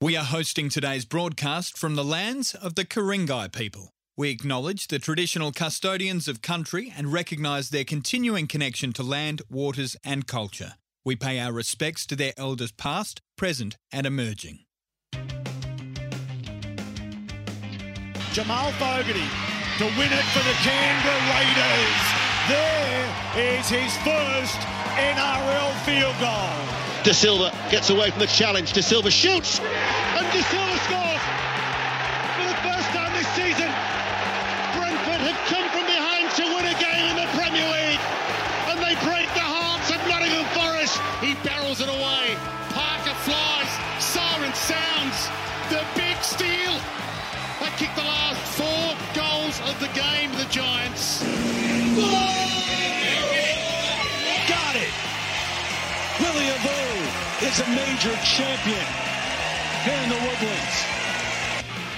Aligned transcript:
We 0.00 0.16
are 0.16 0.24
hosting 0.24 0.68
today's 0.68 1.04
broadcast 1.04 1.76
from 1.76 1.96
the 1.96 2.04
lands 2.04 2.54
of 2.54 2.76
the 2.76 2.84
Ku-ring-gai 2.84 3.48
people. 3.48 3.94
We 4.16 4.30
acknowledge 4.30 4.86
the 4.86 5.00
traditional 5.00 5.50
custodians 5.50 6.28
of 6.28 6.40
country 6.40 6.94
and 6.96 7.12
recognise 7.12 7.70
their 7.70 7.82
continuing 7.82 8.46
connection 8.46 8.92
to 8.92 9.02
land, 9.02 9.42
waters, 9.50 9.96
and 10.04 10.24
culture. 10.24 10.74
We 11.04 11.16
pay 11.16 11.40
our 11.40 11.52
respects 11.52 12.06
to 12.06 12.14
their 12.14 12.32
elders 12.36 12.70
past, 12.70 13.22
present, 13.36 13.76
and 13.90 14.06
emerging. 14.06 14.60
Jamal 18.32 18.70
Fogarty 18.78 19.26
to 19.78 19.84
win 19.98 20.12
it 20.12 20.26
for 20.30 20.44
the 20.46 20.54
Canberra 20.62 21.18
Raiders. 21.34 22.06
There 22.46 23.58
is 23.58 23.68
his 23.68 23.96
first 24.04 24.60
NRL 24.94 25.74
field 25.84 26.14
goal. 26.20 26.87
De 27.08 27.14
Silva 27.14 27.50
gets 27.70 27.88
away 27.88 28.10
from 28.10 28.20
the 28.20 28.26
challenge. 28.26 28.74
De 28.74 28.82
Silva 28.82 29.10
shoots, 29.10 29.60
and 29.60 30.26
De 30.28 30.42
Silva 30.44 30.76
scores. 30.84 31.24
For 32.36 32.44
the 32.44 32.60
first 32.60 32.88
time 32.92 33.08
this 33.16 33.26
season, 33.32 33.72
Brentford 34.76 35.24
have 35.24 35.40
come 35.48 35.64
from 35.72 35.88
behind 35.88 36.28
to 36.36 36.44
win 36.52 36.68
a 36.68 36.76
game 36.76 37.08
in 37.08 37.16
the 37.16 37.24
Premier 37.32 37.64
League, 37.64 38.02
and 38.68 38.76
they 38.84 38.92
break 39.08 39.24
the 39.32 39.40
hearts 39.40 39.88
of 39.88 39.96
Nottingham 40.04 40.44
Forest. 40.52 41.00
He 41.24 41.32
barrels 41.40 41.80
it 41.80 41.88
away. 41.88 42.36
Parker 42.76 43.16
flies. 43.24 43.72
Siren 44.04 44.52
sounds. 44.52 45.32
The 45.72 45.80
big 45.96 46.20
steal. 46.20 46.76
They 47.64 47.72
kicked 47.80 47.96
the 47.96 48.04
last 48.04 48.36
four 48.52 48.92
goals 49.16 49.56
of 49.64 49.80
the 49.80 49.88
game, 49.96 50.28
the 50.36 50.44
Giants. 50.52 51.24
A 57.60 57.70
major 57.70 58.14
champion 58.22 58.86
here 59.82 59.98
in 60.04 60.10
the 60.10 60.20
Woodlands. 60.22 60.76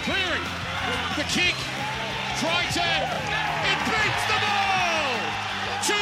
Clearing. 0.09 0.47
The 1.21 1.25
kick. 1.29 1.53
Crichton. 2.41 3.05
It 3.69 3.79
beats 3.85 4.25
the 4.31 4.41
ball. 4.41 5.21
273 5.85 5.93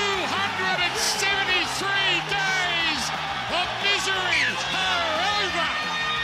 days 2.31 3.03
of 3.51 3.67
misery 3.83 4.47
are 4.79 5.27
over. 5.43 5.69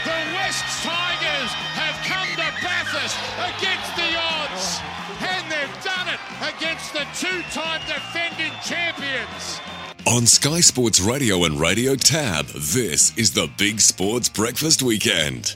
The 0.07 0.19
West 0.39 0.63
Tigers 0.79 1.51
have 1.75 1.99
come 2.07 2.31
to 2.39 2.47
Bathurst 2.63 3.19
against 3.51 3.91
the 3.99 4.15
odds. 4.15 4.79
And 5.19 5.43
they've 5.51 5.83
done 5.83 6.07
it 6.07 6.23
against 6.39 6.93
the 6.93 7.03
two-time 7.19 7.81
defending 7.83 8.55
champions. 8.63 9.59
On 10.07 10.27
Sky 10.27 10.59
Sports 10.59 11.01
Radio 11.01 11.45
and 11.45 11.59
Radio 11.59 11.95
Tab, 11.95 12.45
this 12.45 13.17
is 13.17 13.33
the 13.33 13.49
Big 13.57 13.81
Sports 13.81 14.29
Breakfast 14.29 14.83
Weekend. 14.83 15.55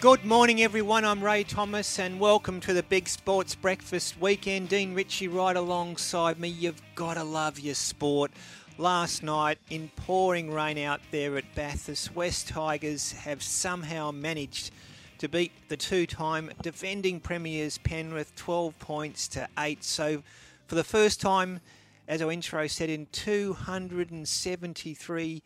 Good 0.00 0.24
morning, 0.24 0.62
everyone. 0.62 1.04
I'm 1.04 1.22
Ray 1.22 1.44
Thomas, 1.44 1.98
and 1.98 2.18
welcome 2.18 2.58
to 2.60 2.72
the 2.72 2.82
Big 2.82 3.06
Sports 3.06 3.54
Breakfast 3.54 4.18
Weekend. 4.18 4.70
Dean 4.70 4.94
Ritchie 4.94 5.28
right 5.28 5.56
alongside 5.56 6.40
me. 6.40 6.48
You've 6.48 6.80
got 6.94 7.14
to 7.14 7.22
love 7.22 7.58
your 7.58 7.74
sport. 7.74 8.30
Last 8.78 9.22
night, 9.22 9.58
in 9.68 9.90
pouring 9.96 10.50
rain 10.50 10.78
out 10.78 11.02
there 11.10 11.36
at 11.36 11.54
Bathurst, 11.54 12.16
West 12.16 12.48
Tigers 12.48 13.12
have 13.12 13.42
somehow 13.42 14.10
managed 14.10 14.70
to 15.18 15.28
beat 15.28 15.52
the 15.68 15.76
two-time 15.76 16.50
defending 16.62 17.20
premiers 17.20 17.76
Penrith 17.76 18.34
12 18.36 18.78
points 18.78 19.28
to 19.28 19.46
8. 19.58 19.84
So, 19.84 20.22
for 20.66 20.76
the 20.76 20.84
first 20.84 21.20
time, 21.20 21.60
as 22.08 22.22
our 22.22 22.30
intro 22.30 22.66
said, 22.66 22.90
in 22.90 23.06
273 23.12 25.42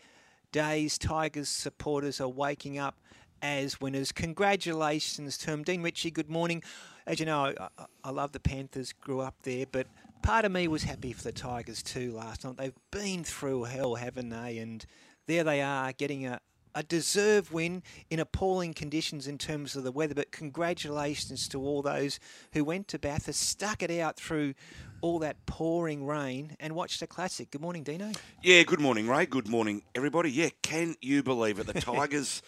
days, 0.53 0.99
Tigers 0.99 1.49
supporters 1.49 2.21
are 2.21 2.29
waking 2.29 2.79
up 2.79 2.97
as 3.43 3.81
winners. 3.81 4.13
Congratulations 4.13 5.39
to 5.39 5.47
them. 5.47 5.63
Dean 5.63 5.83
Ritchie, 5.83 6.11
good 6.11 6.29
morning. 6.29 6.63
As 7.07 7.19
you 7.19 7.27
know, 7.27 7.55
I, 7.59 7.69
I 8.05 8.11
love 8.11 8.33
the 8.33 8.41
Panthers, 8.41 8.93
grew 8.93 9.21
up 9.21 9.37
there, 9.43 9.65
but 9.71 9.87
part 10.23 10.45
of 10.45 10.53
me 10.53 10.69
was 10.69 10.83
happy 10.83 11.13
for 11.13 11.23
the 11.23 11.33
Tigers 11.33 11.83
too 11.83 12.13
last 12.13 12.45
night. 12.45 12.59
They've 12.59 12.75
been 12.91 13.25
through 13.25 13.65
hell, 13.65 13.95
haven't 13.95 14.29
they? 14.29 14.59
And 14.59 14.85
there 15.27 15.45
they 15.45 15.63
are, 15.63 15.93
getting 15.93 16.27
a, 16.27 16.41
a 16.75 16.83
deserved 16.83 17.51
win 17.51 17.83
in 18.11 18.21
appalling 18.21 18.75
conditions 18.75 19.27
in 19.27 19.39
terms 19.39 19.77
of 19.77 19.85
the 19.85 19.93
weather. 19.93 20.15
But 20.15 20.31
congratulations 20.31 21.49
to 21.49 21.61
all 21.61 21.83
those 21.83 22.21
who 22.53 22.65
went 22.65 22.89
to 22.89 22.99
Bathurst, 22.99 23.41
stuck 23.41 23.83
it 23.83 23.91
out 23.91 24.17
through 24.17 24.55
all 25.01 25.19
that 25.21 25.45
pouring 25.47 26.07
rain, 26.07 26.57
and 26.61 26.75
watched 26.75 27.01
a 27.03 27.07
classic. 27.07 27.51
Good 27.51 27.61
morning, 27.61 27.83
Dino. 27.83 28.13
Yeah, 28.43 28.63
good 28.65 28.81
morning, 28.81 29.09
Ray. 29.09 29.27
Good 29.27 29.49
morning, 29.49 29.83
everybody. 29.95 30.31
Yeah, 30.31 30.51
can 30.63 30.97
you 31.01 31.23
believe 31.23 31.59
it? 31.59 31.67
The 31.67 31.73
Tigers 31.81 32.43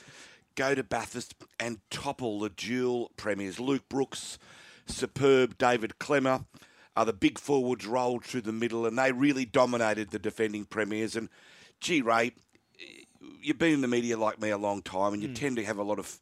go 0.54 0.74
to 0.74 0.82
Bathurst 0.82 1.34
and 1.58 1.78
topple 1.90 2.40
the 2.40 2.50
dual 2.50 3.10
premiers. 3.16 3.58
Luke 3.58 3.88
Brooks, 3.88 4.38
superb. 4.86 5.56
David 5.58 5.94
Klemmer. 5.98 6.44
Uh, 6.94 7.04
the 7.04 7.12
big 7.14 7.38
forwards 7.38 7.86
rolled 7.86 8.22
through 8.22 8.42
the 8.42 8.52
middle, 8.52 8.84
and 8.84 8.98
they 8.98 9.12
really 9.12 9.46
dominated 9.46 10.10
the 10.10 10.18
defending 10.18 10.66
premiers. 10.66 11.16
And 11.16 11.30
gee, 11.80 12.02
Ray, 12.02 12.32
you've 13.40 13.58
been 13.58 13.72
in 13.72 13.80
the 13.80 13.88
media 13.88 14.18
like 14.18 14.38
me 14.40 14.50
a 14.50 14.58
long 14.58 14.82
time, 14.82 15.14
and 15.14 15.22
you 15.22 15.28
Hmm. 15.28 15.34
tend 15.34 15.56
to 15.56 15.64
have 15.64 15.78
a 15.78 15.82
lot 15.82 15.98
of 15.98 16.20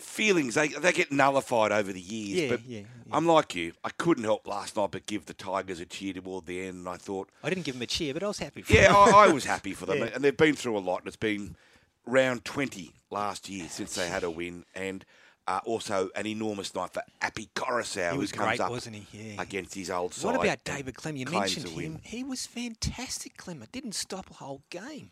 feelings. 0.00 0.54
They 0.54 0.68
they 0.68 0.92
get 0.92 1.10
nullified 1.12 1.72
over 1.72 1.92
the 1.92 2.00
years. 2.00 2.40
Yeah, 2.40 2.48
but 2.50 2.64
yeah, 2.66 2.78
yeah. 2.80 2.84
I'm 3.12 3.26
like 3.26 3.54
you. 3.54 3.72
I 3.84 3.90
couldn't 3.90 4.24
help 4.24 4.46
last 4.46 4.76
night 4.76 4.90
but 4.90 5.06
give 5.06 5.26
the 5.26 5.34
Tigers 5.34 5.80
a 5.80 5.86
cheer 5.86 6.12
toward 6.14 6.46
the 6.46 6.60
end, 6.66 6.78
and 6.78 6.88
I 6.88 6.96
thought. 6.96 7.28
I 7.42 7.48
didn't 7.50 7.64
give 7.64 7.74
them 7.74 7.82
a 7.82 7.86
cheer, 7.86 8.14
but 8.14 8.22
I 8.22 8.28
was 8.28 8.38
happy 8.38 8.62
for 8.62 8.72
Yeah, 8.72 8.88
them. 8.88 8.96
I, 8.96 9.10
I 9.28 9.32
was 9.32 9.44
happy 9.44 9.74
for 9.74 9.86
them, 9.86 9.98
Yeah. 10.00 10.10
and 10.14 10.24
they've 10.24 10.36
been 10.36 10.54
through 10.56 10.76
a 10.76 10.80
lot. 10.80 11.00
And 11.00 11.06
It's 11.08 11.16
been 11.16 11.56
round 12.06 12.44
twenty 12.44 12.92
last 13.10 13.48
year 13.48 13.66
since 13.68 13.94
they 13.94 14.08
had 14.08 14.22
a 14.24 14.30
win, 14.30 14.64
and 14.74 15.04
uh, 15.48 15.60
also 15.64 16.10
an 16.14 16.26
enormous 16.26 16.74
night 16.74 16.92
for 16.92 17.02
Api 17.22 17.48
Koroisau, 17.56 18.10
who 18.12 18.18
comes 18.18 18.30
great, 18.32 18.60
up 18.60 18.70
wasn't 18.70 18.96
he? 18.96 19.32
Yeah. 19.32 19.42
against 19.42 19.74
his 19.74 19.90
old 19.90 20.14
side. 20.14 20.26
What 20.36 20.44
about 20.44 20.62
David 20.64 20.94
Clem? 20.94 21.16
You 21.16 21.26
mentioned 21.26 21.68
him. 21.68 21.98
He 22.02 22.22
was 22.22 22.46
fantastic, 22.46 23.36
Klemmer. 23.36 23.70
Didn't 23.72 23.94
stop 23.94 24.30
a 24.30 24.34
whole 24.34 24.62
game. 24.70 25.10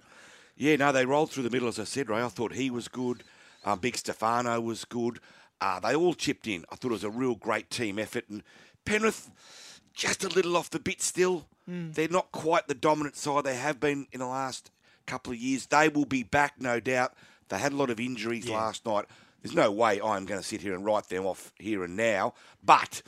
Yeah, 0.56 0.76
no, 0.76 0.90
they 0.92 1.06
rolled 1.06 1.30
through 1.30 1.44
the 1.44 1.50
middle, 1.50 1.68
as 1.68 1.78
I 1.78 1.84
said, 1.84 2.08
Ray. 2.08 2.20
I 2.22 2.28
thought 2.28 2.52
he 2.52 2.68
was 2.70 2.88
good. 2.88 3.22
Um, 3.68 3.78
Big 3.80 3.96
Stefano 3.96 4.60
was 4.60 4.84
good. 4.84 5.20
Uh, 5.60 5.78
they 5.80 5.94
all 5.94 6.14
chipped 6.14 6.46
in. 6.46 6.64
I 6.70 6.76
thought 6.76 6.88
it 6.90 6.92
was 6.92 7.04
a 7.04 7.10
real 7.10 7.34
great 7.34 7.68
team 7.70 7.98
effort. 7.98 8.24
And 8.28 8.42
Penrith, 8.84 9.30
just 9.92 10.24
a 10.24 10.28
little 10.28 10.56
off 10.56 10.70
the 10.70 10.78
bit 10.78 11.02
still. 11.02 11.46
Hmm. 11.66 11.90
They're 11.92 12.08
not 12.08 12.32
quite 12.32 12.66
the 12.68 12.74
dominant 12.74 13.16
side 13.16 13.44
they 13.44 13.56
have 13.56 13.78
been 13.80 14.06
in 14.12 14.20
the 14.20 14.26
last 14.26 14.70
couple 15.06 15.32
of 15.32 15.38
years. 15.38 15.66
They 15.66 15.88
will 15.88 16.06
be 16.06 16.22
back, 16.22 16.54
no 16.60 16.80
doubt. 16.80 17.12
They 17.48 17.58
had 17.58 17.72
a 17.72 17.76
lot 17.76 17.90
of 17.90 18.00
injuries 18.00 18.46
Yeah. 18.46 18.56
last 18.56 18.86
night. 18.86 19.04
There's 19.42 19.54
no 19.54 19.70
way 19.70 20.00
I'm 20.00 20.24
going 20.24 20.40
to 20.40 20.46
sit 20.46 20.62
here 20.62 20.74
and 20.74 20.84
write 20.84 21.08
them 21.08 21.26
off 21.26 21.52
here 21.58 21.84
and 21.84 21.96
now. 21.96 22.34
But 22.64 23.02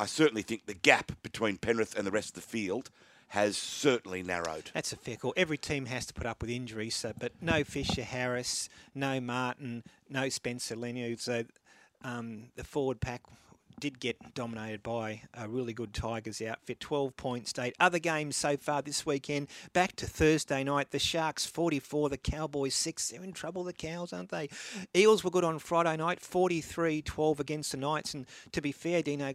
I 0.00 0.06
certainly 0.06 0.42
think 0.42 0.66
the 0.66 0.74
gap 0.74 1.12
between 1.22 1.58
Penrith 1.58 1.96
and 1.96 2.06
the 2.06 2.10
rest 2.10 2.30
of 2.30 2.34
the 2.34 2.40
field 2.48 2.90
has 3.32 3.56
certainly 3.56 4.22
narrowed. 4.22 4.70
That's 4.74 4.92
a 4.92 4.96
fair 4.96 5.16
call. 5.16 5.32
Every 5.38 5.56
team 5.56 5.86
has 5.86 6.04
to 6.04 6.12
put 6.12 6.26
up 6.26 6.42
with 6.42 6.50
injuries, 6.50 6.94
so 6.94 7.14
but 7.18 7.32
no 7.40 7.64
Fisher 7.64 8.02
Harris, 8.02 8.68
no 8.94 9.22
Martin, 9.22 9.84
no 10.10 10.28
Spencer 10.28 10.76
Leniu. 10.76 11.18
So 11.18 11.44
um, 12.04 12.50
the 12.56 12.64
forward 12.64 13.00
pack 13.00 13.22
did 13.80 13.98
get 13.98 14.34
dominated 14.34 14.82
by 14.82 15.22
a 15.32 15.48
really 15.48 15.72
good 15.72 15.94
Tigers 15.94 16.42
outfit. 16.42 16.78
12 16.78 17.16
point 17.16 17.48
state. 17.48 17.74
Other 17.80 17.98
games 17.98 18.36
so 18.36 18.58
far 18.58 18.82
this 18.82 19.06
weekend. 19.06 19.48
Back 19.72 19.96
to 19.96 20.06
Thursday 20.06 20.62
night. 20.62 20.90
The 20.90 20.98
Sharks 20.98 21.46
44, 21.46 22.10
the 22.10 22.18
Cowboys 22.18 22.74
6. 22.74 23.08
They're 23.08 23.24
in 23.24 23.32
trouble, 23.32 23.64
the 23.64 23.72
Cows, 23.72 24.12
aren't 24.12 24.28
they? 24.28 24.50
Eels 24.94 25.24
were 25.24 25.30
good 25.30 25.42
on 25.42 25.58
Friday 25.58 25.96
night, 25.96 26.20
43 26.20 27.00
12 27.00 27.40
against 27.40 27.72
the 27.72 27.78
Knights. 27.78 28.12
And 28.12 28.26
to 28.52 28.60
be 28.60 28.72
fair, 28.72 29.00
Dino, 29.00 29.32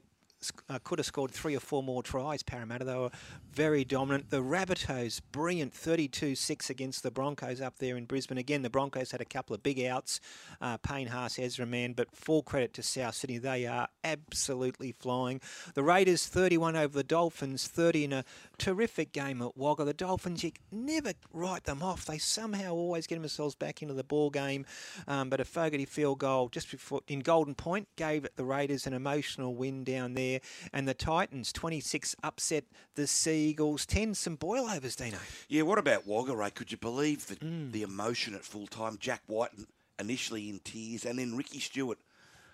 uh, 0.70 0.80
could 0.84 1.00
have 1.00 1.06
scored 1.06 1.32
three 1.32 1.56
or 1.56 1.60
four 1.60 1.84
more 1.84 2.04
tries. 2.04 2.44
Parramatta, 2.44 2.86
they 2.86 2.96
were 2.96 3.12
very 3.52 3.84
dominant. 3.84 4.30
The 4.30 4.42
Rabbitohs, 4.42 5.22
brilliant 5.32 5.74
32 5.74 6.36
6 6.36 6.70
against 6.70 7.04
the 7.04 7.12
Broncos 7.12 7.62
up 7.62 7.80
there 7.80 7.98
in 7.98 8.06
Brisbane. 8.06 8.38
Again, 8.38 8.62
the 8.62 8.70
Broncos 8.70 9.12
had 9.12 9.22
a 9.22 9.26
couple 9.26 9.56
of 9.56 9.64
big 9.64 9.80
outs, 9.82 10.20
uh, 10.62 10.78
Payne 10.78 11.08
Haas, 11.08 11.40
Ezra 11.40 11.66
Mam, 11.66 11.94
but 11.94 12.16
full 12.16 12.44
credit 12.44 12.74
to 12.76 12.84
South 12.84 13.16
Sydney. 13.16 13.38
They 13.38 13.66
are 13.66 13.88
absolutely 14.04 14.92
flying. 14.92 15.42
The 15.74 15.84
Raiders 15.84 16.28
31 16.28 16.76
over 16.76 16.94
the 16.94 17.04
Dolphins, 17.04 17.68
30 17.68 18.04
in 18.06 18.14
a 18.14 18.26
terrific 18.58 19.12
game 19.12 19.42
at 19.42 19.58
Wagga. 19.58 19.86
The 19.86 19.94
Dolphins, 19.94 20.44
you 20.44 20.52
never 20.72 21.14
write 21.34 21.64
them 21.64 21.82
off. 21.82 22.06
They 22.06 22.18
somehow 22.18 22.74
always 22.74 23.08
get 23.08 23.20
themselves 23.20 23.56
back 23.56 23.82
into 23.82 23.94
the 23.94 24.04
ball 24.04 24.30
game. 24.30 24.66
Um, 25.08 25.30
but 25.30 25.40
a 25.40 25.46
Fogarty 25.46 25.86
field 25.86 26.20
goal 26.20 26.50
just 26.50 26.72
before 26.72 27.02
in 27.08 27.20
Golden 27.20 27.56
Point 27.56 27.88
gave 27.96 28.28
the 28.36 28.46
Raiders 28.46 28.88
an 28.88 28.94
emotional 28.94 29.56
win 29.56 29.84
down 29.84 30.14
there. 30.14 30.37
And 30.74 30.88
the 30.88 30.94
Titans 30.94 31.52
26 31.54 32.16
upset 32.24 32.66
the 32.96 33.08
Seagulls 33.08 33.86
10. 33.86 34.14
Some 34.14 34.38
boilovers, 34.38 34.96
Dino. 34.96 35.18
Yeah, 35.48 35.64
what 35.64 35.78
about 35.78 36.08
Wagga, 36.08 36.36
Ray? 36.36 36.50
Could 36.50 36.72
you 36.72 36.78
believe 36.78 37.28
the, 37.28 37.38
the 37.72 37.84
emotion 37.84 38.36
at 38.36 38.44
full 38.44 38.68
time? 38.68 38.98
Jack 39.00 39.22
Wighton 39.28 39.68
initially 40.00 40.50
in 40.50 40.60
tears, 40.60 41.06
and 41.06 41.18
then 41.18 41.36
Ricky 41.36 41.60
Stuart, 41.60 41.98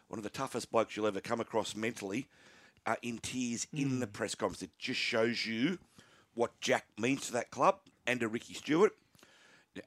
one 0.08 0.18
of 0.18 0.24
the 0.24 0.30
toughest 0.30 0.72
blokes 0.72 0.96
you'll 0.96 1.08
ever 1.08 1.22
come 1.22 1.40
across 1.40 1.76
mentally, 1.76 2.28
uh, 2.86 2.96
in 3.02 3.18
tears 3.18 3.68
in 3.74 4.00
the 4.00 4.08
press 4.08 4.36
conference. 4.36 4.62
It 4.62 4.72
just 4.78 5.00
shows 5.00 5.46
you 5.46 5.78
what 6.34 6.60
Jack 6.62 6.86
means 6.98 7.28
to 7.28 7.34
that 7.34 7.52
club 7.52 7.80
and 8.08 8.20
to 8.20 8.28
Ricky 8.28 8.54
Stuart. 8.54 8.94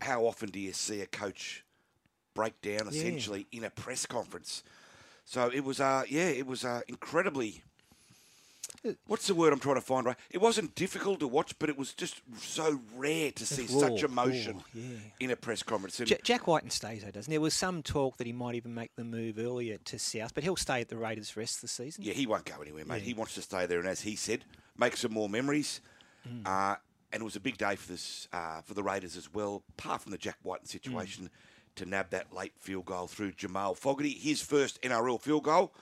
How 0.01 0.27
often 0.27 0.51
do 0.51 0.59
you 0.59 0.73
see 0.73 1.01
a 1.01 1.07
coach 1.07 1.65
break 2.37 2.61
down 2.61 2.87
essentially 2.87 3.47
in 3.51 3.65
a 3.65 3.71
press 3.71 4.07
conference. 4.07 4.63
So 5.25 5.51
it 5.53 5.65
was, 5.65 5.81
uh, 5.81 6.05
yeah, 6.09 6.29
it 6.29 6.47
was 6.47 6.65
uh, 6.65 6.83
incredibly. 6.87 7.65
What's 9.07 9.27
the 9.27 9.35
word 9.35 9.53
I'm 9.53 9.59
trying 9.61 9.77
to 9.77 9.81
find? 9.81 10.07
Right, 10.07 10.17
it 10.31 10.41
wasn't 10.41 10.75
difficult 10.75 11.21
to 11.21 11.29
watch, 11.29 11.59
but 11.59 11.69
it 11.69 11.77
was 11.79 11.93
just 11.95 12.21
so 12.39 12.81
rare 12.97 13.31
to 13.33 13.47
see 13.47 13.67
raw, 13.75 13.81
such 13.89 14.03
emotion 14.03 14.57
raw, 14.57 14.63
yeah. 14.75 14.97
in 15.21 15.31
a 15.31 15.37
press 15.37 15.63
conference. 15.63 15.99
Ja- 16.01 16.17
Jack 16.23 16.47
Wighton 16.47 16.71
stays, 16.71 17.03
though, 17.05 17.11
doesn't 17.11 17.31
he? 17.31 17.35
There 17.37 17.41
was 17.41 17.55
some 17.55 17.83
talk 17.83 18.17
that 18.19 18.27
he 18.27 18.33
might 18.33 18.55
even 18.55 18.75
make 18.75 18.95
the 18.97 19.05
move 19.05 19.39
earlier 19.39 19.79
to 19.79 19.99
South, 19.99 20.35
but 20.35 20.45
he'll 20.45 20.57
stay 20.57 20.81
at 20.81 20.89
the 20.89 20.97
Raiders 20.97 21.33
the 21.33 21.41
rest 21.41 21.57
of 21.57 21.61
the 21.63 21.69
season. 21.69 22.05
Yeah, 22.05 22.13
he 22.15 22.27
won't 22.27 22.45
go 22.45 22.61
anywhere, 22.63 22.85
mate. 22.85 22.99
Yeah. 22.99 23.05
He 23.05 23.15
wants 23.15 23.35
to 23.35 23.43
stay 23.43 23.67
there, 23.67 23.79
and 23.79 23.89
as 23.89 24.03
he 24.03 24.17
said, 24.17 24.45
make 24.77 24.97
some 24.97 25.13
more 25.13 25.29
memories. 25.29 25.81
Mm. 26.29 26.47
Uh, 26.47 26.77
and 27.13 27.23
it 27.23 27.25
was 27.25 27.37
a 27.37 27.41
big 27.41 27.57
day 27.57 27.77
for 27.77 27.93
this 27.93 28.29
uh, 28.33 28.61
for 28.63 28.75
the 28.75 28.83
Raiders 28.83 29.17
as 29.17 29.33
well. 29.33 29.63
Apart 29.79 30.03
from 30.03 30.13
the 30.13 30.19
Jack 30.19 30.37
Wighton 30.43 30.67
situation, 30.67 31.25
Mm. 31.27 31.31
to 31.77 31.87
nab 31.87 32.11
that 32.11 32.33
late 32.35 32.53
field 32.59 32.85
goal 32.87 33.07
through 33.07 33.33
Jamal 33.33 33.75
Fogarty, 33.75 34.11
his 34.13 34.41
first 34.43 34.81
NRL 34.83 35.21
field 35.21 35.45
goal, 35.45 35.73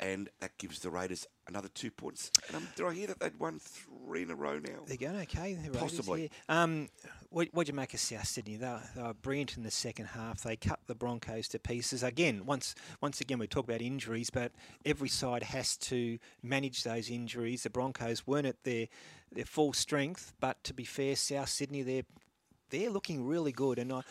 and 0.00 0.30
that 0.40 0.56
gives 0.58 0.80
the 0.80 0.90
Raiders 0.90 1.26
another 1.46 1.68
two 1.68 1.90
points. 1.90 2.30
And 2.48 2.56
um, 2.56 2.68
did 2.74 2.86
I 2.86 2.94
hear 2.94 3.06
that 3.08 3.20
they'd 3.20 3.38
won 3.38 3.58
three 3.60 4.22
in 4.22 4.30
a 4.30 4.34
row 4.34 4.58
now? 4.58 4.80
They're 4.86 4.96
going 4.96 5.20
okay. 5.22 5.54
The 5.54 5.78
Possibly. 5.78 6.30
Um, 6.48 6.88
what 7.28 7.48
would 7.52 7.68
you 7.68 7.74
make 7.74 7.92
of 7.92 8.00
South 8.00 8.26
Sydney? 8.26 8.56
They 8.56 8.66
were, 8.66 8.82
they 8.96 9.02
were 9.02 9.14
brilliant 9.14 9.56
in 9.56 9.62
the 9.62 9.70
second 9.70 10.06
half. 10.06 10.42
They 10.42 10.56
cut 10.56 10.80
the 10.86 10.94
Broncos 10.94 11.48
to 11.48 11.58
pieces. 11.58 12.02
Again, 12.02 12.46
once 12.46 12.74
once 13.02 13.20
again, 13.20 13.38
we 13.38 13.46
talk 13.46 13.64
about 13.64 13.82
injuries, 13.82 14.30
but 14.30 14.52
every 14.84 15.08
side 15.08 15.42
has 15.42 15.76
to 15.76 16.18
manage 16.42 16.82
those 16.82 17.10
injuries. 17.10 17.62
The 17.62 17.70
Broncos 17.70 18.26
weren't 18.26 18.46
at 18.46 18.64
their 18.64 18.88
their 19.30 19.44
full 19.44 19.74
strength, 19.74 20.32
but 20.40 20.64
to 20.64 20.74
be 20.74 20.84
fair, 20.84 21.14
South 21.14 21.50
Sydney 21.50 21.82
they're 21.82 22.04
they're 22.70 22.90
looking 22.90 23.26
really 23.26 23.52
good, 23.52 23.78
and 23.78 23.92
I 23.92 24.02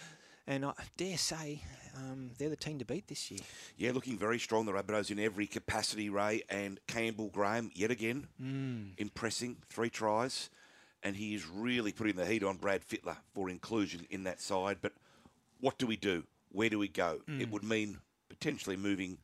and 0.45 0.65
I 0.65 0.73
dare 0.97 1.17
say 1.17 1.63
um, 1.99 2.31
they're 2.37 2.49
the 2.49 2.55
team 2.55 2.79
to 2.79 2.85
beat 2.85 3.07
this 3.07 3.29
year. 3.29 3.41
Yeah, 3.77 3.91
looking 3.91 4.17
very 4.17 4.39
strong. 4.39 4.65
The 4.65 4.71
Rabbitohs 4.71 5.11
in 5.11 5.19
every 5.19 5.47
capacity, 5.47 6.09
Ray. 6.09 6.43
And 6.49 6.79
Campbell 6.87 7.29
Graham, 7.29 7.71
yet 7.75 7.91
again, 7.91 8.27
Mm. 8.41 8.93
impressing. 8.97 9.57
Three 9.69 9.89
tries. 9.89 10.49
And 11.03 11.15
he 11.15 11.33
is 11.33 11.45
really 11.47 11.91
putting 11.91 12.15
the 12.15 12.25
heat 12.25 12.43
on 12.43 12.57
Brad 12.57 12.81
Fittler 12.87 13.17
for 13.33 13.49
inclusion 13.49 14.05
in 14.09 14.23
that 14.23 14.41
side. 14.41 14.77
But 14.81 14.93
what 15.59 15.77
do 15.77 15.87
we 15.87 15.95
do? 15.95 16.23
Where 16.51 16.69
do 16.69 16.77
we 16.79 16.87
go? 16.87 17.21
Mm. 17.27 17.41
It 17.41 17.49
would 17.51 17.63
mean 17.63 17.99
potentially 18.27 18.75
moving 18.75 19.17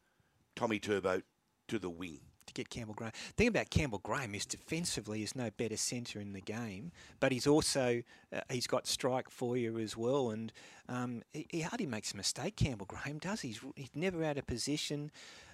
Tommy 0.56 0.80
Turbo 0.80 1.22
to 1.68 1.80
the 1.80 1.90
wing. 1.90 2.20
Get 2.56 2.70
Campbell 2.70 2.96
Graham. 2.96 3.12
The 3.30 3.34
thing 3.34 3.48
about 3.50 3.70
Campbell 3.70 4.00
Graham 4.00 4.34
is 4.34 4.46
defensively 4.46 5.22
is 5.22 5.36
no 5.36 5.50
better 5.52 5.78
centre 5.78 6.20
in 6.20 6.34
the 6.34 6.42
game, 6.42 6.92
but 7.20 7.32
he's 7.32 7.46
also 7.46 8.02
uh, 8.34 8.42
he's 8.50 8.68
got 8.68 8.88
strike 8.88 9.30
for 9.30 9.56
you 9.58 9.78
as 9.78 9.96
well, 9.96 10.32
and 10.32 10.52
um, 10.90 11.22
he, 11.34 11.46
he 11.50 11.62
hardly 11.62 11.86
makes 11.86 12.14
a 12.14 12.18
mistake. 12.18 12.56
Campbell 12.56 12.88
Graham 12.88 13.20
does. 13.20 13.42
He's 13.42 13.60
he's 13.76 13.92
never 13.94 14.24
out 14.24 14.38
of 14.38 14.48
position. 14.48 15.12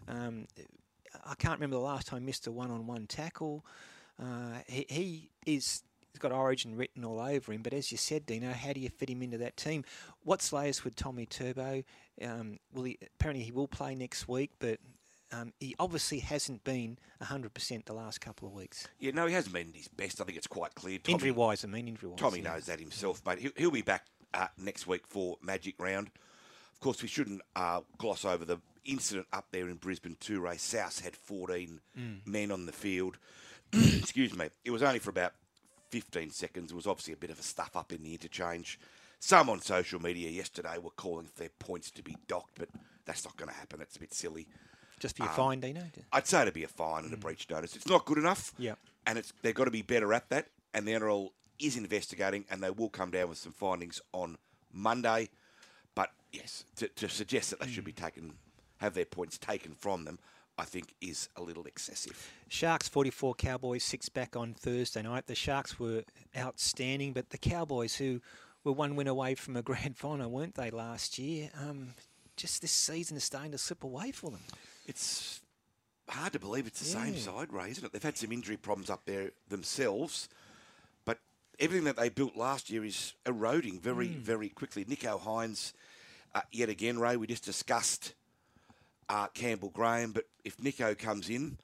Um, 0.07 0.47
I 1.25 1.35
can't 1.35 1.55
remember 1.55 1.75
the 1.75 1.81
last 1.81 2.07
time 2.07 2.25
missed 2.25 2.47
a 2.47 2.51
one-on-one 2.51 3.07
tackle. 3.07 3.65
Uh, 4.21 4.59
he, 4.67 4.85
he 4.87 5.29
is. 5.45 5.83
He's 6.13 6.19
got 6.19 6.33
Origin 6.33 6.75
written 6.75 7.05
all 7.05 7.21
over 7.21 7.53
him, 7.53 7.61
but 7.61 7.73
as 7.73 7.89
you 7.89 7.97
said, 7.97 8.25
Dino, 8.25 8.51
how 8.51 8.73
do 8.73 8.81
you 8.81 8.89
fit 8.89 9.09
him 9.09 9.21
into 9.21 9.37
that 9.37 9.55
team? 9.55 9.85
What's 10.25 10.51
latest 10.51 10.83
with 10.83 10.97
Tommy 10.97 11.25
Turbo? 11.25 11.83
Um, 12.21 12.59
will 12.73 12.83
he, 12.83 12.99
apparently 13.17 13.45
he 13.45 13.51
will 13.53 13.69
play 13.69 13.95
next 13.95 14.27
week, 14.27 14.51
but 14.59 14.79
um, 15.31 15.53
he 15.59 15.75
obviously 15.79 16.19
hasn't 16.19 16.63
been 16.63 16.97
100% 17.21 17.85
the 17.85 17.93
last 17.93 18.21
couple 18.21 18.47
of 18.47 18.53
weeks. 18.53 18.87
Yeah, 18.99 19.11
no, 19.11 19.25
he 19.27 19.33
hasn't 19.33 19.53
been 19.53 19.73
his 19.73 19.87
best. 19.87 20.21
I 20.21 20.25
think 20.25 20.37
it's 20.37 20.47
quite 20.47 20.75
clear. 20.75 20.97
Tommy, 20.99 21.13
Injury 21.13 21.31
wise, 21.31 21.63
I 21.63 21.67
mean, 21.67 21.87
injury 21.87 22.09
wise. 22.09 22.19
Tommy 22.19 22.41
knows 22.41 22.65
that 22.65 22.79
himself, 22.79 23.21
mate. 23.25 23.39
He'll, 23.39 23.51
he'll 23.55 23.71
be 23.71 23.81
back 23.81 24.05
uh, 24.33 24.47
next 24.57 24.87
week 24.87 25.07
for 25.07 25.37
Magic 25.41 25.75
Round. 25.79 26.09
Of 26.73 26.79
course, 26.79 27.01
we 27.01 27.07
shouldn't 27.07 27.41
uh, 27.55 27.81
gloss 27.97 28.25
over 28.25 28.43
the 28.43 28.59
incident 28.85 29.27
up 29.31 29.45
there 29.51 29.69
in 29.69 29.75
Brisbane 29.75 30.17
too. 30.19 30.41
Ray 30.41 30.57
South 30.57 31.03
had 31.03 31.15
14 31.15 31.79
men 32.25 32.51
on 32.51 32.65
the 32.65 32.71
field. 32.71 33.17
Excuse 33.73 34.35
me. 34.35 34.49
It 34.65 34.71
was 34.71 34.81
only 34.83 34.99
for 34.99 35.11
about 35.11 35.33
15 35.91 36.31
seconds. 36.31 36.71
It 36.71 36.75
was 36.75 36.87
obviously 36.87 37.13
a 37.13 37.17
bit 37.17 37.29
of 37.29 37.39
a 37.39 37.43
stuff 37.43 37.75
up 37.75 37.91
in 37.93 38.01
the 38.03 38.13
interchange. 38.13 38.79
Some 39.19 39.49
on 39.49 39.61
social 39.61 40.01
media 40.01 40.29
yesterday 40.31 40.77
were 40.81 40.89
calling 40.89 41.27
for 41.27 41.37
their 41.39 41.51
points 41.59 41.91
to 41.91 42.01
be 42.03 42.17
docked, 42.27 42.57
but 42.57 42.69
that's 43.05 43.23
not 43.23 43.37
going 43.37 43.49
to 43.49 43.55
happen. 43.55 43.81
It's 43.81 43.97
a 43.97 43.99
bit 43.99 44.13
silly. 44.13 44.47
Just 45.01 45.17
for 45.17 45.23
your 45.23 45.31
um, 45.31 45.35
fine, 45.35 45.59
Dino. 45.59 45.81
I'd 46.13 46.27
say 46.27 46.43
it'd 46.43 46.53
be 46.53 46.63
a 46.63 46.67
fine 46.67 47.05
and 47.05 47.13
a 47.13 47.17
mm. 47.17 47.21
breach 47.21 47.49
notice. 47.49 47.75
It's 47.75 47.87
not 47.87 48.05
good 48.05 48.19
enough. 48.19 48.53
Yep. 48.59 48.77
And 49.07 49.17
it's 49.17 49.33
they've 49.41 49.55
got 49.55 49.65
to 49.65 49.71
be 49.71 49.81
better 49.81 50.13
at 50.13 50.29
that. 50.29 50.47
And 50.75 50.87
the 50.87 50.91
NRL 50.91 51.29
is 51.59 51.75
investigating, 51.75 52.45
and 52.51 52.61
they 52.61 52.69
will 52.69 52.89
come 52.89 53.09
down 53.09 53.29
with 53.29 53.39
some 53.39 53.51
findings 53.51 53.99
on 54.13 54.37
Monday. 54.71 55.29
But 55.95 56.11
yes, 56.31 56.65
to, 56.75 56.87
to 56.87 57.09
suggest 57.09 57.49
that 57.49 57.59
they 57.59 57.67
should 57.67 57.83
be 57.83 57.91
mm. 57.91 58.03
taken, 58.03 58.33
have 58.77 58.93
their 58.93 59.05
points 59.05 59.39
taken 59.39 59.73
from 59.73 60.05
them, 60.05 60.19
I 60.55 60.65
think 60.65 60.93
is 61.01 61.29
a 61.35 61.41
little 61.41 61.65
excessive. 61.65 62.31
Sharks 62.47 62.87
44, 62.87 63.33
Cowboys 63.33 63.83
6 63.83 64.09
back 64.09 64.35
on 64.35 64.53
Thursday 64.53 65.01
night. 65.01 65.25
The 65.25 65.33
Sharks 65.33 65.79
were 65.79 66.03
outstanding, 66.37 67.13
but 67.13 67.31
the 67.31 67.39
Cowboys, 67.39 67.95
who 67.95 68.21
were 68.63 68.71
one 68.71 68.95
win 68.95 69.07
away 69.07 69.33
from 69.33 69.57
a 69.57 69.63
grand 69.63 69.97
final, 69.97 70.29
weren't 70.29 70.53
they, 70.53 70.69
last 70.69 71.17
year? 71.17 71.49
Um, 71.59 71.95
just 72.37 72.61
this 72.61 72.71
season 72.71 73.17
is 73.17 73.23
starting 73.23 73.51
to 73.51 73.57
slip 73.57 73.83
away 73.83 74.11
for 74.11 74.29
them. 74.29 74.41
It's 74.85 75.41
hard 76.09 76.33
to 76.33 76.39
believe 76.39 76.67
it's 76.67 76.79
the 76.79 76.85
same 76.85 77.15
side, 77.15 77.53
Ray, 77.53 77.71
isn't 77.71 77.85
it? 77.85 77.93
They've 77.93 78.03
had 78.03 78.17
some 78.17 78.31
injury 78.31 78.57
problems 78.57 78.89
up 78.89 79.05
there 79.05 79.31
themselves, 79.49 80.27
but 81.05 81.19
everything 81.59 81.85
that 81.85 81.95
they 81.95 82.09
built 82.09 82.35
last 82.35 82.69
year 82.69 82.83
is 82.83 83.13
eroding 83.25 83.79
very, 83.79 84.07
very 84.07 84.49
quickly. 84.49 84.83
Nicho 84.83 85.19
Hynes, 85.21 85.73
uh, 86.35 86.41
yet 86.51 86.69
again, 86.69 86.99
Ray, 86.99 87.15
we 87.15 87.27
just 87.27 87.45
discussed 87.45 88.13
uh, 89.09 89.27
Campbell 89.33 89.69
Graham, 89.69 90.11
but 90.11 90.25
if 90.43 90.57
Nicho 90.57 90.97
comes 90.97 91.29
in, 91.29 91.57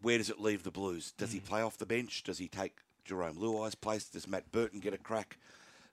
where 0.00 0.18
does 0.18 0.30
it 0.30 0.40
leave 0.40 0.64
the 0.64 0.70
Blues? 0.70 1.12
Does 1.16 1.32
he 1.32 1.38
play 1.40 1.62
off 1.62 1.78
the 1.78 1.86
bench? 1.86 2.24
Does 2.24 2.38
he 2.38 2.48
take 2.48 2.76
Jerome 3.04 3.36
Luai's 3.36 3.74
place? 3.74 4.04
Does 4.04 4.26
Matt 4.26 4.50
Burton 4.50 4.80
get 4.80 4.94
a 4.94 4.98
crack? 4.98 5.38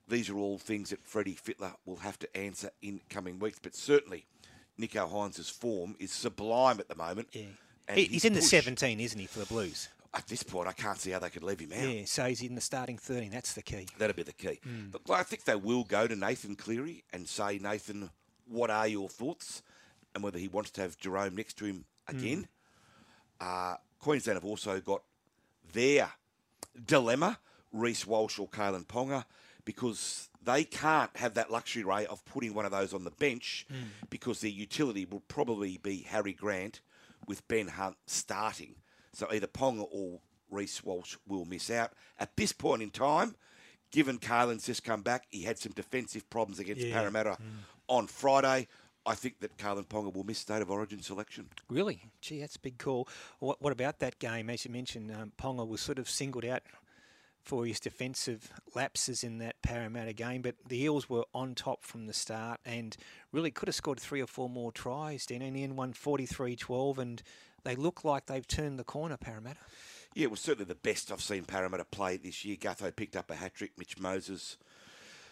These 0.08 0.30
are 0.30 0.38
all 0.38 0.58
things 0.58 0.90
that 0.90 1.04
Freddie 1.04 1.36
Fittler 1.36 1.74
will 1.86 1.98
have 1.98 2.18
to 2.20 2.38
answer 2.38 2.72
in 2.82 3.02
coming 3.10 3.38
weeks, 3.38 3.60
but 3.62 3.76
certainly 3.76 4.26
Nicho 4.80 5.10
Hynes' 5.12 5.52
form 5.52 5.96
is 6.00 6.12
sublime 6.12 6.80
at 6.80 6.88
the 6.88 6.96
moment. 6.96 7.28
Yeah. 7.32 7.44
He, 7.94 8.06
he's 8.06 8.26
in 8.26 8.34
the 8.34 8.42
17, 8.42 9.00
isn't 9.00 9.20
he, 9.20 9.26
for 9.26 9.40
the 9.40 9.46
Blues? 9.46 9.90
At 10.14 10.28
this 10.28 10.42
point, 10.44 10.68
I 10.68 10.72
can't 10.74 10.98
see 11.00 11.12
how 11.12 11.20
they 11.20 11.30
could 11.30 11.44
leave 11.44 11.60
him 11.60 11.72
out. 11.74 11.88
Yeah, 11.88 12.04
so 12.06 12.26
he's 12.26 12.42
in 12.42 12.56
the 12.56 12.62
starting 12.62 12.98
13. 12.98 13.30
That's 13.32 13.54
the 13.54 13.62
key. 13.62 13.88
That'd 13.98 14.16
be 14.16 14.24
the 14.24 14.32
key. 14.34 14.60
Hmm. 14.64 14.88
But 14.92 15.02
I 15.14 15.24
think 15.24 15.44
they 15.44 15.56
will 15.56 15.84
go 15.84 16.08
to 16.08 16.16
Nathan 16.16 16.56
Cleary 16.56 17.04
and 17.14 17.28
say, 17.28 17.60
Nathan, 17.60 18.10
what 18.48 18.70
are 18.72 18.88
your 18.88 19.10
thoughts? 19.10 19.62
And 20.16 20.24
whether 20.24 20.40
he 20.40 20.48
wants 20.48 20.72
to 20.72 20.82
have 20.82 20.98
Jerome 20.98 21.36
next 21.36 21.58
to 21.58 21.66
him 21.66 21.86
Hmm. 22.10 22.18
again. 22.18 22.48
Uh, 23.40 23.76
Queensland 24.00 24.38
have 24.38 24.46
also 24.46 24.80
got 24.80 25.04
their 25.74 26.12
dilemma, 26.86 27.38
Reece 27.72 28.06
Walsh 28.08 28.40
or 28.40 28.48
Kalyn 28.48 28.86
Ponga, 28.86 29.26
because 29.70 30.30
they 30.44 30.64
can't 30.64 31.16
have 31.18 31.36
that 31.36 31.52
luxury 31.52 31.84
ray 31.84 32.08
of 32.08 32.26
putting 32.26 32.56
one 32.56 32.66
of 32.66 32.72
those 32.72 32.92
on 32.92 33.04
the 33.04 33.12
bench 33.12 33.68
Hmm. 33.70 33.90
because 34.10 34.42
their 34.42 34.50
utility 34.50 35.06
will 35.06 35.20
probably 35.28 35.78
be 35.78 36.00
Harry 36.08 36.34
Grant 36.34 36.82
with 37.28 37.48
Ben 37.48 37.68
Hunt 37.68 37.98
starting. 38.08 38.78
So 39.14 39.28
either 39.32 39.46
Ponga 39.46 39.88
or 39.92 40.22
Reece 40.50 40.84
Walsh 40.84 41.18
will 41.28 41.46
miss 41.46 41.70
out. 41.70 41.94
At 42.18 42.36
this 42.36 42.52
point 42.52 42.82
in 42.82 42.90
time, 42.90 43.36
given 43.92 44.18
Kalyn's 44.18 44.66
just 44.66 44.84
come 44.84 45.04
back, 45.04 45.28
he 45.30 45.44
had 45.44 45.60
some 45.60 45.74
defensive 45.74 46.28
problems 46.32 46.58
against 46.58 46.82
Yeah. 46.82 46.96
Parramatta 46.96 47.38
on 47.88 48.08
Friday. 48.08 48.68
I 49.06 49.14
think 49.16 49.40
that 49.42 49.58
Kalyn 49.58 49.86
Ponga 49.88 50.12
will 50.14 50.24
miss 50.24 50.40
state 50.40 50.62
of 50.64 50.70
origin 50.72 51.02
selection. 51.04 51.50
Really? 51.70 52.02
Gee, 52.22 52.40
that's 52.40 52.56
a 52.56 52.60
big 52.60 52.80
call. 52.80 53.08
What, 53.40 53.62
what 53.62 53.72
about 53.72 54.00
that 54.00 54.18
game? 54.18 54.50
As 54.50 54.66
you 54.66 54.72
mentioned, 54.72 55.12
um, 55.12 55.32
Ponga 55.38 55.68
was 55.68 55.80
sort 55.82 56.00
of 56.00 56.10
singled 56.10 56.46
out 56.46 56.64
for 57.50 57.66
his 57.66 57.80
defensive 57.80 58.52
lapses 58.76 59.24
in 59.24 59.40
that 59.40 59.60
Parramatta 59.64 60.14
game, 60.14 60.44
but 60.44 60.54
the 60.68 60.84
Eels 60.84 61.10
were 61.10 61.24
on 61.34 61.56
top 61.56 61.84
from 61.84 62.06
the 62.06 62.14
start 62.14 62.60
and 62.64 62.96
really 63.32 63.50
could 63.50 63.68
have 63.68 63.74
scored 63.74 64.00
three 64.00 64.22
or 64.22 64.28
four 64.28 64.48
more 64.48 64.72
tries. 64.72 65.26
Then 65.26 65.42
in 65.42 65.56
the 65.56 65.64
end, 65.64 65.76
won 65.76 65.94
43 65.94 66.56
12, 66.56 67.00
and 67.00 67.24
they 67.64 67.76
look 67.76 68.04
like 68.04 68.28
they've 68.28 68.48
turned 68.48 68.78
the 68.78 68.84
corner, 68.84 69.18
Parramatta. 69.18 69.62
Yeah, 70.14 70.26
it 70.26 70.32
was 70.32 70.42
certainly 70.42 70.66
the 70.66 70.76
best 70.76 71.12
I've 71.12 71.24
seen 71.24 71.44
Parramatta 71.44 71.86
play 71.86 72.18
this 72.18 72.46
year. 72.46 72.56
Gutho 72.56 72.96
picked 72.96 73.16
up 73.16 73.32
a 73.32 73.36
hat 73.36 73.56
trick. 73.56 73.72
Mitch 73.80 73.98
Moses 73.98 74.58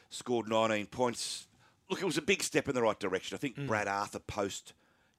scored 0.09 0.49
19 0.49 0.87
points. 0.87 1.45
Look, 1.87 2.01
it 2.01 2.05
was 2.05 2.17
a 2.17 2.23
big 2.23 2.41
step 2.41 2.67
in 2.67 2.73
the 2.73 2.81
right 2.81 2.99
direction. 2.99 3.35
I 3.35 3.37
think 3.37 3.57
mm. 3.57 3.67
Brad 3.67 3.87
Arthur 3.87 4.17
post 4.17 4.73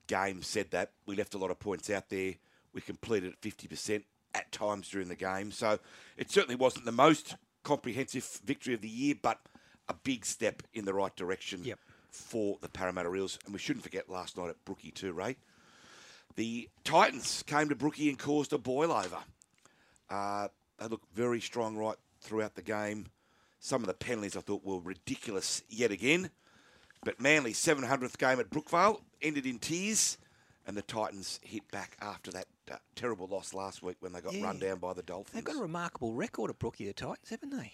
game 0.09 0.43
said 0.43 0.73
that. 0.73 0.91
We 1.07 1.15
left 1.15 1.35
a 1.35 1.39
lot 1.39 1.53
of 1.53 1.61
points 1.61 1.91
out 1.91 2.09
there. 2.09 2.35
We 2.73 2.81
completed 2.81 3.35
at 3.35 3.41
50% 3.41 4.03
at 4.35 4.51
times 4.53 4.89
during 4.89 5.09
the 5.09 5.15
game. 5.17 5.51
So 5.51 5.79
it 6.17 6.31
certainly 6.31 6.55
wasn't 6.57 6.85
the 6.85 6.93
most 6.93 7.37
comprehensive 7.65 8.25
victory 8.45 8.75
of 8.75 8.81
the 8.81 8.89
year, 8.89 9.15
but 9.21 9.41
a 9.89 9.95
big 9.95 10.25
step 10.25 10.63
in 10.75 10.85
the 10.85 10.95
right 10.95 11.15
direction 11.17 11.65
Yep. 11.65 11.79
for 12.11 12.59
the 12.61 12.69
Parramatta 12.69 13.15
Eels. 13.15 13.39
And 13.45 13.53
we 13.53 13.59
shouldn't 13.59 13.85
forget 13.85 14.09
last 14.11 14.37
night 14.37 14.51
at 14.51 14.65
Brookie 14.65 14.91
too, 14.91 15.13
Ray. 15.13 15.37
The 16.37 16.69
Titans 16.85 17.43
came 17.47 17.69
to 17.69 17.75
Brookie 17.75 18.09
and 18.09 18.19
caused 18.19 18.53
a 18.53 18.59
boil 18.59 18.93
over. 18.93 19.19
Uh, 20.09 20.49
they 20.79 20.87
looked 20.87 21.13
very 21.15 21.41
strong 21.41 21.77
right 21.77 21.97
throughout 22.21 22.55
the 22.55 22.63
game. 22.63 23.07
Some 23.61 23.83
of 23.83 23.89
the 23.89 23.95
penalties 23.95 24.37
I 24.37 24.41
thought 24.41 24.65
were 24.65 24.79
ridiculous 24.79 25.63
yet 25.69 25.91
again. 25.91 26.31
But 27.05 27.21
Manly's 27.21 27.59
700th 27.59 28.19
game 28.19 28.39
at 28.41 28.51
Brookvale 28.51 29.01
ended 29.21 29.47
in 29.47 29.59
tears, 29.59 30.19
and 30.69 30.77
the 30.77 30.83
Titans 30.83 31.41
hit 31.43 31.69
back 31.73 31.97
after 32.01 32.31
that 32.31 32.47
uh, 32.71 32.77
terrible 32.95 33.27
loss 33.27 33.55
last 33.55 33.83
week 33.83 33.97
when 34.01 34.13
they 34.13 34.21
got 34.21 34.35
Yeah. 34.35 34.45
run 34.45 34.59
down 34.61 34.79
by 34.79 34.93
the 34.93 35.03
Dolphins. 35.03 35.35
They've 35.35 35.43
got 35.43 35.57
a 35.57 35.63
remarkable 35.63 36.13
record 36.13 36.51
at 36.51 36.59
Brookie, 36.59 36.87
the 36.87 36.93
Titans, 36.93 37.31
haven't 37.31 37.51
they? 37.51 37.73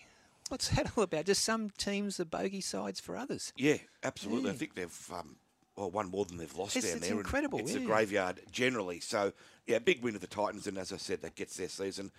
What's 0.49 0.69
that 0.69 0.93
all 0.97 1.05
about? 1.05 1.27
Just 1.27 1.43
some 1.45 1.71
teams 1.71 2.21
are 2.21 2.25
bogey 2.25 2.61
sides 2.61 3.01
for 3.01 3.17
others. 3.17 3.53
Yeah, 3.57 3.79
absolutely. 4.05 4.51
I 4.51 4.55
think 4.55 4.75
they've 4.75 5.11
um, 5.13 5.37
well 5.77 5.91
won 5.91 6.11
more 6.11 6.25
than 6.25 6.37
they've 6.37 6.57
lost 6.57 6.77
It's- 6.77 6.91
down 6.93 6.99
it's 6.99 7.09
there. 7.09 7.17
and 7.17 7.27
incredible, 7.27 7.59
It's 7.59 7.75
a 7.75 7.81
graveyard 7.81 8.41
generally. 8.53 9.01
So 9.01 9.33
yeah, 9.67 9.81
big 9.81 10.03
win 10.03 10.15
of 10.15 10.21
the 10.21 10.27
Titans, 10.29 10.67
and 10.69 10.79
as 10.79 10.93
I 10.93 10.99
said, 10.99 11.21
that 11.23 11.35
gets 11.35 11.57
their 11.57 11.69
season 11.69 12.13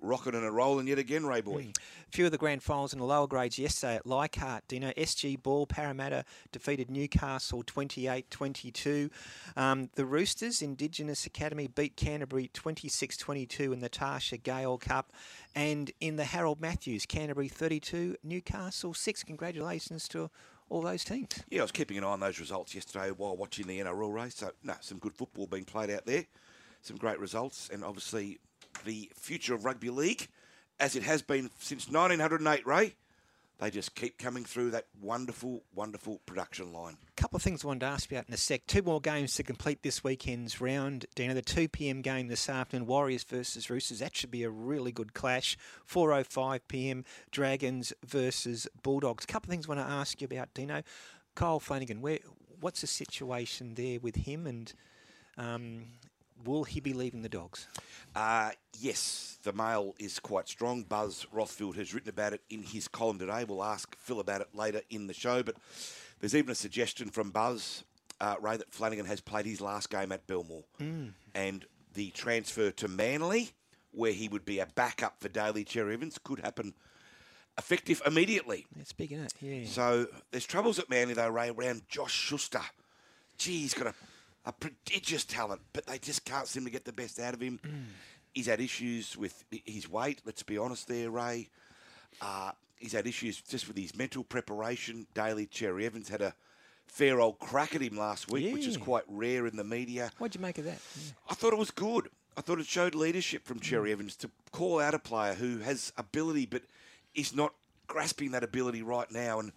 rocking 0.00 0.34
and 0.34 0.44
a 0.44 0.50
rolling 0.50 0.86
yet 0.86 0.98
again, 0.98 1.26
Ray 1.26 1.40
boy. 1.40 1.72
A 2.08 2.10
few 2.10 2.26
of 2.26 2.32
the 2.32 2.38
grand 2.38 2.62
finals 2.62 2.92
in 2.92 2.98
the 2.98 3.04
lower 3.04 3.26
grades 3.26 3.58
yesterday 3.58 3.96
at 3.96 4.06
Leichhardt. 4.06 4.66
Dino 4.68 4.92
SG 4.92 5.42
Ball 5.42 5.66
Parramatta 5.66 6.24
defeated 6.52 6.90
Newcastle 6.90 7.62
28-22. 7.62 9.10
Um, 9.56 9.90
the 9.94 10.06
Roosters 10.06 10.62
Indigenous 10.62 11.26
Academy 11.26 11.66
beat 11.66 11.96
Canterbury 11.96 12.50
26-22 12.54 13.72
in 13.72 13.80
the 13.80 13.90
Tarsha 13.90 14.42
Gale 14.42 14.78
Cup. 14.78 15.12
And 15.54 15.90
in 16.00 16.16
the 16.16 16.24
Harold 16.24 16.60
Matthews, 16.60 17.06
Canterbury 17.06 17.48
32, 17.48 18.16
Newcastle 18.22 18.94
6. 18.94 19.24
Congratulations 19.24 20.08
to 20.08 20.30
all 20.68 20.82
those 20.82 21.04
teams. 21.04 21.42
Yeah, 21.48 21.60
I 21.60 21.62
was 21.62 21.72
keeping 21.72 21.96
an 21.98 22.04
eye 22.04 22.08
on 22.08 22.20
those 22.20 22.40
results 22.40 22.74
yesterday 22.74 23.10
while 23.10 23.36
watching 23.36 23.66
the 23.66 23.80
NRL 23.80 24.12
race. 24.12 24.36
So, 24.36 24.50
no, 24.62 24.74
some 24.80 24.98
good 24.98 25.14
football 25.14 25.46
being 25.46 25.64
played 25.64 25.90
out 25.90 26.06
there. 26.06 26.24
Some 26.82 26.96
great 26.96 27.18
results. 27.18 27.70
And 27.72 27.84
obviously, 27.84 28.38
the 28.84 29.10
future 29.14 29.54
of 29.54 29.64
rugby 29.64 29.90
league, 29.90 30.28
as 30.78 30.96
it 30.96 31.02
has 31.02 31.22
been 31.22 31.50
since 31.58 31.88
1908, 31.88 32.66
Ray, 32.66 32.94
they 33.58 33.70
just 33.70 33.94
keep 33.94 34.18
coming 34.18 34.44
through 34.44 34.72
that 34.72 34.84
wonderful, 35.00 35.62
wonderful 35.74 36.20
production 36.26 36.74
line. 36.74 36.98
A 37.16 37.20
couple 37.20 37.38
of 37.38 37.42
things 37.42 37.64
I 37.64 37.68
wanted 37.68 37.80
to 37.80 37.86
ask 37.86 38.10
you 38.10 38.18
about 38.18 38.28
in 38.28 38.34
a 38.34 38.36
sec. 38.36 38.66
Two 38.66 38.82
more 38.82 39.00
games 39.00 39.34
to 39.36 39.42
complete 39.42 39.82
this 39.82 40.04
weekend's 40.04 40.60
round. 40.60 41.06
Dino, 41.14 41.32
the 41.32 41.40
2 41.40 41.68
p.m. 41.68 42.02
game 42.02 42.28
this 42.28 42.50
afternoon, 42.50 42.86
Warriors 42.86 43.24
versus 43.24 43.70
Roosters. 43.70 44.00
That 44.00 44.14
should 44.14 44.30
be 44.30 44.42
a 44.42 44.50
really 44.50 44.92
good 44.92 45.14
clash. 45.14 45.56
4.05 45.90 46.60
p.m., 46.68 47.04
Dragons 47.30 47.94
versus 48.04 48.68
Bulldogs. 48.82 49.24
A 49.24 49.26
couple 49.26 49.48
of 49.48 49.50
things 49.52 49.66
I 49.66 49.74
want 49.74 49.80
to 49.80 49.92
ask 49.92 50.20
you 50.20 50.26
about, 50.26 50.52
Dino. 50.52 50.82
Kyle 51.34 51.60
Flanagan, 51.60 52.02
where, 52.02 52.18
what's 52.60 52.82
the 52.82 52.86
situation 52.86 53.74
there 53.74 54.00
with 54.00 54.16
him 54.16 54.46
and 54.46 54.72
um, 55.38 55.84
will 56.44 56.64
he 56.64 56.80
be 56.80 56.92
leaving 56.92 57.22
the 57.22 57.28
Dogs? 57.28 57.66
Uh, 58.14 58.50
yes, 58.78 59.38
the 59.42 59.52
mail 59.52 59.94
is 59.98 60.18
quite 60.18 60.48
strong. 60.48 60.82
Buzz 60.82 61.26
Rothfield 61.34 61.76
has 61.76 61.92
written 61.92 62.08
about 62.08 62.32
it 62.32 62.40
in 62.50 62.62
his 62.62 62.88
column 62.88 63.18
today. 63.18 63.44
We'll 63.44 63.64
ask 63.64 63.96
Phil 63.98 64.20
about 64.20 64.40
it 64.40 64.48
later 64.54 64.80
in 64.90 65.06
the 65.06 65.14
show. 65.14 65.42
But 65.42 65.56
there's 66.20 66.34
even 66.34 66.50
a 66.50 66.54
suggestion 66.54 67.10
from 67.10 67.30
Buzz, 67.30 67.84
uh, 68.20 68.36
Ray, 68.40 68.56
that 68.56 68.72
Flanagan 68.72 69.06
has 69.06 69.20
played 69.20 69.46
his 69.46 69.60
last 69.60 69.90
game 69.90 70.12
at 70.12 70.26
Belmore. 70.26 70.64
And 71.34 71.64
the 71.94 72.10
transfer 72.10 72.70
to 72.70 72.88
Manly, 72.88 73.50
where 73.92 74.12
he 74.12 74.28
would 74.28 74.44
be 74.44 74.58
a 74.58 74.66
backup 74.66 75.20
for 75.20 75.28
Daly 75.28 75.64
Cherry 75.64 75.94
Evans, 75.94 76.18
could 76.22 76.40
happen 76.40 76.74
effective 77.58 78.02
immediately. 78.06 78.66
It's 78.78 78.92
big, 78.92 79.12
isn't 79.12 79.26
it? 79.26 79.34
Yeah. 79.40 79.66
So 79.66 80.06
there's 80.30 80.46
troubles 80.46 80.78
at 80.78 80.90
Manly, 80.90 81.14
though, 81.14 81.28
Ray, 81.30 81.50
around 81.50 81.82
Josh 81.88 82.12
Schuster. 82.12 82.60
Gee, 83.38 83.60
he's 83.60 83.74
got 83.74 83.86
a, 83.88 83.94
a 84.46 84.52
prodigious 84.52 85.24
talent, 85.24 85.60
but 85.72 85.86
they 85.86 85.98
just 85.98 86.24
can't 86.24 86.46
seem 86.46 86.64
to 86.64 86.70
get 86.70 86.84
the 86.84 86.92
best 86.92 87.18
out 87.18 87.34
of 87.34 87.40
him. 87.40 87.60
He's 88.32 88.46
had 88.46 88.60
issues 88.60 89.16
with 89.16 89.44
his 89.50 89.90
weight, 89.90 90.22
let's 90.24 90.42
be 90.42 90.56
honest 90.56 90.88
there, 90.88 91.10
Ray. 91.10 91.48
Uh, 92.20 92.52
he's 92.78 92.92
had 92.92 93.06
issues 93.06 93.40
just 93.40 93.66
with 93.68 93.76
his 93.76 93.96
mental 93.96 94.24
preparation. 94.24 95.06
Daly 95.14 95.46
Cherry 95.46 95.84
Evans 95.86 96.08
had 96.08 96.22
a 96.22 96.34
fair 96.86 97.20
old 97.20 97.38
crack 97.38 97.74
at 97.74 97.80
him 97.82 97.96
last 97.96 98.30
week, 98.30 98.54
which 98.54 98.66
is 98.66 98.76
quite 98.76 99.04
rare 99.08 99.46
in 99.46 99.56
the 99.56 99.64
media. 99.64 100.10
What'd 100.18 100.34
you 100.34 100.40
make 100.40 100.58
of 100.58 100.64
that? 100.64 100.78
Yeah. 100.96 101.12
I 101.28 101.34
thought 101.34 101.52
it 101.52 101.58
was 101.58 101.70
good. 101.70 102.08
I 102.36 102.42
thought 102.42 102.60
it 102.60 102.66
showed 102.66 102.94
leadership 102.94 103.44
from 103.44 103.60
Cherry 103.60 103.92
Evans 103.92 104.14
to 104.16 104.30
call 104.52 104.78
out 104.78 104.94
a 104.94 104.98
player 104.98 105.34
who 105.34 105.58
has 105.58 105.92
ability 105.96 106.46
but 106.46 106.62
is 107.14 107.34
not 107.34 107.54
grasping 107.86 108.32
that 108.32 108.44
ability 108.44 108.82
right 108.82 109.10
now. 109.10 109.40
And 109.40 109.52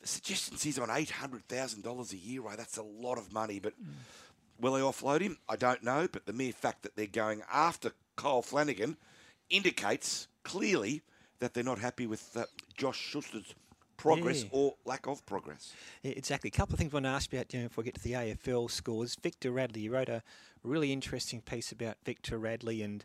the 0.00 0.08
suggestions 0.08 0.62
he's 0.62 0.78
on 0.78 0.88
eight 0.90 1.10
hundred 1.10 1.46
thousand 1.48 1.82
dollars 1.82 2.12
a 2.12 2.16
year, 2.16 2.42
right? 2.42 2.56
That's 2.56 2.76
a 2.78 2.82
lot 2.82 3.18
of 3.18 3.32
money. 3.32 3.58
But 3.60 3.74
will 4.60 4.72
they 4.74 4.80
offload 4.80 5.20
him? 5.20 5.38
I 5.48 5.56
don't 5.56 5.82
know. 5.82 6.08
But 6.10 6.26
the 6.26 6.32
mere 6.32 6.52
fact 6.52 6.82
that 6.82 6.96
they're 6.96 7.06
going 7.06 7.42
after 7.52 7.92
Kyle 8.16 8.42
Flanagan 8.42 8.96
indicates 9.48 10.28
clearly 10.42 11.02
that 11.40 11.54
they're 11.54 11.64
not 11.64 11.78
happy 11.78 12.06
with 12.06 12.36
uh, 12.36 12.44
Josh 12.76 12.98
Schuster's 12.98 13.54
progress 13.96 14.42
Yeah. 14.44 14.48
or 14.52 14.74
lack 14.84 15.06
of 15.06 15.24
progress. 15.26 15.72
Yeah, 16.02 16.12
exactly. 16.16 16.48
A 16.48 16.56
couple 16.56 16.74
of 16.74 16.78
things 16.78 16.92
I 16.92 16.96
want 16.96 17.04
to 17.06 17.10
ask 17.10 17.32
you 17.32 17.38
about 17.38 17.52
you 17.52 17.60
know, 17.60 17.68
before 17.68 17.82
we 17.82 17.86
get 17.86 17.94
to 17.96 18.02
the 18.02 18.12
AFL 18.12 18.70
scores. 18.70 19.16
Victor 19.22 19.50
Radley, 19.50 19.82
you 19.82 19.92
wrote 19.92 20.08
a 20.08 20.22
really 20.62 20.92
interesting 20.92 21.40
piece 21.42 21.72
about 21.72 21.96
Victor 22.04 22.38
Radley, 22.38 22.82
and 22.82 23.04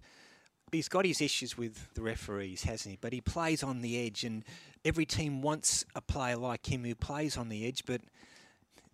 he's 0.71 0.87
got 0.89 1.05
his 1.05 1.21
issues 1.21 1.57
with 1.57 1.93
the 1.93 2.01
referees, 2.01 2.63
hasn't 2.63 2.91
he? 2.91 2.97
But 2.99 3.13
he 3.13 3.21
plays 3.21 3.63
on 3.63 3.81
the 3.81 4.05
edge, 4.05 4.23
and 4.23 4.43
every 4.83 5.05
team 5.05 5.41
wants 5.41 5.85
a 5.95 6.01
player 6.01 6.37
like 6.37 6.71
him 6.71 6.83
who 6.83 6.95
plays 6.95 7.37
on 7.37 7.49
the 7.49 7.67
edge, 7.67 7.83
but. 7.85 8.01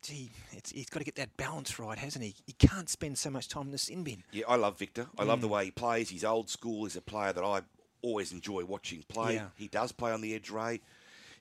Gee, 0.04 0.32
it's, 0.54 0.72
he's 0.72 0.90
got 0.90 0.98
to 0.98 1.06
get 1.06 1.14
that 1.18 1.38
balance 1.38 1.78
right, 1.78 1.96
hasn't 1.96 2.26
he? 2.26 2.34
He 2.48 2.54
can't 2.54 2.90
spend 2.90 3.20
so 3.20 3.30
much 3.30 3.48
time 3.48 3.68
in 3.68 3.72
the 3.72 3.78
sin 3.78 4.04
bin. 4.04 4.24
Yeah, 4.32 4.46
I 4.48 4.56
love 4.56 4.80
Victor. 4.80 5.06
I 5.16 5.24
love 5.24 5.42
the 5.42 5.48
mm. 5.48 5.52
way 5.52 5.66
he 5.66 5.70
plays. 5.70 6.10
He's 6.10 6.24
old 6.24 6.50
school. 6.50 6.86
He's 6.86 6.96
a 6.96 7.02
player 7.02 7.32
that 7.32 7.44
I 7.44 7.62
always 8.02 8.32
enjoy 8.32 8.66
watching 8.66 9.04
play. 9.08 9.36
Yeah. 9.36 9.50
He 9.56 9.68
does 9.68 9.92
play 9.92 10.12
on 10.12 10.22
the 10.22 10.34
edge, 10.34 10.50
Ray. 10.50 10.82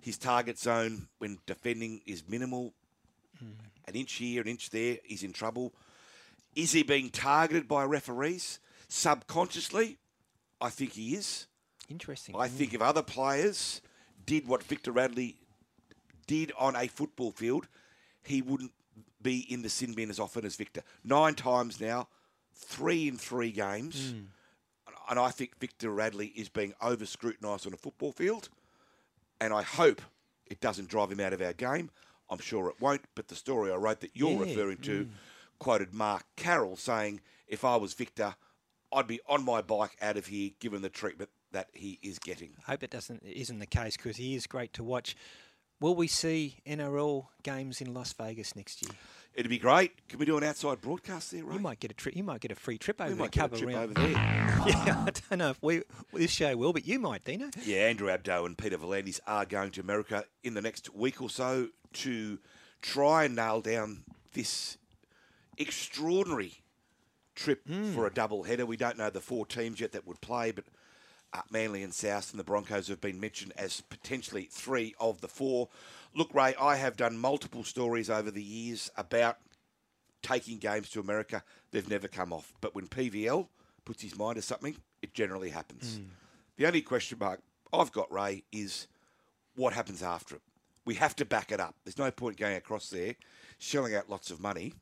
His 0.02 0.18
target 0.18 0.58
zone 0.58 1.08
when 1.16 1.38
defending 1.46 2.02
is 2.04 2.22
minimal. 2.28 2.74
Mm. 3.42 3.52
An 3.88 3.94
inch 3.94 4.12
here, 4.12 4.42
an 4.42 4.48
inch 4.48 4.68
there, 4.68 4.98
he's 5.04 5.22
in 5.22 5.32
trouble. 5.32 5.72
Is 6.54 6.72
he 6.72 6.82
being 6.82 7.08
targeted 7.08 7.66
by 7.66 7.84
referees 7.84 8.60
subconsciously? 8.88 9.96
I 10.60 10.70
think 10.70 10.92
he 10.92 11.14
is. 11.14 11.46
Interesting. 11.88 12.36
I 12.36 12.48
think 12.48 12.70
mm. 12.70 12.74
if 12.74 12.82
other 12.82 13.02
players 13.02 13.80
did 14.26 14.46
what 14.46 14.62
Victor 14.62 14.92
Radley 14.92 15.36
did 16.26 16.52
on 16.58 16.76
a 16.76 16.86
football 16.86 17.32
field, 17.32 17.66
he 18.22 18.42
wouldn't 18.42 18.72
be 19.22 19.40
in 19.52 19.62
the 19.62 19.68
sin 19.68 19.94
bin 19.94 20.10
as 20.10 20.20
often 20.20 20.44
as 20.44 20.56
Victor. 20.56 20.82
Nine 21.04 21.34
times 21.34 21.80
now, 21.80 22.08
three 22.54 23.08
in 23.08 23.16
three 23.16 23.50
games. 23.50 24.12
Mm. 24.12 24.26
And 25.08 25.18
I 25.18 25.30
think 25.30 25.58
Victor 25.58 25.90
Radley 25.90 26.28
is 26.28 26.48
being 26.48 26.72
over 26.80 27.04
scrutinised 27.04 27.66
on 27.66 27.74
a 27.74 27.76
football 27.76 28.12
field. 28.12 28.48
And 29.40 29.52
I 29.52 29.62
hope 29.62 30.00
it 30.46 30.60
doesn't 30.60 30.88
drive 30.88 31.10
him 31.10 31.18
out 31.18 31.32
of 31.32 31.42
our 31.42 31.52
game. 31.52 31.90
I'm 32.28 32.38
sure 32.38 32.68
it 32.68 32.80
won't. 32.80 33.02
But 33.16 33.26
the 33.26 33.34
story 33.34 33.72
I 33.72 33.76
wrote 33.76 34.00
that 34.00 34.14
you're 34.14 34.30
Yeah, 34.30 34.50
referring 34.50 34.78
to 34.78 35.04
mm. 35.06 35.08
quoted 35.58 35.92
Mark 35.92 36.24
Carroll 36.36 36.76
saying, 36.76 37.20
if 37.48 37.64
I 37.64 37.74
was 37.74 37.94
Victor, 37.94 38.36
I'd 38.92 39.06
be 39.06 39.20
on 39.28 39.44
my 39.44 39.62
bike 39.62 39.96
out 40.02 40.16
of 40.16 40.26
here 40.26 40.50
given 40.60 40.82
the 40.82 40.88
treatment 40.88 41.30
that 41.52 41.68
he 41.72 41.98
is 42.02 42.18
getting. 42.18 42.50
I 42.66 42.72
hope 42.72 42.82
it 42.82 42.90
doesn't 42.90 43.22
isn't 43.24 43.58
the 43.58 43.66
case 43.66 43.96
because 43.96 44.16
he 44.16 44.34
is 44.34 44.46
great 44.46 44.72
to 44.74 44.84
watch. 44.84 45.16
Will 45.80 45.94
we 45.94 46.08
see 46.08 46.56
NRL 46.66 47.26
games 47.42 47.80
in 47.80 47.94
Las 47.94 48.12
Vegas 48.12 48.54
next 48.54 48.82
year? 48.82 48.92
It'd 49.32 49.48
be 49.48 49.58
great. 49.58 50.06
Can 50.08 50.18
we 50.18 50.26
do 50.26 50.36
an 50.36 50.44
outside 50.44 50.80
broadcast 50.82 51.30
there, 51.30 51.42
right? 51.44 51.54
You 51.54 51.60
might 51.60 51.80
get 51.80 51.90
a 51.90 51.94
trip. 51.94 52.14
You 52.14 52.22
might 52.24 52.40
get 52.40 52.50
a 52.50 52.54
free 52.54 52.76
trip 52.76 53.00
over 53.00 53.08
we 53.10 53.14
there. 53.14 53.24
might 53.24 53.30
get 53.30 53.52
a 53.52 53.56
trip 53.56 53.74
around. 53.74 53.96
over 53.98 54.08
there. 54.08 54.36
Yeah, 54.66 55.04
I 55.06 55.10
don't 55.10 55.38
know 55.38 55.50
if 55.50 55.62
we 55.62 55.82
this 56.12 56.30
show 56.32 56.54
will, 56.56 56.74
but 56.74 56.86
you 56.86 56.98
might, 56.98 57.24
Dino. 57.24 57.48
Yeah, 57.64 57.78
Andrew 57.86 58.08
Abdo 58.08 58.44
and 58.44 58.58
Peter 58.58 58.76
V'landys 58.76 59.20
are 59.26 59.46
going 59.46 59.70
to 59.70 59.80
America 59.80 60.24
in 60.44 60.52
the 60.52 60.60
next 60.60 60.94
week 60.94 61.22
or 61.22 61.30
so 61.30 61.68
to 61.94 62.38
try 62.82 63.24
and 63.24 63.34
nail 63.34 63.62
down 63.62 64.04
this 64.34 64.76
extraordinary 65.56 66.60
trip 67.40 67.66
for 67.94 68.06
a 68.06 68.12
double 68.12 68.42
header. 68.44 68.66
We 68.66 68.76
don't 68.76 68.98
know 68.98 69.10
the 69.10 69.20
four 69.20 69.46
teams 69.46 69.80
yet 69.80 69.92
that 69.92 70.06
would 70.06 70.20
play, 70.20 70.50
but 70.50 70.64
uh, 71.32 71.40
Manly 71.50 71.82
and 71.82 71.94
South 71.94 72.30
and 72.30 72.38
the 72.38 72.44
Broncos 72.44 72.88
have 72.88 73.00
been 73.00 73.18
mentioned 73.18 73.52
as 73.56 73.80
potentially 73.80 74.48
three 74.50 74.94
of 75.00 75.20
the 75.20 75.28
four. 75.28 75.68
Look, 76.14 76.34
Ray, 76.34 76.54
I 76.60 76.76
have 76.76 76.96
done 76.96 77.16
multiple 77.16 77.64
stories 77.64 78.10
over 78.10 78.30
the 78.30 78.42
years 78.42 78.90
about 78.96 79.38
taking 80.22 80.58
games 80.58 80.90
to 80.90 81.00
America. 81.00 81.42
They've 81.70 81.88
never 81.88 82.08
come 82.08 82.32
off. 82.32 82.52
But 82.60 82.74
when 82.74 82.88
PVL 82.88 83.46
puts 83.84 84.02
his 84.02 84.18
mind 84.18 84.36
to 84.36 84.42
something, 84.42 84.76
it 85.02 85.14
generally 85.14 85.50
happens. 85.50 86.00
The 86.56 86.66
only 86.66 86.82
question 86.82 87.18
mark 87.18 87.40
I've 87.72 87.92
got, 87.92 88.12
Ray, 88.12 88.42
is 88.52 88.86
what 89.56 89.72
happens 89.72 90.02
after 90.02 90.36
it. 90.36 90.42
We 90.84 90.94
have 90.96 91.16
to 91.16 91.24
back 91.24 91.52
it 91.52 91.60
up. 91.60 91.74
There's 91.84 91.98
no 91.98 92.10
point 92.10 92.36
going 92.36 92.56
across 92.56 92.90
there, 92.90 93.14
shelling 93.58 93.94
out 93.94 94.10
lots 94.10 94.30
of 94.30 94.40
money, 94.40 94.74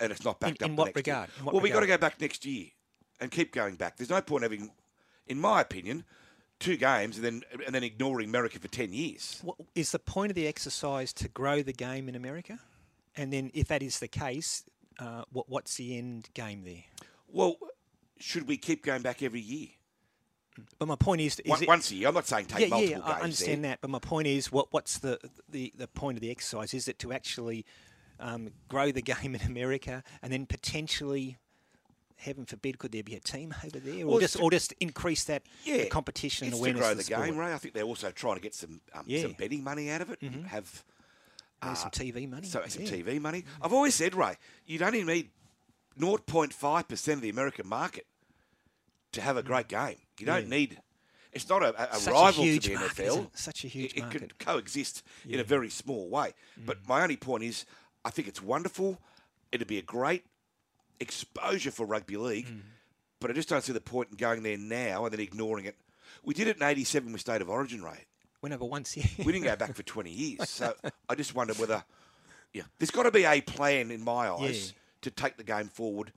and 0.00 0.12
it's 0.12 0.24
not 0.24 0.40
backed 0.40 0.62
In- 0.62 0.64
up. 0.64 0.70
in 0.70 0.76
what 0.76 0.84
next 0.86 0.96
regard? 0.96 1.30
In 1.38 1.44
what 1.44 1.54
well, 1.54 1.62
we've 1.62 1.72
got 1.72 1.80
to 1.80 1.86
go 1.86 1.98
back 1.98 2.20
next 2.20 2.44
year 2.44 2.66
and 3.20 3.30
keep 3.30 3.52
going 3.52 3.76
back. 3.76 3.96
There's 3.96 4.10
no 4.10 4.20
point 4.20 4.42
having, 4.42 4.70
in 5.26 5.40
my 5.40 5.60
opinion, 5.60 6.04
two 6.58 6.76
games 6.76 7.16
and 7.16 7.24
then 7.24 7.42
and 7.66 7.74
then 7.74 7.82
ignoring 7.82 8.28
America 8.28 8.58
for 8.58 8.68
ten 8.68 8.92
years. 8.92 9.40
What, 9.42 9.56
is 9.74 9.92
the 9.92 9.98
point 9.98 10.30
of 10.30 10.36
the 10.36 10.46
exercise 10.46 11.12
to 11.14 11.28
grow 11.28 11.62
the 11.62 11.72
game 11.72 12.08
in 12.08 12.14
America? 12.14 12.58
And 13.16 13.32
then, 13.32 13.50
if 13.54 13.68
that 13.68 13.82
is 13.82 13.98
the 13.98 14.08
case, 14.08 14.64
uh, 14.98 15.24
what, 15.32 15.48
what's 15.48 15.74
the 15.76 15.98
end 15.98 16.28
game 16.32 16.62
there? 16.64 16.84
Well, 17.28 17.56
should 18.18 18.46
we 18.46 18.56
keep 18.56 18.84
going 18.84 19.02
back 19.02 19.22
every 19.22 19.40
year? 19.40 19.68
But 20.78 20.86
my 20.88 20.96
point 20.96 21.20
is, 21.20 21.40
is 21.40 21.50
One, 21.50 21.62
it, 21.62 21.68
once 21.68 21.90
a 21.90 21.94
year. 21.94 22.08
I'm 22.08 22.14
not 22.14 22.26
saying 22.26 22.46
take 22.46 22.60
yeah, 22.62 22.68
multiple 22.68 22.90
yeah, 22.90 23.06
games. 23.06 23.18
I 23.20 23.24
understand 23.24 23.64
there. 23.64 23.70
that. 23.72 23.80
But 23.80 23.90
my 23.90 23.98
point 23.98 24.26
is, 24.26 24.52
what 24.52 24.68
what's 24.72 24.98
the, 24.98 25.18
the 25.48 25.72
the 25.76 25.88
point 25.88 26.18
of 26.18 26.22
the 26.22 26.30
exercise? 26.30 26.74
Is 26.74 26.88
it 26.88 26.98
to 27.00 27.12
actually 27.12 27.64
um, 28.20 28.50
grow 28.68 28.92
the 28.92 29.02
game 29.14 29.34
in 29.34 29.42
America 29.42 30.02
and 30.22 30.32
then 30.32 30.46
potentially, 30.46 31.36
heaven 32.16 32.44
forbid, 32.44 32.78
could 32.78 32.92
there 32.92 33.02
be 33.02 33.14
a 33.14 33.20
team 33.20 33.54
over 33.64 33.78
there, 33.78 34.04
or 34.04 34.08
Well, 34.08 34.18
just 34.20 34.36
to- 34.36 34.42
or 34.42 34.50
just 34.50 34.72
increase 34.80 35.24
that 35.24 35.42
Yeah, 35.64 35.78
the 35.78 35.86
competition 35.88 36.48
it's 36.48 36.56
and 36.58 36.66
to 36.66 36.72
grow 36.80 36.90
the, 36.94 37.02
the, 37.02 37.08
game, 37.08 37.36
Ray. 37.38 37.52
I 37.52 37.58
think 37.58 37.74
they're 37.74 37.82
also 37.84 38.10
trying 38.10 38.36
to 38.36 38.40
get 38.42 38.54
some 38.54 38.80
um, 38.94 39.04
Yeah. 39.06 39.18
Mm-hmm. 39.18 39.26
some 39.28 39.32
betting 39.38 39.64
money 39.64 39.90
out 39.90 40.02
of 40.02 40.10
it. 40.10 40.20
and 40.22 40.46
Have 40.46 40.84
Maybe 41.62 41.74
some 41.76 41.90
TV 41.90 42.28
money. 42.28 42.46
so 42.46 42.62
some 42.68 42.82
yeah. 42.84 42.90
TV 42.90 43.20
money. 43.20 43.44
I've 43.60 43.72
always 43.72 43.94
said, 43.94 44.14
Ray, 44.14 44.36
you'd 44.66 44.80
only 44.82 45.02
need 45.04 45.30
0.5 45.98 46.88
percent 46.88 47.16
of 47.16 47.22
the 47.22 47.28
American 47.30 47.66
market 47.68 48.06
to 49.12 49.20
have 49.20 49.36
a 49.36 49.42
great 49.42 49.68
game. 49.68 49.96
You 50.18 50.26
don't 50.26 50.46
Mm. 50.46 50.50
Need. 50.50 50.78
It's 51.32 51.48
not 51.48 51.62
a, 51.62 51.68
a, 51.80 51.96
a 51.96 52.00
Such 52.00 52.12
a 52.12 52.16
rival 52.16 52.44
huge 52.44 52.64
to 52.64 52.70
the 52.70 52.74
market, 52.76 52.96
NFL. 52.96 53.24
it? 53.24 53.38
Such 53.38 53.64
a 53.64 53.68
huge 53.68 53.92
it, 53.92 53.98
it 53.98 54.00
market. 54.02 54.18
could 54.20 54.38
coexist 54.38 55.02
in 55.28 55.38
a 55.38 55.44
very 55.44 55.70
small 55.70 56.08
way. 56.08 56.32
But 56.66 56.78
my 56.88 57.02
only 57.02 57.16
point 57.16 57.44
is, 57.44 57.66
I 58.04 58.10
think 58.10 58.28
it's 58.28 58.42
wonderful. 58.42 58.98
It'd 59.52 59.66
be 59.68 59.78
a 59.78 59.82
great 59.82 60.24
exposure 60.98 61.70
for 61.70 61.86
rugby 61.86 62.16
league, 62.16 62.46
hmm. 62.48 62.58
but 63.20 63.30
I 63.30 63.34
just 63.34 63.48
don't 63.48 63.62
see 63.62 63.72
the 63.72 63.80
point 63.80 64.08
in 64.10 64.16
going 64.16 64.42
there 64.42 64.58
now 64.58 65.04
and 65.04 65.12
then 65.12 65.20
ignoring 65.20 65.64
it. 65.64 65.76
We 66.24 66.34
did 66.34 66.48
it 66.48 66.56
in 66.56 66.62
'87 66.62 67.12
with 67.12 67.20
State 67.20 67.40
of 67.40 67.48
Origin, 67.48 67.82
Ray. 67.82 68.06
Went 68.42 68.54
over 68.54 68.64
once, 68.64 68.96
yeah. 68.96 69.04
We 69.24 69.32
didn't 69.32 69.44
go 69.44 69.56
back 69.56 69.74
for 69.74 69.82
20 69.82 70.10
years. 70.10 70.48
So 70.48 70.74
I 71.08 71.14
just 71.14 71.34
wonder 71.34 71.52
whether, 71.54 71.84
yeah, 72.54 72.62
there's 72.78 72.90
got 72.90 73.02
to 73.02 73.10
be 73.10 73.24
a 73.24 73.40
plan 73.42 73.90
in 73.90 74.02
my 74.02 74.30
eyes 74.30 74.68
Yeah. 74.68 74.78
to 75.02 75.10
take 75.10 75.36
the 75.36 75.44
game 75.44 75.68
forward 75.68 76.12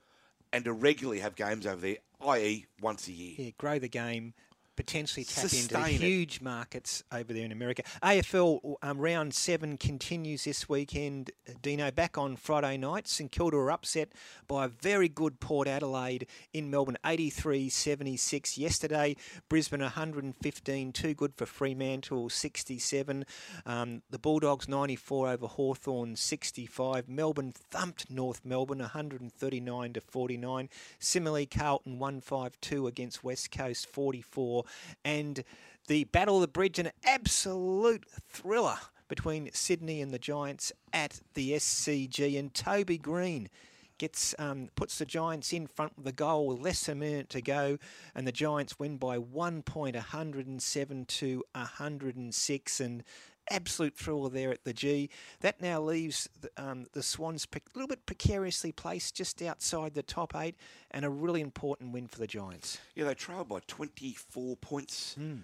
and 0.54 0.64
to 0.64 0.72
regularly 0.72 1.20
have 1.20 1.36
games 1.36 1.66
over 1.68 1.82
there, 1.82 1.98
i.e., 2.26 2.66
once 2.82 3.08
a 3.10 3.12
year. 3.12 3.36
yeah, 3.38 3.50
grow 3.58 3.78
the 3.78 3.90
game, 3.90 4.34
potentially 4.76 5.24
tap 5.24 5.50
Sustain 5.50 5.80
into 5.86 5.96
it. 5.96 6.08
huge 6.08 6.42
markets 6.42 7.04
over 7.12 7.34
there 7.34 7.46
in 7.46 7.52
America. 7.52 7.84
AFL 8.02 8.76
um, 8.82 8.98
round 8.98 9.34
seven 9.34 9.78
continues 9.78 10.44
this 10.46 10.68
weekend. 10.68 11.32
Dino 11.62 11.92
back 11.92 12.18
on 12.18 12.36
Friday 12.36 12.78
night. 12.78 13.08
St 13.08 13.32
Kilda 13.32 13.58
were 13.58 13.72
upset 13.72 14.10
by 14.48 14.66
a 14.66 14.68
very 14.68 15.10
good 15.10 15.40
Port 15.40 15.68
Adelaide 15.68 16.28
in 16.54 16.70
Melbourne, 16.70 16.98
83-76 17.06 18.58
yesterday. 18.58 19.16
Brisbane 19.50 19.82
115, 19.82 20.92
too 20.92 21.14
good 21.14 21.34
for 21.36 21.46
Fremantle, 21.46 22.30
67. 22.30 23.26
Um, 23.66 24.02
the 24.10 24.20
Bulldogs 24.20 24.68
94 24.68 25.30
over 25.30 25.48
Hawthorn, 25.48 26.16
65. 26.16 27.08
Melbourne 27.08 27.54
thumped 27.54 28.10
North 28.10 28.42
Melbourne 28.44 28.80
139 28.80 29.94
to 29.94 30.02
49. 30.02 30.70
Similarly, 31.00 31.46
Carlton 31.46 32.00
152 32.00 32.88
against 32.88 33.24
West 33.24 33.52
Coast 33.52 33.88
44. 33.88 34.63
And 35.04 35.44
the 35.88 36.06
Battle 36.06 36.36
of 36.36 36.42
the 36.42 36.48
Bridge, 36.48 36.80
an 36.80 36.92
absolute 37.06 38.06
thriller 38.30 38.78
between 39.08 39.50
Sydney 39.54 40.02
and 40.02 40.12
the 40.12 40.20
Giants 40.20 40.72
at 40.92 41.22
the 41.34 41.52
SCG. 41.52 42.40
And 42.40 42.54
Toby 42.54 42.98
Greene 42.98 43.50
gets 43.98 44.34
um, 44.40 44.70
puts 44.76 44.98
the 44.98 45.06
Giants 45.06 45.54
in 45.54 45.68
front 45.68 45.98
with 45.98 46.08
a 46.08 46.12
goal 46.12 46.48
with 46.48 46.60
less 46.60 46.86
than 46.86 46.98
a 46.98 47.00
minute 47.00 47.30
to 47.30 47.42
go, 47.42 47.78
and 48.16 48.26
the 48.28 48.32
Giants 48.32 48.80
win 48.80 48.98
by 48.98 49.18
one 49.18 49.62
point, 49.62 49.96
107 49.96 51.06
to 51.06 51.44
106, 51.54 52.80
and 52.80 53.04
absolute 53.52 53.96
thriller 53.98 54.30
there 54.30 54.52
at 54.52 54.64
the 54.64 54.74
G. 54.74 55.10
That 55.42 55.62
now 55.62 55.82
leaves 55.82 56.30
the, 56.40 56.50
um, 56.58 56.86
the 56.94 57.04
Swans 57.04 57.48
a 57.56 57.60
little 57.74 57.88
bit 57.88 58.06
precariously 58.06 58.72
placed 58.72 59.16
just 59.16 59.42
outside 59.42 59.94
the 59.94 60.04
top 60.04 60.36
eight, 60.36 60.56
and 60.92 61.06
a 61.06 61.10
really 61.10 61.42
important 61.42 61.94
win 61.94 62.08
for 62.08 62.20
the 62.20 62.28
Giants. 62.28 62.80
Yeah, 62.96 63.06
they 63.06 63.14
trailed 63.16 63.50
by 63.50 63.60
24 63.68 64.56
points 64.58 65.14
Hmm. 65.16 65.36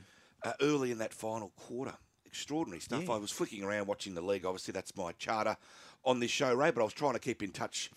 uh, 0.44 0.54
early 0.62 0.92
in 0.92 0.98
that 1.00 1.14
final 1.14 1.50
quarter. 1.56 1.96
Extraordinary 2.26 2.80
stuff. 2.80 3.04
Yeah. 3.08 3.14
I 3.14 3.18
was 3.18 3.32
flicking 3.32 3.64
around 3.64 3.88
watching 3.88 4.14
the 4.14 4.22
league. 4.22 4.46
Obviously, 4.46 4.72
that's 4.72 4.96
my 4.96 5.12
charter 5.14 5.58
on 6.06 6.20
this 6.20 6.32
show, 6.32 6.54
Ray, 6.54 6.72
but 6.72 6.82
I 6.82 6.84
was 6.86 6.94
trying 6.94 7.14
to 7.14 7.20
keep 7.20 7.42
in 7.42 7.52
touch 7.52 7.90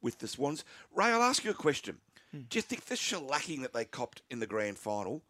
with 0.00 0.18
the 0.18 0.28
Swans. 0.28 0.64
Ray, 0.94 1.06
I'll 1.06 1.22
ask 1.22 1.44
you 1.44 1.50
a 1.50 1.54
question. 1.54 1.98
Hmm. 2.30 2.42
Do 2.48 2.58
you 2.58 2.62
think 2.62 2.84
the 2.86 2.94
shellacking 2.94 3.62
that 3.62 3.72
they 3.72 3.84
copped 3.84 4.22
in 4.30 4.38
the 4.38 4.46
grand 4.46 4.78
final 4.78 5.22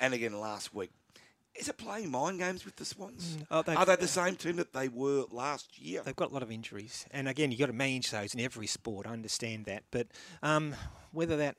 and 0.00 0.14
again 0.14 0.40
last 0.40 0.72
week, 0.74 0.90
is 1.58 1.68
it 1.68 1.76
playing 1.76 2.10
mind 2.10 2.38
games 2.38 2.64
with 2.64 2.76
the 2.76 2.84
Swans? 2.84 3.36
Oh, 3.50 3.64
Are 3.66 3.84
they 3.84 3.96
the 3.96 4.08
same 4.08 4.36
team 4.36 4.56
that 4.56 4.72
they 4.72 4.88
were 4.88 5.24
last 5.30 5.78
year? 5.78 6.02
They've 6.04 6.16
got 6.16 6.30
a 6.30 6.32
lot 6.32 6.42
of 6.42 6.50
injuries, 6.50 7.06
and 7.10 7.28
again, 7.28 7.50
you've 7.50 7.60
got 7.60 7.66
to 7.66 7.72
manage 7.72 8.10
those 8.10 8.34
in 8.34 8.40
every 8.40 8.66
sport. 8.66 9.06
I 9.06 9.10
understand 9.10 9.64
that, 9.66 9.82
but 9.90 10.06
um, 10.42 10.74
whether 11.12 11.36
that 11.36 11.56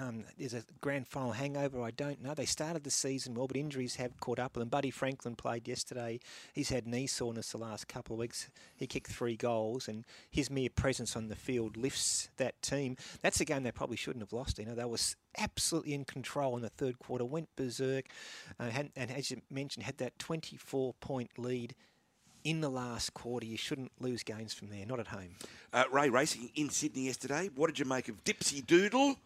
um, 0.00 0.24
is 0.38 0.54
a 0.54 0.62
grand 0.80 1.06
final 1.06 1.32
hangover, 1.32 1.82
I 1.82 1.90
don't 1.90 2.22
know. 2.22 2.34
They 2.34 2.44
started 2.44 2.84
the 2.84 2.90
season 2.90 3.34
well, 3.34 3.46
but 3.46 3.56
injuries 3.56 3.96
have 3.96 4.18
caught 4.20 4.38
up 4.38 4.54
with 4.54 4.62
them. 4.62 4.68
Buddy 4.68 4.90
Franklin 4.90 5.36
played 5.36 5.66
yesterday. 5.66 6.20
He's 6.52 6.68
had 6.68 6.86
knee 6.86 7.06
soreness 7.06 7.52
the 7.52 7.58
last 7.58 7.88
couple 7.88 8.14
of 8.14 8.20
weeks. 8.20 8.48
He 8.76 8.86
kicked 8.86 9.10
three 9.10 9.36
goals, 9.36 9.88
and 9.88 10.04
his 10.30 10.50
mere 10.50 10.70
presence 10.70 11.16
on 11.16 11.28
the 11.28 11.36
field 11.36 11.76
lifts 11.76 12.28
that 12.36 12.60
team. 12.62 12.96
That's 13.22 13.40
a 13.40 13.44
game 13.44 13.62
they 13.62 13.72
probably 13.72 13.96
shouldn't 13.96 14.22
have 14.22 14.32
lost. 14.32 14.58
You 14.58 14.66
know, 14.66 14.74
they 14.74 14.84
was 14.84 15.16
absolutely 15.38 15.94
in 15.94 16.04
control 16.04 16.56
in 16.56 16.62
the 16.62 16.68
third 16.68 16.98
quarter, 16.98 17.24
went 17.24 17.48
berserk, 17.56 18.06
uh, 18.58 18.70
had, 18.70 18.90
and 18.96 19.10
as 19.10 19.30
you 19.30 19.40
mentioned, 19.50 19.84
had 19.84 19.98
that 19.98 20.18
24 20.18 20.94
point 21.00 21.30
lead 21.38 21.74
in 22.44 22.60
the 22.60 22.70
last 22.70 23.12
quarter. 23.12 23.44
You 23.44 23.56
shouldn't 23.56 23.92
lose 23.98 24.22
games 24.22 24.54
from 24.54 24.68
there, 24.68 24.86
not 24.86 25.00
at 25.00 25.08
home. 25.08 25.30
Uh, 25.72 25.84
Ray 25.90 26.10
racing 26.10 26.50
in 26.54 26.70
Sydney 26.70 27.06
yesterday. 27.06 27.50
What 27.54 27.66
did 27.66 27.78
you 27.78 27.84
make 27.84 28.08
of 28.08 28.22
Dipsy 28.24 28.64
Doodle? 28.64 29.16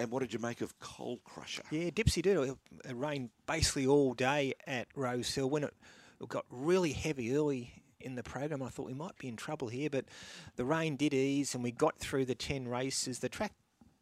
And 0.00 0.10
what 0.10 0.20
did 0.20 0.32
you 0.32 0.38
make 0.38 0.62
of 0.62 0.78
Coal 0.80 1.20
Crusher? 1.26 1.62
Yeah, 1.70 1.90
Dipsy 1.90 2.22
did. 2.22 2.38
It 2.38 2.56
rained 2.94 3.28
basically 3.46 3.86
all 3.86 4.14
day 4.14 4.54
at 4.66 4.88
Rosehill. 4.94 5.50
When 5.50 5.64
it, 5.64 5.74
it 6.18 6.26
got 6.26 6.46
really 6.50 6.92
heavy 6.92 7.36
early 7.36 7.82
in 8.00 8.14
the 8.14 8.22
program, 8.22 8.62
I 8.62 8.70
thought 8.70 8.86
we 8.86 8.94
might 8.94 9.18
be 9.18 9.28
in 9.28 9.36
trouble 9.36 9.68
here, 9.68 9.90
but 9.90 10.06
the 10.56 10.64
rain 10.64 10.96
did 10.96 11.12
ease 11.12 11.54
and 11.54 11.62
we 11.62 11.70
got 11.70 11.98
through 11.98 12.24
the 12.24 12.34
10 12.34 12.66
races. 12.66 13.18
The 13.18 13.28
track 13.28 13.52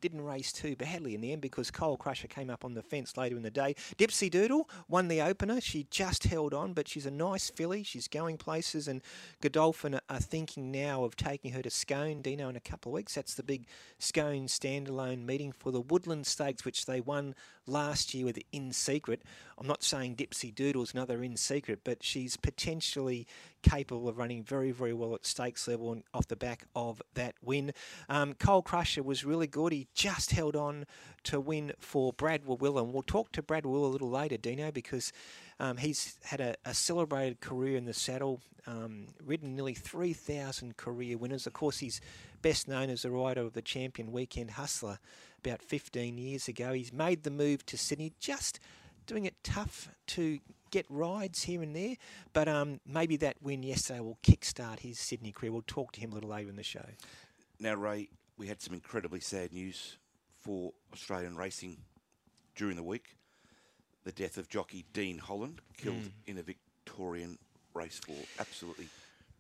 didn't 0.00 0.22
race 0.22 0.52
too 0.52 0.76
badly 0.76 1.14
in 1.14 1.20
the 1.20 1.32
end 1.32 1.42
because 1.42 1.70
Coal 1.70 1.96
Crusher 1.96 2.28
came 2.28 2.50
up 2.50 2.64
on 2.64 2.74
the 2.74 2.82
fence 2.82 3.16
later 3.16 3.36
in 3.36 3.42
the 3.42 3.50
day. 3.50 3.74
Dipsy 3.96 4.30
Doodle 4.30 4.68
won 4.88 5.08
the 5.08 5.20
opener. 5.20 5.60
She 5.60 5.86
just 5.90 6.24
held 6.24 6.54
on, 6.54 6.72
but 6.72 6.88
she's 6.88 7.06
a 7.06 7.10
nice 7.10 7.50
filly. 7.50 7.82
She's 7.82 8.08
going 8.08 8.36
places, 8.38 8.88
and 8.88 9.02
Godolphin 9.40 10.00
are- 10.08 10.20
thinking 10.20 10.70
now 10.70 11.04
of 11.04 11.16
taking 11.16 11.52
her 11.52 11.62
to 11.62 11.70
Scone, 11.70 12.22
Dino, 12.22 12.48
in 12.48 12.56
a 12.56 12.60
couple 12.60 12.92
of 12.92 12.94
weeks. 12.94 13.14
That's 13.14 13.34
the 13.34 13.42
big 13.42 13.66
Scone 13.98 14.46
standalone 14.46 15.24
meeting 15.24 15.52
for 15.52 15.70
the 15.72 15.80
Woodland 15.80 16.26
Stakes, 16.26 16.64
which 16.64 16.86
they 16.86 17.00
won 17.00 17.34
last 17.66 18.14
year 18.14 18.26
with 18.26 18.38
In 18.52 18.72
Secret. 18.72 19.22
I'm 19.56 19.66
not 19.66 19.82
saying 19.82 20.16
Dipsy 20.16 20.54
Doodle's 20.54 20.92
another 20.92 21.22
In 21.22 21.36
Secret, 21.36 21.80
but 21.84 22.02
she's 22.02 22.36
potentially 22.36 23.26
capable 23.62 24.08
of 24.08 24.18
running 24.18 24.42
very, 24.42 24.70
very 24.70 24.92
well 24.92 25.14
at 25.14 25.26
stakes 25.26 25.66
level 25.68 25.92
and 25.92 26.02
off 26.14 26.26
the 26.28 26.36
back 26.36 26.64
of 26.74 27.02
that 27.14 27.34
win. 27.42 27.72
Um, 28.08 28.34
Cole 28.34 28.62
Crusher 28.62 29.02
was 29.02 29.24
really 29.24 29.46
good. 29.46 29.72
He 29.72 29.88
just 29.94 30.32
held 30.32 30.56
on 30.56 30.86
to 31.24 31.40
win 31.40 31.72
for 31.78 32.12
Brad 32.12 32.44
Rawiller, 32.44 32.82
and 32.82 32.92
we'll 32.92 33.02
talk 33.02 33.32
to 33.32 33.42
Brad 33.42 33.64
Rawiller 33.64 33.84
a 33.84 33.92
little 33.92 34.10
later, 34.10 34.36
Dino, 34.36 34.70
because 34.70 35.12
um, 35.60 35.76
he's 35.76 36.18
had 36.24 36.40
a, 36.40 36.54
a 36.64 36.74
celebrated 36.74 37.40
career 37.40 37.76
in 37.76 37.84
the 37.84 37.94
saddle, 37.94 38.40
um, 38.66 39.08
ridden 39.24 39.54
nearly 39.56 39.74
3,000 39.74 40.76
career 40.76 41.18
winners. 41.18 41.46
Of 41.46 41.52
course, 41.52 41.78
he's 41.78 42.00
best 42.42 42.68
known 42.68 42.90
as 42.90 43.02
the 43.02 43.10
rider 43.10 43.40
of 43.40 43.54
the 43.54 43.62
Champion 43.62 44.12
Weekend 44.12 44.52
Hustler 44.52 44.98
about 45.38 45.62
15 45.62 46.18
years 46.18 46.48
ago. 46.48 46.72
He's 46.72 46.92
made 46.92 47.22
the 47.22 47.30
move 47.30 47.64
to 47.66 47.78
Sydney, 47.78 48.12
just 48.20 48.60
doing 49.06 49.24
it 49.24 49.34
tough 49.42 49.88
to 50.06 50.38
get 50.70 50.86
rides 50.88 51.42
here 51.44 51.62
and 51.62 51.74
there, 51.74 51.96
but 52.32 52.48
um, 52.48 52.80
maybe 52.86 53.16
that 53.18 53.36
win 53.42 53.62
yesterday 53.62 54.00
will 54.00 54.18
kickstart 54.22 54.80
his 54.80 54.98
Sydney 54.98 55.32
career. 55.32 55.52
We'll 55.52 55.62
talk 55.66 55.92
to 55.92 56.00
him 56.00 56.12
a 56.12 56.14
little 56.14 56.30
later 56.30 56.48
in 56.48 56.56
the 56.56 56.62
show. 56.62 56.84
Now, 57.60 57.74
Ray, 57.74 58.08
we 58.36 58.46
had 58.46 58.60
some 58.60 58.74
incredibly 58.74 59.20
sad 59.20 59.52
news 59.52 59.96
for 60.40 60.72
Australian 60.92 61.36
racing 61.36 61.78
during 62.54 62.76
the 62.76 62.82
week. 62.82 63.16
The 64.04 64.12
death 64.12 64.38
of 64.38 64.48
jockey 64.48 64.84
Dean 64.92 65.18
Holland, 65.18 65.60
killed 65.76 66.10
in 66.26 66.38
a 66.38 66.42
Victorian 66.42 67.38
race 67.74 68.00
for 68.04 68.14
Absolutely 68.38 68.88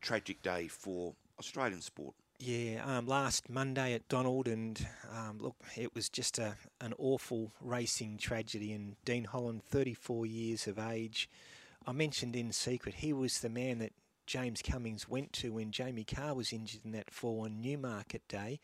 tragic 0.00 0.42
day 0.42 0.68
for 0.68 1.14
Australian 1.38 1.80
sport. 1.80 2.14
Yeah, 2.40 2.84
um, 2.86 3.06
last 3.08 3.50
Monday 3.50 3.94
at 3.94 4.08
Donald, 4.08 4.46
and 4.46 4.86
um, 5.12 5.38
look, 5.40 5.56
it 5.76 5.92
was 5.92 6.08
just 6.08 6.38
a, 6.38 6.54
an 6.80 6.94
awful 6.96 7.50
racing 7.60 8.16
tragedy. 8.16 8.72
And 8.72 8.94
Dean 9.04 9.24
Holland, 9.24 9.64
34 9.64 10.24
years 10.24 10.68
of 10.68 10.78
age, 10.78 11.28
I 11.84 11.90
mentioned 11.90 12.36
in 12.36 12.52
secret, 12.52 12.94
he 12.96 13.12
was 13.12 13.40
the 13.40 13.48
man 13.48 13.80
that 13.80 13.92
James 14.24 14.62
Cummings 14.62 15.08
went 15.08 15.32
to 15.34 15.54
when 15.54 15.72
Jamie 15.72 16.04
Kah 16.04 16.32
was 16.32 16.52
injured 16.52 16.82
in 16.84 16.92
that 16.92 17.10
4 17.10 17.46
on 17.46 17.60
Newmarket 17.60 18.22
day. 18.28 18.60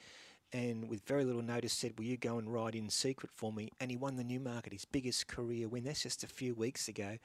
And 0.53 0.89
with 0.89 1.05
very 1.05 1.25
little 1.25 1.43
notice, 1.43 1.73
said, 1.73 1.99
Will 1.99 2.05
you 2.05 2.17
go 2.17 2.39
and 2.39 2.53
ride 2.53 2.77
in 2.77 2.91
secret 2.91 3.33
for 3.35 3.53
me? 3.53 3.73
And 3.81 3.91
he 3.91 3.97
won 3.97 4.15
the 4.15 4.23
Newmarket, 4.23 4.73
his 4.73 4.85
biggest 4.85 5.27
career 5.27 5.67
win. 5.67 5.83
That's 5.83 6.05
just 6.05 6.23
a 6.23 6.29
few 6.29 6.55
weeks 6.55 6.87
ago. 6.87 7.19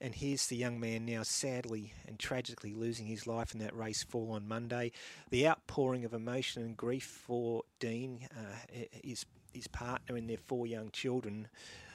And 0.00 0.14
here's 0.14 0.46
the 0.48 0.56
young 0.56 0.78
man 0.78 1.06
now 1.06 1.22
sadly 1.22 1.94
and 2.06 2.18
tragically 2.18 2.74
losing 2.74 3.06
his 3.06 3.26
life 3.26 3.54
in 3.54 3.60
that 3.60 3.74
race 3.74 4.02
fall 4.02 4.32
on 4.32 4.46
Monday. 4.46 4.92
The 5.30 5.48
outpouring 5.48 6.04
of 6.04 6.12
emotion 6.12 6.62
and 6.62 6.76
grief 6.76 7.04
for 7.04 7.62
Dean, 7.80 8.28
uh, 8.30 8.78
his, 9.02 9.24
his 9.54 9.66
partner, 9.68 10.16
and 10.16 10.28
their 10.28 10.36
four 10.36 10.66
young 10.66 10.90
children. 10.90 11.48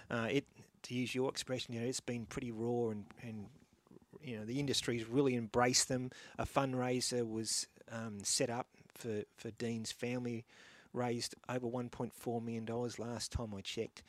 uh, 0.10 0.28
it 0.32 0.46
to 0.84 0.96
use 0.96 1.14
your 1.14 1.30
expression, 1.30 1.74
you 1.74 1.82
know, 1.82 1.88
it's 1.88 2.00
been 2.00 2.26
pretty 2.26 2.52
raw 2.52 2.90
and, 2.90 3.06
and 3.22 3.46
you 4.24 4.38
know 4.38 4.46
the 4.46 4.60
industry's 4.60 5.08
really 5.08 5.36
embraced 5.36 5.88
them. 5.88 6.12
A 6.38 6.46
fundraiser 6.46 7.30
was 7.30 7.68
um, 7.92 8.20
set 8.24 8.50
up 8.50 8.68
for, 8.96 9.24
for 9.38 9.52
Dean's 9.52 9.92
family, 9.92 10.46
raised 10.94 11.36
over 11.50 11.68
1.4 11.68 12.44
million 12.44 12.66
dollars 12.66 13.00
last 13.00 13.32
time 13.32 13.54
I 13.56 13.62
checked. 13.62 14.04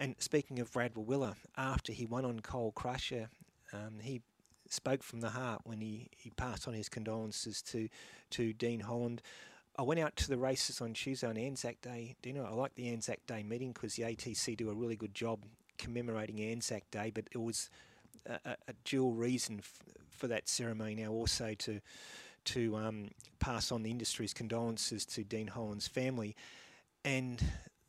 And 0.00 0.16
speaking 0.18 0.58
of 0.60 0.72
Brad 0.72 0.94
Rawiller, 0.94 1.34
after 1.58 1.92
he 1.92 2.06
won 2.06 2.24
on 2.24 2.40
Cole 2.40 2.72
Crusher, 2.72 3.28
um, 3.74 3.98
he 4.00 4.22
spoke 4.70 5.02
from 5.02 5.20
the 5.20 5.28
heart 5.28 5.60
when 5.64 5.82
he, 5.82 6.08
he 6.16 6.30
passed 6.30 6.66
on 6.66 6.72
his 6.72 6.88
condolences 6.88 7.60
to 7.62 7.88
to 8.30 8.54
Dean 8.54 8.80
Holland. 8.80 9.20
I 9.78 9.82
went 9.82 10.00
out 10.00 10.16
to 10.16 10.28
the 10.28 10.38
races 10.38 10.80
on 10.80 10.94
Tuesday 10.94 11.26
on 11.26 11.36
Anzac 11.36 11.82
Day. 11.82 12.16
Do 12.22 12.30
you 12.30 12.34
know, 12.34 12.44
I 12.44 12.50
like 12.50 12.74
the 12.74 12.88
Anzac 12.88 13.26
Day 13.26 13.42
meeting 13.42 13.72
because 13.72 13.94
the 13.94 14.04
ATC 14.04 14.56
do 14.56 14.70
a 14.70 14.74
really 14.74 14.96
good 14.96 15.14
job 15.14 15.40
commemorating 15.78 16.40
Anzac 16.40 16.90
Day, 16.90 17.12
but 17.14 17.24
it 17.32 17.38
was 17.38 17.70
a, 18.26 18.56
a 18.68 18.72
dual 18.84 19.12
reason 19.12 19.58
f- 19.58 19.82
for 20.10 20.28
that 20.28 20.48
ceremony 20.48 20.94
now 20.94 21.10
also 21.10 21.54
to 21.58 21.80
to 22.46 22.74
um, 22.76 23.10
pass 23.38 23.70
on 23.70 23.82
the 23.82 23.90
industry's 23.90 24.32
condolences 24.32 25.04
to 25.04 25.24
Dean 25.24 25.46
Holland's 25.46 25.86
family. 25.86 26.34
And 27.04 27.42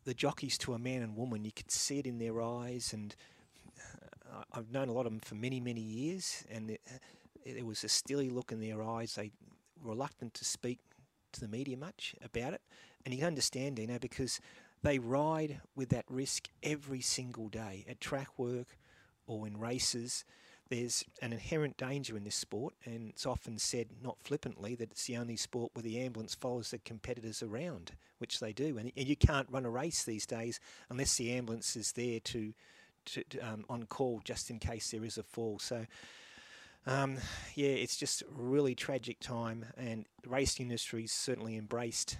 the 0.05 0.13
jockeys 0.13 0.57
to 0.59 0.73
a 0.73 0.79
man 0.79 1.01
and 1.01 1.15
woman, 1.15 1.45
you 1.45 1.51
could 1.51 1.71
see 1.71 1.99
it 1.99 2.07
in 2.07 2.19
their 2.19 2.41
eyes. 2.41 2.93
And 2.93 3.15
uh, 4.31 4.43
I've 4.53 4.71
known 4.71 4.89
a 4.89 4.93
lot 4.93 5.05
of 5.05 5.11
them 5.11 5.19
for 5.19 5.35
many, 5.35 5.59
many 5.59 5.81
years, 5.81 6.43
and 6.49 6.77
it 7.45 7.65
was 7.65 7.83
a 7.83 7.89
steely 7.89 8.29
look 8.29 8.51
in 8.51 8.59
their 8.59 8.83
eyes. 8.83 9.15
They 9.15 9.31
were 9.81 9.91
reluctant 9.91 10.33
to 10.35 10.45
speak 10.45 10.79
to 11.33 11.39
the 11.39 11.47
media 11.47 11.77
much 11.77 12.15
about 12.23 12.53
it. 12.53 12.61
And 13.05 13.13
you 13.13 13.19
can 13.19 13.27
understand, 13.27 13.79
you 13.79 13.87
know, 13.87 13.99
because 13.99 14.39
they 14.83 14.99
ride 14.99 15.61
with 15.75 15.89
that 15.89 16.05
risk 16.09 16.49
every 16.63 17.01
single 17.01 17.49
day 17.49 17.85
at 17.89 17.99
track 17.99 18.37
work 18.37 18.77
or 19.27 19.47
in 19.47 19.57
races 19.57 20.25
there's 20.71 21.03
an 21.21 21.33
inherent 21.33 21.75
danger 21.75 22.15
in 22.15 22.23
this 22.23 22.35
sport, 22.35 22.73
and 22.85 23.09
it's 23.09 23.25
often 23.25 23.59
said, 23.59 23.87
not 24.01 24.17
flippantly, 24.23 24.73
that 24.75 24.89
it's 24.91 25.05
the 25.05 25.17
only 25.17 25.35
sport 25.35 25.71
where 25.73 25.83
the 25.83 25.99
ambulance 25.99 26.33
follows 26.33 26.71
the 26.71 26.79
competitors 26.79 27.43
around, 27.43 27.91
which 28.19 28.39
they 28.39 28.53
do. 28.53 28.77
And, 28.77 28.89
and 28.95 29.07
you 29.07 29.17
can't 29.17 29.47
run 29.51 29.65
a 29.65 29.69
race 29.69 30.05
these 30.05 30.25
days 30.25 30.61
unless 30.89 31.17
the 31.17 31.33
ambulance 31.33 31.75
is 31.75 31.91
there 31.91 32.21
to, 32.21 32.53
to, 33.05 33.23
to 33.25 33.39
um, 33.39 33.65
on 33.69 33.83
call 33.83 34.21
just 34.23 34.49
in 34.49 34.59
case 34.59 34.91
there 34.91 35.03
is 35.03 35.17
a 35.17 35.23
fall. 35.23 35.59
So, 35.59 35.85
um, 36.87 37.17
yeah, 37.53 37.67
it's 37.67 37.97
just 37.97 38.21
a 38.21 38.25
really 38.29 38.73
tragic 38.73 39.19
time, 39.19 39.65
and 39.75 40.05
the 40.23 40.29
racing 40.29 40.67
industry's 40.67 41.11
certainly 41.11 41.57
embraced 41.57 42.17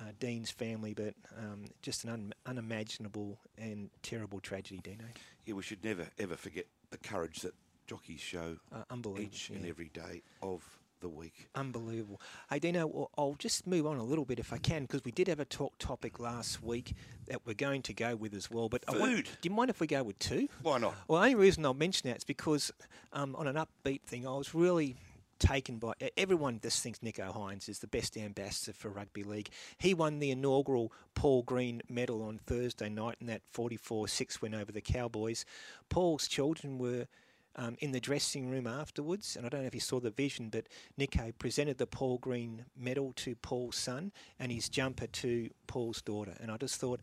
uh, 0.00 0.12
Dean's 0.20 0.52
family, 0.52 0.94
but 0.94 1.14
um, 1.36 1.64
just 1.82 2.04
an 2.04 2.10
un- 2.10 2.34
unimaginable 2.46 3.40
and 3.58 3.90
terrible 4.02 4.38
tragedy, 4.38 4.80
Dino. 4.82 5.04
Yeah, 5.44 5.54
we 5.54 5.62
should 5.62 5.84
never 5.84 6.06
ever 6.18 6.36
forget 6.36 6.66
the 6.90 6.98
courage 6.98 7.40
that 7.40 7.54
jockeys 7.86 8.20
show 8.20 8.56
Uh, 8.72 8.82
unbelievable. 8.90 9.26
each 9.34 9.50
and 9.50 9.66
every 9.66 9.88
day 9.88 10.22
of 10.42 10.62
the 11.00 11.08
week. 11.08 11.48
Unbelievable. 11.54 12.20
Hey, 12.48 12.58
Dino, 12.58 13.10
I'll 13.18 13.34
just 13.38 13.66
move 13.66 13.86
on 13.86 13.98
a 13.98 14.02
little 14.04 14.24
bit 14.24 14.38
if 14.38 14.52
I 14.54 14.58
can, 14.58 14.82
because 14.82 15.04
we 15.04 15.10
did 15.12 15.28
have 15.28 15.40
a 15.40 15.44
talk 15.44 15.76
topic 15.78 16.18
last 16.18 16.62
week 16.62 16.94
that 17.26 17.42
we're 17.44 17.52
going 17.54 17.82
to 17.82 17.92
go 17.92 18.16
with 18.16 18.32
as 18.32 18.50
well. 18.50 18.68
But 18.70 18.84
want- 18.88 19.00
Food. 19.16 19.24
do 19.42 19.48
you 19.48 19.54
mind 19.54 19.68
if 19.70 19.80
we 19.80 19.86
go 19.86 20.02
with 20.02 20.18
two? 20.18 20.48
Why 20.62 20.78
not? 20.78 20.94
Well, 21.08 21.20
the 21.20 21.26
only 21.26 21.34
reason 21.34 21.64
I'll 21.66 21.74
mention 21.74 22.08
that 22.08 22.18
is 22.18 22.24
because 22.24 22.70
um, 23.12 23.36
on 23.36 23.46
an 23.46 23.56
upbeat 23.56 24.02
thing, 24.02 24.26
I 24.26 24.30
was 24.34 24.54
really 24.54 24.96
taken 25.40 25.78
by 25.78 25.92
everyone 26.16 26.58
just 26.62 26.80
thinks 26.80 27.00
Nicho 27.00 27.34
Hynes 27.36 27.68
is 27.68 27.80
the 27.80 27.86
best 27.88 28.16
ambassador 28.16 28.72
for 28.72 28.88
rugby 28.88 29.24
league. 29.24 29.50
He 29.76 29.92
won 29.92 30.20
the 30.20 30.30
inaugural 30.30 30.90
Paul 31.14 31.42
Green 31.42 31.82
medal 31.90 32.22
on 32.22 32.38
Thursday 32.38 32.88
night 32.88 33.16
in 33.20 33.26
that 33.26 33.42
44-6 33.52 34.40
win 34.40 34.54
over 34.54 34.72
the 34.72 34.80
Cowboys. 34.80 35.44
Paul's 35.90 36.28
children 36.28 36.78
were 36.78 37.08
um, 37.56 37.76
in 37.80 37.92
the 37.92 38.00
dressing 38.00 38.50
room 38.50 38.66
afterwards, 38.66 39.36
and 39.36 39.46
I 39.46 39.48
don't 39.48 39.60
know 39.60 39.66
if 39.66 39.74
you 39.74 39.80
saw 39.80 40.00
the 40.00 40.10
vision, 40.10 40.48
but 40.50 40.66
Nicho 40.98 41.32
presented 41.38 41.78
the 41.78 41.86
Paul 41.86 42.18
Green 42.18 42.64
medal 42.76 43.12
to 43.16 43.34
Paul's 43.36 43.76
son 43.76 44.12
and 44.38 44.50
his 44.50 44.68
jumper 44.68 45.06
to 45.06 45.50
Paul's 45.66 46.02
daughter, 46.02 46.34
and 46.40 46.50
I 46.50 46.56
just 46.56 46.76
thought 46.80 47.00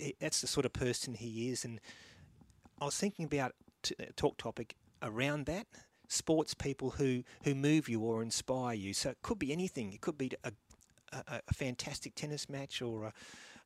i- 0.00 0.14
that's 0.20 0.40
the 0.40 0.46
sort 0.46 0.66
of 0.66 0.72
person 0.72 1.14
he 1.14 1.50
is, 1.50 1.64
and 1.64 1.80
I 2.80 2.86
was 2.86 2.96
thinking 2.96 3.24
about 3.26 3.54
t- 3.82 3.94
a 3.98 4.12
talk 4.12 4.38
topic 4.38 4.76
around 5.02 5.46
that 5.46 5.66
sports 6.08 6.54
people 6.54 6.90
who 6.90 7.22
who 7.44 7.54
move 7.54 7.88
you 7.88 8.00
or 8.00 8.22
inspire 8.22 8.74
you. 8.74 8.92
So 8.94 9.10
it 9.10 9.18
could 9.22 9.38
be 9.38 9.52
anything. 9.52 9.92
It 9.92 10.00
could 10.00 10.18
be 10.18 10.30
a 10.44 10.52
a, 11.12 11.40
a 11.48 11.54
fantastic 11.54 12.14
tennis 12.14 12.48
match 12.48 12.80
or 12.82 13.06
a, 13.06 13.12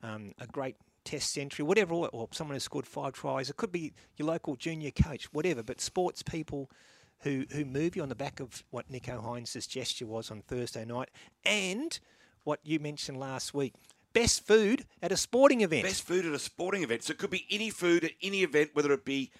um, 0.06 0.32
a 0.40 0.46
great 0.46 0.76
test 1.04 1.32
century, 1.32 1.64
whatever, 1.64 1.94
or, 1.94 2.28
someone 2.32 2.54
who 2.56 2.60
scored 2.60 2.86
five 2.86 3.12
tries. 3.12 3.50
It 3.50 3.56
could 3.56 3.72
be 3.72 3.92
your 4.16 4.28
local 4.28 4.56
junior 4.56 4.90
coach, 4.90 5.32
whatever. 5.32 5.62
But 5.62 5.80
sports 5.80 6.22
people 6.22 6.70
who 7.20 7.44
who 7.52 7.64
move 7.64 7.96
you 7.96 8.02
on 8.02 8.08
the 8.08 8.14
back 8.14 8.40
of 8.40 8.64
what 8.70 8.90
Nicho 8.90 9.22
Hynes' 9.22 9.66
gesture 9.68 10.06
was 10.06 10.30
on 10.30 10.42
Thursday 10.42 10.84
night, 10.84 11.10
and 11.44 11.98
what 12.44 12.60
you 12.64 12.78
mentioned 12.78 13.18
last 13.18 13.54
week. 13.54 13.74
Best 14.12 14.46
food 14.46 14.84
at 15.02 15.10
a 15.10 15.16
sporting 15.16 15.62
event. 15.62 15.82
Best 15.84 16.02
food 16.04 16.24
at 16.24 16.32
a 16.32 16.38
sporting 16.38 16.82
event. 16.84 17.02
So 17.02 17.12
it 17.12 17.18
could 17.18 17.30
be 17.30 17.46
any 17.50 17.70
food 17.70 18.04
at 18.04 18.12
any 18.22 18.42
event, 18.42 18.70
whether 18.74 18.92
it 18.92 19.04
be 19.04 19.30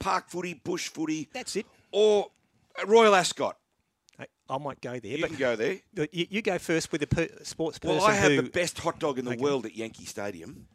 park 0.00 0.28
footy, 0.28 0.54
bush 0.54 0.88
footy, 0.88 1.28
That's 1.32 1.54
it. 1.56 1.66
or 1.92 2.30
Royal 2.86 3.14
Ascot. 3.14 3.56
I, 4.18 4.26
I 4.48 4.58
might 4.58 4.80
go 4.80 4.98
there, 4.98 5.12
You 5.12 5.20
but 5.20 5.30
can 5.30 5.38
go 5.38 5.54
there. 5.56 5.78
you, 6.12 6.26
you 6.30 6.42
go 6.42 6.58
first 6.58 6.90
with 6.90 7.00
the 7.02 7.06
per, 7.06 7.28
sports 7.42 7.78
person 7.78 7.96
Well, 7.98 8.06
I 8.06 8.12
have 8.14 8.30
who 8.32 8.42
the 8.42 8.50
best 8.50 8.78
hot 8.78 8.98
dog 8.98 9.18
in 9.20 9.24
the 9.24 9.32
Okay. 9.32 9.40
world 9.40 9.66
at 9.66 9.76
Yankee 9.76 10.04
Stadium. 10.04 10.66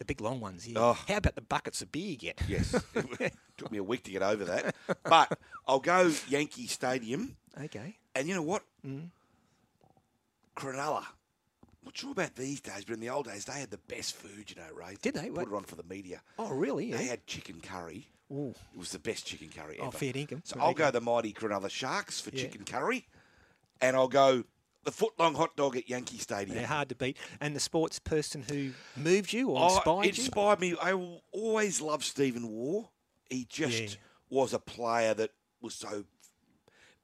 The 0.00 0.04
big 0.04 0.20
long 0.20 0.40
ones. 0.40 0.66
Yeah. 0.66 0.78
Oh. 0.80 0.98
How 1.06 1.18
about 1.18 1.36
the 1.36 1.42
buckets 1.42 1.80
of 1.82 1.92
beer 1.92 2.08
you 2.10 2.16
get? 2.16 2.40
Yes. 2.48 2.74
it 2.94 3.34
took 3.56 3.70
me 3.70 3.78
a 3.78 3.84
week 3.84 4.02
to 4.04 4.10
get 4.10 4.22
over 4.22 4.44
that. 4.46 4.74
But 5.04 5.38
I'll 5.68 5.78
go 5.78 6.10
Yankee 6.28 6.66
Stadium. 6.66 7.36
Okay. 7.64 7.96
And 8.16 8.26
you 8.26 8.34
know 8.34 8.42
what? 8.42 8.64
Mm. 8.84 9.10
Cronulla. 10.56 11.04
Not 11.84 11.96
sure 11.96 12.12
about 12.12 12.34
these 12.34 12.60
days, 12.60 12.84
but 12.84 12.94
in 12.94 13.00
the 13.00 13.08
old 13.10 13.26
days, 13.26 13.44
they 13.44 13.60
had 13.60 13.70
the 13.70 13.78
best 13.78 14.14
food, 14.16 14.50
you 14.50 14.56
know, 14.56 14.68
Ray. 14.74 14.96
Did 15.00 15.14
they? 15.14 15.28
Put 15.28 15.32
What- 15.32 15.48
it 15.48 15.54
on 15.54 15.62
for 15.64 15.76
the 15.76 15.82
media. 15.84 16.22
Oh, 16.38 16.50
really? 16.50 16.90
They 16.92 17.04
had 17.06 17.26
chicken 17.26 17.60
curry. 17.60 18.08
Ooh. 18.32 18.54
It 18.74 18.78
was 18.78 18.92
the 18.92 18.98
best 18.98 19.26
chicken 19.26 19.48
curry 19.54 19.76
ever. 19.78 19.88
Oh, 19.88 19.90
fair 19.90 20.12
dinkum. 20.12 20.40
So 20.44 20.54
Fair 20.56 20.62
I'll 20.64 20.74
go 20.74 20.84
dinkum. 20.88 20.92
the 20.92 21.00
mighty 21.00 21.32
Cronulla 21.32 21.70
Sharks 21.70 22.20
for 22.20 22.30
Yeah. 22.30 22.42
chicken 22.42 22.64
curry, 22.64 23.06
and 23.80 23.96
I'll 23.96 24.08
go 24.08 24.44
the 24.84 24.90
footlong 24.90 25.34
hot 25.36 25.54
dog 25.56 25.76
at 25.76 25.88
Yankee 25.88 26.18
Stadium. 26.18 26.56
They're 26.56 26.66
hard 26.66 26.88
to 26.90 26.94
beat. 26.94 27.16
And 27.40 27.54
the 27.54 27.60
sports 27.60 27.98
person 27.98 28.42
who 28.48 28.70
moved 28.96 29.32
you 29.32 29.50
or 29.50 29.58
Oh, 29.60 29.74
inspired 29.76 30.06
it 30.06 30.16
you? 30.18 30.24
inspired 30.24 30.60
me. 30.60 30.74
I 30.80 30.92
always 31.32 31.80
loved 31.80 32.04
Stephen 32.04 32.48
Waugh. 32.48 32.88
He 33.28 33.44
just 33.48 33.78
Yeah. 33.80 33.88
was 34.30 34.52
a 34.54 34.58
player 34.58 35.12
that 35.14 35.30
was 35.60 35.74
so 35.74 36.04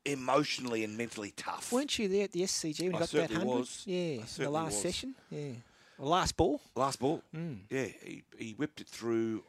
emotionally 0.04 0.84
and 0.84 0.96
mentally 0.96 1.32
tough. 1.36 1.72
Weren't 1.72 1.98
you 1.98 2.08
there 2.08 2.24
at 2.24 2.32
the 2.32 2.42
SCG 2.42 2.84
when 2.84 2.92
you 2.92 2.98
got 2.98 3.08
that 3.10 3.30
hundred? 3.30 3.46
was. 3.46 3.82
Yeah. 3.86 4.22
the 4.36 4.50
last 4.50 4.74
was. 4.74 4.82
session. 4.82 5.14
Yeah. 5.30 5.52
The 5.98 6.04
last 6.06 6.36
ball. 6.36 6.60
Last 6.74 6.98
ball. 7.00 7.22
Mm. 7.34 7.60
Yeah, 7.70 7.86
he, 8.02 8.22
he 8.38 8.52
whipped 8.52 8.80
it 8.80 8.88
through. 8.88 9.42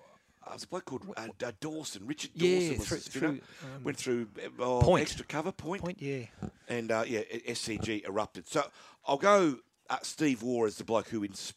Uh, 0.48 0.52
it 0.52 0.54
was 0.54 0.64
a 0.64 0.68
bloke 0.68 0.86
called 0.86 1.06
uh, 1.18 1.28
uh, 1.46 1.52
Dawson, 1.60 2.06
Richard 2.08 2.32
Yeah, 2.34 2.60
Dawson 2.60 2.78
was 2.78 2.88
through- 2.88 2.98
through, 3.00 3.30
um, 3.30 3.84
Went 3.84 3.98
through 3.98 4.28
uh, 4.62 4.80
Point. 4.80 5.02
extra 5.02 5.26
cover 5.26 5.52
point, 5.52 5.82
Point. 5.82 6.02
Yeah. 6.02 6.26
and 6.70 6.92
uh, 6.92 7.04
yeah, 7.08 7.22
SCG 7.48 8.08
erupted. 8.08 8.48
So 8.48 8.64
I'll 9.06 9.18
go 9.18 9.58
uh, 9.90 9.98
Steve 10.04 10.44
Waugh 10.44 10.66
as 10.68 10.78
the 10.78 10.84
bloke 10.84 11.10
who 11.10 11.24
ins- 11.26 11.54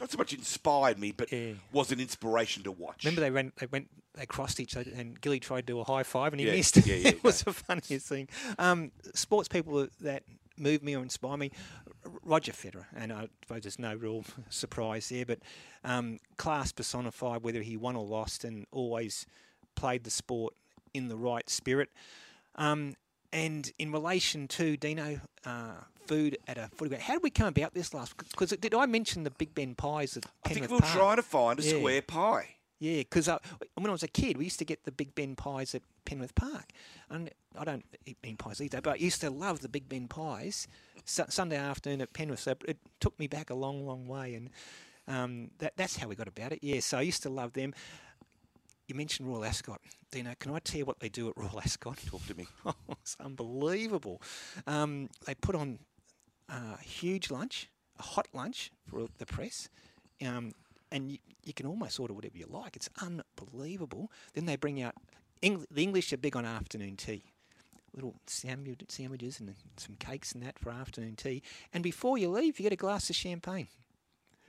not 0.00 0.10
so 0.10 0.18
much 0.18 0.32
inspired 0.32 0.98
me, 0.98 1.12
but 1.12 1.30
Yeah. 1.32 1.52
was 1.72 1.92
an 1.92 2.00
inspiration 2.00 2.62
to 2.64 2.72
watch. 2.72 3.04
Remember 3.04 3.20
they 3.20 3.30
ran. 3.30 3.52
They 3.58 3.66
went. 3.66 3.88
They 4.16 4.26
crossed 4.26 4.60
each 4.60 4.76
other, 4.76 4.90
and 4.94 5.20
Gilly 5.20 5.40
tried 5.40 5.62
to 5.62 5.72
do 5.72 5.80
a 5.80 5.84
high 5.84 6.02
five, 6.04 6.32
and 6.32 6.40
he 6.40 6.46
Yeah, 6.46 6.52
missed. 6.54 6.76
yeah, 6.86 6.94
yeah, 6.94 7.08
it 7.14 7.24
was 7.24 7.42
the 7.42 7.52
funniest 7.52 8.06
thing. 8.08 8.28
Um, 8.58 8.92
sports 9.14 9.48
people 9.48 9.88
that 10.02 10.22
move 10.56 10.82
me 10.84 10.96
or 10.96 11.02
inspire 11.02 11.36
me, 11.36 11.50
Roger 12.22 12.52
Federer, 12.52 12.86
and 12.94 13.12
I 13.12 13.28
suppose 13.42 13.62
there's 13.62 13.78
no 13.78 13.94
real 13.94 14.24
surprise 14.50 15.08
there, 15.08 15.24
but 15.26 15.38
um, 15.84 16.18
class 16.36 16.72
personified, 16.72 17.42
whether 17.42 17.62
he 17.62 17.76
won 17.76 17.96
or 17.96 18.04
lost, 18.04 18.44
and 18.44 18.66
always 18.72 19.26
played 19.74 20.04
the 20.04 20.10
sport 20.10 20.54
in 20.92 21.08
the 21.08 21.16
right 21.16 21.48
spirit. 21.50 21.90
Um, 22.56 22.94
and 23.32 23.72
in 23.78 23.90
relation 23.90 24.46
to 24.48 24.76
Dino, 24.76 25.20
uh, 25.44 25.72
food 26.06 26.38
at 26.46 26.56
a 26.58 26.68
footy 26.74 26.90
ground, 26.90 27.02
how 27.02 27.14
did 27.14 27.22
we 27.22 27.30
come 27.30 27.48
about 27.48 27.74
this 27.74 27.92
last? 27.92 28.16
Because 28.16 28.50
did 28.50 28.74
I 28.74 28.86
mention 28.86 29.24
the 29.24 29.30
Big 29.30 29.54
Ben 29.54 29.74
pies 29.74 30.16
at 30.16 30.26
I 30.44 30.50
think 30.50 30.70
we'll 30.70 30.80
Park? 30.80 30.92
try 30.92 31.16
to 31.16 31.22
find 31.22 31.58
a 31.58 31.62
Yeah. 31.62 31.78
square 31.78 32.02
pie. 32.02 32.50
Yeah, 32.84 32.98
because 32.98 33.30
uh, 33.30 33.38
when 33.76 33.86
I 33.86 33.92
was 33.92 34.02
a 34.02 34.08
kid, 34.08 34.36
we 34.36 34.44
used 34.44 34.58
to 34.58 34.64
get 34.66 34.84
the 34.84 34.92
Big 34.92 35.14
Ben 35.14 35.36
pies 35.36 35.74
at 35.74 35.80
Penrith 36.04 36.34
Park. 36.34 36.66
And 37.08 37.30
I 37.58 37.64
don't 37.64 37.82
eat 38.04 38.20
bean 38.20 38.36
pies 38.36 38.60
either, 38.60 38.82
but 38.82 38.90
I 38.92 38.96
used 38.96 39.22
to 39.22 39.30
love 39.30 39.60
the 39.60 39.70
Big 39.70 39.88
Ben 39.88 40.06
pies 40.06 40.68
Su- 41.06 41.24
Sunday 41.30 41.56
afternoon 41.56 42.02
at 42.02 42.12
Penrith. 42.12 42.40
So 42.40 42.54
it 42.68 42.76
took 43.00 43.18
me 43.18 43.26
back 43.26 43.48
a 43.48 43.54
long, 43.54 43.86
long 43.86 44.06
way. 44.06 44.34
And 44.34 44.50
um, 45.08 45.50
that, 45.60 45.72
that's 45.78 45.96
how 45.96 46.08
we 46.08 46.14
got 46.14 46.28
about 46.28 46.52
it. 46.52 46.58
Yeah, 46.60 46.80
so 46.80 46.98
I 46.98 47.00
used 47.00 47.22
to 47.22 47.30
love 47.30 47.54
them. 47.54 47.72
You 48.86 48.94
mentioned 48.94 49.30
Royal 49.30 49.46
Ascot. 49.46 49.80
Dino, 50.10 50.34
can 50.38 50.52
I 50.54 50.58
tell 50.58 50.76
you 50.76 50.84
what 50.84 51.00
they 51.00 51.08
do 51.08 51.30
at 51.30 51.38
Royal 51.38 51.60
Ascot? 51.62 51.98
Talk 52.06 52.26
to 52.26 52.34
me. 52.34 52.46
Oh, 52.66 52.74
it's 53.00 53.16
unbelievable. 53.18 54.20
Um, 54.66 55.08
they 55.26 55.34
put 55.34 55.54
on 55.54 55.78
a 56.50 56.78
huge 56.82 57.30
lunch, 57.30 57.70
a 57.98 58.02
hot 58.02 58.28
lunch 58.34 58.72
for 58.86 59.06
the 59.16 59.24
press. 59.24 59.70
Um, 60.22 60.52
and 60.92 61.12
you, 61.12 61.18
you 61.46 61.54
can 61.54 61.66
almost 61.66 61.98
order 62.00 62.12
whatever 62.14 62.36
you 62.38 62.46
like. 62.48 62.76
It's 62.76 62.88
unbelievable. 63.00 64.10
Then 64.34 64.46
they 64.46 64.56
bring 64.56 64.80
out 64.82 64.94
Eng- 65.42 65.66
the 65.70 65.82
English 65.82 66.12
are 66.12 66.16
big 66.16 66.36
on 66.36 66.44
afternoon 66.46 66.96
tea. 66.96 67.24
Little 67.94 68.14
sandwich, 68.26 68.80
sandwiches 68.88 69.38
and 69.40 69.54
some 69.76 69.96
cakes 69.96 70.32
and 70.32 70.42
that 70.42 70.58
for 70.58 70.70
afternoon 70.70 71.16
tea. 71.16 71.42
And 71.72 71.82
before 71.84 72.18
you 72.18 72.28
leave, 72.28 72.58
you 72.58 72.64
get 72.64 72.72
a 72.72 72.76
glass 72.76 73.08
of 73.10 73.16
champagne 73.16 73.68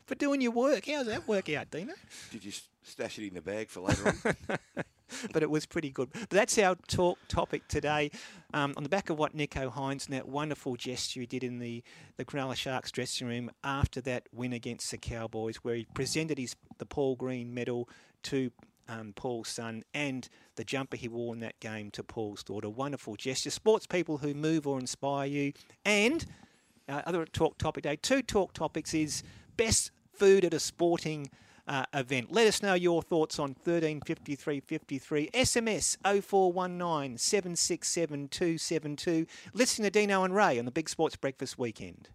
for 0.06 0.16
doing 0.16 0.42
your 0.42 0.52
work. 0.52 0.86
How's 0.88 1.06
that 1.08 1.28
work 1.28 1.50
out, 1.50 1.70
Dino? 1.70 1.94
Did 2.32 2.44
you 2.46 2.52
stash 2.84 3.20
it 3.20 3.28
in 3.28 3.34
the 3.36 3.42
bag 3.42 3.70
for 3.70 3.82
later 3.82 4.16
on? 4.50 4.58
but 5.34 5.44
it 5.44 5.50
was 5.50 5.66
pretty 5.66 5.90
good. 5.90 6.10
But 6.12 6.30
that's 6.30 6.58
our 6.58 6.76
talk 6.88 7.20
topic 7.28 7.68
today. 7.68 8.12
Um, 8.54 8.74
on 8.78 8.84
the 8.84 8.90
back 8.90 9.10
of 9.10 9.18
what 9.18 9.36
Nicho 9.36 9.72
Hynes 9.72 10.06
and 10.06 10.16
that 10.16 10.28
wonderful 10.28 10.76
gesture 10.76 11.20
he 11.22 11.26
did 11.26 11.44
in 11.44 11.60
the, 11.60 11.84
the 12.18 12.26
Cronulla 12.26 12.56
Sharks 12.56 12.92
dressing 12.92 13.28
room 13.28 13.52
after 13.64 14.02
that 14.02 14.28
win 14.32 14.54
against 14.54 14.92
the 14.92 14.98
Cowboys, 14.98 15.58
where 15.58 15.76
he 15.76 15.86
presented 15.94 16.38
his 16.38 16.56
the 16.78 16.86
Paul 16.86 17.16
Green 17.16 17.54
medal 17.54 17.90
to 18.24 18.52
um, 18.88 19.14
Paul's 19.16 19.50
son 19.50 19.84
and 19.94 20.28
the 20.56 20.64
jumper 20.64 20.98
he 20.98 21.08
wore 21.08 21.34
in 21.34 21.40
that 21.42 21.60
game 21.60 21.92
to 21.92 22.04
Paul's 22.04 22.44
daughter. 22.44 22.70
Wonderful 22.70 23.16
gesture. 23.16 23.50
Sports 23.50 23.88
people 23.88 24.18
who 24.18 24.34
move 24.34 24.68
or 24.68 24.80
inspire 24.80 25.28
you. 25.28 25.54
And 25.84 26.26
uh, 26.88 27.02
other 27.06 27.26
talk 27.26 27.58
topic 27.58 27.84
day. 27.84 27.96
Two 27.96 28.22
talk 28.22 28.54
topics 28.54 28.94
is 28.94 29.24
best 29.58 29.92
food 30.14 30.46
at 30.46 30.54
a 30.54 30.60
sporting 30.60 31.30
uh, 31.68 31.86
event. 31.94 32.32
Let 32.32 32.48
us 32.48 32.62
know 32.62 32.74
your 32.74 33.02
thoughts 33.02 33.40
on 33.40 33.50
135353. 33.50 35.30
SMS 35.34 35.98
0419 36.04 37.18
767 37.18 38.28
272. 38.28 39.26
Listening 39.54 39.92
to 39.92 40.00
Dino 40.00 40.24
and 40.24 40.36
Ray 40.36 40.60
on 40.60 40.66
the 40.66 40.72
Big 40.72 40.90
Sports 40.90 41.16
Breakfast 41.16 41.58
Weekend. 41.58 42.10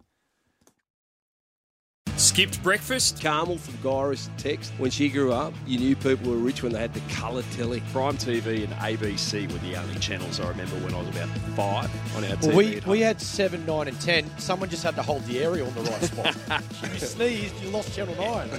Skipped 2.31 2.63
breakfast? 2.63 3.21
Carmel 3.21 3.57
from 3.57 3.77
Gyrus 3.83 4.29
text. 4.37 4.71
When 4.77 4.89
she 4.89 5.09
grew 5.09 5.33
up, 5.33 5.53
you 5.67 5.77
knew 5.77 5.97
people 5.97 6.31
were 6.31 6.37
rich 6.37 6.63
when 6.63 6.71
they 6.71 6.79
had 6.79 6.93
the 6.93 7.01
colour 7.13 7.43
telly. 7.51 7.83
Prime 7.91 8.15
TV 8.15 8.63
and 8.63 8.71
ABC 8.75 9.51
were 9.51 9.57
the 9.57 9.75
only 9.75 9.99
channels 9.99 10.39
I 10.39 10.47
remember 10.47 10.77
when 10.77 10.93
I 10.93 10.99
was 10.99 11.09
about 11.09 11.27
five 11.57 12.15
on 12.15 12.23
our 12.23 12.37
TV. 12.37 12.47
Well, 12.47 12.55
we, 12.55 12.77
at 12.77 12.87
we 12.87 13.01
had 13.01 13.19
7, 13.19 13.65
9 13.65 13.87
and 13.89 13.99
10. 13.99 14.37
Someone 14.37 14.69
just 14.69 14.81
had 14.81 14.95
to 14.95 15.03
hold 15.03 15.25
the 15.25 15.43
aerial 15.43 15.67
in 15.67 15.75
the 15.75 15.81
right 15.81 16.03
spot. 16.03 16.37
you 16.93 16.99
sneezed, 16.99 17.61
you 17.61 17.69
lost 17.69 17.93
Channel 17.93 18.15
9. 18.15 18.49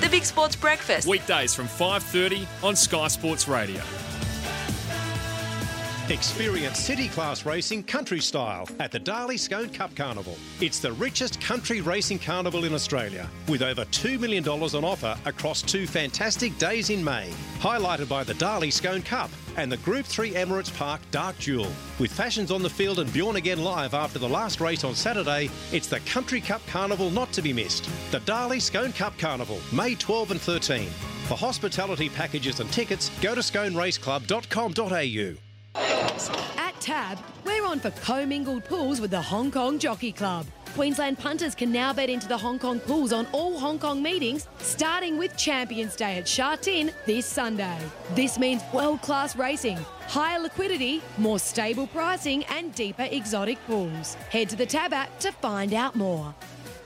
The 0.00 0.08
Big 0.08 0.24
Sports 0.24 0.56
Breakfast. 0.56 1.06
Weekdays 1.06 1.54
from 1.54 1.68
5.30 1.68 2.48
on 2.64 2.74
Sky 2.74 3.06
Sports 3.06 3.46
Radio. 3.46 3.80
Experience 6.08 6.80
city 6.80 7.06
class 7.06 7.46
racing 7.46 7.84
country 7.84 8.18
style 8.18 8.68
at 8.80 8.90
the 8.90 8.98
Darley 8.98 9.36
Scone 9.36 9.68
Cup 9.68 9.94
Carnival. 9.94 10.36
It's 10.60 10.80
the 10.80 10.92
richest 10.94 11.40
country 11.40 11.80
racing 11.80 12.18
carnival 12.18 12.64
in 12.64 12.74
Australia, 12.74 13.30
with 13.48 13.62
over 13.62 13.84
$2 13.84 14.18
million 14.18 14.46
on 14.46 14.84
offer 14.84 15.16
across 15.26 15.62
two 15.62 15.86
fantastic 15.86 16.58
days 16.58 16.90
in 16.90 17.04
May. 17.04 17.30
Highlighted 17.60 18.08
by 18.08 18.24
the 18.24 18.34
Darley 18.34 18.72
Scone 18.72 19.02
Cup 19.02 19.30
and 19.56 19.70
the 19.70 19.76
Group 19.78 20.04
3 20.04 20.32
Emirates 20.32 20.76
Park 20.76 21.00
Dark 21.12 21.38
Duel. 21.38 21.70
With 22.00 22.12
fashions 22.12 22.50
on 22.50 22.64
the 22.64 22.70
field 22.70 22.98
and 22.98 23.10
Bjorn 23.12 23.36
again 23.36 23.62
live 23.62 23.94
after 23.94 24.18
the 24.18 24.28
last 24.28 24.60
race 24.60 24.82
on 24.82 24.96
Saturday, 24.96 25.50
it's 25.70 25.86
the 25.86 26.00
Country 26.00 26.40
Cup 26.40 26.66
Carnival 26.66 27.10
not 27.10 27.30
to 27.32 27.42
be 27.42 27.52
missed. 27.52 27.88
The 28.10 28.20
Darley 28.20 28.58
Scone 28.58 28.92
Cup 28.92 29.16
Carnival, 29.18 29.60
May 29.72 29.94
12 29.94 30.32
and 30.32 30.40
13. 30.40 30.88
For 31.28 31.36
hospitality 31.36 32.08
packages 32.08 32.58
and 32.58 32.70
tickets, 32.72 33.08
go 33.20 33.36
to 33.36 33.40
sconeraceclub.com.au. 33.40 35.41
At 35.74 36.74
Tab, 36.80 37.18
we're 37.44 37.64
on 37.64 37.80
for 37.80 37.90
commingled 37.90 38.64
pools 38.64 39.00
with 39.00 39.10
the 39.10 39.20
Hong 39.20 39.50
Kong 39.50 39.78
Jockey 39.78 40.12
Club. 40.12 40.46
Queensland 40.74 41.18
punters 41.18 41.54
can 41.54 41.70
now 41.70 41.92
bet 41.92 42.08
into 42.08 42.26
the 42.26 42.36
Hong 42.36 42.58
Kong 42.58 42.80
pools 42.80 43.12
on 43.12 43.26
all 43.32 43.58
Hong 43.58 43.78
Kong 43.78 44.02
meetings, 44.02 44.48
starting 44.58 45.18
with 45.18 45.36
Champions 45.36 45.94
Day 45.96 46.16
at 46.16 46.26
Sha 46.26 46.56
Tin 46.56 46.90
this 47.04 47.26
Sunday. 47.26 47.78
This 48.14 48.38
means 48.38 48.62
world 48.72 49.02
class 49.02 49.36
racing, 49.36 49.76
higher 50.08 50.40
liquidity, 50.40 51.02
more 51.18 51.38
stable 51.38 51.86
pricing, 51.88 52.44
and 52.44 52.74
deeper 52.74 53.06
exotic 53.10 53.58
pools. 53.66 54.14
Head 54.30 54.48
to 54.48 54.56
the 54.56 54.66
Tab 54.66 54.94
app 54.94 55.20
to 55.20 55.32
find 55.32 55.74
out 55.74 55.94
more. 55.94 56.34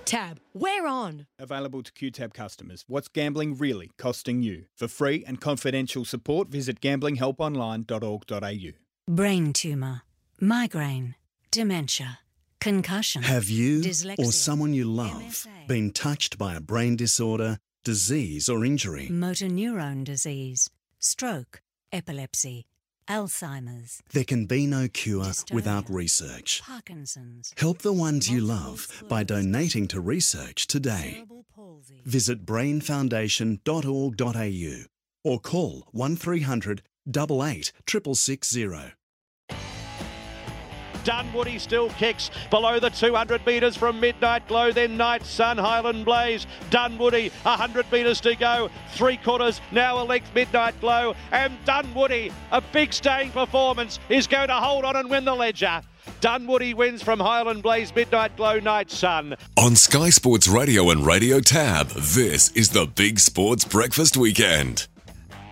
Tab, 0.06 0.38
we're 0.54 0.86
on. 0.86 1.26
Available 1.38 1.82
to 1.82 1.92
QTAB 1.92 2.32
customers. 2.32 2.84
What's 2.86 3.08
gambling 3.08 3.58
really 3.58 3.90
costing 3.98 4.40
you? 4.40 4.66
For 4.76 4.86
free 4.86 5.24
and 5.26 5.40
confidential 5.40 6.04
support, 6.04 6.48
visit 6.48 6.80
gamblinghelponline.org.au. 6.80 9.12
Brain 9.12 9.52
tumor, 9.52 10.02
migraine, 10.40 11.16
dementia, 11.50 12.20
concussion. 12.60 13.24
Have 13.24 13.50
you 13.50 13.80
dyslexia, 13.80 14.18
or 14.20 14.30
someone 14.32 14.72
you 14.74 14.84
love 14.84 15.22
MSA, 15.22 15.66
been 15.66 15.90
touched 15.90 16.38
by 16.38 16.54
a 16.54 16.60
brain 16.60 16.94
disorder, 16.94 17.58
disease, 17.84 18.48
or 18.48 18.64
injury? 18.64 19.08
motor 19.10 19.48
neurone 19.48 20.04
disease, 20.04 20.70
stroke, 21.00 21.62
epilepsy, 21.92 22.64
Alzheimer's, 23.08 24.02
There 24.12 24.24
can 24.24 24.46
be 24.46 24.66
no 24.66 24.88
cure 24.88 25.24
Dystonia. 25.24 25.54
without 25.54 25.88
research. 25.90 26.60
Parkinson's, 26.64 27.52
Help 27.56 27.82
the 27.82 27.92
ones 27.92 28.28
you 28.28 28.40
love 28.40 28.88
by 29.08 29.22
donating 29.22 29.86
to 29.88 30.00
research 30.00 30.66
today. 30.66 31.22
Visit 32.04 32.44
brainfoundation.org.au 32.44 34.84
or 35.24 35.40
call 35.40 35.86
1300 35.92 36.82
88 37.08 37.72
6660. 41.06 41.16
Dunwoody 41.16 41.58
still 41.58 41.88
kicks 41.90 42.30
below 42.50 42.80
the 42.80 42.90
200 42.90 43.46
metres 43.46 43.76
from 43.76 44.00
Midnight 44.00 44.46
Glow, 44.48 44.72
then 44.72 44.96
Night 44.96 45.24
Sun, 45.24 45.56
Highland 45.58 46.04
Blaze. 46.04 46.46
Dunwoody, 46.70 47.30
100 47.42 47.90
metres 47.92 48.20
to 48.22 48.34
go, 48.34 48.70
three 48.94 49.16
quarters, 49.16 49.60
now 49.70 50.02
a 50.02 50.04
length 50.04 50.34
Midnight 50.34 50.78
Glow, 50.80 51.14
and 51.30 51.56
Dunwoody, 51.64 52.32
a 52.50 52.60
big 52.60 52.92
staying 52.92 53.30
performance, 53.30 54.00
is 54.08 54.26
going 54.26 54.48
to 54.48 54.54
hold 54.54 54.84
on 54.84 54.96
and 54.96 55.08
win 55.08 55.24
the 55.24 55.34
Leger. 55.34 55.80
Dunwoody 56.20 56.74
wins 56.74 57.02
from 57.02 57.20
Highland 57.20 57.62
Blaze, 57.62 57.94
Midnight 57.94 58.36
Glow, 58.36 58.58
Night 58.58 58.90
Sun. 58.90 59.36
On 59.56 59.76
Sky 59.76 60.10
Sports 60.10 60.48
Radio 60.48 60.90
and 60.90 61.06
Radio 61.06 61.40
Tab, 61.40 61.88
this 61.88 62.50
is 62.50 62.70
the 62.70 62.86
Big 62.86 63.20
Sports 63.20 63.64
Breakfast 63.64 64.16
Weekend. 64.16 64.88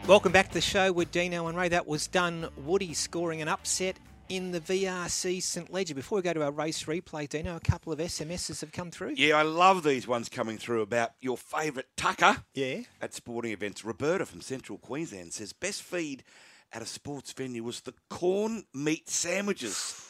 Welcome 0.07 0.33
back 0.33 0.49
to 0.49 0.55
the 0.55 0.61
show 0.61 0.93
with 0.93 1.11
Dino 1.13 1.47
and 1.47 1.57
Ray. 1.57 1.69
That 1.69 1.87
was 1.87 2.07
done. 2.09 2.49
Woody 2.65 2.93
scoring 2.93 3.41
an 3.41 3.49
upset 3.49 3.99
in 4.37 4.51
the 4.51 4.61
VRC 4.61 5.43
St 5.43 5.73
Leger. 5.73 5.95
Before 5.95 6.17
we 6.17 6.23
go 6.23 6.33
to 6.33 6.43
our 6.43 6.51
race 6.51 6.85
replay, 6.85 7.29
Dino, 7.29 7.57
a 7.57 7.61
couple 7.61 7.93
of 7.93 7.99
SMSs 7.99 8.61
have 8.61 8.73
come 8.73 8.91
through. 8.91 9.15
Yeah, 9.17 9.37
I 9.37 9.43
love 9.43 9.83
these 9.83 10.07
ones 10.09 10.29
coming 10.29 10.59
through 10.59 10.83
about 10.83 11.13
your 11.21 11.37
favourite 11.37 11.87
tucker 11.97 12.39
Yeah. 12.55 12.81
at 13.01 13.15
sporting 13.15 13.53
events. 13.53 13.85
Roberta 13.85 14.27
from 14.27 14.41
Central 14.41 14.79
Queensland 14.79 15.33
says 15.33 15.53
best 15.53 15.83
feed 15.83 16.25
at 16.73 16.83
a 16.83 16.87
sports 16.87 17.33
venue 17.33 17.63
was 17.63 17.83
the 17.83 17.95
corn 18.11 18.65
meat 18.75 19.09
sandwiches 19.09 20.01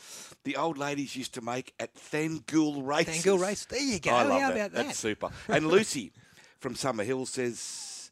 the 0.44 0.56
old 0.56 0.76
ladies 0.76 1.16
used 1.16 1.32
to 1.34 1.40
make 1.40 1.72
at 1.78 1.94
Thangool 1.94 2.84
races. 2.86 3.24
Thangool 3.24 3.40
race. 3.40 3.64
There 3.66 3.80
you 3.80 3.98
go. 3.98 4.10
I 4.10 4.22
love 4.24 4.40
How 4.42 4.48
that. 4.48 4.56
about 4.56 4.72
that? 4.72 4.86
That's 4.86 4.98
super. 4.98 5.30
And 5.48 5.68
Lucy 5.68 6.12
from 6.60 6.74
Summer 6.74 7.02
Hill 7.04 7.24
says 7.26 8.10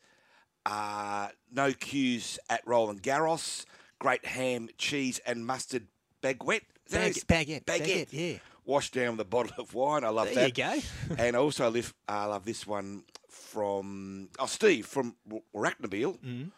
uh, 0.65 1.29
no 1.53 1.73
queues 1.73 2.39
at 2.49 2.67
Roland 2.67 3.03
Garros. 3.03 3.65
Great 3.99 4.25
ham, 4.25 4.69
cheese, 4.79 5.21
and 5.27 5.47
mustard 5.47 5.87
baguette. 6.23 6.63
Is 6.87 6.93
that 6.93 7.01
how 7.01 7.07
Bag- 7.27 7.47
baguette, 7.47 7.65
Baguette. 7.65 7.87
baguette, 7.87 8.09
yeah. 8.13 8.39
Washed 8.65 8.95
down 8.95 9.13
with 9.17 9.27
a 9.27 9.29
bottle 9.29 9.53
of 9.59 9.75
wine. 9.75 10.05
I 10.05 10.09
love 10.11 10.27
There 10.33 10.49
that. 10.49 10.55
There 10.55 10.77
you 10.77 10.83
go. 11.11 11.17
and 11.19 11.37
also 11.37 11.69
live, 11.71 11.93
I 12.09 12.27
love 12.27 12.45
this 12.45 12.67
one 12.67 13.03
from 13.29 14.29
oh 14.39 14.47
Steve 14.47 14.87
from 14.87 15.17
Arachnabeel. 15.55 16.19
Mm. 16.21 16.51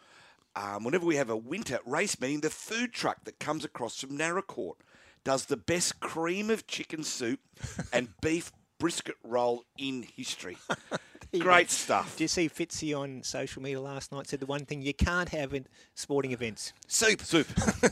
Um, 0.55 0.83
whenever 0.85 1.05
we 1.05 1.15
have 1.17 1.29
a 1.29 1.35
winter 1.35 1.79
race 1.85 2.19
meeting, 2.21 2.41
the 2.41 2.49
food 2.49 2.93
truck 2.93 3.23
that 3.25 3.39
comes 3.39 3.65
across 3.65 3.99
from 3.99 4.17
Naracoorte 4.17 4.75
does 5.23 5.45
the 5.45 5.57
best 5.57 5.99
cream 5.99 6.49
of 6.49 6.67
chicken 6.67 7.03
soup 7.03 7.39
and 7.93 8.09
beef 8.21 8.51
brisket 8.79 9.15
roll 9.23 9.63
in 9.77 10.05
history. 10.15 10.57
Great 11.39 11.69
stuff. 11.71 12.11
Did 12.13 12.21
you 12.25 12.27
see 12.29 12.47
Fitzy 12.47 12.97
on 12.97 13.21
social 13.23 13.61
media 13.61 13.81
last 13.81 14.11
night? 14.13 14.27
Said 14.27 14.39
the 14.39 14.45
one 14.45 14.63
thing 14.65 14.81
you 14.81 14.93
can't 14.93 15.29
have 15.29 15.53
in 15.53 15.65
sporting 15.95 16.31
events 16.31 16.71
soup. 16.87 17.21
Soup. 17.21 17.47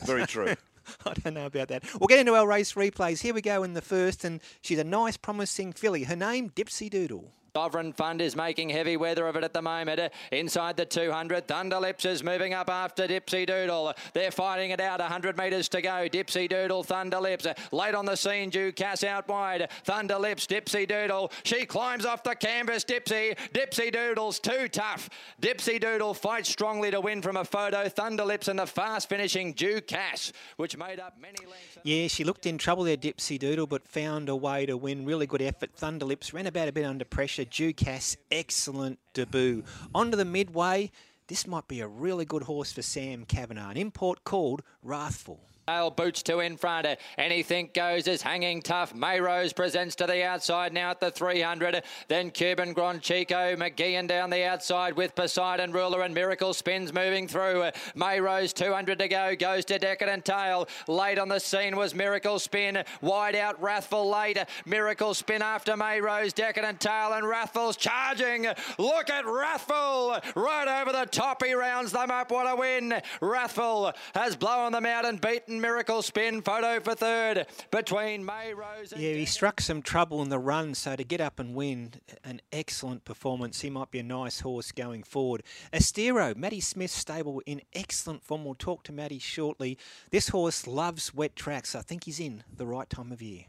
Very 0.06 0.26
true. 0.26 0.54
I 1.06 1.14
don't 1.14 1.34
know 1.34 1.46
about 1.46 1.68
that. 1.68 1.84
We'll 1.98 2.08
get 2.08 2.18
into 2.18 2.34
our 2.34 2.46
race 2.46 2.74
replays. 2.74 3.20
Here 3.20 3.34
we 3.34 3.40
go 3.40 3.62
in 3.62 3.74
the 3.74 3.82
first, 3.82 4.24
and 4.24 4.40
she's 4.60 4.78
a 4.78 4.84
nice, 4.84 5.16
promising 5.16 5.72
filly. 5.72 6.04
Her 6.04 6.16
name, 6.16 6.50
Dipsy 6.50 6.90
Doodle. 6.90 7.32
Sovereign 7.56 7.92
Fund 7.92 8.20
is 8.20 8.34
making 8.34 8.70
heavy 8.70 8.96
weather 8.96 9.28
of 9.28 9.36
it 9.36 9.44
at 9.44 9.52
the 9.52 9.62
moment. 9.62 10.00
Uh, 10.00 10.08
Inside 10.32 10.76
the 10.76 10.84
200, 10.84 11.46
Thunderlips 11.46 12.04
is 12.04 12.24
moving 12.24 12.52
up 12.52 12.68
after 12.68 13.06
Dipsy 13.06 13.46
Doodle. 13.46 13.94
They're 14.12 14.32
fighting 14.32 14.72
it 14.72 14.80
out, 14.80 14.98
100 14.98 15.38
metres 15.38 15.68
to 15.68 15.80
go. 15.80 16.08
Dipsy 16.08 16.48
Doodle, 16.48 16.82
Thunderlips. 16.82 17.46
Uh, 17.46 17.54
Late 17.70 17.94
on 17.94 18.06
the 18.06 18.16
scene, 18.16 18.50
Ducass 18.50 19.04
out 19.04 19.28
wide. 19.28 19.68
Thunderlips, 19.86 20.48
Dipsy 20.48 20.88
Doodle. 20.88 21.30
She 21.44 21.64
climbs 21.64 22.04
off 22.04 22.24
the 22.24 22.34
canvas, 22.34 22.84
Dipsy. 22.84 23.38
Dipsy 23.52 23.92
Doodle's 23.92 24.40
too 24.40 24.66
tough. 24.66 25.08
Dipsy 25.40 25.80
Doodle 25.80 26.12
fights 26.12 26.48
strongly 26.48 26.90
to 26.90 27.00
win 27.00 27.22
from 27.22 27.36
a 27.36 27.44
photo. 27.44 27.84
Thunderlips 27.84 28.48
and 28.48 28.58
the 28.58 28.66
fast 28.66 29.08
finishing 29.08 29.54
Ducass, 29.54 30.32
which 30.56 30.76
made 30.76 30.98
up 30.98 31.14
many 31.20 31.38
lengths. 31.38 31.78
Yeah, 31.84 32.08
she 32.08 32.24
looked 32.24 32.46
in 32.46 32.58
trouble 32.58 32.82
there, 32.82 32.96
Dipsy 32.96 33.38
Doodle, 33.38 33.68
but 33.68 33.86
found 33.86 34.28
a 34.28 34.34
way 34.34 34.66
to 34.66 34.76
win. 34.76 35.06
Really 35.06 35.28
good 35.28 35.42
effort. 35.42 35.76
Thunderlips 35.76 36.32
ran 36.32 36.48
about 36.48 36.66
a 36.66 36.72
bit 36.72 36.84
under 36.84 37.04
pressure. 37.04 37.43
Pressure 37.44 37.72
Ducasse, 37.72 38.16
excellent 38.30 38.98
debut. 39.12 39.64
Onto 39.94 40.16
the 40.16 40.24
midway. 40.24 40.90
This 41.26 41.46
might 41.46 41.68
be 41.68 41.80
a 41.80 41.88
really 41.88 42.24
good 42.24 42.44
horse 42.44 42.72
for 42.72 42.82
Sam 42.82 43.24
Kavanagh. 43.24 43.70
An 43.72 43.76
import 43.76 44.24
called 44.24 44.62
Wrathful. 44.82 45.40
Tail 45.66 45.90
boots 45.90 46.22
to 46.24 46.40
in 46.40 46.58
front. 46.58 46.86
Anything 47.16 47.70
goes 47.72 48.06
is 48.06 48.20
hanging 48.20 48.60
tough. 48.60 48.94
Mayrose 48.94 49.54
presents 49.54 49.94
to 49.96 50.06
the 50.06 50.22
outside 50.22 50.74
now 50.74 50.90
at 50.90 51.00
the 51.00 51.10
300. 51.10 51.82
Then 52.08 52.30
Cuban 52.30 52.74
Grand 52.74 53.00
Chico, 53.00 53.56
McGeehan 53.56 54.06
down 54.06 54.28
the 54.28 54.44
outside 54.44 54.94
with 54.94 55.14
Poseidon 55.14 55.72
Ruler 55.72 56.02
and 56.02 56.12
Miracle 56.12 56.52
Spins 56.52 56.92
moving 56.92 57.26
through. 57.26 57.70
Mayrose 57.96 58.52
200 58.52 58.98
to 58.98 59.08
go, 59.08 59.34
goes 59.36 59.64
to 59.64 59.78
Decadent 59.78 60.26
Tail. 60.26 60.68
Late 60.86 61.18
on 61.18 61.28
the 61.28 61.38
scene 61.38 61.76
was 61.76 61.94
Miracle 61.94 62.38
Spin. 62.38 62.84
Wide 63.00 63.34
out, 63.34 63.60
Wrathful 63.62 64.10
late. 64.10 64.38
Miracle 64.66 65.14
Spin 65.14 65.40
after 65.40 65.72
Mayrose, 65.72 66.34
Decadent 66.34 66.78
Tail, 66.78 67.14
and 67.14 67.26
Wrathful's 67.26 67.76
charging. 67.78 68.48
Look 68.78 69.08
at 69.08 69.24
Wrathful 69.24 70.18
right 70.34 70.82
over 70.82 70.92
the 70.92 71.06
top. 71.06 71.42
He 71.42 71.54
rounds 71.54 71.92
them 71.92 72.10
up. 72.10 72.30
What 72.30 72.52
a 72.52 72.54
win! 72.54 73.00
Wrathful 73.22 73.92
has 74.14 74.36
blown 74.36 74.72
them 74.72 74.84
out 74.84 75.06
and 75.06 75.20
beaten 75.20 75.53
Miracle 75.60 76.02
Spin. 76.02 76.42
Photo 76.42 76.80
for 76.80 76.94
third 76.94 77.46
between 77.70 78.24
Mayrose 78.24 78.92
and 78.92 79.00
Yeah, 79.00 79.12
he 79.14 79.24
struck 79.24 79.60
some 79.60 79.82
trouble 79.82 80.22
in 80.22 80.28
the 80.28 80.38
run, 80.38 80.74
so 80.74 80.96
to 80.96 81.04
get 81.04 81.20
up 81.20 81.38
and 81.38 81.54
win, 81.54 81.94
uh, 82.10 82.14
an 82.24 82.40
excellent 82.52 83.04
performance. 83.04 83.60
He 83.60 83.70
might 83.70 83.90
be 83.90 83.98
a 83.98 84.02
nice 84.02 84.40
horse 84.40 84.72
going 84.72 85.02
forward. 85.02 85.42
Astero, 85.72 86.36
Matty 86.36 86.60
Smith 86.60 86.90
stable 86.90 87.42
in 87.46 87.62
excellent 87.72 88.22
form. 88.22 88.44
We'll 88.44 88.54
talk 88.54 88.82
to 88.84 88.92
Matty 88.92 89.18
shortly. 89.18 89.78
This 90.10 90.28
horse 90.28 90.66
loves 90.66 91.14
wet 91.14 91.36
tracks. 91.36 91.74
I 91.74 91.82
think 91.82 92.04
he's 92.04 92.20
in 92.20 92.44
the 92.54 92.66
right 92.66 92.88
time 92.88 93.12
of 93.12 93.22
year. 93.22 93.44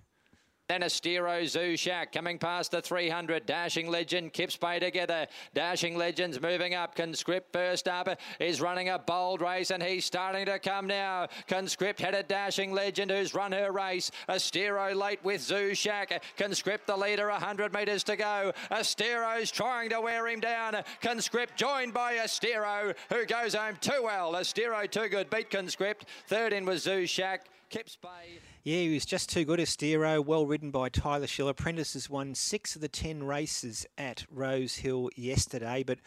Then 0.67 0.81
Astero 0.81 1.47
Zoo 1.47 1.77
Shack 1.77 2.11
coming 2.11 2.39
past 2.39 2.71
the 2.71 2.81
300. 2.81 3.45
Dashing 3.45 3.87
Legend, 3.87 4.33
Kips 4.33 4.57
Bay 4.57 4.79
together. 4.79 5.27
Dashing 5.53 5.95
Legends 5.95 6.41
moving 6.41 6.73
up. 6.73 6.95
Conscript 6.95 7.53
first 7.53 7.87
up 7.87 8.19
is 8.39 8.59
running 8.61 8.89
a 8.89 8.97
bold 8.97 9.41
race 9.41 9.69
and 9.69 9.83
he's 9.83 10.05
starting 10.05 10.47
to 10.47 10.57
come 10.57 10.87
now. 10.87 11.27
Conscript 11.47 12.01
headed 12.01 12.27
Dashing 12.27 12.71
Legend 12.71 13.11
who's 13.11 13.35
run 13.35 13.51
her 13.51 13.71
race. 13.71 14.09
Astero 14.27 14.95
late 14.95 15.23
with 15.23 15.41
Zoo 15.41 15.75
Shack. 15.75 16.23
Conscript 16.35 16.87
the 16.87 16.97
leader, 16.97 17.29
100 17.29 17.71
metres 17.71 18.03
to 18.05 18.15
go. 18.15 18.51
Astero's 18.71 19.51
trying 19.51 19.91
to 19.91 20.01
wear 20.01 20.27
him 20.27 20.39
down. 20.39 20.77
Conscript 20.99 21.55
joined 21.57 21.93
by 21.93 22.15
Astero 22.15 22.95
who 23.09 23.23
goes 23.27 23.53
home 23.53 23.75
too 23.81 24.01
well. 24.03 24.33
Astero 24.33 24.89
too 24.89 25.09
good, 25.09 25.29
beat 25.29 25.51
Conscript. 25.51 26.05
Third 26.27 26.53
in 26.53 26.65
was 26.65 26.81
Zoo 26.81 27.05
Shack. 27.05 27.45
Kips 27.69 27.97
Bay. 28.01 28.39
Yeah, 28.65 28.77
he 28.77 28.95
was 28.95 29.05
just 29.05 29.29
too 29.29 29.45
good. 29.45 29.59
Astero, 29.59 30.25
well 30.25 30.47
ridden 30.47 30.71
by 30.71 30.89
Tyler 30.89 31.27
Schiller. 31.27 31.51
Apprentices 31.51 32.09
won 32.09 32.33
six 32.33 32.75
of 32.75 32.81
the 32.81 32.87
ten 32.87 33.21
races 33.21 33.85
at 33.95 34.25
Rosehill 34.31 35.11
yesterday, 35.15 35.83
but 35.83 35.99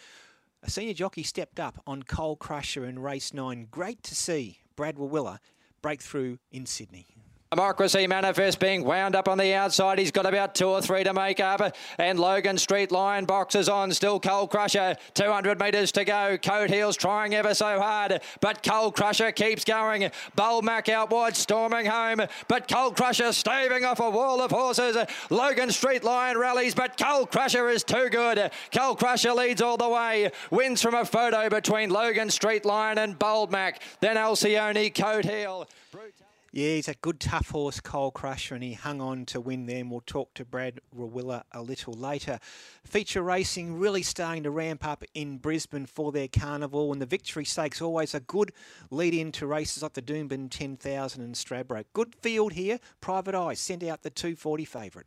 a 0.64 0.68
senior 0.68 0.92
jockey 0.92 1.22
stepped 1.22 1.60
up 1.60 1.80
on 1.86 2.02
Coal 2.02 2.34
Crusher 2.34 2.84
in 2.84 2.98
race 2.98 3.32
nine. 3.32 3.68
Great 3.70 4.02
to 4.02 4.16
see 4.16 4.58
Brad 4.74 4.96
Rawiller 4.96 5.38
break 5.82 6.02
through 6.02 6.40
in 6.50 6.66
Sydney. 6.66 7.06
Democracy 7.50 8.06
Manifest 8.06 8.60
being 8.60 8.84
wound 8.84 9.16
up 9.16 9.26
on 9.26 9.38
the 9.38 9.54
outside. 9.54 9.98
He's 9.98 10.10
got 10.10 10.26
about 10.26 10.54
two 10.54 10.68
or 10.68 10.82
three 10.82 11.02
to 11.02 11.14
make 11.14 11.40
up. 11.40 11.74
And 11.96 12.20
Logan 12.20 12.58
Street 12.58 12.92
Lion 12.92 13.24
boxes 13.24 13.70
on. 13.70 13.90
Still 13.92 14.20
Coal 14.20 14.46
Crusher. 14.46 14.96
200 15.14 15.58
metres 15.58 15.90
to 15.92 16.04
go. 16.04 16.36
Coat 16.36 16.68
Heels 16.68 16.94
trying 16.94 17.34
ever 17.34 17.54
so 17.54 17.80
hard. 17.80 18.20
But 18.42 18.62
Coal 18.62 18.92
Crusher 18.92 19.32
keeps 19.32 19.64
going. 19.64 20.10
Bulmac 20.36 20.90
out 20.90 21.08
wide 21.08 21.36
storming 21.36 21.86
home. 21.86 22.20
But 22.48 22.68
Coal 22.68 22.90
Crusher 22.90 23.32
staving 23.32 23.82
off 23.82 24.00
a 24.00 24.10
wall 24.10 24.42
of 24.42 24.50
horses. 24.50 24.98
Logan 25.30 25.70
Street 25.70 26.04
Lion 26.04 26.36
rallies. 26.36 26.74
But 26.74 26.98
Coal 26.98 27.24
Crusher 27.24 27.70
is 27.70 27.82
too 27.82 28.10
good. 28.10 28.50
Coal 28.74 28.94
Crusher 28.94 29.32
leads 29.32 29.62
all 29.62 29.78
the 29.78 29.88
way. 29.88 30.30
Wins 30.50 30.82
from 30.82 30.94
a 30.94 31.04
photo 31.06 31.48
between 31.48 31.88
Logan 31.88 32.28
Street 32.28 32.66
Lion 32.66 32.98
and 32.98 33.18
Bold 33.18 33.50
Mac. 33.50 33.80
Then 34.00 34.18
Alcione 34.18 34.90
Coat 34.90 35.24
Heel. 35.24 35.66
Yeah, 36.50 36.76
he's 36.76 36.88
a 36.88 36.94
good 36.94 37.20
tough 37.20 37.50
horse, 37.50 37.78
Coal 37.78 38.10
Crusher, 38.10 38.54
and 38.54 38.64
he 38.64 38.72
hung 38.72 39.02
on 39.02 39.26
to 39.26 39.40
win 39.40 39.66
them. 39.66 39.90
We'll 39.90 40.00
talk 40.00 40.32
to 40.34 40.46
Brad 40.46 40.80
Rawiller 40.96 41.42
a 41.52 41.60
little 41.60 41.92
later. 41.92 42.38
Feature 42.84 43.22
racing 43.22 43.78
really 43.78 44.02
starting 44.02 44.44
to 44.44 44.50
ramp 44.50 44.82
up 44.82 45.04
in 45.12 45.36
Brisbane 45.36 45.84
for 45.84 46.10
their 46.10 46.26
carnival, 46.26 46.90
and 46.90 47.02
the 47.02 47.06
Victory 47.06 47.44
Stakes 47.44 47.82
always 47.82 48.14
a 48.14 48.20
good 48.20 48.52
lead 48.90 49.12
in 49.12 49.30
to 49.32 49.46
races 49.46 49.82
like 49.82 49.92
the 49.92 50.00
Doomben 50.00 50.50
10,000 50.50 51.22
and 51.22 51.34
Stradbroke. 51.34 51.84
Good 51.92 52.14
field 52.14 52.54
here. 52.54 52.80
Private 53.02 53.34
Eye 53.34 53.52
sent 53.52 53.82
out 53.82 54.02
the 54.02 54.08
240 54.08 54.64
favourite. 54.64 55.06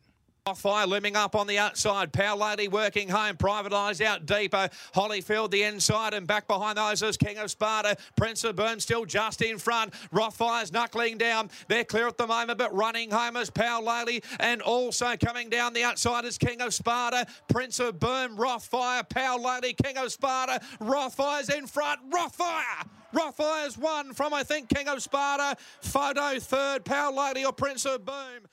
Fire 0.55 0.87
looming 0.87 1.15
up 1.15 1.35
on 1.35 1.45
the 1.45 1.59
outside. 1.59 2.11
Power 2.11 2.35
Lady 2.35 2.67
working 2.67 3.07
home. 3.07 3.37
Private 3.37 3.73
Eyes 3.73 4.01
out 4.01 4.25
deeper. 4.25 4.69
Hollyfield 4.95 5.51
the 5.51 5.61
inside 5.61 6.15
and 6.15 6.25
back 6.25 6.47
behind 6.47 6.79
those 6.79 7.03
is 7.03 7.15
King 7.15 7.37
of 7.37 7.51
Sparta. 7.51 7.95
Prince 8.17 8.43
of 8.43 8.55
Boom 8.55 8.79
still 8.79 9.05
just 9.05 9.43
in 9.43 9.59
front. 9.59 9.93
Rothfire's 10.11 10.73
knuckling 10.73 11.19
down. 11.19 11.51
They're 11.67 11.83
clear 11.83 12.07
at 12.07 12.17
the 12.17 12.25
moment, 12.25 12.57
but 12.57 12.73
running 12.73 13.11
home 13.11 13.37
is 13.37 13.51
Power 13.51 13.83
Lady 13.83 14.23
and 14.39 14.63
also 14.63 15.15
coming 15.15 15.47
down 15.51 15.73
the 15.73 15.83
outside 15.83 16.25
is 16.25 16.39
King 16.39 16.59
of 16.61 16.73
Sparta. 16.73 17.27
Prince 17.47 17.79
of 17.79 17.99
Boom, 17.99 18.35
Rothfire, 18.35 19.07
Power 19.07 19.39
Lady, 19.39 19.73
King 19.73 19.97
of 19.97 20.11
Sparta. 20.11 20.59
Rothfire's 20.79 21.49
in 21.49 21.67
front. 21.67 21.99
Rothfire! 22.09 22.87
Rothfire's 23.13 23.77
won 23.77 24.13
from, 24.13 24.33
I 24.33 24.41
think, 24.41 24.69
King 24.69 24.87
of 24.87 25.03
Sparta. 25.03 25.55
Photo 25.81 26.39
third, 26.39 26.83
Power 26.83 27.13
Lady 27.13 27.45
or 27.45 27.53
Prince 27.53 27.85
of 27.85 28.03
Boom. 28.05 28.47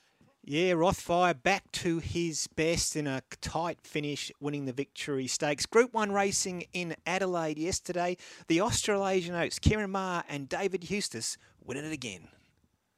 Yeah, 0.51 0.73
Rothfire 0.73 1.43
back 1.43 1.71
to 1.73 1.99
his 1.99 2.47
best 2.57 2.97
in 2.97 3.07
a 3.07 3.21
tight 3.43 3.83
finish, 3.83 4.33
winning 4.41 4.65
the 4.65 4.73
Victory 4.73 5.27
Stakes. 5.27 5.67
Group 5.67 5.93
1 5.93 6.11
racing 6.11 6.65
in 6.73 6.97
Adelaide 7.05 7.59
yesterday. 7.59 8.17
The 8.47 8.63
Australasian 8.63 9.35
Oaks, 9.35 9.59
Ciaron 9.59 9.91
Maher 9.91 10.25
and 10.27 10.49
David 10.49 10.91
Eustace 10.91 11.37
winning 11.63 11.85
it 11.85 11.93
again 11.93 12.29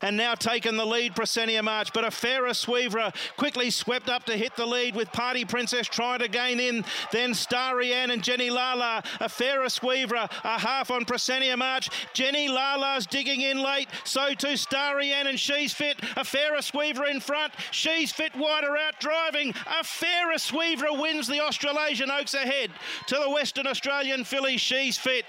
and 0.02 0.16
now 0.16 0.34
taken 0.34 0.76
the 0.76 0.84
lead, 0.86 1.14
Presenia 1.14 1.62
March. 1.62 1.92
But 1.92 2.04
a 2.04 2.10
fairer 2.10 2.50
Sweevra 2.50 3.14
quickly 3.36 3.70
swept 3.70 4.08
up 4.08 4.24
to 4.24 4.36
hit 4.36 4.56
the 4.56 4.66
lead 4.66 4.94
with 4.94 5.12
Party 5.12 5.44
Princess 5.44 5.86
trying 5.86 6.20
to 6.20 6.28
gain 6.28 6.60
in. 6.60 6.84
Then 7.12 7.34
Starry 7.34 7.92
Ann 7.92 8.10
and 8.10 8.22
Jenny 8.22 8.50
Lala. 8.50 9.02
A 9.20 9.28
fairer 9.28 9.66
Sweevra, 9.66 10.30
a 10.44 10.58
half 10.58 10.90
on 10.90 11.04
Presenia 11.04 11.56
March. 11.56 11.90
Jenny 12.14 12.48
Lala's 12.48 13.06
digging 13.06 13.42
in 13.42 13.62
late. 13.62 13.88
So 14.04 14.34
too 14.34 14.56
Starry 14.56 15.12
Ann 15.12 15.26
and 15.26 15.38
She's 15.38 15.72
Fit. 15.72 15.98
A 16.16 16.24
fairer 16.24 16.58
Sweevra 16.58 17.10
in 17.10 17.20
front. 17.20 17.52
She's 17.70 18.12
Fit 18.12 18.34
wider 18.36 18.76
out 18.76 18.98
driving. 19.00 19.54
A 19.78 19.84
fairer 19.84 20.34
Sweevra 20.34 21.00
wins 21.00 21.26
the 21.26 21.40
Australasian 21.40 22.10
Oaks 22.10 22.34
ahead 22.34 22.70
to 23.06 23.16
the 23.16 23.30
Western 23.30 23.66
Australian 23.66 24.24
filly 24.24 24.56
She's 24.56 24.96
Fit. 24.96 25.24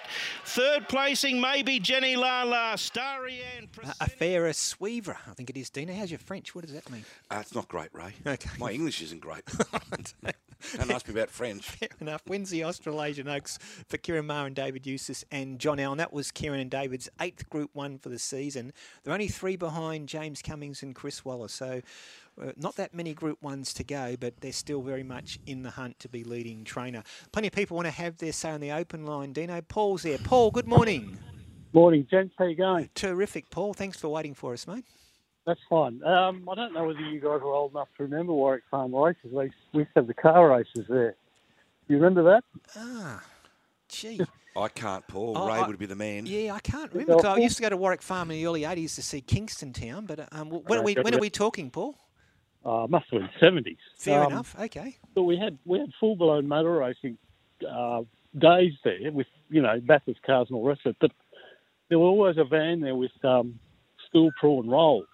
Third 0.45 0.87
placing 0.87 1.39
maybe 1.39 1.79
Jenny 1.79 2.15
Lala. 2.15 2.77
Starry 2.77 3.41
Ann. 3.57 3.67
A 3.99 4.09
fairer 4.09 4.53
Sweevra, 4.61 5.17
I 5.27 5.33
think 5.33 5.49
it 5.49 5.57
is. 5.57 5.69
Dina, 5.69 5.93
how's 5.93 6.11
your 6.11 6.19
French? 6.19 6.53
What 6.53 6.65
does 6.65 6.73
that 6.73 6.89
mean? 6.89 7.03
Uh, 7.29 7.39
it's 7.41 7.55
not 7.55 7.67
great, 7.67 7.89
Ray. 7.93 8.13
Okay. 8.27 8.49
My 8.59 8.71
English 8.71 9.01
isn't 9.01 9.19
great. 9.21 9.43
Don't 10.77 10.91
ask 10.91 11.07
me 11.07 11.13
about 11.13 11.29
French. 11.29 11.65
Fair 11.69 11.89
enough. 11.99 12.21
Wins 12.27 12.49
the 12.49 12.63
Australasian 12.63 13.27
Oaks 13.27 13.57
for 13.87 13.97
Ciaron 13.97 14.25
Maher 14.25 14.47
and 14.47 14.55
David 14.55 14.85
Eustace 14.85 15.25
and 15.31 15.59
John 15.59 15.79
Allen. 15.79 15.97
That 15.97 16.13
was 16.13 16.31
Ciaron 16.31 16.61
and 16.61 16.69
David's 16.69 17.09
eighth 17.19 17.49
Group 17.49 17.71
One 17.73 17.97
for 17.97 18.09
the 18.09 18.19
season. 18.19 18.71
They're 19.03 19.13
only 19.13 19.27
three 19.27 19.55
behind 19.55 20.07
James 20.07 20.41
Cummings 20.41 20.83
and 20.83 20.95
Chris 20.95 21.25
Waller. 21.25 21.47
So. 21.47 21.81
Uh, 22.41 22.53
not 22.55 22.77
that 22.77 22.93
many 22.93 23.13
Group 23.13 23.43
Ones 23.43 23.73
to 23.73 23.83
go, 23.83 24.15
but 24.17 24.39
they're 24.39 24.53
still 24.53 24.81
very 24.81 25.03
much 25.03 25.37
in 25.45 25.63
the 25.63 25.69
hunt 25.71 25.99
to 25.99 26.07
be 26.07 26.23
leading 26.23 26.63
trainer. 26.63 27.03
Plenty 27.33 27.49
of 27.49 27.53
people 27.53 27.75
want 27.75 27.87
to 27.87 27.91
have 27.91 28.17
their 28.17 28.31
say 28.31 28.51
on 28.51 28.61
the 28.61 28.71
open 28.71 29.05
line. 29.05 29.33
Dino, 29.33 29.59
Paul's 29.61 30.03
there. 30.03 30.17
Paul, 30.17 30.49
good 30.49 30.65
morning. 30.65 31.19
Morning, 31.73 32.05
gents. 32.09 32.33
How 32.37 32.45
you 32.45 32.55
going? 32.55 32.89
Terrific, 32.95 33.49
Paul. 33.49 33.73
Thanks 33.73 33.97
for 33.97 34.09
waiting 34.09 34.33
for 34.33 34.53
us, 34.53 34.67
mate. 34.67 34.85
That's 35.45 35.59
fine. 35.69 36.03
Um, 36.03 36.47
I 36.51 36.55
don't 36.55 36.73
know 36.73 36.85
whether 36.85 36.99
you 36.99 37.19
guys 37.19 37.41
were 37.41 37.53
old 37.53 37.71
enough 37.71 37.87
to 37.97 38.03
remember 38.03 38.33
Warwick 38.33 38.63
Farm 38.69 38.93
races. 38.93 39.31
We 39.31 39.45
used 39.79 39.89
to 39.93 40.01
have 40.01 40.07
the 40.07 40.13
car 40.13 40.49
races 40.49 40.85
there. 40.89 41.15
You 41.87 41.95
remember 41.97 42.23
that? 42.23 42.43
Ah, 42.75 43.23
gee. 43.89 44.21
I 44.55 44.67
can't, 44.67 45.07
Paul. 45.07 45.33
Oh, 45.37 45.47
Ray 45.47 45.53
I- 45.55 45.67
would 45.67 45.79
be 45.79 45.85
the 45.85 45.95
man. 45.95 46.25
Yeah, 46.25 46.53
I 46.53 46.59
can't 46.59 46.91
remember. 46.91 47.13
'cause 47.15 47.25
I 47.25 47.37
used 47.37 47.55
to 47.55 47.61
go 47.63 47.69
to 47.69 47.77
Warwick 47.77 48.01
Farm 48.01 48.29
in 48.31 48.37
the 48.37 48.45
early 48.45 48.61
80s 48.65 48.95
to 48.95 49.01
see 49.01 49.21
Kingston 49.21 49.71
Town, 49.73 50.05
but 50.05 50.27
um, 50.33 50.49
when, 50.49 50.79
are 50.79 50.83
we, 50.83 50.93
when 50.95 51.15
are 51.15 51.19
we 51.19 51.29
talking, 51.29 51.71
Paul? 51.71 51.95
Uh, 52.63 52.85
must 52.87 53.05
have 53.11 53.21
been 53.21 53.29
seventies. 53.39 53.77
Fair 53.97 54.23
enough. 54.25 54.55
Okay. 54.59 54.95
But 55.15 55.23
we 55.23 55.35
had 55.35 55.57
we 55.65 55.79
had 55.79 55.89
full 55.99 56.15
blown 56.15 56.47
motor 56.47 56.73
racing 56.73 57.17
uh, 57.67 58.03
days 58.37 58.73
there 58.83 59.11
with 59.11 59.25
you 59.49 59.63
know 59.63 59.79
Bathurst 59.83 60.21
cars 60.21 60.45
and 60.49 60.57
all 60.57 60.63
the 60.65 60.69
rest 60.69 60.81
of 60.85 60.91
it. 60.91 60.97
But 60.99 61.11
there 61.91 61.99
was 61.99 62.07
always 62.07 62.37
a 62.37 62.45
van 62.45 62.79
there 62.79 62.95
with 62.95 63.11
um, 63.25 63.59
school 64.07 64.31
prawn 64.39 64.69
rolls, 64.69 65.07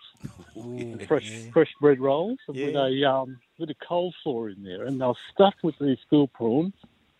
fresh 1.07 1.27
fresh 1.51 1.71
bread 1.81 1.99
rolls, 1.99 2.37
and 2.47 2.55
with 2.55 2.75
a 2.75 3.03
um, 3.03 3.39
with 3.57 3.71
a 3.71 3.75
coleslaw 3.75 4.55
in 4.55 4.63
there, 4.63 4.85
and 4.85 5.01
they 5.01 5.05
were 5.05 5.15
stuffed 5.33 5.63
with 5.63 5.73
these 5.81 5.97
school 6.05 6.27
prawns. 6.27 6.73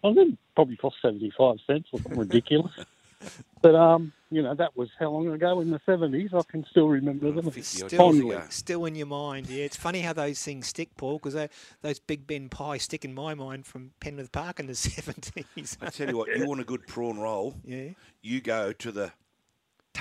I 0.03 0.13
think 0.13 0.37
probably 0.53 0.77
cost 0.77 0.97
seventy 1.01 1.33
five 1.35 1.57
cents 1.65 1.89
or 1.91 1.99
something 1.99 2.19
ridiculous. 2.19 2.71
but 3.63 3.73
um, 3.73 4.13
you 4.29 4.43
know, 4.43 4.53
that 4.53 4.77
was 4.77 4.89
how 4.99 5.09
long 5.09 5.27
ago 5.29 5.59
in 5.59 5.71
the 5.71 5.81
seventies. 5.87 6.35
I 6.35 6.43
can 6.43 6.63
still 6.69 6.87
remember 6.87 7.31
them 7.31 7.51
Still, 7.63 8.43
still 8.49 8.85
in 8.85 8.93
your 8.93 9.07
mind, 9.07 9.49
yeah. 9.49 9.63
It's 9.63 9.75
funny 9.75 10.01
how 10.01 10.13
those 10.13 10.43
things 10.43 10.67
stick, 10.67 10.95
Paul, 10.97 11.17
because 11.17 11.49
those 11.81 11.97
Big 11.97 12.27
Ben 12.27 12.47
pies 12.47 12.83
stick 12.83 13.03
in 13.03 13.15
my 13.15 13.33
mind 13.33 13.65
from 13.65 13.89
Penrith 14.01 14.31
Park 14.31 14.59
in 14.59 14.67
the 14.67 14.75
seventies. 14.75 15.79
I 15.81 15.89
tell 15.89 16.09
you 16.09 16.17
what, 16.17 16.27
you 16.37 16.47
want 16.47 16.61
a 16.61 16.63
good 16.63 16.85
prawn 16.85 17.17
roll? 17.17 17.55
Yeah. 17.65 17.89
You 18.21 18.39
go 18.39 18.71
to 18.71 18.91
the 18.91 19.13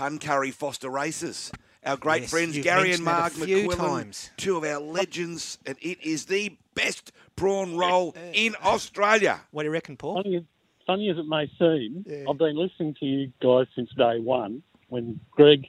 Tuncurry 0.00 0.52
Forster 0.52 0.90
races. 0.90 1.50
Our 1.84 1.96
great 1.96 2.22
Yes, 2.22 2.30
friends 2.30 2.58
Gary 2.58 2.92
and 2.92 3.02
mentioned 3.02 3.04
Mark 3.04 3.32
McQuillan, 3.34 3.76
times. 3.76 4.30
two 4.36 4.56
of 4.58 4.64
our 4.64 4.78
legends, 4.80 5.56
and 5.64 5.76
it 5.80 6.04
is 6.04 6.26
the 6.26 6.54
best 6.74 7.12
prawn 7.36 7.76
roll 7.78 8.14
in 8.34 8.54
Australia. 8.62 9.40
What 9.52 9.62
do 9.62 9.68
you 9.68 9.72
reckon, 9.72 9.96
Paul? 9.96 10.22
Funny 10.22 10.36
as, 10.36 10.42
funny 10.86 11.08
as 11.08 11.16
it 11.16 11.26
may 11.26 11.46
seem, 11.58 12.04
I've 12.28 12.36
been 12.36 12.56
listening 12.56 12.94
to 13.00 13.06
you 13.06 13.32
guys 13.40 13.68
since 13.74 13.88
day 13.96 14.18
one. 14.18 14.62
When 14.88 15.18
Greg, 15.30 15.64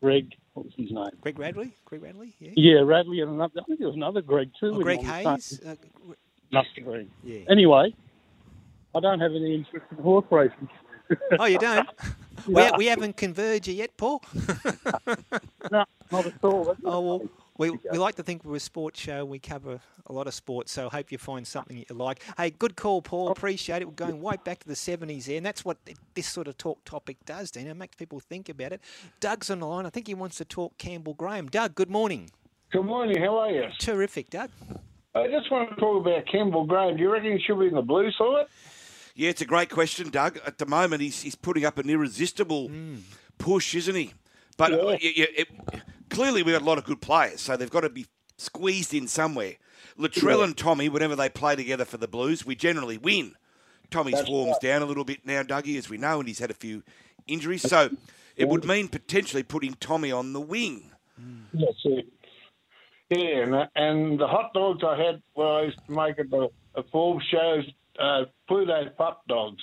Greg, 0.00 0.30
what 0.54 0.66
was 0.66 0.74
his 0.76 0.92
name? 0.92 1.10
Greg 1.20 1.38
Radley? 1.38 1.72
Greg 1.86 2.02
Radley? 2.02 2.34
Yeah. 2.38 2.52
Yeah, 2.54 2.80
Radley 2.82 3.20
and 3.20 3.30
another. 3.32 3.60
I 3.60 3.64
think 3.64 3.78
there 3.80 3.88
was 3.88 3.96
another 3.96 4.20
Greg 4.22 4.50
too. 4.60 4.74
Oh, 4.76 4.80
Greg 4.80 5.00
him 5.00 5.10
on 5.10 5.22
the 5.24 5.30
Hayes? 5.32 5.60
Uh, 5.66 5.74
Must 6.52 6.68
have 6.76 6.84
been. 6.86 7.10
Yeah. 7.24 7.40
Anyway, 7.50 7.94
I 8.94 9.00
don't 9.00 9.18
have 9.20 9.32
any 9.32 9.54
interest 9.56 9.86
in 9.90 9.96
horse 10.02 10.26
racing. 10.30 10.68
oh, 11.38 11.46
you 11.46 11.58
don't? 11.58 11.88
we, 12.46 12.54
No. 12.54 12.68
ha- 12.68 12.74
we 12.76 12.86
haven't 12.86 13.16
converged 13.16 13.68
yet, 13.68 13.96
Paul. 13.96 14.22
no, 15.70 15.84
not 16.10 16.26
at 16.26 16.34
all. 16.42 16.76
Oh, 16.84 17.00
well, 17.00 17.28
we, 17.58 17.70
we 17.92 17.98
like 17.98 18.14
to 18.16 18.22
think 18.22 18.44
we're 18.44 18.56
a 18.56 18.60
sports 18.60 18.98
show. 19.00 19.24
We 19.24 19.38
cover 19.38 19.80
a 20.06 20.12
lot 20.12 20.26
of 20.26 20.34
sports, 20.34 20.72
so 20.72 20.88
hope 20.88 21.12
you 21.12 21.18
find 21.18 21.46
something 21.46 21.76
that 21.78 21.90
you 21.90 21.96
like. 21.96 22.22
Hey, 22.36 22.50
good 22.50 22.76
call, 22.76 23.02
Paul. 23.02 23.28
Oh. 23.28 23.32
Appreciate 23.32 23.82
it. 23.82 23.84
We're 23.86 23.94
going 23.94 24.22
right 24.22 24.42
back 24.44 24.60
to 24.60 24.68
the 24.68 24.74
70s 24.74 25.26
there, 25.26 25.36
and 25.36 25.44
that's 25.46 25.64
what 25.64 25.76
this 26.14 26.26
sort 26.26 26.48
of 26.48 26.56
talk 26.56 26.82
topic 26.84 27.18
does, 27.26 27.50
Dino. 27.50 27.70
It 27.70 27.76
makes 27.76 27.96
people 27.96 28.18
think 28.20 28.48
about 28.48 28.72
it. 28.72 28.80
Doug's 29.20 29.50
on 29.50 29.60
the 29.60 29.66
line. 29.66 29.86
I 29.86 29.90
think 29.90 30.06
he 30.06 30.14
wants 30.14 30.36
to 30.38 30.44
talk 30.44 30.78
Campbell 30.78 31.14
Graham. 31.14 31.48
Doug, 31.48 31.74
good 31.74 31.90
morning. 31.90 32.30
Good 32.72 32.84
morning. 32.84 33.20
How 33.22 33.36
are 33.38 33.50
you? 33.50 33.64
Terrific, 33.78 34.30
Doug. 34.30 34.50
I 35.14 35.26
just 35.26 35.50
want 35.50 35.70
to 35.70 35.76
talk 35.76 36.00
about 36.06 36.24
Campbell 36.30 36.64
Graham. 36.64 36.96
Do 36.96 37.02
you 37.02 37.12
reckon 37.12 37.32
he 37.32 37.42
should 37.44 37.58
be 37.58 37.66
in 37.66 37.74
the 37.74 37.82
blue 37.82 38.10
side? 38.12 38.46
Yeah, 39.14 39.30
it's 39.30 39.40
a 39.42 39.46
great 39.46 39.70
question, 39.70 40.10
Doug. 40.10 40.38
At 40.46 40.58
the 40.58 40.66
moment, 40.66 41.02
he's, 41.02 41.22
he's 41.22 41.34
putting 41.34 41.64
up 41.64 41.78
an 41.78 41.90
irresistible 41.90 42.70
push, 43.38 43.74
isn't 43.74 43.94
he? 43.94 44.14
But 44.56 44.72
uh, 44.72 44.76
y- 44.86 44.98
y- 45.02 45.26
it, 45.36 45.48
clearly, 46.10 46.42
we've 46.42 46.54
got 46.54 46.62
a 46.62 46.64
lot 46.64 46.78
of 46.78 46.84
good 46.84 47.00
players, 47.00 47.40
so 47.40 47.56
they've 47.56 47.70
got 47.70 47.80
to 47.80 47.90
be 47.90 48.06
squeezed 48.38 48.94
in 48.94 49.08
somewhere. 49.08 49.54
Latrell 49.98 50.38
Yeah. 50.38 50.44
and 50.44 50.56
Tommy, 50.56 50.88
whenever 50.88 51.16
they 51.16 51.28
play 51.28 51.56
together 51.56 51.84
for 51.84 51.96
the 51.96 52.08
Blues, 52.08 52.46
we 52.46 52.54
generally 52.54 52.98
win. 52.98 53.34
Tommy's 53.90 54.14
That's 54.14 54.28
form's 54.28 54.52
right. 54.52 54.60
down 54.60 54.82
a 54.82 54.86
little 54.86 55.04
bit 55.04 55.26
now, 55.26 55.42
Dougie, 55.42 55.76
as 55.76 55.90
we 55.90 55.98
know, 55.98 56.20
and 56.20 56.28
he's 56.28 56.38
had 56.38 56.50
a 56.50 56.54
few 56.54 56.82
injuries. 57.26 57.62
So 57.68 57.90
it 58.36 58.48
would 58.48 58.64
mean 58.64 58.88
potentially 58.88 59.42
putting 59.42 59.74
Tommy 59.74 60.12
on 60.12 60.32
the 60.32 60.40
wing. 60.40 60.92
That's 61.52 61.72
it. 61.84 62.06
Yeah, 63.10 63.42
and, 63.42 63.68
and 63.74 64.20
the 64.20 64.28
hot 64.28 64.52
dogs 64.54 64.84
I 64.84 64.96
had 65.02 65.20
when 65.34 65.48
I 65.48 65.62
used 65.62 65.78
to 65.86 65.92
make 65.92 66.18
at 66.20 66.30
the, 66.30 66.48
the 66.76 66.84
Forbes 66.92 67.24
shows, 67.26 67.64
uh, 67.98 68.24
Pluto 68.48 68.86
pup 68.96 69.22
dogs. 69.28 69.62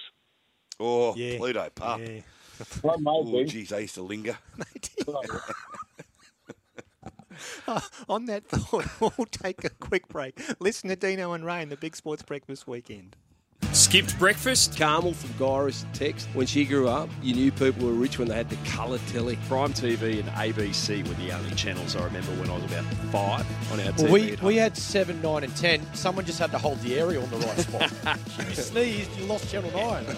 Oh, 0.80 1.14
Pluto 1.14 1.70
pup. 1.74 2.02
Well, 2.84 2.98
Oh, 3.06 3.24
maybe. 3.24 3.50
geez, 3.50 3.70
they 3.70 3.82
used 3.82 3.96
to 3.96 4.02
linger. 4.02 4.38
Oh, 5.08 5.22
on 8.10 8.26
that 8.26 8.46
thought, 8.48 8.86
we'll 9.18 9.28
take 9.28 9.64
a 9.64 9.70
quick 9.70 10.08
break. 10.08 10.40
Listen 10.60 10.90
to 10.90 10.96
Dino 10.96 11.34
and 11.34 11.46
Ray 11.46 11.62
in 11.62 11.70
the 11.70 11.78
Big 11.78 11.96
Sports 11.96 12.24
Breakfast 12.24 12.68
Weekend. 12.68 13.16
Skipped 13.78 14.18
breakfast? 14.18 14.76
Carmel 14.76 15.14
from 15.14 15.38
Gyrus 15.38 15.86
text. 15.94 16.28
When 16.34 16.48
she 16.48 16.66
grew 16.66 16.88
up, 16.90 17.10
you 17.22 17.36
knew 17.36 17.52
people 17.52 17.86
were 17.86 17.94
rich 17.94 18.18
when 18.18 18.28
they 18.28 18.34
had 18.34 18.50
the 18.50 18.58
colour 18.68 18.98
telly. 19.10 19.38
Prime 19.48 19.72
TV 19.72 20.20
and 20.20 20.28
ABC 20.30 21.08
were 21.08 21.14
the 21.14 21.32
only 21.32 21.54
channels 21.56 21.96
I 21.96 22.04
remember 22.04 22.32
when 22.32 22.50
I 22.50 22.56
was 22.56 22.64
about 22.66 22.84
five 23.12 23.72
on 23.72 23.80
our 23.80 23.92
TV. 23.92 24.02
Well, 24.02 24.12
we, 24.14 24.32
at 24.32 24.42
we 24.42 24.56
had 24.56 24.76
seven, 24.76 25.22
nine, 25.22 25.44
and 25.44 25.56
ten. 25.56 25.86
Someone 25.94 26.26
just 26.26 26.40
had 26.40 26.50
to 26.52 26.58
hold 26.58 26.80
the 26.82 26.98
aerial 26.98 27.24
in 27.24 27.30
the 27.30 27.38
right 27.38 27.60
spot. 27.60 28.18
you 28.50 28.56
sneezed, 28.56 29.16
you 29.16 29.26
lost 29.26 29.52
channel 29.52 29.72
nine. 29.72 30.06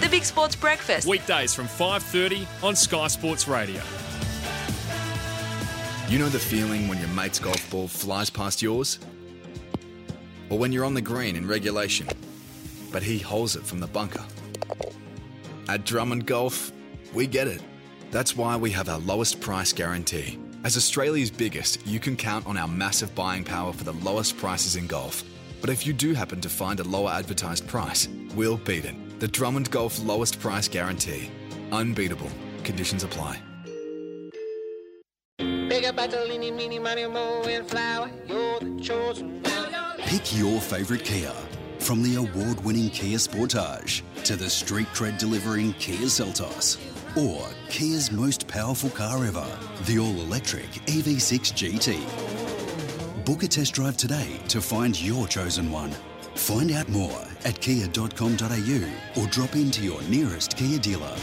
The 0.00 0.08
Big 0.08 0.24
Sports 0.24 0.56
Breakfast. 0.56 1.06
Weekdays 1.06 1.54
from 1.54 1.66
5.30 1.68 2.44
on 2.64 2.74
Sky 2.74 3.06
Sports 3.06 3.46
Radio. 3.46 3.80
You 6.08 6.18
know 6.18 6.28
the 6.28 6.40
feeling 6.40 6.88
when 6.88 6.98
your 6.98 7.08
mate's 7.10 7.38
golf 7.38 7.70
ball 7.70 7.86
flies 7.86 8.28
past 8.28 8.62
yours? 8.62 8.98
Or 10.52 10.58
when 10.58 10.70
you're 10.70 10.84
on 10.84 10.92
the 10.92 11.00
green 11.00 11.34
in 11.34 11.48
regulation, 11.48 12.06
but 12.92 13.02
he 13.02 13.18
holds 13.18 13.56
it 13.56 13.64
from 13.64 13.80
the 13.80 13.86
bunker? 13.86 14.22
At 15.66 15.86
Drummond 15.86 16.26
Golf, 16.26 16.70
we 17.14 17.26
get 17.26 17.48
it. 17.48 17.62
That's 18.10 18.36
why 18.36 18.56
we 18.56 18.70
have 18.72 18.90
our 18.90 18.98
lowest 18.98 19.40
price 19.40 19.72
guarantee. 19.72 20.38
As 20.62 20.76
Australia's 20.76 21.30
biggest, 21.30 21.86
you 21.86 21.98
can 21.98 22.16
count 22.16 22.46
on 22.46 22.58
our 22.58 22.68
massive 22.68 23.14
buying 23.14 23.44
power 23.44 23.72
for 23.72 23.84
the 23.84 23.94
lowest 24.04 24.36
prices 24.36 24.76
in 24.76 24.86
golf. 24.86 25.24
But 25.62 25.70
if 25.70 25.86
you 25.86 25.94
do 25.94 26.12
happen 26.12 26.42
to 26.42 26.50
find 26.50 26.80
a 26.80 26.84
lower 26.84 27.12
advertised 27.12 27.66
price, 27.66 28.06
we'll 28.36 28.58
beat 28.58 28.84
it. 28.84 29.20
The 29.20 29.28
Drummond 29.28 29.70
Golf 29.70 30.04
lowest 30.04 30.38
price 30.38 30.68
guarantee. 30.68 31.30
Unbeatable. 31.72 32.28
Conditions 32.62 33.04
apply. 33.04 33.40
Bigger, 35.38 35.94
better, 35.94 36.26
money, 36.78 37.06
mo, 37.06 37.42
and. 37.46 38.10
You're 38.28 38.60
the 38.60 38.80
chosen 38.82 39.42
one. 39.42 39.61
Pick 40.12 40.36
your 40.38 40.60
favourite 40.60 41.02
Kia. 41.02 41.32
From 41.78 42.02
the 42.02 42.16
award 42.16 42.62
winning 42.66 42.90
Kia 42.90 43.16
Sportage 43.16 44.02
to 44.24 44.36
the 44.36 44.50
street 44.50 44.86
cred 44.88 45.16
delivering 45.18 45.72
Kia 45.78 46.04
Seltos. 46.04 46.76
Or 47.16 47.48
Kia's 47.70 48.12
most 48.12 48.46
powerful 48.46 48.90
car 48.90 49.24
ever, 49.24 49.46
the 49.86 49.98
all 49.98 50.20
electric 50.20 50.66
EV6 50.84 51.54
GT. 51.54 53.24
Book 53.24 53.42
a 53.42 53.48
test 53.48 53.72
drive 53.72 53.96
today 53.96 54.38
to 54.48 54.60
find 54.60 55.00
your 55.00 55.26
chosen 55.26 55.70
one. 55.70 55.92
Find 56.34 56.72
out 56.72 56.90
more 56.90 57.24
at 57.46 57.58
kia.com.au 57.62 58.92
or 59.16 59.26
drop 59.28 59.56
into 59.56 59.82
your 59.82 60.02
nearest 60.02 60.58
Kia 60.58 60.78
dealer. 60.78 61.16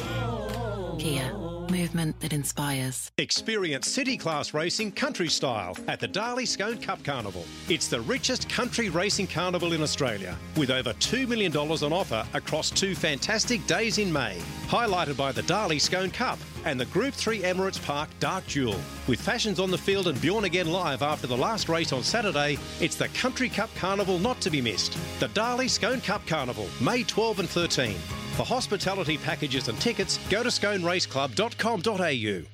Kia, 0.98 1.32
movement 1.70 2.20
that 2.20 2.34
inspires. 2.34 3.12
Experience 3.18 3.88
city 3.88 4.18
class 4.18 4.54
racing 4.54 4.92
country 4.92 5.28
style 5.28 5.76
at 5.88 6.00
the 6.00 6.08
Darley 6.08 6.46
Scone 6.46 6.80
Cup 6.80 7.04
Carnival. 7.04 7.46
It's 7.68 7.88
the 7.88 8.02
richest 8.02 8.50
country 8.50 8.90
racing 8.90 9.28
carnival 9.28 9.74
in 9.74 9.82
Australia, 9.82 10.38
with 10.58 10.72
over 10.72 10.94
$2 10.94 11.28
million 11.28 11.56
on 11.56 11.94
offer 11.94 12.26
across 12.34 12.70
two 12.70 12.96
fantastic 12.96 13.66
days 13.68 13.98
in 13.98 14.12
May. 14.12 14.40
Highlighted 14.68 15.18
by 15.18 15.32
the 15.32 15.44
Darley 15.44 15.80
Scone 15.80 16.12
Cup 16.12 16.40
and 16.66 16.80
the 16.80 16.86
Group 16.86 17.14
3 17.14 17.42
Emirates 17.42 17.84
Park 17.84 18.10
Dark 18.20 18.46
Duel. 18.48 18.80
With 19.08 19.22
fashions 19.22 19.60
on 19.60 19.72
the 19.72 19.78
field 19.78 20.08
and 20.08 20.20
Bjorn 20.22 20.44
again 20.46 20.72
live 20.72 21.02
after 21.02 21.28
the 21.28 21.38
last 21.38 21.70
race 21.70 21.94
on 21.94 22.04
Saturday, 22.04 22.58
it's 22.80 22.96
the 22.96 23.08
Country 23.10 23.50
Cup 23.50 23.70
Carnival 23.76 24.20
not 24.20 24.42
to 24.42 24.50
be 24.50 24.62
missed. 24.62 24.98
The 25.20 25.30
Darley 25.30 25.68
Scone 25.68 26.02
Cup 26.02 26.26
Carnival, 26.28 26.68
May 26.82 27.04
12 27.04 27.40
and 27.40 27.50
13. 27.50 27.96
For 28.40 28.46
hospitality 28.46 29.18
packages 29.18 29.68
and 29.68 29.78
tickets, 29.82 30.18
go 30.30 30.44
to 30.44 30.48
sconeraceclub.com.au. 30.48 32.46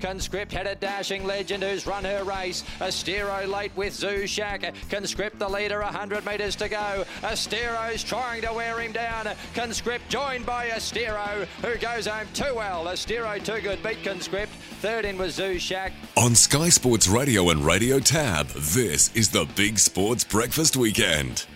Conscript 0.00 0.52
had 0.52 0.68
a 0.68 0.76
dashing 0.76 1.26
legend 1.26 1.64
who's 1.64 1.84
run 1.84 2.04
her 2.04 2.22
race. 2.22 2.62
Astero 2.78 3.50
late 3.50 3.72
with 3.74 3.92
Zushak. 3.92 4.72
Conscript 4.88 5.40
the 5.40 5.48
leader, 5.48 5.80
100 5.80 6.24
metres 6.24 6.54
to 6.54 6.68
go. 6.68 7.04
Astero's 7.22 8.04
trying 8.04 8.42
to 8.42 8.52
wear 8.52 8.78
him 8.78 8.92
down. 8.92 9.30
Conscript 9.56 10.08
joined 10.08 10.46
by 10.46 10.68
Astero, 10.68 11.46
who 11.60 11.76
goes 11.78 12.06
home 12.06 12.28
too 12.34 12.54
well. 12.54 12.84
Astero 12.84 13.42
too 13.42 13.62
good, 13.62 13.82
beat 13.82 14.04
Conscript. 14.04 14.52
Third 14.80 15.04
in 15.04 15.18
was 15.18 15.36
Zushak. 15.36 15.90
On 16.16 16.36
Sky 16.36 16.68
Sports 16.68 17.08
Radio 17.08 17.50
and 17.50 17.64
Radio 17.64 17.98
Tab, 17.98 18.46
this 18.50 19.12
is 19.16 19.30
the 19.30 19.44
Big 19.56 19.80
Sports 19.80 20.22
Breakfast 20.22 20.76
Weekend. 20.76 21.46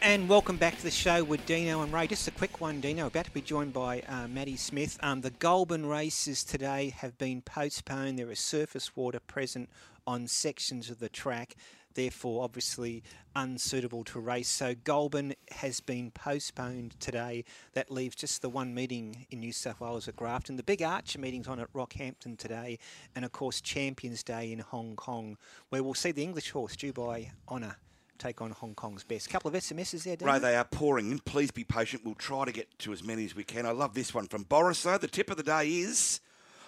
And 0.00 0.28
welcome 0.28 0.56
back 0.56 0.76
to 0.76 0.82
the 0.84 0.92
show 0.92 1.24
with 1.24 1.44
Dino 1.44 1.82
and 1.82 1.92
Ray. 1.92 2.06
Just 2.06 2.28
a 2.28 2.30
quick 2.30 2.60
one, 2.60 2.80
Dino. 2.80 3.08
About 3.08 3.24
to 3.24 3.30
be 3.32 3.40
joined 3.40 3.72
by 3.72 4.00
uh, 4.02 4.28
Matty 4.28 4.56
Smith. 4.56 4.96
Um, 5.02 5.22
the 5.22 5.30
Goulburn 5.30 5.86
races 5.86 6.44
today 6.44 6.94
have 6.96 7.18
been 7.18 7.42
postponed. 7.42 8.16
There 8.16 8.30
is 8.30 8.38
surface 8.38 8.94
water 8.94 9.18
present 9.18 9.68
on 10.06 10.28
sections 10.28 10.88
of 10.88 11.00
the 11.00 11.08
track, 11.08 11.56
therefore, 11.94 12.44
obviously 12.44 13.02
unsuitable 13.34 14.04
to 14.04 14.20
race. 14.20 14.48
So 14.48 14.76
Goulburn 14.76 15.34
has 15.50 15.80
been 15.80 16.12
postponed 16.12 16.98
today. 17.00 17.44
That 17.72 17.90
leaves 17.90 18.14
just 18.14 18.40
the 18.40 18.48
one 18.48 18.72
meeting 18.72 19.26
in 19.30 19.40
New 19.40 19.52
South 19.52 19.80
Wales 19.80 20.06
at 20.06 20.14
Grafton. 20.14 20.56
The 20.56 20.62
big 20.62 20.80
Archer 20.80 21.18
meeting's 21.18 21.48
on 21.48 21.58
at 21.58 21.72
Rockhampton 21.72 22.38
today, 22.38 22.78
and 23.16 23.24
of 23.24 23.32
course 23.32 23.60
Champions 23.60 24.22
Day 24.22 24.52
in 24.52 24.60
Hong 24.60 24.94
Kong, 24.94 25.36
where 25.70 25.82
we'll 25.82 25.94
see 25.94 26.12
the 26.12 26.22
English 26.22 26.50
horse 26.52 26.76
Dubai 26.76 27.30
Honour 27.48 27.76
take 28.18 28.40
on 28.40 28.50
Hong 28.50 28.74
Kong's 28.74 29.04
best. 29.04 29.30
Couple 29.30 29.48
of 29.48 29.54
SMSs 29.54 30.04
there. 30.04 30.16
Ray, 30.26 30.38
they 30.38 30.56
are 30.56 30.64
pouring 30.64 31.10
in. 31.10 31.18
Please 31.20 31.50
be 31.50 31.64
patient. 31.64 32.04
We'll 32.04 32.14
try 32.14 32.44
to 32.44 32.52
get 32.52 32.78
to 32.80 32.92
as 32.92 33.02
many 33.02 33.24
as 33.24 33.34
we 33.34 33.44
can. 33.44 33.66
I 33.66 33.70
love 33.70 33.94
this 33.94 34.12
one 34.14 34.26
from 34.26 34.42
Boris. 34.42 34.82
Though 34.82 34.98
the 34.98 35.08
tip 35.08 35.30
of 35.30 35.36
the 35.36 35.42
day 35.42 35.68
is, 35.68 36.20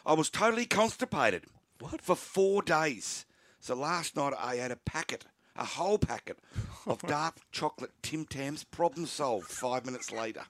I 0.07 0.14
was 0.14 0.30
totally 0.30 0.66
constipated. 0.66 1.44
What? 1.78 2.01
For 2.03 2.16
four 2.16 2.62
days. 2.62 3.26
So 3.61 3.74
last 3.74 4.16
night 4.16 4.32
I 4.38 4.57
had 4.57 4.70
a 4.70 4.76
packet 4.76 5.24
a 5.57 5.64
whole 5.64 5.98
packet 5.98 6.38
of 6.86 7.01
dark 7.07 7.36
chocolate 7.53 7.92
Tim 8.03 8.24
Tams. 8.24 8.64
Problem 8.64 9.07
solved. 9.07 9.48
Five 9.48 9.86
minutes 9.86 10.11
later. 10.11 10.42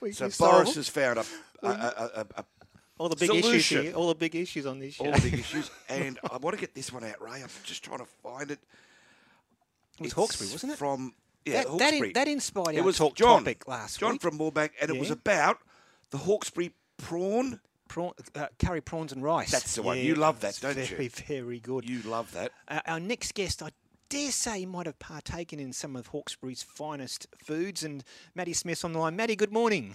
We 0.00 0.12
so 0.12 0.28
Boris 0.38 0.74
has 0.74 0.88
found 0.88 1.18
a, 1.18 1.24
a, 1.62 1.68
a, 1.68 2.10
a, 2.16 2.26
a 2.36 2.44
All 2.98 3.08
the 3.08 3.16
big 3.16 3.28
solution. 3.28 3.54
issues 3.54 3.84
here. 3.84 3.94
All 3.94 4.08
the 4.08 4.14
big 4.14 4.34
issues 4.34 4.66
on 4.66 4.78
this 4.80 4.94
show. 4.94 5.06
All 5.06 5.12
the 5.12 5.30
big 5.30 5.40
issues. 5.40 5.70
And 5.88 6.18
I 6.30 6.36
want 6.38 6.54
to 6.56 6.60
get 6.60 6.74
this 6.74 6.92
one 6.92 7.04
out, 7.04 7.22
Ray. 7.22 7.42
I'm 7.42 7.48
just 7.64 7.84
trying 7.84 7.98
to 7.98 8.06
find 8.22 8.50
it. 8.50 8.58
It 9.98 10.02
was 10.04 10.12
Hawkesbury, 10.12 10.50
wasn't 10.52 10.72
it? 10.72 10.78
From 10.78 11.14
yeah, 11.44 11.64
That- 11.64 11.64
that 11.64 11.72
in- 11.72 11.78
Hawkesbury. 11.80 12.12
that 12.12 12.28
inspired 12.28 12.74
it 12.74 12.78
our 12.78 12.84
was 12.84 12.96
talk 12.98 13.14
John, 13.14 13.40
topic 13.40 13.66
last 13.68 13.96
week. 13.96 14.00
John 14.00 14.12
week. 14.12 14.20
from 14.22 14.38
Moorbank, 14.38 14.70
and 14.80 14.90
it 14.90 14.98
was 14.98 15.10
about 15.10 15.58
the 16.10 16.18
Hawkesbury 16.18 16.72
prawn. 16.98 17.60
Prawn, 17.88 18.12
uh, 18.34 18.46
curry 18.58 18.80
prawns 18.80 19.12
and 19.12 19.22
rice. 19.22 19.50
That's 19.50 19.74
the 19.74 19.82
one. 19.82 19.98
Yeah, 19.98 20.04
You 20.04 20.14
love 20.14 20.40
that, 20.40 20.50
it's 20.50 20.60
don't 20.60 20.78
you? 20.78 20.84
very, 20.86 21.08
Very 21.08 21.60
good. 21.60 21.86
You 21.86 22.00
love 22.02 22.32
that. 22.32 22.52
Uh, 22.66 22.80
our 22.86 22.98
next 23.00 23.34
guest, 23.34 23.62
I 23.62 23.68
dare 24.08 24.30
say, 24.32 24.60
he 24.60 24.66
might 24.66 24.86
have 24.86 24.98
partaken 24.98 25.60
in 25.60 25.74
some 25.74 25.94
of 25.94 26.06
Hawkesbury's 26.06 26.62
finest 26.62 27.26
foods. 27.44 27.82
And 27.84 28.02
Matty 28.34 28.54
Smith's 28.54 28.82
on 28.84 28.94
the 28.94 28.98
line. 28.98 29.14
Matty, 29.14 29.36
good 29.36 29.52
morning. 29.52 29.94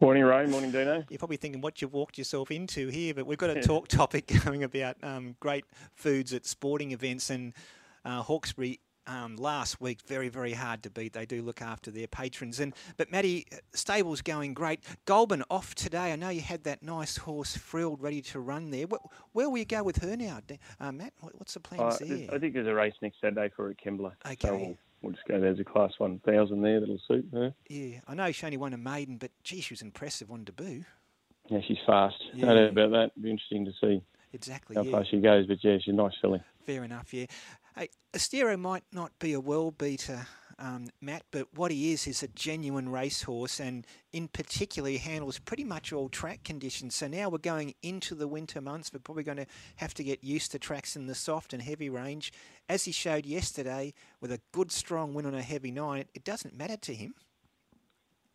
Morning, 0.00 0.24
Ray. 0.24 0.46
Morning, 0.46 0.72
Dino. 0.72 1.04
You're 1.08 1.18
probably 1.18 1.36
thinking 1.36 1.60
what 1.60 1.80
you've 1.80 1.92
walked 1.92 2.18
yourself 2.18 2.50
into 2.50 2.88
here, 2.88 3.14
but 3.14 3.26
we've 3.26 3.38
got 3.38 3.50
a 3.50 3.62
talk 3.62 3.86
topic 3.86 4.26
going 4.44 4.64
about 4.64 4.96
um, 5.04 5.36
great 5.38 5.64
foods 5.94 6.32
at 6.32 6.46
sporting 6.46 6.90
events. 6.90 7.30
And 7.30 7.52
uh, 8.04 8.22
Hawkesbury 8.22 8.80
um, 9.06 9.36
last 9.36 9.80
week, 9.80 10.00
very, 10.06 10.28
very 10.28 10.52
hard 10.52 10.82
to 10.84 10.90
beat. 10.90 11.12
They 11.12 11.26
do 11.26 11.42
look 11.42 11.62
after 11.62 11.90
their 11.90 12.06
patrons. 12.06 12.60
And 12.60 12.74
But 12.96 13.10
Matty, 13.10 13.46
stable's 13.74 14.22
going 14.22 14.54
great. 14.54 14.80
Goulburn 15.04 15.42
off 15.50 15.74
today. 15.74 16.12
I 16.12 16.16
know 16.16 16.28
you 16.28 16.40
had 16.42 16.64
that 16.64 16.82
nice 16.82 17.16
horse 17.16 17.56
frilled, 17.56 18.00
ready 18.02 18.22
to 18.22 18.40
run 18.40 18.70
there. 18.70 18.86
Where, 18.86 19.00
where 19.32 19.50
will 19.50 19.58
you 19.58 19.64
go 19.64 19.82
with 19.82 19.98
her 20.02 20.16
now, 20.16 20.40
uh, 20.80 20.92
Matt? 20.92 21.12
What's 21.20 21.54
the 21.54 21.60
plans 21.60 21.94
Uh, 22.00 22.04
there? 22.06 22.28
I 22.34 22.38
think 22.38 22.54
there's 22.54 22.66
a 22.68 22.74
race 22.74 22.94
next 23.02 23.20
Saturday 23.20 23.50
for 23.54 23.64
her 23.64 23.70
at 23.70 23.78
Kembla. 23.78 24.12
Okay. 24.26 24.36
So 24.40 24.56
we'll, 24.56 24.76
we'll 25.02 25.12
just 25.12 25.24
go 25.26 25.40
there 25.40 25.50
as 25.50 25.58
a 25.58 25.64
Class 25.64 25.92
1000 25.98 26.62
there. 26.62 26.80
That'll 26.80 27.00
suit 27.08 27.26
her. 27.32 27.54
Yeah, 27.68 28.00
I 28.06 28.14
know 28.14 28.30
she 28.32 28.46
only 28.46 28.58
won 28.58 28.72
a 28.74 28.78
maiden, 28.78 29.16
but 29.16 29.30
gee, 29.42 29.60
she 29.60 29.72
was 29.74 29.82
impressive 29.82 30.30
on 30.30 30.44
debut. 30.44 30.84
Yeah, 31.48 31.60
she's 31.66 31.78
fast. 31.86 32.16
Yeah. 32.34 32.46
No 32.46 32.54
doubt 32.54 32.70
about 32.70 32.90
that. 32.92 33.10
It'll 33.16 33.22
be 33.22 33.30
interesting 33.30 33.64
to 33.64 33.72
see 33.80 34.02
Exactly. 34.32 34.76
how 34.76 34.82
yeah. 34.82 34.92
far 34.92 35.04
she 35.04 35.18
goes. 35.18 35.46
But 35.46 35.58
yeah, 35.64 35.78
she's 35.78 35.92
a 35.92 35.96
nice 35.96 36.12
filly. 36.20 36.40
Fair 36.64 36.84
enough, 36.84 37.12
yeah. 37.12 37.26
Hey, 37.76 37.88
Astero 38.12 38.58
might 38.58 38.82
not 38.92 39.16
be 39.20 39.32
a 39.32 39.38
world 39.38 39.78
beater, 39.78 40.26
um, 40.58 40.88
Matt, 41.00 41.22
but 41.30 41.46
what 41.54 41.70
he 41.70 41.92
is 41.92 42.08
is 42.08 42.20
a 42.22 42.28
genuine 42.28 42.88
racehorse, 42.88 43.60
and 43.60 43.86
in 44.12 44.26
particular, 44.26 44.90
he 44.90 44.98
handles 44.98 45.38
pretty 45.38 45.62
much 45.62 45.92
all 45.92 46.08
track 46.08 46.42
conditions. 46.42 46.96
So 46.96 47.06
now 47.06 47.28
we're 47.28 47.38
going 47.38 47.74
into 47.80 48.16
the 48.16 48.26
winter 48.26 48.60
months. 48.60 48.92
We're 48.92 48.98
probably 48.98 49.22
going 49.22 49.38
to 49.38 49.46
have 49.76 49.94
to 49.94 50.04
get 50.04 50.24
used 50.24 50.50
to 50.50 50.58
tracks 50.58 50.96
in 50.96 51.06
the 51.06 51.14
soft 51.14 51.52
and 51.52 51.62
heavy 51.62 51.88
range. 51.88 52.32
As 52.68 52.84
he 52.84 52.92
showed 52.92 53.24
yesterday, 53.24 53.94
with 54.20 54.32
a 54.32 54.40
good, 54.50 54.72
strong 54.72 55.14
win 55.14 55.24
on 55.24 55.34
a 55.34 55.42
heavy 55.42 55.70
nine, 55.70 56.06
it 56.12 56.24
doesn't 56.24 56.56
matter 56.56 56.76
to 56.76 56.94
him. 56.94 57.14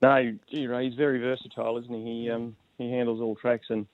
No, 0.02 0.34
gee, 0.50 0.66
Ray, 0.68 0.90
he's 0.90 0.98
very 0.98 1.20
versatile, 1.20 1.78
isn't 1.78 1.94
he? 1.94 2.24
He 2.24 2.32
um, 2.32 2.56
he 2.78 2.90
handles 2.90 3.20
all 3.20 3.36
tracks 3.36 3.68
and 3.70 3.86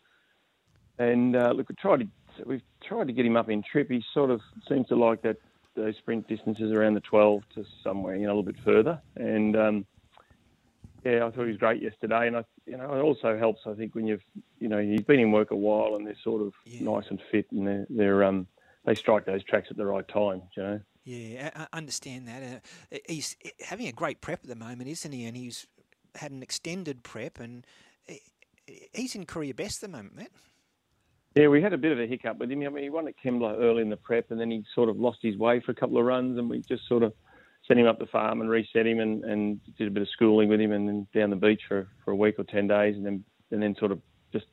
and 0.99 1.35
uh, 1.35 1.51
look, 1.55 1.67
we 1.67 1.75
tried 1.75 2.01
to 2.01 2.07
we've 2.45 2.61
tried 2.84 3.07
to 3.07 3.13
get 3.13 3.25
him 3.25 3.38
up 3.38 3.49
in 3.49 3.63
trip. 3.63 3.89
He 3.89 4.03
sort 4.13 4.29
of 4.29 4.41
seems 4.67 4.88
to 4.88 4.95
like 4.95 5.21
that 5.23 5.38
those 5.75 5.95
sprint 5.97 6.27
distances 6.27 6.71
around 6.71 6.95
the 6.95 6.99
12 6.99 7.43
to 7.55 7.65
somewhere 7.84 8.15
you 8.15 8.23
know 8.23 8.34
a 8.34 8.36
little 8.36 8.51
bit 8.51 8.61
further. 8.63 9.01
And 9.15 9.55
um, 9.55 9.86
yeah, 11.05 11.25
I 11.25 11.32
thought 11.32 11.43
he 11.43 11.51
was 11.51 11.57
great 11.57 11.82
yesterday. 11.82 12.27
And 12.27 12.38
I 12.38 12.45
you 12.65 12.77
know 12.77 12.93
it 12.93 13.01
also 13.01 13.38
helps 13.38 13.61
I 13.65 13.73
think 13.73 13.95
when 13.95 14.07
you've 14.07 14.23
you 14.59 14.67
know 14.67 14.79
you've 14.79 15.07
been 15.07 15.19
in 15.19 15.32
work 15.32 15.51
a 15.51 15.55
while 15.55 15.95
and 15.95 16.05
they're 16.05 16.15
sort 16.23 16.41
of 16.41 16.53
nice 16.79 17.05
and 17.09 17.21
fit 17.32 17.47
and 17.51 17.67
they're, 17.67 17.88
they're 17.89 18.23
um 18.23 18.47
they 18.86 18.95
strike 18.95 19.25
those 19.25 19.43
tracks 19.43 19.67
at 19.69 19.77
the 19.77 19.86
right 19.86 20.07
time. 20.07 20.41
You 20.57 20.63
know. 20.63 20.79
Yeah, 21.03 21.49
I 21.55 21.67
I 21.71 21.77
understand 21.77 22.27
that. 22.27 22.63
Uh, 22.91 22.97
he's 23.07 23.36
having 23.59 23.88
a 23.88 23.91
great 23.91 24.21
prep 24.21 24.41
at 24.43 24.49
the 24.49 24.55
moment, 24.55 24.89
isn't 24.89 25.11
he? 25.11 25.25
And 25.25 25.36
he's 25.38 25.67
had 26.15 26.32
an 26.32 26.43
extended 26.43 27.03
prep, 27.03 27.39
and 27.39 27.65
he's 28.93 29.15
in 29.15 29.25
career 29.25 29.53
best 29.53 29.84
at 29.84 29.91
the 29.91 29.97
moment, 29.97 30.15
Matt. 30.15 30.32
Yeah, 31.36 31.47
we 31.47 31.61
had 31.61 31.71
a 31.73 31.77
bit 31.77 31.93
of 31.93 31.99
a 31.99 32.07
hiccup 32.07 32.39
with 32.39 32.51
him. 32.51 32.61
I 32.63 32.69
mean, 32.69 32.84
he 32.84 32.89
won 32.89 33.07
at 33.07 33.13
Kembla 33.23 33.57
early 33.59 33.82
in 33.82 33.89
the 33.89 33.95
prep, 33.97 34.32
and 34.32 34.39
then 34.39 34.51
he 34.51 34.63
sort 34.75 34.89
of 34.89 34.97
lost 34.99 35.19
his 35.21 35.38
way 35.38 35.61
for 35.61 35.71
a 35.71 35.75
couple 35.75 35.97
of 35.97 36.05
runs, 36.05 36.38
and 36.38 36.49
we 36.49 36.59
just 36.59 36.88
sort 36.88 37.03
of 37.03 37.13
sent 37.67 37.79
him 37.79 37.88
up 37.88 37.99
the 37.99 38.05
farm 38.07 38.41
and 38.41 38.49
reset 38.49 38.86
him, 38.86 38.99
and, 38.99 39.23
and 39.23 39.59
did 39.77 39.88
a 39.88 39.91
bit 39.91 40.03
of 40.03 40.09
schooling 40.09 40.49
with 40.49 40.59
him, 40.59 40.73
and 40.73 40.88
then 40.88 41.07
down 41.15 41.29
the 41.29 41.36
beach 41.38 41.61
for, 41.67 41.88
for 42.03 42.11
a 42.11 42.15
week 42.15 42.36
or 42.38 42.43
ten 42.43 42.67
days, 42.67 42.95
and 42.95 43.05
then 43.05 43.23
and 43.51 43.61
then 43.63 43.75
sort 43.79 43.91
of 43.91 44.01
just 44.34 44.45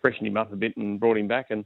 freshened 0.00 0.26
him 0.26 0.36
up 0.36 0.52
a 0.52 0.56
bit 0.56 0.76
and 0.76 1.00
brought 1.00 1.16
him 1.16 1.28
back, 1.28 1.46
and 1.50 1.64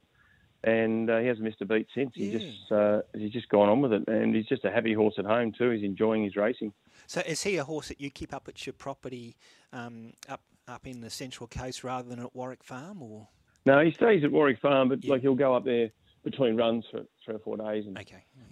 and 0.63 1.11
uh, 1.11 1.19
he 1.19 1.27
hasn't 1.27 1.45
missed 1.45 1.61
a 1.63 1.65
beat 1.65 1.89
since. 1.95 2.13
He 2.15 2.29
Yeah. 2.31 2.39
just 2.39 2.71
uh, 2.73 3.01
he's 3.17 3.33
just 3.33 3.49
gone 3.49 3.69
on 3.69 3.81
with 3.81 3.93
it, 3.93 4.07
and 4.07 4.35
he's 4.37 4.47
just 4.47 4.65
a 4.65 4.71
happy 4.71 4.95
horse 4.95 5.15
at 5.19 5.25
home 5.25 5.51
too. 5.51 5.71
He's 5.71 5.83
enjoying 5.83 6.23
his 6.23 6.37
racing. 6.37 6.73
So 7.09 7.23
is 7.27 7.43
he 7.43 7.57
a 7.57 7.65
horse 7.65 7.89
that 7.89 8.01
you 8.01 8.11
keep 8.11 8.33
up 8.33 8.47
at 8.47 8.65
your 8.67 8.75
property 8.75 9.37
um, 9.73 10.13
up 10.29 10.43
up 10.69 10.87
in 10.87 11.01
the 11.01 11.11
Central 11.11 11.49
Coast 11.49 11.83
rather 11.83 12.09
than 12.09 12.21
at 12.21 12.37
Warwick 12.37 12.63
Farm, 12.63 13.03
or 13.03 13.27
No, 13.71 13.85
he 13.85 13.93
stays 13.93 14.25
at 14.25 14.33
Warwick 14.33 14.59
Farm, 14.61 14.89
but 14.89 15.05
like 15.05 15.21
he'll 15.21 15.37
go 15.37 15.55
up 15.55 15.65
there 15.65 15.91
between 16.25 16.57
runs 16.57 16.85
for 16.91 17.03
three 17.25 17.37
or 17.37 17.39
four 17.39 17.57
days 17.57 17.85
and 17.87 17.97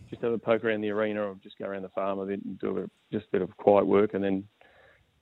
just 0.09 0.23
have 0.23 0.33
a 0.33 0.39
poke 0.39 0.63
around 0.65 0.81
the 0.81 0.91
arena 0.91 1.23
or 1.23 1.37
just 1.43 1.59
go 1.59 1.67
around 1.67 1.83
the 1.83 1.89
farm 1.89 2.21
a 2.21 2.27
bit 2.27 2.41
and 2.45 2.57
do 2.61 2.71
a 2.71 2.81
bit, 2.83 2.91
just 3.13 3.27
a 3.27 3.31
bit 3.33 3.43
of 3.43 3.57
quiet 3.57 3.85
work. 3.85 4.15
And 4.15 4.23
then 4.23 4.45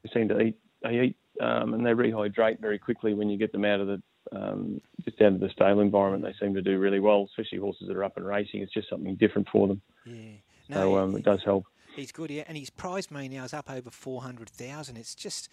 they 0.03 0.11
seem 0.13 0.29
to 0.29 0.39
eat. 0.39 0.59
They 0.83 1.01
eat 1.01 1.17
um, 1.41 1.73
and 1.73 1.85
they 1.85 1.91
rehydrate 1.91 2.61
very 2.61 2.79
quickly 2.79 3.15
when 3.15 3.31
you 3.31 3.39
get 3.39 3.53
them 3.53 3.65
out 3.65 3.81
of 3.81 3.87
the 3.87 4.03
um, 4.33 4.81
just 5.03 5.19
out 5.23 5.33
of 5.33 5.41
the 5.41 5.49
stable 5.49 5.81
environment. 5.81 6.25
They 6.25 6.45
seem 6.45 6.55
to 6.55 6.63
do 6.63 6.79
really 6.79 7.01
well, 7.01 7.27
especially 7.31 7.59
horses 7.59 7.89
that 7.89 7.97
are 7.97 8.05
up 8.05 8.19
and 8.19 8.27
racing. 8.27 8.61
It's 8.61 8.75
just 8.75 8.91
something 8.91 9.17
different 9.17 9.49
for 9.51 9.67
them. 9.67 9.81
yeah? 10.05 10.75
So 10.75 10.99
um, 10.99 11.17
it 11.17 11.25
does 11.25 11.43
help. 11.43 11.65
He's 11.95 12.13
good, 12.13 12.31
yeah, 12.31 12.45
and 12.47 12.59
his 12.59 12.69
prize 12.69 13.11
money 13.11 13.31
now 13.31 13.45
is 13.45 13.55
up 13.55 13.71
over 13.71 13.91
four 13.91 14.21
hundred 14.21 14.51
thousand. 14.51 14.99
It's 14.99 15.15
just 15.15 15.49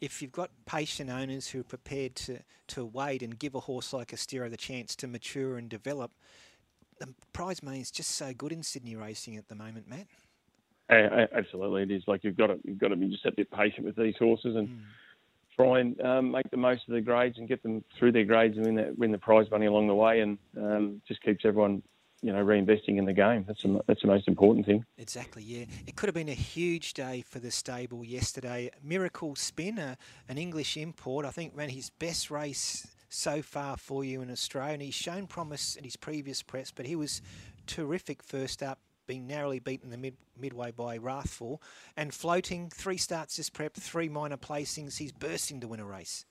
if 0.00 0.22
you've 0.22 0.32
got 0.32 0.50
patient 0.66 1.10
owners 1.10 1.48
who 1.48 1.60
are 1.60 1.64
prepared 1.64 2.14
to, 2.14 2.38
to 2.68 2.84
wait 2.84 3.22
and 3.22 3.38
give 3.38 3.54
a 3.54 3.60
horse 3.60 3.92
like 3.92 4.08
Astero 4.08 4.50
the 4.50 4.56
chance 4.56 4.94
to 4.96 5.06
mature 5.06 5.56
and 5.56 5.68
develop, 5.68 6.12
the 6.98 7.08
prize 7.32 7.62
money 7.62 7.80
is 7.80 7.90
just 7.90 8.12
so 8.12 8.32
good 8.32 8.52
in 8.52 8.62
Sydney 8.62 8.96
racing 8.96 9.36
at 9.36 9.48
the 9.48 9.54
moment, 9.54 9.88
Matt. 9.88 10.06
A- 10.90 11.28
Absolutely, 11.36 11.82
it 11.82 11.90
is. 11.90 12.02
Like 12.06 12.24
you've 12.24 12.36
got 12.36 12.48
to 12.48 12.58
you've 12.64 12.78
got 12.78 12.88
to 12.88 12.96
be 12.96 13.08
just 13.08 13.26
a 13.26 13.32
bit 13.32 13.50
patient 13.50 13.84
with 13.84 13.96
these 13.96 14.14
horses 14.18 14.56
and 14.56 14.68
try 15.54 15.80
and 15.80 16.00
um, 16.00 16.30
make 16.30 16.50
the 16.50 16.56
most 16.56 16.82
of 16.88 16.94
the 16.94 17.00
grades 17.00 17.36
and 17.38 17.48
get 17.48 17.62
them 17.62 17.84
through 17.98 18.12
their 18.12 18.24
grades 18.24 18.56
and 18.56 18.64
win 18.66 18.74
the, 18.76 18.94
win 18.96 19.12
the 19.12 19.18
prize 19.18 19.50
money 19.50 19.66
along 19.66 19.88
the 19.88 19.94
way, 19.94 20.20
and 20.20 20.38
um, 20.56 21.02
just 21.06 21.22
keeps 21.22 21.44
everyone 21.44 21.82
you 22.22 22.32
know 22.32 22.44
reinvesting 22.44 22.98
in 22.98 23.04
the 23.04 23.12
game. 23.12 23.44
That's 23.46 23.62
the, 23.62 23.80
that's 23.86 24.02
the 24.02 24.08
most 24.08 24.28
important 24.28 24.66
thing. 24.66 24.84
Exactly, 24.96 25.42
yeah. 25.42 25.64
It 25.86 25.96
could 25.96 26.08
have 26.08 26.14
been 26.14 26.28
a 26.28 26.34
huge 26.34 26.94
day 26.94 27.22
for 27.22 27.38
the 27.38 27.50
stable 27.50 28.04
yesterday. 28.04 28.70
Miracle 28.82 29.36
Spin, 29.36 29.78
a, 29.78 29.96
an 30.28 30.38
English 30.38 30.76
import, 30.76 31.24
I 31.24 31.30
think 31.30 31.52
ran 31.54 31.68
his 31.68 31.90
best 31.90 32.30
race 32.30 32.86
so 33.08 33.42
far 33.42 33.76
for 33.76 34.04
you 34.04 34.20
in 34.22 34.30
Australia, 34.30 34.74
and 34.74 34.82
he's 34.82 34.94
shown 34.94 35.26
promise 35.26 35.76
in 35.76 35.84
his 35.84 35.96
previous 35.96 36.42
press, 36.42 36.70
but 36.70 36.86
he 36.86 36.96
was 36.96 37.22
terrific 37.66 38.22
first 38.22 38.62
up, 38.62 38.78
being 39.06 39.26
narrowly 39.26 39.58
beaten 39.58 39.90
the 39.90 39.96
mid, 39.96 40.16
midway 40.38 40.70
by 40.70 40.98
Wrathful, 40.98 41.62
and 41.96 42.12
floating 42.12 42.68
three 42.68 42.98
starts 42.98 43.36
this 43.36 43.48
prep, 43.48 43.74
three 43.74 44.08
minor 44.08 44.36
placings. 44.36 44.98
He's 44.98 45.12
bursting 45.12 45.60
to 45.60 45.68
win 45.68 45.80
a 45.80 45.86
race. 45.86 46.24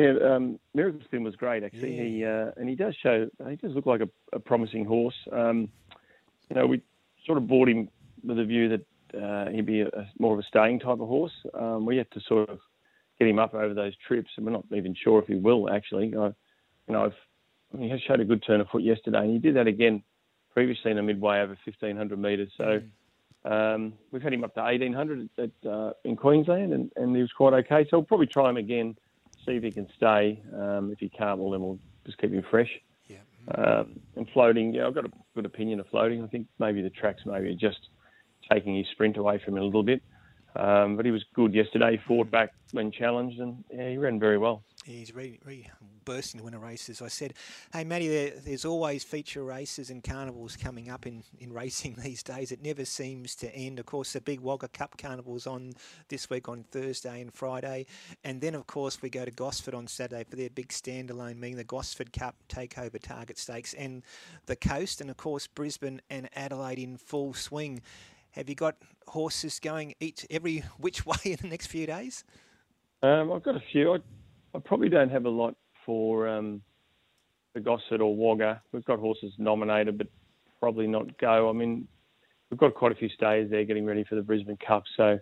Yeah, 0.00 0.34
um, 0.34 0.58
Miracle 0.74 1.00
Spin 1.04 1.22
was 1.22 1.36
great 1.36 1.62
actually. 1.62 1.96
He 1.96 2.24
uh, 2.24 2.52
and 2.56 2.68
he 2.68 2.74
does 2.74 2.94
show 3.02 3.28
he 3.48 3.56
does 3.56 3.74
look 3.74 3.86
like 3.86 4.00
a, 4.00 4.08
a 4.32 4.40
promising 4.40 4.84
horse. 4.84 5.14
Um, 5.30 5.68
you 6.48 6.56
know, 6.56 6.66
we 6.66 6.80
sort 7.26 7.36
of 7.36 7.46
bought 7.46 7.68
him 7.68 7.88
with 8.24 8.38
a 8.38 8.44
view 8.44 8.68
that 8.68 9.20
uh, 9.20 9.50
he'd 9.50 9.66
be 9.66 9.80
a, 9.82 9.88
a, 9.88 10.10
more 10.18 10.32
of 10.32 10.38
a 10.38 10.42
staying 10.44 10.80
type 10.80 11.00
of 11.00 11.08
horse. 11.08 11.32
Um, 11.54 11.84
we 11.84 11.98
have 11.98 12.08
to 12.10 12.20
sort 12.26 12.48
of 12.48 12.60
get 13.18 13.28
him 13.28 13.38
up 13.38 13.54
over 13.54 13.74
those 13.74 13.92
trips, 14.06 14.30
and 14.36 14.46
we're 14.46 14.52
not 14.52 14.64
even 14.74 14.94
sure 14.94 15.20
if 15.20 15.26
he 15.26 15.34
will 15.34 15.68
actually. 15.70 16.14
I, 16.16 16.26
you 16.26 16.94
know, 16.94 17.04
I've, 17.04 17.14
I 17.72 17.76
mean, 17.76 17.84
he 17.84 17.90
has 17.90 18.00
showed 18.00 18.20
a 18.20 18.24
good 18.24 18.42
turn 18.46 18.60
of 18.60 18.68
foot 18.68 18.82
yesterday, 18.82 19.18
and 19.18 19.32
he 19.32 19.38
did 19.38 19.56
that 19.56 19.66
again 19.66 20.02
previously 20.54 20.92
in 20.92 20.98
a 20.98 21.02
midway 21.02 21.40
over 21.40 21.58
1500 21.64 22.18
metres. 22.18 22.50
So. 22.56 22.80
Um, 23.42 23.94
we've 24.10 24.20
had 24.20 24.34
him 24.34 24.44
up 24.44 24.52
to 24.52 24.60
1800 24.60 25.30
at, 25.38 25.50
uh, 25.66 25.92
in 26.04 26.14
Queensland, 26.14 26.74
and, 26.74 26.92
and 26.96 27.16
he 27.16 27.22
was 27.22 27.32
quite 27.32 27.54
okay. 27.54 27.86
So 27.88 27.96
we'll 27.96 28.04
probably 28.04 28.26
try 28.26 28.50
him 28.50 28.58
again, 28.58 28.98
see 29.46 29.52
if 29.52 29.62
he 29.62 29.70
can 29.70 29.88
stay. 29.96 30.42
Um, 30.54 30.90
if 30.92 30.98
he 30.98 31.08
can't, 31.08 31.38
well, 31.38 31.50
then 31.50 31.60
we'll 31.60 31.78
just 32.06 32.18
keep 32.18 32.32
him 32.32 32.44
fresh. 32.50 32.70
Um, 33.54 34.00
and 34.16 34.28
floating, 34.32 34.72
yeah, 34.74 34.86
I've 34.86 34.94
got 34.94 35.04
a 35.06 35.10
good 35.34 35.46
opinion 35.46 35.80
of 35.80 35.86
floating. 35.88 36.22
I 36.22 36.26
think 36.26 36.46
maybe 36.58 36.82
the 36.82 36.90
tracks 36.90 37.22
maybe 37.26 37.48
are 37.48 37.54
just 37.54 37.88
taking 38.50 38.76
his 38.76 38.86
sprint 38.92 39.16
away 39.16 39.40
from 39.44 39.56
him 39.56 39.62
a 39.62 39.66
little 39.66 39.82
bit. 39.82 40.02
Um, 40.56 40.96
but 40.96 41.04
he 41.04 41.12
was 41.12 41.24
good 41.34 41.54
yesterday. 41.54 41.92
He 41.92 41.98
fought 42.08 42.30
back 42.30 42.50
when 42.72 42.90
challenged, 42.90 43.38
and 43.38 43.64
yeah, 43.72 43.90
he 43.90 43.98
ran 43.98 44.18
very 44.18 44.38
well. 44.38 44.64
He's 44.90 45.14
re, 45.14 45.38
re 45.44 45.66
bursting 46.04 46.40
to 46.40 46.44
win 46.44 46.54
a 46.54 46.58
race, 46.58 46.88
as 46.88 47.00
I 47.00 47.08
said. 47.08 47.34
Hey, 47.72 47.84
Matty, 47.84 48.08
there, 48.08 48.32
there's 48.44 48.64
always 48.64 49.04
feature 49.04 49.44
races 49.44 49.90
and 49.90 50.02
carnivals 50.02 50.56
coming 50.56 50.90
up 50.90 51.06
in, 51.06 51.22
in 51.38 51.52
racing 51.54 51.96
these 52.02 52.22
days. 52.22 52.52
It 52.52 52.62
never 52.62 52.84
seems 52.84 53.34
to 53.36 53.54
end. 53.54 53.78
Of 53.78 53.86
course, 53.86 54.12
the 54.12 54.20
big 54.20 54.40
Wagga 54.40 54.68
Cup 54.68 54.96
carnival's 54.98 55.46
on 55.46 55.72
this 56.08 56.28
week 56.28 56.48
on 56.48 56.64
Thursday 56.70 57.20
and 57.20 57.32
Friday. 57.32 57.86
And 58.24 58.40
then, 58.40 58.54
of 58.54 58.66
course, 58.66 59.00
we 59.02 59.10
go 59.10 59.24
to 59.24 59.30
Gosford 59.30 59.74
on 59.74 59.86
Saturday 59.86 60.24
for 60.28 60.36
their 60.36 60.50
big 60.50 60.68
standalone 60.68 61.38
meeting, 61.38 61.56
the 61.56 61.64
Gosford 61.64 62.12
Cup 62.12 62.36
Takeover 62.48 63.00
Target 63.00 63.38
Stakes, 63.38 63.74
and 63.74 64.02
the 64.46 64.56
coast. 64.56 65.00
And, 65.00 65.10
of 65.10 65.16
course, 65.16 65.46
Brisbane 65.46 66.00
and 66.10 66.28
Adelaide 66.34 66.78
in 66.78 66.96
full 66.96 67.34
swing. 67.34 67.82
Have 68.32 68.48
you 68.48 68.54
got 68.54 68.76
horses 69.08 69.58
going 69.58 69.94
each 70.00 70.24
every 70.30 70.64
which 70.78 71.04
way 71.06 71.16
in 71.24 71.38
the 71.40 71.48
next 71.48 71.66
few 71.66 71.86
days? 71.86 72.24
Um, 73.02 73.32
I've 73.32 73.42
got 73.42 73.56
a 73.56 73.62
few. 73.72 73.94
I, 73.94 73.98
I 74.54 74.58
probably 74.58 74.88
don't 74.88 75.10
have 75.10 75.26
a 75.26 75.30
lot 75.30 75.54
for 75.86 76.28
um, 76.28 76.62
the 77.54 77.60
Gosford 77.60 78.00
or 78.00 78.14
Wagga. 78.14 78.62
We've 78.72 78.84
got 78.84 78.98
horses 78.98 79.32
nominated, 79.38 79.98
but 79.98 80.08
probably 80.58 80.86
not 80.86 81.18
go. 81.18 81.48
I 81.48 81.52
mean, 81.52 81.86
we've 82.50 82.60
got 82.60 82.74
quite 82.74 82.92
a 82.92 82.96
few 82.96 83.08
stays 83.08 83.50
there 83.50 83.64
getting 83.64 83.86
ready 83.86 84.04
for 84.04 84.14
the 84.14 84.22
Brisbane 84.22 84.58
Cup, 84.66 84.84
so 84.96 85.18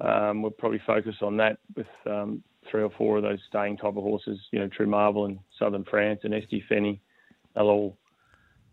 um, 0.00 0.42
we'll 0.42 0.50
probably 0.50 0.80
focus 0.86 1.16
on 1.22 1.36
that 1.38 1.58
with 1.76 1.86
um, 2.06 2.42
three 2.70 2.82
or 2.82 2.90
four 2.90 3.18
of 3.18 3.22
those 3.22 3.38
staying 3.48 3.76
type 3.76 3.96
of 3.96 4.02
horses. 4.02 4.38
You 4.50 4.60
know, 4.60 4.68
True 4.68 4.86
Marvel 4.86 5.26
and 5.26 5.38
Southern 5.58 5.84
France 5.84 6.20
and 6.24 6.34
Esty 6.34 6.64
Fenny. 6.70 7.00
They'll 7.54 7.68
all 7.68 7.98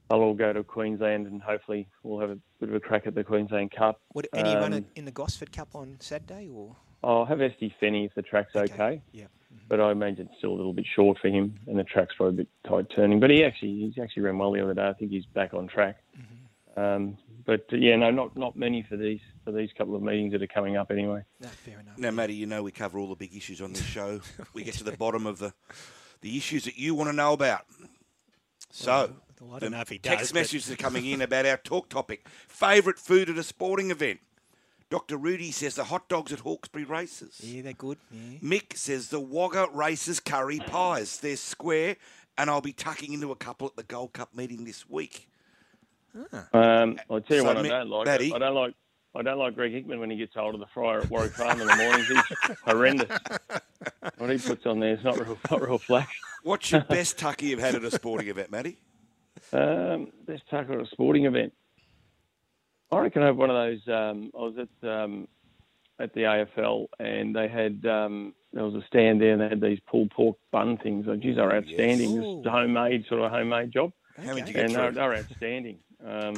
they'll 0.09 0.19
all 0.19 0.33
go 0.33 0.51
to 0.53 0.63
Queensland, 0.63 1.27
and 1.27 1.41
hopefully 1.41 1.87
we'll 2.03 2.19
have 2.19 2.31
a 2.31 2.37
bit 2.59 2.69
of 2.69 2.75
a 2.75 2.79
crack 2.79 3.07
at 3.07 3.15
the 3.15 3.23
Queensland 3.23 3.71
Cup. 3.71 4.01
Would 4.13 4.27
any 4.33 4.55
run 4.55 4.73
Um, 4.73 4.79
it 4.79 4.85
in 4.95 5.05
the 5.05 5.11
Gosford 5.11 5.51
Cup 5.51 5.75
on 5.75 5.97
Saturday, 5.99 6.49
or 6.49 6.75
I'll 7.03 7.25
have 7.25 7.41
Esty 7.41 7.73
Fenny 7.81 8.05
if 8.05 8.15
the 8.15 8.21
track's 8.21 8.55
okay. 8.55 9.01
Yeah. 9.11 9.25
But 9.67 9.79
I 9.79 9.91
imagine 9.91 10.27
it's 10.27 10.37
still 10.37 10.51
a 10.51 10.57
little 10.57 10.73
bit 10.73 10.85
short 10.95 11.17
for 11.19 11.29
him, 11.29 11.55
and 11.67 11.79
the 11.79 11.83
track's 11.85 12.13
probably 12.15 12.33
a 12.35 12.37
bit 12.37 12.47
tight 12.67 12.87
turning. 12.93 13.19
But 13.21 13.29
he 13.29 13.43
actually 13.43 13.79
he's 13.79 14.01
actually 14.03 14.23
ran 14.23 14.37
well 14.37 14.51
the 14.51 14.61
other 14.61 14.73
day. 14.73 14.87
I 14.87 14.93
think 14.93 15.11
he's 15.11 15.25
back 15.25 15.53
on 15.53 15.67
track. 15.67 15.97
Um, 16.77 17.17
but 17.45 17.65
uh, 17.73 17.77
yeah, 17.77 17.95
no, 17.95 18.11
not 18.11 18.35
not 18.37 18.55
many 18.55 18.81
for 18.83 18.95
these 18.97 19.19
for 19.43 19.51
these 19.51 19.69
couple 19.77 19.95
of 19.95 20.01
meetings 20.01 20.31
that 20.33 20.41
are 20.41 20.47
coming 20.47 20.77
up 20.77 20.91
anyway. 20.91 21.23
No, 21.39 21.47
fair 21.47 21.79
enough. 21.79 21.97
Now, 21.97 22.11
Matty, 22.11 22.33
you 22.35 22.45
know 22.45 22.63
we 22.63 22.71
cover 22.71 22.99
all 22.99 23.07
the 23.09 23.15
big 23.15 23.35
issues 23.35 23.61
on 23.61 23.73
this 23.73 23.83
show. 23.83 24.21
we 24.53 24.63
get 24.63 24.75
to 24.75 24.83
the 24.83 24.91
bottom 24.97 25.25
of 25.25 25.39
the 25.39 25.53
the 26.21 26.37
issues 26.37 26.65
that 26.65 26.77
you 26.77 26.93
want 26.95 27.09
to 27.09 27.15
know 27.15 27.33
about. 27.33 27.65
So, 28.69 29.13
Well, 29.41 29.55
I 29.55 29.59
don't 29.59 29.71
know 29.71 29.81
if 29.81 29.89
he 29.89 29.97
text 29.99 30.19
does, 30.19 30.31
but- 30.31 30.39
messages 30.39 30.71
are 30.71 30.75
coming 30.77 31.05
in 31.05 31.21
about 31.21 31.45
our 31.45 31.57
talk 31.57 31.89
topic: 31.89 32.27
favourite 32.47 32.99
food 32.99 33.29
at 33.29 33.37
a 33.37 33.43
sporting 33.43 33.91
event. 33.91 34.19
Dr. 34.91 35.15
Rudy 35.17 35.51
says 35.51 35.75
the 35.75 35.85
hot 35.85 36.07
dogs 36.09 36.31
at 36.33 36.39
Hawkesbury 36.41 36.83
races. 36.85 37.39
Yeah, 37.41 37.61
they're 37.63 37.73
good. 37.73 37.97
Yeah. 38.11 38.37
Mick 38.43 38.75
says 38.77 39.07
the 39.07 39.21
Wagga 39.21 39.67
races 39.73 40.19
curry 40.19 40.59
pies. 40.59 41.17
They're 41.19 41.37
square, 41.37 41.95
and 42.37 42.49
I'll 42.49 42.61
be 42.61 42.73
tucking 42.73 43.13
into 43.13 43.31
a 43.31 43.35
couple 43.37 43.67
at 43.67 43.77
the 43.77 43.83
Gold 43.83 44.11
Cup 44.13 44.35
meeting 44.35 44.65
this 44.65 44.87
week. 44.89 45.29
Um, 46.53 46.99
I'll 47.09 47.21
tell 47.21 47.37
you 47.37 47.41
So, 47.41 47.43
what 47.45 47.57
I 47.57 47.67
don't 47.69 47.89
like. 47.89 48.05
Matty- 48.05 48.33
I 48.33 48.37
don't 48.37 48.53
like. 48.53 48.73
I 49.13 49.21
don't 49.23 49.37
like 49.39 49.55
Greg 49.55 49.73
Hickman 49.73 49.99
when 49.99 50.09
he 50.09 50.15
gets 50.15 50.33
hold 50.35 50.53
of 50.55 50.61
the 50.61 50.67
fryer 50.73 50.99
at 51.01 51.09
Warwick 51.09 51.33
Farm 51.33 51.59
in 51.59 51.67
the 51.67 51.75
mornings. 51.75 52.07
He's 52.07 52.57
horrendous. 52.65 53.09
What 54.17 54.29
he 54.29 54.37
puts 54.37 54.65
on 54.65 54.79
there 54.79 54.93
is 54.93 55.03
not 55.03 55.17
real, 55.19 55.37
not 55.49 55.61
real 55.61 55.77
flash. 55.77 56.17
What's 56.43 56.71
your 56.71 56.81
best 56.89 57.17
tucker 57.17 57.43
you've 57.45 57.59
had 57.59 57.75
at 57.75 57.83
a 57.83 57.91
sporting 57.91 58.29
event, 58.29 58.51
Matty? 58.51 58.77
Um, 59.51 60.11
best 60.25 60.43
tackle 60.49 60.75
at 60.75 60.81
a 60.81 60.85
sporting 60.85 61.25
event. 61.25 61.51
I 62.91 62.99
reckon 62.99 63.23
I 63.23 63.27
have 63.27 63.37
one 63.37 63.49
of 63.49 63.55
those. 63.55 63.87
Um, 63.87 64.31
I 64.37 64.41
was 64.41 64.55
at 64.57 64.89
um, 64.89 65.27
at 65.99 66.13
the 66.13 66.21
AFL 66.21 66.87
and 66.99 67.35
they 67.35 67.47
had 67.47 67.85
um, 67.85 68.33
there 68.51 68.65
was 68.65 68.75
a 68.75 68.85
stand 68.87 69.21
there 69.21 69.33
and 69.33 69.41
they 69.41 69.49
had 69.49 69.61
these 69.61 69.79
pulled 69.89 70.11
pork 70.11 70.37
bun 70.51 70.77
things. 70.77 71.05
Like, 71.07 71.21
geez, 71.21 71.35
they 71.37 71.41
were 71.41 71.55
outstanding. 71.55 72.15
Just 72.15 72.47
a 72.47 72.51
homemade 72.51 73.05
sort 73.07 73.21
of 73.21 73.31
homemade 73.31 73.71
job. 73.71 73.93
How 74.17 74.33
did 74.33 74.47
you 74.47 74.53
get 74.53 74.65
and 74.65 74.75
they're, 74.75 74.91
they 74.91 75.01
were 75.01 75.15
outstanding. 75.15 75.79
Um, 76.05 76.35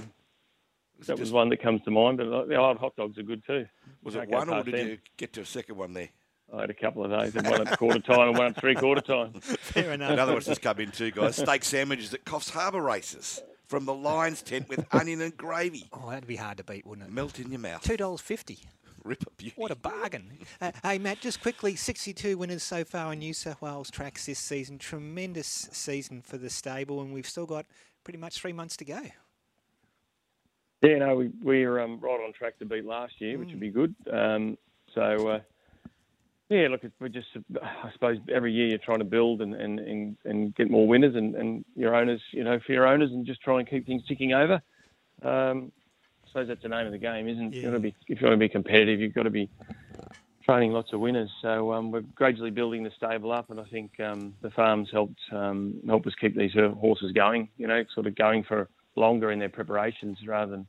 that 1.08 1.20
was 1.20 1.32
one 1.32 1.50
that 1.50 1.62
comes 1.62 1.82
to 1.84 1.92
mind. 1.92 2.18
But 2.18 2.48
the 2.48 2.56
old 2.56 2.78
hot 2.78 2.96
dogs 2.96 3.18
are 3.18 3.24
good 3.24 3.44
too. 3.46 3.66
Was 4.04 4.16
it 4.16 4.30
one, 4.30 4.50
or 4.50 4.64
did 4.64 4.76
them. 4.76 4.88
you 4.88 4.98
get 5.18 5.34
to 5.34 5.42
a 5.42 5.46
second 5.46 5.78
one 5.78 5.94
there? 5.94 6.10
I 6.54 6.62
had 6.62 6.70
a 6.70 6.76
couple 6.76 7.04
of 7.04 7.10
those. 7.10 7.36
and 7.36 7.48
One 7.48 7.68
at 7.68 7.80
quarter 7.80 8.00
time 8.00 8.30
and 8.30 8.38
one 8.38 8.48
at 8.48 8.60
three 8.60 8.76
quarter 8.76 9.02
time. 9.02 9.34
Fair 9.42 9.94
enough. 9.94 10.12
Another 10.12 10.34
one's 10.34 10.46
just 10.46 10.62
come 10.62 10.80
in 10.80 10.92
too, 10.92 11.10
guys. 11.10 11.38
Steak 11.38 11.64
sandwiches 11.64 12.14
at 12.14 12.26
Coffs 12.26 12.52
Harbour 12.52 12.82
races 12.82 13.42
from 13.74 13.86
the 13.86 13.94
Lions 13.94 14.44
tent 14.44 14.70
with 14.70 14.86
onion 14.94 15.20
and 15.22 15.36
gravy. 15.36 15.90
Oh, 15.92 16.12
that'd 16.12 16.28
be 16.28 16.36
hard 16.36 16.58
to 16.58 16.64
beat, 16.64 16.86
wouldn't 16.86 17.08
it? 17.08 17.12
Melt 17.12 17.40
in 17.40 17.50
your 17.50 17.60
mouth. 17.60 17.82
Two 17.82 17.98
dollars 17.98 18.22
fifty. 18.22 18.60
Rip 19.04 19.24
up 19.26 19.36
beauty. 19.36 19.56
What 19.58 19.72
a 19.72 19.76
bargain! 19.76 20.30
uh, 20.62 20.72
hey 20.84 21.00
Matt, 21.00 21.22
just 21.22 21.42
quickly, 21.42 21.76
sixty-two 21.76 22.38
winners 22.38 22.62
so 22.62 22.84
far 22.84 23.08
on 23.08 23.18
New 23.18 23.34
South 23.34 23.64
Wales 23.64 23.90
tracks 23.90 24.28
this 24.28 24.38
season. 24.38 24.78
Tremendous 24.78 25.48
season 25.72 26.22
for 26.22 26.38
the 26.38 26.52
stable, 26.52 27.02
and 27.02 27.12
we've 27.12 27.28
still 27.28 27.48
got 27.48 27.66
pretty 28.04 28.20
much 28.20 28.38
three 28.38 28.54
months 28.54 28.78
to 28.78 28.86
go. 28.86 29.02
Yeah, 30.84 31.00
no, 31.00 31.16
we 31.16 31.32
we're 31.42 31.80
um, 31.80 32.00
right 32.00 32.20
on 32.24 32.32
track 32.32 32.60
to 32.60 32.66
beat 32.66 32.86
last 32.86 33.14
year, 33.18 33.40
which 33.40 33.50
would 33.50 33.60
be 33.60 33.72
good. 33.72 33.96
Um, 34.12 34.56
so 34.94 35.30
uh, 35.30 35.40
yeah, 36.50 36.68
look, 36.70 36.82
we're 37.00 37.10
just 37.10 37.28
I 37.62 37.92
suppose 37.94 38.18
every 38.34 38.54
year 38.54 38.68
you're 38.68 38.78
trying 38.78 39.00
to 39.00 39.06
build 39.06 39.42
and 39.42 39.54
and, 39.54 39.80
and, 39.80 40.18
and 40.26 40.56
get 40.56 40.70
more 40.70 40.88
winners 40.88 41.16
and, 41.16 41.36
and 41.36 41.66
your 41.76 41.96
owners, 41.96 42.22
you 42.32 42.44
know, 42.44 42.60
for 42.66 42.74
your 42.74 42.88
owners 42.88 43.12
and 43.12 43.26
just 43.26 43.42
try 43.42 43.60
and 43.60 43.70
keep 43.70 43.86
things 43.86 44.04
ticking 44.08 44.34
over. 44.34 44.62
Um, 45.24 45.72
I 46.24 46.28
suppose 46.28 46.48
that's 46.48 46.64
the 46.64 46.70
name 46.70 46.86
of 46.86 46.92
the 46.92 46.98
game, 46.98 47.28
isn't 47.28 47.54
it? 47.54 47.56
You've 47.56 47.66
got 47.66 47.72
to 47.72 47.80
be 47.80 47.96
if 48.08 48.22
you 48.22 48.28
want 48.28 48.34
to 48.34 48.38
be 48.38 48.50
competitive, 48.50 49.00
you've 49.00 49.14
got 49.14 49.24
to 49.24 49.30
be 49.30 49.50
training 50.46 50.72
lots 50.72 50.92
of 50.94 51.00
winners. 51.00 51.30
So 51.42 51.74
um, 51.74 51.92
we're 51.92 52.02
gradually 52.02 52.52
building 52.52 52.84
the 52.84 52.92
stable 52.98 53.32
up, 53.32 53.50
and 53.50 53.60
I 53.60 53.66
think 53.66 53.92
um, 54.00 54.34
the 54.42 54.50
farms 54.52 54.90
helped 54.92 55.20
um, 55.32 55.76
help 55.88 56.06
us 56.06 56.14
keep 56.20 56.36
these 56.36 56.54
horses 56.54 57.12
going. 57.14 57.50
You 57.58 57.68
know, 57.68 57.84
sort 57.94 58.08
of 58.08 58.16
going 58.16 58.44
for 58.44 58.70
longer 58.96 59.32
in 59.32 59.40
their 59.40 59.50
preparations 59.50 60.18
rather 60.28 60.52
than 60.52 60.68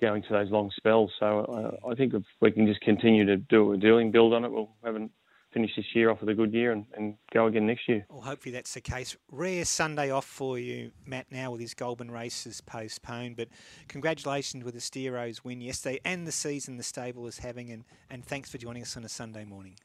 going 0.00 0.22
to 0.22 0.28
those 0.30 0.50
long 0.50 0.70
spells. 0.76 1.10
So 1.18 1.76
uh, 1.84 1.88
I 1.88 1.94
think 1.94 2.14
if 2.14 2.22
we 2.40 2.50
can 2.50 2.66
just 2.66 2.80
continue 2.80 3.24
to 3.26 3.36
do 3.36 3.64
what 3.64 3.70
we're 3.70 3.76
doing, 3.76 4.10
build 4.10 4.34
on 4.34 4.44
it, 4.44 4.50
we'll 4.50 4.70
have 4.84 4.96
a 4.96 5.08
finish 5.52 5.70
this 5.76 5.86
year 5.94 6.10
off 6.10 6.20
with 6.20 6.28
a 6.28 6.34
good 6.34 6.52
year 6.52 6.72
and, 6.72 6.84
and 6.96 7.14
go 7.32 7.46
again 7.46 7.66
next 7.66 7.88
year. 7.88 8.06
Well, 8.08 8.20
hopefully 8.20 8.52
that's 8.52 8.74
the 8.74 8.80
case. 8.80 9.16
Rare 9.30 9.64
Sunday 9.64 10.10
off 10.10 10.24
for 10.24 10.58
you, 10.58 10.92
Matt, 11.06 11.26
now 11.30 11.50
with 11.50 11.60
his 11.60 11.74
Goulburn 11.74 12.10
races 12.10 12.60
postponed. 12.60 13.36
But 13.36 13.48
congratulations 13.88 14.64
with 14.64 14.74
the 14.74 14.80
Steeros 14.80 15.44
win 15.44 15.60
yesterday 15.60 16.00
and 16.04 16.26
the 16.26 16.32
season 16.32 16.76
the 16.76 16.82
stable 16.82 17.26
is 17.26 17.38
having. 17.38 17.70
And, 17.70 17.84
and 18.10 18.24
thanks 18.24 18.50
for 18.50 18.58
joining 18.58 18.82
us 18.82 18.96
on 18.96 19.04
a 19.04 19.08
Sunday 19.08 19.44
morning. 19.44 19.76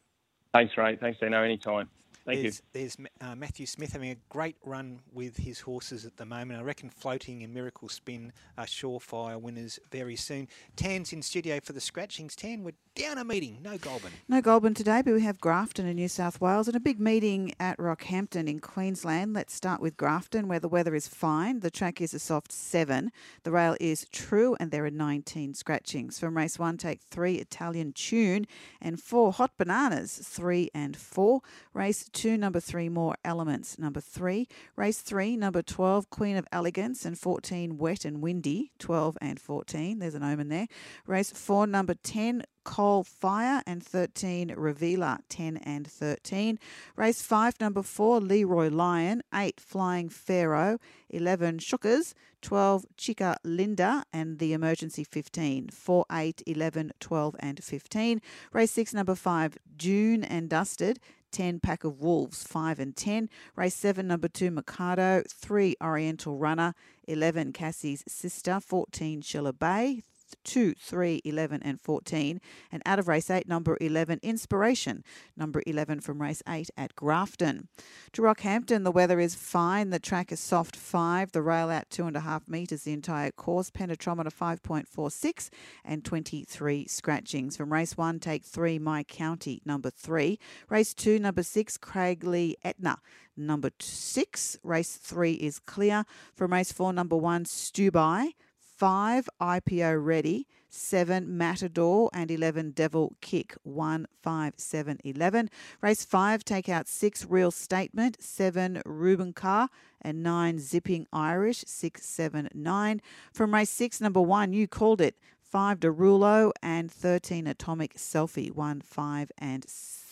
Thanks, 0.54 0.74
Ray. 0.78 0.96
Thanks, 0.96 1.20
Dino. 1.20 1.42
Anytime. 1.42 1.90
Thank 2.26 2.42
there's, 2.42 2.58
you. 2.58 2.64
There's 2.74 2.98
uh, 3.22 3.36
Matthew 3.36 3.68
Smith 3.68 3.94
having 3.94 4.10
a 4.10 4.18
great 4.30 4.56
run 4.64 5.00
with 5.14 5.38
his 5.38 5.60
horses 5.60 6.06
at 6.06 6.18
the 6.18 6.26
moment. 6.26 6.60
I 6.60 6.64
reckon 6.64 6.90
Floating 6.90 7.44
and 7.44 7.54
Miracle 7.54 7.88
Spin 7.88 8.34
are 8.58 8.66
surefire 8.66 9.40
winners 9.40 9.80
very 9.92 10.16
soon. 10.16 10.48
Tan's 10.76 11.14
in 11.14 11.22
studio 11.22 11.60
for 11.64 11.74
the 11.74 11.82
scratchings. 11.82 12.36
Tan, 12.36 12.64
we're 12.64 12.74
down 12.96 13.18
a 13.20 13.24
meeting. 13.24 13.60
No 13.62 13.78
Goulburn. 13.78 14.12
No 14.28 14.42
Goulburn 14.42 14.74
today, 14.74 15.02
but 15.04 15.14
we 15.14 15.22
have 15.22 15.40
Grafton 15.40 15.86
in 15.86 15.98
New 15.98 16.08
South 16.08 16.42
Wales 16.42 16.68
and 16.68 16.76
a 16.76 16.80
big 16.80 17.00
meeting 17.00 17.54
at 17.60 17.78
Rockhampton 17.78 18.48
in 18.48 18.60
Queensland. 18.60 19.34
Let's 19.34 19.54
start 19.54 19.82
with 19.82 19.98
Grafton, 19.98 20.48
where 20.48 20.60
the 20.60 20.70
weather 20.70 20.96
is 20.96 21.08
fine. 21.08 21.60
The 21.60 21.70
track 21.70 22.02
is 22.02 22.14
a 22.14 22.20
soft 22.20 22.52
seven. 22.52 23.12
The 23.44 23.52
rail 23.52 23.76
is 23.80 24.08
true, 24.12 24.56
and 24.60 24.72
there 24.72 24.86
are 24.86 24.92
19 24.92 25.54
scratchings. 25.54 26.18
From 26.18 26.38
race 26.38 26.58
one, 26.58 26.78
take 26.78 27.02
three 27.02 27.36
Italian 27.36 27.92
Tune 27.92 28.48
and 28.82 29.00
four 29.00 29.32
Hot 29.34 29.52
Bananas, 29.58 30.20
three 30.24 30.72
and 30.74 30.96
four. 30.96 31.42
Race 31.74 32.10
two, 32.16 32.38
number 32.38 32.60
three, 32.60 32.90
More 32.90 33.16
Elements, 33.24 33.78
number 33.78 34.00
three. 34.00 34.48
Race 34.76 35.00
three, 35.02 35.36
number 35.36 35.62
12, 35.62 36.10
Queen 36.10 36.38
of 36.38 36.48
Elegance, 36.52 37.06
and 37.06 37.20
14, 37.20 37.78
Wet 37.78 38.06
and 38.06 38.22
Windy, 38.22 38.72
12 38.80 39.18
and 39.22 39.40
14. 39.40 40.00
There's 40.00 40.16
an 40.16 40.24
omen 40.24 40.48
there. 40.48 40.68
Race 41.06 41.32
four, 41.32 41.68
number 41.68 41.94
10, 41.94 42.44
Coal 42.64 43.04
Fire 43.04 43.62
and 43.68 43.84
13 43.84 44.54
Revealer 44.58 45.20
10 45.30 45.58
and 45.58 45.86
13. 45.86 46.58
Race 46.96 47.22
5 47.22 47.62
number 47.62 47.84
4 47.84 48.20
Leroy 48.22 48.70
Lion, 48.70 49.22
8 49.34 49.60
Flying 49.60 50.10
Pharaoh, 50.10 50.80
11 51.10 51.60
Shookers, 51.60 52.16
12 52.42 52.86
Chica 52.98 53.38
Linda 53.44 54.04
and 54.12 54.40
the 54.40 54.54
emergency 54.54 55.04
15. 55.04 55.70
4 55.70 56.06
8 56.12 56.44
11 56.48 56.92
12 57.00 57.36
and 57.40 57.64
15. 57.64 58.22
Race 58.52 58.72
6 58.72 58.94
number 58.94 59.16
5 59.16 59.58
June 59.78 60.24
and 60.24 60.50
Dusted. 60.50 61.00
10 61.32 61.60
Pack 61.60 61.84
of 61.84 62.00
Wolves, 62.00 62.44
5 62.44 62.80
and 62.80 62.96
10. 62.96 63.30
Race 63.56 63.76
7, 63.76 64.08
number 64.08 64.28
2, 64.28 64.52
Mikado. 64.52 65.24
3 65.30 65.76
Oriental 65.82 66.38
Runner. 66.38 66.74
11 67.08 67.54
Cassie's 67.54 68.04
Sister. 68.08 68.60
14 68.60 69.22
Schiller 69.22 69.54
Bay. 69.54 70.02
2, 70.44 70.74
3, 70.74 71.22
11, 71.24 71.62
and 71.64 71.80
14. 71.82 72.42
And 72.72 72.82
out 72.86 73.00
of 73.00 73.08
race 73.08 73.30
8, 73.30 73.48
number 73.48 73.78
11, 73.80 74.20
Inspiration. 74.24 75.04
Number 75.38 75.62
11 75.66 76.02
from 76.02 76.22
race 76.22 76.42
8 76.48 76.70
at 76.78 76.96
Grafton. 76.96 77.68
To 78.14 78.22
Rockhampton, 78.22 78.84
the 78.84 78.92
weather 78.92 79.20
is 79.20 79.36
fine. 79.36 79.90
The 79.90 80.00
track 80.00 80.32
is 80.32 80.40
soft 80.40 80.76
5. 80.76 81.32
The 81.32 81.42
rail 81.42 81.70
out 81.70 81.90
2.5 81.90 82.48
metres 82.48 82.84
the 82.84 82.94
entire 82.94 83.32
course. 83.32 83.70
Penetrometer 83.70 84.34
5.46 84.34 85.50
and 85.84 86.04
23 86.04 86.88
scratchings. 86.88 87.58
From 87.58 87.72
race 87.72 87.98
1, 87.98 88.20
take 88.20 88.44
3, 88.44 88.80
My 88.80 89.04
County. 89.04 89.62
Number 89.66 89.90
3. 89.90 90.40
Race 90.70 90.94
2, 90.94 91.20
number 91.20 91.44
6, 91.44 91.78
Craigley 91.78 92.56
Etna. 92.64 93.00
Number 93.38 93.70
6. 93.80 94.60
Race 94.64 94.96
3 94.96 95.34
is 95.34 95.60
clear. 95.60 96.06
From 96.34 96.54
race 96.54 96.72
4, 96.72 96.94
number 96.94 97.18
1, 97.18 97.46
Stubai. 97.46 98.34
5 98.78 99.30
IPO 99.40 100.06
ready, 100.06 100.48
7 100.68 101.38
Matador, 101.38 102.10
and 102.14 102.30
11 102.30 102.72
Devil 102.72 103.16
Kick. 103.22 103.56
1, 103.64 104.06
5, 104.22 104.54
7, 104.58 105.00
11. 105.04 105.50
Race 105.82 106.04
5, 106.04 106.44
take 106.44 106.68
out 106.68 106.90
6 106.90 107.26
Real 107.30 107.52
Statement, 107.52 108.22
7 108.22 108.82
Ruben 108.86 109.32
Carr, 109.32 109.70
and 110.02 110.22
9 110.22 110.60
Zipping 110.60 111.08
Irish, 111.14 111.64
6, 111.66 112.06
7, 112.06 112.50
9. 112.54 113.02
From 113.32 113.54
race 113.54 113.70
6, 113.70 114.02
number 114.02 114.22
1, 114.22 114.52
you 114.52 114.68
called 114.68 115.00
it. 115.00 115.16
5 115.42 115.80
Derulo 115.80 116.52
and 116.62 116.92
13 116.92 117.48
Atomic 117.48 117.94
Selfie, 117.96 118.52
1, 118.52 118.82
5, 118.82 119.32
and 119.38 119.64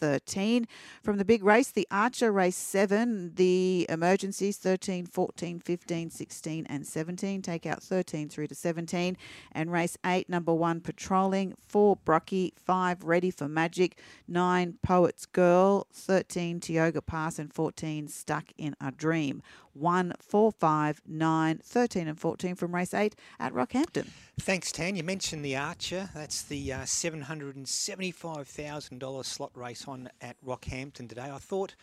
13. 0.04 0.68
From 1.02 1.18
the 1.18 1.24
big 1.24 1.46
race, 1.46 1.72
the 1.72 1.88
Archer 1.90 2.30
race 2.30 2.58
7, 2.58 3.36
the 3.36 3.86
emergencies 3.88 4.58
13, 4.58 5.06
14, 5.06 5.62
15, 5.62 6.10
16, 6.10 6.66
and 6.66 6.86
17. 6.86 7.42
Take 7.42 7.66
out 7.66 7.82
13 7.82 8.28
through 8.28 8.48
to 8.48 8.56
17. 8.56 9.16
And 9.54 9.72
race 9.72 9.98
8, 10.06 10.28
number 10.28 10.54
1 10.54 10.82
Patrolling, 10.82 11.54
4 11.70 11.96
Brucky, 11.96 12.52
5 12.58 13.06
Ready 13.06 13.32
for 13.32 13.48
Magic, 13.48 13.98
9 14.28 14.78
Poet's 14.84 15.26
Girl, 15.26 15.88
13 15.94 16.60
Tioga 16.60 17.02
Pass, 17.02 17.40
and 17.40 17.54
14 17.54 18.10
Stuck 18.10 18.52
in 18.58 18.76
a 18.82 18.92
Dream. 18.92 19.42
1, 19.74 20.14
4, 20.20 20.52
5, 20.52 21.02
9, 21.08 21.62
13, 21.64 22.08
and 22.08 22.20
14 22.20 22.56
from 22.56 22.76
race 22.76 22.94
8 22.94 23.16
at 23.40 23.52
Rockhampton. 23.54 24.10
Thanks, 24.40 24.72
Tan. 24.72 24.96
You 24.96 25.04
mentioned 25.04 25.44
the 25.44 25.56
Archer. 25.56 26.12
That's 26.14 26.44
the 26.44 26.74
uh, 26.74 26.82
$775,000 26.82 29.26
slot 29.26 29.50
race 29.56 29.88
at 30.22 30.36
Rockhampton 30.46 31.08
today. 31.08 31.30
I 31.32 31.38
thought 31.38 31.76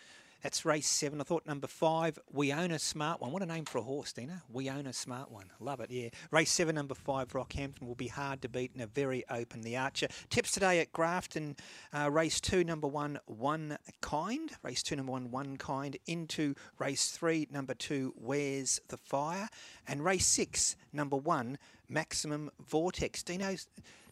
that's 0.43 0.65
race 0.65 0.89
seven. 0.89 1.21
I 1.21 1.25
thought 1.25 1.47
number 1.47 1.67
five, 1.67 2.19
We 2.33 2.51
Own 2.51 2.71
a 2.71 2.79
Smart 2.79 3.21
One. 3.21 3.31
What 3.31 3.43
a 3.43 3.47
name 3.47 3.67
for 3.67 3.77
a 3.77 3.83
horse, 3.83 4.13
Dina. 4.13 4.43
We 4.51 4.71
Own 4.71 4.87
a 4.87 4.93
Smart 4.93 5.31
One. 5.31 5.51
Love 5.61 5.81
it, 5.81 5.91
yeah. 5.91 6.09
Race 6.31 6.51
seven, 6.51 6.77
number 6.77 6.95
five, 6.95 7.29
Rockhampton 7.29 7.83
will 7.83 7.95
be 7.95 8.09
hard 8.09 8.41
to 8.43 8.49
beat 8.49 8.73
in 8.75 8.81
a 8.81 8.87
very 8.87 9.23
open 9.29 9.61
The 9.61 9.77
Archer. 9.77 10.09
Tips 10.31 10.53
today 10.53 10.81
at 10.81 10.93
Grafton. 10.93 11.57
Uh, 11.93 12.11
race 12.11 12.41
two, 12.41 12.65
number 12.65 12.89
one, 12.89 13.19
One 13.27 13.77
Kind. 14.01 14.53
Race 14.63 14.83
two, 14.83 14.97
number 14.97 15.13
one, 15.13 15.31
One 15.31 15.57
Kind. 15.59 15.99
Into 16.07 16.55
race 16.79 17.11
three, 17.11 17.47
number 17.51 17.75
two, 17.75 18.15
Where's 18.17 18.81
the 18.89 18.97
Fire? 18.97 19.49
And 19.87 20.03
race 20.03 20.27
six, 20.27 20.75
number 20.93 21.17
one, 21.17 21.59
Maximum 21.87 22.51
Vortex. 22.67 23.23
Dino's 23.23 23.67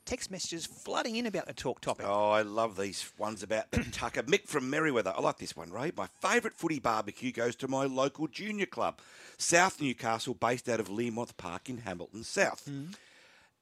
text 0.09 0.31
messages 0.31 0.65
flooding 0.65 1.17
in 1.17 1.27
about 1.27 1.45
the 1.47 1.53
talk 1.53 1.83
topic. 1.83 2.07
Oh, 2.09 2.31
I 2.31 2.41
love 2.41 2.79
these 2.79 3.13
ones 3.19 3.43
about 3.43 3.71
the 3.71 3.85
Tucker. 3.93 4.23
Mick 4.23 4.47
from 4.47 4.73
Merewether. 4.73 5.15
I 5.15 5.21
like 5.21 5.37
this 5.37 5.55
one, 5.55 5.71
Ray. 5.71 5.93
My 5.95 6.07
favourite 6.23 6.57
footy 6.57 6.79
barbecue 6.79 7.31
goes 7.31 7.55
to 7.57 7.69
my 7.69 7.85
local 7.85 8.27
junior 8.27 8.65
club, 8.65 9.01
South 9.37 9.83
Newcastle, 9.83 10.33
based 10.33 10.67
out 10.67 10.81
of 10.81 10.89
Learmonth 10.89 11.37
Park 11.37 11.69
in 11.69 11.79
Hamilton 11.79 12.25
South. 12.25 12.65
Hmm. 12.65 12.93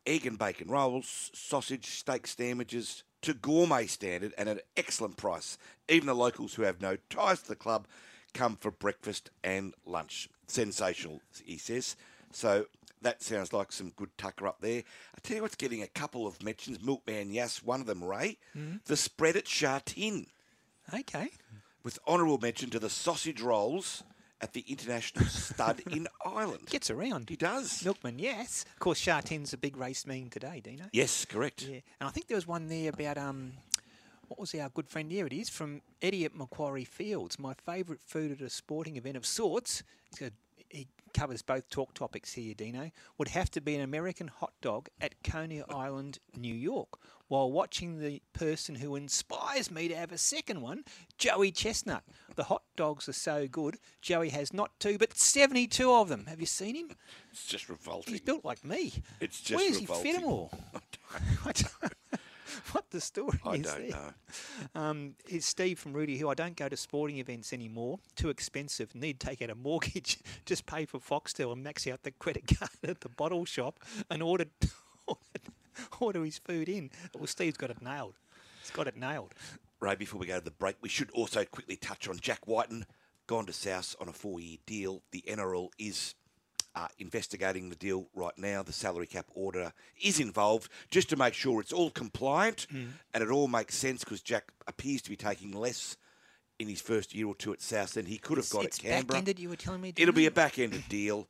Egg 0.06 0.24
and 0.24 0.38
bacon 0.38 0.68
rolls, 0.68 1.32
sausage, 1.34 1.86
steak 1.86 2.28
sandwiches 2.28 3.02
to 3.22 3.34
gourmet 3.34 3.86
standard 3.86 4.32
and 4.38 4.48
at 4.48 4.58
an 4.58 4.62
excellent 4.76 5.16
price. 5.16 5.58
Even 5.88 6.06
the 6.06 6.14
locals 6.14 6.54
who 6.54 6.62
have 6.62 6.80
no 6.80 6.96
ties 7.10 7.42
to 7.42 7.48
the 7.48 7.56
club 7.56 7.88
come 8.34 8.54
for 8.54 8.70
breakfast 8.70 9.30
and 9.42 9.74
lunch. 9.84 10.28
Sensational, 10.46 11.20
he 11.44 11.58
says. 11.58 11.96
So 12.30 12.66
that 13.06 13.22
sounds 13.22 13.52
like 13.52 13.72
some 13.72 13.90
good 13.96 14.10
tucker 14.18 14.46
up 14.46 14.60
there. 14.60 14.82
I 15.14 15.18
tell 15.22 15.36
you 15.36 15.42
what's 15.42 15.54
getting 15.54 15.82
a 15.82 15.86
couple 15.86 16.26
of 16.26 16.42
mentions. 16.42 16.82
Milkman 16.82 17.32
Yass, 17.32 17.62
one 17.62 17.80
of 17.80 17.86
them, 17.86 18.02
Ray. 18.04 18.38
Mhm. 18.56 18.84
The 18.84 18.96
spread 18.96 19.36
at 19.36 19.48
Sha 19.48 19.80
Tin. 19.84 20.26
Okay. 20.92 21.28
With 21.82 21.98
honourable 22.06 22.38
mention 22.38 22.70
to 22.70 22.78
the 22.78 22.90
sausage 22.90 23.40
rolls 23.40 24.02
at 24.40 24.52
the 24.52 24.64
International 24.68 25.24
Stud 25.26 25.80
in 25.90 26.06
Ireland. 26.24 26.66
Gets 26.66 26.90
around. 26.90 27.30
He 27.30 27.36
does. 27.36 27.84
Milkman, 27.84 28.18
yes. 28.18 28.64
Of 28.74 28.78
course, 28.80 28.98
Sha 28.98 29.20
Tin's 29.20 29.52
a 29.52 29.56
big 29.56 29.76
race 29.76 30.06
meeting 30.06 30.28
today, 30.30 30.60
Dino. 30.60 30.84
Yes, 30.92 31.24
correct. 31.24 31.62
Yeah, 31.62 31.80
and 32.00 32.08
I 32.08 32.10
think 32.10 32.26
there 32.26 32.36
was 32.36 32.46
one 32.46 32.66
there 32.68 32.90
about 32.90 33.16
um, 33.18 33.52
what 34.28 34.38
was 34.38 34.54
our 34.54 34.68
good 34.68 34.88
friend? 34.88 35.10
Here 35.10 35.26
it 35.26 35.32
is 35.32 35.48
from 35.48 35.80
Eddie 36.02 36.24
at 36.24 36.34
Macquarie 36.34 36.84
Fields. 36.84 37.38
My 37.38 37.54
favourite 37.54 38.02
food 38.02 38.32
at 38.32 38.40
a 38.40 38.50
sporting 38.50 38.96
event 38.96 39.16
of 39.16 39.24
sorts. 39.24 39.82
He 40.18 40.26
covers 41.16 41.42
both 41.42 41.68
talk 41.70 41.94
topics 41.94 42.34
here, 42.34 42.54
Dino. 42.54 42.90
Would 43.18 43.28
have 43.28 43.50
to 43.52 43.60
be 43.60 43.74
an 43.74 43.80
American 43.80 44.28
hot 44.28 44.52
dog 44.60 44.88
at 45.00 45.14
Coney 45.24 45.62
Island, 45.68 46.18
New 46.36 46.54
York, 46.54 46.98
while 47.28 47.50
watching 47.50 47.98
the 47.98 48.22
person 48.32 48.76
who 48.76 48.94
inspires 48.96 49.70
me 49.70 49.88
to 49.88 49.96
have 49.96 50.12
a 50.12 50.18
second 50.18 50.60
one, 50.60 50.84
Joey 51.18 51.50
Chestnut. 51.50 52.04
The 52.34 52.44
hot 52.44 52.62
dogs 52.76 53.08
are 53.08 53.12
so 53.14 53.48
good. 53.48 53.78
Joey 54.02 54.28
has 54.28 54.52
not 54.52 54.78
two, 54.78 54.98
but 54.98 55.16
seventy-two 55.16 55.90
of 55.92 56.08
them. 56.08 56.26
Have 56.26 56.40
you 56.40 56.46
seen 56.46 56.74
him? 56.76 56.90
It's 57.32 57.46
just 57.46 57.68
revolting. 57.68 58.12
He's 58.12 58.20
built 58.20 58.44
like 58.44 58.64
me. 58.64 58.92
It's 59.20 59.40
just 59.40 59.60
Where's 59.60 59.80
revolting. 59.80 60.06
he 60.06 60.12
fit 60.12 60.20
them 60.20 60.30
all? 60.30 60.50
I 61.44 61.52
don't- 61.52 61.92
what 62.72 62.90
the 62.90 63.00
story 63.00 63.38
I 63.44 63.54
is 63.54 63.62
don't 63.62 63.90
there? 63.90 64.14
know. 64.74 64.80
Um, 64.80 65.14
it's 65.28 65.46
Steve 65.46 65.78
from 65.78 65.92
Rooty 65.92 66.16
Hill. 66.16 66.30
I 66.30 66.34
don't 66.34 66.56
go 66.56 66.68
to 66.68 66.76
sporting 66.76 67.18
events 67.18 67.52
anymore. 67.52 67.98
Too 68.14 68.28
expensive. 68.28 68.94
Need 68.94 69.20
to 69.20 69.26
take 69.26 69.42
out 69.42 69.50
a 69.50 69.54
mortgage. 69.54 70.18
Just 70.46 70.66
pay 70.66 70.84
for 70.84 70.98
Foxtel 70.98 71.52
and 71.52 71.62
max 71.62 71.86
out 71.86 72.02
the 72.02 72.10
credit 72.12 72.44
card 72.58 72.70
at 72.82 73.00
the 73.00 73.08
bottle 73.08 73.44
shop 73.44 73.80
and 74.10 74.22
order 74.22 74.46
order 76.00 76.24
his 76.24 76.38
food 76.38 76.68
in. 76.68 76.90
Well, 77.14 77.26
Steve's 77.26 77.56
got 77.56 77.70
it 77.70 77.82
nailed. 77.82 78.14
He's 78.60 78.70
got 78.70 78.86
it 78.86 78.96
nailed. 78.96 79.34
Ray, 79.80 79.94
before 79.94 80.18
we 80.18 80.26
go 80.26 80.38
to 80.38 80.44
the 80.44 80.50
break, 80.50 80.76
we 80.80 80.88
should 80.88 81.10
also 81.10 81.44
quickly 81.44 81.76
touch 81.76 82.08
on 82.08 82.18
Jack 82.18 82.46
Wighton, 82.46 82.86
gone 83.26 83.46
to 83.46 83.52
South 83.52 83.94
on 84.00 84.08
a 84.08 84.12
four 84.12 84.40
year 84.40 84.56
deal. 84.66 85.02
The 85.12 85.22
NRL 85.28 85.68
is 85.78 86.14
uh, 86.76 86.86
investigating 86.98 87.70
the 87.70 87.74
deal 87.76 88.06
right 88.14 88.36
now. 88.38 88.62
The 88.62 88.72
salary 88.72 89.06
cap 89.06 89.26
order 89.34 89.72
is 90.00 90.20
involved 90.20 90.70
just 90.90 91.08
to 91.08 91.16
make 91.16 91.34
sure 91.34 91.60
it's 91.60 91.72
all 91.72 91.90
compliant 91.90 92.66
Mm. 92.72 92.90
and 93.14 93.22
it 93.24 93.30
all 93.30 93.48
makes 93.48 93.74
sense 93.74 94.04
because 94.04 94.20
Jack 94.22 94.52
appears 94.68 95.02
to 95.02 95.10
be 95.10 95.16
taking 95.16 95.52
less 95.52 95.96
in 96.58 96.68
his 96.68 96.80
first 96.80 97.14
year 97.14 97.26
or 97.26 97.34
two 97.34 97.52
at 97.52 97.60
South 97.62 97.94
than 97.94 98.06
he 98.06 98.18
could 98.18 98.36
have 98.38 98.48
got 98.50 98.64
at 98.66 98.78
Canberra. 98.78 99.04
back-ended, 99.04 99.38
you 99.38 99.48
were 99.48 99.56
telling 99.56 99.80
me, 99.80 99.92
It'll 99.96 100.14
be 100.14 100.26
a 100.26 100.30
back 100.30 100.58
ended 100.58 100.84
deal. 100.88 101.28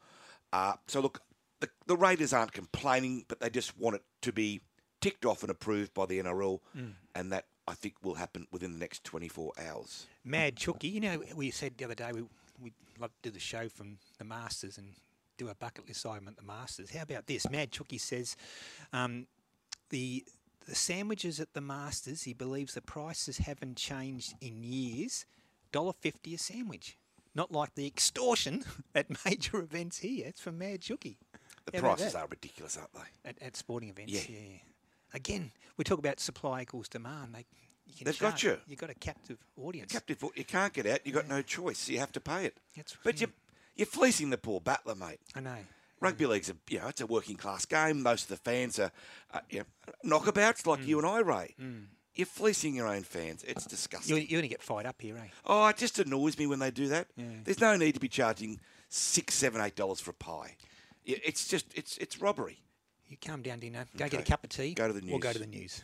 Uh, 0.53 0.74
so, 0.86 1.01
look, 1.01 1.20
the, 1.61 1.68
the 1.86 1.97
Raiders 1.97 2.32
aren't 2.32 2.53
complaining, 2.53 3.24
but 3.28 3.40
they 3.40 3.49
just 3.51 3.76
want 3.78 3.97
it 3.97 4.03
to 4.22 4.32
be 4.32 4.61
ticked 5.01 5.24
off 5.24 5.42
and 5.42 5.51
approved 5.51 5.94
by 5.94 6.07
the 6.07 6.18
NRL, 6.20 6.61
Mm. 6.76 6.92
and 7.14 7.32
that 7.32 7.47
I 7.68 7.74
think 7.74 7.94
will 8.03 8.14
happen 8.14 8.47
within 8.53 8.72
the 8.72 8.78
next 8.78 9.03
24 9.05 9.53
hours. 9.59 10.07
Mad 10.24 10.57
Chooky, 10.57 10.88
you 10.88 11.01
know, 11.01 11.22
we 11.34 11.51
said 11.51 11.76
the 11.78 11.84
other 11.84 11.94
day 11.97 12.11
we 12.12 12.22
we'd 12.61 12.72
love 12.99 13.11
to 13.22 13.28
do 13.28 13.34
the 13.34 13.40
show 13.40 13.68
from 13.68 13.99
the 14.18 14.24
Masters 14.24 14.78
and 14.78 14.94
do 15.37 15.49
a 15.49 15.55
bucket 15.55 15.87
list 15.89 16.05
item 16.07 16.28
at 16.28 16.37
the 16.37 16.43
Masters. 16.43 16.91
How 16.91 17.03
about 17.03 17.26
this? 17.26 17.49
Mad 17.51 17.70
Chooky 17.72 17.99
says 17.99 18.37
um, 18.93 19.26
the 19.91 20.24
the 20.68 20.74
sandwiches 20.74 21.39
at 21.39 21.53
the 21.55 21.61
Masters. 21.61 22.22
He 22.24 22.32
believes 22.32 22.74
the 22.74 22.82
prices 22.82 23.39
haven't 23.39 23.76
changed 23.76 24.34
in 24.41 24.62
years. 24.62 25.26
Dollar 25.72 25.93
fifty 25.93 26.34
a 26.34 26.39
sandwich, 26.39 26.97
not 27.34 27.53
like 27.53 27.74
the 27.74 27.87
extortion 27.87 28.64
at 28.95 29.07
major 29.24 29.59
events 29.59 29.99
here. 29.99 30.26
It's 30.26 30.41
from 30.41 30.59
Mad 30.59 30.80
Chooky. 30.80 31.18
The 31.70 31.78
How 31.78 31.95
prices 31.95 32.14
are 32.14 32.26
ridiculous, 32.28 32.76
aren't 32.76 32.93
they? 32.95 33.30
at, 33.30 33.43
at 33.43 33.57
sporting 33.57 33.89
events. 33.91 34.12
Yeah. 34.12 34.20
Yeah. 34.28 34.59
Again, 35.14 35.51
we 35.76 35.84
talk 35.84 35.99
about 35.99 36.20
supply 36.20 36.62
equals 36.62 36.89
demand. 36.89 37.34
They, 37.34 37.45
you 37.87 37.95
can 37.97 38.05
They've 38.05 38.18
got 38.18 38.43
you. 38.43 38.59
You've 38.66 38.78
got 38.78 38.91
a 38.91 38.95
captive 38.95 39.39
audience. 39.61 39.93
Captive, 39.93 40.22
you 40.34 40.45
can't 40.45 40.72
get 40.72 40.87
out. 40.87 41.01
You've 41.05 41.14
got 41.14 41.28
no 41.28 41.43
choice. 41.43 41.89
You 41.89 41.99
have 41.99 42.12
to 42.12 42.20
pay 42.20 42.45
it. 42.47 42.57
That's 42.76 42.97
but 43.03 43.20
you're, 43.20 43.30
you're 43.76 43.86
fleecing 43.86 44.30
the 44.30 44.38
poor 44.38 44.60
battler, 44.60 44.94
mate. 44.94 45.20
I 45.34 45.40
know. 45.40 45.56
Rugby 46.00 46.26
league's 46.26 46.50
a 46.50 46.56
you 46.68 46.78
know 46.78 46.88
it's 46.88 47.00
a 47.00 47.06
working 47.06 47.36
class 47.36 47.64
game. 47.64 48.02
Most 48.02 48.24
of 48.24 48.28
the 48.28 48.36
fans 48.36 48.78
are 48.78 48.90
uh, 49.32 49.40
you 49.48 49.60
know, 49.60 49.64
knockabouts 50.04 50.66
like 50.66 50.86
you 50.86 50.98
and 50.98 51.06
I, 51.06 51.20
Ray. 51.20 51.54
You're 52.14 52.26
fleecing 52.26 52.74
your 52.74 52.86
own 52.88 53.02
fans. 53.02 53.44
It's 53.44 53.66
disgusting. 53.66 54.16
You, 54.16 54.22
you're 54.22 54.40
going 54.40 54.48
to 54.48 54.54
get 54.54 54.62
fired 54.62 54.86
up 54.86 55.00
here, 55.02 55.16
eh? 55.18 55.28
Oh, 55.44 55.66
it 55.68 55.76
just 55.76 55.98
annoys 55.98 56.38
me 56.38 56.46
when 56.46 56.58
they 56.60 56.70
do 56.70 56.88
that. 56.88 57.08
Yeah. 57.14 57.24
There's 57.44 57.60
no 57.60 57.76
need 57.76 57.92
to 57.92 58.00
be 58.00 58.08
charging 58.08 58.58
six, 58.88 59.34
seven, 59.34 59.60
eight 59.60 59.76
dollars 59.76 60.00
for 60.00 60.12
a 60.12 60.14
pie. 60.14 60.56
It's 61.04 61.46
just 61.46 61.66
it's 61.74 61.96
it's 61.98 62.20
robbery. 62.20 62.58
You 63.08 63.16
calm 63.24 63.42
down, 63.42 63.60
Dino. 63.60 63.84
Go 63.96 64.08
get 64.08 64.20
a 64.20 64.24
cup 64.24 64.42
of 64.44 64.50
tea. 64.50 64.74
Go 64.74 64.88
to 64.88 64.92
the 64.92 65.00
news. 65.00 65.12
Or 65.12 65.20
go 65.20 65.32
to 65.32 65.38
the 65.38 65.46
news. 65.46 65.80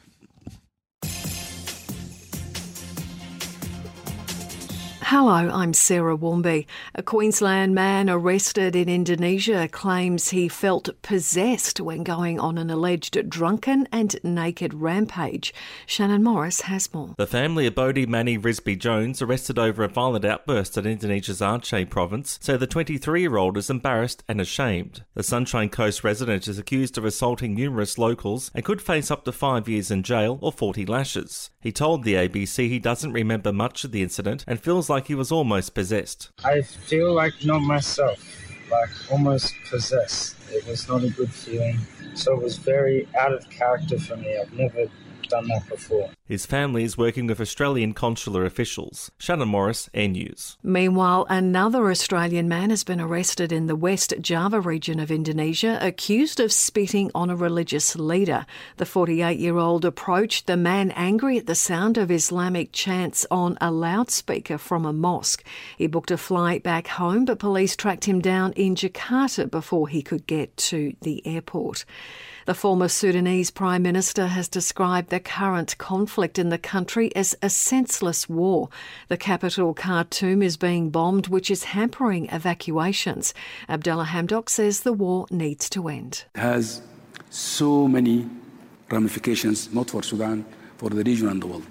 Hello, 5.12 5.34
I'm 5.34 5.74
Sarah 5.74 6.16
Warmby. 6.16 6.66
A 6.94 7.02
Queensland 7.02 7.74
man 7.74 8.08
arrested 8.08 8.74
in 8.74 8.88
Indonesia 8.88 9.68
claims 9.68 10.30
he 10.30 10.48
felt 10.48 10.88
possessed 11.02 11.82
when 11.82 12.02
going 12.02 12.40
on 12.40 12.56
an 12.56 12.70
alleged 12.70 13.28
drunken 13.28 13.86
and 13.92 14.18
naked 14.24 14.72
rampage. 14.72 15.52
Shannon 15.84 16.22
Morris 16.22 16.62
has 16.62 16.94
more. 16.94 17.14
The 17.18 17.26
family 17.26 17.66
of 17.66 17.74
Bodhi 17.74 18.06
Mani 18.06 18.38
Risby 18.38 18.78
Jones, 18.78 19.20
arrested 19.20 19.58
over 19.58 19.84
a 19.84 19.88
violent 19.88 20.24
outburst 20.24 20.78
in 20.78 20.86
Indonesia's 20.86 21.42
Aceh 21.42 21.90
province, 21.90 22.38
say 22.40 22.56
the 22.56 22.66
23 22.66 23.20
year 23.20 23.36
old 23.36 23.58
is 23.58 23.68
embarrassed 23.68 24.24
and 24.26 24.40
ashamed. 24.40 25.04
The 25.12 25.22
Sunshine 25.22 25.68
Coast 25.68 26.02
resident 26.02 26.48
is 26.48 26.58
accused 26.58 26.96
of 26.96 27.04
assaulting 27.04 27.54
numerous 27.54 27.98
locals 27.98 28.50
and 28.54 28.64
could 28.64 28.80
face 28.80 29.10
up 29.10 29.26
to 29.26 29.32
five 29.32 29.68
years 29.68 29.90
in 29.90 30.04
jail 30.04 30.38
or 30.40 30.52
40 30.52 30.86
lashes. 30.86 31.50
He 31.60 31.70
told 31.70 32.02
the 32.02 32.14
ABC 32.14 32.68
he 32.68 32.78
doesn't 32.78 33.12
remember 33.12 33.52
much 33.52 33.84
of 33.84 33.92
the 33.92 34.02
incident 34.02 34.42
and 34.48 34.58
feels 34.58 34.88
like 34.88 35.01
he 35.06 35.14
was 35.14 35.32
almost 35.32 35.74
possessed. 35.74 36.30
I 36.44 36.62
feel 36.62 37.12
like 37.12 37.32
not 37.44 37.60
myself, 37.60 38.18
like 38.70 38.90
almost 39.10 39.54
possessed. 39.68 40.36
It 40.50 40.66
was 40.66 40.88
not 40.88 41.04
a 41.04 41.10
good 41.10 41.32
feeling. 41.32 41.78
So 42.14 42.34
it 42.34 42.42
was 42.42 42.56
very 42.56 43.08
out 43.18 43.32
of 43.32 43.48
character 43.50 43.98
for 43.98 44.16
me. 44.16 44.38
I've 44.38 44.52
never 44.52 44.86
done 45.32 45.48
that 45.48 45.66
before. 45.66 46.10
His 46.26 46.44
family 46.46 46.84
is 46.84 46.98
working 46.98 47.26
with 47.26 47.40
Australian 47.40 47.94
consular 47.94 48.44
officials. 48.44 49.10
Shannon 49.18 49.48
Morris, 49.48 49.88
Air 49.94 50.08
News. 50.08 50.58
Meanwhile, 50.62 51.26
another 51.30 51.90
Australian 51.90 52.48
man 52.48 52.68
has 52.68 52.84
been 52.84 53.00
arrested 53.00 53.50
in 53.50 53.66
the 53.66 53.74
West 53.74 54.12
Java 54.20 54.60
region 54.60 55.00
of 55.00 55.10
Indonesia, 55.10 55.78
accused 55.80 56.38
of 56.38 56.52
spitting 56.52 57.10
on 57.14 57.30
a 57.30 57.36
religious 57.36 57.96
leader. 57.96 58.44
The 58.76 58.86
48 58.86 59.38
year 59.38 59.56
old 59.56 59.84
approached 59.84 60.46
the 60.46 60.56
man 60.56 60.90
angry 60.92 61.38
at 61.38 61.46
the 61.46 61.54
sound 61.54 61.96
of 61.96 62.10
Islamic 62.10 62.72
chants 62.72 63.26
on 63.30 63.56
a 63.60 63.70
loudspeaker 63.70 64.58
from 64.58 64.84
a 64.84 64.92
mosque. 64.92 65.42
He 65.78 65.86
booked 65.86 66.10
a 66.10 66.18
flight 66.18 66.62
back 66.62 66.88
home, 66.88 67.24
but 67.24 67.38
police 67.38 67.74
tracked 67.74 68.04
him 68.04 68.20
down 68.20 68.52
in 68.52 68.74
Jakarta 68.74 69.50
before 69.50 69.88
he 69.88 70.02
could 70.02 70.26
get 70.26 70.54
to 70.68 70.94
the 71.00 71.26
airport. 71.26 71.86
The 72.44 72.54
former 72.54 72.88
Sudanese 72.88 73.52
Prime 73.52 73.82
Minister 73.82 74.26
has 74.26 74.48
described 74.48 75.10
the 75.10 75.20
current 75.20 75.78
conflict 75.78 76.40
in 76.40 76.48
the 76.48 76.58
country 76.58 77.14
as 77.14 77.36
a 77.40 77.48
senseless 77.48 78.28
war. 78.28 78.68
The 79.06 79.16
capital, 79.16 79.74
Khartoum, 79.74 80.42
is 80.42 80.56
being 80.56 80.90
bombed, 80.90 81.28
which 81.28 81.52
is 81.52 81.64
hampering 81.64 82.28
evacuations. 82.30 83.32
Abdullah 83.68 84.06
Hamdok 84.06 84.48
says 84.48 84.80
the 84.80 84.92
war 84.92 85.26
needs 85.30 85.70
to 85.70 85.86
end. 85.86 86.24
It 86.34 86.40
has 86.40 86.82
so 87.30 87.86
many 87.86 88.28
ramifications, 88.90 89.72
not 89.72 89.90
for 89.90 90.02
Sudan, 90.02 90.44
for 90.78 90.90
the 90.90 91.04
region 91.04 91.28
and 91.28 91.40
the 91.40 91.46
world. 91.46 91.66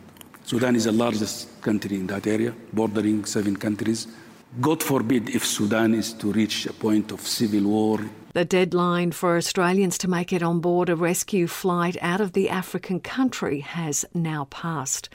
Sudan 0.45 0.77
is 0.77 0.85
the 0.85 0.93
largest 0.93 1.61
country 1.61 1.97
in 1.97 2.07
that 2.07 2.27
area, 2.27 2.53
bordering 2.71 3.25
seven 3.25 3.57
countries. 3.57 4.07
God 4.59 4.83
forbid 4.83 5.29
if 5.29 5.45
Sudan 5.45 5.93
is 5.93 6.11
to 6.13 6.33
reach 6.33 6.65
a 6.65 6.73
point 6.73 7.11
of 7.11 7.21
civil 7.21 7.63
war, 7.63 7.99
the 8.33 8.43
deadline 8.43 9.11
for 9.11 9.37
Australians 9.37 9.97
to 9.99 10.09
make 10.09 10.33
it 10.33 10.43
on 10.43 10.59
board 10.59 10.89
a 10.89 10.95
rescue 10.95 11.47
flight 11.47 11.97
out 12.01 12.21
of 12.21 12.33
the 12.33 12.49
African 12.49 12.99
country 12.99 13.59
has 13.59 14.05
now 14.13 14.47
passed. 14.49 15.09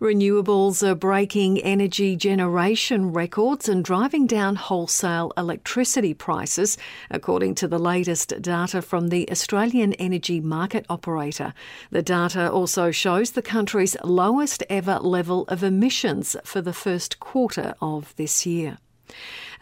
Renewables 0.00 0.82
are 0.82 0.94
breaking 0.94 1.60
energy 1.60 2.16
generation 2.16 3.12
records 3.12 3.68
and 3.68 3.84
driving 3.84 4.26
down 4.26 4.56
wholesale 4.56 5.30
electricity 5.36 6.14
prices, 6.14 6.78
according 7.10 7.54
to 7.56 7.68
the 7.68 7.78
latest 7.78 8.40
data 8.40 8.80
from 8.80 9.08
the 9.08 9.30
Australian 9.30 9.92
Energy 9.94 10.40
Market 10.40 10.86
Operator. 10.88 11.52
The 11.90 12.00
data 12.00 12.50
also 12.50 12.90
shows 12.90 13.32
the 13.32 13.42
country's 13.42 13.94
lowest 14.02 14.62
ever 14.70 14.98
level 15.00 15.44
of 15.48 15.62
emissions 15.62 16.34
for 16.44 16.62
the 16.62 16.72
first 16.72 17.20
quarter 17.20 17.74
of 17.82 18.16
this 18.16 18.46
year. 18.46 18.78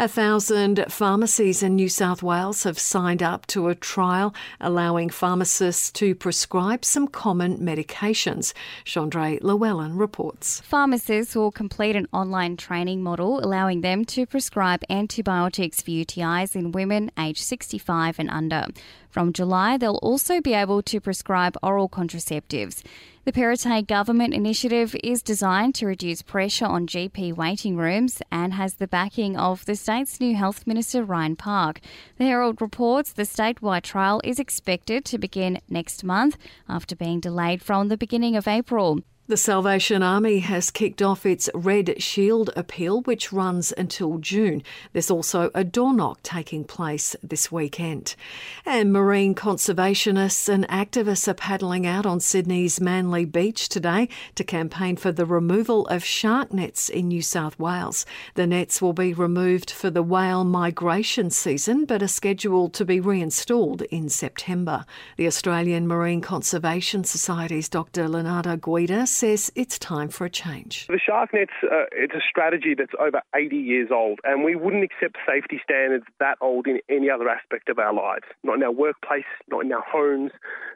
A 0.01 0.07
thousand 0.07 0.85
pharmacies 0.89 1.61
in 1.61 1.75
New 1.75 1.89
South 1.89 2.23
Wales 2.23 2.63
have 2.63 2.79
signed 2.79 3.21
up 3.21 3.47
to 3.49 3.67
a 3.67 3.75
trial 3.75 4.33
allowing 4.61 5.11
pharmacists 5.11 5.91
to 5.93 6.15
prescribe 6.15 6.85
some 6.85 7.09
common 7.09 7.59
medications. 7.59 8.53
Chandra 8.85 9.39
Llewellyn 9.41 9.97
reports. 9.97 10.61
Pharmacists 10.61 11.35
will 11.35 11.51
complete 11.51 11.97
an 11.97 12.07
online 12.13 12.57
training 12.57 13.03
model 13.03 13.45
allowing 13.45 13.81
them 13.81 14.05
to 14.05 14.25
prescribe 14.25 14.85
antibiotics 14.89 15.83
for 15.83 15.91
UTIs 15.91 16.55
in 16.55 16.71
women 16.71 17.11
aged 17.19 17.43
65 17.43 18.21
and 18.21 18.31
under. 18.31 18.67
From 19.11 19.33
July, 19.33 19.77
they'll 19.79 19.97
also 19.97 20.41
be 20.41 20.55
able 20.55 20.81
to 20.83 21.01
prescribe 21.01 21.57
oral 21.61 21.89
contraceptives. 21.89 22.85
The 23.29 23.41
Perrottet 23.43 23.87
government 23.87 24.33
initiative 24.33 24.97
is 25.05 25.23
designed 25.23 25.75
to 25.75 25.87
reduce 25.87 26.23
pressure 26.23 26.65
on 26.65 26.87
GP 26.87 27.37
waiting 27.37 27.77
rooms 27.77 28.23
and 28.33 28.55
has 28.55 28.77
the 28.77 28.89
backing 28.89 29.37
of 29.37 29.67
the 29.67 29.77
state's 29.77 30.19
new 30.19 30.35
Health 30.35 30.67
Minister 30.67 31.05
Ryan 31.05 31.37
Park. 31.37 31.81
The 32.17 32.25
Herald 32.25 32.63
reports 32.63 33.13
the 33.13 33.25
statewide 33.25 33.83
trial 33.83 34.23
is 34.25 34.39
expected 34.39 35.05
to 35.05 35.19
begin 35.19 35.61
next 35.69 36.03
month 36.05 36.39
after 36.71 36.97
being 36.97 37.21
delayed 37.21 37.61
from 37.61 37.89
the 37.89 37.99
beginning 37.99 38.35
of 38.35 38.49
April. 38.49 39.01
The 39.29 39.37
Salvation 39.37 40.03
Army 40.03 40.39
has 40.39 40.71
kicked 40.71 41.03
off 41.03 41.27
its 41.27 41.51
Red 41.53 42.03
Shield 42.03 42.49
appeal, 42.57 43.03
which 43.03 43.31
runs 43.31 43.75
until 43.77 44.17
June. 44.17 44.63
There's 44.95 45.11
also 45.11 45.51
a 45.55 45.65
door 45.65 45.93
knock 45.93 46.21
taking 46.23 46.65
place 46.65 47.15
this 47.23 47.53
weekend. 47.53 48.17
And 48.65 48.91
marine 48.91 49.35
conservationists 49.35 50.49
and 50.49 50.67
activists 50.69 51.29
are 51.29 51.35
paddling 51.35 51.87
out 51.87 52.07
on 52.07 52.21
Sydney's 52.21 52.81
Manly 52.81 53.27
Beach 53.27 53.69
today 53.69 54.09
to 54.35 54.45
campaign 54.45 54.97
for 54.97 55.13
the 55.13 55.27
removal 55.27 55.87
of 55.89 56.03
shark 56.03 56.55
nets 56.55 56.89
in 56.89 57.09
New 57.09 57.21
South 57.21 57.59
Wales. 57.59 58.07
The 58.33 58.47
nets 58.47 58.81
will 58.81 58.95
be 58.95 59.13
removed 59.13 59.71
for 59.71 59.91
the 59.91 60.03
whale 60.03 60.45
migration 60.45 61.29
season, 61.29 61.85
but 61.85 62.03
are 62.03 62.09
scheduled 62.09 62.73
to 62.73 62.87
be 62.87 62.99
reinstalled 62.99 63.83
in 63.91 64.09
September. 64.09 64.87
The 65.19 65.27
Australian 65.27 65.87
Marine 65.87 66.23
Conservation 66.23 67.05
Society's 67.05 67.69
Dr. 67.69 68.09
Leonardo 68.09 68.57
Guida 68.57 69.07
says 69.19 69.51
it's 69.57 69.79
time 69.79 70.09
for 70.09 70.25
a 70.25 70.31
change. 70.31 70.87
The 70.87 71.01
shark 71.05 71.35
net's 71.35 71.51
uh, 71.65 71.87
it's 71.93 72.15
a 72.15 72.23
strategy 72.29 72.75
that's 72.77 72.93
over 73.01 73.21
80 73.35 73.57
years 73.57 73.91
old, 73.93 74.21
and 74.25 74.45
we 74.45 74.55
wouldn't 74.55 74.85
accept 74.85 75.17
safety 75.27 75.61
standards 75.63 76.05
that 76.21 76.39
old 76.41 76.67
in 76.67 76.81
any 76.89 77.11
other 77.11 77.29
aspect 77.29 77.69
of 77.69 77.79
our 77.79 77.93
lives. 77.93 78.25
Not 78.45 78.57
in 78.57 78.63
our 78.63 78.73
workplace, 78.73 79.25
not 79.49 79.65
in 79.65 79.73
our 79.73 79.85
homes, 79.87 80.31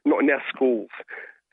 not 0.04 0.22
in 0.22 0.30
our 0.30 0.42
schools. 0.54 0.90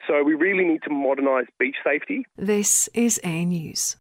So 0.08 0.24
we 0.24 0.34
really 0.34 0.66
need 0.66 0.82
to 0.84 0.90
modernise 0.90 1.48
beach 1.60 1.76
safety. 1.84 2.26
This 2.36 2.90
is 2.94 3.20
Air 3.24 3.46
News. 3.46 3.98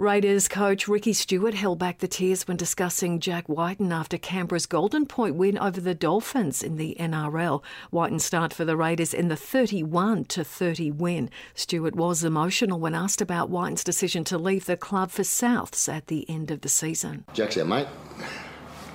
Raiders 0.00 0.48
coach 0.48 0.88
Ricky 0.88 1.12
Stuart 1.12 1.52
held 1.52 1.78
back 1.78 1.98
the 1.98 2.08
tears 2.08 2.48
when 2.48 2.56
discussing 2.56 3.20
Jack 3.20 3.50
Wighton 3.50 3.92
after 3.92 4.16
Canberra's 4.16 4.64
Golden 4.64 5.04
Point 5.04 5.34
win 5.34 5.58
over 5.58 5.78
the 5.78 5.94
Dolphins 5.94 6.62
in 6.62 6.76
the 6.76 6.96
NRL. 6.98 7.62
Wighton's 7.90 8.24
start 8.24 8.54
for 8.54 8.64
the 8.64 8.78
Raiders 8.78 9.12
in 9.12 9.28
the 9.28 9.36
31 9.36 10.24
to 10.24 10.42
30 10.42 10.90
win. 10.92 11.28
Stewart 11.54 11.94
was 11.94 12.24
emotional 12.24 12.80
when 12.80 12.94
asked 12.94 13.20
about 13.20 13.50
Wighton's 13.50 13.84
decision 13.84 14.24
to 14.24 14.38
leave 14.38 14.64
the 14.64 14.78
club 14.78 15.10
for 15.10 15.20
Souths 15.20 15.86
at 15.86 16.06
the 16.06 16.24
end 16.30 16.50
of 16.50 16.62
the 16.62 16.70
season. 16.70 17.26
Jack's 17.34 17.58
our 17.58 17.66
mate. 17.66 17.86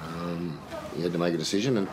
Um, 0.08 0.60
he 0.95 1.03
had 1.03 1.12
to 1.12 1.20
make 1.20 1.36
a 1.36 1.38
decision, 1.38 1.78
and 1.78 1.88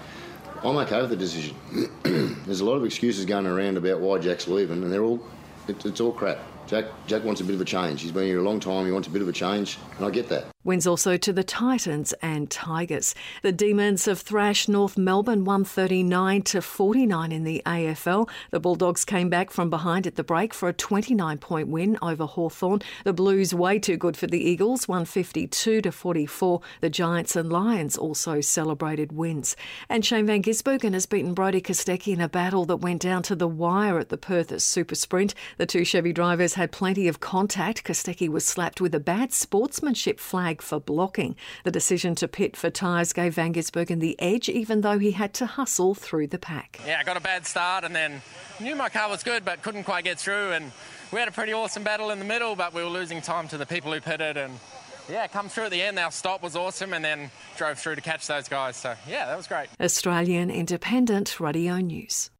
I'm 0.64 0.78
okay 0.78 1.02
with 1.02 1.10
the 1.10 1.16
decision. 1.16 1.54
There's 2.46 2.60
a 2.60 2.64
lot 2.64 2.76
of 2.76 2.84
excuses 2.86 3.26
going 3.26 3.44
around 3.46 3.76
about 3.76 4.00
why 4.00 4.20
Jack's 4.20 4.48
leaving, 4.48 4.82
and 4.82 4.90
they're 4.90 5.04
all 5.04 5.22
it, 5.68 5.84
it's 5.84 6.00
all 6.00 6.12
crap. 6.12 6.38
Jack, 6.72 6.86
Jack 7.06 7.22
wants 7.22 7.42
a 7.42 7.44
bit 7.44 7.54
of 7.54 7.60
a 7.60 7.66
change. 7.66 8.00
He's 8.00 8.12
been 8.12 8.24
here 8.24 8.38
a 8.38 8.42
long 8.42 8.58
time. 8.58 8.86
He 8.86 8.92
wants 8.92 9.06
a 9.06 9.10
bit 9.10 9.20
of 9.20 9.28
a 9.28 9.32
change, 9.32 9.76
and 9.98 10.06
I 10.06 10.10
get 10.10 10.30
that. 10.30 10.51
Wins 10.64 10.86
also 10.86 11.16
to 11.16 11.32
the 11.32 11.42
Titans 11.42 12.12
and 12.22 12.48
Tigers. 12.48 13.16
The 13.42 13.50
Demons 13.50 14.04
have 14.04 14.20
thrashed 14.20 14.68
North 14.68 14.96
Melbourne 14.96 15.44
139 15.44 16.42
to 16.42 16.62
49 16.62 17.32
in 17.32 17.42
the 17.42 17.62
AFL. 17.66 18.28
The 18.52 18.60
Bulldogs 18.60 19.04
came 19.04 19.28
back 19.28 19.50
from 19.50 19.70
behind 19.70 20.06
at 20.06 20.14
the 20.14 20.22
break 20.22 20.54
for 20.54 20.68
a 20.68 20.72
29 20.72 21.38
point 21.38 21.66
win 21.66 21.98
over 22.00 22.26
Hawthorn. 22.26 22.80
The 23.02 23.12
Blues 23.12 23.52
way 23.52 23.80
too 23.80 23.96
good 23.96 24.16
for 24.16 24.28
the 24.28 24.38
Eagles 24.38 24.86
152 24.86 25.80
to 25.80 25.90
44. 25.90 26.60
The 26.80 26.90
Giants 26.90 27.34
and 27.34 27.50
Lions 27.50 27.98
also 27.98 28.40
celebrated 28.40 29.10
wins. 29.10 29.56
And 29.88 30.04
Shane 30.04 30.26
Van 30.26 30.44
Gisbergen 30.44 30.92
has 30.92 31.06
beaten 31.06 31.34
Brody 31.34 31.60
Kostecki 31.60 32.12
in 32.12 32.20
a 32.20 32.28
battle 32.28 32.66
that 32.66 32.76
went 32.76 33.02
down 33.02 33.24
to 33.24 33.34
the 33.34 33.48
wire 33.48 33.98
at 33.98 34.10
the 34.10 34.16
Perth 34.16 34.62
Super 34.62 34.94
Sprint. 34.94 35.34
The 35.56 35.66
two 35.66 35.84
Chevy 35.84 36.12
drivers 36.12 36.54
had 36.54 36.70
plenty 36.70 37.08
of 37.08 37.18
contact. 37.18 37.82
Kostecki 37.82 38.28
was 38.28 38.44
slapped 38.44 38.80
with 38.80 38.94
a 38.94 39.00
bad 39.00 39.32
sportsmanship 39.32 40.20
flag 40.20 40.51
for 40.60 40.80
blocking. 40.80 41.36
The 41.64 41.70
decision 41.70 42.14
to 42.16 42.28
pit 42.28 42.56
for 42.56 42.68
tyres 42.68 43.12
gave 43.12 43.34
Van 43.34 43.54
Gisbergen 43.54 44.00
the 44.00 44.20
edge, 44.20 44.48
even 44.48 44.82
though 44.82 44.98
he 44.98 45.12
had 45.12 45.32
to 45.34 45.46
hustle 45.46 45.94
through 45.94 46.26
the 46.26 46.38
pack. 46.38 46.80
Yeah, 46.86 46.98
I 47.00 47.04
got 47.04 47.16
a 47.16 47.20
bad 47.20 47.46
start 47.46 47.84
and 47.84 47.94
then 47.94 48.20
knew 48.60 48.76
my 48.76 48.88
car 48.88 49.08
was 49.08 49.22
good, 49.22 49.44
but 49.44 49.62
couldn't 49.62 49.84
quite 49.84 50.04
get 50.04 50.18
through. 50.18 50.52
And 50.52 50.72
we 51.12 51.20
had 51.20 51.28
a 51.28 51.32
pretty 51.32 51.52
awesome 51.52 51.84
battle 51.84 52.10
in 52.10 52.18
the 52.18 52.24
middle, 52.24 52.56
but 52.56 52.74
we 52.74 52.82
were 52.82 52.90
losing 52.90 53.22
time 53.22 53.48
to 53.48 53.56
the 53.56 53.66
people 53.66 53.92
who 53.92 54.00
pitted. 54.00 54.36
And 54.36 54.58
yeah, 55.08 55.26
come 55.26 55.48
through 55.48 55.64
at 55.64 55.70
the 55.70 55.82
end. 55.82 55.98
Our 55.98 56.10
stop 56.10 56.42
was 56.42 56.56
awesome, 56.56 56.92
and 56.92 57.04
then 57.04 57.30
drove 57.56 57.78
through 57.78 57.96
to 57.96 58.00
catch 58.00 58.26
those 58.26 58.48
guys. 58.48 58.76
So 58.76 58.94
yeah, 59.08 59.26
that 59.26 59.36
was 59.36 59.46
great. 59.46 59.68
Australian 59.80 60.50
Independent 60.50 61.38
Radio 61.38 61.76
News. 61.78 62.30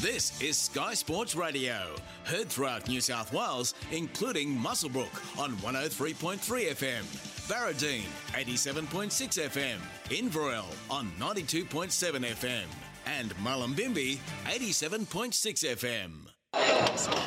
This 0.00 0.40
is 0.42 0.58
Sky 0.58 0.94
Sports 0.94 1.34
Radio, 1.34 1.94
heard 2.24 2.48
throughout 2.48 2.88
New 2.88 3.00
South 3.00 3.32
Wales, 3.32 3.74
including 3.90 4.54
Muswellbrook 4.56 5.40
on 5.40 5.52
103.3 5.58 6.38
FM, 6.40 7.02
Baradine 7.48 8.08
87.6 8.32 9.48
FM, 9.48 9.78
Inverell 10.10 10.66
on 10.90 11.10
92.7 11.18 11.88
FM, 12.20 12.64
and 13.06 13.34
Mullumbimby 13.36 14.18
87.6 14.46 15.76
FM. 15.76 16.10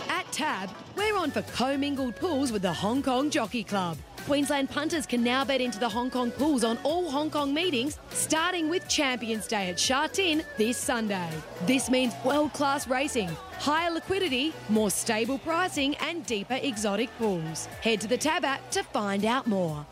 At 0.10 0.32
Tab, 0.32 0.70
we're 0.96 1.18
on 1.18 1.32
for 1.32 1.42
commingled 1.44 2.16
pools 2.16 2.52
with 2.52 2.62
the 2.62 2.74
Hong 2.74 3.02
Kong 3.02 3.32
Jockey 3.32 3.64
Club. 3.64 3.98
Queensland 4.26 4.72
punters 4.72 5.06
can 5.06 5.24
now 5.24 5.46
bet 5.46 5.62
into 5.62 5.78
the 5.78 5.88
Hong 5.88 6.10
Kong 6.10 6.32
pools 6.32 6.64
on 6.64 6.80
all 6.84 7.12
Hong 7.12 7.30
Kong 7.30 7.54
meetings, 7.54 8.00
starting 8.10 8.70
with 8.70 8.88
Champions 8.88 9.46
Day 9.46 9.70
at 9.70 9.80
Sha 9.80 10.08
Tin 10.08 10.44
this 10.58 10.78
Sunday. 10.78 11.30
This 11.68 11.92
means 11.92 12.16
world 12.26 12.52
class 12.54 12.88
racing, 12.88 13.30
higher 13.60 13.92
liquidity, 13.92 14.52
more 14.70 14.90
stable 14.90 15.38
pricing, 15.38 15.96
and 15.98 16.26
deeper 16.26 16.58
exotic 16.60 17.16
pools. 17.20 17.68
Head 17.82 18.02
to 18.02 18.08
the 18.08 18.18
Tab 18.18 18.44
app 18.44 18.68
to 18.72 18.82
find 18.82 19.26
out 19.26 19.46
more. 19.46 19.86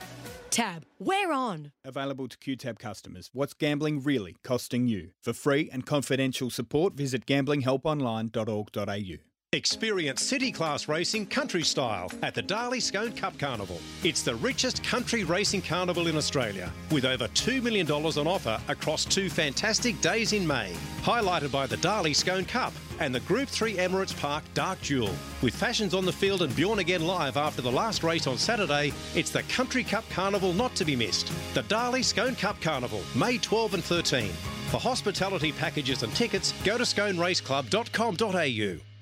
Tab, 0.50 0.84
we're 0.98 1.32
on. 1.32 1.72
Available 1.86 2.28
to 2.28 2.38
QTAB 2.38 2.80
customers. 2.80 3.30
What's 3.34 3.54
gambling 3.54 4.02
really 4.02 4.36
costing 4.44 4.88
you? 4.88 5.12
For 5.22 5.34
free 5.34 5.70
and 5.72 5.86
confidential 5.86 6.50
support, 6.50 6.96
visit 6.96 7.28
gamblinghelponline.org.au. 7.28 9.33
Experience 9.54 10.24
city 10.24 10.51
class 10.51 10.88
racing 10.88 11.28
country 11.28 11.62
style 11.62 12.10
at 12.24 12.34
the 12.34 12.41
Darley 12.41 12.80
Scone 12.80 13.12
Cup 13.12 13.38
Carnival. 13.38 13.80
It's 14.04 14.24
the 14.24 14.34
richest 14.38 14.84
country 14.84 15.24
racing 15.24 15.62
carnival 15.62 16.08
in 16.08 16.18
Australia, 16.18 16.72
with 16.91 17.06
over 17.06 17.28
$2 17.28 17.62
million 17.62 17.89
on 17.91 18.28
offer 18.28 18.60
across 18.68 19.06
two 19.06 19.30
fantastic 19.30 20.01
days 20.01 20.34
in 20.34 20.47
May. 20.47 20.74
Highlighted 21.04 21.51
by 21.51 21.68
the 21.68 21.78
Darley 21.78 22.16
Scone 22.16 22.45
Cup 22.45 22.74
and 22.99 23.14
the 23.14 23.20
Group 23.22 23.47
3 23.47 23.76
Emirates 23.76 24.20
Park 24.20 24.43
Dark 24.56 24.82
Duel. 24.82 25.14
With 25.43 25.54
fashions 25.54 25.93
on 25.93 26.06
the 26.06 26.12
field 26.12 26.41
and 26.41 26.56
Bjorn 26.56 26.80
again 26.80 27.06
live 27.06 27.38
after 27.38 27.62
the 27.62 27.72
last 27.72 28.04
race 28.04 28.26
on 28.26 28.39
Saturday, 28.39 28.91
it's 29.14 29.30
the 29.30 29.43
Country 29.43 29.84
Cup 29.84 30.04
Carnival 30.10 30.54
not 30.54 30.74
to 30.76 30.84
be 30.84 30.95
missed. 30.95 31.32
The 31.54 31.62
Darley 31.64 32.01
Scone 32.01 32.38
Cup 32.38 32.60
Carnival, 32.60 33.04
May 33.14 33.38
12 33.38 33.76
and 33.76 33.84
13. 33.84 34.30
For 34.72 34.80
hospitality 34.80 35.51
packages 35.51 36.01
and 36.01 36.12
tickets, 36.16 36.56
go 36.64 36.80
to 36.80 36.84
sconeraceclub.com.au. 36.84 38.93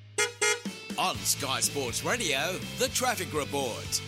On 1.02 1.16
Sky 1.16 1.62
Sports 1.62 2.06
Radio, 2.06 2.60
the 2.78 2.88
traffic 2.90 3.34
report. 3.34 4.00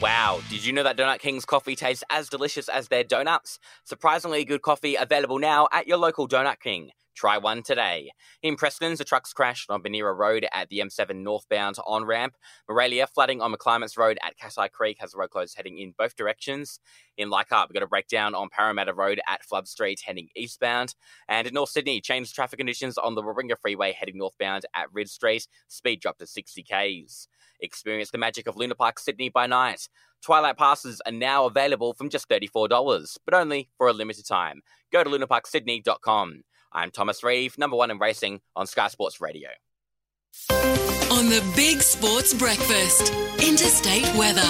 Wow, 0.00 0.40
did 0.50 0.64
you 0.64 0.72
know 0.72 0.82
that 0.82 0.96
Donut 0.96 1.20
King's 1.20 1.44
coffee 1.44 1.76
tastes 1.76 2.02
as 2.10 2.28
delicious 2.28 2.68
as 2.68 2.88
their 2.88 3.04
donuts? 3.04 3.60
Surprisingly 3.84 4.44
good 4.44 4.60
coffee 4.60 4.96
available 4.96 5.38
now 5.38 5.68
at 5.70 5.86
your 5.86 5.98
local 5.98 6.26
Donut 6.26 6.58
King. 6.58 6.90
Try 7.14 7.38
one 7.38 7.62
today. 7.62 8.10
In 8.42 8.56
Preston's, 8.56 8.98
the 8.98 9.04
trucks 9.04 9.32
crashed 9.32 9.70
on 9.70 9.82
Bernera 9.82 10.16
Road 10.16 10.46
at 10.52 10.68
the 10.68 10.80
M7 10.80 11.22
northbound 11.22 11.76
on 11.86 12.04
ramp. 12.04 12.34
Morelia, 12.68 13.06
flooding 13.06 13.40
on 13.40 13.54
McClimates 13.54 13.96
Road 13.96 14.18
at 14.22 14.36
Cassai 14.36 14.70
Creek 14.70 14.96
has 15.00 15.12
the 15.12 15.18
road 15.18 15.30
closed 15.30 15.56
heading 15.56 15.78
in 15.78 15.94
both 15.96 16.16
directions. 16.16 16.80
In 17.16 17.30
Leichhardt, 17.30 17.68
we've 17.68 17.74
got 17.74 17.84
a 17.84 17.88
breakdown 17.88 18.34
on 18.34 18.48
Parramatta 18.48 18.92
Road 18.92 19.20
at 19.28 19.44
Flood 19.44 19.68
Street 19.68 20.00
heading 20.04 20.28
eastbound. 20.34 20.96
And 21.28 21.46
in 21.46 21.54
North 21.54 21.70
Sydney, 21.70 22.00
changed 22.00 22.34
traffic 22.34 22.58
conditions 22.58 22.98
on 22.98 23.14
the 23.14 23.22
Warringah 23.22 23.58
Freeway 23.60 23.92
heading 23.92 24.18
northbound 24.18 24.66
at 24.74 24.92
Ridge 24.92 25.10
Street. 25.10 25.46
Speed 25.68 26.00
dropped 26.00 26.18
to 26.18 26.26
60 26.26 26.64
k's. 26.64 27.28
Experience 27.60 28.10
the 28.10 28.18
magic 28.18 28.48
of 28.48 28.56
Luna 28.56 28.74
Park 28.74 28.98
Sydney 28.98 29.28
by 29.28 29.46
night. 29.46 29.88
Twilight 30.20 30.56
passes 30.56 31.00
are 31.06 31.12
now 31.12 31.46
available 31.46 31.94
from 31.94 32.08
just 32.08 32.28
$34, 32.28 33.18
but 33.24 33.34
only 33.34 33.68
for 33.78 33.86
a 33.86 33.92
limited 33.92 34.26
time. 34.26 34.62
Go 34.92 35.04
to 35.04 35.10
lunaparksydney.com. 35.10 36.42
I'm 36.74 36.90
Thomas 36.90 37.22
Reeve, 37.22 37.56
number 37.56 37.76
one 37.76 37.90
in 37.92 37.98
racing 37.98 38.40
on 38.56 38.66
Sky 38.66 38.88
Sports 38.88 39.20
Radio. 39.20 39.48
On 40.50 41.28
the 41.28 41.40
Big 41.54 41.80
Sports 41.80 42.34
Breakfast, 42.34 43.12
interstate 43.40 44.12
weather. 44.16 44.42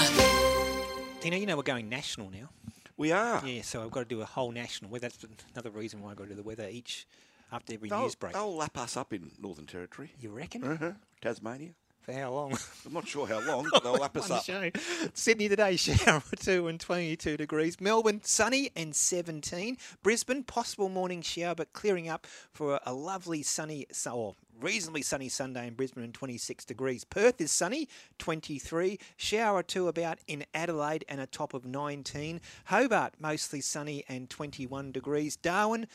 Tina, 1.20 1.36
you 1.36 1.44
know 1.44 1.56
we're 1.56 1.62
going 1.62 1.90
national 1.90 2.30
now. 2.30 2.48
We 2.96 3.12
are. 3.12 3.46
Yeah, 3.46 3.60
so 3.60 3.82
I've 3.82 3.90
got 3.90 4.00
to 4.00 4.06
do 4.06 4.22
a 4.22 4.24
whole 4.24 4.52
national 4.52 4.90
weather. 4.90 5.08
That's 5.08 5.26
another 5.52 5.70
reason 5.70 6.00
why 6.00 6.12
I've 6.12 6.16
got 6.16 6.24
to 6.24 6.30
do 6.30 6.36
the 6.36 6.42
weather 6.42 6.66
each 6.70 7.06
after 7.52 7.74
every 7.74 7.90
They'll, 7.90 8.02
news 8.02 8.14
break. 8.14 8.32
they'll 8.32 8.54
lap 8.56 8.78
us 8.78 8.96
up 8.96 9.12
in 9.12 9.30
Northern 9.38 9.66
Territory. 9.66 10.12
You 10.18 10.30
reckon? 10.30 10.64
Uh-huh. 10.64 10.92
Tasmania. 11.20 11.70
For 12.04 12.12
how 12.12 12.32
long? 12.32 12.52
I'm 12.84 12.92
not 12.92 13.08
sure 13.08 13.26
how 13.26 13.40
long, 13.40 13.66
but 13.72 13.82
they'll 13.82 13.94
lap 13.94 14.14
us 14.18 14.30
up. 14.30 14.44
show. 14.44 14.70
Sydney 15.14 15.48
today, 15.48 15.76
shower 15.76 16.18
or 16.18 16.36
two 16.36 16.68
and 16.68 16.78
22 16.78 17.38
degrees. 17.38 17.80
Melbourne, 17.80 18.20
sunny 18.22 18.70
and 18.76 18.94
17. 18.94 19.78
Brisbane, 20.02 20.42
possible 20.42 20.90
morning 20.90 21.22
shower, 21.22 21.54
but 21.54 21.72
clearing 21.72 22.10
up 22.10 22.26
for 22.52 22.78
a 22.84 22.92
lovely 22.92 23.42
sunny, 23.42 23.86
or 24.12 24.34
reasonably 24.60 25.00
sunny 25.00 25.30
Sunday 25.30 25.66
in 25.66 25.74
Brisbane 25.74 26.04
and 26.04 26.12
26 26.12 26.66
degrees. 26.66 27.04
Perth 27.04 27.40
is 27.40 27.50
sunny, 27.50 27.88
23. 28.18 28.98
Shower 29.16 29.58
or 29.58 29.62
two 29.62 29.88
about 29.88 30.18
in 30.26 30.44
Adelaide 30.52 31.06
and 31.08 31.22
a 31.22 31.26
top 31.26 31.54
of 31.54 31.64
19. 31.64 32.38
Hobart, 32.66 33.14
mostly 33.18 33.62
sunny 33.62 34.04
and 34.08 34.28
21 34.28 34.92
degrees. 34.92 35.36
Darwin, 35.36 35.86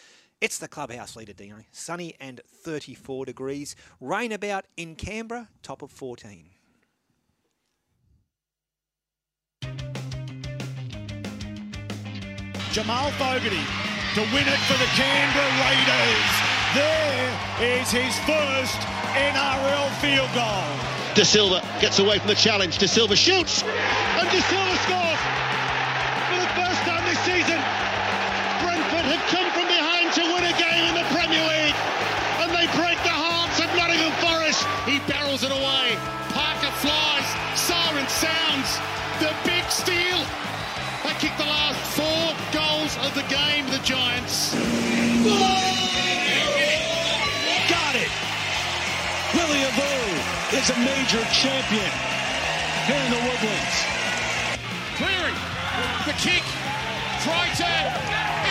it's 0.41 0.57
the 0.57 0.67
clubhouse 0.67 1.15
leader, 1.15 1.33
Dino. 1.33 1.63
Sunny 1.71 2.15
and 2.19 2.41
34 2.47 3.25
degrees. 3.25 3.75
Rain 3.99 4.31
about 4.31 4.65
in 4.77 4.95
Canberra, 4.95 5.49
top 5.61 5.81
of 5.81 5.91
14. 5.91 6.45
Jamal 12.71 13.09
Fogarty 13.11 13.65
to 14.13 14.21
win 14.21 14.47
it 14.47 14.61
for 14.69 14.77
the 14.77 14.89
Canberra 14.95 15.51
Raiders. 15.65 16.49
There 16.75 17.81
is 17.81 17.89
his 17.91 18.15
first 18.19 18.77
NRL 19.17 19.89
field 19.99 20.29
goal. 20.35 20.89
De 21.15 21.25
Silva 21.25 21.61
gets 21.81 21.99
away 21.99 22.19
from 22.19 22.27
the 22.27 22.35
challenge. 22.35 22.77
De 22.77 22.87
Silva 22.87 23.15
shoots, 23.15 23.63
and 23.63 24.29
De 24.29 24.39
Silva 24.41 24.77
scores 24.77 25.08
of 43.09 43.15
the 43.15 43.29
game, 43.33 43.65
the 43.67 43.79
Giants. 43.79 44.53
Got 47.69 47.95
it. 47.95 48.11
Willie 49.33 49.63
Avu 49.65 49.93
is 50.53 50.69
a 50.69 50.77
major 50.77 51.23
champion 51.33 51.91
here 52.85 53.01
in 53.01 53.11
the 53.11 53.21
Woodlands. 53.25 53.75
Clearing. 54.97 55.37
The 56.05 56.13
kick. 56.21 56.43
Crichton. 57.23 58.48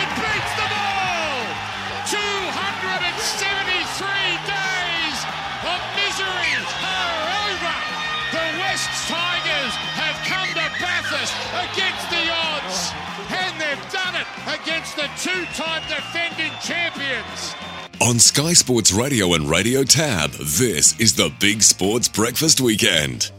Against 14.47 14.95
the 14.95 15.09
two-time 15.17 15.83
defending 15.87 16.51
champions. 16.61 17.55
On 18.01 18.17
Sky 18.17 18.53
Sports 18.53 18.93
Radio 18.93 19.33
and 19.33 19.49
Radio 19.49 19.83
Tab, 19.83 20.31
this 20.31 20.97
is 20.99 21.15
the 21.15 21.31
Big 21.39 21.61
Sports 21.61 22.07
Breakfast 22.07 22.61
Weekend. 22.61 23.31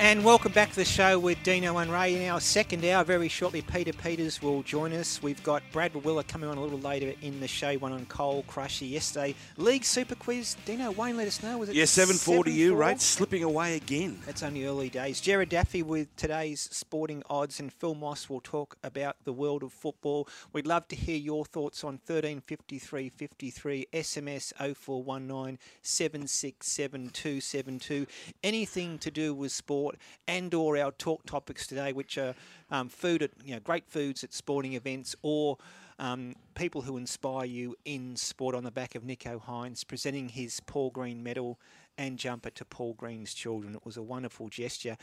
And 0.00 0.24
welcome 0.24 0.50
back 0.50 0.70
to 0.70 0.76
the 0.76 0.84
show 0.84 1.20
with 1.20 1.40
Dino 1.44 1.78
and 1.78 1.90
Ray. 1.90 2.16
In 2.16 2.28
our 2.28 2.40
second 2.40 2.84
hour, 2.84 3.04
very 3.04 3.28
shortly, 3.28 3.62
Peter 3.62 3.92
Peters 3.92 4.42
will 4.42 4.62
join 4.64 4.92
us. 4.92 5.22
We've 5.22 5.42
got 5.44 5.62
Brad 5.72 5.92
Rawiller 5.92 6.26
coming 6.26 6.50
on 6.50 6.58
a 6.58 6.62
little 6.62 6.80
later 6.80 7.14
in 7.22 7.38
the 7.38 7.46
show, 7.46 7.74
one 7.78 7.92
on 7.92 8.04
Cole 8.06 8.44
Crusher 8.48 8.84
yesterday. 8.86 9.36
League 9.56 9.84
Super 9.84 10.16
Quiz. 10.16 10.56
Dino, 10.66 10.90
Wayne, 10.90 11.16
let 11.16 11.28
us 11.28 11.42
know. 11.44 11.58
Was 11.58 11.68
it 11.68 11.76
Yeah, 11.76 11.84
740 11.84 12.52
you, 12.52 12.72
7-4? 12.74 12.78
right? 12.78 13.00
Slipping 13.00 13.44
away 13.44 13.76
again. 13.76 14.18
It's 14.26 14.42
only 14.42 14.66
early 14.66 14.90
days. 14.90 15.20
Gerard 15.20 15.48
Daffy 15.48 15.82
with 15.84 16.14
today's 16.16 16.60
sporting 16.72 17.22
odds, 17.30 17.60
and 17.60 17.72
Phil 17.72 17.94
Moss 17.94 18.28
will 18.28 18.40
talk 18.40 18.76
about 18.82 19.16
the 19.24 19.32
world 19.32 19.62
of 19.62 19.72
football. 19.72 20.28
We'd 20.52 20.66
love 20.66 20.88
to 20.88 20.96
hear 20.96 21.16
your 21.16 21.44
thoughts 21.44 21.84
on 21.84 21.94
1353 22.04 23.10
53, 23.10 23.86
SMS 23.92 24.52
0419 24.58 25.58
767 25.82 27.10
272. 27.10 28.06
Anything 28.42 28.98
to 28.98 29.10
do 29.10 29.32
with 29.32 29.52
sport 29.52 29.83
and 30.26 30.52
or 30.54 30.76
our 30.78 30.92
talk 30.92 31.24
topics 31.26 31.66
today, 31.66 31.92
which 31.92 32.18
are 32.18 32.34
um, 32.70 32.88
food 32.88 33.22
at, 33.22 33.30
you 33.44 33.54
know, 33.54 33.60
great 33.60 33.86
foods 33.86 34.24
at 34.24 34.32
sporting 34.32 34.74
events 34.74 35.14
or 35.22 35.58
um, 35.98 36.34
people 36.54 36.82
who 36.82 36.96
inspire 36.96 37.44
you 37.44 37.76
in 37.84 38.16
sport 38.16 38.54
on 38.54 38.64
the 38.64 38.70
back 38.70 38.94
of 38.94 39.02
Nicho 39.02 39.40
Hynes 39.40 39.86
presenting 39.86 40.28
his 40.28 40.60
Paul 40.60 40.90
Green 40.90 41.22
medal 41.22 41.58
and 41.96 42.18
jumper 42.18 42.50
to 42.50 42.64
Paul 42.64 42.94
Green's 42.94 43.34
children. 43.34 43.74
It 43.74 43.84
was 43.84 43.96
a 43.96 44.02
wonderful 44.02 44.48
gesture. 44.48 44.96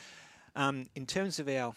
Um, 0.56 0.88
in 0.96 1.06
terms 1.06 1.40
of 1.40 1.48
our 1.48 1.74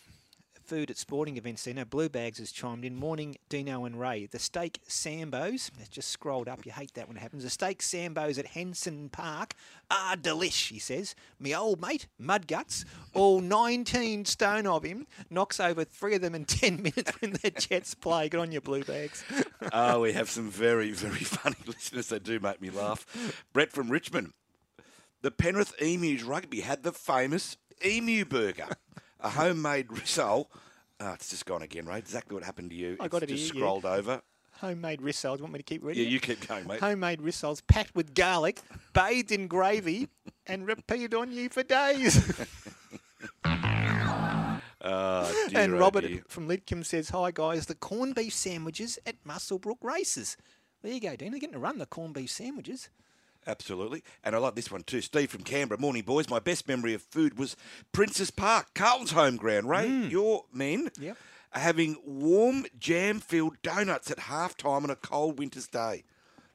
food 0.65 0.91
at 0.91 0.97
sporting 0.97 1.37
events. 1.37 1.65
Dino 1.65 1.85
Blue 1.85 2.09
Bags 2.09 2.39
has 2.39 2.51
chimed 2.51 2.85
in. 2.85 2.95
Morning, 2.95 3.37
Dino 3.49 3.85
and 3.85 4.01
Ray. 4.01 4.27
The 4.27 4.39
steak 4.39 4.81
sambos. 4.89 5.71
It's 5.79 5.89
just 5.89 6.09
scrolled 6.09 6.49
up. 6.49 6.65
You 6.67 6.73
hate 6.73 6.95
that 6.95 7.09
when 7.09 7.17
it 7.17 7.21
happens. 7.21 7.43
The 7.45 7.51
steak 7.51 7.81
sambos 7.81 8.39
at 8.39 8.47
Henson 8.47 9.09
Park 9.09 9.55
are 9.91 10.17
delish. 10.17 10.71
He 10.71 10.79
says. 10.79 11.15
Me 11.39 11.55
old 11.55 11.81
mate, 11.81 12.07
Mudguts, 12.21 12.85
all 13.13 13.41
19 13.41 14.25
stone 14.25 14.67
of 14.67 14.83
him, 14.83 15.07
knocks 15.31 15.61
over 15.61 15.85
three 15.85 16.15
of 16.15 16.23
them 16.23 16.35
in 16.35 16.45
10 16.45 16.77
minutes 16.83 17.13
when 17.21 17.33
the 17.33 17.51
Jets 17.51 17.95
play. 17.95 18.29
Good 18.29 18.41
on 18.41 18.53
your 18.53 18.61
Blue 18.61 18.83
Bags. 18.85 19.25
oh, 19.73 20.01
we 20.01 20.13
have 20.13 20.31
some 20.31 20.51
very, 20.51 20.91
very 20.93 21.15
funny 21.25 21.57
listeners 21.67 22.09
They 22.09 22.19
do 22.19 22.41
make 22.41 22.61
me 22.61 22.71
laugh. 22.71 23.07
Brett 23.53 23.73
from 23.73 23.91
Richmond. 23.91 24.33
The 25.23 25.31
Penrith 25.31 25.73
Emus 25.81 26.23
rugby 26.23 26.61
had 26.61 26.83
the 26.83 26.93
famous 26.93 27.57
Emu 27.85 28.25
Burger, 28.25 28.69
a 29.25 29.31
homemade 29.31 29.89
rissole. 29.89 30.47
Oh, 31.01 31.07
ah, 31.07 31.15
it's 31.15 31.31
just 31.31 31.47
gone 31.47 31.63
again, 31.63 31.87
Ray. 31.87 31.99
Exactly 31.99 32.35
what 32.35 32.45
happened 32.45 32.71
to 32.71 32.77
you. 32.77 32.97
I 33.01 33.09
got 33.09 33.25
it's 33.25 33.33
it 33.33 33.37
just 33.37 33.53
here, 33.53 33.61
scrolled 33.61 33.85
yeah. 33.85 33.95
over. 33.95 34.23
Homemade 34.53 35.01
rissoles. 35.01 35.41
Want 35.41 35.53
me 35.53 35.59
to 35.59 35.65
keep 35.65 35.83
reading? 35.83 36.05
Yeah, 36.05 36.11
you 36.11 36.21
keep 36.21 36.47
going, 36.47 36.69
mate. 36.69 36.79
Homemade 36.79 37.21
rissoles 37.21 37.61
packed 37.67 37.97
with 37.97 38.15
garlic, 38.15 38.61
bathed 38.93 39.33
in 39.33 39.49
gravy, 39.49 40.09
and 40.47 40.67
repeated 40.67 41.13
on 41.13 41.33
you 41.33 41.49
for 41.49 41.65
days. 41.65 42.47
Oh, 43.45 45.47
dear, 45.49 45.61
and 45.61 45.75
oh, 45.75 45.79
Robert 45.79 46.03
dear. 46.03 46.23
from 46.29 46.49
Lidcombe 46.49 46.87
says, 46.87 47.09
Hi 47.09 47.33
guys, 47.33 47.67
the 47.67 47.75
corned 47.75 48.15
beef 48.15 48.33
sandwiches 48.33 48.99
at 49.05 49.23
Muswellbrook 49.25 49.83
Races. 49.83 50.37
There 50.83 50.93
you 50.93 51.01
go, 51.01 51.17
Dean. 51.17 51.33
They're 51.33 51.41
getting 51.41 51.55
to 51.55 51.59
run 51.59 51.79
the 51.79 51.87
corned 51.87 52.15
beef 52.15 52.31
sandwiches. 52.31 52.91
Absolutely. 53.47 54.03
And 54.25 54.35
I 54.35 54.39
like 54.39 54.55
this 54.55 54.71
one 54.71 54.83
too. 54.83 55.01
Steve 55.01 55.31
from 55.31 55.43
Canberra. 55.43 55.81
Morning, 55.81 56.03
boys. 56.03 56.29
My 56.29 56.39
best 56.39 56.67
memory 56.69 56.95
of 56.95 57.03
food 57.03 57.39
was 57.39 57.57
Princes 57.93 58.31
Park, 58.31 58.69
Carlton's 58.75 59.11
home 59.13 59.37
ground. 59.37 59.69
Ray, 59.69 59.87
mm. 59.89 60.11
your 60.11 60.45
men 60.53 60.91
Yep. 60.99 61.17
are 61.55 61.61
having 61.61 61.97
warm 62.05 62.67
jam 62.79 63.21
filled 63.21 63.61
donuts 63.63 64.11
at 64.11 64.19
half 64.19 64.57
time 64.57 64.85
on 64.85 64.91
a 64.91 64.97
cold 64.97 65.39
winter's 65.39 65.67
day. 65.69 66.05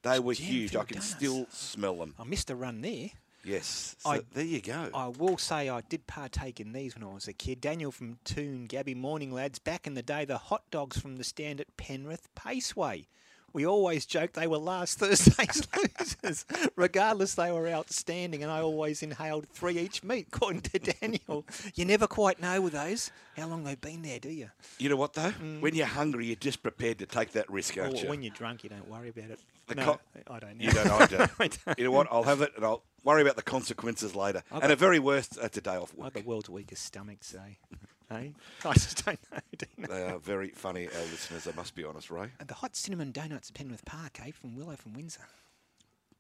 They 0.02 0.20
were 0.20 0.34
huge. 0.34 0.76
I 0.76 0.84
can 0.84 0.96
donuts. 0.98 1.10
still 1.16 1.46
smell 1.50 1.96
them. 1.96 2.16
I 2.18 2.24
missed 2.24 2.50
a 2.50 2.56
run 2.56 2.82
there. 2.82 3.10
Yes. 3.44 3.96
So 4.00 4.10
I- 4.12 4.22
there 4.34 4.44
you 4.44 4.62
go. 4.62 4.90
I 4.94 5.08
will 5.08 5.38
say 5.38 5.70
I 5.70 5.82
did 5.82 6.08
partake 6.08 6.60
in 6.60 6.74
these 6.74 6.96
when 6.96 7.04
I 7.04 7.14
was 7.14 7.28
a 7.28 7.34
kid. 7.34 7.62
Daniel 7.62 7.92
from 7.92 8.18
Toongabbie, 8.26 8.96
morning 8.96 9.32
lads. 9.32 9.60
Back 9.60 9.88
in 9.88 9.94
the 9.94 10.02
day, 10.02 10.26
the 10.26 10.38
hot 10.38 10.64
dogs 10.72 10.98
from 11.00 11.16
the 11.18 11.24
stand 11.24 11.62
at 11.62 11.76
Penrith 11.78 12.28
Paceway. 12.36 13.08
We 13.54 13.66
always 13.66 14.06
joked 14.06 14.34
they 14.36 14.47
were 14.47 14.58
last 14.58 15.00
Thursday's 15.00 15.68
losers. 16.24 16.45
Regardless, 16.76 17.36
they 17.36 17.52
were 17.52 17.68
outstanding, 17.68 18.43
and 18.43 18.52
I 18.52 18.62
always 18.62 19.02
inhaled 19.02 19.47
three 19.50 19.78
each 19.80 20.04
meat, 20.04 20.28
according 20.32 20.62
to 20.62 20.80
Daniel. 20.80 21.45
You 21.76 21.86
never 21.86 22.08
quite 22.08 22.41
know 22.41 22.62
with 22.62 22.74
those 22.74 23.12
how 23.38 23.47
long 23.47 23.64
they've 23.64 23.80
been 23.80 24.02
there, 24.02 24.20
do 24.20 24.30
you? 24.30 24.50
You 24.78 24.89
know 24.89 24.95
what 24.97 25.14
though? 25.14 25.32
Mm. 25.32 25.62
When 25.62 25.74
you're 25.76 25.86
hungry, 25.88 26.26
you're 26.28 26.36
just 26.36 26.62
prepared 26.62 27.00
to 27.00 27.06
take 27.06 27.32
that 27.32 27.50
risk, 27.50 27.78
aren't 27.78 27.95
Or 27.95 28.02
you? 28.04 28.10
when 28.10 28.22
you're 28.22 28.34
drunk, 28.34 28.64
you 28.64 28.70
don't 28.70 28.88
worry 28.89 29.10
about 29.10 29.30
it. 29.32 29.39
The 29.68 29.76
no, 29.76 29.84
co- 29.86 30.00
I 30.34 30.39
don't 30.39 30.58
know. 30.58 30.66
You 30.66 30.72
don't 30.72 30.88
know. 30.88 30.97
I 30.97 31.06
do. 31.06 31.18
I 31.39 31.47
don't. 31.47 31.78
You 31.80 31.86
know 31.86 31.91
what? 31.91 32.08
I'll 32.12 32.24
have 32.24 32.41
it, 32.41 32.54
and 32.56 32.66
I'll 32.66 32.84
worry 33.04 33.22
about 33.22 33.36
the 33.36 33.43
consequences 33.43 34.16
later. 34.16 34.43
I've 34.52 34.64
and 34.64 34.72
at 34.72 34.78
very 34.78 35.00
worst, 35.00 35.38
uh, 35.38 35.43
that's 35.43 35.58
a 35.58 35.62
day 35.62 35.76
off 35.76 35.93
work. 35.95 36.14
have 36.14 36.24
the 36.24 36.28
world's 36.28 36.50
weakest 36.50 36.84
stomach, 36.84 37.20
so. 37.22 37.39
Hey? 38.10 38.34
I 38.66 38.74
just 38.74 39.05
don't 39.05 39.20
know. 39.32 39.38
do 39.57 39.66
you 39.78 39.84
know? 39.88 39.93
They 39.93 40.03
are 40.03 40.18
very 40.20 40.49
funny, 40.49 40.88
our 40.88 41.01
listeners. 41.12 41.47
I 41.47 41.55
must 41.55 41.76
be 41.76 41.84
honest, 41.84 42.10
Ray. 42.10 42.30
And 42.39 42.47
the 42.47 42.55
hot 42.55 42.76
cinnamon 42.76 43.12
donuts 43.12 43.49
at 43.49 43.55
Penrith 43.55 43.86
Park, 43.86 44.20
eh, 44.26 44.32
from 44.32 44.55
Willow 44.55 44.76
from 44.76 44.93
Windsor. 44.93 45.22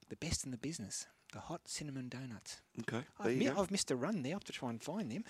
The 0.09 0.15
best 0.15 0.45
in 0.45 0.51
the 0.51 0.57
business. 0.57 1.07
The 1.33 1.39
hot 1.39 1.61
cinnamon 1.65 2.09
donuts. 2.09 2.61
Okay, 2.81 3.03
I've, 3.19 3.23
there 3.25 3.33
you 3.33 3.39
mi- 3.39 3.45
go. 3.47 3.61
I've 3.61 3.71
missed 3.71 3.91
a 3.91 3.95
run 3.95 4.23
there. 4.23 4.31
I 4.33 4.35
have 4.35 4.43
to 4.45 4.51
try 4.51 4.69
and 4.69 4.81
find 4.81 5.11
them. 5.11 5.23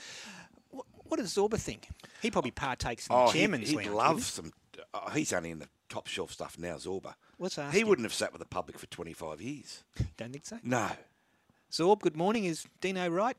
What, 0.69 0.85
what 0.93 1.19
does 1.19 1.33
Zorba 1.33 1.57
think? 1.59 1.89
He 2.21 2.31
probably 2.31 2.51
partakes 2.51 3.07
in 3.07 3.15
Oh, 3.15 3.25
the 3.27 3.31
he'd, 3.33 3.39
chairman's 3.39 3.69
he'd 3.69 3.75
lounge. 3.77 3.89
love 3.89 4.07
wouldn't 4.15 4.23
some. 4.23 4.51
Oh, 4.93 5.09
he's 5.09 5.33
only 5.33 5.51
in 5.51 5.59
the 5.59 5.67
top 5.89 6.07
shelf 6.07 6.31
stuff 6.31 6.57
now, 6.57 6.75
Zorba. 6.75 7.15
Let's 7.37 7.57
ask 7.57 7.73
He 7.73 7.81
him. 7.81 7.89
wouldn't 7.89 8.05
have 8.05 8.13
sat 8.13 8.31
with 8.31 8.39
the 8.39 8.45
public 8.47 8.79
for 8.79 8.85
25 8.87 9.41
years. 9.41 9.83
Don't 10.17 10.31
think 10.31 10.45
so. 10.45 10.57
No. 10.63 10.87
Zorb, 11.71 11.99
good 12.01 12.15
morning. 12.15 12.45
Is 12.45 12.65
Dino 12.79 13.09
right? 13.09 13.35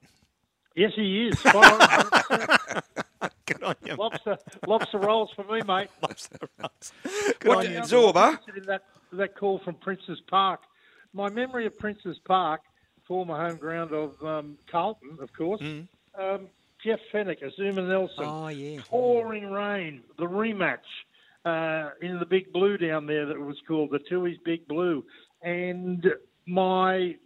Yes, 0.76 0.92
he 0.96 1.28
is. 1.28 1.38
Spot 1.40 1.56
on. 2.30 2.82
Good 3.46 3.62
on 3.62 3.74
you. 3.84 3.96
lobster, 3.96 4.38
lobster 4.66 4.98
rolls 4.98 5.30
for 5.34 5.44
me, 5.44 5.62
mate. 5.62 5.88
Lobster 6.02 6.38
rolls. 6.58 6.92
Good 7.38 7.48
What 7.48 7.66
on 7.66 7.72
you. 7.72 7.80
Zorba? 7.80 8.16
I'm 8.16 8.32
interested 8.32 8.56
in 8.56 8.66
that, 8.66 8.82
that 9.12 9.36
call 9.36 9.58
from 9.58 9.74
Princes 9.74 10.20
Park. 10.28 10.60
My 11.12 11.28
memory 11.28 11.66
of 11.66 11.78
Princes 11.78 12.18
Park, 12.24 12.62
former 13.06 13.36
home 13.36 13.56
ground 13.56 13.92
of 13.92 14.22
um, 14.24 14.56
Carlton, 14.70 15.18
of 15.20 15.32
course. 15.32 15.60
Um, 15.60 16.48
Jeff 16.84 17.00
Fenech, 17.12 17.42
Azuma 17.42 17.82
Nelson. 17.82 18.24
Oh, 18.24 18.48
yeah. 18.48 18.80
Pouring 18.88 19.50
rain, 19.50 20.02
the 20.18 20.26
rematch 20.26 20.78
uh, 21.44 21.90
in 22.00 22.18
the 22.18 22.26
Big 22.26 22.52
Blue 22.52 22.78
down 22.78 23.06
there 23.06 23.26
that 23.26 23.38
was 23.38 23.56
called 23.66 23.90
the 23.90 23.98
Tui's 23.98 24.38
Big 24.44 24.66
Blue. 24.66 25.04
And 25.42 26.06
my 26.46 27.16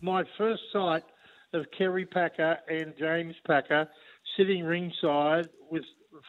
my 0.00 0.24
first 0.36 0.62
sight 0.72 1.04
of 1.52 1.66
Kerry 1.76 2.04
Packer 2.04 2.58
and 2.68 2.94
James 2.98 3.34
Packer 3.46 3.88
sitting 4.36 4.64
ringside 4.64 5.48
with 5.70 5.82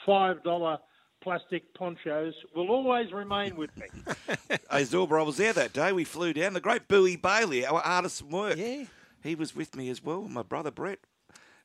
five 0.06 0.44
dollar 0.44 0.78
plastic 1.24 1.64
ponchos 1.74 2.34
will 2.56 2.70
always 2.70 3.12
remain 3.12 3.56
with 3.56 3.76
me. 3.78 3.86
Hey, 4.70 4.84
Zorba, 4.84 5.20
I 5.20 5.24
was 5.24 5.38
there 5.38 5.54
that 5.54 5.74
day. 5.74 5.92
We 5.92 6.04
flew 6.04 6.34
down. 6.34 6.54
The 6.54 6.60
great 6.62 6.88
Bowie 6.88 7.16
Bailey, 7.16 7.66
our 7.66 7.82
artist 7.82 8.20
from 8.20 8.30
work. 8.32 8.58
Yeah. 8.58 8.84
He 9.24 9.36
was 9.36 9.56
with 9.56 9.76
me 9.76 9.90
as 9.90 10.04
well, 10.04 10.22
my 10.24 10.44
brother 10.44 10.72
Brett. 10.72 11.00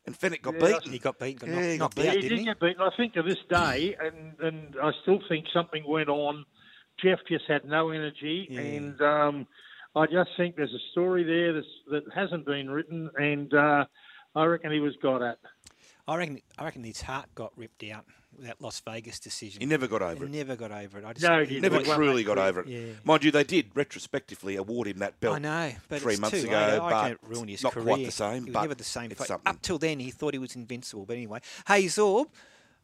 And 0.06 0.18
Fenech 0.18 0.42
got 0.42 0.54
Yeah, 0.54 0.60
beaten. 0.78 0.92
He 0.92 0.98
got 0.98 1.18
beaten. 1.18 1.48
Got 1.48 1.48
Yeah, 1.48 1.54
knocked, 1.54 1.66
he 1.72 1.78
got 1.78 1.84
knocked 1.84 1.94
beaten. 1.96 2.10
out, 2.10 2.14
he 2.16 2.20
didn't 2.22 2.30
did 2.30 2.38
he? 2.38 2.44
get 2.46 2.60
beaten. 2.60 2.82
I 2.82 2.90
think 2.96 3.12
to 3.14 3.22
this 3.22 3.38
day, 3.48 3.96
and 4.02 4.34
and 4.40 4.76
I 4.82 4.90
still 5.02 5.20
think 5.28 5.46
something 5.52 5.84
went 5.86 6.08
on. 6.08 6.44
Jeff 7.02 7.18
just 7.28 7.44
had 7.48 7.64
no 7.64 7.90
energy, 7.90 8.46
Yeah. 8.50 8.60
and 8.60 9.00
um, 9.00 9.46
I 9.96 10.06
just 10.06 10.30
think 10.36 10.56
there's 10.56 10.72
a 10.74 10.90
story 10.92 11.24
there 11.24 11.52
that's, 11.54 11.66
that 11.90 12.02
hasn't 12.14 12.46
been 12.46 12.70
written, 12.70 13.10
and 13.16 13.52
uh, 13.54 13.84
I 14.34 14.44
reckon 14.44 14.72
he 14.72 14.80
was 14.80 14.94
got 15.02 15.22
at. 15.22 15.38
I 16.08 16.16
reckon. 16.16 16.40
I 16.58 16.64
reckon 16.64 16.82
his 16.84 17.00
heart 17.02 17.26
got 17.34 17.52
ripped 17.56 17.84
out 17.84 18.04
with 18.36 18.46
that 18.46 18.60
Las 18.60 18.80
Vegas 18.84 19.20
decision. 19.20 19.60
He 19.60 19.66
never 19.66 19.86
got 19.86 20.02
over 20.02 20.26
He 20.26 20.32
it. 20.32 20.36
Never 20.46 20.56
got 20.56 20.72
over 20.72 20.98
it. 20.98 21.04
I 21.04 21.12
just, 21.12 21.22
No, 21.24 21.40
he 21.40 21.46
He 21.46 21.54
didn't. 21.54 21.62
never 21.62 21.76
Well, 21.76 21.84
well, 21.86 21.96
truly 21.96 22.24
got 22.24 22.38
over 22.38 22.60
it. 22.62 22.66
Yeah. 22.68 22.80
Mind 23.04 23.22
you, 23.24 23.30
they 23.30 23.44
did 23.44 23.66
retrospectively 23.74 24.56
award 24.56 24.88
him 24.88 24.98
that 24.98 25.20
belt 25.20 25.36
I 25.36 25.38
know, 25.38 25.72
but 25.88 26.00
three 26.02 26.14
it's 26.14 26.20
months 26.20 26.40
too 26.40 26.48
ago, 26.48 26.56
late. 26.56 26.70
I 26.72 26.78
but 26.78 26.90
reckon 26.92 27.12
it 27.12 27.18
ruined 27.22 27.50
his 27.50 27.62
not 27.62 27.72
career. 27.72 27.84
quite 27.86 28.04
the 28.06 28.10
same. 28.12 28.44
He 28.44 28.50
was 28.50 28.54
but 28.54 28.62
never 28.62 28.74
the 28.74 28.84
same. 28.84 29.10
it's 29.10 29.30
up 29.30 29.62
till 29.62 29.78
then, 29.78 30.00
he 30.00 30.10
thought 30.10 30.34
he 30.34 30.38
was 30.40 30.56
invincible. 30.56 31.04
But 31.06 31.16
anyway, 31.18 31.40
hey 31.68 31.84
Zorb, 31.84 32.26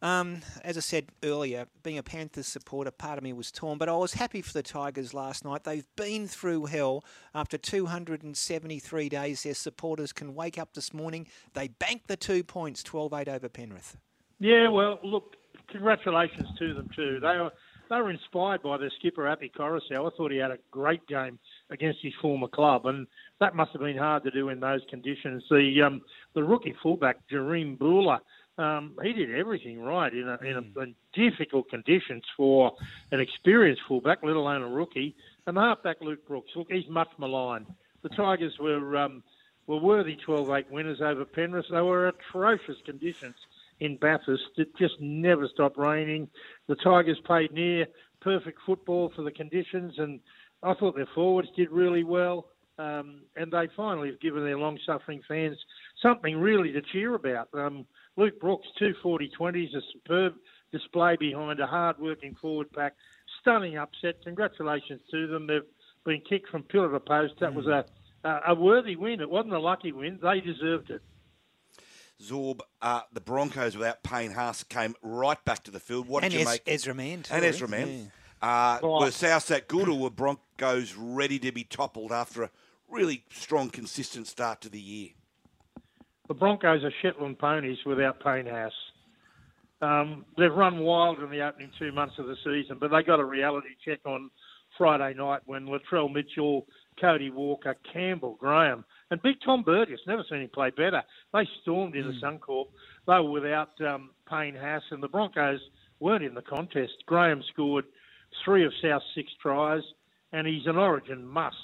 um, 0.01 0.41
as 0.63 0.77
I 0.77 0.81
said 0.81 1.07
earlier, 1.23 1.65
being 1.83 1.97
a 1.97 2.03
Panthers 2.03 2.47
supporter, 2.47 2.91
part 2.91 3.17
of 3.17 3.23
me 3.23 3.33
was 3.33 3.51
torn. 3.51 3.77
But 3.77 3.89
I 3.89 3.95
was 3.95 4.13
happy 4.13 4.41
for 4.41 4.53
the 4.53 4.63
Tigers 4.63 5.13
last 5.13 5.43
night. 5.43 5.63
They've 5.63 5.87
been 5.95 6.27
through 6.27 6.67
hell. 6.67 7.03
After 7.35 7.57
273 7.57 9.09
days, 9.09 9.43
their 9.43 9.53
supporters 9.53 10.13
can 10.13 10.35
wake 10.35 10.57
up 10.57 10.73
this 10.73 10.93
morning. 10.93 11.27
They 11.53 11.67
banked 11.67 12.07
the 12.07 12.17
two 12.17 12.43
points, 12.43 12.83
12-8 12.83 13.27
over 13.27 13.49
Penrith. 13.49 13.97
Yeah, 14.39 14.69
well, 14.69 14.99
look, 15.03 15.35
congratulations 15.69 16.47
to 16.59 16.73
them 16.73 16.89
too. 16.95 17.19
They 17.21 17.37
were 17.37 17.51
they 17.89 17.95
were 17.95 18.11
inspired 18.11 18.61
by 18.61 18.77
their 18.77 18.91
skipper 18.99 19.27
Api 19.27 19.51
Koroisau. 19.57 20.05
I 20.05 20.15
thought 20.15 20.31
he 20.31 20.37
had 20.37 20.51
a 20.51 20.59
great 20.69 21.05
game 21.07 21.39
against 21.71 21.99
his 22.03 22.13
former 22.21 22.47
club, 22.47 22.85
and 22.85 23.07
that 23.39 23.55
must 23.55 23.71
have 23.71 23.81
been 23.81 23.97
hard 23.97 24.23
to 24.23 24.31
do 24.31 24.49
in 24.49 24.59
those 24.59 24.81
conditions. 24.89 25.43
The 25.49 25.81
um, 25.85 26.01
the 26.35 26.43
rookie 26.43 26.75
fullback 26.83 27.17
Jahream 27.31 27.79
Bula, 27.79 28.21
um, 28.59 28.95
he 29.01 29.13
did 29.13 29.33
everything 29.33 29.81
right 29.81 30.13
in 30.13 30.27
a, 30.27 30.37
in, 30.43 30.57
a, 30.57 30.81
in 30.81 30.95
difficult 31.13 31.69
conditions 31.69 32.23
for 32.35 32.73
an 33.11 33.21
experienced 33.21 33.81
fullback, 33.87 34.19
let 34.21 34.35
alone 34.35 34.61
a 34.61 34.67
rookie. 34.67 35.15
And 35.47 35.55
the 35.55 35.61
halfback 35.61 36.01
Luke 36.01 36.27
Brooks, 36.27 36.51
look, 36.55 36.69
he's 36.69 36.89
much 36.89 37.07
maligned. 37.17 37.67
The 38.03 38.09
Tigers 38.09 38.53
were 38.59 38.97
um, 38.97 39.23
were 39.65 39.79
worthy 39.79 40.17
12-8 40.27 40.69
winners 40.71 40.99
over 40.99 41.23
Penrith. 41.23 41.67
They 41.71 41.79
were 41.79 42.09
atrocious 42.09 42.75
conditions 42.85 43.35
in 43.79 43.95
Bathurst. 43.95 44.43
It 44.57 44.75
just 44.77 44.99
never 44.99 45.47
stopped 45.47 45.77
raining. 45.77 46.27
The 46.67 46.75
Tigers 46.75 47.19
played 47.25 47.53
near 47.53 47.87
perfect 48.19 48.59
football 48.65 49.13
for 49.15 49.21
the 49.21 49.31
conditions, 49.31 49.93
and 49.99 50.19
I 50.63 50.73
thought 50.73 50.95
their 50.95 51.07
forwards 51.15 51.47
did 51.55 51.71
really 51.71 52.03
well. 52.03 52.47
Um, 52.77 53.21
and 53.35 53.51
they 53.51 53.67
finally 53.75 54.09
have 54.09 54.21
given 54.21 54.43
their 54.43 54.57
long-suffering 54.57 55.21
fans 55.27 55.57
something 56.01 56.37
really 56.37 56.71
to 56.71 56.81
cheer 56.81 57.13
about. 57.13 57.49
Um, 57.53 57.85
Luke 58.19 58.39
Brooks, 58.39 58.67
two 58.77 58.93
40-20s, 59.03 59.75
a 59.75 59.81
superb 59.93 60.33
display 60.73 61.15
behind 61.17 61.59
a 61.61 61.65
hard-working 61.65 62.35
forward 62.41 62.69
pack. 62.73 62.93
Stunning 63.41 63.77
upset. 63.77 64.15
Congratulations 64.25 64.99
to 65.09 65.27
them. 65.27 65.47
They've 65.47 65.61
been 66.05 66.21
kicked 66.27 66.49
from 66.49 66.63
pillar 66.63 66.91
to 66.91 66.99
post. 66.99 67.35
That 67.39 67.53
was 67.53 67.65
a, 67.67 67.85
a 68.25 68.41
a 68.49 68.55
worthy 68.55 68.97
win. 68.97 69.21
It 69.21 69.29
wasn't 69.29 69.53
a 69.53 69.59
lucky 69.59 69.93
win. 69.93 70.19
They 70.21 70.41
deserved 70.41 70.89
it. 70.89 71.01
Zorb, 72.21 72.59
uh, 72.81 73.01
the 73.13 73.21
Broncos 73.21 73.77
without 73.77 74.03
Payne 74.03 74.31
Haas 74.31 74.63
came 74.63 74.93
right 75.01 75.43
back 75.45 75.63
to 75.63 75.71
the 75.71 75.79
field. 75.79 76.09
What 76.09 76.23
and 76.25 76.31
did 76.31 76.41
you 76.41 76.45
Ez- 76.45 76.53
make? 76.53 76.63
Ezra 76.67 76.93
Mam 76.93 77.23
too, 77.23 77.33
and? 77.33 77.45
Ezra 77.45 77.67
Mam. 77.69 77.87
Yeah. 77.87 78.03
Uh, 78.41 78.79
Oh. 78.81 78.99
Were 79.01 79.11
South 79.11 79.47
that 79.47 79.69
good, 79.69 79.87
or 79.87 79.97
were 79.97 80.09
Broncos 80.09 80.95
ready 80.95 81.39
to 81.39 81.51
be 81.53 81.63
toppled 81.63 82.11
after 82.11 82.43
a 82.43 82.49
really 82.89 83.23
strong, 83.31 83.69
consistent 83.69 84.27
start 84.27 84.59
to 84.61 84.69
the 84.69 84.81
year? 84.81 85.09
The 86.29 86.35
Broncos 86.35 86.83
are 86.83 86.93
Shetland 87.01 87.39
ponies 87.39 87.79
without 87.87 88.23
Payne 88.23 88.45
Haas. 88.45 88.71
Um, 89.81 90.25
they've 90.37 90.53
run 90.53 90.79
wild 90.79 91.19
in 91.23 91.31
the 91.31 91.41
opening 91.41 91.71
two 91.79 91.91
months 91.91 92.15
of 92.19 92.27
the 92.27 92.35
season, 92.45 92.77
but 92.79 92.91
they 92.91 93.01
got 93.01 93.19
a 93.19 93.25
reality 93.25 93.69
check 93.83 93.99
on 94.05 94.29
Friday 94.77 95.15
night 95.17 95.41
when 95.47 95.65
Latrell 95.65 96.13
Mitchell, 96.13 96.67
Cody 97.01 97.31
Walker, 97.31 97.75
Campbell, 97.91 98.37
Graham, 98.39 98.85
and 99.09 99.19
Big 99.23 99.37
Tom 99.43 99.63
Burgess, 99.63 100.01
never 100.05 100.23
seen 100.29 100.41
him 100.41 100.49
play 100.53 100.69
better. 100.69 101.01
They 101.33 101.47
stormed 101.63 101.95
into 101.95 102.11
Mm. 102.11 102.21
Suncorp. 102.21 102.67
They 103.07 103.13
were 103.13 103.31
without 103.31 103.81
um, 103.81 104.11
Payne 104.29 104.55
Haas, 104.55 104.83
and 104.91 105.01
the 105.01 105.07
Broncos 105.07 105.61
weren't 105.99 106.23
in 106.23 106.35
the 106.35 106.43
contest. 106.43 106.93
Graham 107.07 107.41
scored 107.51 107.85
three 108.45 108.65
of 108.65 108.73
South's 108.83 109.05
six 109.15 109.31
tries, 109.41 109.81
and 110.31 110.45
he's 110.45 110.67
an 110.67 110.77
origin 110.77 111.25
must 111.25 111.55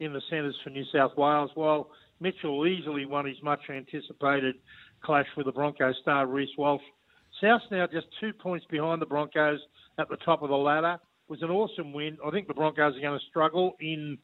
in 0.00 0.14
the 0.14 0.22
centres 0.30 0.56
for 0.64 0.70
New 0.70 0.84
South 0.86 1.16
Wales, 1.18 1.50
while 1.54 1.90
Mitchell 2.20 2.66
easily 2.66 3.06
won 3.06 3.26
his 3.26 3.42
much 3.42 3.60
anticipated 3.68 4.56
clash 5.02 5.26
with 5.36 5.46
the 5.46 5.52
Broncos 5.52 5.96
star 6.02 6.26
Reece 6.26 6.56
Walsh. 6.56 6.82
South's 7.40 7.64
now 7.70 7.86
just 7.86 8.06
two 8.20 8.32
points 8.32 8.66
behind 8.70 9.02
the 9.02 9.06
Broncos 9.06 9.60
at 9.98 10.08
the 10.08 10.16
top 10.16 10.42
of 10.42 10.48
the 10.48 10.56
ladder. 10.56 10.94
It 10.94 11.30
was 11.30 11.42
an 11.42 11.50
awesome 11.50 11.92
win. 11.92 12.16
I 12.24 12.30
think 12.30 12.48
the 12.48 12.54
Broncos 12.54 12.96
are 12.96 13.00
going 13.00 13.18
to 13.18 13.26
struggle 13.28 13.76
in 13.80 14.18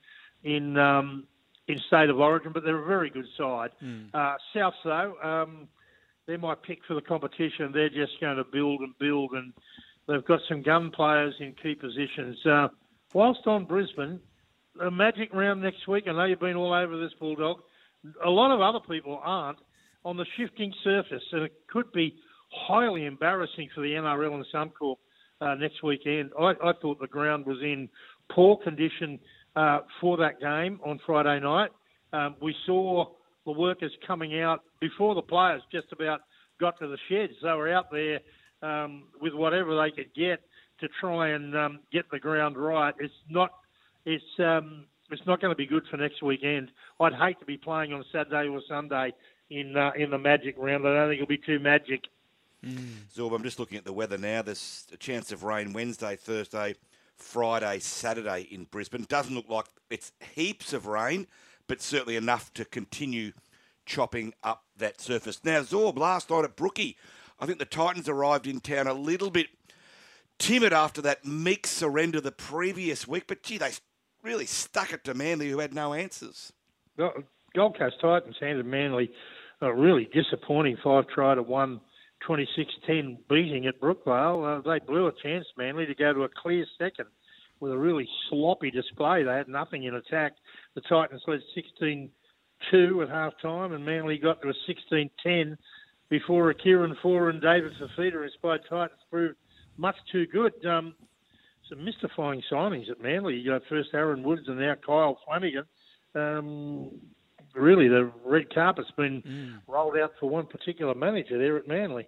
in 0.44 0.77
um, 0.78 1.24
in 1.69 1.78
state 1.86 2.10
of 2.10 2.19
origin, 2.19 2.52
but 2.52 2.64
they're 2.64 2.82
a 2.82 2.86
very 2.86 3.10
good 3.10 3.27
side. 3.36 3.70
Uh, 4.14 4.35
South 4.55 4.74
though, 4.85 5.14
um, 5.23 5.69
they're 6.27 6.39
my 6.39 6.55
pick 6.55 6.78
for 6.86 6.94
the 6.94 7.02
competition. 7.02 7.70
They're 7.73 7.89
just 7.89 8.20
going 8.20 8.36
to 8.36 8.44
build 8.44 8.81
and 8.81 8.97
build, 8.98 9.32
and 9.32 9.52
they've 10.09 10.24
got 10.24 10.40
some 10.48 10.62
gun 10.62 10.90
players 10.90 11.35
in 11.40 11.55
key 11.62 11.74
positions. 11.74 12.39
Uh, 12.47 12.69
whilst 13.12 13.47
on 13.47 13.64
Brisbane, 13.64 14.20
a 14.81 14.90
magic 14.90 15.32
round 15.35 15.62
next 15.62 15.86
week. 15.86 16.05
I 16.09 16.12
know 16.12 16.24
you've 16.24 16.40
been 16.40 16.56
all 16.56 16.73
over 16.73 16.98
this 16.98 17.12
bulldog. 17.19 17.59
A 18.24 18.31
lot 18.31 18.53
of 18.53 18.61
other 18.61 18.81
people 18.89 19.20
aren't 19.23 19.59
on 20.05 20.16
the 20.16 20.27
shifting 20.37 20.73
surface, 20.83 21.23
and 21.33 21.45
it 21.45 21.53
could 21.69 21.91
be 21.93 22.15
highly 22.51 23.07
embarrassing 23.07 23.69
for 23.74 23.81
the 23.83 23.93
NRL 23.93 24.35
and 24.35 24.47
Suncorp 24.53 24.97
uh, 25.41 25.55
next 25.55 25.83
weekend. 25.83 26.31
I, 26.39 26.53
I 26.62 26.73
thought 26.81 27.01
the 27.01 27.07
ground 27.07 27.47
was 27.47 27.59
in 27.62 27.89
poor 28.31 28.57
condition 28.59 29.19
uh, 29.57 29.81
for 30.01 30.16
that 30.19 30.41
game 30.41 30.81
on 30.85 30.99
Friday 31.07 31.41
night. 31.41 31.70
Um, 32.12 32.37
we 32.43 32.55
saw 32.66 33.07
the 33.45 33.53
workers 33.53 33.93
coming 34.07 34.41
out 34.41 34.61
before 34.81 35.15
the 35.15 35.23
players 35.23 35.62
just 35.73 35.93
about 35.93 36.20
got 36.61 36.79
to 36.79 36.87
the 36.87 36.99
sheds. 37.09 37.33
They 37.43 37.49
were 37.49 37.73
out 37.73 37.87
there 37.91 38.20
um, 38.62 39.05
with 39.20 39.35
whatever 39.35 39.77
they 39.77 39.91
could 39.91 40.15
get 40.15 40.41
to 40.81 40.89
try 41.01 41.31
and 41.31 41.57
um, 41.57 41.81
get 41.93 42.05
the 42.11 42.19
ground 42.19 42.57
right. 42.57 42.95
It's 42.99 43.15
not. 43.29 43.51
It's 44.05 44.24
um, 44.39 44.87
it's 45.12 45.26
not 45.26 45.40
going 45.40 45.52
to 45.52 45.56
be 45.56 45.66
good 45.66 45.86
for 45.90 45.97
next 45.97 46.22
weekend. 46.22 46.70
I'd 47.01 47.14
hate 47.14 47.39
to 47.40 47.47
be 47.47 47.56
playing 47.56 47.93
on 47.93 48.05
Saturday 48.12 48.48
or 48.48 48.60
Sunday 48.68 49.12
in 49.51 49.76
uh, 49.76 49.93
in 49.97 50.10
the 50.10 50.18
Magic 50.18 50.55
round. 50.59 50.86
I 50.86 50.94
don't 50.94 51.09
think 51.09 51.22
it'll 51.22 51.28
be 51.28 51.39
too 51.39 51.59
magic. 51.59 52.05
Zorb, 53.12 53.34
I'm 53.34 53.43
just 53.43 53.59
looking 53.59 53.76
at 53.76 53.84
the 53.84 53.93
weather 53.93 54.18
now. 54.18 54.43
There's 54.43 54.86
a 54.93 54.97
chance 54.97 55.32
of 55.32 55.43
rain 55.43 55.72
Wednesday, 55.72 56.14
Thursday, 56.14 56.76
Friday, 57.16 57.80
Saturday 57.80 58.43
in 58.51 58.64
Brisbane. 58.64 59.05
Doesn't 59.09 59.34
look 59.34 59.48
like 59.48 59.66
it's 59.90 60.12
heaps 60.34 60.72
of 60.72 60.86
rain, 60.86 61.26
but 61.66 61.82
certainly 61.82 62.14
enough 62.14 62.52
to 62.55 62.64
continue 62.64 63.32
chopping 63.84 64.32
up 64.44 64.64
that 64.76 65.01
surface. 65.01 65.44
Now, 65.44 65.60
Zorb, 65.62 65.98
last 65.98 66.30
night 66.30 66.44
at 66.44 66.55
Brookie, 66.55 66.97
I 67.40 67.47
think 67.47 67.59
the 67.59 67.64
Titans 67.64 68.09
arrived 68.09 68.47
in 68.47 68.60
town 68.60 68.86
a 68.86 68.94
little 68.94 69.30
bit 69.30 69.48
timid 70.39 70.72
after 70.72 71.02
that 71.02 71.24
meek 71.24 71.66
surrender 71.66 72.20
the 72.20 72.32
previous 72.32 73.09
week, 73.09 73.24
but 73.26 73.43
gee, 73.43 73.59
they 73.59 73.72
really 74.23 74.47
stuck 74.47 74.93
it 74.93 75.05
to 75.05 75.15
Manly, 75.15 75.51
who 75.51 75.59
had 75.59 75.74
no 75.74 75.94
answers. 75.94 76.53
Gold 76.97 77.78
Coast 77.78 77.97
Titans 78.01 78.36
handed 78.40 78.66
Manly 78.66 79.11
a 79.61 79.73
really 79.73 80.09
disappointing 80.12 80.77
five 80.82 81.07
try 81.09 81.35
to 81.35 81.43
one 81.43 81.81
26-10 82.28 83.19
beating 83.28 83.66
at 83.66 83.81
Brookvale. 83.81 84.59
Uh, 84.59 84.62
they 84.69 84.85
blew 84.85 85.07
a 85.07 85.12
chance, 85.23 85.47
Manly, 85.57 85.86
to 85.86 85.94
go 85.94 86.12
to 86.12 86.23
a 86.23 86.28
clear 86.28 86.65
second 86.78 87.07
with 87.61 87.73
a 87.73 87.78
really 87.78 88.09
sloppy 88.28 88.70
display. 88.70 89.23
They 89.23 89.35
had 89.35 89.49
nothing 89.49 89.85
in 89.85 89.94
attack. 89.94 90.32
The 90.74 90.81
Titans 90.82 91.23
led 91.27 91.40
16-2 91.57 93.03
at 93.03 93.09
half 93.09 93.32
time, 93.40 93.73
and 93.73 93.85
Manly 93.85 94.19
got 94.19 94.43
to 94.43 94.51
a 94.51 95.01
16-10 95.27 95.57
before 96.09 96.51
a 96.51 96.55
Kieran 96.55 96.97
Foran 97.03 97.31
and 97.31 97.43
David 97.43 97.73
Fifita 97.81 98.24
inspired 98.24 98.62
Titans 98.69 99.01
proved 99.11 99.36
much 99.77 99.97
too 100.11 100.27
good. 100.27 100.53
Um, 100.66 100.94
some 101.73 101.85
mystifying 101.85 102.43
signings 102.51 102.90
at 102.90 103.01
Manly. 103.01 103.36
You 103.36 103.53
know, 103.53 103.61
first 103.69 103.90
Aaron 103.94 104.23
Woods 104.23 104.43
and 104.47 104.59
now 104.59 104.74
Kyle 104.85 105.19
Flanagan. 105.24 105.65
Um, 106.15 106.90
really, 107.55 107.89
the 107.89 108.11
red 108.24 108.53
carpet's 108.53 108.90
been 108.97 109.61
rolled 109.66 109.97
out 109.97 110.12
for 110.20 110.28
one 110.28 110.47
particular 110.47 110.94
manager 110.94 111.39
there 111.39 111.57
at 111.57 111.66
Manly. 111.66 112.07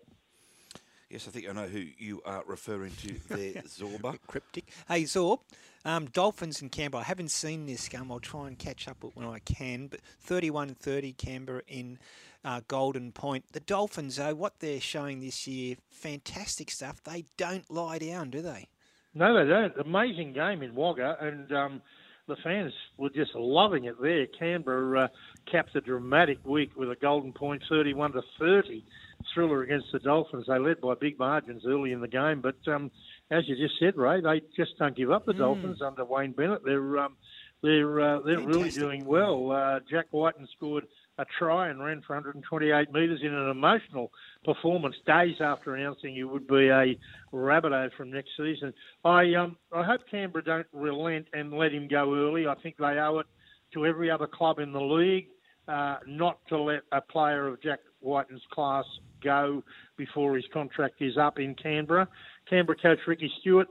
Yes, 1.09 1.29
I 1.29 1.31
think 1.31 1.49
I 1.49 1.53
know 1.53 1.67
who 1.67 1.85
you 1.99 2.23
are 2.27 2.43
referring 2.47 2.93
to 3.03 3.15
there, 3.29 3.63
Zorba. 3.63 4.19
Cryptic. 4.27 4.65
Hey, 4.89 5.05
Zorb, 5.05 5.39
um, 5.85 6.07
Dolphins 6.07 6.61
and 6.61 6.71
Canberra. 6.71 7.03
I 7.03 7.05
haven't 7.05 7.31
seen 7.31 7.67
this 7.67 7.89
game. 7.89 8.11
I'll 8.11 8.21
try 8.21 8.49
and 8.49 8.59
catch 8.59 8.89
up 8.89 9.03
with 9.03 9.17
when 9.17 9.27
I 9.27 9.39
can. 9.39 9.87
But 9.87 10.01
31 10.21 10.75
30 10.75 11.13
Canberra 11.13 11.63
in 11.69 11.99
uh, 12.45 12.61
Golden 12.69 13.13
Point. 13.13 13.45
The 13.53 13.61
Dolphins, 13.61 14.17
though, 14.17 14.35
what 14.35 14.59
they're 14.61 14.81
showing 14.81 15.21
this 15.21 15.47
year, 15.47 15.77
fantastic 15.89 16.71
stuff. 16.71 17.03
They 17.03 17.25
don't 17.37 17.71
lie 17.71 17.99
down, 17.99 18.31
do 18.31 18.43
they? 18.43 18.69
No, 19.15 19.35
they 19.45 19.49
don't. 19.51 19.73
Amazing 19.87 20.33
game 20.33 20.63
in 20.63 20.75
Wagga, 20.75 21.17
and 21.21 21.53
um, 21.53 21.83
the 22.27 22.37
fans 22.43 22.73
were 22.99 23.11
just 23.11 23.35
loving 23.35 23.85
it 23.85 24.01
there. 24.01 24.27
Canberra 24.27 25.05
uh, 25.05 25.09
capped 25.51 25.75
a 25.77 25.81
dramatic 25.81 26.39
week 26.45 26.71
with 26.77 26.91
a 26.91 26.97
golden 26.97 27.33
point, 27.33 27.63
31 27.69 28.13
to 28.13 28.23
30 28.39 28.85
thriller 29.33 29.63
against 29.63 29.87
the 29.93 29.99
Dolphins. 30.01 30.47
They 30.49 30.59
led 30.59 30.81
by 30.81 30.95
big 30.95 31.19
margins 31.19 31.63
early 31.67 31.93
in 31.93 32.01
the 32.01 32.09
game, 32.09 32.41
but 32.41 32.57
um, 32.67 32.91
as 33.31 33.45
you 33.49 33.57
just 33.57 33.79
said, 33.79 33.97
Ray, 33.97 34.21
they 34.21 34.43
just 34.57 34.77
don't 34.79 34.97
give 34.97 35.11
up. 35.11 35.25
The 35.27 35.33
Mm. 35.33 35.39
Dolphins 35.39 35.83
under 35.83 36.05
Wayne 36.05 36.33
Bennett, 36.33 36.65
they're 36.65 36.99
um, 36.99 37.17
they're 37.63 38.01
uh, 38.01 38.21
they're 38.21 38.41
really 38.41 38.71
doing 38.71 39.05
well. 39.07 39.51
Uh, 39.53 39.81
Jack 39.91 40.07
Wighton 40.13 40.47
scored 40.57 40.87
a 41.19 41.25
try 41.39 41.69
and 41.69 41.83
ran 41.83 42.03
for 42.07 42.17
128 42.17 42.93
metres 42.93 43.21
in 43.23 43.33
an 43.33 43.51
emotional 43.51 44.11
performance 44.45 44.97
days 45.07 45.37
after 45.41 45.75
announcing 45.75 46.15
he 46.15 46.25
would 46.25 46.47
be 46.47 46.69
a 46.69 46.97
Rabbitoh 47.33 47.93
from 47.97 48.11
next 48.11 48.31
season. 48.37 48.73
I 49.05 49.35
um 49.35 49.57
I 49.73 49.85
hope 49.85 50.01
Canberra 50.11 50.45
don't 50.45 50.67
relent 50.73 51.27
and 51.33 51.53
let 51.53 51.73
him 51.73 51.89
go 51.89 52.15
early. 52.15 52.47
I 52.47 52.55
think 52.63 52.77
they 52.79 52.99
owe 52.99 53.21
it 53.21 53.27
to 53.75 53.87
every 53.87 54.11
other 54.11 54.27
club 54.27 54.59
in 54.59 54.73
the 54.73 54.81
league 54.81 55.29
uh, 55.69 55.97
not 56.07 56.39
to 56.49 56.59
let 56.61 56.83
a 56.93 57.01
player 57.01 57.49
of 57.49 57.63
Jack 57.63 57.81
Wighton's 58.01 58.43
class 58.53 58.85
go 59.23 59.63
before 59.97 60.37
his 60.37 60.45
contract 60.53 60.97
is 61.01 61.17
up 61.17 61.39
in 61.39 61.55
Canberra. 61.55 62.09
Canberra 62.49 62.77
coach 62.79 62.99
Ricky 63.07 63.31
Stuart 63.41 63.69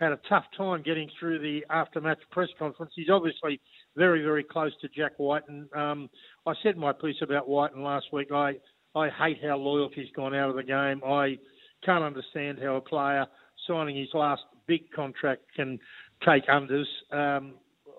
had 0.00 0.12
a 0.12 0.20
tough 0.28 0.44
time 0.56 0.82
getting 0.82 1.08
through 1.18 1.38
the 1.38 1.64
after-match 1.70 2.18
press 2.30 2.48
conference. 2.58 2.92
He's 2.94 3.08
obviously 3.10 3.60
very, 3.96 4.22
very 4.22 4.44
close 4.44 4.72
to 4.80 4.88
Jack 4.88 5.12
Wighton. 5.18 5.68
Um, 5.74 6.10
I 6.46 6.54
said 6.62 6.76
my 6.76 6.92
piece 6.92 7.16
about 7.22 7.48
Wighton 7.48 7.82
last 7.82 8.06
week. 8.12 8.30
I, 8.32 8.54
I 8.94 9.08
hate 9.08 9.38
how 9.42 9.56
loyalty's 9.56 10.08
gone 10.14 10.34
out 10.34 10.48
of 10.48 10.56
the 10.56 10.62
game. 10.62 11.02
I 11.04 11.38
can't 11.84 12.04
understand 12.04 12.58
how 12.62 12.76
a 12.76 12.80
player 12.80 13.26
signing 13.66 13.96
his 13.96 14.08
last 14.14 14.42
big 14.66 14.90
contract 14.92 15.42
can 15.56 15.78
take 16.24 16.46
unders. 16.46 16.86
Um, 17.10 17.54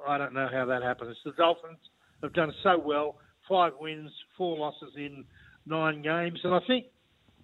I 0.08 0.18
don't 0.18 0.34
know 0.34 0.48
how 0.52 0.66
that 0.66 0.82
happens. 0.82 1.18
The 1.26 1.34
Dolphins 1.34 1.78
have 2.24 2.34
done 2.34 2.54
so 2.64 2.82
well. 2.84 3.18
Five 3.50 3.74
wins, 3.80 4.12
four 4.38 4.58
losses 4.58 4.94
in 4.96 5.26
nine 5.66 6.02
games. 6.02 6.40
And 6.44 6.54
I 6.54 6.60
think 6.68 6.86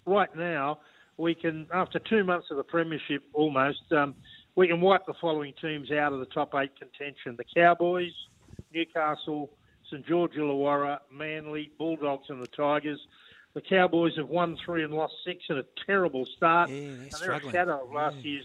right 0.06 0.34
now 0.34 0.78
we 1.18 1.34
can, 1.34 1.66
after 1.72 1.98
two 1.98 2.24
months 2.24 2.46
of 2.50 2.56
the 2.56 2.64
premiership 2.64 3.22
almost, 3.34 3.80
um, 3.92 4.14
we 4.56 4.68
can 4.68 4.80
wipe 4.80 5.04
the 5.06 5.14
following 5.20 5.52
teams 5.60 5.90
out 5.90 6.14
of 6.14 6.20
the 6.20 6.26
top 6.26 6.54
eight 6.54 6.72
contention. 6.78 7.36
The 7.36 7.44
Cowboys, 7.54 8.12
Newcastle, 8.72 9.50
St 9.94 10.06
George 10.06 10.32
Illawarra, 10.32 10.98
Manly, 11.12 11.70
Bulldogs 11.78 12.28
and 12.28 12.42
the 12.42 12.48
Tigers. 12.48 12.98
The 13.54 13.60
Cowboys 13.60 14.16
have 14.16 14.28
won 14.28 14.56
three 14.64 14.82
and 14.82 14.92
lost 14.92 15.14
six 15.24 15.44
in 15.48 15.58
a 15.58 15.62
terrible 15.86 16.26
start. 16.36 16.68
and 16.68 17.08
they're 17.20 17.32
a 17.32 17.52
shadow 17.52 17.84
of 17.84 17.92
last 17.92 18.16
year's 18.16 18.44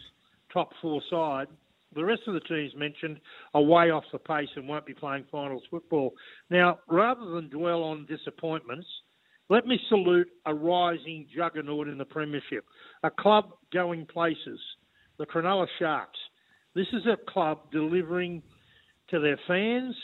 top 0.53 0.73
four 0.79 1.01
side. 1.09 1.47
The 1.95 2.05
rest 2.05 2.21
of 2.27 2.35
the 2.35 2.39
teams 2.41 2.75
mentioned 2.75 3.19
are 3.55 3.63
way 3.63 3.89
off 3.89 4.03
the 4.11 4.19
pace 4.19 4.49
and 4.55 4.67
won't 4.67 4.85
be 4.85 4.93
playing 4.93 5.25
finals 5.31 5.63
football. 5.71 6.13
Now, 6.51 6.77
rather 6.87 7.25
than 7.31 7.49
dwell 7.49 7.81
on 7.81 8.05
disappointments, 8.05 8.85
let 9.49 9.65
me 9.65 9.79
salute 9.89 10.29
a 10.45 10.53
rising 10.53 11.25
juggernaut 11.35 11.87
in 11.87 11.97
the 11.97 12.05
Premiership, 12.05 12.63
a 13.01 13.09
club 13.09 13.53
going 13.73 14.05
places, 14.05 14.59
the 15.17 15.25
Cronulla 15.25 15.65
Sharks. 15.79 16.19
This 16.75 16.87
is 16.93 17.07
a 17.07 17.17
club 17.31 17.71
delivering 17.71 18.43
to 19.07 19.19
their 19.19 19.39
fans 19.47 19.95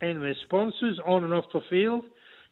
and 0.00 0.22
their 0.22 0.36
sponsors 0.44 0.98
on 1.06 1.24
and 1.24 1.34
off 1.34 1.46
the 1.52 1.60
field. 1.68 2.04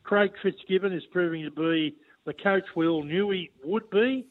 Craig 0.04 0.32
Fitzgibbon 0.42 0.92
is 0.92 1.04
proving 1.12 1.44
to 1.44 1.50
be 1.50 1.94
the 2.24 2.32
coach 2.32 2.64
we 2.76 2.86
all 2.86 3.02
knew 3.02 3.30
he 3.30 3.50
would 3.64 3.88
be. 3.90 4.26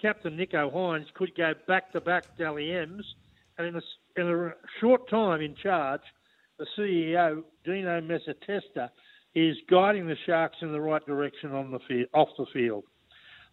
Captain 0.00 0.36
Nicho 0.36 0.72
Hynes 0.72 1.06
could 1.14 1.34
go 1.36 1.52
back 1.68 1.92
to 1.92 2.00
back 2.00 2.24
Dally 2.36 2.72
M's, 2.72 3.04
and 3.56 3.66
in 3.68 3.76
a, 3.76 4.20
in 4.20 4.26
a 4.26 4.54
short 4.80 5.08
time 5.08 5.40
in 5.40 5.54
charge, 5.54 6.00
the 6.58 6.66
CEO 6.76 7.42
Dino 7.64 8.00
Mezzatesta 8.00 8.90
is 9.34 9.56
guiding 9.70 10.06
the 10.06 10.16
Sharks 10.26 10.58
in 10.60 10.72
the 10.72 10.80
right 10.80 11.04
direction 11.06 11.52
on 11.52 11.70
the 11.70 11.78
field, 11.88 12.08
off 12.12 12.28
the 12.36 12.46
field. 12.52 12.84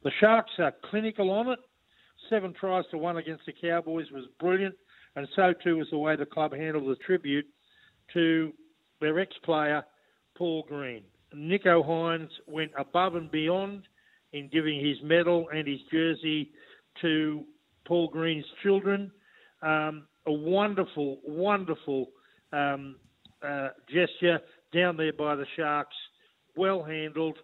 The 0.04 0.12
Sharks 0.20 0.52
are 0.60 0.74
clinical 0.90 1.30
on 1.32 1.50
it. 1.50 1.60
Seven 2.30 2.54
tries 2.54 2.86
to 2.92 2.98
one 2.98 3.18
against 3.18 3.46
the 3.46 3.54
Cowboys 3.54 4.12
was 4.12 4.26
brilliant, 4.40 4.76
and 5.16 5.28
so 5.36 5.54
too 5.64 5.78
was 5.78 5.88
the 5.92 5.98
way 5.98 6.16
the 6.16 6.26
club 6.26 6.54
handled 6.54 6.90
the 6.90 6.96
tribute 6.96 7.46
to 8.14 8.54
their 9.02 9.20
ex-player 9.20 9.84
Paul 10.38 10.64
Green. 10.68 11.04
Nicho 11.36 11.86
Hynes 11.86 12.30
went 12.48 12.72
above 12.78 13.16
and 13.16 13.30
beyond 13.32 13.84
in 14.34 14.50
giving 14.52 14.84
his 14.84 14.98
medal 15.04 15.48
and 15.54 15.68
his 15.68 15.80
jersey 15.92 16.52
to 17.02 17.44
Paul 17.86 18.10
Green's 18.10 18.46
children. 18.64 19.12
Um, 19.62 20.08
a 20.26 20.32
wonderful, 20.32 21.20
wonderful 21.26 22.10
um, 22.54 22.96
uh, 23.46 23.70
gesture 23.88 24.40
down 24.74 24.98
there 24.98 25.14
by 25.14 25.36
the 25.36 25.46
Sharks, 25.56 25.96
well 26.56 26.84
handled. 26.84 27.38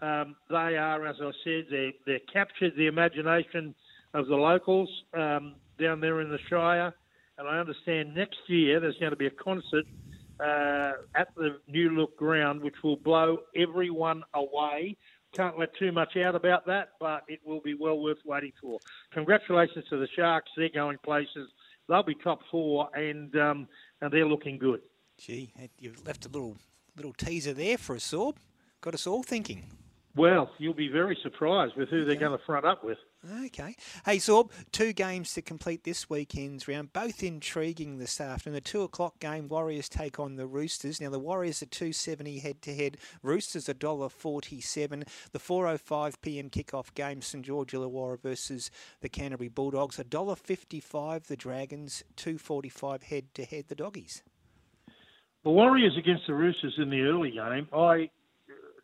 Um, 0.00 0.36
they 0.48 0.76
are, 0.76 1.06
as 1.06 1.16
I 1.20 1.30
said, 1.44 1.64
they 1.70 1.94
they 2.06 2.22
captured 2.32 2.74
the 2.76 2.86
imagination 2.86 3.74
of 4.14 4.26
the 4.28 4.36
locals 4.36 4.88
um, 5.14 5.56
down 5.80 6.00
there 6.00 6.20
in 6.20 6.30
the 6.30 6.38
Shire. 6.48 6.94
And 7.36 7.48
I 7.48 7.58
understand 7.58 8.14
next 8.14 8.38
year 8.46 8.80
there's 8.80 8.98
going 8.98 9.10
to 9.10 9.16
be 9.16 9.26
a 9.26 9.30
concert 9.30 9.84
uh, 10.40 10.92
at 11.14 11.28
the 11.36 11.58
New 11.66 11.90
Look 11.90 12.16
ground, 12.16 12.62
which 12.62 12.76
will 12.82 12.96
blow 12.96 13.38
everyone 13.56 14.22
away. 14.34 14.96
Can't 15.34 15.58
let 15.58 15.74
too 15.76 15.92
much 15.92 16.16
out 16.16 16.34
about 16.34 16.66
that, 16.66 16.90
but 16.98 17.22
it 17.28 17.40
will 17.44 17.60
be 17.60 17.74
well 17.74 17.98
worth 17.98 18.18
waiting 18.24 18.52
for. 18.60 18.78
Congratulations 19.12 19.84
to 19.90 19.98
the 19.98 20.08
Sharks. 20.16 20.50
They're 20.56 20.70
going 20.70 20.98
places. 21.04 21.50
They'll 21.88 22.02
be 22.02 22.14
top 22.14 22.40
four, 22.50 22.88
and 22.94 23.34
um, 23.36 23.68
and 24.00 24.12
they're 24.12 24.26
looking 24.26 24.58
good. 24.58 24.80
Gee, 25.18 25.52
you've 25.78 26.06
left 26.06 26.24
a 26.24 26.28
little 26.28 26.56
little 26.96 27.12
teaser 27.12 27.52
there 27.52 27.78
for 27.78 27.96
us 27.96 28.12
all. 28.14 28.34
Got 28.80 28.94
us 28.94 29.06
all 29.06 29.22
thinking. 29.22 29.64
Well, 30.18 30.50
you'll 30.58 30.74
be 30.74 30.88
very 30.88 31.16
surprised 31.22 31.76
with 31.76 31.90
who 31.90 32.04
they're 32.04 32.16
going 32.16 32.36
to 32.36 32.44
front 32.44 32.66
up 32.66 32.82
with. 32.82 32.98
Okay. 33.44 33.76
Hey, 34.04 34.16
Zorb, 34.16 34.50
two 34.72 34.92
games 34.92 35.32
to 35.34 35.42
complete 35.42 35.84
this 35.84 36.10
weekend's 36.10 36.66
round, 36.66 36.92
both 36.92 37.22
intriguing 37.22 37.98
this 37.98 38.20
afternoon. 38.20 38.54
The 38.54 38.60
two 38.60 38.82
o'clock 38.82 39.20
game, 39.20 39.46
Warriors 39.46 39.88
take 39.88 40.18
on 40.18 40.34
the 40.34 40.48
Roosters. 40.48 41.00
Now, 41.00 41.10
the 41.10 41.20
Warriors 41.20 41.62
are 41.62 41.66
270 41.66 42.40
head 42.40 42.62
to 42.62 42.74
head, 42.74 42.96
Roosters 43.22 43.66
$1.47. 43.66 45.06
The 45.30 45.38
4.05 45.38 46.14
pm 46.20 46.50
kickoff 46.50 46.92
game, 46.94 47.22
St 47.22 47.44
George 47.44 47.70
Illawarra 47.70 48.20
versus 48.20 48.72
the 49.00 49.08
Canterbury 49.08 49.48
Bulldogs, 49.48 49.98
$1.55 49.98 51.22
the 51.26 51.36
Dragons, 51.36 52.02
2.45 52.16 53.04
head 53.04 53.34
to 53.34 53.44
head 53.44 53.66
the 53.68 53.76
Doggies. 53.76 54.24
The 55.44 55.50
Warriors 55.50 55.96
against 55.96 56.26
the 56.26 56.34
Roosters 56.34 56.74
in 56.78 56.90
the 56.90 57.02
early 57.02 57.30
game, 57.30 57.68
I 57.72 58.10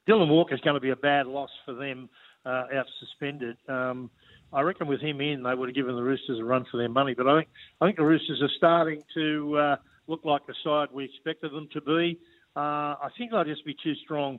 Dylan 0.09 0.29
Walker's 0.29 0.61
going 0.61 0.75
to 0.75 0.81
be 0.81 0.91
a 0.91 0.97
bad 0.97 1.27
loss 1.27 1.51
for 1.65 1.75
them 1.75 2.09
uh, 2.45 2.65
out 2.75 2.87
suspended. 3.01 3.57
Um, 3.69 4.11
I 4.53 4.61
reckon 4.61 4.87
with 4.87 5.01
him 5.01 5.21
in, 5.21 5.43
they 5.43 5.55
would 5.55 5.69
have 5.69 5.75
given 5.75 5.97
the 5.97 6.03
Roosters 6.03 6.39
a 6.39 6.45
run 6.45 6.65
for 6.71 6.77
their 6.77 6.89
money. 6.89 7.15
But 7.15 7.27
I 7.27 7.39
think 7.39 7.49
I 7.81 7.87
think 7.87 7.97
the 7.97 8.05
Roosters 8.05 8.41
are 8.43 8.51
starting 8.57 9.03
to 9.15 9.59
uh, 9.59 9.77
look 10.07 10.25
like 10.25 10.47
the 10.47 10.55
side 10.63 10.89
we 10.93 11.05
expected 11.05 11.53
them 11.53 11.69
to 11.73 11.81
be. 11.81 12.19
Uh, 12.57 12.95
I 13.01 13.09
think 13.19 13.33
they'll 13.33 13.45
just 13.45 13.65
be 13.65 13.77
too 13.83 13.95
strong 14.05 14.39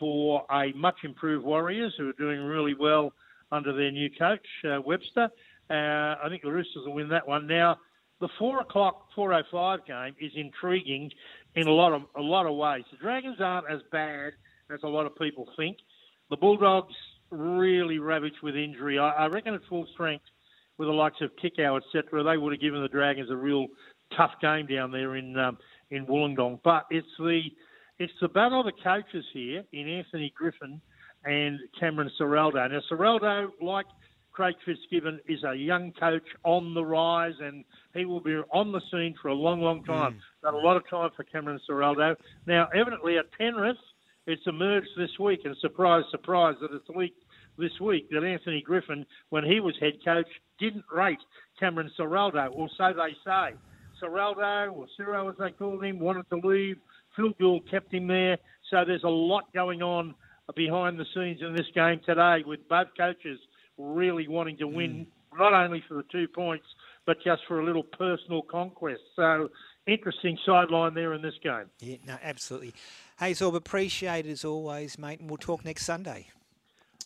for 0.00 0.44
a 0.50 0.72
much 0.72 0.96
improved 1.04 1.44
Warriors 1.44 1.94
who 1.96 2.08
are 2.08 2.14
doing 2.14 2.40
really 2.40 2.74
well 2.74 3.12
under 3.52 3.72
their 3.72 3.92
new 3.92 4.10
coach 4.18 4.46
uh, 4.64 4.80
Webster. 4.80 5.28
Uh, 5.70 6.16
I 6.24 6.26
think 6.28 6.42
the 6.42 6.50
Roosters 6.50 6.84
will 6.86 6.94
win 6.94 7.08
that 7.10 7.28
one. 7.28 7.46
Now, 7.46 7.76
the 8.20 8.28
four 8.38 8.60
o'clock 8.60 9.08
four 9.14 9.32
oh 9.32 9.42
five 9.52 9.86
game 9.86 10.14
is 10.20 10.32
intriguing 10.34 11.10
in 11.54 11.68
a 11.68 11.72
lot 11.72 11.92
of 11.92 12.02
a 12.16 12.20
lot 12.20 12.46
of 12.46 12.56
ways. 12.56 12.84
The 12.90 12.96
Dragons 12.96 13.36
aren't 13.40 13.70
as 13.70 13.80
bad 13.92 14.32
as 14.72 14.80
a 14.82 14.88
lot 14.88 15.06
of 15.06 15.16
people 15.16 15.46
think. 15.56 15.78
The 16.30 16.36
Bulldogs 16.36 16.94
really 17.30 17.98
ravaged 17.98 18.42
with 18.42 18.56
injury. 18.56 18.98
I, 18.98 19.10
I 19.10 19.26
reckon 19.26 19.54
at 19.54 19.60
full 19.68 19.86
strength, 19.92 20.24
with 20.78 20.88
the 20.88 20.92
likes 20.92 21.20
of 21.20 21.30
Kikau, 21.42 21.78
etc., 21.78 22.24
they 22.24 22.36
would 22.36 22.52
have 22.52 22.60
given 22.60 22.82
the 22.82 22.88
Dragons 22.88 23.30
a 23.30 23.36
real 23.36 23.66
tough 24.16 24.32
game 24.40 24.66
down 24.66 24.90
there 24.90 25.16
in 25.16 25.38
um, 25.38 25.58
in 25.90 26.06
Wollongong. 26.06 26.60
But 26.64 26.86
it's 26.90 27.06
the 27.18 27.42
it's 27.98 28.12
the 28.20 28.28
battle 28.28 28.60
of 28.60 28.66
the 28.66 28.82
coaches 28.82 29.24
here 29.32 29.64
in 29.72 29.88
Anthony 29.88 30.32
Griffin 30.36 30.80
and 31.24 31.58
Cameron 31.78 32.10
Ciraldo. 32.20 32.70
Now 32.70 32.80
Ciraldo, 32.90 33.48
like 33.60 33.86
Craig 34.32 34.54
Fitzgibbon, 34.64 35.20
is 35.28 35.44
a 35.44 35.54
young 35.54 35.92
coach 35.92 36.26
on 36.42 36.74
the 36.74 36.84
rise, 36.84 37.34
and 37.40 37.64
he 37.94 38.04
will 38.04 38.20
be 38.20 38.34
on 38.52 38.72
the 38.72 38.80
scene 38.90 39.14
for 39.20 39.28
a 39.28 39.34
long, 39.34 39.60
long 39.60 39.84
time. 39.84 40.14
Mm. 40.14 40.42
Got 40.42 40.54
a 40.54 40.58
lot 40.58 40.76
of 40.76 40.88
time 40.88 41.10
for 41.14 41.22
Cameron 41.24 41.60
Ciraldo. 41.68 42.16
Now, 42.46 42.68
evidently 42.74 43.18
at 43.18 43.30
Penrith, 43.38 43.76
it's 44.26 44.46
emerged 44.46 44.88
this 44.96 45.18
week, 45.18 45.40
and 45.44 45.56
surprise, 45.60 46.04
surprise, 46.10 46.56
that 46.60 46.72
it's 46.72 46.88
leaked 46.88 47.24
this 47.58 47.80
week 47.80 48.08
that 48.10 48.24
Anthony 48.24 48.62
Griffin, 48.62 49.04
when 49.30 49.44
he 49.44 49.60
was 49.60 49.74
head 49.80 49.94
coach, 50.04 50.28
didn't 50.58 50.84
rate 50.92 51.18
Cameron 51.58 51.90
Ciraldo, 51.98 52.50
or 52.52 52.68
so 52.76 52.92
they 52.92 53.14
say. 53.24 53.56
Ciraldo, 54.02 54.72
or 54.72 54.86
Ciro 54.96 55.28
as 55.28 55.36
they 55.38 55.50
called 55.50 55.84
him, 55.84 55.98
wanted 55.98 56.28
to 56.30 56.46
leave. 56.46 56.76
Phil 57.16 57.32
Gould 57.40 57.70
kept 57.70 57.92
him 57.92 58.08
there. 58.08 58.38
So 58.70 58.84
there's 58.86 59.04
a 59.04 59.08
lot 59.08 59.52
going 59.52 59.82
on 59.82 60.14
behind 60.54 60.98
the 60.98 61.06
scenes 61.14 61.40
in 61.40 61.54
this 61.54 61.66
game 61.74 62.00
today 62.04 62.42
with 62.44 62.66
both 62.68 62.88
coaches 62.96 63.38
really 63.78 64.28
wanting 64.28 64.56
to 64.58 64.66
win, 64.66 65.06
mm. 65.34 65.38
not 65.38 65.52
only 65.52 65.82
for 65.86 65.94
the 65.94 66.04
two 66.10 66.28
points, 66.28 66.66
but 67.06 67.16
just 67.24 67.42
for 67.46 67.60
a 67.60 67.64
little 67.64 67.82
personal 67.82 68.42
conquest. 68.42 69.00
So 69.16 69.50
interesting 69.86 70.38
sideline 70.46 70.94
there 70.94 71.12
in 71.14 71.22
this 71.22 71.34
game. 71.42 71.66
Yeah, 71.80 71.96
no, 72.06 72.16
absolutely. 72.22 72.74
Hey, 73.22 73.34
Zorb, 73.34 73.54
appreciate 73.54 74.26
it 74.26 74.32
as 74.32 74.44
always, 74.44 74.98
mate, 74.98 75.20
and 75.20 75.30
we'll 75.30 75.36
talk 75.36 75.64
next 75.64 75.84
Sunday. 75.84 76.26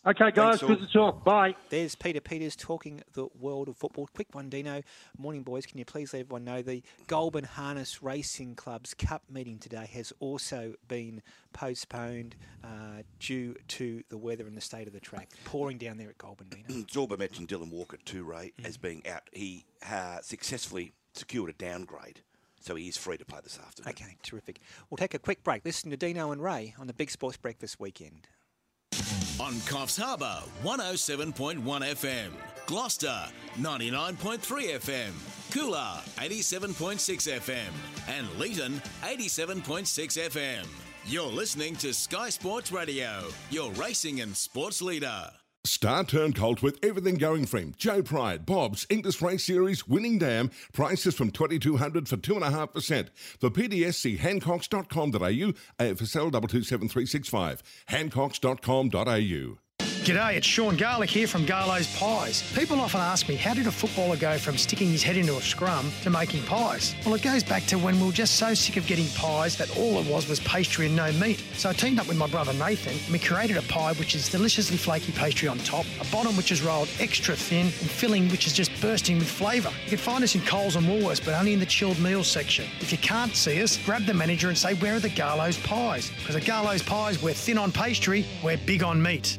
Okay, 0.07 0.31
guys, 0.31 0.61
Thanks, 0.61 0.63
good 0.63 0.79
to 0.79 0.91
talk. 0.91 1.23
Bye. 1.23 1.55
There's 1.69 1.95
Peter 1.95 2.23
Peters 2.23 2.57
talking 2.57 3.03
the 3.13 3.29
world 3.39 3.69
of 3.69 3.77
football. 3.77 4.09
Quick 4.15 4.35
one, 4.35 4.49
Dino. 4.49 4.81
Morning, 5.19 5.43
boys. 5.43 5.67
Can 5.67 5.77
you 5.77 5.85
please 5.85 6.15
let 6.15 6.21
everyone 6.21 6.45
know 6.45 6.63
the 6.63 6.83
Goulburn 7.07 7.45
Harness 7.45 8.03
Racing 8.03 8.55
Club's 8.55 8.95
Cup 8.95 9.25
meeting 9.29 9.59
today 9.59 9.91
has 9.93 10.11
also 10.19 10.73
been 10.89 11.21
postponed 11.53 12.35
uh, 12.65 13.03
due 13.21 13.55
to 13.69 14.03
the 14.09 14.17
weather 14.17 14.47
and 14.47 14.57
the 14.57 14.63
state 14.63 14.87
of 14.87 14.95
the 14.95 15.01
track. 15.01 15.29
Pouring 15.45 15.77
down 15.77 15.99
there 15.99 16.09
at 16.09 16.17
Goulburn, 16.17 16.49
Dino. 16.49 16.85
Zorba 16.87 17.19
mentioned 17.19 17.49
Dylan 17.49 17.71
Walker 17.71 17.99
too, 18.07 18.25
Ray, 18.25 18.55
mm. 18.59 18.67
as 18.67 18.79
being 18.79 19.07
out. 19.07 19.29
He 19.33 19.67
uh, 19.87 20.23
successfully 20.23 20.95
secured 21.13 21.51
a 21.51 21.53
downgrade 21.53 22.23
so 22.67 22.75
he 22.75 22.89
is 22.89 22.97
free 22.97 23.17
to 23.17 23.25
play 23.25 23.39
this 23.43 23.59
afternoon. 23.59 23.91
Okay, 23.91 24.17
terrific. 24.23 24.61
We'll 24.91 24.97
take 24.99 25.15
a 25.15 25.19
quick 25.19 25.45
break. 25.45 25.65
Listen 25.65 25.91
to 25.91 25.97
Dino 25.97 26.33
and 26.33 26.43
Ray 26.43 26.75
on 26.79 26.89
the 26.89 26.93
Big 26.93 27.11
Sports 27.11 27.37
Breakfast 27.37 27.79
Weekend. 27.79 28.27
On 29.39 29.53
Coffs 29.67 30.01
Harbour, 30.01 30.43
107.1 30.65 31.63
FM. 31.63 32.31
Gloucester, 32.67 33.27
99.3 33.59 34.39
FM. 34.41 35.13
Coolah, 35.51 36.01
87.6 36.17 37.39
FM. 37.39 37.73
And 38.09 38.27
Leeton, 38.41 38.83
87.6 39.03 40.31
FM. 40.31 40.67
You're 41.05 41.27
listening 41.27 41.77
to 41.77 41.95
Sky 41.95 42.31
Sports 42.31 42.73
Radio, 42.73 43.29
your 43.51 43.71
racing 43.73 44.23
and 44.23 44.37
sports 44.37 44.83
leader. 44.83 45.31
Star 45.67 46.05
turned 46.05 46.37
Colt 46.37 46.63
with 46.63 46.79
everything 46.83 47.17
going 47.17 47.47
for 47.47 47.59
him. 47.59 47.75
Joe 47.77 48.03
Pride, 48.03 48.47
Bob's, 48.47 48.87
English 48.89 49.21
Race 49.21 49.45
Series, 49.45 49.87
Winning 49.87 50.19
Dam, 50.19 50.51
prices 50.73 51.15
from 51.15 51.31
2200 51.31 52.09
for 52.09 52.17
2.5%. 52.17 53.09
For 53.41 53.51
PDS, 53.51 53.95
see 53.95 54.17
hancocks.com.au, 54.17 55.19
AFSL 55.19 56.33
227365, 56.33 57.63
hancocks.com.au. 57.91 59.66
G'day, 60.07 60.37
it's 60.37 60.47
Sean 60.47 60.77
Garlick 60.77 61.11
here 61.11 61.27
from 61.27 61.45
Garlo's 61.45 61.93
Pies. 61.97 62.49
People 62.55 62.81
often 62.81 63.01
ask 63.01 63.29
me, 63.29 63.35
how 63.35 63.55
did 63.55 63.67
a 63.67 63.73
footballer 63.73 64.15
go 64.15 64.39
from 64.39 64.57
sticking 64.57 64.89
his 64.89 65.03
head 65.03 65.17
into 65.17 65.37
a 65.37 65.41
scrum 65.41 65.91
to 66.05 66.11
making 66.11 66.45
pies? 66.45 66.95
Well, 67.05 67.17
it 67.17 67.23
goes 67.23 67.43
back 67.43 67.65
to 67.65 67.77
when 67.77 67.99
we 67.99 68.07
were 68.07 68.13
just 68.13 68.37
so 68.37 68.55
sick 68.55 68.77
of 68.77 68.87
getting 68.87 69.09
pies 69.17 69.57
that 69.57 69.77
all 69.77 69.99
it 69.99 70.07
was 70.07 70.29
was 70.29 70.39
pastry 70.39 70.87
and 70.87 70.95
no 70.95 71.11
meat. 71.15 71.43
So 71.55 71.71
I 71.71 71.73
teamed 71.73 71.99
up 71.99 72.07
with 72.07 72.17
my 72.17 72.29
brother 72.29 72.53
Nathan 72.53 72.93
and 72.93 73.13
we 73.13 73.19
created 73.19 73.57
a 73.57 73.63
pie 73.63 73.95
which 73.95 74.15
is 74.15 74.31
deliciously 74.31 74.77
flaky 74.77 75.11
pastry 75.11 75.49
on 75.49 75.59
top, 75.59 75.87
a 76.01 76.09
bottom 76.13 76.37
which 76.37 76.53
is 76.53 76.63
rolled 76.63 76.89
extra 77.01 77.35
thin, 77.35 77.67
and 77.67 77.73
filling 77.73 78.29
which 78.29 78.47
is 78.47 78.53
just 78.53 78.71
bursting 78.81 79.19
with 79.19 79.29
flavour. 79.29 79.73
You 79.87 79.91
can 79.91 79.99
find 79.99 80.23
us 80.23 80.37
in 80.37 80.43
Coles 80.43 80.77
and 80.77 80.87
Woolworths, 80.87 81.25
but 81.25 81.35
only 81.35 81.53
in 81.53 81.59
the 81.59 81.67
chilled 81.67 81.99
meals 81.99 82.29
section. 82.29 82.67
If 82.81 82.93
you 82.93 82.99
can't 82.99 83.35
see 83.35 83.61
us, 83.61 83.77
grab 83.85 84.07
the 84.07 84.15
manager 84.15 84.51
and 84.51 84.57
say, 84.57 84.75
where 84.75 84.95
are 84.95 85.01
the 85.01 85.09
Garlo's 85.09 85.59
pies? 85.59 86.13
Because 86.21 86.37
at 86.37 86.45
Garlo's 86.45 86.85
pies, 86.85 87.21
we're 87.21 87.35
thin 87.35 87.59
on 87.59 87.73
pastry, 87.73 88.25
we're 88.45 88.59
big 88.59 88.85
on 88.85 89.03
meat. 89.03 89.37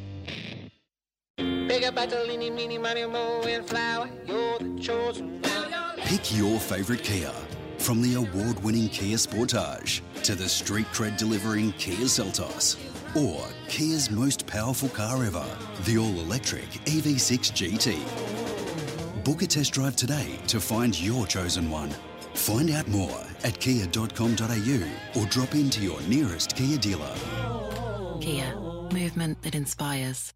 Pick 6.07 6.35
your 6.35 6.59
favourite 6.59 7.03
Kia. 7.03 7.31
From 7.77 8.01
the 8.01 8.15
award 8.15 8.63
winning 8.63 8.89
Kia 8.89 9.17
Sportage 9.17 10.01
to 10.23 10.33
the 10.33 10.49
street 10.49 10.87
cred 10.87 11.17
delivering 11.17 11.73
Kia 11.73 12.05
Seltos. 12.05 12.77
Or 13.15 13.45
Kia's 13.67 14.09
most 14.09 14.47
powerful 14.47 14.89
car 14.89 15.23
ever, 15.23 15.45
the 15.83 15.97
all 15.97 16.19
electric 16.19 16.69
EV6 16.85 17.51
GT. 17.53 19.23
Book 19.23 19.43
a 19.43 19.47
test 19.47 19.73
drive 19.73 19.95
today 19.95 20.39
to 20.47 20.59
find 20.59 20.99
your 20.99 21.27
chosen 21.27 21.69
one. 21.69 21.91
Find 22.33 22.71
out 22.71 22.87
more 22.87 23.23
at 23.43 23.59
kia.com.au 23.59 25.19
or 25.19 25.25
drop 25.27 25.53
into 25.53 25.81
your 25.81 26.01
nearest 26.01 26.55
Kia 26.55 26.77
dealer. 26.77 27.15
Kia, 28.21 28.55
movement 28.91 29.41
that 29.43 29.53
inspires. 29.55 30.33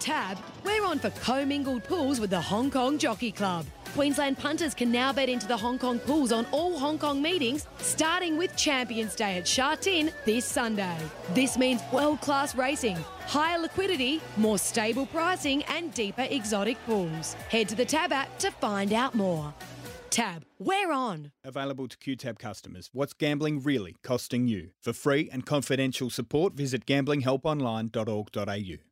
Tab, 0.00 0.38
we're 0.64 0.84
on 0.84 0.98
for 0.98 1.10
commingled 1.10 1.84
pools 1.84 2.20
with 2.20 2.30
the 2.30 2.40
Hong 2.40 2.70
Kong 2.70 2.96
Jockey 2.96 3.30
Club. 3.30 3.66
Queensland 3.92 4.38
punters 4.38 4.74
can 4.74 4.90
now 4.90 5.12
bet 5.12 5.28
into 5.28 5.46
the 5.46 5.56
Hong 5.56 5.78
Kong 5.78 5.98
pools 5.98 6.32
on 6.32 6.46
all 6.52 6.78
Hong 6.78 6.98
Kong 6.98 7.20
meetings, 7.20 7.66
starting 7.78 8.38
with 8.38 8.56
Champions 8.56 9.14
Day 9.14 9.36
at 9.36 9.46
Sha 9.46 9.74
Tin 9.74 10.10
this 10.24 10.46
Sunday. 10.46 10.96
This 11.34 11.58
means 11.58 11.82
world 11.92 12.22
class 12.22 12.54
racing, 12.54 12.96
higher 13.26 13.58
liquidity, 13.58 14.22
more 14.38 14.56
stable 14.56 15.04
pricing, 15.04 15.64
and 15.64 15.92
deeper 15.92 16.26
exotic 16.30 16.78
pools. 16.86 17.34
Head 17.50 17.68
to 17.68 17.74
the 17.74 17.84
Tab 17.84 18.10
app 18.10 18.38
to 18.38 18.50
find 18.52 18.94
out 18.94 19.14
more. 19.14 19.52
Tab, 20.08 20.46
we're 20.58 20.92
on. 20.92 21.30
Available 21.44 21.88
to 21.88 21.98
QTAB 21.98 22.38
customers. 22.38 22.88
What's 22.94 23.12
gambling 23.12 23.62
really 23.62 23.96
costing 24.02 24.48
you? 24.48 24.70
For 24.80 24.94
free 24.94 25.28
and 25.30 25.44
confidential 25.44 26.08
support, 26.08 26.54
visit 26.54 26.86
gamblinghelponline.org.au. 26.86 28.89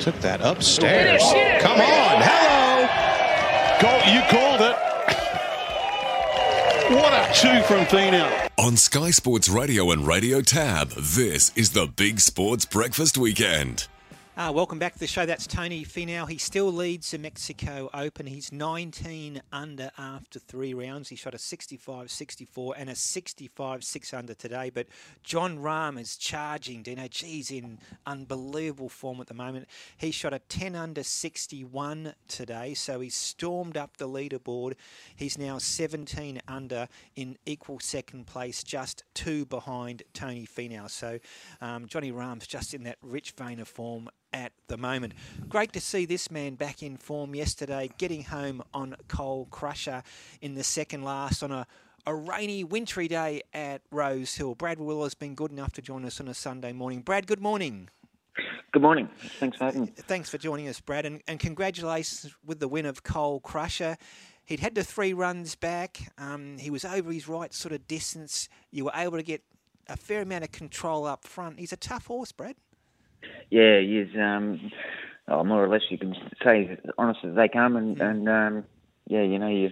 Took 0.00 0.20
that 0.20 0.40
upstairs. 0.42 1.22
Come 1.62 1.80
on, 1.80 2.22
hello. 2.22 2.66
You 4.12 4.20
called 4.30 4.60
it. 4.60 4.76
What 6.88 7.12
a 7.12 7.34
two 7.34 7.62
from 7.64 7.84
Finau. 7.86 8.48
On 8.58 8.76
Sky 8.76 9.10
Sports 9.10 9.48
Radio 9.48 9.90
and 9.90 10.06
Radio 10.06 10.40
Tab, 10.40 10.90
this 10.90 11.50
is 11.56 11.72
the 11.72 11.88
Big 11.88 12.20
Sports 12.20 12.64
Breakfast 12.64 13.18
Weekend. 13.18 13.88
Uh, 14.38 14.52
welcome 14.54 14.78
back 14.78 14.92
to 14.92 14.98
the 14.98 15.06
show. 15.06 15.24
That's 15.24 15.46
Tony 15.46 15.82
Finau. 15.82 16.28
He 16.28 16.36
still 16.36 16.70
leads 16.70 17.10
the 17.10 17.16
Mexico 17.16 17.88
Open. 17.94 18.26
He's 18.26 18.52
19 18.52 19.40
under 19.50 19.90
after 19.96 20.38
three 20.38 20.74
rounds. 20.74 21.08
He 21.08 21.16
shot 21.16 21.32
a 21.32 21.38
65 21.38 22.10
64 22.10 22.74
and 22.76 22.90
a 22.90 22.94
65 22.94 23.82
6 23.82 24.12
under 24.12 24.34
today. 24.34 24.68
But 24.68 24.88
Jon 25.22 25.60
Rahm 25.60 25.98
is 25.98 26.18
charging. 26.18 26.82
Dino, 26.82 27.08
geez, 27.08 27.50
in 27.50 27.78
unbelievable 28.04 28.90
form 28.90 29.22
at 29.22 29.26
the 29.26 29.32
moment. 29.32 29.68
He 29.96 30.10
shot 30.10 30.34
a 30.34 30.38
10 30.38 30.74
under 30.74 31.02
61 31.02 32.12
today. 32.28 32.74
So 32.74 33.00
he's 33.00 33.14
stormed 33.16 33.78
up 33.78 33.96
the 33.96 34.06
leaderboard. 34.06 34.74
He's 35.16 35.38
now 35.38 35.56
17 35.56 36.42
under 36.46 36.88
in 37.14 37.38
equal 37.46 37.80
second 37.80 38.26
place, 38.26 38.62
just 38.62 39.02
two 39.14 39.46
behind 39.46 40.02
Tony 40.12 40.46
Finau. 40.46 40.90
So 40.90 41.20
um, 41.62 41.86
Johnny 41.86 42.12
Rahm's 42.12 42.46
just 42.46 42.74
in 42.74 42.82
that 42.82 42.98
rich 43.00 43.30
vein 43.30 43.60
of 43.60 43.68
form 43.68 44.10
at 44.36 44.52
the 44.68 44.76
moment. 44.76 45.14
Great 45.48 45.72
to 45.72 45.80
see 45.80 46.04
this 46.04 46.30
man 46.30 46.56
back 46.56 46.82
in 46.82 46.98
form 46.98 47.34
yesterday, 47.34 47.90
getting 47.96 48.22
home 48.22 48.62
on 48.74 48.94
Coal 49.08 49.46
Crusher 49.50 50.02
in 50.42 50.54
the 50.54 50.62
second 50.62 51.02
last 51.04 51.42
on 51.42 51.50
a, 51.50 51.66
a 52.06 52.14
rainy, 52.14 52.62
wintry 52.62 53.08
day 53.08 53.40
at 53.54 53.80
Rosehill. 53.90 54.54
Brad 54.54 54.78
Rawiller's 54.78 55.14
been 55.14 55.34
good 55.34 55.50
enough 55.50 55.72
to 55.72 55.82
join 55.82 56.04
us 56.04 56.20
on 56.20 56.28
a 56.28 56.34
Sunday 56.34 56.72
morning. 56.72 57.00
Brad, 57.00 57.26
good 57.26 57.40
morning. 57.40 57.88
Good 58.72 58.82
morning. 58.82 59.08
Thanks 59.40 59.56
for 59.56 59.64
having 59.64 59.84
me. 59.86 59.92
Thanks 59.96 60.28
for 60.28 60.36
joining 60.36 60.68
us, 60.68 60.80
Brad, 60.80 61.06
and, 61.06 61.22
and 61.26 61.40
congratulations 61.40 62.34
with 62.44 62.60
the 62.60 62.68
win 62.68 62.84
of 62.84 63.02
Coal 63.02 63.40
Crusher. 63.40 63.96
He'd 64.44 64.60
had 64.60 64.74
the 64.74 64.84
three 64.84 65.14
runs 65.14 65.54
back. 65.54 66.12
Um, 66.18 66.58
he 66.58 66.68
was 66.68 66.84
over 66.84 67.10
his 67.10 67.26
right 67.26 67.54
sort 67.54 67.72
of 67.72 67.88
distance. 67.88 68.50
You 68.70 68.84
were 68.84 68.92
able 68.94 69.16
to 69.16 69.22
get 69.22 69.42
a 69.88 69.96
fair 69.96 70.20
amount 70.20 70.44
of 70.44 70.52
control 70.52 71.06
up 71.06 71.24
front. 71.24 71.58
He's 71.58 71.72
a 71.72 71.76
tough 71.78 72.06
horse, 72.06 72.32
Brad. 72.32 72.56
Yeah, 73.50 73.80
he 73.80 73.98
is. 73.98 74.16
Um, 74.16 74.72
oh, 75.28 75.44
more 75.44 75.64
or 75.64 75.68
less, 75.68 75.82
you 75.90 75.98
can 75.98 76.14
say 76.44 76.68
as 76.70 76.90
honest 76.98 77.20
as 77.24 77.34
they 77.34 77.48
come, 77.48 77.76
and 77.76 78.00
and 78.00 78.28
um, 78.28 78.64
yeah, 79.06 79.22
you 79.22 79.38
know 79.38 79.48
you. 79.48 79.70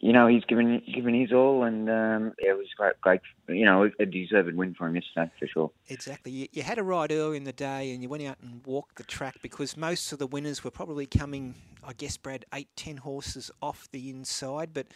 You 0.00 0.14
know 0.14 0.26
he's 0.28 0.44
given 0.46 0.80
given 0.94 1.12
his 1.12 1.30
all, 1.30 1.62
and 1.62 1.90
um, 1.90 2.32
yeah, 2.40 2.52
it 2.52 2.56
was 2.56 2.68
great, 2.74 2.98
great. 3.02 3.20
You 3.48 3.66
know, 3.66 3.90
a 4.00 4.06
deserved 4.06 4.54
win 4.56 4.72
for 4.72 4.86
him 4.86 4.94
yesterday 4.94 5.30
for 5.38 5.46
sure. 5.46 5.70
Exactly. 5.90 6.32
You, 6.32 6.48
you 6.52 6.62
had 6.62 6.78
a 6.78 6.82
ride 6.82 7.12
early 7.12 7.36
in 7.36 7.44
the 7.44 7.52
day, 7.52 7.92
and 7.92 8.02
you 8.02 8.08
went 8.08 8.22
out 8.22 8.38
and 8.40 8.64
walked 8.64 8.96
the 8.96 9.02
track 9.02 9.36
because 9.42 9.76
most 9.76 10.10
of 10.10 10.18
the 10.18 10.26
winners 10.26 10.64
were 10.64 10.70
probably 10.70 11.04
coming, 11.04 11.54
I 11.86 11.92
guess, 11.92 12.16
Brad, 12.16 12.46
eight, 12.54 12.68
ten 12.76 12.96
horses 12.96 13.50
off 13.60 13.86
the 13.92 14.08
inside, 14.08 14.70
but 14.72 14.86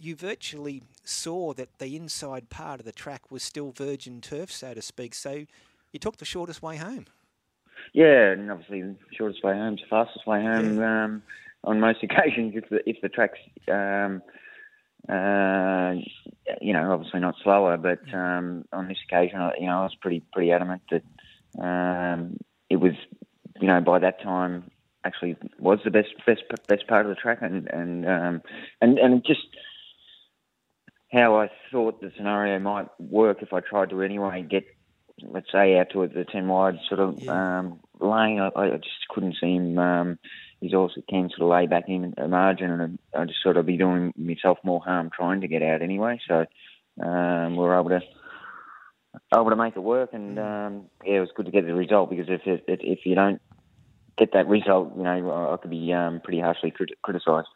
you 0.00 0.14
virtually 0.14 0.82
saw 1.04 1.52
that 1.54 1.78
the 1.78 1.96
inside 1.96 2.50
part 2.50 2.80
of 2.80 2.86
the 2.86 2.92
track 2.92 3.30
was 3.30 3.42
still 3.42 3.72
virgin 3.72 4.20
turf, 4.20 4.50
so 4.50 4.74
to 4.74 4.82
speak. 4.82 5.14
So 5.14 5.46
you 5.92 5.98
took 5.98 6.16
the 6.16 6.24
shortest 6.24 6.62
way 6.62 6.76
home. 6.76 7.06
Yeah, 7.92 8.32
and 8.32 8.50
obviously 8.50 8.82
the 8.82 8.96
shortest 9.16 9.42
way 9.42 9.54
home 9.54 9.74
is 9.74 9.80
the 9.80 9.86
fastest 9.88 10.26
way 10.26 10.42
home. 10.42 10.82
Um, 10.82 11.22
on 11.64 11.80
most 11.80 12.02
occasions, 12.02 12.54
if 12.54 12.68
the 12.68 12.88
if 12.88 12.96
the 13.02 13.08
track's 13.08 13.38
um, 13.68 14.22
uh, 15.08 15.94
you 16.60 16.72
know 16.72 16.92
obviously 16.92 17.20
not 17.20 17.34
slower, 17.42 17.76
but 17.76 18.00
um, 18.14 18.64
on 18.72 18.88
this 18.88 18.98
occasion, 19.08 19.40
you 19.58 19.66
know 19.66 19.80
I 19.80 19.82
was 19.82 19.96
pretty 20.00 20.22
pretty 20.32 20.52
adamant 20.52 20.82
that 20.90 21.02
um, 21.62 22.36
it 22.68 22.76
was 22.76 22.92
you 23.60 23.68
know 23.68 23.80
by 23.80 23.98
that 23.98 24.22
time 24.22 24.70
actually 25.04 25.36
was 25.58 25.78
the 25.84 25.90
best 25.90 26.08
best 26.26 26.42
best 26.66 26.86
part 26.86 27.06
of 27.06 27.10
the 27.10 27.20
track, 27.20 27.38
and 27.42 27.68
and 27.68 28.06
um, 28.06 28.42
and 28.80 28.98
and 28.98 29.24
just 29.24 29.46
how 31.12 31.36
I 31.36 31.50
thought 31.72 32.00
the 32.00 32.12
scenario 32.16 32.58
might 32.58 32.88
work 33.00 33.38
if 33.40 33.52
I 33.52 33.60
tried 33.60 33.90
to 33.90 34.02
anyway 34.02 34.46
get 34.48 34.64
let's 35.22 35.50
say 35.52 35.78
out 35.78 35.90
towards 35.90 36.14
the 36.14 36.24
ten 36.24 36.48
wide 36.48 36.78
sort 36.88 37.00
of 37.00 37.22
yeah. 37.22 37.58
um, 37.58 37.80
lane. 38.00 38.40
I, 38.40 38.50
I, 38.54 38.70
just 38.76 39.08
couldn't 39.10 39.36
see 39.40 39.54
him. 39.54 39.78
Um, 39.78 40.18
he's 40.60 40.74
also 40.74 41.00
keen 41.08 41.30
sort 41.30 41.42
of 41.42 41.48
lay 41.48 41.66
back 41.66 41.84
in 41.88 42.14
a 42.16 42.28
margin, 42.28 42.70
and 42.70 42.98
I 43.16 43.24
just 43.24 43.42
sort 43.42 43.56
of 43.56 43.66
be 43.66 43.76
doing 43.76 44.12
myself 44.16 44.58
more 44.62 44.80
harm 44.80 45.10
trying 45.14 45.40
to 45.42 45.48
get 45.48 45.62
out 45.62 45.82
anyway. 45.82 46.20
So 46.26 46.46
um, 47.02 47.52
we 47.52 47.62
were 47.62 47.78
able 47.78 47.90
to 47.90 48.00
able 49.34 49.50
to 49.50 49.56
make 49.56 49.76
it 49.76 49.80
work, 49.80 50.10
and 50.12 50.38
um, 50.38 50.84
yeah, 51.04 51.16
it 51.16 51.20
was 51.20 51.30
good 51.34 51.46
to 51.46 51.52
get 51.52 51.66
the 51.66 51.74
result 51.74 52.10
because 52.10 52.26
if 52.28 52.46
it, 52.46 52.64
if 52.66 53.00
you 53.04 53.14
don't 53.14 53.40
get 54.16 54.32
that 54.32 54.48
result, 54.48 54.96
you 54.96 55.02
know, 55.02 55.50
I 55.52 55.56
could 55.56 55.70
be 55.70 55.92
um, 55.92 56.20
pretty 56.22 56.40
harshly 56.40 56.70
crit- 56.70 57.00
criticised. 57.02 57.48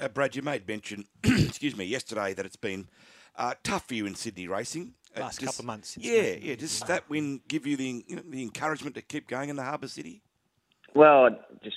Uh, 0.00 0.08
Brad, 0.08 0.34
you 0.34 0.42
made 0.42 0.66
mention, 0.66 1.04
excuse 1.24 1.76
me, 1.76 1.84
yesterday 1.84 2.32
that 2.32 2.46
it's 2.46 2.56
been 2.56 2.88
uh, 3.36 3.54
tough 3.62 3.88
for 3.88 3.94
you 3.94 4.06
in 4.06 4.14
Sydney 4.14 4.48
racing. 4.48 4.94
Uh, 5.16 5.20
Last 5.20 5.40
couple 5.40 5.62
of 5.62 5.66
months, 5.66 5.96
Yeah, 5.98 6.22
been- 6.22 6.42
yeah. 6.42 6.54
Does 6.54 6.80
that 6.80 7.08
win 7.10 7.40
give 7.48 7.66
you 7.66 7.76
the 7.76 8.04
you 8.06 8.16
know, 8.16 8.22
the 8.28 8.42
encouragement 8.42 8.94
to 8.94 9.02
keep 9.02 9.26
going 9.28 9.48
in 9.48 9.56
the 9.56 9.64
Harbour 9.64 9.88
City? 9.88 10.22
Well, 10.94 11.30
just 11.64 11.76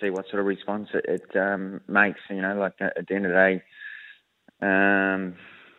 see 0.00 0.10
what 0.10 0.26
sort 0.28 0.40
of 0.40 0.46
response 0.46 0.88
it, 0.92 1.04
it 1.08 1.36
um, 1.38 1.80
makes. 1.88 2.20
You 2.28 2.42
know, 2.42 2.54
like 2.58 2.74
at 2.80 3.06
the 3.08 3.14
end 3.14 3.24
of 3.26 3.32
the 3.32 3.36
day, 3.36 3.62
um, 4.66 5.36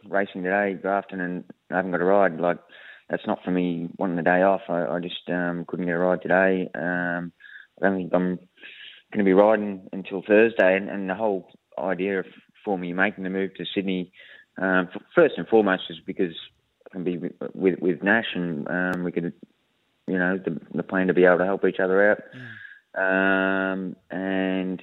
racing 0.10 0.44
today, 0.44 0.74
Grafton, 0.82 1.22
and 1.22 1.44
I 1.72 1.78
haven't 1.78 1.92
got 1.92 2.02
a 2.02 2.06
ride. 2.06 2.40
Like 2.40 2.60
that's 3.10 3.28
not 3.28 3.44
for 3.44 3.52
me 3.52 3.90
wanting 3.98 4.18
the 4.18 4.24
day 4.24 4.42
off. 4.42 4.62
I, 4.70 4.86
I 4.86 5.00
just 5.00 5.30
um, 5.30 5.66
couldn't 5.68 5.86
get 5.86 5.96
a 5.96 5.98
ride 6.00 6.22
today. 6.22 6.70
Um, 6.74 7.32
I 7.80 7.86
don't 7.88 7.98
think 7.98 8.12
I'm 8.14 8.38
going 9.14 9.20
to 9.20 9.24
be 9.24 9.34
riding 9.34 9.88
until 9.94 10.24
Thursday, 10.28 10.76
and, 10.76 10.90
and 10.90 11.10
the 11.10 11.16
whole 11.16 11.52
idea 11.78 12.20
of, 12.20 12.26
for 12.66 12.78
me 12.78 12.92
making 12.92 13.24
the 13.24 13.30
move 13.30 13.54
to 13.56 13.66
Sydney, 13.74 14.12
um, 14.60 14.90
f- 14.94 15.02
first 15.14 15.36
and 15.38 15.48
foremost, 15.48 15.84
is 15.90 15.98
because 16.06 16.34
Can 16.98 17.04
be 17.04 17.18
with 17.54 17.80
with, 17.80 18.04
Nash, 18.04 18.34
and 18.34 18.68
um, 18.68 19.04
we 19.04 19.12
could, 19.12 19.34
you 20.08 20.18
know, 20.18 20.38
the, 20.38 20.60
the 20.74 20.84
plan 20.84 21.08
to 21.08 21.14
be 21.14 21.26
able 21.26 21.38
to 21.38 21.46
help 21.46 21.64
each 21.66 21.80
other 21.80 22.12
out 22.12 22.20
um, 22.98 23.96
and 24.10 24.82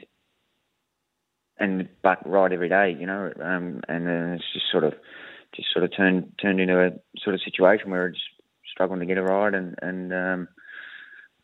and 1.58 1.88
but 2.02 2.28
ride 2.28 2.52
every 2.52 2.68
day, 2.68 2.96
you 2.98 3.06
know, 3.06 3.32
um, 3.42 3.80
and 3.88 4.06
then 4.06 4.32
it's 4.34 4.52
just 4.52 4.66
sort 4.70 4.84
of 4.84 4.94
just 5.54 5.72
sort 5.72 5.84
of 5.84 5.94
turned 5.96 6.32
turned 6.40 6.60
into 6.60 6.80
a 6.80 6.90
sort 7.18 7.34
of 7.34 7.42
situation 7.42 7.90
where 7.90 8.08
it's 8.08 8.20
struggling 8.72 9.00
to 9.00 9.06
get 9.06 9.18
a 9.18 9.22
ride, 9.22 9.54
and 9.54 9.76
and 9.82 10.12
um, 10.12 10.48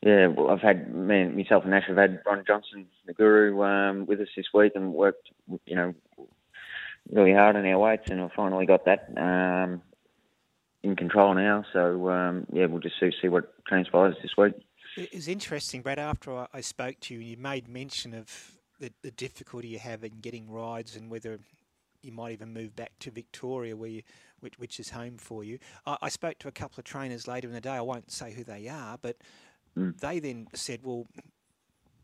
yeah, 0.02 0.28
well, 0.28 0.50
I've 0.50 0.60
had 0.60 0.94
me 0.94 1.22
and 1.22 1.36
myself 1.36 1.64
and 1.64 1.72
Nash 1.72 1.88
have 1.88 1.96
had 1.96 2.22
Ron 2.24 2.44
Johnson, 2.46 2.86
the 3.06 3.12
guru, 3.12 3.62
um, 3.62 4.06
with 4.06 4.20
us 4.20 4.28
this 4.36 4.46
week, 4.54 4.72
and 4.74 4.94
worked, 4.94 5.28
you 5.66 5.76
know, 5.76 5.94
really 7.10 7.34
hard 7.34 7.56
on 7.56 7.66
our 7.66 7.78
weights, 7.78 8.10
and 8.10 8.20
I 8.20 8.30
finally 8.34 8.66
got 8.66 8.84
that. 8.84 9.08
Um, 9.16 9.82
in 10.82 10.96
control 10.96 11.34
now, 11.34 11.64
so 11.72 12.08
um, 12.08 12.46
yeah, 12.52 12.66
we'll 12.66 12.80
just 12.80 12.98
see 12.98 13.10
see 13.20 13.28
what 13.28 13.52
transpires 13.66 14.16
this 14.22 14.32
week. 14.36 14.54
It 14.96 15.14
was 15.14 15.28
interesting, 15.28 15.82
Brad. 15.82 15.98
After 15.98 16.46
I, 16.52 16.60
spoke 16.60 16.98
to 17.00 17.14
you, 17.14 17.20
you 17.20 17.36
made 17.36 17.68
mention 17.68 18.12
of 18.12 18.58
the, 18.80 18.92
the 19.02 19.12
difficulty 19.12 19.68
you 19.68 19.78
have 19.78 20.02
in 20.02 20.20
getting 20.20 20.50
rides 20.50 20.96
and 20.96 21.10
whether 21.10 21.38
you 22.02 22.12
might 22.12 22.32
even 22.32 22.52
move 22.52 22.74
back 22.74 22.92
to 23.00 23.10
Victoria, 23.10 23.76
where 23.76 23.90
you, 23.90 24.02
which, 24.40 24.58
which 24.58 24.80
is 24.80 24.90
home 24.90 25.16
for 25.16 25.44
you. 25.44 25.58
I, 25.86 25.96
I 26.02 26.08
spoke 26.08 26.38
to 26.40 26.48
a 26.48 26.52
couple 26.52 26.80
of 26.80 26.84
trainers 26.84 27.28
later 27.28 27.46
in 27.46 27.54
the 27.54 27.60
day. 27.60 27.70
I 27.70 27.82
won't 27.82 28.10
say 28.10 28.32
who 28.32 28.42
they 28.42 28.68
are, 28.68 28.98
but 29.00 29.16
they 29.76 30.18
then 30.18 30.48
said, 30.54 30.80
"Well, 30.82 31.06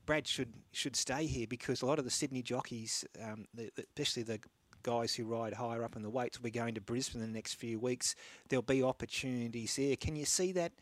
Brad 0.07 0.27
should 0.27 0.53
should 0.73 0.97
stay 0.97 1.27
here 1.27 1.47
because 1.49 1.83
a 1.83 1.87
lot 1.87 1.99
of 1.99 2.05
the 2.05 2.11
Sydney 2.11 2.43
jockeys, 2.43 3.05
um, 3.23 3.47
the, 3.53 3.71
especially 3.79 4.23
the 4.23 4.39
guys 4.87 5.15
who 5.17 5.25
ride 5.25 5.55
higher 5.55 5.85
up 5.85 5.97
in 5.97 6.03
the 6.03 6.09
weights, 6.09 6.39
will 6.39 6.45
be 6.45 6.51
going 6.51 6.75
to 6.75 6.81
Brisbane 6.81 7.21
in 7.21 7.29
the 7.29 7.35
next 7.35 7.55
few 7.55 7.79
weeks. 7.79 8.15
There'll 8.49 8.63
be 8.63 8.83
opportunities 8.83 9.75
there. 9.75 9.97
Can 9.97 10.15
you 10.15 10.25
see 10.25 10.53
that 10.53 10.73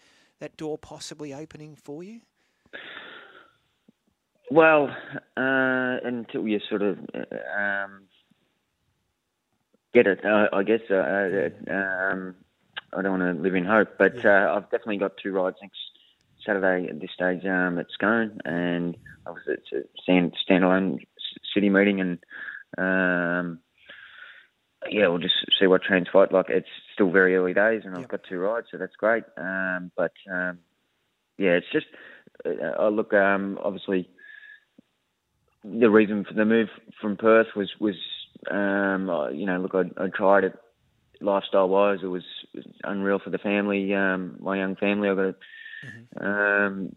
that 0.40 0.56
door 0.56 0.76
possibly 0.76 1.32
opening 1.32 1.74
for 1.74 2.04
you?" 2.04 2.20
Well, 4.50 4.94
uh, 5.36 5.96
until 6.04 6.46
you 6.46 6.60
sort 6.68 6.82
of 6.82 6.98
uh, 7.14 7.60
um, 7.60 8.02
get 9.94 10.06
it, 10.06 10.24
uh, 10.24 10.48
I 10.52 10.62
guess 10.62 10.82
uh, 10.90 10.94
uh, 10.94 11.72
um, 11.72 12.34
I 12.92 13.02
don't 13.02 13.18
want 13.18 13.36
to 13.36 13.42
live 13.42 13.54
in 13.54 13.64
hope. 13.64 13.96
But 13.98 14.24
uh, 14.24 14.52
I've 14.54 14.70
definitely 14.70 14.98
got 14.98 15.16
two 15.16 15.32
rides 15.32 15.56
next 15.62 15.78
Saturday 16.44 16.88
at 16.88 17.00
this 17.00 17.10
stage 17.14 17.44
um, 17.46 17.78
at 17.78 17.86
Scone, 17.90 18.40
and 18.44 18.96
obviously 19.26 19.54
it's 19.54 19.72
a 19.72 20.02
stand, 20.02 20.36
standalone 20.46 20.98
city 21.54 21.70
meeting, 21.70 22.00
and 22.00 22.18
um, 22.76 23.60
yeah, 24.90 25.08
we'll 25.08 25.18
just 25.18 25.34
see 25.58 25.66
what 25.66 25.82
transpires. 25.82 26.30
Like 26.32 26.46
it's 26.48 26.68
still 26.92 27.10
very 27.10 27.36
early 27.36 27.54
days, 27.54 27.82
and 27.84 27.96
I've 27.96 28.08
got 28.08 28.20
two 28.28 28.38
rides, 28.38 28.68
so 28.70 28.78
that's 28.78 28.96
great. 28.96 29.24
Um, 29.36 29.90
but 29.96 30.12
um, 30.30 30.58
yeah, 31.38 31.52
it's 31.52 31.66
just 31.72 31.86
uh, 32.44 32.80
I 32.80 32.88
look 32.88 33.12
um, 33.12 33.58
obviously 33.62 34.08
the 35.64 35.90
reason 35.90 36.24
for 36.24 36.34
the 36.34 36.44
move 36.44 36.68
from 37.00 37.16
Perth 37.16 37.48
was 37.56 37.70
was 37.80 37.96
um, 38.50 39.08
uh, 39.08 39.28
you 39.30 39.46
know 39.46 39.58
look 39.58 39.74
I, 39.74 40.04
I 40.04 40.08
tried 40.08 40.44
it 40.44 40.54
lifestyle 41.20 41.68
wise 41.68 42.00
it 42.02 42.08
was, 42.08 42.24
unreal 42.82 43.18
for 43.18 43.30
the 43.30 43.38
family 43.38 43.94
um, 43.94 44.36
my 44.40 44.58
young 44.58 44.76
family 44.76 45.08
I've 45.08 45.16
got 45.16 45.34
a, 46.20 46.26
um, 46.26 46.94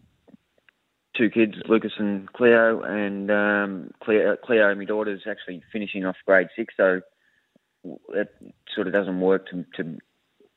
two 1.16 1.30
kids 1.30 1.54
Lucas 1.66 1.92
and 1.98 2.30
Cleo 2.32 2.82
and 2.82 3.30
um, 3.30 3.90
Cleo, 4.02 4.36
Cleo 4.36 4.74
my 4.74 4.84
daughter's 4.84 5.22
actually 5.28 5.62
finishing 5.72 6.04
off 6.04 6.16
grade 6.26 6.48
six 6.56 6.74
so 6.76 7.00
it 7.84 8.34
sort 8.74 8.86
of 8.86 8.92
doesn't 8.92 9.20
work 9.20 9.48
to, 9.50 9.64
to 9.76 9.98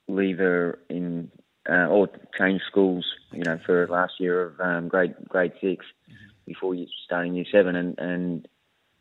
leave 0.07 0.37
her 0.37 0.79
in 0.89 1.31
uh, 1.69 1.85
or 1.87 2.09
change 2.37 2.61
schools 2.67 3.05
you 3.31 3.43
know 3.43 3.59
for 3.65 3.87
last 3.87 4.13
year 4.19 4.47
of 4.47 4.59
um, 4.59 4.87
grade 4.87 5.13
grade 5.29 5.53
6 5.61 5.85
before 6.45 6.75
you 6.75 6.87
starting 7.05 7.35
year 7.35 7.45
seven, 7.51 7.75
and 7.75 7.97
and 7.97 8.47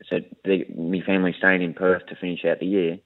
so 0.09 0.19
the, 0.45 0.65
my 0.77 1.01
family 1.05 1.35
staying 1.37 1.63
in 1.63 1.75
Perth 1.75 2.07
to 2.07 2.17
finish 2.17 2.45
out 2.45 2.61
the 2.61 2.67
year. 2.67 2.99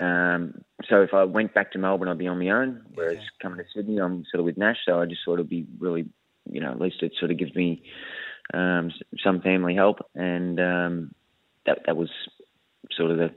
Um, 0.00 0.62
so 0.88 1.02
if 1.02 1.14
I 1.14 1.24
went 1.24 1.54
back 1.54 1.72
to 1.72 1.78
Melbourne, 1.78 2.08
I'd 2.08 2.18
be 2.18 2.26
on 2.26 2.38
my 2.38 2.50
own. 2.50 2.82
Whereas 2.94 3.18
coming 3.40 3.58
to 3.58 3.64
Sydney, 3.74 3.98
I'm 3.98 4.24
sort 4.30 4.40
of 4.40 4.44
with 4.44 4.58
Nash, 4.58 4.78
so 4.84 5.00
I 5.00 5.06
just 5.06 5.24
sort 5.24 5.40
of 5.40 5.48
be 5.48 5.66
really, 5.78 6.06
you 6.50 6.60
know, 6.60 6.70
at 6.70 6.80
least 6.80 7.02
it 7.02 7.12
sort 7.18 7.30
of 7.30 7.38
gives 7.38 7.54
me 7.54 7.82
um, 8.52 8.90
some 9.22 9.40
family 9.40 9.74
help, 9.74 9.98
and 10.14 10.58
um, 10.58 11.14
that 11.66 11.80
that 11.86 11.96
was 11.96 12.10
sort 12.96 13.10
of 13.10 13.18
the 13.18 13.30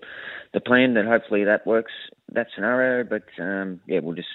the 0.54 0.60
plan. 0.60 0.94
That 0.94 1.06
hopefully 1.06 1.44
that 1.44 1.66
works 1.66 1.92
that 2.32 2.48
scenario, 2.54 3.04
but 3.04 3.24
um, 3.42 3.80
yeah, 3.88 4.00
we'll 4.00 4.16
just 4.16 4.28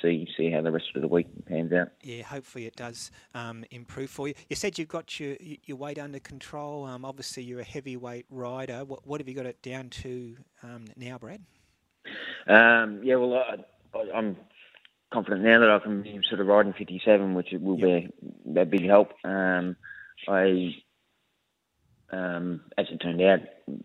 see 0.00 0.28
see 0.36 0.50
how 0.50 0.62
the 0.62 0.70
rest 0.70 0.86
of 0.94 1.02
the 1.02 1.08
week 1.08 1.26
pans 1.46 1.72
out. 1.72 1.88
Yeah, 2.02 2.22
hopefully 2.22 2.66
it 2.66 2.76
does 2.76 3.10
um, 3.34 3.64
improve 3.70 4.10
for 4.10 4.28
you. 4.28 4.34
You 4.48 4.56
said 4.56 4.78
you've 4.78 4.88
got 4.88 5.18
your 5.18 5.36
your 5.64 5.76
weight 5.76 5.98
under 5.98 6.20
control. 6.20 6.84
Um, 6.84 7.04
obviously, 7.04 7.42
you're 7.42 7.60
a 7.60 7.64
heavyweight 7.64 8.26
rider. 8.30 8.84
What, 8.84 9.06
what 9.06 9.20
have 9.20 9.28
you 9.28 9.34
got 9.34 9.46
it 9.46 9.62
down 9.62 9.90
to 9.90 10.36
um, 10.62 10.86
now, 10.96 11.18
Brad? 11.18 11.42
Um, 12.46 13.00
yeah, 13.02 13.16
well, 13.16 13.34
I, 13.34 13.98
I, 13.98 14.18
I'm 14.18 14.36
confident 15.12 15.42
now 15.42 15.60
that 15.60 15.70
I 15.70 15.78
can 15.78 16.02
be 16.02 16.20
sort 16.28 16.40
of 16.40 16.46
riding 16.46 16.72
57, 16.72 17.34
which 17.34 17.48
will 17.52 17.76
be 17.76 18.12
a, 18.56 18.60
a 18.60 18.66
big 18.66 18.84
help. 18.84 19.12
Um, 19.24 19.76
I, 20.28 20.74
um, 22.10 22.60
as 22.76 22.86
it 22.90 22.98
turned 22.98 23.22
out, 23.22 23.40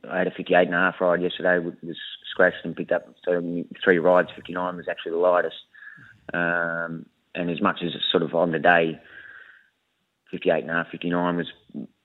I 0.10 0.20
had 0.20 0.28
a 0.28 0.32
58 0.32 0.68
and 0.68 0.76
a 0.76 0.78
half 0.78 1.02
ride 1.02 1.22
yesterday, 1.22 1.60
was 1.60 1.98
scratched 2.30 2.64
and 2.64 2.76
picked 2.76 2.92
up. 2.92 3.08
So 3.26 3.42
three 3.84 4.00
rides, 4.00 4.30
59 4.36 4.78
was 4.78 4.88
actually 4.88 5.14
the 5.14 5.18
lightest. 5.18 5.56
Um, 6.34 7.06
and 7.36 7.50
as 7.50 7.62
much 7.62 7.80
as 7.82 7.92
it's 7.96 8.12
sort 8.12 8.24
of 8.24 8.36
on 8.36 8.52
the 8.52 8.60
day, 8.60 9.00
58 10.32 10.62
and 10.62 10.70
a 10.70 10.74
half, 10.74 10.90
59 10.92 11.38
was 11.38 11.48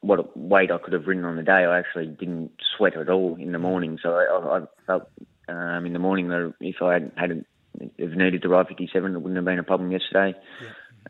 what 0.00 0.36
weight 0.36 0.70
I 0.70 0.78
could 0.78 0.92
have 0.92 1.06
ridden 1.06 1.24
on 1.24 1.36
the 1.36 1.42
day. 1.42 1.52
I 1.64 1.78
actually 1.78 2.06
didn't 2.06 2.52
sweat 2.76 2.96
at 2.96 3.08
all 3.08 3.36
in 3.36 3.52
the 3.52 3.58
morning. 3.58 3.98
So 4.02 4.14
I, 4.14 4.58
I, 4.58 4.60
felt 4.86 5.08
um, 5.48 5.86
in 5.86 5.92
the 5.92 5.98
morning 5.98 6.28
that 6.28 6.54
if 6.60 6.76
I 6.80 6.94
had, 6.94 7.12
had 7.16 7.44
if 7.98 8.10
needed 8.12 8.42
to 8.42 8.48
ride 8.48 8.68
57, 8.68 9.14
it 9.14 9.18
wouldn't 9.18 9.36
have 9.36 9.44
been 9.44 9.58
a 9.58 9.64
problem 9.64 9.90
yesterday. 9.92 10.38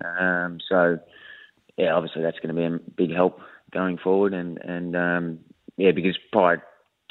Um, 0.05 0.59
so 0.69 0.99
yeah, 1.77 1.95
obviously 1.95 2.23
that's 2.23 2.39
going 2.39 2.55
to 2.55 2.61
be 2.61 2.75
a 2.75 2.91
big 2.97 3.15
help 3.15 3.41
going 3.75 3.99
forward. 3.99 4.33
And 4.33 4.59
and 4.59 4.97
um, 4.97 5.39
yeah, 5.77 5.91
because 5.91 6.17
prior 6.33 6.63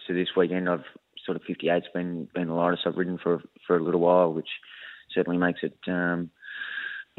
to 0.07 0.13
this 0.13 0.29
weekend, 0.35 0.67
I've 0.69 0.85
sort 1.25 1.37
of 1.37 1.43
58's 1.43 1.87
been 1.93 2.27
been 2.33 2.47
the 2.47 2.53
lightest 2.53 2.87
I've 2.87 2.97
ridden 2.97 3.19
for 3.19 3.41
for 3.67 3.77
a 3.77 3.83
little 3.83 4.01
while, 4.01 4.33
which 4.33 4.49
certainly 5.13 5.37
makes 5.37 5.59
it 5.61 5.77
um, 5.87 6.31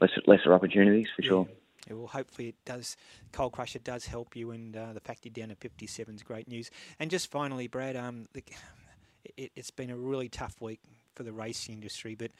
lesser 0.01 0.23
lesser 0.27 0.53
opportunities 0.53 1.09
for 1.15 1.23
sure. 1.23 1.49
Yeah, 1.87 1.95
well, 1.95 2.07
hopefully 2.07 2.49
it 2.49 2.65
does. 2.65 2.97
Cold 3.33 3.53
Crusher 3.53 3.79
does 3.79 4.07
help 4.07 4.35
you, 4.35 4.51
and 4.51 4.75
uh, 4.77 4.95
the 4.95 5.01
fact 5.01 5.25
you're 5.25 5.33
down 5.33 5.51
to 5.51 5.55
57 5.55 6.15
is 6.15 6.23
great 6.23 6.49
news. 6.49 6.71
And 6.99 7.11
just 7.11 7.31
finally, 7.31 7.69
Brad, 7.69 7.95
um, 7.95 8.27
the, 8.33 8.43
it, 9.37 9.53
it's 9.55 9.71
been 9.71 9.91
a 9.91 9.97
really 9.97 10.29
tough 10.29 10.61
week 10.61 10.81
for 11.15 11.25
the 11.25 11.33
racing 11.33 11.75
industry, 11.75 12.15
but 12.15 12.31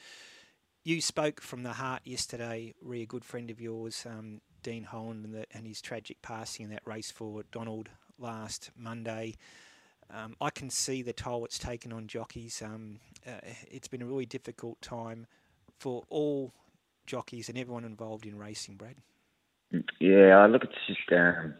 you 0.85 1.01
spoke 1.01 1.41
from 1.41 1.63
the 1.63 1.73
heart 1.73 2.03
yesterday, 2.05 2.75
re 2.83 3.03
a 3.03 3.07
good 3.07 3.25
friend 3.25 3.51
of 3.51 3.61
yours, 3.61 4.07
um, 4.09 4.41
Dean 4.65 4.83
Holland, 4.83 5.25
and, 5.25 5.35
the, 5.35 5.47
and 5.53 5.67
his 5.67 5.81
tragic 5.81 6.21
passing 6.23 6.65
in 6.65 6.71
that 6.73 6.83
race 6.85 7.13
for 7.13 7.45
Donald 7.53 7.91
last 8.19 8.71
Monday. 8.77 9.37
Um, 10.13 10.35
I 10.41 10.51
can 10.51 10.71
see 10.71 11.03
the 11.03 11.13
toll 11.13 11.45
it's 11.45 11.59
taken 11.59 11.93
on 11.93 12.09
jockeys. 12.09 12.61
Um, 12.63 12.99
uh, 13.27 13.41
it's 13.71 13.89
been 13.89 14.03
a 14.03 14.07
really 14.07 14.27
difficult 14.27 14.81
time 14.83 15.27
for 15.79 16.03
all 16.09 16.53
jockeys 17.07 17.49
and 17.49 17.59
everyone 17.59 17.85
involved 17.85 18.27
in 18.27 18.39
racing, 18.39 18.77
Brad. 18.77 18.97
Yeah, 20.01 20.39
I 20.39 20.47
look, 20.47 20.65
it's 20.65 20.75
just 20.87 21.13
um, 21.13 21.55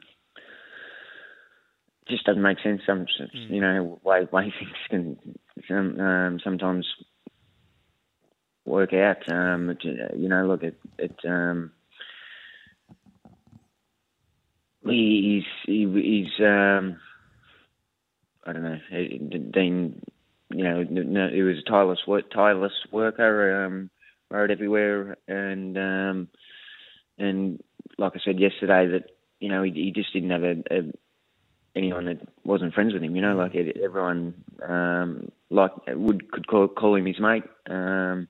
just 2.09 2.25
doesn't 2.25 2.43
make 2.43 2.59
sense. 2.63 2.83
Some 2.87 3.07
you 3.33 3.61
know 3.61 4.01
way 4.05 4.27
way 4.31 4.53
things 4.59 4.73
can 4.89 5.37
some, 5.69 6.01
um, 6.01 6.41
sometimes 6.43 6.87
work 8.65 8.93
out. 8.93 9.29
Um, 9.31 9.77
you 9.83 10.29
know, 10.29 10.47
look 10.47 10.63
it 10.63 10.79
it. 10.99 11.17
Um, 11.27 11.73
he's 14.87 15.45
he, 15.67 15.87
he's 15.93 16.45
um, 16.45 16.99
I 18.45 18.53
don't 18.53 18.63
know. 18.63 18.79
Dean, 19.53 20.03
you 20.51 20.65
know, 20.65 20.83
no, 20.83 21.29
he 21.29 21.43
was 21.43 21.59
a 21.59 21.71
tireless 21.71 22.01
work, 22.07 22.31
tireless 22.31 22.73
worker. 22.93 23.65
Um, 23.65 23.91
rode 24.31 24.51
everywhere, 24.51 25.17
and 25.29 25.77
um, 25.79 26.29
and 27.19 27.63
like 27.99 28.13
I 28.15 28.21
said 28.25 28.41
yesterday, 28.41 28.87
that 28.93 29.11
you 29.41 29.49
know 29.49 29.63
he, 29.63 29.71
he 29.73 29.93
just 29.95 30.13
didn't 30.13 30.31
have 30.31 30.43
a, 30.43 30.63
a 30.71 30.93
anyone 31.77 32.07
that 32.07 32.21
wasn't 32.45 32.75
friends 32.75 32.93
with 32.93 33.03
him. 33.03 33.17
You 33.17 33.23
know, 33.23 33.37
like 33.37 33.55
everyone 33.55 34.35
um, 34.67 35.31
like 35.51 35.73
would 35.89 36.31
could 36.31 36.47
call, 36.47 36.69
call 36.69 36.97
him 36.97 37.07
his 37.07 37.21
mate, 37.21 37.45
um, 37.69 38.29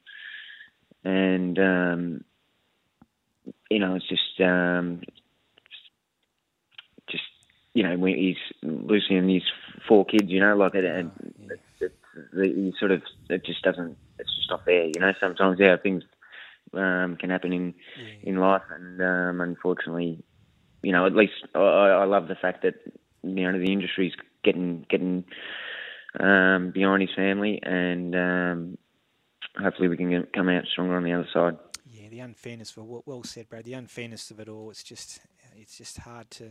and 1.05 1.59
um, 1.59 2.25
you 3.71 3.79
know 3.79 3.97
it's 3.97 4.09
just 4.09 4.41
um, 4.41 5.01
you 7.75 7.83
know 7.83 7.97
when 7.97 8.17
he's 8.17 8.37
and 8.63 9.31
his 9.31 9.43
four 9.87 10.05
kids. 10.05 10.29
You 10.29 10.41
know, 10.41 10.57
like 10.57 10.75
it, 10.75 10.85
and 10.85 11.11
it, 11.51 11.61
it, 11.81 11.93
it, 12.33 12.75
sort 12.79 12.93
of 12.93 13.03
it 13.29 13.45
just 13.45 13.63
doesn't. 13.63 13.97
It's 14.19 14.35
just 14.37 14.51
not 14.51 14.65
there. 14.65 14.87
You 14.87 15.01
know, 15.01 15.13
sometimes 15.21 15.59
yeah 15.61 15.77
things 15.77 16.05
um, 16.73 17.17
can 17.17 17.31
happen 17.31 17.53
in 17.53 17.75
in 18.23 18.37
life, 18.37 18.63
and 18.71 19.01
um, 19.03 19.41
unfortunately, 19.41 20.23
you 20.83 20.93
know, 20.93 21.07
at 21.07 21.15
least 21.15 21.35
I, 21.55 21.59
I 21.59 22.05
love 22.05 22.29
the 22.29 22.37
fact 22.37 22.63
that 22.63 22.75
you 23.23 23.53
know 23.53 23.59
the 23.59 23.73
industry's 23.73 24.15
getting 24.43 24.87
getting 24.89 25.25
um, 26.19 26.71
behind 26.71 27.03
his 27.03 27.15
family, 27.15 27.61
and 27.63 28.15
um, 28.15 28.79
hopefully 29.61 29.89
we 29.89 29.97
can 29.97 30.11
get, 30.11 30.33
come 30.33 30.49
out 30.49 30.65
stronger 30.67 30.97
on 30.97 31.05
the 31.05 31.13
other 31.13 31.29
side. 31.33 31.57
Yeah, 31.91 32.09
the 32.09 32.21
unfairness. 32.21 32.77
Well, 32.77 33.03
well 33.07 33.23
said, 33.25 33.49
Brad. 33.49 33.65
The 33.65 33.75
unfairness 33.75 34.31
of 34.31 34.41
it 34.41 34.49
all. 34.49 34.71
It's 34.71 34.83
just, 34.83 35.21
it's 35.57 35.79
just 35.79 35.99
hard 35.99 36.31
to, 36.33 36.51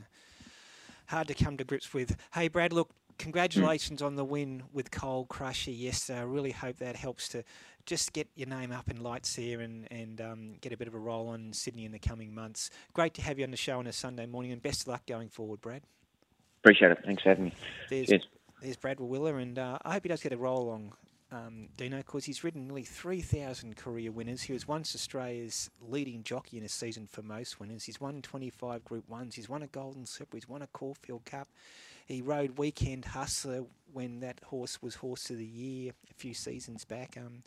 hard 1.14 1.28
to 1.28 1.36
come 1.36 1.58
to 1.58 1.64
grips 1.64 1.94
with. 1.94 2.18
Hey, 2.34 2.48
Brad. 2.48 2.74
Look, 2.74 2.90
congratulations 3.20 4.02
on 4.02 4.16
the 4.16 4.26
win 4.26 4.64
with 4.74 4.90
Cole 4.90 5.26
Crusher 5.26 5.70
yesterday. 5.70 6.20
I 6.20 6.24
really 6.24 6.52
hope 6.52 6.78
that 6.78 6.96
helps 6.96 7.30
to 7.30 7.44
just 7.86 8.14
get 8.14 8.28
your 8.36 8.48
name 8.48 8.72
up 8.72 8.90
in 8.90 9.04
lights 9.04 9.36
here 9.36 9.62
and 9.62 9.88
and 9.92 10.20
um, 10.20 10.56
get 10.62 10.74
a 10.74 10.78
bit 10.78 10.88
of 10.88 10.96
a 10.96 11.00
roll 11.00 11.28
on 11.28 11.54
Sydney 11.54 11.86
in 11.86 11.92
the 11.92 12.00
coming 12.00 12.34
months. 12.34 12.72
Great 12.94 13.14
to 13.14 13.22
have 13.22 13.38
you 13.38 13.46
on 13.46 13.52
the 13.52 13.58
show 13.58 13.78
on 13.78 13.86
a 13.86 13.94
Sunday 13.94 14.26
morning, 14.26 14.52
and 14.52 14.62
best 14.62 14.82
of 14.82 14.88
luck 14.88 15.06
going 15.06 15.30
forward, 15.30 15.62
Brad. 15.62 15.84
Appreciate 16.64 16.92
it. 16.92 16.98
Thanks 17.06 17.22
for 17.22 17.30
having 17.30 17.46
me. 17.46 17.54
There's, 17.90 18.08
Cheers. 18.08 18.28
there's 18.62 18.78
Brad 18.78 18.98
Rawiller, 18.98 19.40
and 19.40 19.60
uh, 19.60 19.78
I 19.84 19.94
hope 19.94 20.04
he 20.04 20.10
does 20.10 20.24
get 20.24 20.34
a 20.34 20.38
roll 20.38 20.64
along, 20.64 20.94
um, 21.34 21.70
Dino, 21.78 21.98
because 21.98 22.26
he's 22.26 22.44
ridden 22.44 22.68
nearly 22.68 22.84
3,000 22.84 23.76
career 23.76 24.12
winners. 24.12 24.44
He 24.44 24.54
was 24.54 24.68
once 24.68 24.94
Australia's 24.94 25.70
leading 25.82 26.24
jockey 26.24 26.58
in 26.58 26.64
a 26.64 26.70
season 26.70 27.08
for 27.08 27.22
most 27.22 27.60
winners. 27.60 27.84
He's 27.84 28.00
won 28.00 28.22
25 28.22 28.86
Group 28.86 29.10
1s. 29.10 29.34
He's 29.34 29.50
won 29.50 29.64
a 29.64 29.68
Golden 29.68 30.06
Slipper. 30.06 30.38
He's 30.38 30.48
won 30.48 30.62
a 30.62 30.68
Caulfield 30.68 31.26
Cup. 31.26 31.48
He 32.06 32.22
rode 32.22 32.58
Weekend 32.58 33.06
Hustler 33.06 33.64
when 33.92 34.20
that 34.20 34.42
horse 34.46 34.82
was 34.82 34.96
Horse 34.96 35.30
of 35.30 35.38
the 35.38 35.46
Year 35.46 35.94
a 36.12 36.14
few 36.14 36.34
seasons 36.34 36.86
back. 36.86 37.18
Um, 37.18 37.44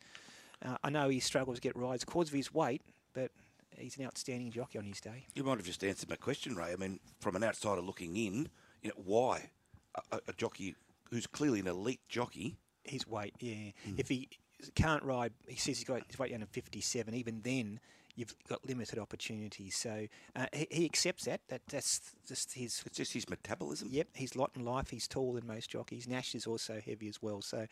uh, 0.65 0.77
I 0.83 0.91
know 0.91 1.09
he 1.09 1.21
struggles 1.21 1.59
to 1.59 1.63
get 1.63 1.77
rides 1.77 2.05
because 2.05 2.29
of 2.29 2.35
his 2.35 2.53
weight, 2.53 2.83
but 3.13 3.31
he's 3.77 3.99
an 3.99 4.07
outstanding 4.07 4.51
jockey 4.51 4.79
on 4.79 4.85
his 4.85 5.01
day. 5.01 5.27
You 5.35 5.45
might 5.45 5.59
have 5.59 5.67
just 5.67 5.85
answered 5.85 6.09
my 6.09 6.17
question, 6.17 6.57
Ray. 6.57 6.73
I 6.73 6.77
mean, 6.77 6.99
from 7.21 7.37
an 7.37 7.45
outsider 7.45 7.83
looking 7.83 8.17
in, 8.17 8.49
you 8.83 8.89
know, 8.89 9.03
why 9.05 9.51
a, 9.95 10.17
a, 10.17 10.21
a 10.29 10.33
jockey 10.33 10.75
who's 11.11 11.27
clearly 11.27 11.61
an 11.61 11.69
elite 11.69 12.01
jockey? 12.09 12.57
His 12.89 13.07
weight, 13.07 13.35
yeah. 13.41 13.73
Hmm. 13.85 13.95
If 13.99 14.09
he 14.09 14.29
can't 14.75 15.03
ride. 15.03 15.33
He 15.47 15.57
says 15.57 15.79
he's 15.79 15.85
got 15.85 16.03
his 16.07 16.19
weight 16.19 16.31
down 16.31 16.41
to 16.41 16.47
57. 16.47 17.15
Even 17.15 17.41
then, 17.43 17.81
you've 18.17 18.35
got 18.49 18.67
limited 18.67 18.99
opportunities. 18.99 19.77
So 19.77 20.07
uh, 20.35 20.47
he, 20.53 20.67
he 20.71 20.85
accepts 20.85 21.27
that. 21.27 21.43
That 21.49 21.63
that's 21.69 22.01
just 22.27 22.55
his. 22.55 22.83
It's 22.85 22.97
just 22.97 23.13
his 23.13 23.29
metabolism. 23.29 23.89
Yep, 23.91 24.09
he's 24.15 24.35
lot 24.35 24.51
in 24.57 24.65
life. 24.65 24.91
He's 24.91 25.07
taller 25.07 25.39
than 25.39 25.47
most 25.47 25.71
jockeys. 25.71 26.09
Nash 26.09 26.35
is 26.35 26.47
also 26.47 26.81
heavy 26.85 27.09
as 27.09 27.23
well. 27.23 27.43
So, 27.43 27.67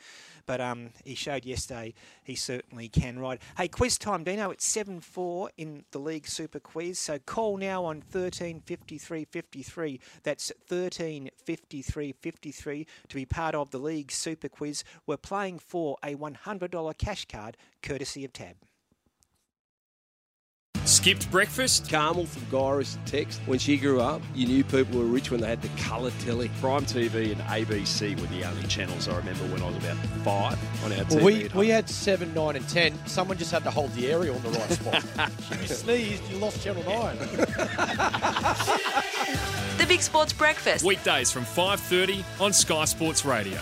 but 0.47 0.61
um, 0.61 0.91
he 1.05 1.15
showed 1.15 1.45
yesterday 1.45 1.95
he 2.23 2.37
certainly 2.37 2.89
can 2.89 3.19
ride. 3.19 3.41
Hey, 3.57 3.69
quiz 3.69 3.99
time, 3.99 4.23
Dino. 4.23 4.51
It's 4.51 4.65
seven 4.65 5.01
four 5.01 5.51
in 5.57 5.85
the 5.91 5.99
league 5.99 6.29
super 6.29 6.61
quiz. 6.61 6.99
So 6.99 7.19
call 7.19 7.57
now 7.57 7.85
on 7.85 8.01
thirteen 8.01 8.61
fifty 8.61 8.99
three 8.99 9.25
fifty 9.25 9.63
three. 9.63 10.01
That's 10.23 10.53
thirteen 10.67 11.31
fifty 11.43 11.83
three 11.83 12.13
fifty 12.13 12.53
three 12.53 12.87
to 13.09 13.15
be 13.15 13.25
part 13.25 13.55
of 13.55 13.71
the 13.71 13.79
league 13.79 14.13
super 14.13 14.49
quiz. 14.49 14.85
We're 15.07 15.17
playing 15.17 15.59
for 15.59 15.97
a 16.05 16.15
one 16.15 16.35
hundred 16.35 16.71
dollar 16.71 16.93
cash 16.93 17.27
card 17.27 17.57
courtesy 17.83 18.25
of 18.25 18.33
Tab. 18.33 18.57
Skipped 21.05 21.31
breakfast? 21.31 21.91
Carmel 21.91 22.25
from 22.25 22.47
Gyrus 22.51 22.97
text. 23.05 23.39
When 23.45 23.59
she 23.59 23.77
grew 23.77 24.01
up, 24.01 24.23
you 24.35 24.47
knew 24.47 24.65
people 24.65 24.99
were 24.99 25.05
rich 25.05 25.31
when 25.31 25.39
they 25.39 25.49
had 25.49 25.61
the 25.61 25.69
colour 25.83 26.11
telly. 26.21 26.51
Prime 26.63 26.87
TV 26.87 27.31
and 27.31 27.43
ABC 27.43 28.19
were 28.19 28.27
the 28.29 28.43
only 28.43 28.67
channels 28.69 29.07
I 29.07 29.19
remember 29.19 29.45
when 29.49 29.61
I 29.61 29.67
was 29.67 29.77
about 29.77 29.99
five 30.25 30.59
on 30.83 30.95
our 30.95 31.05
TV. 31.05 31.17
Well, 31.17 31.25
we, 31.27 31.45
at 31.45 31.53
home. 31.53 31.61
we 31.61 31.69
had 31.69 31.91
7, 31.91 32.33
9 32.33 32.57
and 32.57 32.67
10. 32.71 33.07
Someone 33.07 33.37
just 33.37 33.53
had 33.53 33.65
to 33.65 33.71
hold 33.71 33.93
the 33.93 34.11
aerial 34.11 34.35
in 34.35 34.43
the 34.45 34.49
right 34.49 34.71
spot. 34.71 35.05
if 35.51 35.61
you 35.61 35.69
sneezed, 35.69 36.27
you 36.31 36.39
lost 36.39 36.65
Channel 36.65 36.83
9. 36.85 37.19
The 39.77 39.87
Big 39.87 40.01
Sports 40.01 40.33
Breakfast. 40.33 40.85
Weekdays 40.85 41.31
from 41.31 41.45
5.30 41.45 42.25
on 42.41 42.55
Sky 42.55 42.87
Sports 42.87 43.27
Radio. 43.27 43.59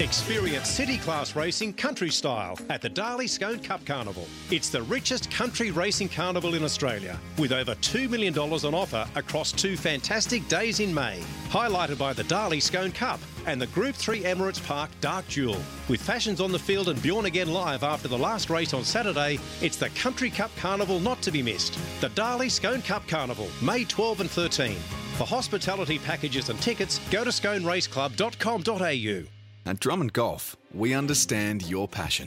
Experience 0.00 0.70
city 0.70 0.96
class 0.96 1.34
racing 1.34 1.72
country 1.72 2.10
style 2.10 2.56
at 2.70 2.80
the 2.80 2.88
Darley 2.88 3.26
Scone 3.26 3.58
Cup 3.58 3.84
Carnival. 3.84 4.28
It's 4.48 4.68
the 4.68 4.82
richest 4.82 5.28
country 5.28 5.72
racing 5.72 6.08
carnival 6.08 6.54
in 6.54 6.62
Australia, 6.62 7.18
with 7.36 7.50
over 7.50 7.74
$2 7.74 8.08
million 8.08 8.38
on 8.38 8.74
offer 8.76 9.04
across 9.16 9.50
two 9.50 9.76
fantastic 9.76 10.46
days 10.46 10.78
in 10.78 10.94
May. 10.94 11.20
Highlighted 11.48 11.98
by 11.98 12.12
the 12.12 12.22
Darley 12.24 12.60
Scone 12.60 12.92
Cup 12.92 13.18
and 13.46 13.60
the 13.60 13.66
Group 13.68 13.96
3 13.96 14.22
Emirates 14.22 14.64
Park 14.64 14.90
Dark 15.00 15.26
Jewel. 15.26 15.60
With 15.88 16.00
fashions 16.00 16.40
on 16.40 16.52
the 16.52 16.60
field 16.60 16.90
and 16.90 17.02
Bjorn 17.02 17.26
Again 17.26 17.52
live 17.52 17.82
after 17.82 18.06
the 18.06 18.16
last 18.16 18.50
race 18.50 18.72
on 18.72 18.84
Saturday, 18.84 19.40
it's 19.60 19.78
the 19.78 19.90
Country 19.90 20.30
Cup 20.30 20.52
Carnival 20.58 21.00
not 21.00 21.20
to 21.22 21.32
be 21.32 21.42
missed. 21.42 21.76
The 22.00 22.10
Darley 22.10 22.50
Scone 22.50 22.82
Cup 22.82 23.08
Carnival, 23.08 23.48
May 23.60 23.84
12 23.84 24.20
and 24.20 24.30
13. 24.30 24.76
For 25.16 25.26
hospitality 25.26 25.98
packages 25.98 26.50
and 26.50 26.62
tickets, 26.62 27.00
go 27.10 27.24
to 27.24 27.30
sconeraceclub.com.au. 27.30 29.37
At 29.68 29.80
Drummond 29.80 30.14
Golf, 30.14 30.56
we 30.72 30.94
understand 30.94 31.68
your 31.68 31.86
passion. 31.86 32.26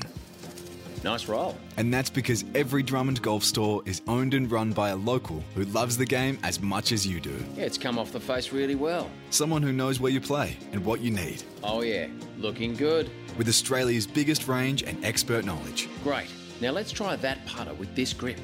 Nice 1.04 1.28
roll. 1.28 1.58
And 1.76 1.92
that's 1.92 2.12
because 2.12 2.46
every 2.54 2.84
Drummond 2.84 3.20
Golf 3.24 3.44
store 3.44 3.82
is 3.88 4.04
owned 4.08 4.36
and 4.36 4.52
run 4.52 4.74
by 4.74 4.90
a 4.90 4.96
local 4.96 5.44
who 5.56 5.64
loves 5.64 5.98
the 5.98 6.06
game 6.06 6.38
as 6.44 6.62
much 6.62 6.92
as 6.92 7.08
you 7.08 7.20
do. 7.20 7.34
Yeah, 7.58 7.64
it's 7.64 7.80
come 7.80 7.98
off 7.98 8.12
the 8.12 8.20
face 8.20 8.52
really 8.52 8.76
well. 8.76 9.10
Someone 9.32 9.64
who 9.64 9.72
knows 9.72 10.00
where 10.00 10.12
you 10.12 10.22
play 10.22 10.56
and 10.72 10.86
what 10.86 11.00
you 11.00 11.10
need. 11.10 11.42
Oh, 11.64 11.82
yeah. 11.82 12.10
Looking 12.38 12.76
good. 12.76 13.10
With 13.40 13.48
Australia's 13.48 14.06
biggest 14.06 14.48
range 14.48 14.84
and 14.84 15.04
expert 15.04 15.44
knowledge. 15.44 15.90
Great. 16.04 16.28
Now 16.62 16.70
let's 16.70 16.92
try 16.92 17.16
that 17.16 17.44
putter 17.48 17.74
with 17.74 17.96
this 17.96 18.14
grip. 18.14 18.38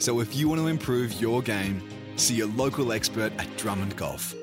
So 0.00 0.18
if 0.18 0.34
you 0.34 0.48
want 0.48 0.60
to 0.62 0.66
improve 0.66 1.20
your 1.20 1.42
game, 1.42 1.80
see 2.16 2.40
a 2.40 2.46
local 2.48 2.90
expert 2.90 3.32
at 3.38 3.56
Drummond 3.56 3.96
Golf. 3.96 4.34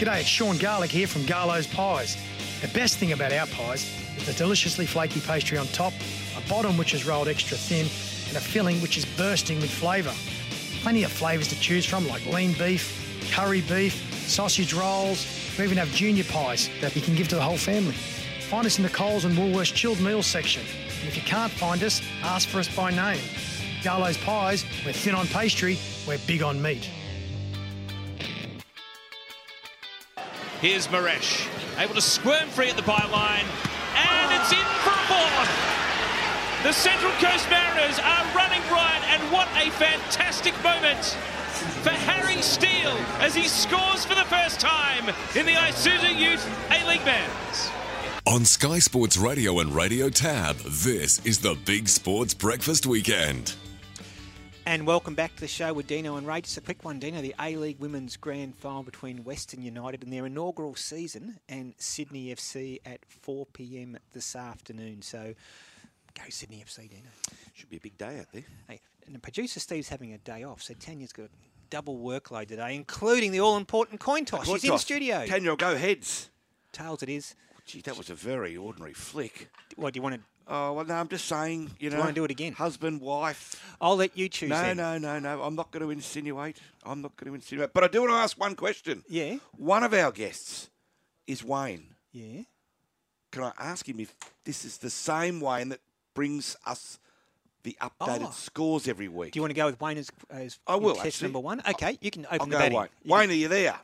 G'day, 0.00 0.20
it's 0.20 0.28
Sean 0.30 0.56
Garlic 0.56 0.90
here 0.90 1.06
from 1.06 1.26
Garlo's 1.26 1.66
Pies. 1.66 2.16
The 2.62 2.68
best 2.68 2.96
thing 2.96 3.12
about 3.12 3.34
our 3.34 3.46
pies 3.48 3.84
is 4.16 4.24
the 4.24 4.32
deliciously 4.32 4.86
flaky 4.86 5.20
pastry 5.20 5.58
on 5.58 5.66
top, 5.66 5.92
a 6.38 6.48
bottom 6.48 6.78
which 6.78 6.94
is 6.94 7.04
rolled 7.04 7.28
extra 7.28 7.58
thin, 7.58 7.84
and 8.28 8.34
a 8.38 8.40
filling 8.40 8.80
which 8.80 8.96
is 8.96 9.04
bursting 9.04 9.60
with 9.60 9.70
flavour. 9.70 10.14
Plenty 10.80 11.02
of 11.02 11.12
flavours 11.12 11.48
to 11.48 11.60
choose 11.60 11.84
from 11.84 12.08
like 12.08 12.24
lean 12.24 12.54
beef, 12.54 13.30
curry 13.30 13.60
beef, 13.60 13.92
sausage 14.26 14.72
rolls. 14.72 15.26
We 15.58 15.64
even 15.64 15.76
have 15.76 15.92
junior 15.92 16.24
pies 16.24 16.70
that 16.80 16.96
you 16.96 17.02
can 17.02 17.14
give 17.14 17.28
to 17.28 17.34
the 17.34 17.42
whole 17.42 17.58
family. 17.58 17.92
Find 18.48 18.64
us 18.64 18.78
in 18.78 18.84
the 18.84 18.88
Coles 18.88 19.26
and 19.26 19.36
Woolworths 19.36 19.74
chilled 19.74 20.00
meals 20.00 20.26
section. 20.26 20.62
And 21.00 21.08
if 21.08 21.16
you 21.16 21.22
can't 21.24 21.52
find 21.52 21.82
us, 21.82 22.00
ask 22.22 22.48
for 22.48 22.58
us 22.58 22.74
by 22.74 22.90
name. 22.90 23.20
Garlo's 23.84 24.16
Pies, 24.16 24.64
we're 24.86 24.94
thin 24.94 25.14
on 25.14 25.26
pastry, 25.26 25.78
we're 26.08 26.16
big 26.26 26.42
on 26.42 26.62
meat. 26.62 26.88
Here's 30.60 30.88
Maresh, 30.88 31.48
able 31.78 31.94
to 31.94 32.02
squirm 32.02 32.46
free 32.48 32.68
at 32.68 32.76
the 32.76 32.82
byline, 32.82 33.48
and 33.96 34.28
it's 34.36 34.52
in 34.52 34.58
for 34.84 34.92
a 34.92 35.04
fourth. 35.08 35.80
The 36.64 36.72
Central 36.74 37.12
Coast 37.12 37.48
Mariners 37.48 37.98
are 37.98 38.24
running 38.36 38.60
right, 38.70 39.00
and 39.08 39.22
what 39.32 39.48
a 39.56 39.70
fantastic 39.70 40.52
moment 40.62 41.16
for 41.82 41.88
Harry 41.88 42.42
Steele 42.42 42.98
as 43.20 43.34
he 43.34 43.48
scores 43.48 44.04
for 44.04 44.14
the 44.14 44.26
first 44.26 44.60
time 44.60 45.08
in 45.34 45.46
the 45.46 45.52
Isuzu 45.52 46.14
Youth 46.14 46.46
A-League 46.70 47.06
Men's. 47.06 47.70
On 48.26 48.44
Sky 48.44 48.80
Sports 48.80 49.16
Radio 49.16 49.60
and 49.60 49.74
Radio 49.74 50.10
Tab, 50.10 50.56
this 50.56 51.24
is 51.24 51.38
the 51.38 51.56
Big 51.64 51.88
Sports 51.88 52.34
Breakfast 52.34 52.84
Weekend. 52.84 53.54
And 54.66 54.86
welcome 54.86 55.14
back 55.14 55.34
to 55.34 55.40
the 55.40 55.48
show 55.48 55.72
with 55.72 55.86
Dino 55.86 56.16
and 56.16 56.26
Ray. 56.26 56.42
Just 56.42 56.56
a 56.56 56.60
quick 56.60 56.84
one, 56.84 56.98
Dino. 56.98 57.20
The 57.20 57.34
A 57.40 57.56
League 57.56 57.80
Women's 57.80 58.16
Grand 58.16 58.54
Final 58.54 58.82
between 58.82 59.24
Western 59.24 59.62
United 59.62 60.04
in 60.04 60.10
their 60.10 60.26
inaugural 60.26 60.76
season 60.76 61.40
and 61.48 61.74
Sydney 61.78 62.32
FC 62.34 62.78
at 62.86 63.00
4 63.06 63.46
pm 63.46 63.98
this 64.12 64.36
afternoon. 64.36 65.02
So 65.02 65.34
go 66.14 66.22
Sydney 66.28 66.62
FC, 66.64 66.88
Dino. 66.88 67.08
Should 67.54 67.70
be 67.70 67.78
a 67.78 67.80
big 67.80 67.98
day 67.98 68.20
out 68.20 68.26
there. 68.32 68.44
Hey, 68.68 68.80
and 69.06 69.14
the 69.14 69.18
producer 69.18 69.58
Steve's 69.58 69.88
having 69.88 70.12
a 70.12 70.18
day 70.18 70.44
off, 70.44 70.62
so 70.62 70.74
Tanya's 70.74 71.12
got 71.12 71.24
a 71.24 71.30
double 71.70 71.98
workload 71.98 72.48
today, 72.48 72.76
including 72.76 73.32
the 73.32 73.40
all 73.40 73.56
important 73.56 73.98
coin 73.98 74.24
toss. 74.24 74.46
She's 74.46 74.64
in 74.64 74.78
studio. 74.78 75.26
Tanya, 75.26 75.56
go 75.56 75.76
heads. 75.76 76.30
Tails 76.72 77.02
it 77.02 77.08
is. 77.08 77.34
Gee, 77.66 77.80
that 77.82 77.98
was 77.98 78.10
a 78.10 78.14
very 78.14 78.56
ordinary 78.56 78.94
flick. 78.94 79.50
What 79.76 79.94
do 79.94 79.98
you 79.98 80.02
want 80.02 80.16
to? 80.16 80.20
Oh 80.52 80.72
well, 80.72 80.84
no, 80.84 80.94
I'm 80.94 81.06
just 81.08 81.26
saying. 81.26 81.70
You 81.78 81.90
Do 81.90 81.90
know, 81.90 81.96
you 81.96 82.00
wanna 82.02 82.12
do 82.14 82.24
it 82.24 82.30
again? 82.32 82.52
Husband, 82.54 83.00
wife. 83.00 83.74
I'll 83.80 83.94
let 83.96 84.18
you 84.18 84.28
choose. 84.28 84.50
No, 84.50 84.60
then. 84.60 84.76
no, 84.78 84.98
no, 84.98 85.18
no. 85.20 85.42
I'm 85.42 85.54
not 85.54 85.70
going 85.70 85.82
to 85.84 85.90
insinuate. 85.90 86.58
I'm 86.84 87.00
not 87.00 87.16
going 87.16 87.28
to 87.30 87.34
insinuate. 87.36 87.72
But 87.72 87.84
I 87.84 87.88
do 87.88 88.00
want 88.00 88.10
to 88.10 88.16
ask 88.16 88.38
one 88.38 88.56
question. 88.56 89.04
Yeah. 89.08 89.36
One 89.56 89.84
of 89.84 89.94
our 89.94 90.10
guests 90.10 90.68
is 91.26 91.44
Wayne. 91.44 91.94
Yeah. 92.12 92.42
Can 93.30 93.44
I 93.44 93.52
ask 93.58 93.88
him 93.88 94.00
if 94.00 94.12
this 94.44 94.64
is 94.64 94.78
the 94.78 94.90
same 94.90 95.40
Wayne 95.40 95.68
that 95.68 95.80
brings 96.14 96.56
us 96.66 96.98
the 97.62 97.76
updated 97.80 98.26
Oh. 98.26 98.30
scores 98.32 98.88
every 98.88 99.06
week? 99.08 99.32
Do 99.32 99.38
you 99.38 99.42
want 99.42 99.50
to 99.50 99.56
go 99.56 99.66
with 99.66 99.80
Wayne 99.80 99.98
as, 99.98 100.10
as 100.30 100.58
I 100.66 100.74
will, 100.74 100.94
test 100.96 101.06
actually. 101.06 101.26
number 101.28 101.40
one? 101.40 101.62
Okay, 101.68 101.96
you 102.00 102.10
can 102.10 102.26
open 102.26 102.40
I'll 102.40 102.46
the 102.46 102.50
go 102.52 102.58
batting. 102.58 102.76
Wayne. 102.78 102.88
Wayne, 103.06 103.30
are 103.30 103.34
you 103.34 103.48
there? 103.48 103.78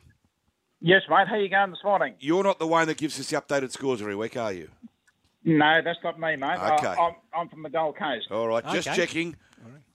Yes, 0.81 1.03
mate. 1.09 1.27
How 1.27 1.35
are 1.35 1.39
you 1.41 1.49
going 1.49 1.71
this 1.71 1.79
morning? 1.83 2.15
You're 2.19 2.43
not 2.43 2.59
the 2.59 2.67
Wayne 2.67 2.87
that 2.87 2.97
gives 2.97 3.19
us 3.19 3.29
the 3.29 3.41
updated 3.41 3.71
scores 3.71 4.01
every 4.01 4.15
week, 4.15 4.35
are 4.37 4.51
you? 4.51 4.69
No, 5.47 5.81
that's 5.81 5.99
not 6.03 6.19
me, 6.19 6.35
mate. 6.35 6.57
Uh, 6.57 6.75
Okay. 6.75 6.87
I'm, 7.01 7.13
I'm 7.33 7.47
from 7.49 7.63
the 7.63 7.69
Gold 7.69 7.95
Coast. 7.97 8.27
All 8.31 8.47
right, 8.49 8.63
just 8.65 8.87
Okay. 8.89 8.97
checking. 8.97 9.35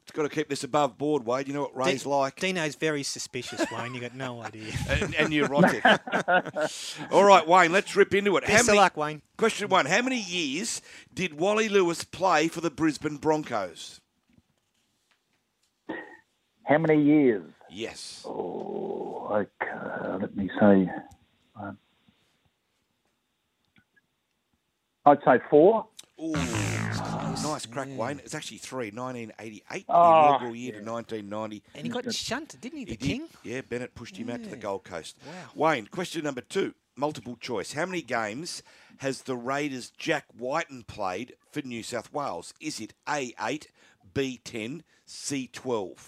It's 0.02 0.10
got 0.10 0.22
to 0.22 0.28
keep 0.28 0.48
this 0.48 0.64
above 0.64 0.98
board, 0.98 1.24
Wade. 1.24 1.46
You 1.46 1.54
know 1.54 1.60
what 1.62 1.76
Ray's 1.76 2.02
Di- 2.02 2.08
like. 2.10 2.36
Dino's 2.40 2.74
very 2.74 3.02
suspicious, 3.04 3.64
Wayne. 3.70 3.94
You 3.94 4.00
got 4.00 4.14
no 4.16 4.42
idea. 4.42 4.72
and, 4.88 5.14
and 5.14 5.28
neurotic. 5.30 5.84
All 7.12 7.22
right, 7.24 7.46
Wayne, 7.46 7.70
let's 7.70 7.94
rip 7.94 8.12
into 8.14 8.36
it. 8.36 8.44
Best 8.46 8.68
of 8.68 8.74
luck, 8.74 8.96
Wayne. 8.96 9.22
Question 9.36 9.68
one: 9.68 9.86
How 9.86 10.02
many 10.02 10.20
years 10.20 10.82
did 11.14 11.38
Wally 11.38 11.68
Lewis 11.68 12.02
play 12.02 12.48
for 12.48 12.60
the 12.60 12.70
Brisbane 12.70 13.16
Broncos? 13.18 14.00
How 16.64 16.78
many 16.78 17.00
years? 17.02 17.44
Yes. 17.70 18.22
Oh, 18.26 19.28
okay. 19.30 20.18
Let 20.20 20.36
me 20.36 20.50
see. 20.58 20.88
Um, 21.60 21.78
I'd 25.04 25.18
say 25.24 25.38
four. 25.50 25.86
Ooh, 26.20 26.32
nice 26.32 27.66
crack, 27.66 27.88
Wayne. 27.96 28.20
It's 28.20 28.34
actually 28.34 28.58
three. 28.58 28.90
1988, 28.92 29.86
the 29.86 29.92
Oh, 29.92 30.00
inaugural 30.28 30.54
year 30.54 30.72
to 30.72 30.84
1990. 30.84 31.62
And 31.74 31.84
he 31.84 31.88
got 31.90 32.12
shunted, 32.14 32.60
didn't 32.60 32.78
he, 32.78 32.84
the 32.84 32.90
He 32.92 32.96
did. 32.96 33.06
king? 33.06 33.28
Yeah, 33.42 33.60
Bennett 33.62 33.94
pushed 33.94 34.16
him 34.16 34.30
out 34.30 34.42
to 34.44 34.48
the 34.48 34.56
Gold 34.56 34.84
Coast. 34.84 35.16
Wow. 35.26 35.32
Wayne, 35.70 35.86
question 35.86 36.22
number 36.22 36.42
two, 36.42 36.74
multiple 36.96 37.36
choice. 37.40 37.72
How 37.72 37.86
many 37.86 38.02
games 38.02 38.62
has 38.98 39.22
the 39.22 39.34
Raiders' 39.36 39.90
Jack 39.90 40.26
Wighton 40.38 40.84
played 40.84 41.34
for 41.50 41.62
New 41.62 41.82
South 41.82 42.12
Wales? 42.12 42.54
Is 42.60 42.78
it 42.78 42.94
A8, 43.08 43.66
B10, 44.14 44.82
C12? 45.08 45.98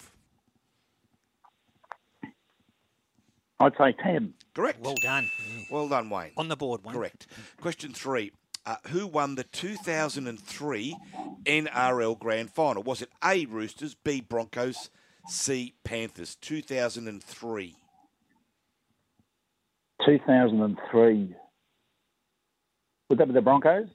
I'd 3.59 3.71
say 3.77 3.93
ten. 4.03 4.33
Correct. 4.53 4.79
Well 4.81 4.95
done. 5.01 5.29
Well 5.71 5.87
done, 5.89 6.09
Wayne. 6.09 6.31
On 6.37 6.47
the 6.49 6.55
board, 6.57 6.83
Wayne. 6.85 6.93
Correct. 6.95 7.27
Question 7.61 7.93
three. 7.93 8.31
Uh, 8.65 8.77
who 8.87 9.05
won 9.05 9.35
the 9.35 9.43
2003 9.43 10.97
NRL 11.45 12.17
Grand 12.19 12.49
Final? 12.51 12.81
Was 12.83 13.01
it 13.03 13.09
A. 13.23 13.45
Roosters, 13.45 13.93
B. 13.95 14.21
Broncos, 14.21 14.89
C. 15.27 15.75
Panthers? 15.83 16.35
2003. 16.41 17.75
2003. 20.05 21.35
Would 23.09 23.19
that 23.19 23.27
be 23.27 23.33
the 23.33 23.41
Broncos? 23.41 23.87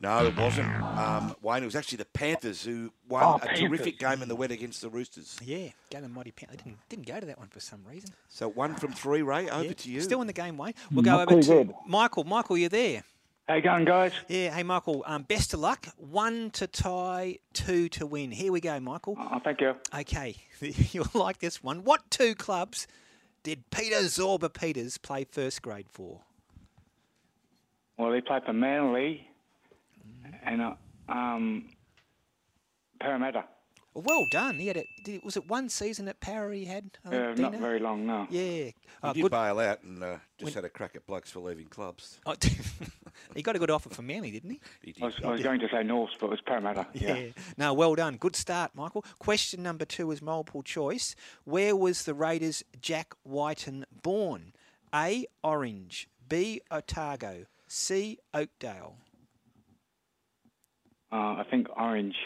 No, 0.00 0.24
it 0.24 0.36
wasn't. 0.36 0.68
Um, 0.80 1.34
Wayne, 1.42 1.64
it 1.64 1.66
was 1.66 1.74
actually 1.74 1.96
the 1.98 2.04
Panthers 2.04 2.62
who 2.62 2.92
won 3.08 3.24
Oh, 3.24 3.34
a 3.34 3.38
Panthers. 3.40 3.58
terrific 3.58 3.98
game 3.98 4.22
in 4.22 4.28
the 4.28 4.36
wet 4.36 4.52
against 4.52 4.80
the 4.80 4.88
Roosters. 4.88 5.36
Yeah, 5.42 5.70
go 5.90 6.00
the 6.00 6.08
mighty 6.08 6.30
Pan- 6.30 6.50
They 6.52 6.56
didn't, 6.56 6.78
didn't 6.88 7.06
go 7.08 7.18
to 7.18 7.26
that 7.26 7.36
one 7.40 7.48
for 7.48 7.58
some 7.58 7.80
reason. 7.84 8.10
So 8.28 8.46
one 8.48 8.76
from 8.76 8.92
three, 8.92 9.22
Ray. 9.22 9.48
Over 9.50 9.64
Yeah, 9.64 9.72
to 9.72 9.90
you. 9.90 10.00
Still 10.00 10.20
in 10.20 10.28
the 10.28 10.32
game, 10.32 10.56
Wayne. 10.56 10.74
We'll 10.92 11.02
Not 11.02 11.26
go 11.26 11.32
over 11.34 11.42
to 11.42 11.48
good. 11.48 11.74
Michael. 11.84 12.22
Michael, 12.22 12.56
you're 12.56 12.68
there. 12.68 13.02
How 13.48 13.54
you 13.54 13.62
going, 13.62 13.86
guys? 13.86 14.12
Yeah, 14.28 14.54
hey, 14.54 14.62
Michael, 14.62 15.02
um, 15.06 15.22
best 15.22 15.54
of 15.54 15.60
luck. 15.60 15.88
One 15.96 16.50
to 16.50 16.66
tie, 16.66 17.38
two 17.54 17.88
to 17.90 18.04
win. 18.04 18.30
Here 18.30 18.52
we 18.52 18.60
go, 18.60 18.78
Michael. 18.78 19.16
Oh, 19.18 19.40
thank 19.42 19.62
you. 19.62 19.74
Okay, 19.94 20.36
you'll 20.60 21.06
like 21.14 21.38
this 21.38 21.62
one. 21.62 21.82
What 21.82 22.10
two 22.10 22.34
clubs 22.34 22.86
did 23.42 23.70
Peter 23.70 24.00
Zorba 24.00 24.52
Peters 24.52 24.98
play 24.98 25.24
first 25.24 25.62
grade 25.62 25.86
for? 25.90 26.20
Well, 27.96 28.12
he 28.12 28.20
played 28.20 28.44
for 28.44 28.52
Manly 28.52 29.26
and 30.44 30.60
uh, 30.60 30.74
um, 31.08 31.70
Parramatta. 33.00 33.44
Well 34.00 34.26
done. 34.30 34.58
He 34.58 34.66
had 34.68 34.76
a, 34.76 34.84
did, 35.04 35.22
was 35.24 35.36
it 35.36 35.48
one 35.48 35.68
season 35.68 36.08
at 36.08 36.20
Power 36.20 36.52
he 36.52 36.64
had? 36.64 36.90
I 37.04 37.10
think, 37.10 37.38
Uh, 37.38 37.42
not 37.42 37.54
very 37.54 37.78
long, 37.78 38.06
no. 38.06 38.26
Yeah. 38.30 38.70
Uh, 39.02 39.12
He 39.12 39.14
did 39.14 39.22
good. 39.22 39.30
bail 39.32 39.58
out 39.60 39.82
and 39.82 40.02
uh, 40.02 40.16
just 40.38 40.44
When- 40.44 40.52
had 40.54 40.64
a 40.64 40.68
crack 40.68 40.96
at 40.96 41.06
blokes 41.06 41.30
for 41.30 41.40
leaving 41.40 41.66
clubs. 41.66 42.20
Oh, 42.26 42.34
he 43.34 43.42
got 43.42 43.56
a 43.56 43.58
good 43.58 43.70
offer 43.70 43.88
from 43.90 44.06
Manly, 44.06 44.30
didn't 44.30 44.50
he? 44.50 44.60
He 44.82 44.92
did. 44.92 45.02
I 45.02 45.06
was, 45.06 45.14
I 45.24 45.28
was 45.30 45.42
going 45.42 45.60
to 45.60 45.68
say 45.70 45.82
North, 45.82 46.10
but 46.20 46.26
it 46.26 46.30
was 46.30 46.40
Parramatta. 46.40 46.86
Yeah. 46.94 47.14
Yeah. 47.18 47.26
No, 47.56 47.74
well 47.74 47.94
done. 47.94 48.16
Good 48.16 48.36
start, 48.36 48.72
Michael. 48.74 49.04
Question 49.18 49.62
number 49.62 49.84
two 49.84 50.10
is 50.10 50.20
multiple 50.22 50.62
choice. 50.62 51.14
Where 51.44 51.74
was 51.76 52.04
the 52.04 52.14
Raiders' 52.14 52.62
Jack 52.80 53.14
Wighton 53.24 53.84
born? 54.02 54.52
A. 54.94 55.26
Orange. 55.42 56.08
B. 56.28 56.60
Otago. 56.70 57.46
C. 57.66 58.18
Oakdale. 58.34 58.96
Uh, 61.10 61.16
I 61.40 61.44
think 61.50 61.68
Orange. 61.76 62.16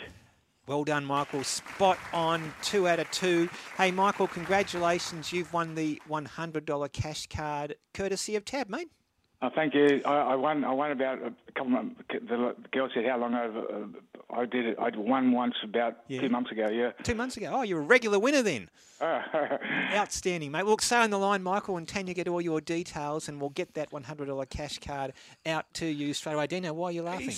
Well 0.66 0.84
done, 0.84 1.04
Michael. 1.04 1.42
Spot 1.42 1.98
on. 2.12 2.54
Two 2.62 2.86
out 2.86 3.00
of 3.00 3.10
two. 3.10 3.48
Hey, 3.76 3.90
Michael, 3.90 4.28
congratulations. 4.28 5.32
You've 5.32 5.52
won 5.52 5.74
the 5.74 6.00
$100 6.08 6.92
cash 6.92 7.26
card 7.26 7.74
courtesy 7.94 8.36
of 8.36 8.44
Tab, 8.44 8.68
mate. 8.68 8.88
Uh, 9.40 9.50
thank 9.52 9.74
you. 9.74 10.00
I, 10.04 10.14
I 10.18 10.34
won. 10.36 10.62
I 10.62 10.72
won 10.72 10.92
about 10.92 11.18
a 11.18 11.32
couple. 11.56 11.76
Of, 11.76 11.86
the 12.08 12.54
girl 12.70 12.88
said 12.94 13.04
how 13.06 13.18
long 13.18 13.34
over. 13.34 13.58
Uh, 13.58 13.86
I 14.38 14.44
did 14.46 14.64
it. 14.66 14.78
I 14.78 14.96
won 14.96 15.32
once 15.32 15.56
about 15.64 15.96
Yeah. 16.06 16.20
two 16.20 16.28
months 16.28 16.52
ago. 16.52 16.68
Yeah. 16.68 16.92
Two 17.02 17.16
months 17.16 17.36
ago. 17.36 17.50
Oh, 17.52 17.62
you're 17.62 17.80
a 17.80 17.84
regular 17.84 18.20
winner 18.20 18.42
then. 18.42 18.70
Outstanding, 19.92 20.52
mate. 20.52 20.64
Look, 20.64 20.80
stay 20.80 20.96
on 20.98 21.10
the 21.10 21.18
line, 21.18 21.42
Michael, 21.42 21.76
and 21.76 21.88
Tanya 21.88 22.14
get 22.14 22.28
all 22.28 22.40
your 22.40 22.60
details, 22.60 23.28
and 23.28 23.40
we'll 23.40 23.50
get 23.50 23.74
that 23.74 23.90
$100 23.90 24.48
cash 24.48 24.78
card 24.78 25.12
out 25.44 25.66
to 25.74 25.86
you 25.86 26.14
straight 26.14 26.34
away. 26.34 26.46
Dino, 26.46 26.72
why 26.72 26.90
are 26.90 26.92
you 26.92 27.02
laughing? 27.02 27.34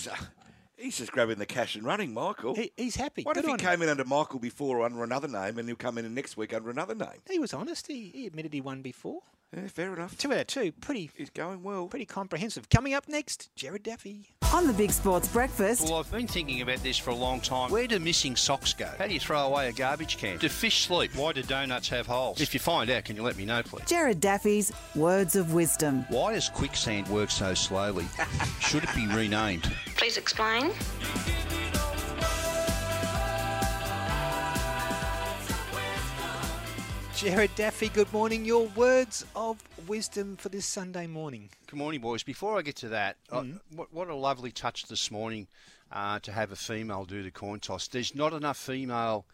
He's, 0.76 0.98
just 0.98 1.12
grabbing 1.12 1.38
the 1.38 1.46
cash 1.46 1.76
and 1.76 1.84
running, 1.84 2.12
Michael. 2.12 2.54
He, 2.54 2.72
he's 2.76 2.96
happy. 2.96 3.22
what 3.22 3.36
if 3.36 3.44
he 3.44 3.52
on 3.52 3.58
him. 3.58 3.66
came 3.66 3.82
in 3.82 3.88
under 3.88 4.04
Michael 4.04 4.38
before 4.38 4.84
under 4.84 5.02
another 5.04 5.28
name 5.28 5.58
and 5.58 5.68
he'll 5.68 5.76
come 5.76 5.98
in 5.98 6.14
next 6.14 6.36
week 6.36 6.52
under 6.52 6.70
another 6.70 6.94
name? 6.94 7.22
He 7.28 7.38
was 7.38 7.54
honest. 7.54 7.86
He, 7.86 8.10
he 8.14 8.26
admitted 8.26 8.52
he 8.52 8.60
won 8.60 8.82
before. 8.82 9.22
Yeah, 9.54 9.68
fair 9.68 9.92
enough. 9.94 10.16
Two 10.18 10.32
out 10.32 10.40
of 10.40 10.46
two. 10.48 10.72
Pretty. 10.72 11.10
He's 11.16 11.30
going 11.30 11.62
well. 11.62 11.86
Pretty 11.86 12.06
comprehensive. 12.06 12.68
Coming 12.70 12.94
up 12.94 13.08
next, 13.08 13.54
Gerard 13.54 13.82
Daffy. 13.84 14.30
On 14.52 14.66
the 14.66 14.72
Big 14.72 14.90
Sports 14.90 15.28
Breakfast, 15.28 15.82
Well, 15.84 15.94
I've 15.96 16.10
been 16.10 16.26
thinking 16.26 16.60
about 16.60 16.78
this 16.82 16.96
for 16.98 17.10
a 17.10 17.14
long 17.14 17.40
time. 17.40 17.70
Where 17.70 17.86
do 17.86 17.98
missing 17.98 18.36
socks 18.36 18.72
go? 18.72 18.88
How 18.98 19.06
do 19.06 19.14
you 19.14 19.20
throw 19.20 19.40
away 19.40 19.68
a 19.68 19.72
garbage 19.72 20.16
can? 20.16 20.38
Do 20.38 20.48
fish 20.48 20.86
sleep? 20.86 21.14
Why 21.16 21.32
do 21.32 21.42
donuts 21.42 21.88
have 21.88 22.06
holes? 22.06 22.40
If 22.40 22.54
you 22.54 22.60
find 22.60 22.88
out, 22.90 23.04
can 23.04 23.16
you 23.16 23.22
let 23.22 23.36
me 23.36 23.44
know, 23.44 23.62
please? 23.62 23.84
Gerard 23.86 24.20
Daffy's 24.20 24.72
Words 24.94 25.36
of 25.36 25.54
Wisdom. 25.54 26.04
Why 26.08 26.32
does 26.34 26.48
quicksand 26.48 27.08
work 27.08 27.30
so 27.30 27.54
slowly? 27.54 28.06
Should 28.60 28.84
it 28.84 28.94
be 28.94 29.06
renamed? 29.08 29.64
Please 29.96 30.16
explain. 30.16 30.70
Gerard 37.24 37.54
Daffy, 37.56 37.88
good 37.88 38.12
morning. 38.12 38.44
Your 38.44 38.66
words 38.76 39.24
of 39.34 39.56
wisdom 39.88 40.36
for 40.36 40.50
this 40.50 40.66
Sunday 40.66 41.06
morning. 41.06 41.48
Good 41.66 41.78
morning, 41.78 42.02
boys. 42.02 42.22
Before 42.22 42.58
I 42.58 42.62
get 42.62 42.76
to 42.76 42.88
that, 42.90 43.16
I- 43.32 43.36
Mm. 43.36 43.60
what, 43.70 43.90
what 43.94 44.08
a 44.08 44.14
lovely 44.14 44.52
touch 44.52 44.84
this 44.88 45.10
morning 45.10 45.48
uh, 45.90 46.18
to 46.20 46.32
have 46.32 46.52
a 46.52 46.56
female 46.56 47.06
do 47.06 47.22
the 47.22 47.30
coin 47.30 47.60
toss. 47.60 47.88
There's 47.88 48.14
not 48.14 48.34
enough 48.34 48.58
female 48.58 49.24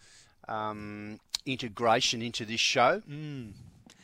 um, 0.47 1.19
integration 1.47 2.23
into 2.23 2.45
this 2.45 2.61
show. 2.61 3.01
Mm. 3.11 3.55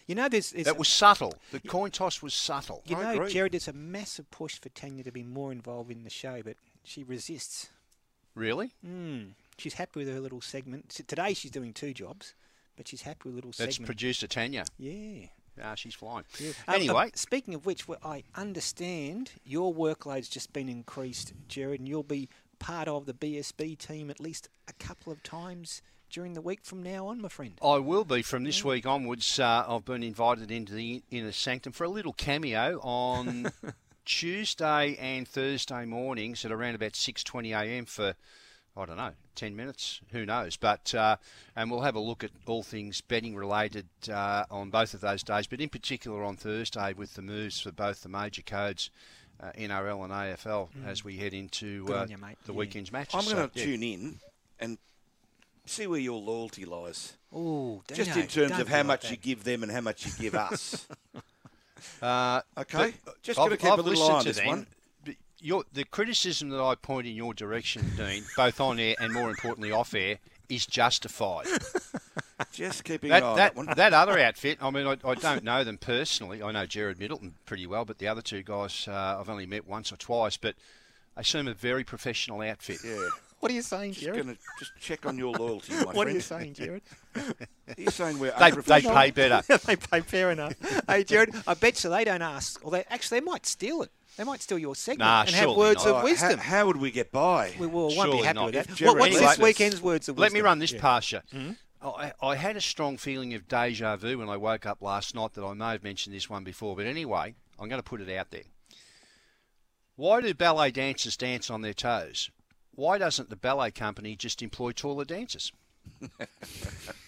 You 0.08 0.14
know, 0.16 0.28
there's, 0.28 0.50
there's 0.50 0.64
That 0.64 0.78
was 0.78 0.88
subtle. 0.88 1.34
The 1.52 1.60
coin 1.60 1.92
toss 1.92 2.20
was 2.22 2.34
subtle. 2.34 2.82
You 2.86 2.96
know, 2.96 3.28
Gerard, 3.28 3.52
there's 3.52 3.68
a 3.68 3.72
massive 3.72 4.28
push 4.32 4.58
for 4.58 4.68
Tanya 4.70 5.04
to 5.04 5.12
be 5.12 5.22
more 5.22 5.52
involved 5.52 5.92
in 5.92 6.02
the 6.02 6.10
show, 6.10 6.42
but 6.42 6.56
she 6.82 7.04
resists. 7.04 7.68
Really? 8.34 8.72
Mm. 8.84 9.30
She's 9.58 9.74
happy 9.74 10.00
with 10.00 10.08
her 10.08 10.20
little 10.20 10.40
segment. 10.40 10.88
Today 10.90 11.34
she's 11.34 11.50
doing 11.52 11.72
two 11.72 11.94
jobs, 11.94 12.34
but 12.76 12.88
she's 12.88 13.02
happy 13.02 13.20
with 13.26 13.34
little 13.34 13.50
That's 13.56 13.74
segment. 13.76 13.86
producer 13.86 14.26
Tanya. 14.26 14.64
Yeah. 14.78 15.26
Ah, 15.62 15.74
she's 15.74 15.94
flying. 15.94 16.24
Yeah. 16.38 16.50
Um, 16.68 16.74
Anyway, 16.74 17.06
uh, 17.06 17.10
speaking 17.14 17.54
of 17.54 17.64
which, 17.64 17.88
well, 17.88 17.98
I 18.04 18.24
understand 18.34 19.32
your 19.44 19.74
workload's 19.74 20.28
just 20.28 20.52
been 20.52 20.68
increased, 20.68 21.32
Gerard, 21.48 21.78
and 21.80 21.88
you'll 21.88 22.02
be 22.02 22.28
part 22.58 22.88
of 22.88 23.06
the 23.06 23.14
BSB 23.14 23.78
team 23.78 24.10
at 24.10 24.20
least 24.20 24.48
a 24.68 24.72
couple 24.74 25.12
of 25.12 25.22
times 25.22 25.80
during 26.10 26.34
the 26.34 26.40
week 26.40 26.60
from 26.62 26.82
now 26.82 27.06
on, 27.08 27.20
my 27.20 27.28
friend. 27.28 27.58
I 27.62 27.78
will 27.78 28.04
be 28.04 28.22
from 28.22 28.44
this 28.44 28.62
week 28.64 28.86
onwards. 28.86 29.40
Uh, 29.40 29.64
I've 29.66 29.84
been 29.84 30.02
invited 30.02 30.50
into 30.50 30.72
the 30.74 31.02
inner 31.10 31.32
sanctum 31.32 31.72
for 31.72 31.84
a 31.84 31.88
little 31.88 32.12
cameo 32.12 32.78
on 32.82 33.50
Tuesday 34.04 34.96
and 35.00 35.26
Thursday 35.26 35.84
mornings 35.84 36.44
at 36.44 36.52
around 36.52 36.74
about 36.76 36.94
six 36.96 37.24
twenty 37.24 37.52
a.m. 37.52 37.84
for 37.86 38.14
I 38.76 38.84
don't 38.84 38.96
know 38.96 39.12
ten 39.34 39.56
minutes. 39.56 40.00
Who 40.12 40.26
knows? 40.26 40.56
But 40.56 40.94
uh, 40.94 41.16
and 41.54 41.70
we'll 41.70 41.80
have 41.82 41.94
a 41.94 42.00
look 42.00 42.22
at 42.24 42.30
all 42.46 42.62
things 42.62 43.00
betting 43.00 43.34
related 43.36 43.86
uh, 44.10 44.44
on 44.50 44.70
both 44.70 44.92
of 44.94 45.00
those 45.00 45.22
days, 45.22 45.46
but 45.46 45.60
in 45.60 45.68
particular 45.68 46.22
on 46.24 46.36
Thursday 46.36 46.92
with 46.92 47.14
the 47.14 47.22
moves 47.22 47.60
for 47.60 47.72
both 47.72 48.02
the 48.02 48.08
major 48.08 48.42
codes. 48.42 48.90
Uh, 49.38 49.50
NRL 49.58 50.02
and 50.02 50.12
AFL 50.14 50.68
Mm. 50.74 50.86
as 50.86 51.04
we 51.04 51.18
head 51.18 51.34
into 51.34 51.86
uh, 51.94 52.06
you, 52.08 52.16
the 52.46 52.52
Yeah. 52.52 52.58
weekend's 52.58 52.90
matches. 52.90 53.14
I'm 53.14 53.24
going 53.24 53.36
So, 53.36 53.48
to 53.48 53.58
yeah. 53.58 53.64
tune 53.66 53.82
in 53.82 54.18
and 54.58 54.78
see 55.66 55.86
where 55.86 56.00
your 56.00 56.18
loyalty 56.18 56.64
lies. 56.64 57.12
Oh, 57.30 57.82
just 57.92 58.16
in 58.16 58.28
terms 58.28 58.58
of 58.58 58.66
how 58.68 58.78
like 58.78 58.86
much 58.86 59.02
that. 59.02 59.10
you 59.10 59.16
give 59.18 59.44
them 59.44 59.62
and 59.62 59.70
how 59.70 59.82
much 59.82 60.06
you 60.06 60.12
give 60.18 60.34
us. 60.34 60.86
Uh, 62.00 62.40
Okay. 62.56 62.94
Just 63.22 63.38
I've- 63.38 63.50
gotta 63.50 63.56
keep 63.58 63.68
a 63.68 63.72
I've 63.74 63.78
little 63.84 64.08
eye 64.08 64.12
on 64.14 64.22
to 64.22 64.28
this 64.30 64.38
them. 64.38 64.46
one. 64.46 64.66
But 65.38 65.46
Your, 65.46 65.64
the 65.72 65.84
criticism 65.84 66.48
that 66.50 66.62
I 66.62 66.74
point 66.74 67.06
in 67.06 67.14
your 67.14 67.34
direction, 67.34 67.92
Dean, 67.96 68.24
both 68.36 68.60
on 68.60 68.78
air 68.78 68.94
and 69.00 69.12
more 69.12 69.28
importantly 69.30 69.70
off 69.72 69.94
air, 69.94 70.18
is 70.48 70.66
justified. 70.66 71.46
Just 72.52 72.84
keeping 72.84 73.10
that, 73.10 73.22
an 73.22 73.28
on 73.28 73.36
that, 73.36 73.54
that 73.54 73.76
that 73.76 73.92
other 73.94 74.18
outfit, 74.18 74.58
I 74.60 74.70
mean, 74.70 74.86
I, 74.86 74.96
I 75.08 75.14
don't 75.14 75.42
know 75.42 75.64
them 75.64 75.78
personally. 75.78 76.42
I 76.42 76.52
know 76.52 76.66
Jared 76.66 76.98
Middleton 76.98 77.34
pretty 77.46 77.66
well, 77.66 77.84
but 77.86 77.98
the 77.98 78.08
other 78.08 78.20
two 78.22 78.42
guys 78.42 78.86
uh, 78.88 79.16
I've 79.18 79.30
only 79.30 79.46
met 79.46 79.66
once 79.66 79.90
or 79.90 79.96
twice, 79.96 80.36
but 80.36 80.54
they 81.16 81.22
seem 81.22 81.48
a 81.48 81.54
very 81.54 81.82
professional 81.84 82.40
outfit. 82.42 82.78
Yeah. 82.84 83.08
What 83.40 83.52
are 83.52 83.54
you 83.54 83.62
saying, 83.62 83.92
Just 83.92 84.02
Gerard? 84.06 84.22
gonna 84.22 84.36
just 84.58 84.72
check 84.80 85.04
on 85.04 85.18
your 85.18 85.30
loyalty, 85.34 85.74
my 85.74 85.82
What 85.92 86.08
are 86.08 86.10
you 86.10 86.20
saying, 86.22 86.54
Gerard? 86.54 86.80
You're 87.76 87.90
saying 87.90 88.18
we're 88.18 88.32
They- 88.38 88.50
they 88.50 88.80
pay 88.80 89.10
better. 89.10 89.42
they 89.66 89.76
pay 89.76 90.00
fair 90.00 90.30
enough. 90.30 90.54
hey, 90.88 91.04
Gerard, 91.04 91.34
I 91.46 91.52
bet 91.52 91.84
you 91.84 91.90
they 91.90 92.04
don't 92.04 92.22
ask. 92.22 92.58
Or 92.64 92.70
they 92.70 92.84
actually 92.88 93.20
they 93.20 93.26
might 93.26 93.44
steal 93.44 93.82
it. 93.82 93.90
They 94.16 94.24
might 94.24 94.40
steal 94.42 94.58
your 94.58 94.74
segment 94.74 95.00
Nah, 95.06 95.22
and 95.22 95.30
have 95.30 95.54
words 95.54 95.84
not. 95.84 95.96
of 95.96 96.02
wisdom. 96.04 96.38
How, 96.38 96.58
how 96.58 96.66
would 96.66 96.78
we 96.78 96.90
get 96.90 97.12
by? 97.12 97.52
we 97.58 97.66
will, 97.66 97.82
won't 97.88 97.92
Surely 97.94 98.18
be 98.18 98.24
happy 98.24 98.34
not. 98.38 98.54
with 98.54 98.66
that. 98.78 98.80
What, 98.86 98.98
what's 98.98 99.16
Anyway, 99.16 99.28
this 99.30 99.38
weekend's 99.38 99.82
words 99.82 100.08
of 100.08 100.16
wisdom? 100.16 100.20
Let 100.22 100.26
wisdom? 100.32 100.34
me 100.34 100.40
run 100.48 100.58
this 100.58 100.72
Yeah. 100.72 100.80
past 100.80 101.12
you. 101.12 101.20
Mhm. 101.34 101.56
I, 101.82 102.12
I 102.22 102.34
had 102.36 102.56
a 102.56 102.60
strong 102.60 102.96
feeling 102.96 103.34
of 103.34 103.46
deja 103.46 103.96
vu 103.96 104.18
when 104.18 104.28
I 104.30 104.36
woke 104.38 104.64
up 104.66 104.80
last 104.80 105.14
night 105.14 105.34
that 105.34 105.44
I 105.44 105.52
may 105.52 105.72
have 105.72 105.84
mentioned 105.84 106.14
this 106.16 106.28
one 106.30 106.42
before, 106.42 106.74
but 106.74 106.86
anyway, 106.86 107.34
I'm 107.60 107.68
going 107.68 107.78
to 107.80 107.88
put 107.88 108.00
it 108.00 108.10
out 108.16 108.30
there. 108.30 108.42
Why 109.94 110.20
do 110.20 110.32
ballet 110.34 110.70
dancers 110.70 111.16
dance 111.16 111.50
on 111.50 111.60
their 111.62 111.74
toes? 111.74 112.30
Why 112.72 112.98
doesn't 112.98 113.30
the 113.30 113.36
ballet 113.36 113.70
company 113.70 114.16
just 114.16 114.42
employ 114.42 114.72
taller 114.72 115.04
dancers? 115.04 115.52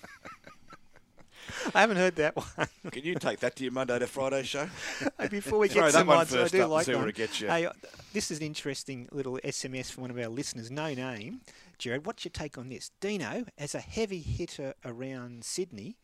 I 1.74 1.80
haven't 1.80 1.96
heard 1.96 2.16
that 2.16 2.36
one. 2.36 2.46
Can 2.90 3.04
you 3.04 3.14
take 3.14 3.40
that 3.40 3.56
to 3.56 3.64
your 3.64 3.72
Monday 3.72 3.98
to 3.98 4.06
Friday 4.06 4.42
show? 4.42 4.68
Hey, 5.18 5.28
Before 5.28 5.58
we 5.58 5.68
get 5.68 5.82
that 5.84 5.92
some 5.92 6.06
one 6.06 6.18
I 6.18 6.24
first 6.24 6.52
do 6.52 6.62
up 6.62 6.70
like 6.70 6.78
and 6.80 6.86
see 6.86 6.92
one. 6.92 7.02
where 7.02 7.08
it 7.10 7.14
gets 7.16 7.40
you. 7.40 7.48
Hey, 7.48 7.66
uh, 7.66 7.72
this 8.12 8.30
is 8.30 8.38
an 8.38 8.44
interesting 8.46 9.08
little 9.12 9.38
SMS 9.44 9.90
from 9.90 10.02
one 10.02 10.10
of 10.10 10.18
our 10.18 10.28
listeners. 10.28 10.70
No 10.70 10.92
name, 10.94 11.40
Gerard. 11.78 12.06
What's 12.06 12.24
your 12.24 12.30
take 12.30 12.58
on 12.58 12.68
this? 12.68 12.90
Dino, 13.00 13.44
as 13.56 13.74
a 13.74 13.80
heavy 13.80 14.20
hitter 14.20 14.74
around 14.84 15.44
Sydney, 15.44 15.96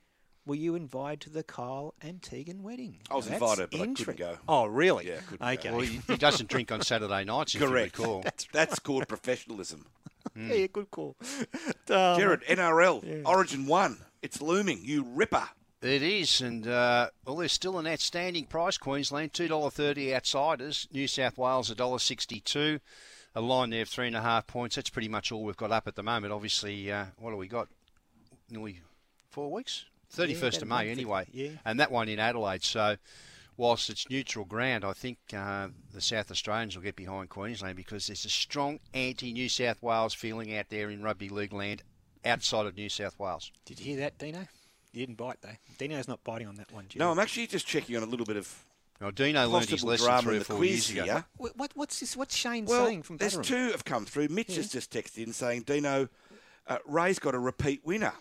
were 0.47 0.55
you 0.55 0.75
invited 0.75 1.21
to 1.23 1.31
the 1.31 1.43
Kyle 1.43 1.95
and 2.03 2.21
Tegan 2.23 2.63
wedding? 2.63 2.99
I 3.11 3.15
was 3.17 3.29
Now, 3.29 3.35
invited, 3.37 3.71
but 3.71 3.81
I 3.81 3.87
couldn't 3.95 4.17
go. 4.19 4.37
Oh, 4.47 4.67
really? 4.67 5.09
Yeah, 5.09 5.21
couldn't 5.29 5.47
Okay. 5.47 5.71
go. 5.71 5.77
Well, 5.77 5.87
he, 5.87 6.01
he 6.07 6.17
doesn't 6.17 6.51
drink 6.51 6.71
on 6.71 6.83
Saturday 6.83 7.25
nights, 7.25 7.55
if 7.55 7.63
Correct. 7.63 7.99
you 7.99 8.05
recall. 8.05 8.21
That's, 8.25 8.47
that's 8.53 8.79
called 8.79 9.09
professionalism. 9.09 9.87
Yeah, 10.37 10.55
yeah, 10.55 10.67
good 10.73 10.91
call. 10.91 11.17
Um, 11.89 12.19
Gerard, 12.19 12.45
NRL, 12.49 13.05
yeah. 13.05 13.23
Origin 13.31 13.67
1. 13.67 13.99
It's 14.25 14.41
looming. 14.41 14.81
You 14.83 15.05
ripper. 15.05 15.51
It 15.83 16.03
is, 16.03 16.41
and 16.41 16.67
uh, 16.67 17.11
well, 17.27 17.37
there's 17.37 17.53
still 17.53 17.79
an 17.79 17.87
outstanding 17.87 18.47
price. 18.47 18.79
Queensland 18.79 19.35
two 19.35 19.49
dollar 19.49 19.69
thirty 19.69 20.15
outsiders. 20.15 20.89
New 20.91 21.07
South 21.07 21.37
Wales 21.37 21.71
a 21.71 21.75
dollar 21.75 21.99
sixty 21.99 22.41
two. 22.41 22.81
A 23.35 23.43
line 23.43 23.69
there 23.69 23.83
of 23.83 23.89
three 23.91 24.07
and 24.07 24.17
a 24.17 24.23
half 24.23 24.47
points. 24.47 24.77
That's 24.77 24.89
pretty 24.89 25.11
much 25.11 25.31
all 25.31 25.45
we've 25.45 25.59
got 25.59 25.73
up 25.73 25.87
at 25.87 25.95
the 25.95 26.03
moment. 26.03 26.33
Obviously, 26.33 26.91
uh, 26.91 27.05
what 27.19 27.33
have 27.33 27.39
we 27.39 27.49
got? 27.49 27.69
Nearly 28.49 28.81
four 29.29 29.53
weeks. 29.53 29.85
Thirty 30.09 30.33
first 30.33 30.63
of 30.63 30.69
May, 30.69 30.89
anyway. 30.89 31.27
yeah. 31.31 31.51
And 31.67 31.79
that 31.79 31.91
one 31.93 32.09
in 32.09 32.19
Adelaide. 32.19 32.63
So, 32.63 32.97
whilst 33.59 33.91
it's 33.91 34.09
neutral 34.09 34.47
ground, 34.47 34.87
I 34.87 34.95
think 34.95 35.19
uh, 35.37 35.69
the 35.93 36.01
South 36.01 36.31
Australians 36.31 36.77
will 36.77 36.85
get 36.85 36.97
behind 36.97 37.29
Queensland 37.29 37.77
because 37.77 38.07
there's 38.07 38.25
a 38.25 38.31
strong 38.31 38.79
anti-New 38.95 39.51
South 39.51 39.83
Wales 39.83 40.15
feeling 40.15 40.57
out 40.57 40.71
there 40.71 40.89
in 40.89 41.03
rugby 41.03 41.29
league 41.29 41.53
land 41.53 41.83
outside 42.25 42.67
of 42.67 42.77
New 42.77 42.89
South 42.89 43.19
Wales. 43.19 43.51
Did 43.65 43.81
you 43.81 43.87
hear 43.87 43.97
that, 43.99 44.19
Dino? 44.19 44.47
You 44.93 45.07
didn't 45.07 45.17
bite 45.19 45.39
though. 45.43 45.57
Dino's 45.79 46.07
not 46.09 46.23
biting 46.25 46.47
on 46.47 46.55
that 46.57 46.71
one. 46.73 46.85
Gerard. 46.89 46.99
No, 47.01 47.11
I'm 47.11 47.19
actually 47.19 47.47
just 47.49 47.67
checking 47.67 47.97
on 47.97 48.03
a 48.03 48.07
little 48.07 48.27
bit 48.27 48.37
of. 48.37 48.65
No, 49.01 49.11
Dino 49.11 49.47
learned 49.49 49.65
his 49.69 49.83
possible 49.83 49.91
lesson 49.91 50.07
drama 50.07 50.23
three 50.23 50.37
or 50.37 50.39
the 50.39 50.45
four 50.45 50.65
years 50.65 50.91
ago. 50.91 51.05
here. 51.05 51.25
What, 51.37 51.57
what, 51.57 51.71
what's 51.75 51.99
this? 51.99 52.17
What's 52.17 52.37
Shane 52.37 52.65
Well, 52.65 52.87
saying 52.87 53.03
from 53.03 53.17
there's 53.17 53.37
Batterum? 53.37 53.45
two 53.45 53.71
have 53.73 53.85
come 53.85 54.05
through. 54.07 54.29
Mitch 54.29 54.51
Yeah. 54.51 54.57
has 54.57 54.71
just 54.71 54.93
texted 54.93 55.27
in 55.27 55.33
saying, 55.33 55.63
Dino, 55.63 56.09
uh, 56.69 56.79
Ray's 56.87 57.19
got 57.19 57.35
a 57.35 57.39
repeat 57.41 57.85
winner. 57.85 58.13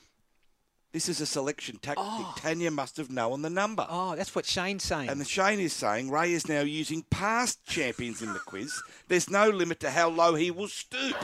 This 0.92 1.10
is 1.10 1.22
a 1.22 1.26
selection 1.26 1.78
tactic. 1.80 2.04
Tanya 2.38 2.70
must 2.70 2.98
have 2.98 3.10
known 3.10 3.42
the 3.42 3.50
number. 3.50 3.86
Oh, 3.90 4.16
that's 4.16 4.36
what 4.36 4.46
Shane's 4.46 4.84
saying. 4.84 5.10
And 5.10 5.20
the 5.20 5.26
Shane 5.26 5.60
is 5.60 5.74
saying 5.74 6.12
Ray 6.12 6.34
is 6.34 6.48
now 6.48 6.62
using 6.62 7.04
past 7.10 7.64
champions 7.66 8.22
in 8.22 8.32
the 8.34 8.40
quiz. 8.40 8.80
There's 9.08 9.28
no 9.30 9.50
limit 9.50 9.80
to 9.82 9.90
how 9.92 10.10
low 10.10 10.36
he 10.36 10.52
will 10.52 10.68
stoop. 10.68 11.16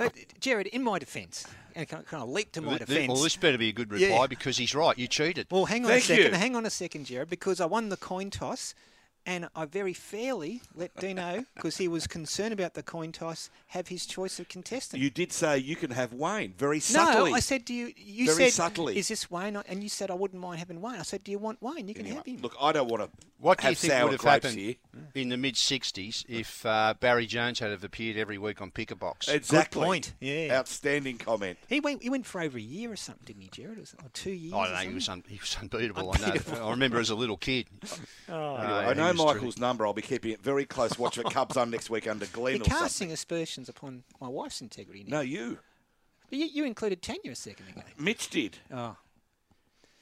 But 0.00 0.14
Gerard, 0.40 0.66
in 0.68 0.82
my 0.82 0.98
defence, 0.98 1.46
and 1.74 1.86
can, 1.86 2.02
can 2.04 2.20
I 2.20 2.22
leap 2.22 2.52
to 2.52 2.60
my 2.62 2.70
Th- 2.70 2.78
th- 2.78 2.88
defence? 2.88 3.12
Well, 3.12 3.22
this 3.22 3.36
better 3.36 3.58
be 3.58 3.68
a 3.68 3.72
good 3.72 3.92
reply 3.92 4.06
Yeah. 4.08 4.26
because 4.26 4.56
he's 4.56 4.74
right. 4.74 4.96
You 4.98 5.06
cheated. 5.06 5.46
Well, 5.50 5.66
hang 5.66 5.84
on 5.84 5.90
Thank 5.90 6.04
a 6.04 6.06
second. 6.06 6.24
you. 6.32 6.38
Hang 6.38 6.56
on 6.56 6.64
a 6.64 6.70
second, 6.70 7.04
Gerard, 7.04 7.28
because 7.28 7.60
I 7.60 7.66
won 7.66 7.90
the 7.90 7.96
coin 7.98 8.30
toss, 8.30 8.74
and 9.26 9.48
I 9.54 9.64
very 9.66 9.92
fairly 9.92 10.62
let 10.74 10.94
Dino, 10.96 11.44
because 11.54 11.76
he 11.76 11.88
was 11.88 12.06
concerned 12.06 12.52
about 12.52 12.74
the 12.74 12.82
coin 12.82 13.12
toss, 13.12 13.50
have 13.68 13.88
his 13.88 14.06
choice 14.06 14.38
of 14.40 14.48
contestant. 14.48 15.02
You 15.02 15.10
did 15.10 15.32
say 15.32 15.58
you 15.58 15.76
can 15.76 15.90
have 15.90 16.12
Wayne 16.12 16.54
very 16.56 16.80
subtly. 16.80 17.30
No, 17.30 17.36
I 17.36 17.40
said, 17.40 17.64
do 17.64 17.74
you? 17.74 17.92
You 17.96 18.26
Very 18.34 18.50
said, 18.50 18.52
subtly. 18.52 18.98
is 18.98 19.08
this 19.08 19.30
Wayne? 19.30 19.56
And 19.68 19.82
you 19.82 19.88
said 19.88 20.10
I 20.10 20.14
wouldn't 20.14 20.40
mind 20.40 20.58
having 20.58 20.80
Wayne. 20.80 20.96
I 20.96 21.02
said, 21.02 21.22
do 21.24 21.30
you 21.30 21.38
want 21.38 21.60
Wayne? 21.62 21.86
You 21.88 21.94
can 21.94 22.06
have 22.06 22.24
him. 22.26 22.38
Look, 22.42 22.56
I 22.60 22.72
don't 22.72 22.88
want 22.88 23.02
to 23.02 23.10
What 23.38 23.58
do 23.60 23.68
you 23.68 23.74
think 23.74 23.92
would 24.04 24.12
have 24.12 24.20
happened 24.22 24.58
here. 24.58 24.74
in 25.14 25.28
the 25.28 25.36
mid 25.36 25.54
'60s 25.54 26.24
if 26.28 26.64
uh, 26.66 26.94
Barry 27.00 27.26
Jones 27.26 27.58
had 27.58 27.70
have 27.70 27.84
appeared 27.84 28.16
every 28.16 28.38
week 28.38 28.60
on 28.60 28.70
Pick 28.70 28.90
a 28.90 28.96
Box? 28.96 29.28
Exactly. 29.28 29.84
point. 29.84 30.14
Yeah. 30.20 30.58
Outstanding 30.58 31.18
comment. 31.18 31.58
He 31.68 31.80
went. 31.80 32.02
He 32.02 32.10
went 32.10 32.26
for 32.26 32.40
over 32.40 32.58
a 32.58 32.60
year 32.60 32.90
or 32.92 32.96
something, 32.96 33.24
didn't 33.26 33.42
he, 33.42 33.48
Gerard? 33.48 33.78
Or, 33.78 33.82
or 34.04 34.08
two 34.12 34.30
years? 34.30 34.52
I 34.54 34.64
don't 34.64 34.74
know. 34.74 34.88
He 34.90 34.94
was 34.94 35.08
un- 35.08 35.24
he 35.28 35.38
was 35.38 35.56
unbeatable. 35.60 36.10
Unbeatable. 36.12 36.52
I 36.52 36.58
know. 36.58 36.66
I 36.68 36.70
remember 36.70 36.98
as 36.98 37.10
a 37.10 37.14
little 37.14 37.36
kid. 37.36 37.66
Oh, 38.28 38.56
Anyway, 38.56 38.72
Uh, 38.74 38.90
I 38.90 38.94
he 38.94 39.00
know 39.16 39.24
was 39.24 39.34
Michael's 39.34 39.58
number. 39.58 39.86
I'll 39.86 39.92
be 39.92 40.02
keeping 40.02 40.32
it 40.32 40.40
very 40.42 40.64
close. 40.66 40.98
Watch 40.98 41.16
for 41.16 41.22
Cubs 41.24 41.56
on 41.56 41.70
next 41.70 41.90
week 41.90 42.08
under 42.08 42.26
Glenn 42.26 42.54
You're 42.56 42.62
or 42.62 42.64
something. 42.64 42.78
casting 42.82 43.12
aspersions 43.12 43.68
upon 43.68 44.04
my 44.20 44.28
wife's 44.28 44.60
integrity. 44.60 45.04
Now. 45.06 45.16
No, 45.18 45.20
you. 45.22 45.58
But 46.28 46.38
you, 46.38 46.46
you 46.46 46.64
included 46.64 47.02
Tanya 47.02 47.32
a 47.32 47.34
second 47.34 47.68
ago. 47.68 47.82
Mitch 47.98 48.30
did. 48.30 48.58
Oh. 48.72 48.96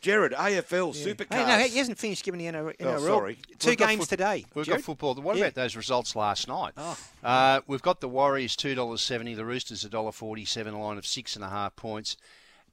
Gerard, 0.01 0.33
AFL, 0.33 0.95
Yeah. 0.95 1.13
Supercars. 1.13 1.35
Hey, 1.35 1.45
no, 1.59 1.59
he 1.69 1.77
hasn't 1.79 1.99
finished 1.99 2.23
giving 2.23 2.39
the 2.39 2.47
NRL. 2.47 2.75
Oh, 2.81 2.99
sorry. 3.05 3.39
2 3.59 3.71
We've 3.71 3.79
games 3.79 4.01
foot- 4.03 4.09
today. 4.11 4.45
We've 4.55 4.65
Gerard. 4.65 4.81
got 4.83 4.85
football. 4.85 5.15
What 5.17 5.37
Yeah. 5.37 5.47
about 5.47 5.55
those 5.55 5.75
results 5.75 6.15
last 6.15 6.47
night? 6.47 6.73
Oh. 6.77 6.97
Uh, 7.25 7.63
we've 7.67 7.83
got 7.83 8.01
the 8.01 8.09
Warriors 8.09 8.55
two 8.55 8.77
dollars 8.77 9.01
seventy, 9.01 9.35
the 9.35 9.45
Roosters 9.45 9.83
a 9.85 9.89
dollar 9.89 10.13
forty-seven, 10.13 10.73
a 10.73 10.81
line 10.81 10.99
of 10.99 11.07
six 11.07 11.35
and 11.35 11.45
a 11.45 11.49
half 11.49 11.75
points, 11.75 12.17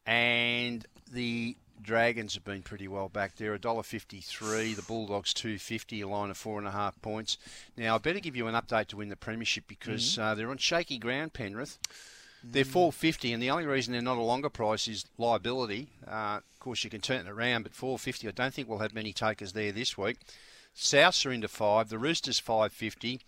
and 0.06 0.86
the 1.12 1.58
Dragons 1.82 2.34
have 2.34 2.44
been 2.46 2.62
pretty 2.62 2.88
well 2.88 3.10
back 3.10 3.36
there, 3.36 3.54
a 3.54 3.60
dollar 3.60 3.84
fifty-three. 3.84 4.74
The 4.74 4.82
Bulldogs 4.82 5.34
two 5.34 5.60
fifty, 5.60 6.02
a 6.02 6.08
line 6.08 6.30
of 6.30 6.38
four 6.38 6.58
and 6.58 6.68
a 6.68 6.72
half 6.72 7.00
points. 7.02 7.38
Now 7.78 7.96
I 7.96 7.98
better 8.00 8.20
give 8.20 8.36
you 8.36 8.48
an 8.48 8.56
update 8.56 8.88
to 8.88 8.98
win 8.98 9.10
the 9.10 9.16
premiership 9.16 9.66
because 9.68 10.14
Mm-hmm. 10.14 10.22
uh, 10.22 10.36
they're 10.36 10.50
on 10.50 10.58
shaky 10.58 10.98
ground, 10.98 11.34
Penrith. 11.34 11.78
They're 12.44 12.64
four 12.64 12.92
fifty, 12.92 13.34
and 13.34 13.42
the 13.42 13.50
only 13.50 13.66
reason 13.66 13.92
they're 13.92 14.02
not 14.02 14.18
a 14.18 14.22
longer 14.22 14.50
price 14.50 14.88
is 14.88 15.06
liability. 15.18 15.88
Uh, 16.08 16.40
of 16.40 16.60
course, 16.60 16.84
you 16.84 16.90
can 16.90 17.02
turn 17.02 17.26
it 17.28 17.30
around, 17.30 17.64
but 17.64 17.74
four 17.74 18.00
fifty. 18.00 18.28
I 18.28 18.32
don't 18.32 18.54
think 18.54 18.70
we'll 18.70 18.80
have 18.80 18.94
many 18.94 19.14
takers 19.14 19.54
there 19.54 19.72
this 19.72 19.98
week. 19.98 20.18
Souths 20.76 21.26
are 21.26 21.32
into 21.32 21.48
five. 21.48 21.90
The 21.90 21.98
Roosters 21.98 22.40
five 22.40 22.72
fifty. 22.72 23.22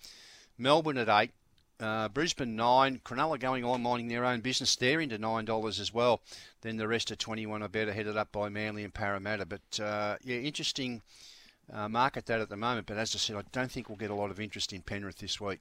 Melbourne 0.57 0.97
at 0.97 1.09
eight. 1.09 1.31
Uh, 1.79 2.09
Brisbane 2.09 2.55
nine. 2.55 2.99
Cronulla 3.05 3.39
going 3.39 3.63
on 3.63 3.83
minding 3.83 4.07
their 4.07 4.25
own 4.25 4.41
business. 4.41 4.75
They're 4.75 4.99
into 4.99 5.17
nine 5.17 5.45
dollars 5.45 5.79
as 5.79 5.93
well. 5.93 6.21
Then 6.61 6.77
the 6.77 6.87
rest 6.87 7.11
are 7.11 7.15
twenty 7.15 7.45
one. 7.45 7.61
I 7.61 7.67
better 7.67 7.93
headed 7.93 8.17
up 8.17 8.31
by 8.31 8.49
Manly 8.49 8.83
and 8.83 8.93
Parramatta. 8.93 9.45
But 9.45 9.79
uh, 9.79 10.15
yeah, 10.23 10.37
interesting 10.37 11.01
uh, 11.71 11.87
market 11.87 12.25
that 12.25 12.41
at 12.41 12.49
the 12.49 12.57
moment. 12.57 12.87
But 12.87 12.97
as 12.97 13.13
I 13.13 13.19
said, 13.19 13.35
I 13.35 13.43
don't 13.51 13.71
think 13.71 13.89
we'll 13.89 13.97
get 13.97 14.09
a 14.09 14.15
lot 14.15 14.31
of 14.31 14.39
interest 14.39 14.73
in 14.73 14.81
Penrith 14.81 15.17
this 15.19 15.39
week. 15.39 15.59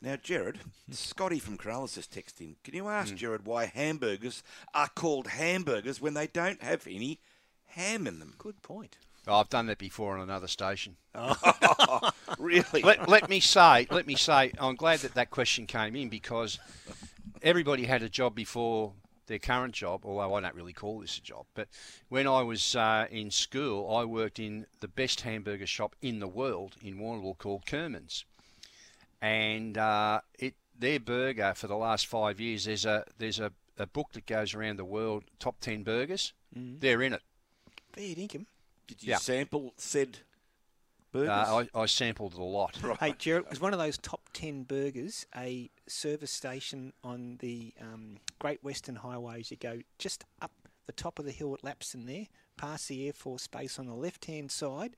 Now, 0.00 0.16
Gerard, 0.20 0.58
Scotty 0.90 1.38
from 1.38 1.56
Corrales 1.56 1.94
has 1.94 2.08
texted 2.08 2.40
in. 2.40 2.56
Can 2.64 2.74
you 2.74 2.82
Hmm. 2.84 2.88
ask 2.90 3.14
Gerard 3.14 3.46
why 3.46 3.66
hamburgers 3.66 4.42
are 4.74 4.88
called 4.88 5.28
hamburgers 5.28 6.00
when 6.00 6.14
they 6.14 6.26
don't 6.26 6.60
have 6.60 6.88
any 6.88 7.20
ham 7.66 8.08
in 8.08 8.18
them? 8.18 8.34
Good 8.38 8.60
point. 8.62 8.96
Oh, 9.26 9.36
I've 9.36 9.48
done 9.48 9.66
that 9.66 9.78
before 9.78 10.16
on 10.16 10.20
another 10.20 10.48
station. 10.48 10.96
really? 12.38 12.82
Let, 12.82 13.08
let 13.08 13.28
me 13.28 13.38
say, 13.38 13.86
let 13.90 14.06
me 14.06 14.16
say, 14.16 14.52
I'm 14.58 14.74
glad 14.74 15.00
that 15.00 15.14
that 15.14 15.30
question 15.30 15.66
came 15.66 15.94
in 15.94 16.08
because 16.08 16.58
everybody 17.40 17.84
had 17.84 18.02
a 18.02 18.08
job 18.08 18.34
before 18.34 18.94
their 19.26 19.38
current 19.38 19.74
job, 19.74 20.04
although 20.04 20.34
I 20.34 20.40
don't 20.40 20.54
really 20.54 20.72
call 20.72 21.00
this 21.00 21.18
a 21.18 21.22
job. 21.22 21.46
But 21.54 21.68
when 22.08 22.26
I 22.26 22.42
was 22.42 22.74
uh, 22.74 23.06
in 23.10 23.30
school, 23.30 23.94
I 23.94 24.04
worked 24.04 24.40
in 24.40 24.66
the 24.80 24.88
best 24.88 25.20
hamburger 25.20 25.66
shop 25.66 25.94
in 26.02 26.18
the 26.18 26.26
world 26.28 26.76
in 26.82 26.98
Warrnambool 26.98 27.38
called 27.38 27.64
Kermond's, 27.64 28.24
and 29.20 29.78
uh, 29.78 30.20
it 30.38 30.54
their 30.76 30.98
burger 30.98 31.52
for 31.54 31.68
the 31.68 31.76
last 31.76 32.06
five 32.06 32.40
years. 32.40 32.64
There's 32.64 32.84
a 32.84 33.04
there's 33.18 33.38
a, 33.38 33.52
a 33.78 33.86
book 33.86 34.12
that 34.14 34.26
goes 34.26 34.54
around 34.54 34.78
the 34.78 34.84
world, 34.84 35.24
top 35.38 35.60
ten 35.60 35.84
burgers. 35.84 36.32
Mhm. 36.56 36.80
They're 36.80 37.02
in 37.02 37.12
it. 37.12 37.22
Fair 37.92 38.14
dinkum. 38.14 38.46
Did 38.86 39.02
you 39.02 39.10
Yeah. 39.10 39.16
sample 39.18 39.74
said 39.76 40.18
burgers? 41.12 41.28
Uh, 41.28 41.66
I, 41.74 41.80
I 41.82 41.86
sampled 41.86 42.34
a 42.34 42.42
lot. 42.42 42.82
Right. 42.82 42.98
Hey, 42.98 43.14
Gerard, 43.18 43.48
was 43.50 43.60
one 43.60 43.72
of 43.72 43.78
those 43.78 43.98
top 43.98 44.28
10 44.32 44.64
burgers 44.64 45.26
a 45.36 45.70
service 45.86 46.30
station 46.30 46.92
on 47.04 47.36
the 47.40 47.72
um, 47.80 48.16
Great 48.38 48.62
Western 48.64 48.96
Highways? 48.96 49.50
You 49.50 49.56
go 49.56 49.80
just 49.98 50.24
up 50.40 50.52
the 50.86 50.92
top 50.92 51.18
of 51.18 51.24
the 51.24 51.30
hill 51.32 51.54
at 51.54 51.62
Lapstone 51.62 52.06
there, 52.06 52.26
past 52.56 52.88
the 52.88 53.06
Air 53.06 53.12
Force 53.12 53.46
Base 53.46 53.78
on 53.78 53.86
the 53.86 53.94
left 53.94 54.24
hand 54.24 54.50
side 54.50 54.96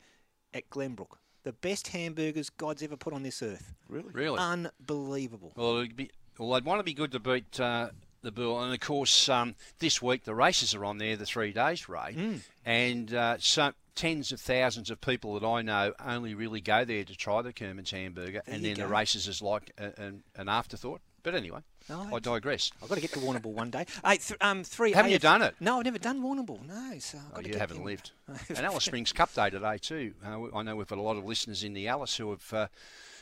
at 0.54 0.70
Glenbrook. 0.70 1.18
The 1.42 1.52
best 1.52 1.88
hamburgers 1.88 2.48
God's 2.48 2.82
ever 2.82 2.96
put 2.96 3.12
on 3.12 3.22
this 3.22 3.42
earth. 3.42 3.74
Really? 3.88 4.10
Really? 4.12 4.38
Unbelievable. 4.38 5.52
Well, 5.56 5.76
it'd 5.76 5.94
be, 5.96 6.10
well, 6.38 6.52
they'd 6.52 6.64
want 6.64 6.80
to 6.80 6.84
be 6.84 6.94
good 6.94 7.12
to 7.12 7.20
beat 7.20 7.60
uh, 7.60 7.90
the 8.24 8.32
Bull, 8.32 8.60
and 8.62 8.72
of 8.74 8.80
course, 8.80 9.28
um, 9.28 9.54
this 9.78 10.02
week 10.02 10.24
the 10.24 10.34
races 10.34 10.74
are 10.74 10.84
on 10.84 10.98
there, 10.98 11.16
the 11.16 11.26
three 11.26 11.52
days, 11.52 11.88
Ray, 11.88 12.14
Mm. 12.16 12.40
and 12.64 13.14
uh, 13.14 13.36
so 13.38 13.72
tens 13.94 14.32
of 14.32 14.40
thousands 14.40 14.90
of 14.90 15.00
people 15.00 15.38
that 15.38 15.46
I 15.46 15.62
know 15.62 15.94
only 16.04 16.34
really 16.34 16.60
go 16.60 16.84
there 16.84 17.04
to 17.04 17.16
try 17.16 17.42
the 17.42 17.52
Kermond's 17.52 17.92
hamburger, 17.92 18.42
There 18.44 18.54
and 18.54 18.64
then 18.64 18.74
the 18.74 18.88
races 18.88 19.28
is 19.28 19.40
like 19.40 19.70
a, 19.78 19.92
an, 20.02 20.22
an 20.36 20.48
afterthought. 20.48 21.00
But 21.22 21.34
anyway, 21.34 21.60
No, 21.88 22.08
I 22.14 22.18
digress. 22.18 22.70
I've 22.82 22.88
got 22.90 22.96
to 22.96 23.00
get 23.00 23.12
to 23.12 23.18
Warrnambool 23.18 23.54
one 23.54 23.70
day. 23.70 23.86
Hey, 24.04 24.18
th- 24.18 24.36
um, 24.42 24.62
three. 24.62 24.92
Haven't 24.92 25.10
you 25.12 25.18
done 25.18 25.40
it? 25.40 25.54
No, 25.58 25.78
I've 25.78 25.84
never 25.86 25.98
done 25.98 26.20
Warrnambool. 26.22 26.66
No, 26.66 26.98
so 26.98 27.16
I've 27.18 27.30
got 27.30 27.38
Oh, 27.38 27.42
to 27.42 27.48
you 27.48 27.58
haven't 27.58 27.76
there. 27.78 27.86
lived. 27.86 28.10
and 28.50 28.58
Alice 28.58 28.84
Springs 28.84 29.12
Cup 29.12 29.32
Day 29.32 29.48
today 29.48 29.78
too. 29.78 30.12
Uh, 30.26 30.54
I 30.54 30.62
know 30.62 30.76
we've 30.76 30.86
got 30.86 30.98
a 30.98 31.02
lot 31.02 31.16
of 31.16 31.24
listeners 31.24 31.64
in 31.64 31.72
the 31.72 31.88
Alice 31.88 32.14
who 32.16 32.28
have 32.30 32.52
uh, 32.52 32.66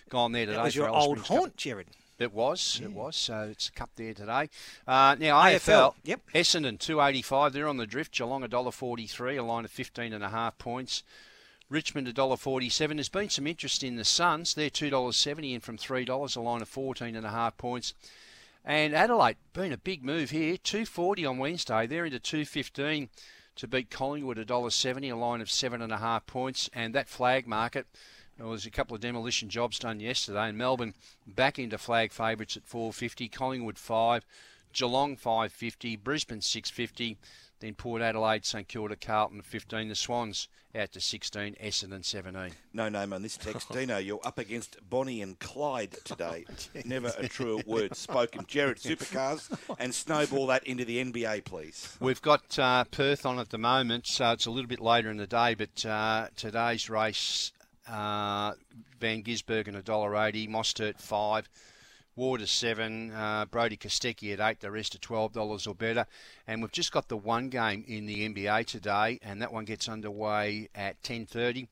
gone 0.09 0.33
there 0.33 0.47
today. 0.47 0.57
That 0.57 0.65
was 0.65 0.75
for 0.75 0.81
your 0.81 0.89
Alice 0.89 1.05
old 1.05 1.19
Springs 1.19 1.29
Cup. 1.29 1.39
haunt, 1.39 1.57
Gerard. 1.57 1.87
It 2.23 2.33
was, 2.33 2.81
it 2.83 2.93
was. 2.93 3.17
So 3.17 3.49
it's 3.51 3.69
a 3.69 3.73
cup 3.73 3.91
there 3.97 4.15
today. 4.15 4.49
Uh, 4.87 5.17
now 5.19 5.43
AFL, 5.43 5.59
AFL, 5.59 5.95
yep. 6.05 6.21
Essendon 6.35 6.79
two 6.79 7.01
eighty 7.01 7.23
five. 7.23 7.53
They're 7.53 7.69
on 7.69 7.77
the 7.77 7.87
drift. 7.87 8.13
Geelong 8.17 8.43
a 8.43 8.49
dollar 8.49 8.71
forty 8.71 9.07
three. 9.07 9.37
A 9.37 9.43
line 9.43 9.65
of 9.65 9.71
fifteen 9.71 10.13
and 10.13 10.25
a 10.25 10.29
half 10.31 10.57
points. 10.59 11.03
Richmond 11.69 12.07
a 12.09 12.13
dollar 12.13 12.37
forty 12.37 12.69
seven. 12.69 12.97
There's 12.97 13.09
been 13.09 13.31
some 13.31 13.47
interest 13.47 13.83
in 13.83 13.97
the 13.97 14.05
Suns. 14.05 14.55
They're 14.55 14.71
two 14.71 14.91
dollars 14.91 15.17
seventy 15.17 15.55
in 15.55 15.61
from 15.61 15.77
three 15.79 16.05
dollars. 16.05 16.37
A 16.37 16.41
line 16.41 16.63
of 16.63 16.69
fourteen 16.69 17.17
and 17.17 17.27
a 17.27 17.31
half 17.31 17.57
points. 17.57 17.95
And 18.65 18.95
Adelaide 18.95 19.37
been 19.53 19.73
a 19.73 19.79
big 19.79 20.05
move 20.05 20.31
here. 20.31 20.57
Two 20.57 20.87
forty 20.87 21.27
on 21.27 21.39
Wednesday. 21.39 21.87
They're 21.87 22.05
into 22.05 22.21
two 22.21 22.45
fifteen 22.45 23.09
to 23.57 23.67
beat 23.67 23.91
Collingwood 23.91 24.39
a 24.39 24.45
dollar 24.45 24.71
seventy. 24.71 25.09
A 25.09 25.17
line 25.17 25.41
of 25.41 25.51
seven 25.51 25.83
and 25.83 25.93
a 25.93 25.99
half 25.99 26.27
points. 26.27 26.71
And 26.73 26.95
that 26.95 27.09
flag 27.09 27.47
market. 27.47 27.87
There 28.43 28.51
was 28.51 28.67
a 28.67 28.73
couple 28.73 28.97
of 28.97 29.01
demolition 29.01 29.49
jobs 29.49 29.79
done 29.79 30.01
yesterday, 30.01 30.49
and 30.49 30.59
Melbourne 30.59 30.95
back 31.29 31.61
into 31.61 31.79
flag 31.79 32.11
favourites 32.11 32.57
at 32.57 32.67
450, 32.67 33.29
Collingwood 33.29 33.79
5, 33.79 34.27
Geelong 34.73 35.15
550, 35.15 35.95
Brisbane 35.95 36.41
650. 36.41 37.19
Then 37.61 37.77
Port 37.77 38.03
Adelaide, 38.03 38.45
St 38.45 38.67
Kilda, 38.67 38.97
Carlton 38.97 39.43
15. 39.43 39.89
The 39.89 39.95
Swans 39.95 40.49
out 40.75 40.91
to 40.91 41.01
16. 41.01 41.55
Essendon 41.63 42.05
17. 42.05 42.57
No 42.73 42.89
name 42.89 43.13
on 43.13 43.23
this 43.23 43.37
text. 43.37 43.71
Dino, 43.71 43.99
you're 43.99 44.19
up 44.25 44.41
against 44.41 44.77
Bonnie 44.91 45.23
and 45.23 45.39
Clyde 45.39 45.95
today. 46.03 46.45
Never 46.85 47.13
a 47.17 47.29
truer 47.29 47.63
word 47.65 47.95
spoken. 47.97 48.45
Gerard, 48.49 48.79
supercars, 48.79 49.57
and 49.79 49.95
snowball 49.95 50.49
that 50.49 50.67
into 50.67 50.85
the 50.85 50.99
NBA, 51.05 51.45
please. 51.45 51.97
We've 52.01 52.21
got 52.21 52.59
uh, 52.59 52.83
Perth 52.91 53.25
on 53.25 53.39
at 53.39 53.51
the 53.51 53.59
moment, 53.59 54.09
so 54.09 54.33
it's 54.33 54.47
a 54.47 54.51
little 54.51 54.69
bit 54.69 54.81
later 54.81 55.13
in 55.13 55.19
the 55.19 55.29
day, 55.29 55.55
but 55.55 55.87
uh, 55.87 56.27
today's 56.35 56.91
race, 56.91 57.53
uh, 57.89 58.53
Van 59.01 59.23
Gisbergen 59.23 59.81
$1.80, 59.83 60.49
Mostert 60.49 61.01
5 61.01 61.49
Water 62.15 62.45
seven, 62.47 63.11
uh, 63.11 63.47
Brodie 63.47 63.79
Kostecki 63.79 64.35
at 64.35 64.41
eight, 64.41 64.61
the 64.61 64.71
rest 64.71 64.95
at 64.95 65.01
twelve 65.01 65.33
dollars 65.33 65.67
or 65.67 65.75
better. 65.75 66.07
And 66.47 66.61
we've 66.61 66.71
just 66.71 66.93
got 66.93 67.09
the 67.09 67.17
one 67.17 67.49
game 67.49 67.85
in 67.89 68.05
the 68.05 68.29
NBA 68.29 68.67
today, 68.67 69.19
and 69.23 69.41
that 69.41 69.51
one 69.51 69.65
gets 69.65 69.89
underway 69.89 70.69
at 70.75 71.03
ten 71.03 71.25
thirty. 71.25 71.69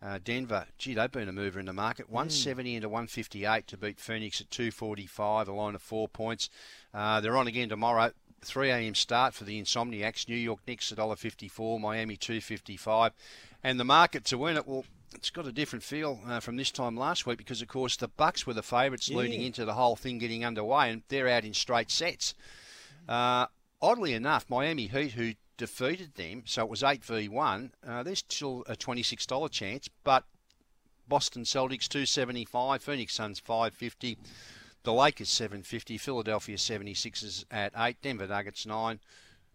Uh, 0.00 0.20
Denver, 0.22 0.66
gee, 0.78 0.94
they've 0.94 1.10
been 1.10 1.28
a 1.28 1.32
mover 1.32 1.58
in 1.58 1.66
the 1.66 1.72
market. 1.72 2.08
170 2.08 2.76
into 2.76 2.88
158 2.88 3.66
to 3.66 3.76
beat 3.76 4.00
Phoenix 4.00 4.40
at 4.40 4.50
245, 4.50 5.48
a 5.48 5.52
line 5.52 5.74
of 5.74 5.82
four 5.82 6.08
points. 6.08 6.48
Uh, 6.94 7.20
they're 7.20 7.36
on 7.36 7.46
again 7.46 7.68
tomorrow. 7.68 8.10
3 8.42 8.70
a.m. 8.70 8.94
start 8.94 9.34
for 9.34 9.44
the 9.44 9.60
Insomniacs. 9.60 10.26
New 10.26 10.36
York 10.36 10.60
Knicks 10.66 10.90
$1.54, 10.90 11.78
Miami 11.78 12.16
255, 12.16 13.12
and 13.62 13.78
the 13.78 13.84
market 13.84 14.24
to 14.24 14.38
win 14.38 14.56
it. 14.56 14.66
Well, 14.66 14.86
it's 15.14 15.30
got 15.30 15.46
a 15.46 15.52
different 15.52 15.82
feel 15.82 16.20
uh, 16.26 16.40
from 16.40 16.56
this 16.56 16.70
time 16.70 16.96
last 16.96 17.26
week 17.26 17.38
because, 17.38 17.62
of 17.62 17.68
course, 17.68 17.96
the 17.96 18.08
Bucks 18.08 18.46
were 18.46 18.54
the 18.54 18.62
favourites 18.62 19.08
Yeah. 19.08 19.18
leading 19.18 19.42
into 19.42 19.64
the 19.64 19.74
whole 19.74 19.96
thing 19.96 20.18
getting 20.18 20.44
underway, 20.44 20.90
and 20.90 21.02
they're 21.08 21.28
out 21.28 21.44
in 21.44 21.54
straight 21.54 21.90
sets. 21.90 22.34
Uh, 23.08 23.46
oddly 23.82 24.12
enough, 24.14 24.48
Miami 24.48 24.86
Heat, 24.86 25.12
who 25.12 25.32
defeated 25.56 26.14
them, 26.14 26.42
so 26.46 26.62
it 26.64 26.70
was 26.70 26.82
eight 26.82 27.04
v 27.04 27.28
one. 27.28 27.72
Uh, 27.86 28.02
there's 28.02 28.20
still 28.20 28.64
a 28.66 28.76
twenty-six 28.76 29.26
dollar 29.26 29.48
chance, 29.48 29.88
but 30.04 30.24
Boston 31.08 31.42
Celtics 31.42 31.88
two 31.88 32.06
seventy-five, 32.06 32.82
Phoenix 32.82 33.14
Suns 33.14 33.38
five 33.40 33.74
fifty, 33.74 34.16
the 34.84 34.92
Lakers 34.92 35.28
seven 35.28 35.62
fifty, 35.62 35.98
Philadelphia 35.98 36.56
76ers 36.56 37.44
at 37.50 37.72
eight, 37.76 38.00
Denver 38.00 38.26
Nuggets 38.26 38.64
nine. 38.64 39.00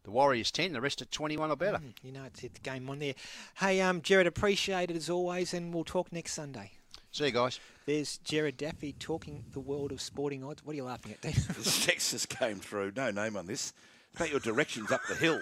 The 0.05 0.11
Warriors 0.11 0.51
10, 0.51 0.73
the 0.73 0.81
rest 0.81 1.01
at 1.01 1.11
21 1.11 1.49
or 1.49 1.55
better. 1.55 1.81
You 2.03 2.11
know, 2.11 2.23
it's, 2.25 2.43
it's 2.43 2.59
game 2.59 2.87
on 2.91 2.99
there. 2.99 3.15
Hey, 3.55 3.81
um, 3.81 4.03
Gerard, 4.03 4.27
appreciate 4.27 4.91
it 4.91 4.95
as 4.95 5.09
always, 5.09 5.51
and 5.51 5.73
we'll 5.73 5.83
talk 5.83 6.11
next 6.11 6.33
Sunday. 6.33 6.73
See 7.11 7.25
you 7.25 7.31
guys. 7.31 7.59
There's 7.87 8.19
Gerard 8.19 8.57
Daffy 8.57 8.93
talking 8.93 9.45
the 9.53 9.59
world 9.59 9.91
of 9.91 9.99
sporting 9.99 10.43
odds. 10.43 10.63
What 10.63 10.73
are 10.73 10.75
you 10.75 10.83
laughing 10.83 11.13
at, 11.13 11.21
Dean? 11.21 11.33
This 11.57 11.83
text 11.83 12.11
just 12.11 12.29
came 12.29 12.57
through. 12.57 12.93
No 12.95 13.09
name 13.09 13.35
on 13.35 13.47
this. 13.47 13.73
About 14.15 14.29
your 14.29 14.39
directions 14.39 14.91
up 14.91 15.01
the 15.09 15.15
hill. 15.15 15.39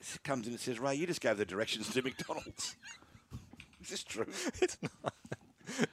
It 0.00 0.22
comes 0.24 0.46
in 0.46 0.52
and 0.52 0.60
says, 0.60 0.78
Ray, 0.78 0.94
you 0.94 1.06
just 1.06 1.22
gave 1.22 1.38
the 1.38 1.46
directions 1.46 1.88
to 1.94 2.02
McDonald's. 2.02 2.76
Is 3.82 3.88
this 3.88 4.04
true? 4.04 4.26
it's 4.60 4.76
not. 4.82 5.14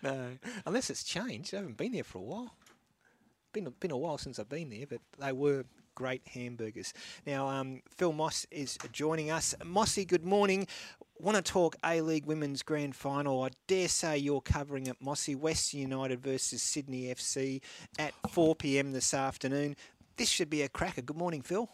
no, 0.04 0.30
unless 0.66 0.90
it's 0.90 1.06
changed. 1.06 1.54
I 1.54 1.58
haven't 1.58 1.78
been 1.78 1.94
there 1.94 2.04
for 2.04 2.18
a 2.18 2.22
while. 2.22 2.56
Been 3.54 3.74
been 3.80 3.92
a 3.92 3.98
while 3.98 4.18
since 4.18 4.40
I've 4.40 4.50
been 4.50 4.72
there, 4.72 4.88
but 4.90 5.00
they 5.20 5.32
were 5.32 5.64
great 5.96 6.28
hamburgers. 6.28 6.94
Now, 7.26 7.48
um, 7.48 7.82
Phil 7.90 8.14
Moss 8.14 8.46
is 8.52 8.78
joining 8.92 9.32
us. 9.32 9.56
Mossy, 9.64 10.06
good 10.06 10.26
morning. 10.26 10.68
Want 11.20 11.38
to 11.38 11.44
talk 11.44 11.76
A 11.86 12.02
League 12.02 12.26
Women's 12.26 12.64
Grand 12.64 12.96
Final? 12.96 13.44
I 13.44 13.50
dare 13.68 13.88
say 13.88 14.18
you're 14.18 14.42
covering 14.42 14.88
it, 14.88 14.98
Mossy. 15.00 15.36
Western 15.36 15.82
United 15.82 16.22
versus 16.22 16.62
Sydney 16.62 17.04
FC 17.14 17.62
at 18.00 18.14
4 18.30 18.56
p.m. 18.56 18.92
this 18.92 19.14
afternoon. 19.14 19.76
This 20.18 20.30
should 20.30 20.50
be 20.50 20.64
a 20.64 20.70
cracker. 20.70 21.02
Good 21.02 21.18
morning, 21.18 21.42
Phil. 21.42 21.70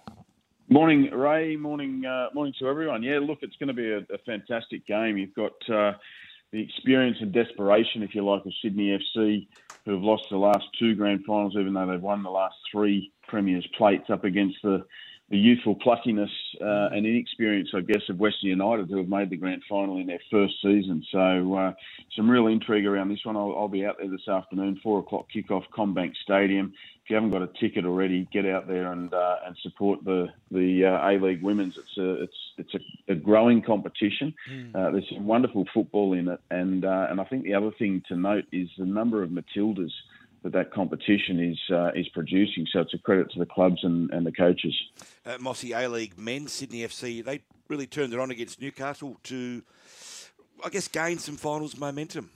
Morning, 0.70 1.10
Ray. 1.12 1.56
Morning, 1.56 2.06
uh, 2.06 2.28
morning 2.34 2.54
to 2.60 2.68
everyone. 2.68 3.02
Yeah, 3.02 3.20
look, 3.22 3.40
it's 3.42 3.56
going 3.56 3.68
to 3.68 3.74
be 3.74 3.90
a, 3.92 4.00
a 4.14 4.18
fantastic 4.26 4.86
game. 4.86 5.18
You've 5.18 5.34
got 5.34 5.54
uh, 5.68 5.94
the 6.52 6.62
experience 6.62 7.18
and 7.22 7.32
desperation, 7.32 8.04
if 8.04 8.14
you 8.14 8.24
like, 8.24 8.46
of 8.46 8.54
Sydney 8.62 8.98
FC, 8.98 9.48
who 9.86 9.94
have 9.94 10.02
lost 10.02 10.24
the 10.30 10.38
last 10.38 10.66
two 10.78 10.96
grand 10.96 11.26
finals, 11.26 11.56
even 11.60 11.74
though 11.74 11.88
they've 11.88 12.02
won 12.02 12.24
the 12.24 12.30
last 12.30 12.56
three 12.72 13.12
Premiers 13.30 13.68
plates, 13.78 14.10
up 14.10 14.24
against 14.24 14.58
the, 14.64 14.78
the 15.30 15.38
youthful 15.38 15.76
pluckiness 15.76 16.34
uh, 16.60 16.96
and 16.96 17.06
inexperience, 17.06 17.70
I 17.76 17.82
guess, 17.82 18.02
of 18.10 18.20
Western 18.20 18.50
United, 18.50 18.90
who 18.90 18.98
have 18.98 19.10
made 19.18 19.30
the 19.30 19.38
grand 19.38 19.62
final 19.70 19.98
in 20.02 20.08
their 20.08 20.24
first 20.32 20.56
season. 20.62 20.98
So, 21.12 21.56
uh, 21.62 21.74
some 22.16 22.30
real 22.30 22.48
intrigue 22.48 22.88
around 22.88 23.10
this 23.10 23.24
one. 23.24 23.38
I'll, 23.38 23.56
I'll 23.58 23.68
be 23.80 23.86
out 23.86 23.98
there 24.00 24.10
this 24.10 24.28
afternoon, 24.28 24.80
four 24.82 25.00
o'clock 25.00 25.28
kickoff, 25.34 25.66
CommBank 25.78 26.14
Stadium. 26.24 26.74
If 27.04 27.10
you 27.10 27.16
haven't 27.16 27.32
got 27.32 27.42
a 27.42 27.50
ticket 27.60 27.86
already, 27.86 28.28
get 28.32 28.46
out 28.46 28.68
there 28.68 28.92
and 28.92 29.12
uh, 29.14 29.38
and 29.46 29.56
support 29.64 30.04
the 30.04 30.28
the 30.52 30.86
uh, 30.86 31.10
A 31.10 31.14
League 31.24 31.44
Women's. 31.44 31.76
It's 31.78 31.98
a 31.98 32.24
it's 32.24 32.40
it's 32.62 32.74
a, 32.76 33.14
a 33.14 33.16
growing 33.16 33.62
competition. 33.62 34.34
Uh, 34.76 34.92
there's 34.92 35.10
some 35.14 35.26
wonderful 35.26 35.66
football 35.74 36.14
in 36.14 36.28
it, 36.28 36.40
and 36.52 36.86
uh, 36.86 37.08
and 37.10 37.20
I 37.20 37.24
think 37.24 37.46
the 37.46 37.56
other 37.56 37.72
thing 37.80 38.04
to 38.10 38.16
note 38.16 38.46
is 38.52 38.70
the 38.78 38.86
number 38.86 39.24
of 39.24 39.30
Matildas 39.30 39.94
that 40.44 40.54
that 40.54 40.72
competition 40.72 41.40
is 41.40 41.60
uh, 41.74 41.92
is 41.96 42.08
producing. 42.10 42.66
So 42.72 42.82
it's 42.82 42.94
a 42.94 42.98
credit 42.98 43.32
to 43.32 43.40
the 43.40 43.46
clubs 43.46 43.84
and, 43.84 44.10
and 44.12 44.26
the 44.26 44.32
coaches. 44.32 44.76
Uh, 45.26 45.38
Mossy 45.40 45.74
A 45.74 45.88
League 45.88 46.18
men, 46.18 46.48
Sydney 46.48 46.80
FC, 46.82 47.24
they 47.24 47.42
really 47.68 47.88
turned 47.88 48.14
it 48.14 48.20
on 48.20 48.32
against 48.32 48.62
Newcastle 48.62 49.18
to, 49.24 49.62
I 50.64 50.70
guess, 50.70 50.88
gain 50.88 51.20
some 51.20 51.38
finals 51.38 51.78
momentum. 51.78 52.30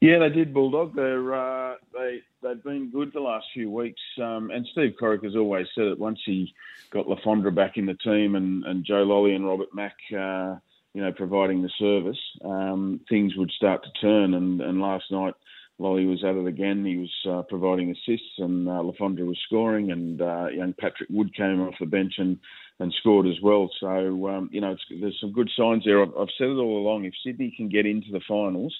Yeah, 0.00 0.18
they 0.18 0.30
did, 0.30 0.52
Bulldog. 0.52 0.94
They're 0.94 1.34
uh, 1.34 1.76
they 1.92 2.20
they've 2.42 2.62
been 2.62 2.90
good 2.90 3.12
the 3.12 3.20
last 3.20 3.46
few 3.54 3.70
weeks. 3.70 4.00
Um, 4.20 4.50
and 4.50 4.66
Steve 4.72 4.94
Corica 5.00 5.24
has 5.24 5.36
always 5.36 5.66
said 5.74 5.84
it. 5.84 5.98
Once 5.98 6.20
he 6.24 6.52
got 6.90 7.08
Le 7.08 7.16
Fondre 7.22 7.54
back 7.54 7.76
in 7.76 7.86
the 7.86 7.94
team, 7.94 8.34
and, 8.34 8.64
and 8.64 8.84
Joe 8.84 9.04
Lolley 9.04 9.34
and 9.34 9.46
Robert 9.46 9.68
Mak, 9.74 9.94
uh, 10.12 10.56
you 10.94 11.02
know, 11.02 11.12
providing 11.12 11.62
the 11.62 11.70
service, 11.78 12.18
um, 12.44 13.00
things 13.08 13.34
would 13.36 13.50
start 13.52 13.82
to 13.84 14.00
turn. 14.00 14.34
And, 14.34 14.60
and 14.60 14.80
last 14.80 15.04
night, 15.10 15.34
Lolley 15.82 16.06
was 16.06 16.22
at 16.24 16.36
it 16.36 16.46
again. 16.46 16.84
He 16.84 16.96
was 16.96 17.10
uh, 17.28 17.42
providing 17.42 17.90
assists, 17.90 18.38
and 18.38 18.68
uh, 18.68 18.80
Le 18.80 18.92
Fondre 18.94 19.26
was 19.26 19.38
scoring. 19.46 19.90
And 19.90 20.22
uh, 20.22 20.46
young 20.54 20.74
Patrick 20.78 21.08
Wood 21.10 21.34
came 21.34 21.60
off 21.60 21.74
the 21.80 21.86
bench 21.86 22.14
and, 22.18 22.38
and 22.78 22.94
scored 23.00 23.26
as 23.26 23.40
well. 23.42 23.70
So 23.80 24.28
um, 24.28 24.48
you 24.52 24.60
know, 24.60 24.72
it's, 24.72 24.82
there's 25.00 25.18
some 25.20 25.32
good 25.32 25.50
signs 25.56 25.84
there. 25.84 26.02
I've, 26.02 26.16
I've 26.18 26.28
said 26.38 26.48
it 26.48 26.56
all 26.56 26.78
along. 26.78 27.04
If 27.04 27.14
Sydney 27.24 27.52
can 27.56 27.68
get 27.68 27.86
into 27.86 28.12
the 28.12 28.20
finals 28.28 28.74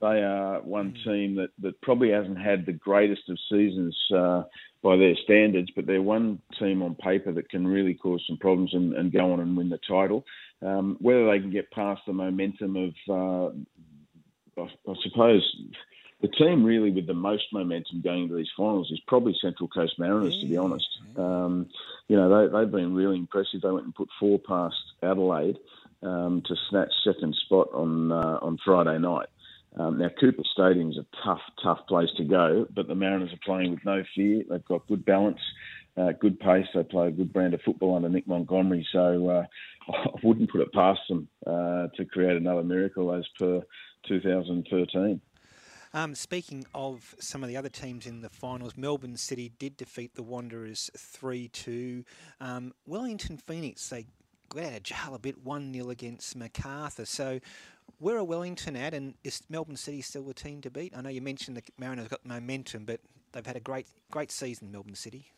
they 0.00 0.22
are 0.22 0.60
one 0.60 0.94
team 1.04 1.36
that, 1.36 1.50
that 1.60 1.80
probably 1.80 2.10
hasn't 2.10 2.38
had 2.38 2.66
the 2.66 2.72
greatest 2.72 3.22
of 3.28 3.38
seasons 3.50 3.96
uh, 4.14 4.42
by 4.82 4.96
their 4.96 5.14
standards, 5.24 5.70
but 5.74 5.86
they're 5.86 6.02
one 6.02 6.38
team 6.58 6.82
on 6.82 6.94
paper 6.96 7.32
that 7.32 7.48
can 7.48 7.66
really 7.66 7.94
cause 7.94 8.22
some 8.28 8.36
problems 8.36 8.74
and, 8.74 8.92
and 8.94 9.12
go 9.12 9.32
on 9.32 9.40
and 9.40 9.56
win 9.56 9.70
the 9.70 9.78
title. 9.88 10.24
Um, 10.62 10.96
whether 11.00 11.26
they 11.26 11.38
can 11.38 11.50
get 11.50 11.70
past 11.70 12.02
the 12.06 12.12
momentum 12.12 12.76
of, 12.76 12.94
uh, 13.08 14.60
I, 14.60 14.64
I 14.64 14.94
suppose, 15.02 15.56
the 16.20 16.28
team 16.28 16.64
really 16.64 16.90
with 16.90 17.06
the 17.06 17.14
most 17.14 17.44
momentum 17.52 18.00
going 18.00 18.24
into 18.24 18.36
these 18.36 18.50
finals 18.56 18.90
is 18.90 19.00
probably 19.06 19.36
Central 19.40 19.68
Coast 19.68 19.98
Mariners, 19.98 20.40
to 20.40 20.46
be 20.46 20.56
honest. 20.56 20.88
Um, 21.16 21.68
you 22.08 22.16
know, 22.16 22.48
they, 22.48 22.58
they've 22.58 22.70
been 22.70 22.94
really 22.94 23.16
impressive. 23.16 23.60
They 23.62 23.70
went 23.70 23.84
and 23.84 23.94
put 23.94 24.08
four 24.18 24.38
past 24.38 24.76
Adelaide 25.02 25.58
um, 26.02 26.42
to 26.46 26.56
snatch 26.70 26.92
second 27.04 27.34
spot 27.44 27.68
on 27.74 28.12
uh, 28.12 28.38
on 28.40 28.58
Friday 28.64 28.98
night. 28.98 29.28
Um, 29.78 29.98
now, 29.98 30.08
Cooper 30.18 30.42
Stadium's 30.52 30.98
a 30.98 31.04
tough, 31.22 31.40
tough 31.62 31.86
place 31.86 32.08
to 32.16 32.24
go, 32.24 32.66
but 32.74 32.88
the 32.88 32.94
Mariners 32.94 33.32
are 33.32 33.38
playing 33.44 33.72
with 33.72 33.84
no 33.84 34.02
fear. 34.14 34.42
They've 34.48 34.64
got 34.64 34.86
good 34.86 35.04
balance, 35.04 35.40
uh, 35.98 36.12
good 36.12 36.40
pace. 36.40 36.66
They 36.74 36.82
play 36.82 37.08
a 37.08 37.10
good 37.12 37.30
brand 37.32 37.52
of 37.52 37.60
football 37.60 37.94
under 37.94 38.08
Nick 38.08 38.26
Montgomery. 38.26 38.86
So 38.90 39.28
uh, 39.28 39.44
I 39.92 40.08
wouldn't 40.22 40.50
put 40.50 40.62
it 40.62 40.72
past 40.72 41.00
them 41.10 41.28
uh, 41.46 41.88
to 41.94 42.06
create 42.10 42.36
another 42.36 42.62
miracle 42.62 43.12
as 43.12 43.26
per 43.38 43.60
2013. 44.08 45.20
Um, 45.94 46.14
speaking 46.14 46.66
of 46.74 47.14
some 47.18 47.42
of 47.42 47.48
the 47.48 47.56
other 47.56 47.68
teams 47.68 48.06
in 48.06 48.20
the 48.20 48.28
finals, 48.28 48.76
Melbourne 48.76 49.16
City 49.16 49.52
did 49.58 49.76
defeat 49.76 50.14
the 50.14 50.22
Wanderers 50.22 50.90
3 50.96 51.48
2. 51.48 52.04
Um, 52.40 52.72
Wellington 52.86 53.38
Phoenix, 53.38 53.88
they 53.88 54.06
got 54.48 54.64
out 54.64 54.72
of 54.74 54.82
jail 54.82 55.14
a 55.14 55.18
bit 55.18 55.44
1 55.44 55.72
0 55.72 55.90
against 55.90 56.36
Macarthur. 56.36 57.04
So, 57.04 57.40
where 57.98 58.16
are 58.18 58.24
Wellington 58.24 58.76
at, 58.76 58.94
and 58.94 59.14
is 59.24 59.42
Melbourne 59.48 59.76
City 59.76 60.02
still 60.02 60.24
the 60.24 60.34
team 60.34 60.60
to 60.62 60.70
beat? 60.70 60.96
I 60.96 61.00
know 61.00 61.08
you 61.08 61.22
mentioned 61.22 61.56
the 61.56 61.62
Mariners 61.78 62.08
got 62.08 62.24
momentum, 62.26 62.84
but 62.84 63.00
they've 63.32 63.46
had 63.46 63.56
a 63.56 63.60
great 63.60 63.86
great 64.10 64.30
season, 64.30 64.70
Melbourne 64.70 64.94
City. 64.94 65.30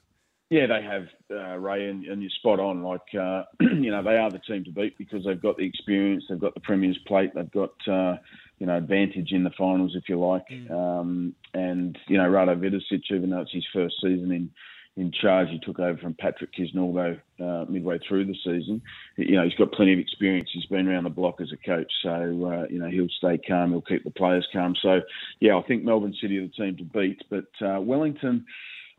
Yeah, 0.51 0.67
they 0.67 0.83
have, 0.83 1.09
uh, 1.31 1.59
Ray, 1.59 1.91
and, 1.91 2.07
and 2.07 2.23
you're 2.23 2.31
spot 2.31 2.59
on. 2.59 2.83
Like, 2.83 3.03
uh, 3.15 3.43
you 3.61 3.91
know, 3.91 4.03
they 4.03 4.17
are 4.17 4.31
the 4.31 4.39
team 4.39 4.65
to 4.65 4.71
beat 4.71 4.97
because 4.97 5.25
they've 5.25 5.41
got 5.41 5.59
the 5.59 5.65
experience, 5.65 6.25
they've 6.29 6.41
got 6.41 6.55
the 6.55 6.61
Premier's 6.61 6.99
plate, 7.07 7.33
they've 7.35 7.51
got, 7.51 7.75
uh, 7.87 8.17
you 8.59 8.67
know, 8.67 8.77
advantage 8.77 9.33
in 9.33 9.45
the 9.45 9.51
finals, 9.57 9.95
if 9.95 10.09
you 10.09 10.19
like. 10.19 10.45
Um, 10.71 11.35
and, 11.55 11.97
you 12.09 12.17
know, 12.17 12.29
Rado 12.29 12.59
Vidosic, 12.59 13.03
even 13.11 13.31
though 13.31 13.41
it's 13.41 13.53
his 13.53 13.67
first 13.73 13.97
season 14.03 14.33
in, 14.33 14.51
in 14.97 15.13
charge, 15.13 15.49
he 15.49 15.61
took 15.61 15.79
over 15.79 15.97
from 15.99 16.15
Patrick 16.15 16.51
Kisnorbo 16.55 17.21
uh, 17.41 17.65
midway 17.69 17.99
through 18.01 18.25
the 18.25 18.35
season. 18.45 18.83
You 19.17 19.37
know, 19.37 19.45
he's 19.45 19.55
got 19.55 19.71
plenty 19.71 19.93
of 19.93 20.01
experience. 20.01 20.51
He's 20.53 20.67
been 20.67 20.89
around 20.89 21.05
the 21.05 21.11
block 21.11 21.41
as 21.41 21.53
a 21.53 21.57
coach. 21.57 21.93
So, 22.03 22.11
uh, 22.11 22.67
you 22.69 22.81
know, 22.81 22.89
he'll 22.89 23.09
stay 23.17 23.39
calm, 23.39 23.71
he'll 23.71 23.81
keep 23.81 24.03
the 24.03 24.11
players 24.11 24.49
calm. 24.53 24.75
So, 24.83 25.03
yeah, 25.39 25.57
I 25.57 25.63
think 25.63 25.85
Melbourne 25.85 26.17
City 26.21 26.39
are 26.39 26.49
the 26.49 26.49
team 26.49 26.77
to 26.79 26.85
beat. 26.85 27.23
But 27.31 27.47
uh, 27.65 27.81
Wellington, 27.81 28.45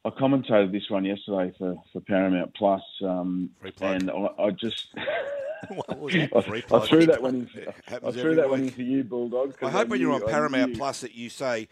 I 0.06 0.10
commentated 0.12 0.72
this 0.72 0.90
one 0.90 1.04
yesterday 1.06 1.54
for, 1.58 1.82
for 1.92 2.00
Paramount 2.02 2.54
Plus, 2.56 2.82
um, 3.04 3.50
and 3.82 4.10
I, 4.10 4.30
I 4.40 4.52
just 4.52 4.88
What 5.68 6.00
was? 6.00 6.16
I, 6.16 6.30
I 6.74 6.80
threw 6.80 7.06
that 7.08 7.22
one 7.22 7.36
in. 7.56 7.68
I 7.90 8.00
threw 8.12 8.22
every 8.22 8.36
that 8.36 8.50
one 8.50 8.64
in 8.64 8.70
for 8.70 8.82
you, 8.82 9.04
Bulldog. 9.04 9.58
'cause 9.60 9.68
I 9.68 9.72
hope 9.72 9.90
when 9.90 10.00
you're 10.00 10.14
on 10.14 10.22
Paramount 10.26 10.72
knew- 10.72 10.78
Plus 10.78 11.02
that 11.02 11.16
you 11.16 11.30
say, 11.30 11.68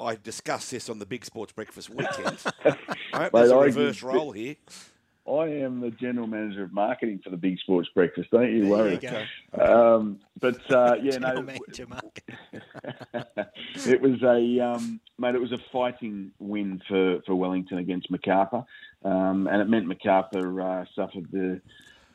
I 0.00 0.16
discussed 0.16 0.70
this 0.70 0.88
on 0.88 0.98
the 0.98 1.06
Big 1.06 1.24
Sports 1.24 1.52
Breakfast 1.52 1.90
weekend. 1.90 2.38
I 2.64 2.70
hope 2.70 2.78
Mate, 3.12 3.30
there's 3.32 3.50
a 3.50 3.54
I 3.56 3.64
reverse 3.64 3.96
give- 3.96 4.04
role 4.04 4.32
here. 4.32 4.56
I 5.28 5.48
am 5.64 5.80
the 5.80 5.90
general 5.90 6.26
manager 6.26 6.62
of 6.62 6.72
marketing 6.72 7.20
for 7.22 7.30
the 7.30 7.36
Big 7.36 7.58
Sports 7.58 7.88
Breakfast. 7.94 8.30
Don't 8.30 8.52
you 8.52 8.62
There 8.62 8.70
worry. 8.70 8.92
you 8.92 8.98
Um, 9.60 10.20
but 10.40 10.70
uh, 10.70 10.96
yeah, 11.02 11.18
no, 11.18 11.42
manager 11.42 11.86
it 13.86 14.00
was 14.00 14.22
a 14.22 14.60
um, 14.60 15.00
mate. 15.18 15.34
It 15.34 15.40
was 15.40 15.52
a 15.52 15.58
fighting 15.72 16.32
win 16.38 16.80
for, 16.88 17.20
for 17.26 17.34
Wellington 17.34 17.78
against 17.78 18.10
Macarthur, 18.10 18.64
um, 19.04 19.48
and 19.48 19.60
it 19.60 19.68
meant 19.68 19.86
Macarthur 19.86 20.60
uh, 20.60 20.84
suffered 20.94 21.30
the 21.32 21.60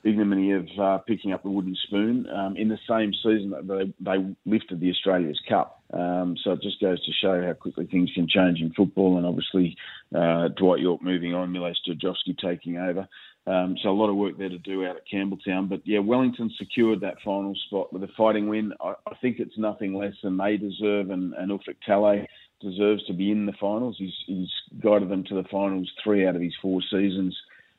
ignominy 0.04 0.52
of 0.52 0.68
uh, 0.80 0.98
picking 1.00 1.32
up 1.32 1.44
the 1.44 1.50
wooden 1.50 1.76
spoon 1.84 2.28
um, 2.30 2.56
in 2.58 2.70
the 2.70 2.80
same 2.90 3.14
season 3.14 3.52
that 3.52 3.68
they, 3.68 3.94
they 4.00 4.26
lifted 4.46 4.80
the 4.80 4.90
Australia's 4.90 5.40
Cup. 5.48 5.81
Um, 5.94 6.38
so 6.44 6.52
it 6.52 6.62
just 6.62 6.80
goes 6.80 7.04
to 7.06 7.12
show 7.22 7.42
how 7.46 7.54
quickly 7.54 7.86
things 7.86 8.12
can 8.16 8.28
change 8.28 8.60
in 8.60 8.74
football, 8.74 9.18
and 9.18 9.26
obviously 9.26 9.76
uh, 10.16 10.48
Dwight 10.58 10.80
Yorke 10.80 11.02
moving 11.02 11.34
on, 11.34 11.52
Mile 11.52 11.74
Sterjovski 11.74 12.38
taking 12.42 12.78
over. 12.78 13.08
Um, 13.48 13.76
so 13.82 13.90
a 13.90 13.92
lot 13.92 14.10
of 14.10 14.16
work 14.16 14.38
there 14.38 14.50
to 14.50 14.60
do 14.60 14.86
out 14.86 14.96
at 14.96 15.08
Campbelltown. 15.12 15.68
But 15.68 15.82
yeah, 15.84 16.00
Wellington 16.00 16.52
secured 16.58 17.02
that 17.02 17.16
final 17.26 17.56
spot 17.66 17.92
with 17.92 18.04
a 18.04 18.10
fighting 18.16 18.48
win. 18.48 18.72
I, 18.80 18.94
I 19.08 19.16
think 19.22 19.40
it's 19.40 19.58
nothing 19.58 19.94
less 19.94 20.14
than 20.24 20.38
they 20.38 20.58
deserve, 20.58 21.10
and, 21.10 21.34
and 21.34 21.52
Talay 21.88 22.26
deserves 22.62 23.04
to 23.08 23.14
be 23.14 23.32
in 23.32 23.46
the 23.46 23.54
finals. 23.60 23.96
He's, 23.98 24.14
he's 24.28 24.50
guided 24.82 25.10
them 25.10 25.24
to 25.26 25.36
the 25.36 25.48
finals 25.50 25.92
three 26.04 26.28
out 26.28 26.36
of 26.36 26.42
his 26.42 26.54
four 26.62 26.82
seasons 26.92 27.36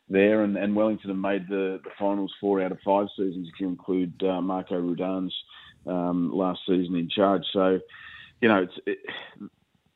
there, 0.09 0.43
and, 0.43 0.57
and 0.57 0.75
Wellington 0.75 1.11
have 1.11 1.19
made 1.19 1.49
the, 1.49 1.81
the 1.85 1.91
finals 1.99 2.33
four 2.41 2.61
out 2.61 2.73
of 2.73 2.79
five 2.85 3.07
seasons 3.17 3.49
if 3.53 3.61
you 3.61 3.69
include 3.69 4.21
uh, 4.23 4.41
Marco 4.41 4.75
Rudan's 4.75 5.35
um, 5.87 6.33
last 6.33 6.61
season 6.67 6.97
in 6.97 7.09
charge. 7.09 7.43
So, 7.53 7.81
you 8.41 8.49
know, 8.49 8.67
it, 8.87 8.99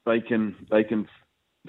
they 0.05 0.21
can 0.21 0.55
they 0.71 0.85
can 0.85 1.09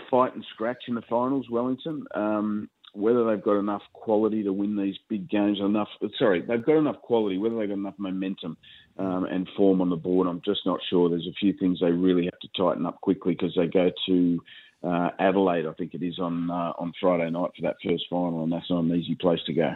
fight 0.09 0.35
and 0.35 0.45
scratch 0.53 0.83
in 0.87 0.95
the 0.95 1.01
finals. 1.09 1.47
Wellington, 1.49 2.05
um, 2.13 2.69
whether 2.93 3.25
they've 3.25 3.43
got 3.43 3.59
enough 3.59 3.81
quality 3.93 4.43
to 4.43 4.53
win 4.53 4.75
these 4.75 4.95
big 5.09 5.29
games, 5.29 5.59
enough 5.59 5.89
sorry, 6.17 6.41
they've 6.41 6.65
got 6.65 6.77
enough 6.77 7.01
quality. 7.01 7.37
Whether 7.37 7.57
they've 7.57 7.69
got 7.69 7.77
enough 7.77 7.97
momentum 7.97 8.57
um, 8.97 9.25
and 9.25 9.47
form 9.57 9.81
on 9.81 9.89
the 9.89 9.95
board, 9.95 10.27
I'm 10.27 10.41
just 10.45 10.61
not 10.65 10.79
sure. 10.89 11.09
There's 11.09 11.27
a 11.27 11.39
few 11.39 11.53
things 11.53 11.79
they 11.79 11.91
really 11.91 12.25
have 12.25 12.39
to 12.39 12.49
tighten 12.57 12.85
up 12.85 13.01
quickly 13.01 13.33
because 13.33 13.55
they 13.55 13.67
go 13.67 13.91
to 14.07 14.39
uh, 14.83 15.09
Adelaide, 15.19 15.65
I 15.65 15.73
think 15.73 15.93
it 15.93 16.03
is 16.03 16.19
on 16.19 16.49
uh, 16.49 16.73
on 16.77 16.93
Friday 16.99 17.29
night 17.29 17.51
for 17.55 17.63
that 17.63 17.75
first 17.83 18.05
final, 18.09 18.43
and 18.43 18.51
that's 18.51 18.69
not 18.69 18.83
an 18.83 18.95
easy 18.95 19.15
place 19.15 19.39
to 19.47 19.53
go. 19.53 19.75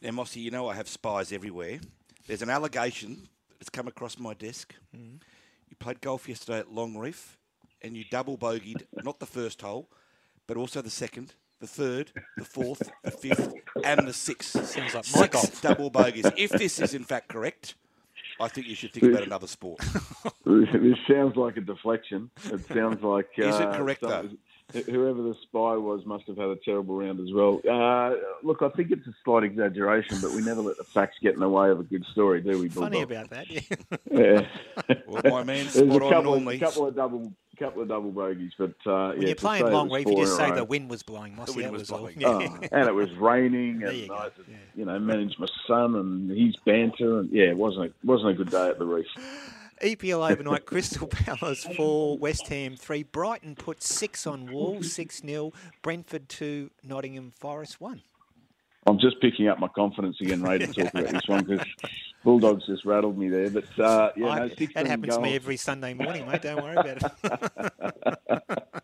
Now, 0.00 0.12
Mossy, 0.12 0.40
you 0.40 0.50
know 0.50 0.68
I 0.68 0.74
have 0.74 0.88
spies 0.88 1.32
everywhere. 1.32 1.80
There's 2.26 2.42
an 2.42 2.50
allegation 2.50 3.28
that's 3.58 3.70
come 3.70 3.88
across 3.88 4.18
my 4.18 4.34
desk. 4.34 4.74
You 4.92 5.76
played 5.78 6.00
golf 6.00 6.28
yesterday 6.28 6.58
at 6.60 6.72
Long 6.72 6.96
Reef, 6.96 7.36
and 7.82 7.96
you 7.96 8.04
double 8.10 8.36
bogeyed 8.38 8.84
not 9.04 9.18
the 9.20 9.26
first 9.26 9.62
hole, 9.62 9.88
but 10.46 10.56
also 10.56 10.80
the 10.82 10.90
second, 10.90 11.34
the 11.60 11.66
third, 11.66 12.12
the 12.36 12.44
fourth, 12.44 12.90
the 13.02 13.10
fifth, 13.10 13.52
and 13.84 14.06
the 14.06 14.12
sixth. 14.12 14.52
Sounds 14.66 14.94
like 14.94 14.94
my 14.94 15.20
Six 15.22 15.28
golf. 15.34 15.62
double 15.62 15.90
bogeys. 15.90 16.26
If 16.36 16.50
this 16.52 16.80
is 16.80 16.94
in 16.94 17.04
fact 17.04 17.28
correct, 17.28 17.74
I 18.40 18.48
think 18.48 18.66
you 18.68 18.74
should 18.76 18.92
think 18.92 19.06
about 19.12 19.24
another 19.24 19.46
sport. 19.48 19.80
this 20.46 20.96
sounds 21.10 21.36
like 21.36 21.56
a 21.56 21.60
deflection. 21.60 22.30
It 22.44 22.64
sounds 22.66 23.02
like. 23.02 23.28
Is 23.36 23.56
it 23.56 23.62
uh, 23.62 23.76
correct, 23.76 24.00
some- 24.00 24.10
though? 24.10 24.28
Whoever 24.72 25.22
the 25.22 25.34
spy 25.42 25.76
was 25.76 26.04
must 26.04 26.26
have 26.26 26.36
had 26.36 26.48
a 26.48 26.56
terrible 26.56 26.96
round 26.98 27.20
as 27.20 27.32
well. 27.32 27.58
Uh, 27.66 28.16
look, 28.42 28.60
I 28.60 28.68
think 28.68 28.90
it's 28.90 29.06
a 29.06 29.14
slight 29.24 29.42
exaggeration, 29.44 30.18
but 30.20 30.32
we 30.32 30.42
never 30.42 30.60
let 30.60 30.76
the 30.76 30.84
facts 30.84 31.16
get 31.22 31.32
in 31.32 31.40
the 31.40 31.48
way 31.48 31.70
of 31.70 31.80
a 31.80 31.84
good 31.84 32.04
story, 32.12 32.42
do 32.42 32.58
we? 32.58 32.68
Funny 32.68 33.04
Bulldog? 33.04 33.10
about 33.10 33.30
that, 33.30 33.50
yeah. 33.50 33.60
Yeah. 34.88 34.94
Well, 35.06 35.22
my 35.24 35.42
man's 35.42 35.72
There's 35.72 35.88
spot 35.88 36.02
a 36.02 36.04
on 36.04 36.10
couple, 36.12 36.32
normally. 36.32 36.56
Of, 36.56 36.60
couple 36.60 36.86
of 36.86 36.94
double, 36.94 37.32
couple 37.58 37.80
of 37.80 37.88
double 37.88 38.10
bogeys, 38.10 38.52
but 38.58 38.74
uh, 38.84 39.12
When 39.12 39.22
yeah, 39.22 39.28
you're 39.28 39.36
playing 39.36 39.70
long 39.70 39.88
was 39.88 40.04
reef, 40.04 40.06
you 40.06 40.24
just 40.24 40.36
say 40.36 40.50
the 40.50 40.64
wind 40.64 40.90
was 40.90 41.02
blowing. 41.02 41.34
Mossy, 41.34 41.56
wind 41.56 41.66
that 41.66 41.72
was 41.72 41.80
was 41.80 41.90
all. 41.90 41.98
blowing. 42.00 42.24
Oh, 42.24 42.40
and 42.72 42.88
it 42.88 42.94
was 42.94 43.10
raining, 43.12 43.82
and 43.84 43.96
you. 43.96 44.12
I 44.12 44.24
had 44.24 44.36
to, 44.36 44.42
you 44.74 44.84
know, 44.84 44.98
managed 44.98 45.38
my 45.38 45.48
son 45.66 45.94
and 45.94 46.30
his 46.30 46.56
banter, 46.56 47.20
and 47.20 47.30
yeah, 47.30 47.44
it 47.46 47.56
wasn't 47.56 47.86
a, 47.86 48.06
wasn't 48.06 48.30
a 48.30 48.34
good 48.34 48.50
day 48.50 48.68
at 48.68 48.78
the 48.78 48.84
reef. 48.84 49.06
EPL 49.82 50.30
overnight, 50.30 50.66
Crystal 50.66 51.06
Palace 51.10 51.64
4, 51.76 52.18
West 52.18 52.48
Ham 52.48 52.76
3. 52.76 53.02
Brighton 53.04 53.54
put 53.54 53.82
6 53.82 54.26
on 54.26 54.52
Wolves, 54.52 54.92
6 54.92 55.20
0. 55.22 55.52
Brentford 55.82 56.28
2, 56.28 56.70
Nottingham 56.82 57.32
Forest 57.38 57.80
1. 57.80 58.02
I'm 58.86 58.98
just 58.98 59.20
picking 59.20 59.48
up 59.48 59.58
my 59.58 59.68
confidence 59.68 60.16
again, 60.20 60.42
Ray, 60.42 60.58
to 60.58 60.66
talk 60.66 60.94
about 60.94 61.08
this 61.08 61.28
one 61.28 61.44
because 61.44 61.66
Bulldogs 62.24 62.64
just 62.66 62.86
rattled 62.86 63.18
me 63.18 63.28
there. 63.28 63.50
But 63.50 63.78
uh, 63.78 64.12
yeah, 64.16 64.26
I- 64.28 64.38
no, 64.40 64.48
16 64.48 64.68
that 64.74 64.86
happens 64.86 65.14
to 65.14 65.20
me 65.20 65.30
goals. 65.30 65.36
every 65.36 65.56
Sunday 65.58 65.94
morning, 65.94 66.26
mate. 66.26 66.42
Don't 66.42 66.62
worry 66.62 66.76
about 66.76 67.12
it. 67.82 68.62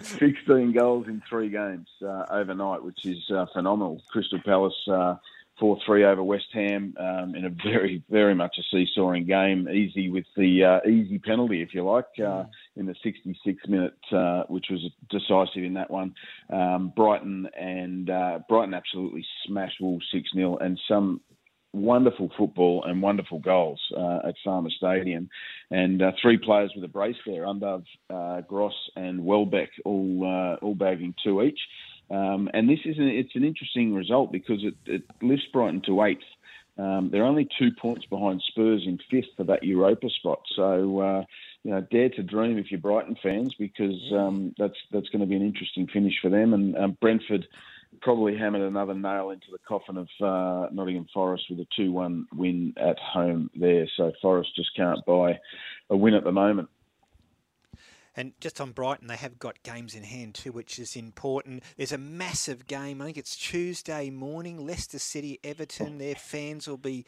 16 0.00 0.72
goals 0.72 1.06
in 1.06 1.22
three 1.28 1.48
games 1.50 1.88
uh, 2.04 2.24
overnight, 2.30 2.82
which 2.82 3.04
is 3.06 3.18
uh, 3.30 3.46
phenomenal. 3.52 4.02
Crystal 4.10 4.40
Palace 4.44 4.74
4 5.58 5.78
3 5.86 6.04
over 6.04 6.22
West 6.22 6.46
Ham 6.52 6.94
um, 6.98 7.34
in 7.34 7.44
a 7.44 7.50
very, 7.64 8.02
very 8.10 8.34
much 8.34 8.56
a 8.58 8.62
seesawing 8.70 9.26
game. 9.26 9.68
Eze 9.68 10.10
with 10.10 10.24
the 10.36 10.64
uh, 10.64 10.88
easy 10.88 11.18
penalty, 11.18 11.62
if 11.62 11.74
you 11.74 11.84
like, 11.84 12.06
uh, 12.24 12.44
in 12.76 12.86
the 12.86 12.94
66 13.02 13.68
minute, 13.68 13.96
uh, 14.12 14.42
which 14.48 14.66
was 14.70 14.80
decisive 15.10 15.64
in 15.64 15.74
that 15.74 15.90
one. 15.90 16.14
Um, 16.52 16.92
Brighton 16.94 17.48
and 17.58 18.10
uh, 18.10 18.40
Brighton 18.48 18.74
absolutely 18.74 19.24
smashed 19.46 19.80
Wolves 19.80 20.06
6 20.12 20.28
0 20.34 20.56
and 20.58 20.78
some 20.88 21.20
wonderful 21.74 22.30
football 22.38 22.84
and 22.86 23.02
wonderful 23.02 23.40
goals 23.40 23.80
uh, 23.96 24.20
at 24.28 24.34
Falmer 24.46 24.70
Stadium, 24.70 25.28
and 25.70 26.00
uh, 26.00 26.12
three 26.22 26.38
players 26.38 26.72
with 26.74 26.84
a 26.84 26.88
brace 26.88 27.16
there: 27.26 27.44
Undav, 27.44 27.84
uh, 28.10 28.40
Gross, 28.42 28.74
and 28.96 29.24
Welbeck, 29.24 29.70
all 29.84 30.22
uh, 30.24 30.64
all 30.64 30.74
bagging 30.74 31.14
two 31.22 31.42
each. 31.42 31.58
Um, 32.10 32.48
and 32.52 32.68
this 32.68 32.80
is 32.84 32.98
an, 32.98 33.08
it's 33.08 33.34
an 33.34 33.44
interesting 33.44 33.94
result 33.94 34.32
because 34.32 34.62
it, 34.62 34.74
it 34.86 35.02
lifts 35.22 35.46
Brighton 35.52 35.82
to 35.86 36.02
eighth. 36.02 36.20
Um, 36.76 37.10
they're 37.10 37.24
only 37.24 37.48
two 37.58 37.70
points 37.80 38.04
behind 38.06 38.42
Spurs 38.48 38.82
in 38.86 38.98
fifth 39.10 39.30
for 39.36 39.44
that 39.44 39.62
Europa 39.62 40.08
spot. 40.10 40.40
So 40.56 41.00
uh, 41.00 41.24
you 41.62 41.70
know, 41.70 41.80
dare 41.90 42.10
to 42.10 42.22
dream 42.22 42.58
if 42.58 42.70
you're 42.70 42.80
Brighton 42.80 43.16
fans 43.22 43.54
because 43.58 44.00
um, 44.12 44.54
that's 44.58 44.76
that's 44.92 45.08
going 45.08 45.20
to 45.20 45.26
be 45.26 45.36
an 45.36 45.46
interesting 45.46 45.86
finish 45.86 46.14
for 46.20 46.30
them. 46.30 46.52
And 46.52 46.76
um, 46.76 46.98
Brentford 47.00 47.46
probably 48.00 48.36
hammered 48.36 48.62
another 48.62 48.94
nail 48.94 49.30
into 49.30 49.46
the 49.50 49.58
coffin 49.66 49.96
of 49.96 50.08
uh, 50.20 50.68
Nottingham 50.72 51.06
Forest 51.12 51.44
with 51.48 51.60
a 51.60 51.66
2 51.76 51.92
1 51.92 52.26
win 52.34 52.74
at 52.76 52.98
home 52.98 53.50
there. 53.54 53.86
So 53.96 54.12
Forest 54.20 54.50
just 54.56 54.74
can't 54.76 55.04
buy 55.06 55.38
a 55.90 55.96
win 55.96 56.14
at 56.14 56.24
the 56.24 56.32
moment. 56.32 56.68
And 58.16 58.32
just 58.40 58.60
on 58.60 58.72
Brighton, 58.72 59.08
they 59.08 59.16
have 59.16 59.38
got 59.38 59.62
games 59.62 59.94
in 59.94 60.04
hand 60.04 60.34
too, 60.34 60.52
which 60.52 60.78
is 60.78 60.96
important. 60.96 61.62
There's 61.76 61.92
a 61.92 61.98
massive 61.98 62.66
game. 62.66 63.00
I 63.00 63.06
think 63.06 63.16
it's 63.16 63.36
Tuesday 63.36 64.10
morning. 64.10 64.64
Leicester 64.64 64.98
City, 64.98 65.40
Everton. 65.42 65.94
Oh. 65.96 65.98
Their 65.98 66.14
fans 66.14 66.68
will 66.68 66.76
be. 66.76 67.04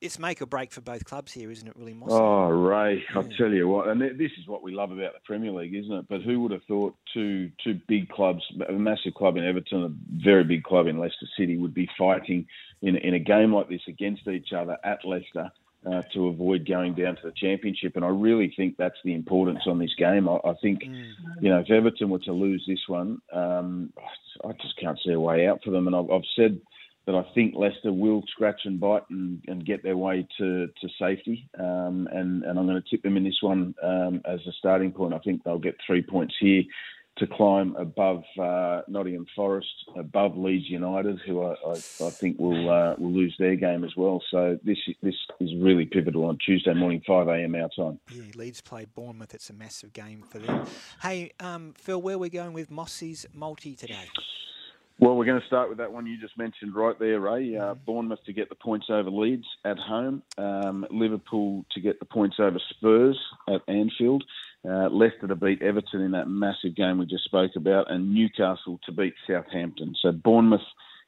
It's 0.00 0.18
make 0.18 0.40
or 0.40 0.46
break 0.46 0.70
for 0.70 0.80
both 0.80 1.04
clubs 1.04 1.32
here, 1.32 1.50
isn't 1.50 1.66
it? 1.66 1.74
Really, 1.76 1.92
Mossy? 1.92 2.12
Oh, 2.12 2.50
Ray, 2.50 3.02
I'll 3.16 3.24
tell 3.36 3.50
you 3.50 3.66
what, 3.66 3.88
and 3.88 4.00
this 4.00 4.30
is 4.38 4.46
what 4.46 4.62
we 4.62 4.70
love 4.70 4.92
about 4.92 5.14
the 5.14 5.18
Premier 5.24 5.50
League, 5.50 5.74
isn't 5.74 5.92
it? 5.92 6.06
But 6.08 6.22
who 6.22 6.38
would 6.42 6.52
have 6.52 6.62
thought 6.68 6.94
two 7.12 7.50
two 7.64 7.80
big 7.88 8.08
clubs, 8.08 8.42
a 8.68 8.72
massive 8.72 9.14
club 9.14 9.36
in 9.36 9.44
Everton, 9.44 9.82
a 9.82 10.22
very 10.24 10.44
big 10.44 10.62
club 10.62 10.86
in 10.86 11.00
Leicester 11.00 11.26
City, 11.36 11.56
would 11.56 11.74
be 11.74 11.88
fighting 11.98 12.46
in 12.82 12.96
in 12.96 13.14
a 13.14 13.18
game 13.18 13.52
like 13.52 13.68
this 13.68 13.82
against 13.88 14.28
each 14.28 14.52
other 14.52 14.76
at 14.84 15.04
Leicester? 15.04 15.50
Uh, 15.86 16.02
to 16.12 16.26
avoid 16.26 16.66
going 16.66 16.94
down 16.94 17.14
to 17.14 17.22
the 17.22 17.32
championship, 17.36 17.94
and 17.94 18.04
I 18.04 18.08
really 18.08 18.52
think 18.56 18.74
that's 18.76 18.98
the 19.04 19.14
importance 19.14 19.60
on 19.68 19.78
this 19.78 19.94
game. 19.96 20.28
I, 20.28 20.36
I 20.44 20.54
think, 20.60 20.80
you 21.40 21.48
know, 21.48 21.60
if 21.60 21.70
Everton 21.70 22.10
were 22.10 22.18
to 22.20 22.32
lose 22.32 22.64
this 22.66 22.80
one, 22.88 23.22
um, 23.32 23.92
I 24.44 24.50
just 24.60 24.76
can't 24.80 24.98
see 25.04 25.12
a 25.12 25.20
way 25.20 25.46
out 25.46 25.60
for 25.62 25.70
them. 25.70 25.86
And 25.86 25.94
I've, 25.94 26.10
I've 26.10 26.26
said 26.34 26.60
that 27.06 27.14
I 27.14 27.24
think 27.34 27.54
Leicester 27.54 27.92
will 27.92 28.24
scratch 28.26 28.62
and 28.64 28.80
bite 28.80 29.08
and, 29.10 29.40
and 29.46 29.64
get 29.64 29.84
their 29.84 29.96
way 29.96 30.26
to, 30.38 30.66
to 30.66 30.88
safety. 30.98 31.48
Um, 31.56 32.08
and, 32.10 32.42
and 32.42 32.58
I'm 32.58 32.66
going 32.66 32.82
to 32.82 32.90
tip 32.90 33.04
them 33.04 33.16
in 33.16 33.22
this 33.22 33.40
one 33.40 33.72
um, 33.80 34.20
as 34.24 34.40
a 34.48 34.52
starting 34.58 34.90
point. 34.90 35.14
I 35.14 35.20
think 35.20 35.44
they'll 35.44 35.58
get 35.58 35.76
three 35.86 36.02
points 36.02 36.34
here 36.40 36.64
to 37.18 37.26
climb 37.26 37.74
above 37.76 38.22
uh, 38.40 38.82
Nottingham 38.88 39.26
Forest, 39.34 39.68
above 39.96 40.36
Leeds 40.36 40.68
United, 40.68 41.18
who 41.26 41.42
I, 41.42 41.54
I, 41.66 41.72
I 41.72 42.10
think 42.10 42.38
will 42.38 42.70
uh, 42.70 42.94
will 42.98 43.12
lose 43.12 43.34
their 43.38 43.56
game 43.56 43.84
as 43.84 43.96
well. 43.96 44.22
So 44.30 44.58
this 44.64 44.78
this 45.02 45.14
is 45.40 45.50
really 45.56 45.86
pivotal 45.86 46.24
on 46.26 46.38
Tuesday 46.44 46.74
morning, 46.74 47.02
5 47.06 47.28
a.m. 47.28 47.54
our 47.54 47.70
time. 47.76 47.98
Yeah, 48.12 48.22
Leeds 48.34 48.60
play 48.60 48.84
Bournemouth. 48.84 49.34
It's 49.34 49.50
a 49.50 49.54
massive 49.54 49.92
game 49.92 50.22
for 50.22 50.38
them. 50.38 50.66
Hey, 51.02 51.32
um, 51.40 51.74
Phil, 51.76 52.00
where 52.00 52.16
are 52.16 52.18
we 52.18 52.28
going 52.28 52.52
with 52.52 52.70
Mossy's 52.70 53.26
multi 53.32 53.74
today? 53.74 54.08
Well, 54.98 55.14
we're 55.14 55.26
going 55.26 55.40
to 55.40 55.46
start 55.46 55.68
with 55.68 55.76
that 55.76 55.92
one 55.92 56.06
you 56.06 56.18
just 56.18 56.38
mentioned 56.38 56.74
right 56.74 56.98
there, 56.98 57.20
Ray. 57.20 57.54
Uh, 57.54 57.74
Bournemouth 57.74 58.24
to 58.24 58.32
get 58.32 58.48
the 58.48 58.54
points 58.54 58.86
over 58.88 59.10
Leeds 59.10 59.44
at 59.62 59.78
home, 59.78 60.22
um, 60.38 60.86
Liverpool 60.90 61.66
to 61.72 61.80
get 61.80 61.98
the 61.98 62.06
points 62.06 62.36
over 62.40 62.58
Spurs 62.70 63.18
at 63.46 63.60
Anfield, 63.68 64.24
uh, 64.68 64.88
Leicester 64.90 65.28
to 65.28 65.36
beat 65.36 65.62
Everton 65.62 66.00
in 66.00 66.10
that 66.12 66.28
massive 66.28 66.74
game 66.74 66.98
we 66.98 67.06
just 67.06 67.24
spoke 67.24 67.52
about, 67.56 67.90
and 67.90 68.12
Newcastle 68.12 68.80
to 68.84 68.92
beat 68.92 69.14
Southampton. 69.26 69.94
So 70.00 70.12
Bournemouth 70.12 70.60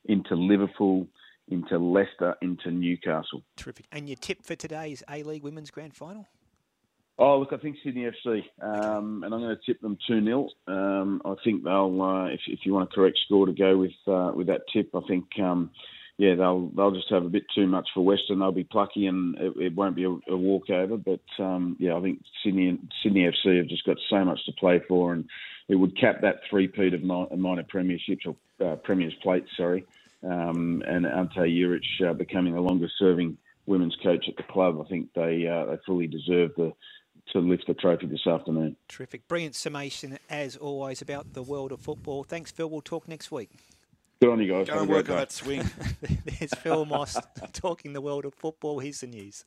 into 0.04 0.34
Liverpool, 0.34 1.06
into 1.48 1.78
Leicester, 1.78 2.36
into 2.42 2.70
Newcastle. 2.70 3.42
Terrific. 3.56 3.86
And 3.92 4.08
your 4.08 4.16
tip 4.16 4.44
for 4.44 4.54
today's 4.54 5.02
A 5.10 5.22
League 5.22 5.42
Women's 5.42 5.70
Grand 5.70 5.94
Final? 5.94 6.26
Oh, 7.20 7.40
look, 7.40 7.52
I 7.52 7.56
think 7.56 7.76
Sydney 7.82 8.08
FC, 8.24 8.44
um, 8.62 9.24
and 9.24 9.34
I'm 9.34 9.40
going 9.40 9.56
to 9.56 9.66
tip 9.66 9.80
them 9.80 9.98
2 10.06 10.24
0. 10.24 10.48
Um, 10.68 11.20
I 11.24 11.34
think 11.42 11.64
they'll, 11.64 12.00
uh, 12.00 12.26
if, 12.26 12.40
if 12.46 12.60
you 12.62 12.74
want 12.74 12.88
a 12.92 12.94
correct 12.94 13.18
score 13.26 13.44
to 13.46 13.52
go 13.52 13.76
with 13.76 13.90
uh, 14.06 14.30
with 14.32 14.46
that 14.46 14.60
tip, 14.72 14.90
I 14.94 15.00
think, 15.08 15.24
um, 15.42 15.72
yeah, 16.18 16.34
they'll 16.34 16.68
they'll 16.76 16.90
just 16.90 17.10
have 17.10 17.24
a 17.24 17.28
bit 17.28 17.44
too 17.54 17.68
much 17.68 17.88
for 17.94 18.04
Western. 18.04 18.40
They'll 18.40 18.50
be 18.50 18.64
plucky, 18.64 19.06
and 19.06 19.36
it, 19.38 19.52
it 19.56 19.74
won't 19.76 19.94
be 19.94 20.04
a, 20.04 20.10
a 20.10 20.36
walkover. 20.36 20.96
But 20.96 21.20
um, 21.38 21.76
yeah, 21.78 21.94
I 21.94 22.02
think 22.02 22.20
Sydney 22.44 22.76
Sydney 23.02 23.30
FC 23.30 23.58
have 23.58 23.68
just 23.68 23.86
got 23.86 23.98
so 24.10 24.24
much 24.24 24.44
to 24.46 24.52
play 24.52 24.82
for, 24.88 25.12
and 25.12 25.24
it 25.68 25.76
would 25.76 25.98
cap 25.98 26.20
that 26.22 26.40
three-peat 26.50 26.92
of 26.92 27.04
minor 27.04 27.62
premierships 27.62 28.26
or 28.26 28.36
uh, 28.66 28.74
premiers 28.76 29.14
plate, 29.22 29.44
sorry, 29.56 29.86
um, 30.24 30.82
and 30.88 31.06
Ante 31.06 31.40
Juric 31.40 31.82
uh, 32.04 32.14
becoming 32.14 32.54
the 32.54 32.60
longest-serving 32.60 33.38
women's 33.66 33.96
coach 34.02 34.24
at 34.28 34.36
the 34.36 34.42
club. 34.42 34.82
I 34.84 34.88
think 34.88 35.12
they 35.14 35.46
uh, 35.46 35.66
they 35.66 35.78
fully 35.86 36.08
deserve 36.08 36.50
the 36.56 36.72
to 37.32 37.38
lift 37.38 37.68
the 37.68 37.74
trophy 37.74 38.06
this 38.06 38.26
afternoon. 38.26 38.74
Terrific. 38.88 39.28
Brilliant 39.28 39.54
summation, 39.54 40.18
as 40.28 40.56
always, 40.56 41.00
about 41.00 41.34
the 41.34 41.42
world 41.42 41.70
of 41.70 41.80
football. 41.80 42.24
Thanks, 42.24 42.50
Phil. 42.50 42.68
We'll 42.68 42.80
talk 42.80 43.06
next 43.06 43.30
week. 43.30 43.50
Good 44.20 44.30
on 44.30 44.40
you 44.40 44.52
guys. 44.52 44.66
Go 44.66 44.80
and 44.80 44.88
work 44.88 45.08
on 45.10 45.16
that 45.16 45.30
swing. 45.30 45.62
There's 46.24 46.52
Phil 46.54 46.84
Moss 46.84 47.16
talking 47.52 47.92
the 47.92 48.00
world 48.00 48.24
of 48.24 48.34
football. 48.34 48.80
Here's 48.80 49.00
the 49.00 49.06
news. 49.06 49.44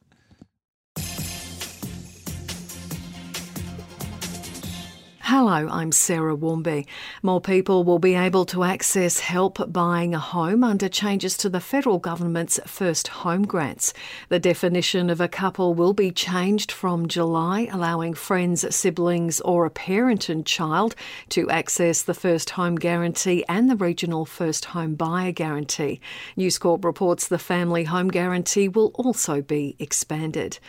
Hello, 5.34 5.70
I'm 5.72 5.94
Sarah 5.94 6.36
Warmby. 6.36 6.88
More 7.24 7.40
people 7.40 7.86
will 7.86 8.00
be 8.00 8.16
able 8.16 8.44
to 8.48 8.66
access 8.66 9.22
help 9.22 9.72
buying 9.72 10.14
a 10.14 10.20
home 10.20 10.62
under 10.62 10.90
changes 10.90 11.38
to 11.38 11.48
the 11.48 11.62
federal 11.62 12.00
government's 12.00 12.60
first 12.66 13.08
home 13.08 13.44
grants. 13.44 13.94
The 14.28 14.40
definition 14.40 15.10
of 15.10 15.22
a 15.22 15.30
couple 15.30 15.74
will 15.74 15.94
be 15.94 16.12
changed 16.12 16.70
from 16.70 17.08
July, 17.08 17.70
allowing 17.72 18.14
friends, 18.14 18.76
siblings, 18.76 19.40
or 19.40 19.66
a 19.66 19.70
parent 19.70 20.28
and 20.28 20.46
child 20.46 20.96
to 21.30 21.50
access 21.50 22.02
the 22.02 22.14
first 22.14 22.50
home 22.50 22.76
guarantee 22.76 23.46
and 23.48 23.70
the 23.70 23.78
regional 23.78 24.26
first 24.26 24.66
home 24.66 24.96
buyer 24.96 25.32
guarantee. 25.32 26.02
News 26.36 26.58
Corp 26.58 26.84
reports 26.84 27.30
the 27.30 27.40
family 27.40 27.86
home 27.86 28.10
guarantee 28.10 28.68
will 28.68 28.92
also 28.96 29.42
be 29.42 29.78
expanded. 29.80 30.60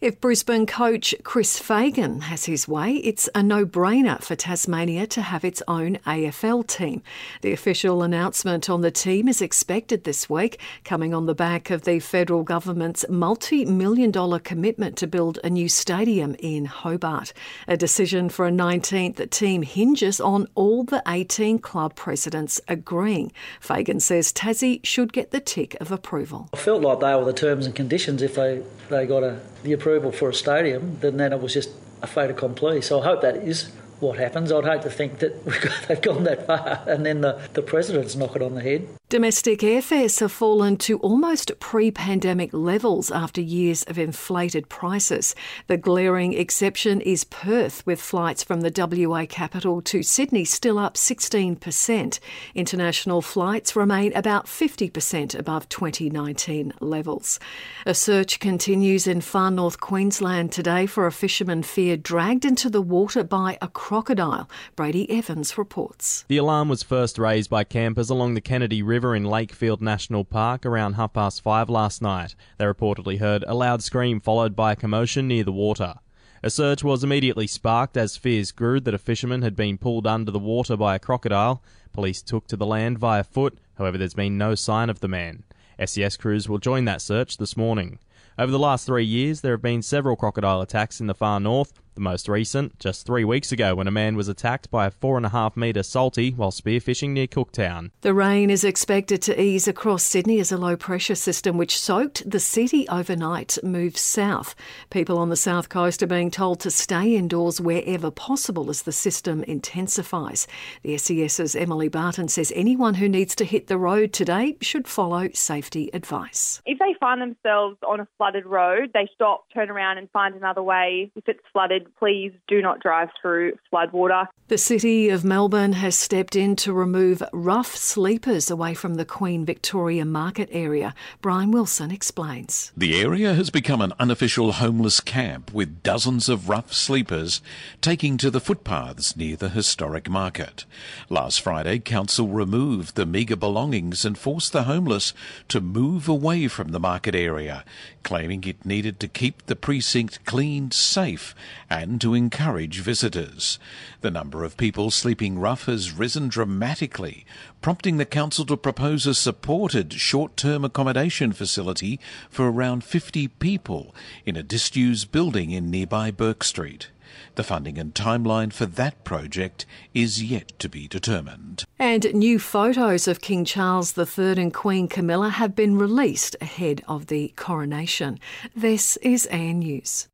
If 0.00 0.20
Brisbane 0.20 0.66
coach 0.66 1.14
Chris 1.22 1.56
Fagan 1.56 2.22
has 2.22 2.46
his 2.46 2.66
way, 2.66 2.94
it's 2.94 3.30
a 3.32 3.44
no 3.44 3.64
brainer 3.64 4.07
for 4.16 4.34
Tasmania 4.34 5.06
to 5.06 5.20
have 5.20 5.44
its 5.44 5.62
own 5.68 5.96
AFL 6.06 6.66
team. 6.66 7.02
The 7.42 7.52
official 7.52 8.02
announcement 8.02 8.70
on 8.70 8.80
the 8.80 8.90
team 8.90 9.28
is 9.28 9.42
expected 9.42 10.04
this 10.04 10.30
week, 10.30 10.58
coming 10.82 11.12
on 11.12 11.26
the 11.26 11.34
back 11.34 11.70
of 11.70 11.82
the 11.82 12.00
federal 12.00 12.42
government's 12.42 13.04
multi 13.10 13.66
million 13.66 14.10
dollar 14.10 14.38
commitment 14.38 14.96
to 14.96 15.06
build 15.06 15.38
a 15.44 15.50
new 15.50 15.68
stadium 15.68 16.34
in 16.38 16.64
Hobart. 16.64 17.34
A 17.66 17.76
decision 17.76 18.30
for 18.30 18.46
a 18.46 18.50
19th 18.50 19.28
team 19.30 19.62
hinges 19.62 20.20
on 20.20 20.48
all 20.54 20.84
the 20.84 21.02
18 21.06 21.58
club 21.58 21.94
presidents 21.94 22.60
agreeing. 22.66 23.30
Fagan 23.60 24.00
says 24.00 24.32
Tassie 24.32 24.80
should 24.84 25.12
get 25.12 25.30
the 25.30 25.40
tick 25.40 25.76
of 25.80 25.92
approval. 25.92 26.48
I 26.54 26.56
felt 26.56 26.82
like 26.82 27.00
they 27.00 27.14
were 27.14 27.26
the 27.26 27.34
terms 27.34 27.66
and 27.66 27.74
conditions. 27.74 28.22
If 28.22 28.36
they, 28.36 28.62
they 28.88 29.06
got 29.06 29.22
a, 29.22 29.40
the 29.62 29.74
approval 29.74 30.12
for 30.12 30.30
a 30.30 30.34
stadium, 30.34 30.96
then, 31.00 31.18
then 31.18 31.34
it 31.34 31.42
was 31.42 31.52
just 31.52 31.70
a 32.02 32.06
fait 32.06 32.30
accompli. 32.30 32.80
So 32.80 33.00
I 33.00 33.04
hope 33.04 33.20
that 33.22 33.36
is 33.36 33.70
what 34.00 34.18
happens. 34.18 34.52
I'd 34.52 34.64
hate 34.64 34.82
to 34.82 34.90
think 34.90 35.18
that 35.18 35.44
they've 35.88 36.00
gone 36.00 36.24
that 36.24 36.46
far 36.46 36.82
and 36.86 37.04
then 37.04 37.20
the, 37.20 37.40
the 37.54 37.62
president's 37.62 38.16
knock 38.16 38.36
it 38.36 38.42
on 38.42 38.54
the 38.54 38.62
head. 38.62 38.88
Domestic 39.10 39.60
airfares 39.60 40.20
have 40.20 40.30
fallen 40.30 40.76
to 40.76 40.98
almost 40.98 41.58
pre 41.60 41.90
pandemic 41.90 42.50
levels 42.52 43.10
after 43.10 43.40
years 43.40 43.82
of 43.84 43.98
inflated 43.98 44.68
prices. 44.68 45.34
The 45.66 45.78
glaring 45.78 46.34
exception 46.34 47.00
is 47.00 47.24
Perth, 47.24 47.86
with 47.86 48.02
flights 48.02 48.44
from 48.44 48.60
the 48.60 49.08
WA 49.08 49.24
capital 49.24 49.80
to 49.80 50.02
Sydney 50.02 50.44
still 50.44 50.78
up 50.78 50.92
16%. 50.92 52.18
International 52.54 53.22
flights 53.22 53.74
remain 53.74 54.12
about 54.14 54.44
50% 54.44 55.38
above 55.38 55.70
2019 55.70 56.74
levels. 56.80 57.40
A 57.86 57.94
search 57.94 58.40
continues 58.40 59.06
in 59.06 59.22
far 59.22 59.50
north 59.50 59.80
Queensland 59.80 60.52
today 60.52 60.84
for 60.84 61.06
a 61.06 61.12
fisherman 61.12 61.62
feared 61.62 62.02
dragged 62.02 62.44
into 62.44 62.68
the 62.68 62.82
water 62.82 63.24
by 63.24 63.56
a 63.62 63.68
crocodile. 63.68 64.50
Brady 64.76 65.10
Evans 65.10 65.56
reports. 65.56 66.26
The 66.28 66.36
alarm 66.36 66.68
was 66.68 66.82
first 66.82 67.18
raised 67.18 67.48
by 67.48 67.64
campers 67.64 68.10
along 68.10 68.34
the 68.34 68.42
Kennedy 68.42 68.82
River 68.82 68.97
River 68.98 69.14
in 69.14 69.22
Lakefield 69.22 69.80
National 69.80 70.24
Park 70.24 70.66
around 70.66 70.94
half 70.94 71.12
past 71.12 71.40
five 71.40 71.70
last 71.70 72.02
night. 72.02 72.34
They 72.56 72.64
reportedly 72.64 73.20
heard 73.20 73.44
a 73.46 73.54
loud 73.54 73.80
scream 73.80 74.18
followed 74.18 74.56
by 74.56 74.72
a 74.72 74.76
commotion 74.76 75.28
near 75.28 75.44
the 75.44 75.52
water. 75.52 75.94
A 76.42 76.50
search 76.50 76.82
was 76.82 77.04
immediately 77.04 77.46
sparked 77.46 77.96
as 77.96 78.16
fears 78.16 78.50
grew 78.50 78.80
that 78.80 78.94
a 78.94 78.98
fisherman 78.98 79.42
had 79.42 79.54
been 79.54 79.78
pulled 79.78 80.04
under 80.04 80.32
the 80.32 80.40
water 80.40 80.76
by 80.76 80.96
a 80.96 80.98
crocodile. 80.98 81.62
Police 81.92 82.22
took 82.22 82.48
to 82.48 82.56
the 82.56 82.66
land 82.66 82.98
via 82.98 83.22
foot, 83.22 83.60
however, 83.76 83.98
there's 83.98 84.14
been 84.14 84.36
no 84.36 84.56
sign 84.56 84.90
of 84.90 84.98
the 84.98 85.06
man. 85.06 85.44
SES 85.86 86.16
crews 86.16 86.48
will 86.48 86.58
join 86.58 86.84
that 86.86 87.00
search 87.00 87.36
this 87.36 87.56
morning. 87.56 88.00
Over 88.36 88.50
the 88.50 88.58
last 88.58 88.84
three 88.84 89.04
years, 89.04 89.42
there 89.42 89.52
have 89.52 89.62
been 89.62 89.80
several 89.80 90.16
crocodile 90.16 90.60
attacks 90.60 91.00
in 91.00 91.06
the 91.06 91.14
far 91.14 91.38
north, 91.38 91.72
the 91.98 92.04
most 92.04 92.28
recent, 92.28 92.78
just 92.78 93.04
three 93.04 93.24
weeks 93.24 93.50
ago, 93.50 93.74
when 93.74 93.88
a 93.88 93.90
man 93.90 94.14
was 94.14 94.28
attacked 94.28 94.70
by 94.70 94.86
a 94.86 94.90
four 94.90 95.16
and 95.16 95.26
a 95.26 95.30
half 95.30 95.56
metre 95.56 95.82
salty 95.82 96.30
while 96.30 96.52
spearfishing 96.52 97.10
near 97.10 97.26
Cooktown. 97.26 97.90
The 98.02 98.14
rain 98.14 98.50
is 98.50 98.62
expected 98.62 99.20
to 99.22 99.40
ease 99.40 99.66
across 99.66 100.04
Sydney 100.04 100.38
as 100.38 100.52
a 100.52 100.56
low 100.56 100.76
pressure 100.76 101.16
system 101.16 101.58
which 101.58 101.78
soaked 101.78 102.28
the 102.28 102.38
city 102.38 102.88
overnight 102.88 103.58
moves 103.64 104.00
south. 104.00 104.54
People 104.90 105.18
on 105.18 105.28
the 105.28 105.36
south 105.36 105.68
coast 105.68 106.00
are 106.02 106.06
being 106.06 106.30
told 106.30 106.60
to 106.60 106.70
stay 106.70 107.16
indoors 107.16 107.60
wherever 107.60 108.12
possible 108.12 108.70
as 108.70 108.82
the 108.82 108.92
system 108.92 109.42
intensifies. 109.44 110.46
The 110.84 110.96
SES's 110.96 111.56
Emily 111.56 111.88
Barton 111.88 112.28
says 112.28 112.52
anyone 112.54 112.94
who 112.94 113.08
needs 113.08 113.34
to 113.36 113.44
hit 113.44 113.66
the 113.66 113.78
road 113.78 114.12
today 114.12 114.56
should 114.60 114.86
follow 114.86 115.28
safety 115.34 115.90
advice. 115.92 116.62
If 116.64 116.78
they 116.78 116.94
find 117.00 117.20
themselves 117.20 117.76
on 117.86 117.98
a 117.98 118.08
flooded 118.16 118.46
road, 118.46 118.90
they 118.94 119.08
stop, 119.14 119.46
turn 119.52 119.68
around, 119.68 119.98
and 119.98 120.08
find 120.10 120.36
another 120.36 120.62
way. 120.62 121.10
If 121.16 121.28
it's 121.28 121.40
flooded, 121.52 121.87
please 121.98 122.32
do 122.46 122.60
not 122.60 122.80
drive 122.80 123.08
through 123.20 123.52
floodwater. 123.72 124.26
The 124.48 124.58
City 124.58 125.10
of 125.10 125.24
Melbourne 125.24 125.74
has 125.74 125.94
stepped 125.94 126.34
in 126.34 126.56
to 126.56 126.72
remove 126.72 127.22
rough 127.32 127.76
sleepers 127.76 128.50
away 128.50 128.72
from 128.72 128.94
the 128.94 129.04
Queen 129.04 129.44
Victoria 129.44 130.06
Market 130.06 130.48
area. 130.50 130.94
Brian 131.20 131.50
Wilson 131.50 131.90
explains. 131.90 132.72
The 132.76 132.98
area 133.00 133.34
has 133.34 133.50
become 133.50 133.82
an 133.82 133.92
unofficial 133.98 134.52
homeless 134.52 135.00
camp 135.00 135.52
with 135.52 135.82
dozens 135.82 136.30
of 136.30 136.48
rough 136.48 136.72
sleepers 136.72 137.42
taking 137.82 138.16
to 138.18 138.30
the 138.30 138.40
footpaths 138.40 139.16
near 139.16 139.36
the 139.36 139.50
historic 139.50 140.08
market. 140.08 140.64
Last 141.10 141.42
Friday, 141.42 141.78
Council 141.78 142.28
removed 142.28 142.94
the 142.94 143.04
meagre 143.04 143.36
belongings 143.36 144.04
and 144.04 144.16
forced 144.16 144.52
the 144.52 144.62
homeless 144.62 145.12
to 145.48 145.60
move 145.60 146.08
away 146.08 146.48
from 146.48 146.68
the 146.68 146.80
market 146.80 147.14
area, 147.14 147.64
claiming 148.02 148.44
it 148.44 148.64
needed 148.64 148.98
to 149.00 149.08
keep 149.08 149.44
the 149.44 149.56
precinct 149.56 150.24
clean, 150.24 150.70
safe, 150.70 151.34
to 151.78 152.14
encourage 152.14 152.80
visitors. 152.80 153.58
The 154.00 154.10
number 154.10 154.42
of 154.42 154.56
people 154.56 154.90
sleeping 154.90 155.38
rough 155.38 155.66
has 155.66 155.92
risen 155.92 156.28
dramatically, 156.28 157.24
prompting 157.60 157.98
the 157.98 158.04
council 158.04 158.44
to 158.46 158.56
propose 158.56 159.06
a 159.06 159.14
supported 159.14 159.92
short-term 159.92 160.64
accommodation 160.64 161.32
facility 161.32 162.00
for 162.28 162.50
around 162.50 162.82
50 162.82 163.28
people 163.28 163.94
in 164.26 164.34
a 164.34 164.42
disused 164.42 165.12
building 165.12 165.52
in 165.52 165.70
nearby 165.70 166.10
Bourke 166.10 166.42
Street. 166.42 166.90
The 167.36 167.44
funding 167.44 167.78
and 167.78 167.94
timeline 167.94 168.52
for 168.52 168.66
that 168.66 169.04
project 169.04 169.64
is 169.94 170.22
yet 170.22 170.58
to 170.58 170.68
be 170.68 170.88
determined. 170.88 171.64
And 171.78 172.12
new 172.12 172.40
photos 172.40 173.06
of 173.06 173.20
King 173.20 173.44
Charles 173.44 173.96
III 173.96 174.42
and 174.42 174.52
Queen 174.52 174.88
Camilla 174.88 175.28
have 175.30 175.54
been 175.54 175.78
released 175.78 176.34
ahead 176.40 176.82
of 176.88 177.06
the 177.06 177.32
coronation. 177.36 178.18
This 178.56 178.96
is 178.98 179.26
AN 179.26 179.60
News. 179.60 180.08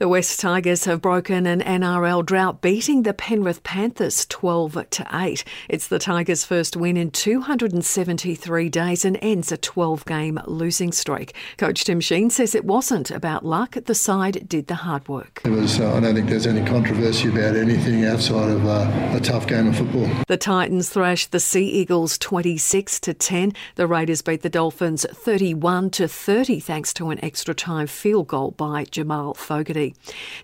The 0.00 0.06
West 0.06 0.38
Tigers 0.38 0.84
have 0.84 1.02
broken 1.02 1.44
an 1.44 1.60
NRL 1.60 2.24
drought, 2.24 2.60
beating 2.62 3.02
the 3.02 3.12
Penrith 3.12 3.64
Panthers 3.64 4.26
12 4.26 4.90
to 4.90 5.06
8. 5.12 5.42
It's 5.68 5.88
the 5.88 5.98
Tigers' 5.98 6.44
first 6.44 6.76
win 6.76 6.96
in 6.96 7.10
273 7.10 8.68
days 8.68 9.04
and 9.04 9.18
ends 9.20 9.50
a 9.50 9.56
12 9.56 10.04
game 10.04 10.38
losing 10.46 10.92
streak. 10.92 11.34
Coach 11.56 11.82
Tim 11.82 11.98
Sheen 11.98 12.30
says 12.30 12.54
it 12.54 12.64
wasn't 12.64 13.10
about 13.10 13.44
luck, 13.44 13.72
the 13.86 13.94
side 13.96 14.48
did 14.48 14.68
the 14.68 14.76
hard 14.76 15.08
work. 15.08 15.42
It 15.44 15.50
was, 15.50 15.80
uh, 15.80 15.92
I 15.92 15.98
don't 15.98 16.14
think 16.14 16.28
there's 16.28 16.46
any 16.46 16.64
controversy 16.64 17.30
about 17.30 17.56
anything 17.56 18.04
outside 18.04 18.50
of 18.50 18.64
uh, 18.66 19.16
a 19.16 19.20
tough 19.20 19.48
game 19.48 19.66
of 19.66 19.78
football. 19.78 20.08
The 20.28 20.36
Titans 20.36 20.90
thrashed 20.90 21.32
the 21.32 21.40
Sea 21.40 21.66
Eagles 21.66 22.18
26 22.18 23.00
to 23.00 23.14
10. 23.14 23.52
The 23.74 23.88
Raiders 23.88 24.22
beat 24.22 24.42
the 24.42 24.48
Dolphins 24.48 25.04
31 25.12 25.90
to 25.90 26.06
30 26.06 26.60
thanks 26.60 26.94
to 26.94 27.10
an 27.10 27.18
extra 27.24 27.52
time 27.52 27.88
field 27.88 28.28
goal 28.28 28.52
by 28.52 28.84
Jamal 28.84 29.34
Fogarty. 29.34 29.87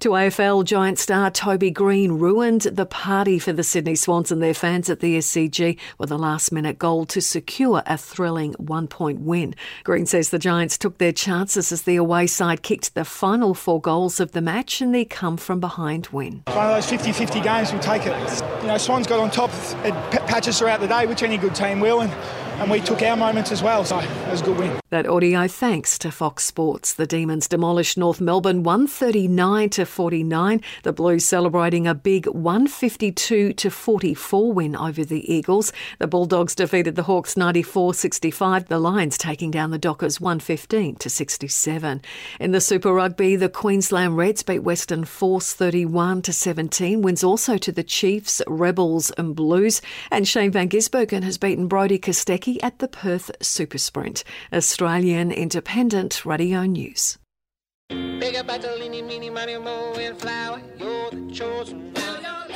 To 0.01 0.11
AFL, 0.11 0.65
Giant 0.65 0.99
star 0.99 1.31
Toby 1.31 1.71
Greene 1.71 2.13
ruined 2.13 2.63
the 2.63 2.87
party 2.87 3.39
for 3.39 3.53
the 3.53 3.63
Sydney 3.63 3.95
Swans 3.95 4.31
and 4.31 4.43
their 4.43 4.55
fans 4.55 4.91
at 4.91 5.01
the 5.01 5.19
SCG 5.19 5.79
with 5.99 6.11
a 6.11 6.19
last 6.19 6.53
minute 6.53 6.79
goal 6.79 7.07
to 7.07 7.21
secure 7.21 7.83
a 7.87 7.97
thrilling 7.97 8.53
one 8.55 8.87
point 8.87 9.21
win. 9.21 9.55
Greene 9.85 10.07
says 10.07 10.31
the 10.31 10.39
Giants 10.39 10.79
took 10.79 10.99
their 10.99 11.13
chances 11.13 11.73
as 11.73 11.83
the 11.83 11.97
away 11.97 12.27
side 12.27 12.63
kicked 12.63 12.95
the 12.95 13.05
final 13.05 13.55
four 13.55 13.81
goals 13.81 14.21
of 14.21 14.33
the 14.33 14.41
match 14.41 14.81
and 14.81 14.95
they 14.95 15.05
come 15.05 15.37
from 15.37 15.61
behind 15.61 16.09
win. 16.09 16.43
One 16.47 16.67
of 16.67 16.75
those 16.75 16.89
50 16.89 17.13
50 17.13 17.41
games, 17.41 17.73
we'll 17.73 17.81
take 17.81 18.07
it. 18.07 18.43
You 18.63 18.69
know, 18.69 18.79
Swans 18.79 19.07
got 19.07 19.21
on 19.21 19.31
top 19.31 19.51
of 19.51 20.11
patches 20.27 20.59
throughout 20.59 20.81
the 20.81 20.89
day, 20.89 21.07
which 21.07 21.23
any 21.23 21.37
good 21.37 21.55
team 21.55 21.81
will. 21.81 22.01
And 22.01 22.13
and 22.59 22.71
we 22.71 22.81
took 22.81 23.03
our 23.03 23.17
moments 23.17 23.53
as 23.53 23.63
well. 23.63 23.85
So 23.85 23.99
it 23.99 24.31
was 24.31 24.41
a 24.41 24.45
good 24.45 24.59
win. 24.59 24.81
That 24.91 25.09
audio 25.09 25.49
thanks 25.49 25.99
to 25.99 26.13
Fox 26.13 26.45
Sports. 26.45 26.95
The 26.95 27.07
Demons 27.07 27.49
demolished 27.49 27.99
North 27.99 28.21
Melbourne 28.21 28.63
139 28.63 29.71
to 29.71 29.85
49. 29.85 30.61
The 30.85 30.93
Blues 30.93 31.25
celebrating 31.25 31.87
a 31.87 31.95
big 31.95 32.27
152 32.27 33.55
to 33.55 33.71
44 33.71 34.53
win 34.53 34.77
over 34.77 35.05
the 35.05 35.33
Eagles. 35.33 35.73
The 35.99 36.07
Bulldogs 36.07 36.55
defeated 36.55 36.95
the 36.95 37.03
Hawks 37.03 37.35
94-65. 37.35 38.69
The 38.69 38.79
Lions 38.79 39.19
taking 39.19 39.51
down 39.51 39.73
the 39.73 39.79
Dockers 39.79 40.21
115 40.21 40.97
to 40.97 41.11
67. 41.11 42.03
In 42.39 42.53
the 42.53 42.61
Super 42.61 42.93
Rugby, 42.93 43.35
the 43.35 43.49
Queensland 43.49 44.17
Reds 44.17 44.45
beat 44.45 44.61
Western 44.61 45.05
Force 45.05 45.55
31 45.55 46.23
to 46.23 46.33
17. 46.33 47.03
Wins 47.03 47.25
also 47.25 47.59
to 47.59 47.73
the 47.73 47.83
Chiefs, 47.83 48.41
Rebels, 48.47 49.11
and 49.13 49.35
Blues. 49.35 49.83
And 50.11 50.29
Shane 50.29 50.53
Van 50.53 50.69
Gisbergen 50.69 51.25
has 51.25 51.39
beaten 51.39 51.67
Brodie 51.67 51.99
Kostecki 51.99 52.44
at 52.63 52.79
the 52.79 52.89
Perth 52.89 53.31
Super 53.41 53.79
Sprint. 53.79 54.25
Australian 54.53 55.33
Independent 55.33 56.25
Radio 56.25 56.65
News. 56.65 57.19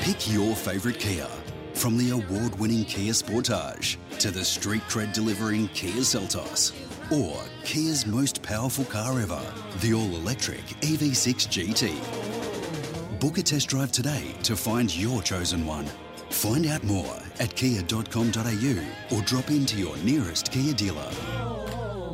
Pick 0.00 0.32
your 0.32 0.54
favourite 0.56 0.98
Kia. 0.98 1.26
From 1.74 1.96
the 1.96 2.10
award 2.10 2.58
winning 2.58 2.84
Kia 2.84 3.12
Sportage 3.12 3.96
to 4.18 4.30
the 4.30 4.44
street 4.44 4.82
cred 4.88 5.12
delivering 5.12 5.68
Kia 5.68 6.02
Seltos. 6.02 6.72
Or 7.10 7.40
Kia's 7.64 8.06
most 8.06 8.42
powerful 8.42 8.84
car 8.84 9.20
ever, 9.20 9.40
the 9.80 9.94
all 9.94 10.14
electric 10.16 10.64
EV6 10.80 11.48
GT. 11.48 13.20
Book 13.20 13.38
a 13.38 13.42
test 13.42 13.68
drive 13.68 13.92
today 13.92 14.34
to 14.42 14.56
find 14.56 14.94
your 14.94 15.22
chosen 15.22 15.64
one. 15.66 15.86
Find 16.30 16.66
out 16.66 16.84
more 16.84 17.16
at 17.40 17.54
kia.com.au 17.54 19.16
or 19.16 19.22
drop 19.22 19.50
into 19.50 19.76
your 19.76 19.96
nearest 19.98 20.50
Kia 20.52 20.72
dealer. 20.72 21.10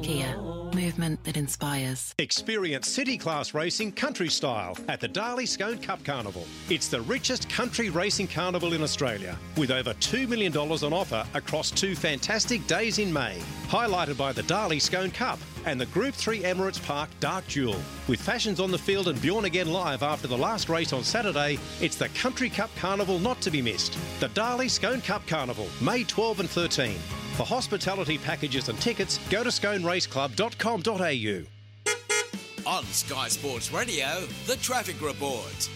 Kia, 0.02 0.36
movement 0.74 1.22
that 1.24 1.36
inspires. 1.36 2.14
Experience 2.18 2.88
city 2.88 3.16
class 3.16 3.54
racing 3.54 3.92
country 3.92 4.28
style 4.28 4.76
at 4.88 5.00
the 5.00 5.08
Darley 5.08 5.46
Scone 5.46 5.78
Cup 5.78 6.04
Carnival. 6.04 6.46
It's 6.68 6.88
the 6.88 7.00
richest 7.02 7.48
country 7.48 7.90
racing 7.90 8.28
carnival 8.28 8.72
in 8.74 8.82
Australia, 8.82 9.38
with 9.56 9.70
over 9.70 9.94
$2 9.94 10.28
million 10.28 10.56
on 10.56 10.92
offer 10.92 11.26
across 11.34 11.70
two 11.70 11.94
fantastic 11.94 12.66
days 12.66 12.98
in 12.98 13.12
May, 13.12 13.38
highlighted 13.66 14.16
by 14.16 14.32
the 14.32 14.42
Darley 14.44 14.78
Scone 14.78 15.10
Cup 15.10 15.38
and 15.64 15.80
the 15.80 15.86
Group 15.86 16.14
3 16.14 16.42
Emirates 16.42 16.84
Park 16.84 17.08
Dark 17.20 17.46
Jewel. 17.46 17.80
With 18.08 18.20
fashions 18.20 18.60
on 18.60 18.70
the 18.70 18.78
field 18.78 19.08
and 19.08 19.20
Bjorn 19.20 19.44
Again 19.44 19.72
live 19.72 20.02
after 20.02 20.26
the 20.26 20.36
last 20.36 20.68
race 20.68 20.92
on 20.92 21.04
Saturday, 21.04 21.58
it's 21.80 21.96
the 21.96 22.08
Country 22.10 22.50
Cup 22.50 22.70
Carnival 22.76 23.18
not 23.18 23.40
to 23.40 23.50
be 23.50 23.62
missed. 23.62 23.98
The 24.20 24.28
Darley 24.28 24.68
Scone 24.68 25.00
Cup 25.00 25.26
Carnival, 25.26 25.68
May 25.80 26.04
12 26.04 26.40
and 26.40 26.50
13. 26.50 26.96
For 27.36 27.44
hospitality 27.44 28.18
packages 28.18 28.68
and 28.68 28.78
tickets, 28.80 29.18
go 29.30 29.42
to 29.42 29.50
sconeraceclub.com.au. 29.50 31.44
On 32.66 32.84
Sky 32.84 33.28
Sports 33.28 33.72
Radio, 33.72 34.26
the 34.46 34.56
traffic 34.56 35.00
report. 35.02 35.68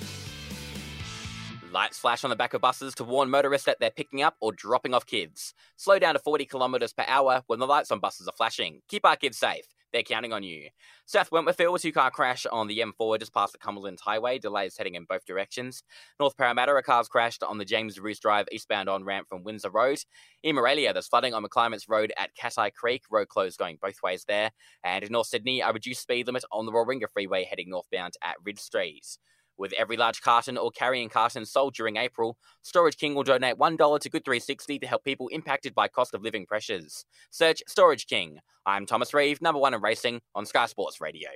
Lights 1.70 1.98
flash 1.98 2.24
on 2.24 2.30
the 2.30 2.36
back 2.36 2.54
of 2.54 2.62
buses 2.62 2.94
to 2.94 3.04
warn 3.04 3.28
motorists 3.28 3.66
that 3.66 3.78
they're 3.78 3.90
picking 3.90 4.22
up 4.22 4.36
or 4.40 4.52
dropping 4.52 4.94
off 4.94 5.04
kids. 5.04 5.52
Slow 5.76 5.98
down 5.98 6.14
to 6.14 6.18
40 6.18 6.46
kilometres 6.46 6.94
per 6.94 7.04
hour 7.06 7.42
when 7.46 7.58
the 7.58 7.66
lights 7.66 7.90
on 7.90 8.00
buses 8.00 8.26
are 8.26 8.32
flashing. 8.32 8.80
Keep 8.88 9.04
our 9.04 9.16
kids 9.16 9.36
safe. 9.36 9.66
They're 9.92 10.02
counting 10.02 10.32
on 10.32 10.42
you. 10.42 10.68
South 11.06 11.30
Wentworthville, 11.30 11.80
two 11.80 11.92
car 11.92 12.10
crash 12.10 12.44
on 12.46 12.66
the 12.66 12.80
M4 12.80 13.18
just 13.18 13.32
past 13.32 13.52
the 13.52 13.58
Cumberland 13.58 13.98
Highway. 14.02 14.38
Delays 14.38 14.76
heading 14.76 14.94
in 14.94 15.04
both 15.04 15.24
directions. 15.24 15.82
North 16.20 16.36
Parramatta, 16.36 16.74
a 16.74 16.82
car's 16.82 17.08
crashed 17.08 17.42
on 17.42 17.58
the 17.58 17.64
James 17.64 17.98
Ruse 17.98 18.18
Drive 18.20 18.46
eastbound 18.52 18.88
on 18.88 19.04
ramp 19.04 19.28
from 19.28 19.44
Windsor 19.44 19.70
Road. 19.70 19.98
In 20.42 20.56
Maraylya, 20.56 20.92
there's 20.92 21.08
flooding 21.08 21.32
on 21.32 21.42
McClimates 21.42 21.88
Road 21.88 22.12
at 22.18 22.36
Cattai 22.36 22.72
Creek. 22.74 23.04
Road 23.10 23.28
closed 23.28 23.58
going 23.58 23.78
both 23.80 24.02
ways 24.02 24.24
there. 24.28 24.50
And 24.84 25.04
in 25.04 25.12
North 25.12 25.28
Sydney, 25.28 25.60
a 25.60 25.72
reduced 25.72 26.02
speed 26.02 26.26
limit 26.26 26.44
on 26.52 26.66
the 26.66 26.72
Warringah 26.72 27.10
Freeway 27.12 27.44
heading 27.44 27.70
northbound 27.70 28.14
at 28.22 28.36
Ridge 28.44 28.60
Street. 28.60 29.18
With 29.58 29.72
every 29.72 29.96
large 29.96 30.22
carton 30.22 30.56
or 30.56 30.70
carrying 30.70 31.08
carton 31.08 31.44
sold 31.44 31.74
during 31.74 31.96
April, 31.96 32.38
Storage 32.62 32.96
King 32.96 33.16
will 33.16 33.24
donate 33.24 33.58
$1 33.58 34.00
to 34.00 34.08
Good 34.08 34.24
360 34.24 34.78
to 34.78 34.86
help 34.86 35.04
people 35.04 35.28
impacted 35.28 35.74
by 35.74 35.88
cost 35.88 36.14
of 36.14 36.22
living 36.22 36.46
pressures. 36.46 37.04
Search 37.30 37.62
Storage 37.66 38.06
King. 38.06 38.38
I'm 38.64 38.86
Thomas 38.86 39.12
Reeve, 39.12 39.42
number 39.42 39.58
one 39.58 39.74
in 39.74 39.80
racing 39.80 40.20
on 40.34 40.46
Sky 40.46 40.66
Sports 40.66 41.00
Radio. 41.00 41.28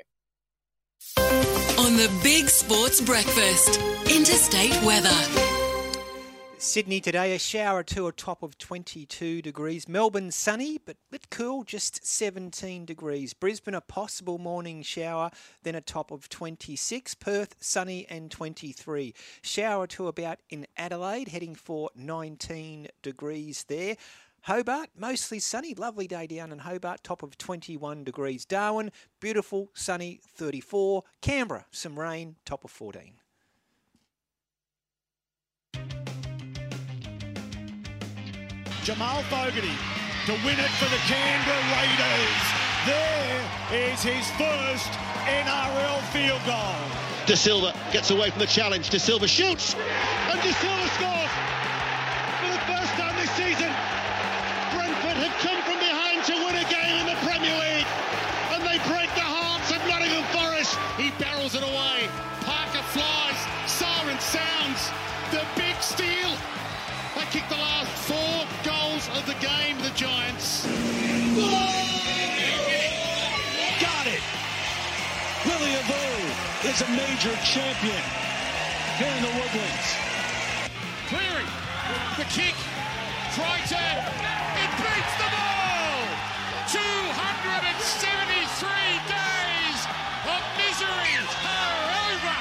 On 1.19 1.97
the 1.97 2.11
Big 2.23 2.49
Sports 2.49 3.01
Breakfast, 3.01 3.81
interstate 4.09 4.81
weather. 4.85 5.62
Sydney 6.63 7.01
today, 7.01 7.35
a 7.35 7.41
shower 7.41 7.83
to 7.83 8.07
a 8.07 8.13
top 8.13 8.45
of 8.45 8.57
22 8.57 9.43
degrees. 9.43 9.89
Melbourne, 9.89 10.31
sunny, 10.31 10.79
but 10.79 10.95
a 10.95 11.11
bit 11.11 11.29
cool, 11.29 11.65
just 11.65 12.07
17 12.07 12.85
degrees. 12.85 13.35
Brisbane, 13.35 13.75
a 13.75 13.81
possible 13.81 14.39
morning 14.39 14.83
shower, 14.83 15.33
then 15.65 15.75
a 15.75 15.81
top 15.81 16.13
of 16.13 16.29
26. 16.29 17.17
Perth, 17.17 17.57
sunny 17.59 18.07
and 18.09 18.31
23. 18.31 19.13
Shower 19.43 19.89
to 19.89 20.07
about 20.07 20.39
in 20.51 20.69
Adelaide, 20.77 21.29
heading 21.29 21.57
for 21.57 21.91
19 21.97 22.87
degrees 23.03 23.65
there. 23.65 23.97
Hobart, 24.43 24.91
mostly 24.97 25.41
sunny, 25.41 25.75
lovely 25.75 26.07
day 26.07 26.29
down 26.29 26.53
in 26.53 26.61
Hobart, 26.61 27.03
top 27.03 27.25
of 27.25 27.37
21 27.37 28.05
degrees. 28.05 28.45
Darwin, 28.45 28.93
beautiful, 29.19 29.71
sunny, 29.75 30.21
34. 30.37 31.03
Canberra, 31.21 31.67
some 31.73 31.99
rain, 31.99 32.37
top 32.45 32.63
of 32.63 32.71
14. 32.71 33.15
Jamal 38.83 39.23
Fogarty 39.31 39.79
to 40.27 40.33
win 40.45 40.59
it 40.59 40.71
for 40.79 40.91
the 40.91 40.99
Canberra 41.07 41.63
Raiders. 41.79 42.43
There 42.85 43.93
is 43.93 44.03
his 44.03 44.29
first 44.33 44.91
NRL 45.25 46.01
field 46.11 46.41
goal. 46.45 46.75
De 47.27 47.37
Silva 47.37 47.73
gets 47.93 48.11
away 48.11 48.31
from 48.31 48.41
the 48.41 48.47
challenge. 48.47 48.91
De 48.91 48.99
Silva 48.99 49.29
shoots, 49.29 49.77
and 50.31 50.43
De 50.43 50.53
Silva 50.55 50.89
scores. 50.89 51.32
Is 76.73 76.81
a 76.81 76.89
major 76.97 77.37
champion 77.45 78.03
here 78.97 79.13
in 79.13 79.23
the 79.23 79.33
Woodlands. 79.37 79.89
Cleary, 81.13 81.45
the 82.17 82.25
kick, 82.33 82.57
Crichton, 83.37 84.01
it 84.57 84.73
beats 84.81 85.15
the 85.21 85.29
ball! 85.29 86.01
273 86.73 86.81
days 89.05 89.81
of 90.25 90.41
misery 90.57 91.21
are 91.45 92.09
over! 92.09 92.37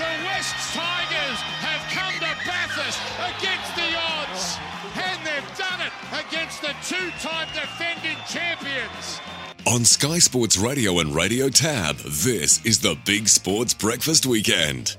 The 0.00 0.12
West 0.24 0.56
Tigers 0.72 1.40
have 1.60 1.84
come 1.92 2.16
to 2.24 2.32
Bathurst 2.48 2.96
against 3.28 3.76
the 3.76 3.92
odds, 3.92 4.56
and 5.04 5.20
they've 5.20 5.52
done 5.60 5.84
it 5.84 5.92
against 6.24 6.62
the 6.62 6.72
two-time 6.80 7.48
defending 7.52 8.16
champions. 8.24 9.20
On 9.66 9.84
Sky 9.84 10.20
Sports 10.20 10.56
Radio 10.56 11.00
and 11.00 11.12
Radio 11.12 11.48
Tab, 11.48 11.96
this 11.96 12.64
is 12.64 12.78
the 12.78 12.96
Big 13.04 13.26
Sports 13.26 13.74
Breakfast 13.74 14.24
Weekend. 14.24 14.96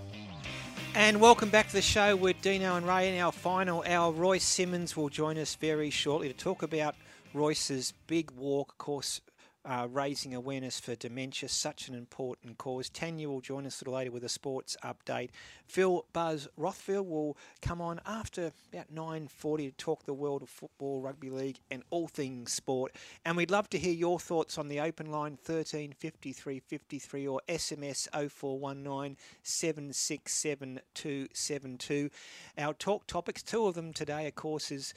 And 0.93 1.21
welcome 1.21 1.49
back 1.49 1.67
to 1.67 1.73
the 1.73 1.81
show 1.81 2.17
with 2.17 2.41
Dino 2.41 2.75
and 2.75 2.85
Ray 2.85 3.15
in 3.15 3.21
our 3.21 3.31
final 3.31 3.81
hour. 3.87 4.11
Royce 4.11 4.43
Simmons 4.43 4.97
will 4.97 5.07
join 5.07 5.37
us 5.37 5.55
very 5.55 5.89
shortly 5.89 6.27
to 6.27 6.33
talk 6.33 6.63
about 6.63 6.95
Royce's 7.33 7.93
big 8.07 8.29
walk. 8.31 8.73
Of 8.73 8.77
course, 8.77 9.21
uh, 9.67 9.87
raising 9.91 10.33
awareness 10.33 10.79
for 10.79 10.95
dementia, 10.95 11.49
such 11.49 11.89
an 11.89 11.95
important 11.95 12.57
cause. 12.57 12.89
Tanya 12.89 13.27
will 13.27 13.41
join 13.41 13.65
us 13.65 13.81
a 13.81 13.83
little 13.83 13.95
later 13.95 14.11
with 14.11 14.23
a 14.23 14.29
sports 14.29 14.77
update. 14.83 15.29
Phil 15.65 16.05
Buzz 16.13 16.47
Rothfield 16.57 17.05
will 17.05 17.35
come 17.61 17.81
on 17.81 17.99
after 18.05 18.53
about 18.71 18.93
9.40 18.93 19.57
to 19.57 19.71
talk 19.71 20.05
the 20.05 20.13
world 20.13 20.41
of 20.41 20.49
football, 20.49 21.01
rugby 21.01 21.29
league 21.29 21.59
and 21.69 21.83
all 21.89 22.07
things 22.07 22.53
sport. 22.53 22.95
And 23.25 23.35
we'd 23.35 23.51
love 23.51 23.69
to 23.71 23.77
hear 23.77 23.93
your 23.93 24.19
thoughts 24.19 24.57
on 24.57 24.69
the 24.69 24.79
open 24.79 25.11
line 25.11 25.37
13 25.43 25.93
53 25.97 26.59
53 26.61 27.27
or 27.27 27.41
SMS 27.49 28.07
0419 28.09 29.17
767 29.43 30.79
272. 30.93 32.09
Our 32.57 32.73
talk 32.73 33.05
topics, 33.05 33.43
two 33.43 33.67
of 33.67 33.75
them 33.75 33.91
today, 33.91 34.27
of 34.27 34.35
course, 34.35 34.71
is 34.71 34.93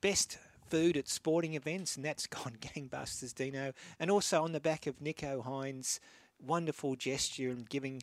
best 0.00 0.38
food 0.72 0.96
at 0.96 1.06
sporting 1.06 1.52
events, 1.52 1.96
and 1.96 2.04
that's 2.04 2.26
gone 2.26 2.56
gangbusters, 2.58 3.34
Dino. 3.34 3.74
And 4.00 4.10
also 4.10 4.42
on 4.42 4.52
the 4.52 4.60
back 4.60 4.86
of 4.86 5.00
Nicho 5.00 5.44
Hynes' 5.44 6.00
wonderful 6.40 6.96
gesture 6.96 7.50
in 7.50 7.66
giving 7.68 8.02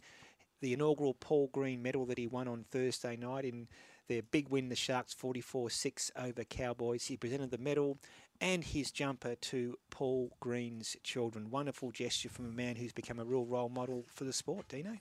the 0.61 0.73
inaugural 0.73 1.15
Paul 1.15 1.49
Green 1.51 1.81
medal 1.81 2.05
that 2.05 2.19
he 2.19 2.27
won 2.27 2.47
on 2.47 2.65
Thursday 2.69 3.15
night 3.15 3.43
in 3.43 3.67
their 4.07 4.21
big 4.21 4.49
win, 4.49 4.69
the 4.69 4.75
Sharks 4.75 5.13
44 5.13 5.71
6 5.71 6.11
over 6.15 6.43
Cowboys. 6.43 7.07
He 7.07 7.17
presented 7.17 7.49
the 7.49 7.57
medal 7.57 7.97
and 8.39 8.63
his 8.63 8.91
jumper 8.91 9.33
to 9.33 9.75
Paul 9.89 10.31
Green's 10.39 10.95
children. 11.03 11.49
Wonderful 11.49 11.89
gesture 11.89 12.29
from 12.29 12.45
a 12.45 12.53
man 12.53 12.75
who's 12.75 12.93
become 12.93 13.17
a 13.17 13.25
real 13.25 13.45
role 13.45 13.69
model 13.69 14.05
for 14.13 14.25
the 14.25 14.33
sport, 14.33 14.67
Dino. 14.67 14.97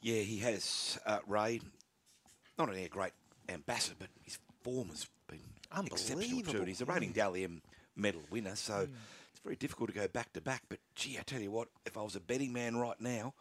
Yeah, 0.00 0.20
he 0.20 0.38
has, 0.38 0.96
uh, 1.04 1.18
Ray. 1.26 1.60
Not 2.56 2.68
only 2.68 2.84
a 2.84 2.88
great 2.88 3.14
ambassador, 3.48 3.96
but 3.98 4.10
his 4.22 4.38
form 4.62 4.90
has 4.90 5.08
been 5.74 5.86
exceptional 5.86 6.42
too. 6.42 6.64
He's 6.64 6.80
a 6.80 6.84
reigning 6.84 7.12
Dally 7.12 7.44
M 7.44 7.62
medal 7.96 8.22
winner, 8.30 8.56
so 8.56 8.74
mm. 8.74 8.88
it's 9.30 9.40
very 9.40 9.56
difficult 9.56 9.90
to 9.90 9.94
go 9.94 10.08
back 10.08 10.32
to 10.34 10.40
back. 10.40 10.62
But 10.68 10.78
gee, 10.94 11.18
I 11.18 11.22
tell 11.22 11.40
you 11.40 11.50
what, 11.50 11.68
if 11.86 11.96
I 11.96 12.02
was 12.02 12.16
a 12.16 12.20
betting 12.20 12.52
man 12.52 12.76
right 12.76 13.00
now, 13.00 13.34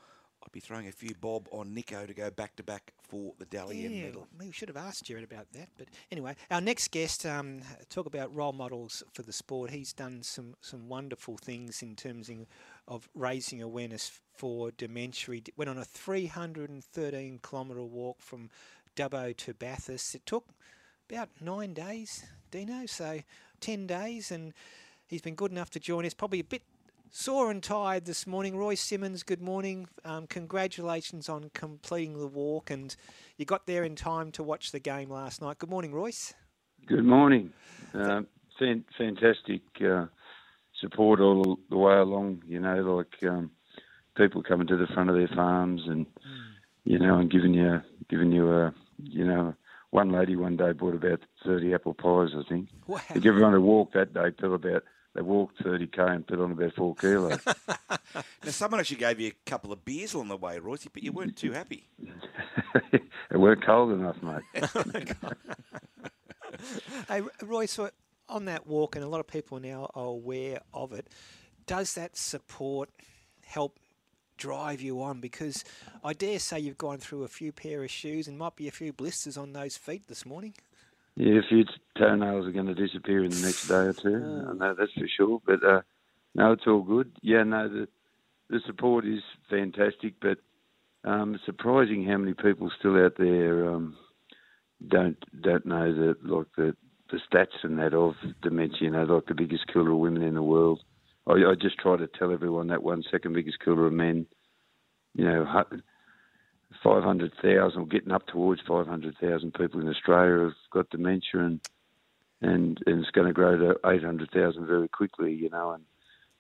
I'd 0.44 0.52
be 0.52 0.60
throwing 0.60 0.88
a 0.88 0.92
few 0.92 1.16
bob 1.16 1.48
on 1.52 1.74
Nicho 1.74 2.06
to 2.06 2.14
go 2.14 2.30
back 2.30 2.56
to 2.58 2.64
back 2.64 2.94
for 3.02 3.34
the 3.40 3.46
Dally 3.46 3.78
yeah, 3.78 4.08
medal. 4.08 4.28
We 4.38 4.52
should 4.52 4.68
have 4.68 4.78
asked 4.78 5.06
Gerard 5.06 5.24
about 5.24 5.52
that. 5.54 5.70
But 5.78 5.88
anyway, 6.12 6.36
our 6.52 6.60
next 6.60 6.92
guest 6.92 7.26
um, 7.26 7.62
talk 7.90 8.08
about 8.08 8.36
role 8.36 8.52
models 8.52 9.04
for 9.14 9.22
the 9.22 9.32
sport. 9.32 9.72
He's 9.72 9.94
done 9.94 10.22
some 10.22 10.56
some 10.60 10.90
wonderful 10.90 11.38
things 11.38 11.82
in 11.82 11.96
terms 11.96 12.30
of, 12.30 12.46
of 12.88 13.10
raising 13.16 13.62
awareness 13.62 14.20
for 14.36 14.72
dementia. 14.72 15.36
He 15.36 15.44
went 15.56 15.70
on 15.70 15.78
a 15.78 15.86
313 15.86 17.40
kilometre 17.42 17.84
walk 17.84 18.22
from 18.22 18.50
Dubbo 18.98 19.36
to 19.38 19.54
Bathurst. 19.54 20.14
It 20.14 20.26
took 20.26 20.50
about 21.14 21.30
nine 21.40 21.74
days, 21.74 22.26
Dino. 22.50 22.88
So 22.88 23.20
ten 23.60 23.86
days, 23.86 24.32
and 24.32 24.52
he's 25.06 25.22
been 25.22 25.36
good 25.36 25.52
enough 25.52 25.70
to 25.72 25.80
join 25.80 26.06
us. 26.08 26.14
Probably 26.16 26.40
a 26.40 26.44
bit 26.44 26.64
sore 27.12 27.52
and 27.52 27.62
tired 27.62 28.06
this 28.06 28.26
morning. 28.26 28.58
Royce 28.58 28.82
Simmons, 28.82 29.22
good 29.22 29.42
morning. 29.42 29.88
Um, 30.04 30.26
congratulations 30.26 31.30
on 31.30 31.52
completing 31.54 32.18
the 32.18 32.26
walk, 32.26 32.72
and 32.72 32.96
you 33.38 33.46
got 33.46 33.68
there 33.68 33.84
in 33.84 33.96
time 33.96 34.32
to 34.32 34.42
watch 34.42 34.72
the 34.72 34.80
game 34.80 35.12
last 35.12 35.40
night. 35.40 35.60
Good 35.60 35.70
morning, 35.70 35.94
Royce. 35.94 36.34
Good 36.88 37.06
morning. 37.06 37.54
Uh, 37.94 38.22
fantastic 38.98 39.62
uh, 39.88 40.06
support 40.82 41.20
all 41.20 41.60
the 41.70 41.78
way 41.78 41.94
along. 41.94 42.42
You 42.48 42.60
know, 42.60 42.78
like 42.98 43.32
um, 43.32 43.52
people 44.18 44.42
coming 44.42 44.66
to 44.66 44.78
the 44.78 44.88
front 44.88 45.12
of 45.12 45.16
their 45.16 45.30
farms 45.36 45.84
and 45.86 46.08
mm. 46.08 46.54
you 46.86 46.98
know, 46.98 47.20
and 47.20 47.30
giving 47.30 47.54
you 47.54 47.84
giving 48.10 48.32
you 48.32 48.52
a 48.52 48.74
you 48.98 49.26
know 49.26 49.54
one 49.94 50.12
lady 50.12 50.36
one 50.36 50.58
day 50.58 50.72
bought 50.72 50.96
about 50.96 51.20
30 51.46 51.74
apple 51.76 51.94
pies, 51.94 52.30
I 52.36 52.42
think. 52.50 52.70
Wow. 52.88 53.00
If 53.14 53.26
everyone 53.26 53.54
who 53.54 53.62
walked 53.62 53.94
that 53.94 54.14
day 54.14 54.32
put 54.32 54.52
about, 54.52 54.84
they 55.14 55.22
walked 55.22 55.64
30k 55.64 56.00
and 56.00 56.26
put 56.26 56.40
on 56.40 56.52
about 56.52 56.74
four 56.74 56.96
kilos. 56.96 57.40
now, 57.90 58.24
someone 58.46 58.80
actually 58.80 58.98
gave 58.98 59.20
you 59.20 59.28
a 59.28 59.50
couple 59.50 59.72
of 59.72 59.86
beers 59.86 60.16
on 60.16 60.28
the 60.28 60.36
way, 60.36 60.58
Royce, 60.58 60.88
but 60.92 61.04
you 61.04 61.12
weren't 61.12 61.38
too 61.38 61.52
happy. 61.52 61.88
it 62.92 63.38
weren't 63.38 63.64
cold 63.64 63.92
enough, 63.92 64.18
mate. 64.24 65.14
Oh, 67.10 67.10
hey, 67.10 67.22
Royce, 67.42 67.80
on 68.30 68.46
that 68.46 68.68
walk, 68.68 68.96
and 68.96 69.04
a 69.04 69.08
lot 69.08 69.20
of 69.20 69.28
people 69.28 69.60
now 69.60 69.90
are 69.96 70.06
aware 70.06 70.60
of 70.74 70.94
it, 70.94 71.10
does 71.66 71.96
that 71.96 72.16
support 72.16 72.90
help 73.42 73.80
drive 74.38 74.82
you 74.82 75.02
on 75.02 75.20
because 75.20 75.64
I 76.04 76.14
dare 76.14 76.40
say 76.40 76.60
you've 76.60 76.78
gone 76.78 76.98
through 76.98 77.24
a 77.24 77.28
few 77.28 77.52
pair 77.52 77.84
of 77.84 77.92
shoes 77.92 78.28
and 78.28 78.38
might 78.38 78.56
be 78.56 78.68
a 78.68 78.72
few 78.72 78.94
blisters 78.94 79.38
on 79.38 79.54
those 79.54 79.78
feet 79.78 80.08
this 80.08 80.26
morning. 80.26 80.54
Yeah, 81.16 81.40
a 81.40 81.48
few 81.48 81.66
toenails 81.98 82.48
are 82.48 82.52
going 82.52 82.66
to 82.66 82.74
disappear 82.74 83.24
in 83.24 83.32
the 83.32 83.42
next 83.42 83.68
day 83.68 83.76
or 83.76 83.94
two. 83.94 84.10
Oh. 84.24 84.52
I 84.52 84.54
know 84.54 84.76
that's 84.78 84.94
for 84.94 85.08
sure. 85.16 85.42
But 85.46 85.64
uh, 85.64 85.82
no, 86.36 86.54
it's 86.54 86.68
all 86.68 86.82
good. 86.82 87.12
Yeah, 87.22 87.44
no, 87.44 87.70
the 87.70 87.88
the 88.50 88.60
support 88.66 89.06
is 89.06 89.22
fantastic, 89.50 90.16
but 90.22 90.38
um, 91.04 91.40
surprising 91.46 92.06
how 92.06 92.18
many 92.18 92.34
people 92.34 92.72
still 92.78 93.04
out 93.04 93.16
there 93.18 93.70
um, 93.70 93.96
don't 94.88 95.18
don't 95.42 95.66
know 95.66 95.94
that 95.94 96.26
like 96.26 96.48
the 96.58 96.76
the 97.12 97.20
stats 97.30 97.64
and 97.64 97.78
that 97.80 97.94
of 97.94 98.16
dementia. 98.42 98.80
You 98.82 98.92
know, 98.92 99.04
like 99.04 99.28
the 99.28 99.36
biggest 99.36 99.68
killer 99.72 99.92
of 99.92 100.00
women 100.00 100.24
in 100.24 100.34
the 100.34 100.44
world 100.44 100.82
I, 101.28 101.34
I 101.34 101.56
just 101.60 101.78
try 101.78 101.98
to 101.98 102.08
tell 102.08 102.32
everyone 102.32 102.68
that 102.68 102.84
one 102.84 103.04
second 103.10 103.34
biggest 103.34 103.60
killer 103.64 103.88
of 103.88 103.94
men, 103.94 104.26
you 105.16 105.26
know, 105.26 105.46
500,000 106.84 107.80
or 107.80 107.86
getting 107.86 108.12
up 108.12 108.28
towards 108.28 108.62
500,000 108.68 109.54
people 109.54 109.80
in 109.80 109.88
Australia 109.88 110.46
have 110.46 110.54
got 110.72 110.90
dementia 110.90 111.40
and, 111.40 111.60
and, 112.42 112.80
and 112.86 113.00
it's 113.00 113.12
going 113.12 113.28
to 113.28 113.34
grow 113.34 113.58
to 113.58 113.80
800,000 113.86 114.66
very 114.66 114.88
quickly, 114.88 115.34
you 115.34 115.50
know, 115.50 115.72
and 115.72 115.84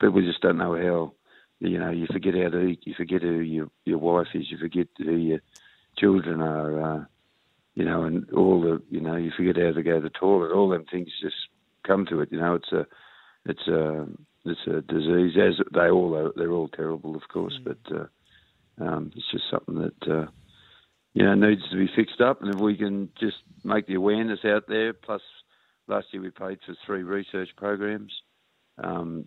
people 0.01 0.21
just 0.21 0.41
don't 0.41 0.57
know 0.57 0.75
how, 0.75 1.13
you 1.59 1.79
know, 1.79 1.91
you 1.91 2.07
forget 2.11 2.33
how 2.33 2.49
to 2.49 2.61
eat, 2.61 2.81
you 2.83 2.93
forget 2.95 3.21
who 3.21 3.39
your, 3.39 3.69
your 3.85 3.99
wife 3.99 4.27
is, 4.33 4.51
you 4.51 4.57
forget 4.57 4.87
who 4.97 5.15
your 5.15 5.39
children 5.97 6.41
are, 6.41 6.81
uh, 6.81 7.05
you 7.75 7.85
know, 7.85 8.03
and 8.03 8.29
all 8.31 8.59
the, 8.61 8.81
you 8.89 8.99
know, 8.99 9.15
you 9.15 9.31
forget 9.35 9.55
how 9.55 9.71
to 9.71 9.83
go 9.83 9.95
to 9.95 10.01
the 10.01 10.09
toilet, 10.09 10.51
all 10.51 10.69
them 10.69 10.85
things 10.91 11.09
just 11.21 11.35
come 11.87 12.05
to 12.07 12.19
it, 12.21 12.31
you 12.31 12.39
know, 12.39 12.55
it's 12.55 12.71
a, 12.71 12.85
it's 13.45 13.67
a, 13.67 14.07
it's 14.45 14.67
a 14.67 14.81
disease, 14.81 15.37
as 15.37 15.65
they 15.73 15.89
all 15.89 16.15
are. 16.15 16.31
They're 16.35 16.51
all 16.51 16.69
terrible, 16.69 17.15
of 17.15 17.23
course, 17.31 17.57
mm. 17.61 17.65
but 17.65 17.95
uh, 17.95 18.85
um, 18.85 19.11
it's 19.15 19.31
just 19.31 19.45
something 19.51 19.75
that 19.75 20.11
uh, 20.11 20.27
you 21.13 21.25
know 21.25 21.35
needs 21.35 21.61
to 21.69 21.77
be 21.77 21.89
fixed 21.95 22.21
up. 22.21 22.41
And 22.41 22.53
if 22.53 22.59
we 22.59 22.75
can 22.75 23.09
just 23.19 23.37
make 23.63 23.87
the 23.87 23.95
awareness 23.95 24.39
out 24.45 24.63
there, 24.67 24.93
plus 24.93 25.21
last 25.87 26.07
year 26.11 26.21
we 26.21 26.29
paid 26.29 26.59
for 26.65 26.75
three 26.85 27.03
research 27.03 27.49
programs. 27.57 28.11
Um, 28.83 29.25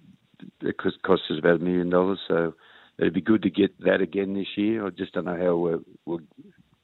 it 0.60 0.76
cost 0.76 0.98
us 1.30 1.38
about 1.38 1.60
a 1.60 1.64
million 1.64 1.90
dollars, 1.90 2.18
so 2.28 2.54
it'd 2.98 3.14
be 3.14 3.20
good 3.20 3.42
to 3.42 3.50
get 3.50 3.78
that 3.80 4.00
again 4.00 4.34
this 4.34 4.56
year. 4.56 4.86
I 4.86 4.90
just 4.90 5.12
don't 5.12 5.24
know 5.24 5.36
how 5.36 5.56
we'll, 5.56 5.80
we'll 6.04 6.20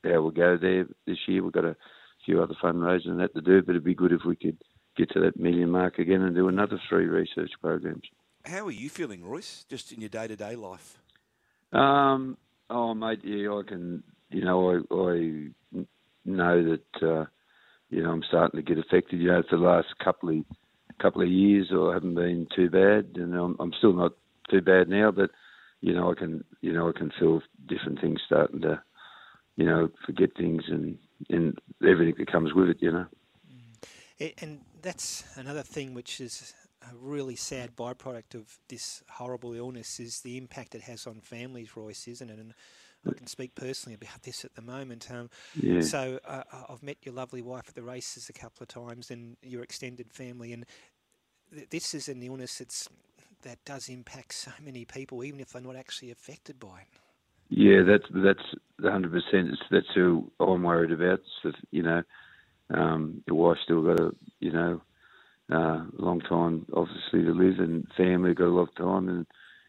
how 0.05 0.23
we'll 0.23 0.31
go 0.31 0.57
there 0.57 0.87
this 1.07 1.19
year. 1.27 1.43
We've 1.43 1.53
got 1.53 1.65
a 1.65 1.77
few 2.25 2.43
other 2.43 2.55
fundraising 2.63 3.09
and 3.09 3.21
that 3.21 3.35
to 3.35 3.41
do, 3.41 3.63
but 3.63 3.73
it'd 3.73 3.85
be 3.85 3.95
good 3.95 4.13
if 4.13 4.21
we 4.27 4.37
could 4.37 4.59
get 4.97 5.11
to 5.11 5.21
that 5.21 5.39
million 5.39 5.71
mark 5.71 5.99
again 5.99 6.23
and 6.23 6.35
do 6.35 6.49
another 6.49 6.81
three 6.89 7.07
research 7.07 7.51
programs. 7.61 8.05
How 8.45 8.67
are 8.67 8.73
you 8.73 8.91
feeling, 8.91 9.25
Royce, 9.25 9.65
just 9.69 9.93
in 9.93 10.01
your 10.01 10.09
day 10.09 10.27
to 10.27 10.37
day 10.37 10.57
life? 10.57 10.99
Um, 11.73 12.37
oh, 12.69 12.95
mate, 12.95 13.21
yeah, 13.23 13.51
I 13.51 13.63
can, 13.67 14.03
you 14.31 14.45
know, 14.45 14.71
I, 14.71 14.95
I 14.95 15.85
know 16.25 16.63
that, 16.71 17.03
uh, 17.03 17.25
you 17.89 18.03
know, 18.03 18.11
I'm 18.11 18.23
starting 18.27 18.59
to 18.59 18.63
get 18.63 18.85
affected. 18.85 19.21
You 19.21 19.29
know, 19.29 19.43
for 19.49 19.59
the 19.59 19.65
last 19.65 19.89
couple 20.03 20.31
of 20.31 20.45
couple 21.01 21.23
of 21.23 21.29
years, 21.29 21.69
I 21.73 21.95
haven't 21.95 22.15
been 22.15 22.47
too 22.55 22.71
bad, 22.71 23.17
and 23.17 23.35
I'm, 23.35 23.57
I'm 23.59 23.73
still 23.79 23.93
not 23.93 24.13
too 24.51 24.61
bad 24.61 24.89
now. 24.89 25.11
But 25.11 25.31
you 25.81 25.95
know, 25.95 26.11
I 26.11 26.15
can, 26.15 26.45
you 26.61 26.73
know, 26.73 26.89
I 26.89 26.93
can 26.97 27.13
feel 27.19 27.43
different 27.67 28.01
things 28.01 28.21
starting 28.25 28.61
to, 28.63 28.83
you 29.57 29.67
know, 29.67 29.91
forget 30.07 30.31
things 30.37 30.65
and 30.69 30.99
and 31.29 31.59
everything 31.83 32.15
that 32.19 32.33
comes 32.33 32.55
with 32.55 32.71
it. 32.71 32.79
You 32.81 32.93
know. 32.93 33.07
And 34.41 34.61
that's 34.83 35.25
another 35.37 35.63
thing 35.63 35.95
which 35.95 36.21
is 36.21 36.55
a 36.91 36.95
really 36.97 37.37
sad 37.37 37.77
byproduct 37.77 38.35
of 38.35 38.59
this 38.69 39.03
horrible 39.09 39.55
illness 39.55 40.01
is 40.01 40.21
the 40.21 40.37
impact 40.37 40.75
it 40.75 40.83
has 40.83 41.07
on 41.07 41.21
families, 41.21 41.77
Royce, 41.77 42.09
isn't 42.09 42.29
it? 42.29 42.39
And 42.39 42.55
I 43.09 43.13
can 43.13 43.27
speak 43.27 43.55
personally 43.55 43.95
about 43.95 44.23
this 44.23 44.45
at 44.45 44.55
the 44.55 44.63
moment. 44.63 45.09
Um, 45.11 45.31
yeah. 45.61 45.81
So 45.81 46.19
uh, 46.25 46.43
I've 46.69 46.83
met 46.83 46.99
your 47.03 47.15
lovely 47.15 47.43
wife 47.43 47.65
at 47.69 47.75
the 47.75 47.83
races 47.83 48.29
a 48.29 48.33
couple 48.33 48.63
of 48.63 48.69
times, 48.69 49.11
and 49.11 49.37
your 49.43 49.63
extended 49.63 50.13
family, 50.13 50.53
and 50.53 50.67
th- 51.53 51.69
this 51.71 51.95
is 51.95 52.09
an 52.09 52.23
illness 52.23 52.59
that's 52.59 52.89
that 53.43 53.65
does 53.65 53.89
impact 53.89 54.35
so 54.35 54.53
many 54.65 54.85
people, 54.85 55.25
even 55.25 55.41
if 55.41 55.53
they're 55.53 55.63
not 55.63 55.75
actually 55.75 56.13
affected 56.13 56.61
by 56.61 56.81
it. 56.83 56.99
Yeah, 57.49 57.83
that's 57.83 58.07
that's 58.15 58.55
100. 58.81 59.11
percent 59.11 59.51
That's 59.71 59.87
who 59.95 60.31
I'm 60.39 60.63
worried 60.63 60.93
about. 60.93 61.21
So, 61.43 61.51
you 61.71 61.83
know, 61.83 62.03
um, 62.73 63.23
your 63.27 63.37
wife's 63.37 63.61
still 63.65 63.83
got 63.83 64.01
a, 64.01 64.13
you 64.41 64.53
know, 64.53 64.81
uh, 65.53 65.85
long 65.99 66.21
time, 66.21 66.67
obviously, 66.73 67.23
to 67.23 67.33
live, 67.33 67.59
and 67.59 67.87
family 67.97 68.35
got 68.35 68.47
a 68.47 68.49
lot 68.49 68.69
of 68.69 68.75
time, 68.75 69.09
and 69.09 69.27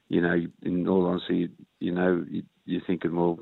you 0.09 0.21
know, 0.21 0.39
in 0.61 0.87
all 0.87 1.05
honesty, 1.05 1.49
you 1.79 1.91
know, 1.91 2.23
you, 2.29 2.43
you're 2.65 2.81
thinking, 2.85 3.15
well, 3.15 3.39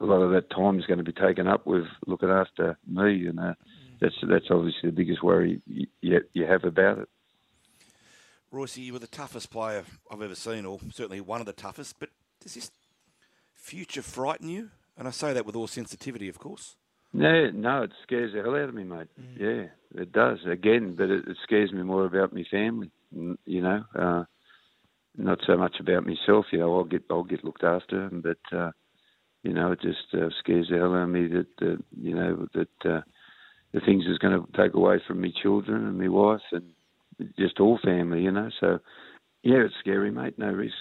a 0.00 0.04
lot 0.04 0.22
of 0.22 0.30
that 0.32 0.50
time 0.50 0.78
is 0.78 0.86
going 0.86 0.98
to 0.98 1.04
be 1.04 1.12
taken 1.12 1.46
up 1.46 1.66
with 1.66 1.84
looking 2.06 2.30
after 2.30 2.78
me, 2.86 3.26
and 3.26 3.40
uh, 3.40 3.54
that's 4.00 4.14
that's 4.28 4.50
obviously 4.50 4.90
the 4.90 4.96
biggest 4.96 5.22
worry 5.22 5.60
you, 5.66 5.86
you 6.32 6.46
have 6.46 6.64
about 6.64 6.98
it. 6.98 7.08
Royce, 8.50 8.78
you 8.78 8.92
were 8.92 9.00
the 9.00 9.06
toughest 9.08 9.50
player 9.50 9.84
I've 10.10 10.22
ever 10.22 10.36
seen, 10.36 10.64
or 10.64 10.78
certainly 10.92 11.20
one 11.20 11.40
of 11.40 11.46
the 11.46 11.52
toughest. 11.52 11.98
But 11.98 12.10
does 12.40 12.54
this 12.54 12.70
future 13.52 14.02
frighten 14.02 14.48
you? 14.48 14.70
And 14.96 15.08
I 15.08 15.10
say 15.10 15.32
that 15.32 15.44
with 15.44 15.56
all 15.56 15.66
sensitivity, 15.66 16.28
of 16.28 16.38
course. 16.38 16.76
No, 17.14 17.48
no, 17.50 17.82
it 17.84 17.92
scares 18.02 18.32
the 18.32 18.42
hell 18.42 18.56
out 18.56 18.68
of 18.68 18.74
me, 18.74 18.82
mate. 18.82 19.06
Mm. 19.20 19.38
Yeah, 19.38 20.00
it 20.02 20.12
does. 20.12 20.38
Again, 20.50 20.96
but 20.96 21.10
it, 21.10 21.28
it, 21.28 21.36
scares 21.44 21.72
me 21.72 21.82
more 21.82 22.04
about 22.04 22.34
my 22.34 22.44
family. 22.50 22.90
You 23.12 23.62
know, 23.62 23.84
uh, 23.96 24.24
not 25.16 25.38
so 25.46 25.56
much 25.56 25.76
about 25.78 26.04
myself. 26.04 26.46
You 26.50 26.58
know, 26.58 26.76
I'll 26.76 26.84
get 26.84 27.04
I'll 27.08 27.22
get 27.22 27.44
looked 27.44 27.62
after, 27.62 28.10
but 28.12 28.56
uh, 28.56 28.72
you 29.44 29.52
know, 29.52 29.70
it 29.70 29.80
just 29.80 30.12
uh, 30.12 30.28
scares 30.40 30.66
the 30.68 30.78
hell 30.78 30.94
out 30.94 31.04
of 31.04 31.08
me 31.08 31.28
that 31.28 31.62
uh, 31.62 31.76
you 31.96 32.16
know 32.16 32.48
that 32.52 32.90
uh, 32.90 33.02
the 33.72 33.80
things 33.86 34.04
is 34.06 34.18
going 34.18 34.40
to 34.40 34.46
take 34.60 34.74
away 34.74 35.00
from 35.06 35.20
me 35.20 35.32
children 35.40 35.86
and 35.86 35.96
my 35.96 36.08
wife 36.08 36.40
and 36.50 36.64
just 37.38 37.60
all 37.60 37.78
family. 37.84 38.22
You 38.22 38.32
know, 38.32 38.50
so 38.58 38.80
yeah, 39.44 39.62
it's 39.64 39.74
scary, 39.78 40.10
mate. 40.10 40.36
No 40.36 40.48
risk. 40.48 40.74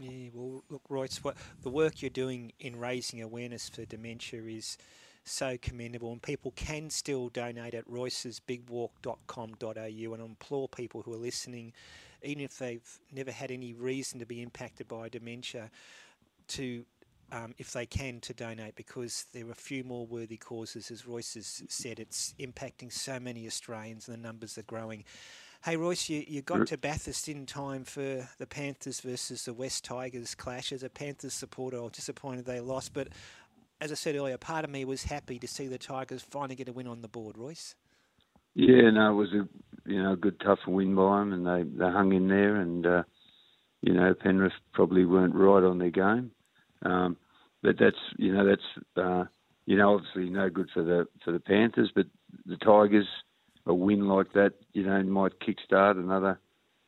Yeah, 0.00 0.28
well, 0.32 0.62
look, 0.70 0.82
Royce, 0.88 1.18
what 1.24 1.36
the 1.64 1.68
work 1.68 2.00
you're 2.00 2.10
doing 2.10 2.52
in 2.60 2.78
raising 2.78 3.20
awareness 3.20 3.68
for 3.68 3.84
dementia 3.84 4.40
is 4.44 4.78
so 5.24 5.56
commendable, 5.60 6.12
and 6.12 6.22
people 6.22 6.52
can 6.52 6.90
still 6.90 7.28
donate 7.28 7.74
at 7.74 7.88
roycesbigwalk.com.au. 7.88 10.14
And 10.14 10.22
I 10.22 10.24
implore 10.24 10.68
people 10.68 11.02
who 11.02 11.12
are 11.12 11.18
listening, 11.18 11.72
even 12.22 12.42
if 12.42 12.58
they've 12.58 12.98
never 13.12 13.30
had 13.30 13.50
any 13.50 13.74
reason 13.74 14.18
to 14.20 14.26
be 14.26 14.42
impacted 14.42 14.88
by 14.88 15.08
dementia, 15.08 15.70
to 16.48 16.84
um, 17.32 17.54
if 17.58 17.72
they 17.72 17.86
can, 17.86 18.18
to 18.20 18.34
donate 18.34 18.74
because 18.74 19.26
there 19.32 19.46
are 19.46 19.52
a 19.52 19.54
few 19.54 19.84
more 19.84 20.04
worthy 20.06 20.36
causes. 20.36 20.90
As 20.90 21.06
Royce 21.06 21.34
has 21.34 21.62
said, 21.68 22.00
it's 22.00 22.34
impacting 22.40 22.92
so 22.92 23.20
many 23.20 23.46
Australians 23.46 24.08
and 24.08 24.16
the 24.16 24.20
numbers 24.20 24.58
are 24.58 24.62
growing. 24.62 25.04
Hey, 25.62 25.76
Royce, 25.76 26.08
you, 26.08 26.24
you 26.26 26.40
got 26.40 26.68
to 26.68 26.78
Bathurst 26.78 27.28
in 27.28 27.44
time 27.44 27.84
for 27.84 28.26
the 28.38 28.46
Panthers 28.46 29.00
versus 29.00 29.44
the 29.44 29.52
West 29.52 29.84
Tigers 29.84 30.34
clash. 30.34 30.72
As 30.72 30.82
a 30.82 30.88
Panthers 30.88 31.34
supporter, 31.34 31.76
I 31.76 31.82
was 31.82 31.92
disappointed 31.92 32.46
they 32.46 32.60
lost, 32.60 32.94
but 32.94 33.08
as 33.80 33.90
I 33.90 33.94
said 33.94 34.16
earlier, 34.16 34.36
part 34.36 34.64
of 34.64 34.70
me 34.70 34.84
was 34.84 35.04
happy 35.04 35.38
to 35.38 35.48
see 35.48 35.66
the 35.66 35.78
Tigers 35.78 36.22
finally 36.22 36.54
get 36.54 36.68
a 36.68 36.72
win 36.72 36.86
on 36.86 37.02
the 37.02 37.08
board. 37.08 37.38
Royce. 37.38 37.74
Yeah, 38.54 38.90
no, 38.90 39.12
it 39.12 39.14
was 39.14 39.32
a 39.32 39.48
you 39.88 40.02
know 40.02 40.12
a 40.12 40.16
good 40.16 40.40
tough 40.40 40.58
win 40.66 40.94
by 40.94 41.20
them, 41.20 41.32
and 41.32 41.46
they 41.46 41.78
they 41.78 41.90
hung 41.90 42.12
in 42.12 42.28
there, 42.28 42.56
and 42.56 42.86
uh, 42.86 43.02
you 43.80 43.92
know 43.92 44.14
Penrith 44.14 44.52
probably 44.72 45.04
weren't 45.04 45.34
right 45.34 45.62
on 45.62 45.78
their 45.78 45.90
game, 45.90 46.32
um, 46.84 47.16
but 47.62 47.76
that's 47.78 47.96
you 48.16 48.32
know 48.32 48.44
that's 48.44 48.86
uh, 48.96 49.24
you 49.66 49.76
know 49.76 49.94
obviously 49.94 50.28
no 50.30 50.50
good 50.50 50.68
for 50.74 50.82
the 50.82 51.06
for 51.24 51.32
the 51.32 51.40
Panthers, 51.40 51.92
but 51.94 52.06
the 52.46 52.56
Tigers 52.56 53.06
a 53.66 53.74
win 53.74 54.08
like 54.08 54.32
that 54.32 54.54
you 54.72 54.84
know 54.84 55.02
might 55.04 55.32
kickstart 55.40 55.98
another 55.98 56.38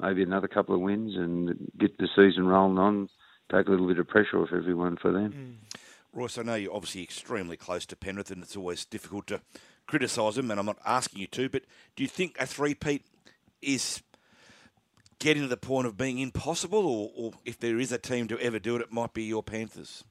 maybe 0.01 0.23
another 0.23 0.49
couple 0.49 0.75
of 0.75 0.81
wins 0.81 1.15
and 1.17 1.71
get 1.79 1.97
the 1.99 2.09
season 2.17 2.47
rolling 2.47 2.79
on, 2.79 3.09
take 3.51 3.69
a 3.69 3.71
little 3.71 3.87
bit 3.87 3.99
of 3.99 4.09
pressure 4.09 4.43
off 4.43 4.49
everyone 4.53 4.97
for 5.01 5.13
them. 5.13 5.33
Mm. 5.33 5.72
Royce, 6.13 6.39
I 6.39 6.43
know 6.43 6.55
you're 6.55 6.75
obviously 6.75 7.03
extremely 7.03 7.57
close 7.57 7.87
to 7.87 7.97
Penrith, 7.97 8.31
and 8.31 8.43
it's 8.43 8.57
always 8.57 8.85
difficult 8.85 9.27
to 9.29 9.41
criticise 9.87 10.37
them, 10.37 10.51
and 10.51 10.61
I'm 10.61 10.67
not 10.67 10.79
asking 10.85 11.21
you 11.21 11.27
to, 11.29 11.49
but 11.49 11.63
do 11.97 12.03
you 12.03 12.09
think 12.09 12.37
a 12.39 12.47
three-peat 12.47 13.05
is 13.61 14.03
getting 15.19 15.43
to 15.43 15.49
the 15.49 15.57
point 15.57 15.87
of 15.87 15.97
being 15.97 16.19
impossible, 16.19 16.87
or, 16.87 17.11
or 17.17 17.33
if 17.45 17.59
there 17.59 17.79
is 17.79 17.93
a 17.93 17.99
team 17.99 18.29
to 18.29 18.39
ever 18.41 18.59
do 18.59 18.77
it, 18.77 18.83
it 18.83 18.93
might 18.93 19.15
be 19.15 19.25
your 19.25 19.43
Panthers? 19.43 20.05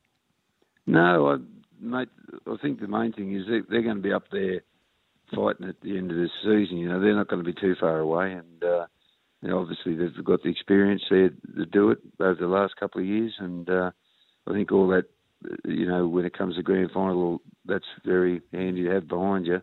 No, 0.87 1.29
I, 1.29 1.37
mate, 1.79 2.09
I 2.47 2.55
think 2.61 2.79
the 2.79 2.87
main 2.87 3.13
thing 3.13 3.35
is 3.35 3.43
they're, 3.47 3.63
they're 3.69 3.83
going 3.83 3.97
to 3.97 4.01
be 4.01 4.13
up 4.13 4.25
there 4.31 4.61
fighting 5.35 5.69
at 5.69 5.79
the 5.81 5.97
end 5.97 6.11
of 6.11 6.17
this 6.17 6.31
season. 6.43 6.77
You 6.77 6.89
know, 6.89 6.99
they're 6.99 7.15
not 7.15 7.27
going 7.27 7.43
to 7.43 7.51
be 7.51 7.59
too 7.59 7.75
far 7.79 7.99
away, 7.99 8.33
and 8.33 8.63
uh, 8.63 8.85
you 9.41 9.49
know, 9.49 9.59
obviously 9.59 9.95
they've 9.95 10.23
got 10.23 10.43
the 10.43 10.49
experience 10.49 11.03
there 11.09 11.29
to 11.29 11.65
do 11.65 11.91
it 11.91 11.99
over 12.19 12.39
the 12.39 12.47
last 12.47 12.75
couple 12.77 13.01
of 13.01 13.07
years, 13.07 13.33
and 13.39 13.69
uh, 13.69 13.91
I 14.47 14.53
think 14.53 14.71
all 14.71 14.87
that 14.89 15.05
you 15.65 15.87
know, 15.87 16.07
when 16.07 16.25
it 16.25 16.37
comes 16.37 16.55
to 16.55 16.63
grand 16.63 16.91
final, 16.91 17.41
that's 17.65 17.85
very 18.05 18.41
handy 18.53 18.83
to 18.83 18.91
have 18.91 19.07
behind 19.07 19.45
you. 19.45 19.61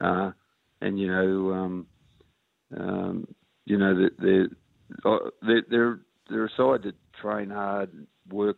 Uh, 0.00 0.32
and 0.80 0.98
you 0.98 1.08
know, 1.08 1.52
um, 1.52 1.86
um, 2.76 3.28
you 3.64 3.78
know 3.78 3.94
that 3.94 4.10
they're, 4.18 4.48
uh, 5.04 5.30
they're 5.42 5.64
they're 5.68 6.00
they're 6.28 6.46
a 6.46 6.50
side 6.56 6.82
that 6.84 6.94
train 7.20 7.50
hard, 7.50 7.90
work, 8.30 8.56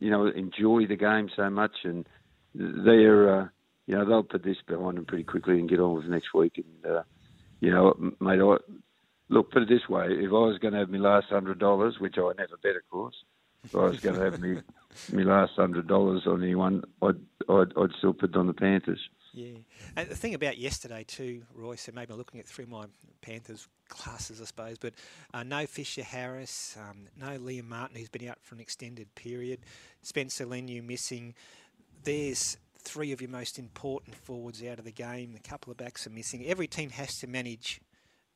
you 0.00 0.10
know, 0.10 0.26
enjoy 0.26 0.86
the 0.86 0.96
game 0.96 1.28
so 1.36 1.50
much, 1.50 1.76
and 1.84 2.06
they're 2.54 3.42
uh, 3.42 3.48
you 3.86 3.96
know 3.96 4.04
they'll 4.04 4.22
put 4.22 4.44
this 4.44 4.56
behind 4.66 4.96
them 4.96 5.04
pretty 5.04 5.24
quickly 5.24 5.58
and 5.58 5.68
get 5.68 5.80
on 5.80 5.96
with 5.96 6.06
next 6.06 6.32
week. 6.34 6.54
And 6.56 6.96
uh, 6.96 7.02
you 7.60 7.70
know, 7.70 7.94
mate, 8.20 8.40
I, 8.40 8.56
look, 9.28 9.50
put 9.52 9.62
it 9.62 9.68
this 9.68 9.88
way: 9.88 10.06
if 10.10 10.30
I 10.30 10.32
was 10.32 10.58
going 10.58 10.74
to 10.74 10.80
have 10.80 10.90
my 10.90 10.98
last 10.98 11.26
hundred 11.28 11.58
dollars, 11.58 11.96
which 11.98 12.16
I 12.18 12.32
never 12.38 12.56
bet, 12.62 12.76
of 12.76 12.88
course, 12.90 13.16
if 13.68 13.76
I 13.76 13.84
was 13.84 14.00
going 14.00 14.16
to 14.16 14.24
have 14.24 14.40
me 14.40 14.58
my 15.12 15.22
last 15.22 15.52
hundred 15.56 15.86
dollars 15.86 16.22
on 16.26 16.42
anyone, 16.42 16.82
I'd, 17.02 17.16
I'd 17.48 17.76
I'd 17.76 17.90
still 17.98 18.14
put 18.14 18.34
on 18.36 18.46
the 18.46 18.54
Panthers. 18.54 19.00
Yeah, 19.34 19.58
and 19.94 20.08
the 20.08 20.16
thing 20.16 20.34
about 20.34 20.58
yesterday 20.58 21.04
too, 21.06 21.42
Royce, 21.54 21.86
and 21.86 21.94
maybe 21.94 22.12
I'm 22.12 22.18
looking 22.18 22.40
at 22.40 22.46
through 22.46 22.66
my 22.66 22.86
Panthers 23.20 23.68
classes, 23.88 24.40
I 24.40 24.44
suppose, 24.44 24.78
but 24.78 24.94
uh, 25.34 25.42
no 25.42 25.66
Fisher 25.66 26.02
Harris, 26.02 26.76
um, 26.78 27.06
no 27.16 27.38
Liam 27.38 27.68
Martin, 27.68 27.96
who's 27.96 28.08
been 28.08 28.28
out 28.28 28.38
for 28.42 28.54
an 28.54 28.60
extended 28.60 29.14
period, 29.14 29.60
Spencer 30.02 30.46
Leniu 30.46 30.82
missing. 30.82 31.34
There's 32.04 32.56
three 32.78 33.12
of 33.12 33.20
your 33.20 33.30
most 33.30 33.58
important 33.58 34.14
forwards 34.14 34.62
out 34.64 34.78
of 34.78 34.84
the 34.86 34.92
game. 34.92 35.34
A 35.36 35.48
couple 35.48 35.70
of 35.70 35.76
backs 35.76 36.06
are 36.06 36.10
missing. 36.10 36.46
Every 36.46 36.66
team 36.66 36.90
has 36.90 37.18
to 37.20 37.26
manage 37.26 37.80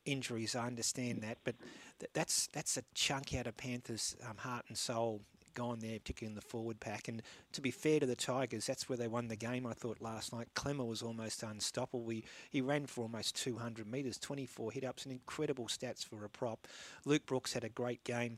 injuries. 0.05 0.55
I 0.55 0.67
understand 0.67 1.21
that, 1.21 1.37
but 1.43 1.55
th- 1.99 2.11
that's 2.13 2.47
that's 2.47 2.77
a 2.77 2.83
chunk 2.93 3.33
out 3.33 3.47
of 3.47 3.57
Panthers' 3.57 4.15
um, 4.27 4.37
heart 4.37 4.65
and 4.67 4.77
soul 4.77 5.21
gone 5.53 5.79
there, 5.79 5.99
particularly 5.99 6.31
in 6.31 6.35
the 6.35 6.41
forward 6.41 6.79
pack. 6.79 7.07
And 7.07 7.21
to 7.53 7.61
be 7.61 7.71
fair 7.71 7.99
to 7.99 8.05
the 8.05 8.15
Tigers, 8.15 8.65
that's 8.65 8.89
where 8.89 8.97
they 8.97 9.07
won 9.07 9.27
the 9.27 9.35
game. 9.35 9.65
I 9.65 9.73
thought 9.73 10.01
last 10.01 10.33
night 10.33 10.47
Klemmer 10.55 10.87
was 10.87 11.01
almost 11.01 11.43
unstoppable. 11.43 12.09
He, 12.09 12.23
he 12.49 12.61
ran 12.61 12.85
for 12.85 13.01
almost 13.01 13.35
200 13.41 13.89
metres, 13.89 14.17
24 14.17 14.71
hit 14.71 14.83
ups, 14.83 15.03
and 15.03 15.11
incredible 15.11 15.65
stats 15.65 16.05
for 16.05 16.23
a 16.25 16.29
prop. 16.29 16.67
Luke 17.05 17.25
Brooks 17.25 17.53
had 17.53 17.63
a 17.63 17.69
great 17.69 18.03
game. 18.03 18.37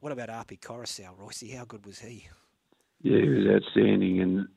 What 0.00 0.12
about 0.12 0.28
Api 0.28 0.58
Koroisau, 0.58 1.18
Royce? 1.18 1.52
How 1.56 1.64
good 1.64 1.86
was 1.86 2.00
he? 2.00 2.28
Yeah, 3.02 3.20
he 3.20 3.28
was 3.28 3.46
outstanding, 3.46 4.20
and 4.20 4.48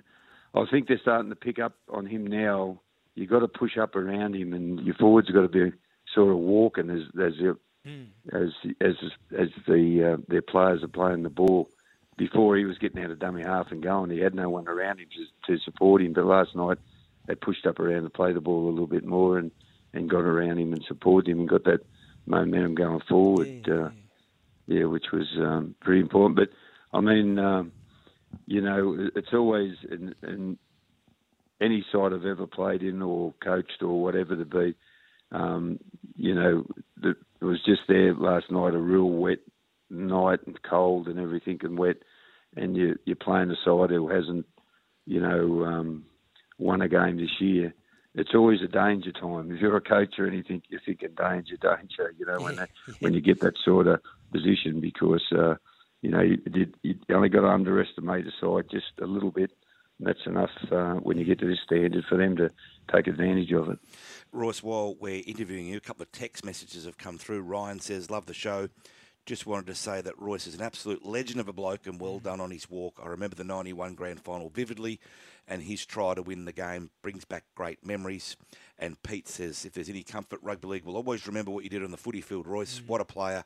I 0.53 0.63
think 0.69 0.87
they're 0.87 0.99
starting 1.01 1.29
to 1.29 1.35
pick 1.35 1.59
up 1.59 1.73
on 1.89 2.05
him 2.05 2.25
now. 2.25 2.81
You've 3.15 3.29
got 3.29 3.39
to 3.39 3.47
push 3.47 3.77
up 3.77 3.95
around 3.95 4.35
him, 4.35 4.53
and 4.53 4.79
your 4.79 4.95
forwards 4.95 5.27
have 5.27 5.35
got 5.35 5.41
to 5.41 5.47
be 5.69 5.75
sort 6.13 6.31
of 6.31 6.37
walking 6.37 6.89
as 6.89 7.03
as 7.21 7.33
mm. 7.85 8.07
as 8.31 8.49
as 8.81 8.95
as 9.37 9.49
the 9.67 10.13
uh, 10.13 10.21
their 10.27 10.41
players 10.41 10.83
are 10.83 10.87
playing 10.87 11.23
the 11.23 11.29
ball 11.29 11.69
before 12.19 12.57
he 12.57 12.65
was 12.65 12.77
getting 12.77 13.01
out 13.01 13.09
of 13.09 13.17
dummy 13.17 13.41
half 13.41 13.71
and 13.71 13.81
going, 13.81 14.11
he 14.11 14.19
had 14.19 14.35
no 14.35 14.49
one 14.49 14.67
around 14.67 14.99
him 14.99 15.07
to, 15.15 15.53
to 15.53 15.63
support 15.63 16.01
him. 16.01 16.11
But 16.11 16.25
last 16.25 16.53
night, 16.53 16.77
they 17.25 17.33
pushed 17.33 17.65
up 17.65 17.79
around 17.79 18.03
to 18.03 18.09
play 18.09 18.33
the 18.33 18.41
ball 18.41 18.67
a 18.67 18.71
little 18.71 18.87
bit 18.87 19.05
more 19.05 19.37
and, 19.37 19.51
and 19.93 20.09
got 20.09 20.19
around 20.19 20.59
him 20.59 20.73
and 20.73 20.83
supported 20.85 21.31
him 21.31 21.39
and 21.39 21.49
got 21.49 21.63
that 21.63 21.79
momentum 22.25 22.75
going 22.75 22.99
forward. 23.07 23.47
Yeah, 23.65 23.73
uh, 23.73 23.89
yeah 24.67 24.83
which 24.83 25.05
was 25.13 25.27
um, 25.37 25.75
pretty 25.79 26.01
important. 26.01 26.35
But 26.35 26.49
I 26.93 26.99
mean, 26.99 27.39
um, 27.39 27.71
you 28.45 28.59
know, 28.59 29.09
it's 29.15 29.33
always 29.33 29.75
in, 29.89 30.13
in 30.21 30.57
any 31.61 31.85
side 31.89 32.11
I've 32.11 32.25
ever 32.25 32.47
played 32.47 32.83
in 32.83 33.01
or 33.01 33.33
coached 33.41 33.81
or 33.81 34.01
whatever 34.01 34.35
to 34.35 34.45
be. 34.45 34.75
Um, 35.31 35.79
you 36.15 36.35
know, 36.35 36.65
it 37.03 37.15
was 37.43 37.59
just 37.65 37.81
there 37.87 38.13
last 38.13 38.51
night, 38.51 38.73
a 38.73 38.79
real 38.79 39.09
wet 39.09 39.39
night 39.89 40.39
and 40.45 40.61
cold 40.63 41.07
and 41.07 41.19
everything 41.19 41.59
and 41.63 41.77
wet, 41.77 41.97
and 42.55 42.75
you, 42.75 42.97
you're 43.05 43.15
playing 43.15 43.51
a 43.51 43.55
side 43.65 43.89
who 43.89 44.09
hasn't, 44.09 44.45
you 45.05 45.19
know, 45.19 45.65
um, 45.65 46.05
won 46.57 46.81
a 46.81 46.89
game 46.89 47.17
this 47.17 47.39
year, 47.39 47.73
it's 48.15 48.33
always 48.33 48.61
a 48.61 48.67
danger 48.67 49.11
time. 49.11 49.51
If 49.51 49.61
you're 49.61 49.77
a 49.77 49.81
coach 49.81 50.15
or 50.17 50.27
anything, 50.27 50.61
you're 50.67 50.81
thinking 50.85 51.09
danger, 51.17 51.57
danger. 51.57 52.13
You 52.17 52.25
know, 52.25 52.39
when 52.39 52.55
that, 52.55 52.69
when 52.99 53.13
you 53.13 53.21
get 53.21 53.39
that 53.41 53.53
sort 53.63 53.87
of 53.87 54.01
position, 54.31 54.81
because 54.81 55.23
uh, 55.31 55.55
you 56.01 56.11
know 56.11 56.21
you, 56.21 56.37
did, 56.37 56.75
you 56.81 56.95
only 57.13 57.29
got 57.29 57.41
to 57.41 57.47
underestimate 57.47 58.25
the 58.25 58.31
side 58.41 58.69
just 58.71 58.99
a 59.01 59.05
little 59.05 59.31
bit. 59.31 59.51
And 59.99 60.07
that's 60.07 60.25
enough 60.25 60.49
uh, 60.71 60.95
when 60.95 61.17
you 61.17 61.25
get 61.25 61.39
to 61.39 61.45
this 61.47 61.59
standard 61.65 62.05
for 62.07 62.17
them 62.17 62.35
to 62.37 62.49
take 62.93 63.07
advantage 63.07 63.51
of 63.51 63.69
it. 63.69 63.79
Royce, 64.31 64.63
while 64.63 64.95
we're 64.99 65.23
interviewing 65.27 65.67
you, 65.67 65.77
a 65.77 65.81
couple 65.81 66.03
of 66.03 66.11
text 66.11 66.45
messages 66.45 66.85
have 66.85 66.97
come 66.97 67.17
through. 67.17 67.41
Ryan 67.41 67.79
says, 67.79 68.09
"Love 68.09 68.25
the 68.25 68.33
show." 68.33 68.69
just 69.25 69.45
wanted 69.45 69.67
to 69.67 69.75
say 69.75 70.01
that 70.01 70.17
Royce 70.19 70.47
is 70.47 70.55
an 70.55 70.61
absolute 70.61 71.05
legend 71.05 71.39
of 71.39 71.47
a 71.47 71.53
bloke 71.53 71.85
and 71.85 71.99
Mm. 71.99 72.01
well 72.01 72.17
done 72.17 72.41
on 72.41 72.49
his 72.49 72.67
walk. 72.67 72.99
I 73.03 73.09
remember 73.09 73.35
the 73.35 73.43
91 73.43 73.93
grand 73.93 74.19
final 74.21 74.49
vividly, 74.49 74.99
and 75.47 75.61
his 75.61 75.85
try 75.85 76.15
to 76.15 76.23
win 76.23 76.45
the 76.45 76.51
game 76.51 76.89
brings 77.03 77.25
back 77.25 77.43
great 77.53 77.85
memories. 77.85 78.37
And 78.79 78.99
Pete 79.03 79.27
says, 79.27 79.65
if 79.65 79.73
there's 79.73 79.89
any 79.89 80.01
comfort, 80.01 80.39
rugby 80.41 80.67
league 80.69 80.83
will 80.83 80.95
always 80.95 81.27
remember 81.27 81.51
what 81.51 81.63
you 81.63 81.69
did 81.69 81.83
on 81.83 81.91
the 81.91 81.97
footy 81.97 82.21
field, 82.21 82.47
Royce. 82.47 82.81
What 82.87 83.01
a 83.01 83.05
player. 83.05 83.43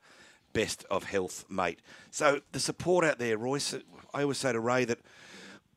Best 0.53 0.85
of 0.89 1.03
health, 1.03 1.43
mate. 1.49 1.80
So 2.11 2.39
the 2.53 2.61
support 2.61 3.03
out 3.03 3.19
there, 3.19 3.38
Royce, 3.38 3.73
I 4.13 4.21
always 4.21 4.38
say 4.38 4.53
to 4.53 4.61
Ray 4.61 4.85
that 4.85 4.99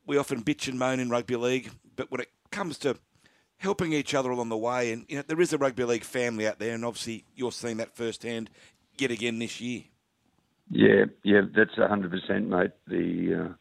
we 0.07 0.17
often 0.17 0.43
bitch 0.43 0.67
and 0.67 0.79
moan 0.79 0.99
in 0.99 1.09
rugby 1.09 1.35
league, 1.35 1.69
but 1.95 2.09
when 2.09 2.21
it 2.21 2.31
comes 2.49 2.79
to 2.79 2.97
helping 3.57 3.93
each 3.93 4.15
other 4.15 4.31
along 4.31 4.49
the 4.49 4.57
way, 4.57 4.91
and 4.91 5.05
you 5.07 5.17
know 5.17 5.23
there 5.27 5.41
is 5.41 5.53
a 5.53 5.57
rugby 5.57 5.83
league 5.83 6.03
family 6.03 6.47
out 6.47 6.57
there, 6.57 6.73
and 6.73 6.83
obviously 6.83 7.25
you're 7.35 7.51
seeing 7.51 7.77
that 7.77 7.95
firsthand 7.95 8.49
yet 8.97 9.11
again 9.11 9.37
this 9.37 9.61
year. 9.61 9.83
Yeah, 10.69 11.05
yeah, 11.23 11.41
that's 11.55 11.75
hundred 11.75 12.11
percent, 12.11 12.47
mate. 12.47 12.71
The 12.87 13.45
uh, 13.45 13.53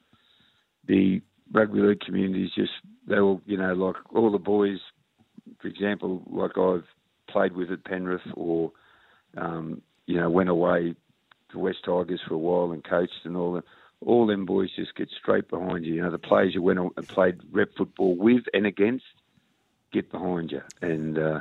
the 0.86 1.20
rugby 1.52 1.80
league 1.80 2.00
community 2.00 2.44
is 2.44 2.54
just 2.54 2.72
they 3.06 3.18
all, 3.18 3.40
you 3.44 3.56
know, 3.56 3.74
like 3.74 3.96
all 4.14 4.30
the 4.30 4.38
boys. 4.38 4.78
For 5.60 5.68
example, 5.68 6.22
like 6.26 6.56
I've 6.56 6.84
played 7.28 7.54
with 7.56 7.70
at 7.70 7.84
Penrith, 7.84 8.22
or 8.34 8.72
um, 9.36 9.82
you 10.06 10.20
know, 10.20 10.30
went 10.30 10.48
away 10.48 10.94
to 11.50 11.58
West 11.58 11.78
Tigers 11.84 12.20
for 12.26 12.34
a 12.34 12.38
while 12.38 12.72
and 12.72 12.84
coached 12.84 13.24
and 13.24 13.36
all 13.36 13.54
that. 13.54 13.64
All 14.04 14.26
them 14.26 14.44
boys 14.44 14.70
just 14.76 14.94
get 14.94 15.08
straight 15.10 15.48
behind 15.48 15.84
you. 15.84 15.94
You 15.94 16.02
know, 16.02 16.10
the 16.10 16.18
players 16.18 16.54
you 16.54 16.62
went 16.62 16.78
and 16.78 17.08
played 17.08 17.40
rep 17.50 17.70
football 17.76 18.16
with 18.16 18.44
and 18.52 18.66
against 18.66 19.04
get 19.92 20.10
behind 20.10 20.52
you, 20.52 20.62
and 20.82 21.18
uh, 21.18 21.40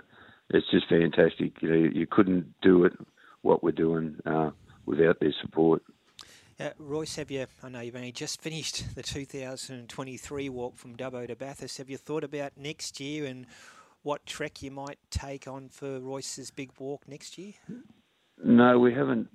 it's 0.49 0.69
just 0.71 0.87
fantastic. 0.87 1.61
You 1.61 1.69
know, 1.69 1.89
you 1.93 2.07
couldn't 2.07 2.53
do 2.61 2.85
it 2.85 2.93
what 3.41 3.63
we're 3.63 3.71
doing 3.71 4.17
uh, 4.25 4.51
without 4.85 5.19
their 5.19 5.33
support. 5.41 5.83
Uh, 6.57 6.69
Royce, 6.79 7.17
have 7.17 7.29
you? 7.29 7.45
I 7.61 7.69
know 7.69 7.81
you've 7.81 7.97
only 7.97 8.13
just 8.13 8.41
finished 8.41 8.95
the 8.95 9.03
2023 9.03 10.49
walk 10.49 10.77
from 10.77 10.95
Dubbo 10.95 11.27
to 11.27 11.35
Bathurst. 11.35 11.77
Have 11.79 11.89
you 11.89 11.97
thought 11.97 12.23
about 12.23 12.53
next 12.55 12.99
year 13.01 13.25
and 13.25 13.45
what 14.03 14.25
trek 14.25 14.61
you 14.61 14.71
might 14.71 14.99
take 15.09 15.47
on 15.47 15.67
for 15.67 15.99
Royce's 15.99 16.51
big 16.51 16.71
walk 16.79 17.07
next 17.07 17.37
year? 17.37 17.53
No, 18.41 18.79
we 18.79 18.93
haven't 18.93 19.27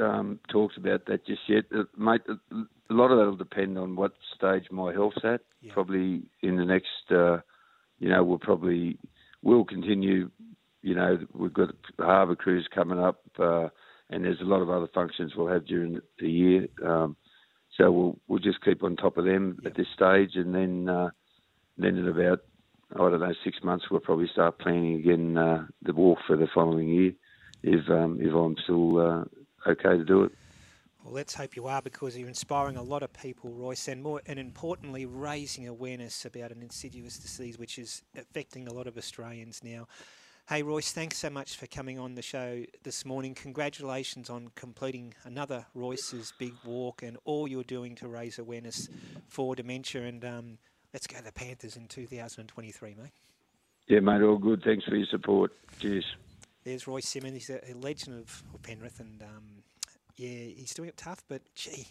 um, 0.00 0.40
talked 0.50 0.76
about 0.76 1.06
that 1.06 1.26
just 1.26 1.42
yet, 1.48 1.64
uh, 1.74 1.84
mate. 1.96 2.22
A 2.28 2.64
a 2.90 2.94
lot 2.94 3.10
of 3.10 3.18
that 3.18 3.26
will 3.26 3.36
depend 3.36 3.76
on 3.78 3.96
what 3.96 4.12
stage 4.36 4.64
my 4.70 4.92
health's 4.92 5.18
at. 5.24 5.42
Probably 5.72 6.22
in 6.42 6.56
the 6.56 6.64
next, 6.64 7.10
uh, 7.10 7.38
you 7.98 8.08
know, 8.08 8.24
we'll 8.24 8.38
probably 8.38 8.98
will 9.42 9.64
continue. 9.64 10.30
You 10.82 10.94
know, 10.94 11.18
we've 11.34 11.52
got 11.52 11.70
the 11.98 12.04
harbour 12.04 12.36
cruise 12.36 12.68
coming 12.74 12.98
up, 12.98 13.22
uh, 13.38 13.68
and 14.10 14.24
there's 14.24 14.40
a 14.40 14.44
lot 14.44 14.62
of 14.62 14.70
other 14.70 14.88
functions 14.94 15.32
we'll 15.36 15.52
have 15.52 15.66
during 15.66 16.00
the 16.18 16.30
year. 16.30 16.68
Um, 16.84 17.16
so 17.76 17.90
we'll 17.90 18.18
we'll 18.26 18.38
just 18.38 18.64
keep 18.64 18.82
on 18.82 18.96
top 18.96 19.18
of 19.18 19.24
them 19.24 19.58
at 19.66 19.76
this 19.76 19.86
stage, 19.94 20.30
and 20.34 20.54
then 20.54 20.88
uh, 20.88 21.10
then 21.76 21.96
in 21.96 22.08
about 22.08 22.40
I 22.94 22.98
don't 22.98 23.20
know 23.20 23.34
six 23.44 23.58
months 23.62 23.86
we'll 23.90 24.00
probably 24.00 24.28
start 24.32 24.58
planning 24.58 24.94
again 24.94 25.36
uh, 25.36 25.66
the 25.82 25.92
walk 25.92 26.18
for 26.26 26.36
the 26.36 26.48
following 26.54 26.88
year, 26.88 27.12
if 27.62 27.88
um, 27.90 28.18
if 28.20 28.32
I'm 28.32 28.56
still 28.64 28.98
uh, 28.98 29.24
okay 29.66 29.96
to 29.96 30.04
do 30.04 30.24
it. 30.24 30.32
Well, 31.02 31.14
let's 31.14 31.34
hope 31.34 31.56
you 31.56 31.66
are 31.66 31.80
because 31.80 32.18
you're 32.18 32.28
inspiring 32.28 32.76
a 32.76 32.82
lot 32.82 33.02
of 33.02 33.12
people, 33.12 33.50
Royce, 33.50 33.88
and 33.88 34.02
more, 34.02 34.20
and 34.26 34.38
importantly, 34.38 35.06
raising 35.06 35.68
awareness 35.68 36.24
about 36.24 36.50
an 36.50 36.60
insidious 36.60 37.18
disease 37.18 37.58
which 37.58 37.78
is 37.78 38.02
affecting 38.16 38.66
a 38.66 38.72
lot 38.72 38.86
of 38.86 38.98
Australians 38.98 39.62
now. 39.62 39.86
Hey, 40.48 40.62
Royce, 40.62 40.92
thanks 40.92 41.18
so 41.18 41.28
much 41.28 41.56
for 41.56 41.66
coming 41.66 41.98
on 41.98 42.14
the 42.14 42.22
show 42.22 42.64
this 42.82 43.04
morning. 43.04 43.34
Congratulations 43.34 44.30
on 44.30 44.48
completing 44.54 45.12
another 45.24 45.66
Royce's 45.74 46.32
Big 46.38 46.54
Walk 46.64 47.02
and 47.02 47.18
all 47.26 47.46
you're 47.46 47.64
doing 47.64 47.94
to 47.96 48.08
raise 48.08 48.38
awareness 48.38 48.88
for 49.28 49.54
dementia. 49.54 50.04
And 50.04 50.24
um, 50.24 50.58
let's 50.94 51.06
go 51.06 51.18
to 51.18 51.24
the 51.24 51.32
Panthers 51.32 51.76
in 51.76 51.86
2023, 51.86 52.94
mate. 52.94 53.10
Yeah, 53.88 54.00
mate, 54.00 54.22
all 54.22 54.38
good. 54.38 54.62
Thanks 54.64 54.86
for 54.86 54.96
your 54.96 55.06
support. 55.06 55.52
Cheers. 55.80 56.04
There's 56.68 56.86
Royce 56.86 57.08
Simmons. 57.08 57.34
He's 57.34 57.50
a, 57.50 57.72
a 57.72 57.74
legend 57.74 58.18
of 58.18 58.42
Penrith, 58.62 59.00
and 59.00 59.22
um, 59.22 59.44
yeah, 60.16 60.28
he's 60.28 60.74
doing 60.74 60.90
it 60.90 60.98
tough. 60.98 61.24
But 61.26 61.40
gee, 61.54 61.88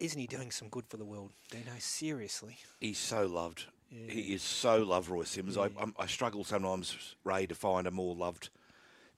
isn't 0.00 0.18
he 0.18 0.26
doing 0.26 0.50
some 0.50 0.68
good 0.68 0.86
for 0.88 0.96
the 0.96 1.04
world? 1.04 1.32
Do 1.50 1.58
you 1.58 1.64
know? 1.66 1.72
Seriously. 1.78 2.56
He's 2.80 2.98
so 2.98 3.26
loved. 3.26 3.66
He 3.90 4.34
is 4.34 4.42
so 4.42 4.82
loved, 4.82 5.10
Roy 5.10 5.24
Sims. 5.24 5.58
I, 5.58 5.68
I'm, 5.78 5.94
I 5.98 6.06
struggle 6.06 6.44
sometimes, 6.44 7.14
Ray, 7.24 7.46
to 7.46 7.54
find 7.54 7.86
a 7.86 7.90
more 7.90 8.16
loved 8.16 8.48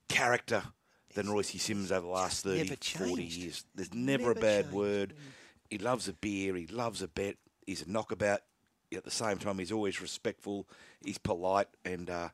character 0.09 0.63
than 1.15 1.31
Royce 1.31 1.63
Sims 1.63 1.93
over 1.93 2.05
the 2.05 2.13
last 2.13 2.45
30, 2.45 2.77
40 2.77 3.23
years. 3.23 3.65
There's 3.75 3.95
never, 3.95 4.33
a 4.33 4.35
bad 4.35 4.65
changed. 4.65 4.77
word. 4.77 5.15
He 5.71 5.79
loves 5.79 6.09
a 6.09 6.13
beer. 6.13 6.57
He 6.57 6.67
loves 6.67 7.01
a 7.01 7.09
bet. 7.09 7.37
He's 7.67 7.87
a 7.87 7.91
knockabout. 7.91 8.41
At 8.95 9.05
the 9.05 9.11
same 9.11 9.39
time, 9.39 9.59
he's 9.59 9.73
always 9.73 10.03
respectful. 10.03 10.67
He's 11.03 11.19
polite, 11.19 11.69
and 11.85 12.11
uh, 12.11 12.29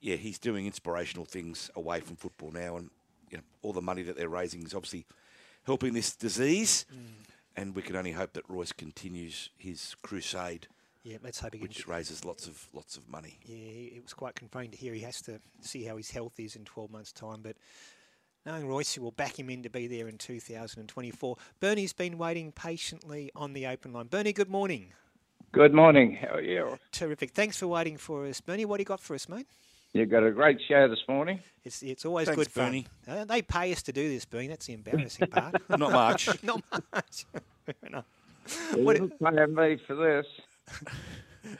yeah, 0.00 0.16
he's 0.16 0.38
doing 0.38 0.66
inspirational 0.66 1.24
things 1.24 1.70
away 1.76 2.00
from 2.00 2.16
football 2.16 2.50
now. 2.50 2.76
And 2.76 2.90
you 3.30 3.38
know, 3.38 3.44
all 3.62 3.72
the 3.72 3.82
money 3.82 4.02
that 4.02 4.16
they're 4.16 4.28
raising 4.28 4.62
is 4.62 4.74
obviously 4.74 5.06
helping 5.64 5.92
this 5.94 6.14
disease. 6.16 6.86
Mm. 6.92 7.24
And 7.56 7.74
we 7.74 7.82
can 7.82 7.96
only 7.96 8.12
hope 8.12 8.32
that 8.34 8.48
Royce 8.48 8.70
continues 8.72 9.50
his 9.58 9.96
crusade 10.02 10.68
Yeah, 11.02 11.16
let's 11.24 11.40
hope 11.40 11.54
he 11.54 11.58
can. 11.58 11.66
which 11.68 11.88
raises 11.88 12.24
lots 12.24 12.46
of 12.46 12.66
lots 12.72 12.96
of 12.96 13.08
money. 13.08 13.38
Yeah, 13.44 13.56
he- 13.56 13.92
it 13.96 14.02
was 14.02 14.14
quite 14.14 14.34
confronting 14.36 14.70
to 14.72 14.76
hear. 14.76 14.94
He 14.94 15.00
has 15.00 15.20
to 15.22 15.40
see 15.60 15.84
how 15.84 15.96
his 15.96 16.10
health 16.12 16.38
is 16.38 16.54
in 16.56 16.64
12 16.64 16.90
months' 16.90 17.12
time. 17.12 17.40
But 17.42 17.56
knowing 18.46 18.66
Royce 18.68 18.96
will 18.98 19.10
back 19.10 19.38
him 19.38 19.50
in 19.50 19.62
to 19.64 19.68
be 19.70 19.86
there 19.88 20.06
in 20.08 20.18
2024. 20.18 21.36
Bernie's 21.60 21.92
been 21.92 22.16
waiting 22.16 22.52
patiently 22.52 23.30
on 23.34 23.52
the 23.52 23.66
open 23.66 23.92
line. 23.92 24.06
Bernie, 24.06 24.32
good 24.32 24.48
morning. 24.50 24.92
Good 25.50 25.74
morning. 25.74 26.14
How 26.14 26.34
are 26.36 26.40
you? 26.42 26.78
Terrific. 26.92 27.30
Thanks 27.32 27.58
for 27.58 27.66
waiting 27.66 27.96
for 27.96 28.24
us. 28.26 28.40
Bernie, 28.40 28.64
what 28.66 28.76
do 28.76 28.82
you 28.82 28.86
got 28.86 29.00
for 29.00 29.14
us, 29.14 29.28
mate? 29.28 29.48
You 29.94 30.04
got 30.06 30.22
a 30.22 30.30
great 30.30 30.58
show 30.68 30.86
this 30.88 31.00
morning. 31.08 31.40
It's 31.64 31.82
it's 31.82 32.04
always 32.04 32.26
Thanks, 32.28 32.38
good 32.44 32.50
fun. 32.52 32.64
Bernie. 32.66 32.86
Uh, 33.06 33.24
they 33.24 33.42
pay 33.42 33.72
us 33.72 33.82
to 33.84 33.92
do 33.92 34.08
this, 34.08 34.24
Bernie. 34.26 34.48
That's 34.48 34.66
the 34.66 34.74
embarrassing 34.74 35.26
part. 35.30 35.54
Not 35.70 35.92
much. 35.92 36.42
Not 36.42 36.62
much. 36.92 37.24
Fair 37.64 37.74
enough. 37.86 38.04
You 38.76 38.84
What, 38.84 38.94
didn't 38.94 39.18
pay 39.18 39.46
me 39.46 39.78
for 39.86 39.96
this. 39.96 40.26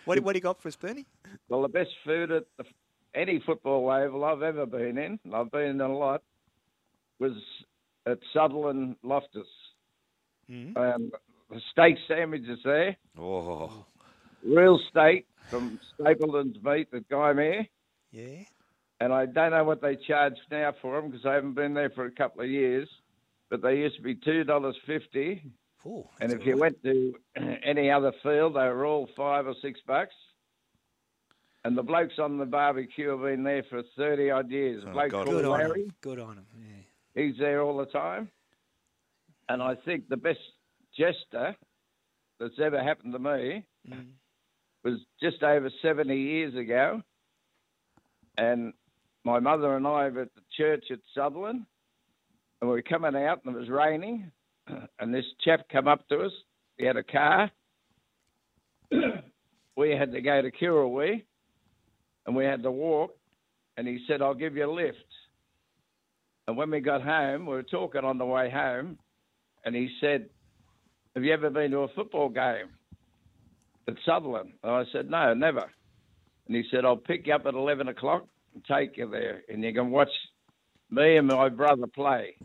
what, 0.05 0.21
what 0.21 0.33
do 0.33 0.37
you 0.39 0.43
got 0.43 0.61
for 0.61 0.69
us, 0.69 0.77
Bernie? 0.77 1.07
Well, 1.49 1.63
the 1.63 1.69
best 1.69 1.91
food 2.05 2.31
at 2.31 2.45
the, 2.59 2.65
any 3.15 3.43
football 3.45 3.91
oval 3.91 4.25
I've 4.25 4.43
ever 4.43 4.67
been 4.67 4.99
in, 4.99 5.19
and 5.25 5.35
I've 5.35 5.51
been 5.51 5.63
in 5.71 5.81
a 5.81 5.89
lot, 5.97 6.23
was 7.19 7.33
at 8.07 8.19
Sutherland 8.33 8.97
Loftus. 9.03 9.47
Mm. 10.51 10.77
Um, 10.77 11.11
the 11.51 11.61
steak 11.73 11.97
sandwiches 12.07 12.59
there, 12.65 12.97
Oh, 13.19 13.85
real 14.45 14.79
steak 14.91 15.27
from 15.51 15.79
Stapleton's 15.95 16.57
meat 16.63 16.89
at 16.95 17.09
Gymea. 17.09 17.69
Yeah. 18.11 18.45
And 19.01 19.13
I 19.13 19.27
don't 19.27 19.53
know 19.53 19.65
what 19.65 19.81
they 19.81 19.97
charge 19.97 20.35
now 20.51 20.75
for 20.83 21.01
them 21.01 21.11
because 21.11 21.25
I 21.27 21.35
haven't 21.35 21.55
been 21.55 21.75
there 21.75 21.91
for 21.91 22.07
a 22.07 22.11
couple 22.11 22.43
of 22.43 22.51
years. 22.51 22.89
But 23.51 23.63
they 23.63 23.77
used 23.79 23.97
to 23.97 24.03
be 24.03 24.15
two 24.15 24.45
dollars 24.45 24.77
fifty. 24.87 25.43
Ooh, 25.87 26.05
And 26.21 26.33
if 26.33 26.45
you 26.45 26.57
went 26.59 26.83
to 26.83 27.15
any 27.65 27.91
other 27.91 28.13
field, 28.23 28.55
they 28.55 28.67
were 28.69 28.85
all 28.85 29.09
five 29.17 29.47
or 29.47 29.55
six 29.63 29.81
bucks. 29.87 30.15
And 31.65 31.77
the 31.79 31.83
blokes 31.83 32.15
on 32.19 32.37
the 32.39 32.45
barbecue 32.47 33.11
have 33.11 33.21
been 33.23 33.43
there 33.45 33.63
for 33.71 33.83
30 33.97 34.31
odd 34.31 34.51
years. 34.51 34.83
Oh, 34.87 34.93
bloke 34.93 35.11
God. 35.11 35.27
called 35.27 35.37
Good 35.37 35.45
on 35.45 35.61
him. 35.61 35.93
Good 36.01 36.19
on 36.19 36.37
him. 36.39 36.47
Yeah. 37.15 37.23
he's 37.23 37.37
there 37.39 37.63
all 37.63 37.77
the 37.77 37.87
time. 37.87 38.29
And 39.49 39.63
I 39.63 39.77
think 39.77 40.09
the 40.09 40.17
best 40.17 40.41
jester 40.97 41.55
that's 42.41 42.59
ever 42.61 42.83
happened 42.83 43.13
to 43.13 43.19
me 43.19 43.65
Mm. 43.89 44.09
was 44.85 44.99
just 45.23 45.43
over 45.43 45.71
70 45.81 46.15
years 46.17 46.55
ago. 46.55 47.03
And 48.39 48.73
my 49.25 49.41
mother 49.41 49.77
and 49.77 49.87
I 49.87 50.09
were 50.09 50.23
at 50.23 50.35
the 50.35 50.43
church 50.57 50.87
at 50.91 51.01
Sutherland. 51.15 51.67
And 52.61 52.71
we 52.71 52.77
were 52.77 52.83
coming 52.83 53.15
out 53.17 53.41
and 53.45 53.55
it 53.55 53.59
was 53.59 53.69
raining. 53.69 54.31
And 55.01 55.15
this 55.15 55.25
chap 55.43 55.67
come 55.71 55.89
up 55.89 56.07
to 56.09 56.21
us. 56.21 56.33
He 56.77 56.85
had 56.85 56.97
a 56.97 57.03
car. 57.03 57.51
we 59.77 59.91
had 59.91 60.13
to 60.13 60.21
go 60.21 60.43
to 60.43 60.51
Kirrawee 60.51 61.25
and 62.27 62.37
we 62.37 62.45
had 62.45 62.63
to 62.63 62.71
walk. 62.71 63.17
And 63.77 63.89
he 63.89 64.05
said, 64.07 64.21
I'll 64.21 64.35
give 64.35 64.57
you 64.57 64.71
a 64.71 64.73
lift. 64.73 64.99
And 66.47 66.57
when 66.57 66.71
we 66.71 66.81
got 66.81 67.03
home, 67.03 67.47
we 67.47 67.55
were 67.55 67.63
talking 67.63 68.05
on 68.05 68.19
the 68.19 68.27
way 68.27 68.51
home. 68.51 68.99
And 69.65 69.75
he 69.75 69.89
said, 70.01 70.29
Have 71.15 71.25
you 71.25 71.33
ever 71.33 71.49
been 71.49 71.71
to 71.71 71.79
a 71.79 71.89
football 71.89 72.29
game 72.29 72.71
at 73.87 73.95
Sutherland? 74.05 74.53
And 74.63 74.73
I 74.73 74.85
said, 74.93 75.09
No, 75.11 75.33
never. 75.33 75.71
And 76.47 76.57
he 76.57 76.65
said, 76.71 76.85
I'll 76.85 76.97
pick 76.97 77.27
you 77.27 77.35
up 77.35 77.47
at 77.47 77.55
11 77.55 77.89
o'clock 77.89 78.27
take 78.67 78.97
you 78.97 79.09
there. 79.09 79.43
And 79.49 79.63
you 79.63 79.73
can 79.73 79.91
watch 79.91 80.11
me 80.91 81.17
and 81.17 81.27
my 81.29 81.49
brother 81.49 81.87
play. 81.87 82.37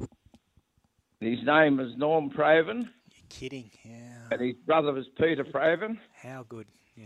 His 1.19 1.39
name 1.45 1.77
was 1.77 1.95
Norm 1.97 2.29
Provan. 2.29 2.89
You're 3.11 3.27
kidding. 3.29 3.71
Yeah. 3.83 4.27
And 4.31 4.41
his 4.41 4.55
brother 4.65 4.91
was 4.91 5.05
Peter 5.17 5.43
Provan. 5.45 5.97
How 6.21 6.45
good. 6.47 6.67
Yeah. 6.95 7.05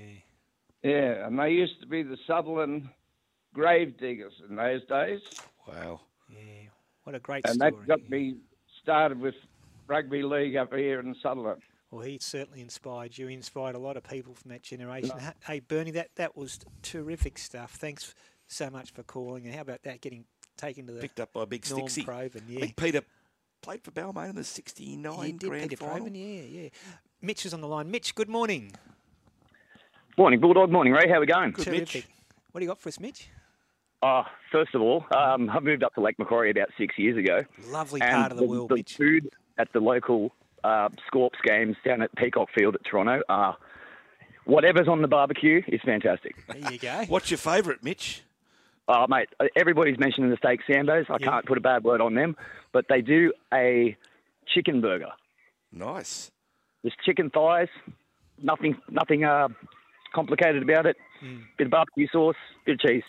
Yeah, 0.84 1.28
and 1.28 1.38
they 1.40 1.50
used 1.52 1.82
to 1.82 1.88
be 1.88 2.04
the 2.04 2.18
Sutherland 2.28 2.88
grave 3.54 3.98
diggers 3.98 4.34
in 4.48 4.56
those 4.56 4.86
days. 4.88 5.22
Wow. 5.68 6.02
Yeah. 6.30 6.70
What 7.04 7.16
a 7.16 7.20
great 7.20 7.46
and 7.46 7.56
story. 7.56 7.72
that 7.72 7.88
got 7.88 8.10
me 8.10 8.36
started 8.82 9.20
with 9.20 9.36
rugby 9.88 10.24
league 10.24 10.56
up 10.56 10.74
here 10.74 11.00
in 11.00 11.16
Sutherland. 11.22 11.62
Well, 11.90 12.02
he 12.02 12.18
certainly 12.22 12.62
inspired 12.62 13.18
you. 13.18 13.28
He 13.28 13.34
inspired 13.34 13.76
a 13.76 13.80
lot 13.80 13.98
of 13.98 14.04
people 14.04 14.34
from 14.34 14.52
that 14.52 14.62
generation. 14.62 15.18
Ha- 15.18 15.34
Hey, 15.46 15.62
Bernie, 15.62 15.92
that, 15.92 16.10
that 16.16 16.36
was 16.36 16.60
terrific 16.84 17.38
stuff. 17.38 17.72
Thanks 17.76 18.14
so 18.48 18.70
much 18.70 18.92
for 18.92 19.04
calling. 19.04 19.46
And 19.46 19.56
how 19.56 19.62
about 19.62 19.84
that 19.84 20.02
getting 20.02 20.26
taken 20.58 20.88
to 20.88 20.94
the 20.94 21.02
Picked 21.02 21.20
up 21.20 21.34
by 21.34 21.46
Big 21.46 21.70
Norm 21.70 21.84
Stixie. 21.84 22.06
Provan, 22.06 22.42
I 22.48 22.52
yeah. 22.52 22.60
think 22.62 22.76
Peter 22.76 23.02
played 23.62 23.84
for 23.84 23.92
Balmain 23.92 24.30
in 24.30 24.36
the 24.36 24.44
69 24.44 25.26
He 25.26 25.32
did, 25.34 25.50
grand 25.50 25.70
Peter 25.70 25.78
final. 25.86 26.08
Provan, 26.08 26.16
yeah, 26.16 26.62
yeah. 26.62 26.70
Mitch 27.22 27.46
is 27.46 27.54
on 27.54 27.62
the 27.62 27.68
line. 27.68 27.90
Mitch, 27.92 28.16
good 28.16 28.30
morning. 28.30 28.72
Morning, 30.18 30.40
Bulldog. 30.40 30.72
Morning, 30.72 30.94
Ray. 30.94 31.08
How 31.08 31.16
are 31.16 31.20
we 31.20 31.26
going? 31.28 31.52
Good, 31.52 31.66
Terrific. 31.66 31.94
Mitch. 31.96 32.08
What 32.52 32.60
do 32.60 32.66
you 32.66 32.70
got 32.70 32.80
for 32.80 32.90
us, 32.90 33.00
Mitch? 33.00 33.30
Oh, 34.02 34.24
first 34.52 34.76
of 34.76 34.82
all, 34.82 35.06
um, 35.16 35.50
I 35.50 35.60
moved 35.60 35.84
up 35.84 35.94
to 35.96 36.02
Lake 36.02 36.18
Macquarie 36.20 36.52
about 36.52 36.70
six 36.78 36.98
years 36.98 37.18
ago. 37.18 37.42
Lovely 37.68 38.00
part 38.00 38.32
of 38.32 38.38
the 38.38 38.46
world, 38.46 38.70
The 38.70 38.76
Mitch. 38.76 38.96
food 38.96 39.30
at 39.58 39.72
the 39.74 39.80
local 39.80 40.32
uh, 40.64 40.90
Scorps 41.08 41.40
games 41.44 41.76
down 41.86 42.02
at 42.02 42.14
Peacock 42.16 42.50
Field 42.56 42.76
at 42.76 42.84
Toronto, 42.84 43.22
uh, 43.30 43.54
whatever's 44.46 44.88
on 44.88 45.02
the 45.02 45.08
barbecue 45.08 45.62
is 45.68 45.82
fantastic. 45.84 46.36
There 46.48 46.72
you 46.72 46.80
go. 46.80 47.06
What's 47.08 47.32
your 47.32 47.38
favourite, 47.38 47.84
Mitch? 47.84 48.24
Oh, 48.90 49.06
mate, 49.10 49.28
everybody's 49.58 50.00
mentioning 50.00 50.30
the 50.30 50.38
steak 50.38 50.62
sambos. 50.70 51.10
I 51.10 51.18
can't 51.18 51.46
put 51.46 51.58
a 51.58 51.62
bad 51.62 51.84
word 51.84 52.00
on 52.00 52.14
them, 52.16 52.38
but 52.72 52.86
they 52.90 53.02
do 53.02 53.34
a 53.54 53.98
chicken 54.48 54.80
burger. 54.82 55.10
Nice. 55.74 56.32
Just 56.86 56.98
chicken 57.06 57.30
thighs, 57.30 57.68
nothing, 58.42 58.78
nothing 58.90 59.26
uh, 59.26 59.50
complicated 60.16 60.64
about 60.64 60.86
it. 60.86 60.96
Bit 61.58 61.66
of 61.66 61.72
barbecue 61.72 62.08
sauce, 62.12 62.36
bit 62.66 62.76
of 62.76 62.80
cheese. 62.80 63.04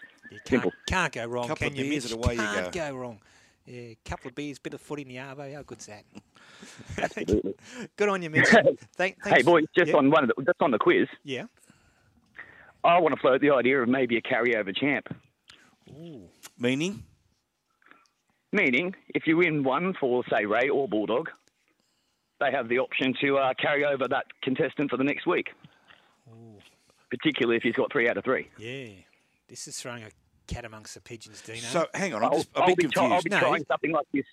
Simple. 0.47 0.73
Can't 0.89 1.13
go 1.13 1.27
wrong, 1.27 1.47
Couple 1.49 1.69
can 1.69 1.79
of 1.79 1.85
you, 1.85 1.91
beers 1.91 2.05
Mitch? 2.05 2.25
away 2.25 2.37
Can't 2.37 2.73
go. 2.73 2.91
go 2.91 2.97
wrong. 2.97 3.21
Yeah, 3.65 3.93
couple 4.05 4.31
of 4.31 4.35
beers, 4.35 4.59
bit 4.59 4.73
of 4.75 4.81
foot 4.81 4.99
in 4.99 5.09
the 5.09 5.17
arvo. 5.17 5.55
How 5.55 5.63
good's 5.63 5.87
that? 5.87 6.05
Absolutely. 6.99 7.55
Good 7.97 8.09
on 8.09 8.23
you, 8.23 8.31
Mitch. 8.31 8.49
Thank, 8.97 9.17
hey, 9.23 9.31
thanks. 9.31 9.45
boys, 9.45 9.65
just 9.77 9.91
Yeah. 9.91 9.97
on 9.99 10.11
one 10.11 10.25
of 10.25 10.31
the, 10.35 10.43
just 10.43 10.61
on 10.61 10.71
the 10.71 10.79
quiz. 10.79 11.07
Yeah. 11.23 11.45
I 12.83 12.99
want 13.01 13.15
to 13.15 13.21
float 13.21 13.41
the 13.43 13.51
idea 13.51 13.81
of 13.83 13.89
maybe 13.89 14.17
a 14.17 14.23
carryover 14.23 14.75
champ. 14.77 15.07
Meaning? 16.59 17.03
Meaning, 18.53 18.95
if 19.15 19.27
you 19.27 19.37
win 19.37 19.63
one 19.63 19.95
for, 20.01 20.23
say, 20.31 20.45
Ray 20.47 20.69
or 20.69 20.89
Bulldog, 20.89 21.29
they 22.41 22.51
have 22.51 22.69
the 22.69 22.79
option 22.79 23.15
to 23.21 23.37
uh, 23.39 23.53
carry 23.61 23.85
over 23.85 24.09
that 24.09 24.27
contestant 24.43 24.91
for 24.91 24.97
the 24.97 25.05
next 25.05 25.27
week. 25.27 25.49
Particularly 27.11 27.57
if 27.57 27.63
he's 27.63 27.75
got 27.75 27.91
three 27.93 28.09
out 28.09 28.17
of 28.17 28.25
three. 28.25 28.49
Yeah. 28.59 28.89
This 29.49 29.67
is 29.67 29.79
throwing 29.81 30.03
a 30.05 30.11
cat 30.47 30.65
amongst 30.65 30.95
the 30.95 31.01
pigeons, 31.01 31.41
Dino. 31.41 31.59
So, 31.59 31.87
hang 31.95 32.13
on, 32.15 32.23
I'm 32.23 32.31
I'll, 32.31 32.37
just 32.39 32.49
a 32.55 32.61
I'll 32.61 32.67
bit 32.67 32.77
be 32.79 32.87
try- 32.89 33.07
I'll 33.07 33.23
be 33.23 33.31
No. 33.31 33.39
trying 33.41 33.65
something 33.67 33.93
like 33.93 34.07
this 34.13 34.25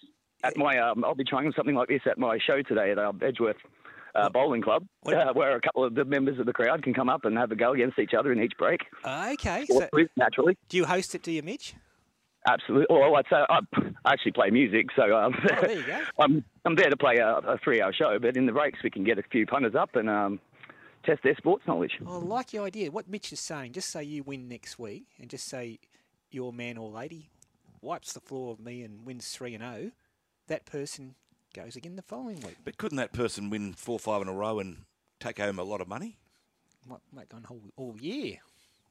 at 0.43 0.57
my. 0.57 0.77
Um, 0.77 1.03
I'll 1.05 1.15
be 1.15 1.23
trying 1.23 1.51
something 1.55 1.75
like 1.75 1.87
this 1.87 2.01
at 2.05 2.17
my 2.17 2.37
show 2.37 2.61
today 2.61 2.91
at 2.91 2.99
um, 2.99 3.19
Edgeworth 3.23 3.55
uh, 4.15 4.29
Bowling 4.29 4.61
Club, 4.61 4.85
uh, 5.05 5.33
where 5.33 5.55
a 5.55 5.61
couple 5.61 5.83
of 5.83 5.95
the 5.95 6.05
members 6.05 6.39
of 6.39 6.45
the 6.45 6.53
crowd 6.53 6.83
can 6.83 6.93
come 6.93 7.09
up 7.09 7.25
and 7.25 7.37
have 7.37 7.51
a 7.51 7.55
go 7.55 7.73
against 7.73 7.99
each 7.99 8.13
other 8.13 8.31
in 8.31 8.41
each 8.41 8.53
break. 8.57 8.81
Okay. 9.05 9.65
So, 9.65 9.87
naturally. 10.15 10.57
do 10.69 10.77
you 10.77 10.85
host 10.85 11.15
it, 11.15 11.23
do 11.23 11.31
you, 11.31 11.43
Mitch? 11.43 11.75
Absolutely. 12.47 12.95
Well, 12.95 13.15
I'd 13.15 13.25
say 13.29 13.37
I, 13.49 13.59
actually 14.05 14.33
play 14.33 14.51
music, 14.51 14.87
so 14.95 15.17
um, 15.17 15.33
Oh, 15.51 15.61
there 15.61 15.71
you 15.71 15.83
go. 15.83 16.01
I'm 16.19 16.43
I'm 16.63 16.75
there 16.75 16.89
to 16.89 16.97
play 16.97 17.17
a, 17.17 17.37
a 17.37 17.57
three-hour 17.63 17.93
show. 17.93 18.19
But 18.19 18.37
in 18.37 18.45
the 18.45 18.51
breaks, 18.51 18.79
we 18.83 18.91
can 18.91 19.03
get 19.03 19.17
a 19.17 19.23
few 19.23 19.47
punters 19.47 19.73
up 19.73 19.95
and 19.95 20.09
um, 20.09 20.39
test 21.05 21.23
their 21.23 21.35
sports 21.35 21.65
knowledge. 21.67 21.93
I 22.05 22.17
like 22.17 22.53
your 22.53 22.65
idea. 22.65 22.91
What 22.91 23.09
Mitch 23.09 23.33
is 23.33 23.39
saying, 23.39 23.73
just 23.73 23.89
say 23.91 24.03
you 24.03 24.23
win 24.23 24.47
next 24.47 24.77
week 24.77 25.05
and 25.19 25.29
just 25.29 25.45
say 25.47 25.79
your 26.29 26.53
man 26.53 26.77
or 26.77 26.89
lady 26.89 27.29
wipes 27.81 28.13
the 28.13 28.19
floor 28.19 28.51
of 28.51 28.59
me 28.59 28.81
and 28.81 29.05
wins 29.05 29.29
3 29.29 29.53
and 29.55 29.63
0, 29.63 29.91
that 30.47 30.65
person 30.65 31.15
goes 31.55 31.75
again 31.75 31.95
the 31.95 32.01
following 32.01 32.39
week. 32.41 32.57
But 32.63 32.77
couldn't 32.77 32.97
that 32.97 33.13
person 33.13 33.49
win 33.49 33.73
four, 33.73 33.97
five 33.97 34.21
in 34.21 34.27
a 34.27 34.33
row 34.33 34.59
and 34.59 34.77
take 35.19 35.39
home 35.39 35.57
a 35.59 35.63
lot 35.63 35.81
of 35.81 35.87
money? 35.87 36.17
Might 36.87 36.99
make 37.13 37.33
on 37.33 37.45
all, 37.49 37.61
all 37.77 37.95
year. 37.99 38.37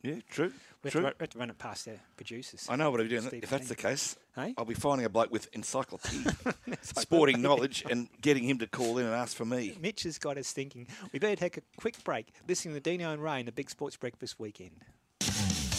Yeah, 0.02 0.16
true. 0.28 0.52
We 0.82 0.88
have, 0.88 0.92
true. 0.92 1.00
To, 1.00 1.04
run- 1.06 1.14
have 1.20 1.30
to 1.30 1.38
run 1.38 1.50
it 1.50 1.58
past 1.58 1.88
our 1.88 1.94
producers. 2.16 2.66
I 2.68 2.76
know 2.76 2.90
what 2.90 3.00
I'm 3.00 3.08
doing. 3.08 3.22
Steve 3.22 3.42
If 3.44 3.50
that's 3.50 3.68
the 3.68 3.74
case, 3.76 4.16
Hey? 4.34 4.52
I'll 4.58 4.64
be 4.64 4.74
finding 4.74 5.06
a 5.06 5.08
bloke 5.08 5.30
with 5.30 5.48
encyclopedia, 5.54 6.34
sporting 6.82 7.40
knowledge, 7.40 7.84
and 7.88 8.08
getting 8.20 8.42
him 8.44 8.58
to 8.58 8.66
call 8.66 8.98
in 8.98 9.06
and 9.06 9.14
ask 9.14 9.36
for 9.36 9.44
me. 9.44 9.78
Mitch 9.80 10.02
has 10.02 10.18
got 10.18 10.36
us 10.36 10.52
thinking. 10.52 10.88
We 11.12 11.18
better 11.20 11.36
take 11.36 11.56
a 11.56 11.62
quick 11.78 12.02
break. 12.04 12.32
Listening 12.48 12.74
to 12.74 12.80
Dino 12.80 13.12
and 13.12 13.22
Ray 13.22 13.40
in 13.40 13.46
the 13.46 13.52
Big 13.52 13.70
Sports 13.70 13.96
Breakfast 13.96 14.38
weekend. 14.40 14.72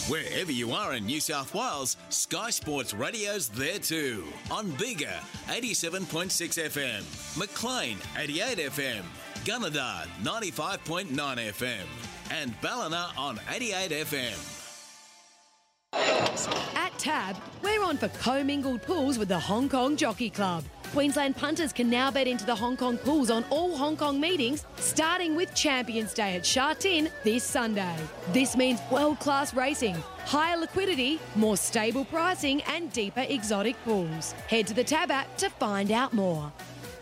Wherever 0.08 0.52
you 0.52 0.70
are 0.70 0.94
in 0.94 1.04
New 1.04 1.18
South 1.18 1.52
Wales, 1.52 1.96
Sky 2.10 2.50
Sports 2.50 2.94
Radio's 2.94 3.48
there 3.48 3.80
too. 3.80 4.24
On 4.52 4.70
Bigger, 4.72 5.18
87.6 5.48 6.30
FM, 6.70 7.36
McLean, 7.36 7.98
88 8.16 8.58
FM, 8.70 9.02
Gunnedah, 9.44 10.06
95.9 10.22 11.08
FM, 11.10 11.86
and 12.30 12.54
Ballina 12.60 13.08
on 13.18 13.40
88 13.52 13.90
FM. 14.06 14.52
At 16.76 16.96
Tab, 16.98 17.36
we're 17.64 17.82
on 17.82 17.96
for 17.98 18.08
commingled 18.08 18.82
pools 18.82 19.18
with 19.18 19.26
the 19.26 19.40
Hong 19.40 19.68
Kong 19.68 19.96
Jockey 19.96 20.30
Club. 20.30 20.62
Queensland 20.92 21.36
punters 21.36 21.72
can 21.72 21.90
now 21.90 22.10
bet 22.10 22.26
into 22.26 22.44
the 22.44 22.54
Hong 22.54 22.76
Kong 22.76 22.98
pools 22.98 23.30
on 23.30 23.44
all 23.50 23.76
Hong 23.76 23.96
Kong 23.96 24.20
meetings, 24.20 24.64
starting 24.76 25.36
with 25.36 25.54
Champions 25.54 26.14
Day 26.14 26.36
at 26.36 26.44
Sha 26.44 26.74
Tin 26.74 27.08
this 27.24 27.44
Sunday. 27.44 27.96
This 28.32 28.56
means 28.56 28.80
world 28.90 29.18
class 29.18 29.54
racing, 29.54 29.96
higher 30.24 30.56
liquidity, 30.56 31.18
more 31.34 31.56
stable 31.56 32.04
pricing, 32.04 32.62
and 32.62 32.92
deeper 32.92 33.26
exotic 33.28 33.76
pools. 33.84 34.32
Head 34.48 34.66
to 34.68 34.74
the 34.74 34.84
Tab 34.84 35.10
app 35.10 35.36
to 35.38 35.50
find 35.50 35.90
out 35.90 36.12
more. 36.12 36.52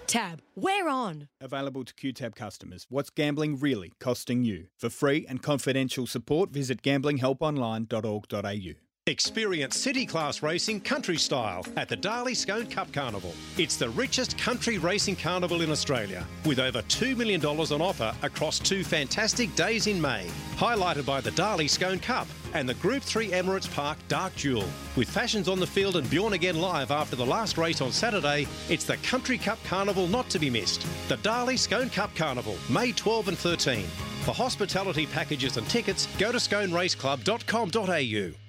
Tab, 0.07 0.43
we're 0.55 0.89
on. 0.89 1.29
Available 1.41 1.85
to 1.85 1.95
QTAB 1.95 2.35
customers. 2.35 2.87
What's 2.89 3.11
gambling 3.11 3.59
really 3.59 3.93
costing 3.99 4.45
you? 4.45 4.67
For 4.79 4.91
free 4.91 5.27
and 5.29 5.43
confidential 5.43 6.07
support, 6.07 6.51
visit 6.51 6.83
gamblinghelponline.org.au. 6.83 8.84
Experience 9.07 9.77
city 9.77 10.07
class 10.07 10.43
racing 10.43 10.81
country 10.81 11.19
style 11.19 11.63
at 11.77 11.91
the 11.91 11.97
Darley 11.97 12.35
Scone 12.35 12.69
Cup 12.69 12.91
Carnival. 12.91 13.35
It's 13.59 13.77
the 13.77 13.91
richest 13.91 14.39
country 14.39 14.79
racing 14.79 15.17
carnival 15.17 15.61
in 15.61 15.71
Australia, 15.71 16.27
with 16.47 16.59
over 16.59 16.81
$2 16.81 17.15
million 17.15 17.45
on 17.45 17.83
offer 17.83 18.15
across 18.23 18.59
two 18.59 18.83
fantastic 18.83 19.55
days 19.57 19.89
in 19.89 20.01
May. 20.01 20.27
Highlighted 20.57 21.05
by 21.05 21.21
the 21.21 21.33
Darley 21.33 21.69
Scone 21.69 21.99
Cup 21.99 22.27
and 22.55 22.67
the 22.67 22.77
Group 22.77 23.03
3 23.03 23.33
Emirates 23.33 23.71
Park 23.71 23.99
Dark 24.09 24.35
Jewel. 24.37 24.65
With 24.97 25.11
fashions 25.11 25.51
on 25.51 25.61
the 25.61 25.67
field 25.67 25.97
and 25.97 26.09
Bjorn 26.09 26.33
again 26.33 26.59
live 26.59 26.91
after 26.91 27.15
the 27.15 27.27
last 27.27 27.59
race 27.59 27.83
on 27.83 27.93
Saturday, 27.93 28.47
it's 28.71 28.85
the 28.85 28.97
Country 28.99 29.37
Cup 29.37 29.59
Carnival 29.65 30.07
not 30.07 30.31
to 30.31 30.39
be 30.39 30.49
missed. 30.49 30.87
The 31.09 31.19
Darley 31.19 31.59
Scone 31.59 31.91
Cup 31.91 32.17
Carnival, 32.17 32.57
May 32.71 32.93
12 32.93 33.29
and 33.29 33.37
13. 33.37 33.85
For 34.25 34.33
hospitality 34.33 35.05
packages 35.05 35.59
and 35.59 35.69
tickets, 35.69 36.09
go 36.17 36.33
to 36.33 36.39
sconeraceclub.com.au. 36.39 38.44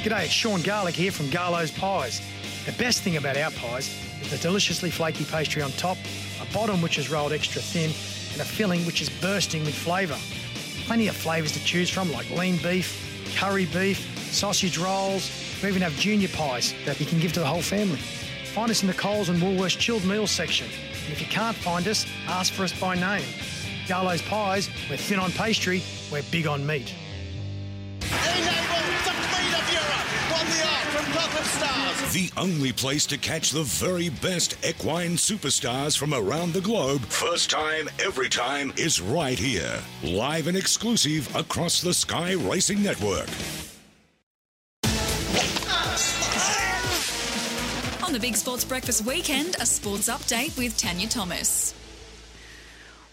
G'day, 0.00 0.24
it's 0.24 0.32
Sean 0.32 0.62
Garlick 0.62 0.94
here 0.94 1.12
from 1.12 1.28
Garlo's 1.28 1.70
Pies. 1.70 2.22
The 2.64 2.72
best 2.72 3.02
thing 3.02 3.18
about 3.18 3.36
our 3.36 3.50
pies 3.50 3.94
is 4.22 4.30
the 4.30 4.38
deliciously 4.38 4.90
flaky 4.90 5.26
pastry 5.26 5.60
on 5.60 5.72
top, 5.72 5.98
a 6.40 6.54
bottom 6.54 6.80
which 6.80 6.96
is 6.96 7.10
rolled 7.10 7.34
extra 7.34 7.60
thin, 7.60 7.90
and 8.32 8.40
a 8.40 8.44
filling 8.50 8.86
which 8.86 9.02
is 9.02 9.10
bursting 9.10 9.62
with 9.62 9.74
flavour. 9.74 10.16
Plenty 10.86 11.08
of 11.08 11.16
flavours 11.16 11.52
to 11.52 11.62
choose 11.66 11.90
from 11.90 12.10
like 12.12 12.30
lean 12.30 12.56
beef, 12.62 13.34
curry 13.36 13.66
beef, 13.66 13.98
sausage 14.32 14.78
rolls. 14.78 15.30
We 15.62 15.68
even 15.68 15.82
have 15.82 15.94
junior 15.96 16.28
pies 16.28 16.72
that 16.86 16.98
you 16.98 17.04
can 17.04 17.20
give 17.20 17.34
to 17.34 17.40
the 17.40 17.46
whole 17.46 17.60
family. 17.60 17.98
Find 18.54 18.70
us 18.70 18.80
in 18.80 18.88
the 18.88 18.94
Coles 18.94 19.28
and 19.28 19.38
Woolworths 19.38 19.78
chilled 19.78 20.06
meals 20.06 20.30
section. 20.30 20.66
And 21.04 21.12
if 21.12 21.20
you 21.20 21.26
can't 21.26 21.56
find 21.56 21.86
us, 21.86 22.06
ask 22.26 22.54
for 22.54 22.64
us 22.64 22.72
by 22.72 22.94
name. 22.94 23.28
Garlo's 23.86 24.22
Pies, 24.22 24.70
we're 24.88 24.96
thin 24.96 25.18
on 25.18 25.30
pastry, 25.32 25.82
we're 26.10 26.22
big 26.30 26.46
on 26.46 26.66
meat. 26.66 26.94
The 32.12 32.30
only 32.36 32.72
place 32.72 33.06
to 33.06 33.16
catch 33.16 33.50
the 33.50 33.62
very 33.62 34.08
best 34.08 34.56
equine 34.66 35.12
superstars 35.12 35.96
from 35.96 36.12
around 36.12 36.52
the 36.52 36.60
globe, 36.60 37.02
first 37.02 37.50
time, 37.50 37.88
every 38.04 38.28
time, 38.28 38.72
is 38.76 39.00
right 39.00 39.38
here. 39.38 39.80
Live 40.02 40.48
and 40.48 40.56
exclusive 40.56 41.34
across 41.36 41.80
the 41.80 41.94
Sky 41.94 42.32
Racing 42.32 42.82
Network. 42.82 43.28
On 48.04 48.12
the 48.12 48.18
Big 48.20 48.34
Sports 48.34 48.64
Breakfast 48.64 49.06
weekend, 49.06 49.54
a 49.60 49.66
sports 49.66 50.08
update 50.08 50.58
with 50.58 50.76
Tanya 50.76 51.06
Thomas. 51.06 51.74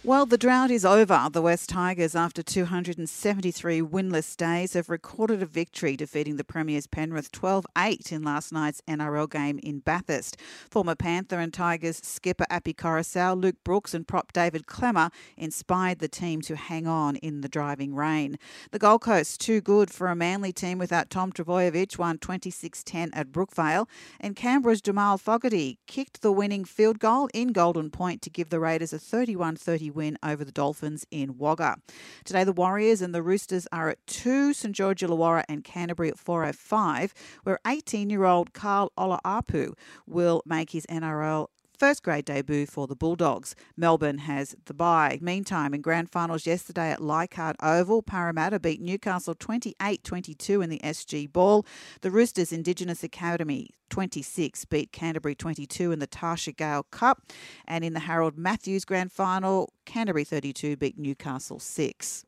Well, 0.08 0.26
the 0.26 0.38
drought 0.38 0.72
is 0.72 0.86
over. 0.86 1.28
The 1.30 1.42
West 1.42 1.68
Tigers, 1.68 2.16
after 2.16 2.42
273 2.42 3.82
winless 3.82 4.38
days, 4.38 4.72
have 4.72 4.88
recorded 4.88 5.44
a 5.44 5.46
victory, 5.46 5.98
defeating 5.98 6.38
the 6.38 6.46
Premier's 6.46 6.88
Penrith 6.88 7.30
12 7.34 7.66
8 7.78 8.14
in 8.14 8.24
last 8.24 8.54
night's 8.54 8.82
NRL 8.88 9.30
game 9.30 9.60
in 9.62 9.80
Bathurst. 9.80 10.38
Former 10.70 10.96
Panther 10.96 11.40
and 11.40 11.54
Tigers 11.54 11.98
skipper 11.98 12.46
Api 12.50 12.74
Koroisau, 12.74 13.38
Luke 13.38 13.58
Brooks, 13.66 13.94
and 13.94 14.08
prop 14.08 14.32
David 14.32 14.66
Klemmer 14.66 15.12
inspired 15.36 16.00
the 16.00 16.08
team 16.08 16.40
to 16.44 16.56
hang 16.56 16.88
on 16.88 17.18
in 17.18 17.42
the 17.42 17.50
driving 17.50 17.94
rain. 17.94 18.40
The 18.72 18.80
Gold 18.80 19.02
Coast, 19.02 19.42
too 19.42 19.60
good 19.60 19.92
for 19.92 20.08
a 20.08 20.16
Manly 20.16 20.54
team 20.54 20.78
without 20.78 21.10
Tom 21.10 21.34
Trbojevic, 21.34 21.98
won 21.98 22.18
26 22.18 22.82
10 22.82 23.10
at 23.12 23.34
Brookvale, 23.34 23.90
and 24.22 24.38
Canberra's 24.38 24.80
Jamal 24.80 25.18
Fogarty 25.18 25.80
kicked 25.86 26.22
the 26.22 26.32
winning 26.32 26.64
field 26.64 26.98
goal 27.00 27.28
in 27.34 27.50
Golden 27.50 27.90
Point 27.90 28.22
to 28.22 28.30
give 28.30 28.52
the 28.52 28.62
Raiders 28.62 28.94
a 28.94 29.00
31 29.00 29.58
30 29.58 29.97
win 29.98 30.18
over 30.24 30.46
the 30.46 30.52
Dolphins 30.52 31.06
in 31.12 31.38
Wagga. 31.38 31.78
Today, 32.24 32.44
the 32.44 32.54
Warriors 32.54 33.02
and 33.02 33.14
the 33.14 33.24
Roosters 33.24 33.68
are 33.72 33.90
at 33.90 34.06
2, 34.08 34.54
St 34.54 34.74
George 34.74 35.02
Illawarra 35.02 35.44
and 35.50 35.64
Canterbury 35.64 36.10
at 36.10 36.18
4.05, 36.18 37.12
where 37.44 37.60
18 37.66 38.10
year 38.10 38.24
old 38.24 38.54
Karl 38.54 38.94
Oloapu 38.98 39.74
will 40.06 40.44
make 40.46 40.70
his 40.70 40.86
NRL 40.86 41.48
first 41.78 42.04
grade 42.04 42.26
debut 42.26 42.66
for 42.66 42.88
the 42.88 42.96
Bulldogs. 42.96 43.56
Melbourne 43.76 44.20
has 44.20 44.56
the 44.66 44.74
bye. 44.74 45.20
Meantime, 45.22 45.74
in 45.74 45.82
grand 45.82 46.10
finals 46.10 46.46
yesterday 46.46 46.92
at 46.92 47.02
Leichhardt 47.02 47.56
Oval, 47.62 48.02
Parramatta 48.02 48.60
beat 48.60 48.82
Newcastle 48.82 49.36
28 49.36 50.04
22 50.04 50.62
in 50.62 50.70
the 50.70 50.80
SG 50.84 51.32
Ball. 51.32 51.66
The 52.02 52.12
Roosters 52.12 52.52
Indigenous 52.52 53.04
Academy 53.04 53.72
26 53.90 54.66
beat 54.66 54.92
Canterbury 54.92 55.36
22 55.36 55.92
in 55.92 56.00
the 56.00 56.08
Tarsha 56.08 56.56
Gale 56.56 56.84
Cup. 56.92 57.22
And 57.66 57.84
in 57.84 57.94
the 57.94 58.02
Harold 58.02 58.38
Matthews 58.38 58.86
grand 58.86 59.12
final, 59.12 59.74
Canterbury 59.86 60.24
32 60.24 60.78
beat 60.78 60.98
Newcastle 60.98 61.60
6. 61.60 62.26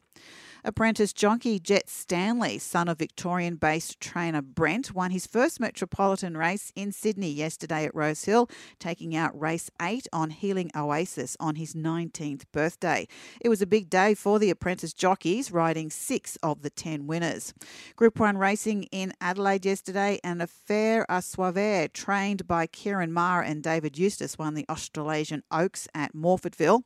Apprentice 0.69 1.13
jockey 1.13 1.57
Jet 1.57 1.89
Stanley, 1.89 2.59
son 2.59 2.87
of 2.87 2.99
Victorian 2.99 3.55
based 3.55 3.99
trainer 3.99 4.43
Brent, 4.43 4.93
won 4.93 5.09
his 5.09 5.25
first 5.25 5.59
metropolitan 5.59 6.37
race 6.37 6.71
in 6.75 6.91
Sydney 6.91 7.31
yesterday 7.31 7.85
at 7.85 7.95
Rosehill, 7.95 8.47
taking 8.77 9.15
out 9.15 9.37
race 9.37 9.71
8 9.81 10.05
on 10.13 10.29
Healing 10.29 10.69
Oasis 10.75 11.35
on 11.39 11.55
his 11.55 11.73
19th 11.73 12.43
birthday. 12.51 13.07
It 13.41 13.49
was 13.49 13.63
a 13.63 13.65
big 13.65 13.89
day 13.89 14.13
for 14.13 14.37
the 14.37 14.51
apprentice 14.51 14.93
jockeys, 14.93 15.51
riding 15.51 15.89
six 15.89 16.37
of 16.43 16.61
the 16.61 16.69
10 16.69 17.07
winners. 17.07 17.51
Group 17.95 18.19
1 18.19 18.37
racing 18.37 18.83
in 18.91 19.13
Adelaide 19.19 19.65
yesterday, 19.65 20.19
and 20.23 20.39
a 20.39 20.45
fair 20.45 21.03
a 21.09 21.23
Suave, 21.23 21.91
trained 21.93 22.47
by 22.47 22.67
Ciaron 22.67 23.09
Maher 23.09 23.41
and 23.41 23.63
David 23.63 23.97
Eustace, 23.97 24.37
won 24.37 24.53
the 24.53 24.67
Australasian 24.69 25.41
Oaks 25.49 25.87
at 25.95 26.13
Morphettville. 26.13 26.83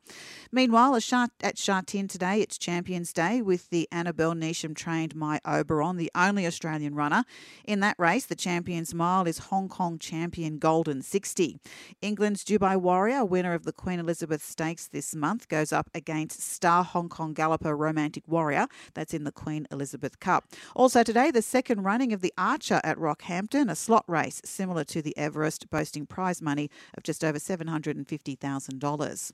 Meanwhile, 0.50 0.94
at 1.42 1.58
Sha 1.58 1.82
Tin 1.84 2.08
today, 2.08 2.40
it's 2.40 2.56
Champions 2.56 3.12
Day 3.12 3.42
with 3.42 3.73
the 3.74 3.88
Annabel 3.90 4.34
Neasham 4.34 4.72
trained 4.76 5.16
My 5.16 5.40
Oberon, 5.44 5.96
the 5.96 6.08
only 6.14 6.46
Australian 6.46 6.94
runner. 6.94 7.24
In 7.64 7.80
that 7.80 7.96
race, 7.98 8.24
the 8.24 8.36
Champions 8.36 8.94
Mile 8.94 9.26
is 9.26 9.38
Hong 9.50 9.68
Kong 9.68 9.98
champion 9.98 10.58
Golden 10.58 11.02
Sixty. 11.02 11.58
England's 12.00 12.44
Dubai 12.44 12.76
Warrior, 12.80 13.24
winner 13.24 13.52
of 13.52 13.64
the 13.64 13.72
Queen 13.72 13.98
Elizabeth 13.98 14.44
Stakes 14.44 14.86
this 14.86 15.12
month, 15.16 15.48
goes 15.48 15.72
up 15.72 15.90
against 15.92 16.40
star 16.40 16.84
Hong 16.84 17.08
Kong 17.08 17.32
galloper 17.32 17.76
Romantic 17.76 18.28
Warrior. 18.28 18.68
That's 18.94 19.12
in 19.12 19.24
the 19.24 19.32
Queen 19.32 19.66
Elizabeth 19.72 20.20
Cup. 20.20 20.44
Also 20.76 21.02
today, 21.02 21.32
the 21.32 21.42
second 21.42 21.82
running 21.82 22.12
of 22.12 22.20
the 22.20 22.32
Archer 22.38 22.80
at 22.84 22.96
Rockhampton, 22.96 23.68
a 23.68 23.74
slot 23.74 24.04
race 24.06 24.40
similar 24.44 24.84
to 24.84 25.02
the 25.02 25.18
Everest, 25.18 25.68
boasting 25.68 26.06
prize 26.06 26.40
money 26.40 26.70
of 26.96 27.02
just 27.02 27.24
over 27.24 27.40
$750,000. 27.40 29.32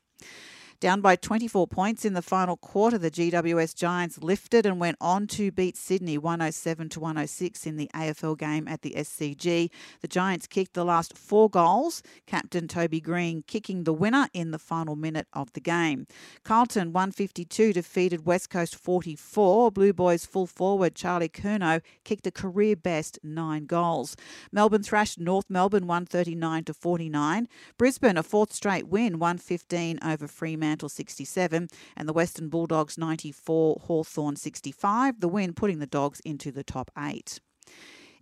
Down 0.80 1.02
by 1.02 1.14
24 1.14 1.66
points 1.66 2.06
in 2.06 2.14
the 2.14 2.22
final 2.22 2.56
quarter, 2.56 2.96
the 2.96 3.10
GWS 3.10 3.74
Giants 3.74 4.22
lifted 4.22 4.64
and 4.64 4.80
went 4.80 4.96
on 4.98 5.26
to 5.26 5.52
beat 5.52 5.76
Sydney 5.76 6.16
107 6.16 6.88
to 6.88 7.00
106 7.00 7.66
in 7.66 7.76
the 7.76 7.90
AFL 7.94 8.38
game 8.38 8.66
at 8.66 8.80
the 8.80 8.94
SCG. 8.96 9.68
The 10.00 10.08
Giants 10.08 10.46
kicked 10.46 10.72
the 10.72 10.86
last 10.86 11.18
four 11.18 11.50
goals, 11.50 12.02
captain 12.24 12.66
Toby 12.66 12.98
Greene 12.98 13.44
kicking 13.46 13.84
the 13.84 13.92
winner 13.92 14.28
in 14.32 14.52
the 14.52 14.58
final 14.58 14.96
minute 14.96 15.26
of 15.34 15.52
the 15.52 15.60
game. 15.60 16.06
Carlton 16.44 16.94
152 16.94 17.74
defeated 17.74 18.24
West 18.24 18.48
Coast 18.48 18.74
44. 18.74 19.70
Blue 19.72 19.92
Boys 19.92 20.24
full 20.24 20.46
forward 20.46 20.94
Charlie 20.94 21.28
Curnow 21.28 21.82
kicked 22.04 22.26
a 22.26 22.30
career 22.30 22.74
best 22.74 23.18
nine 23.22 23.66
goals. 23.66 24.16
Melbourne 24.50 24.82
thrashed 24.82 25.20
North 25.20 25.44
Melbourne 25.50 25.86
139 25.86 26.64
to 26.64 26.72
49. 26.72 27.48
Brisbane 27.76 28.16
a 28.16 28.22
fourth 28.22 28.54
straight 28.54 28.88
win 28.88 29.18
115 29.18 29.98
over 30.02 30.26
Fremantle. 30.26 30.69
Fremantle 30.70 30.88
67 30.88 31.68
and 31.96 32.08
the 32.08 32.12
Western 32.12 32.48
Bulldogs 32.48 32.96
94, 32.96 33.80
Hawthorn 33.86 34.36
65, 34.36 35.18
the 35.18 35.26
win 35.26 35.52
putting 35.52 35.80
the 35.80 35.86
Dogs 35.86 36.20
into 36.20 36.52
the 36.52 36.62
top 36.62 36.92
eight. 36.96 37.40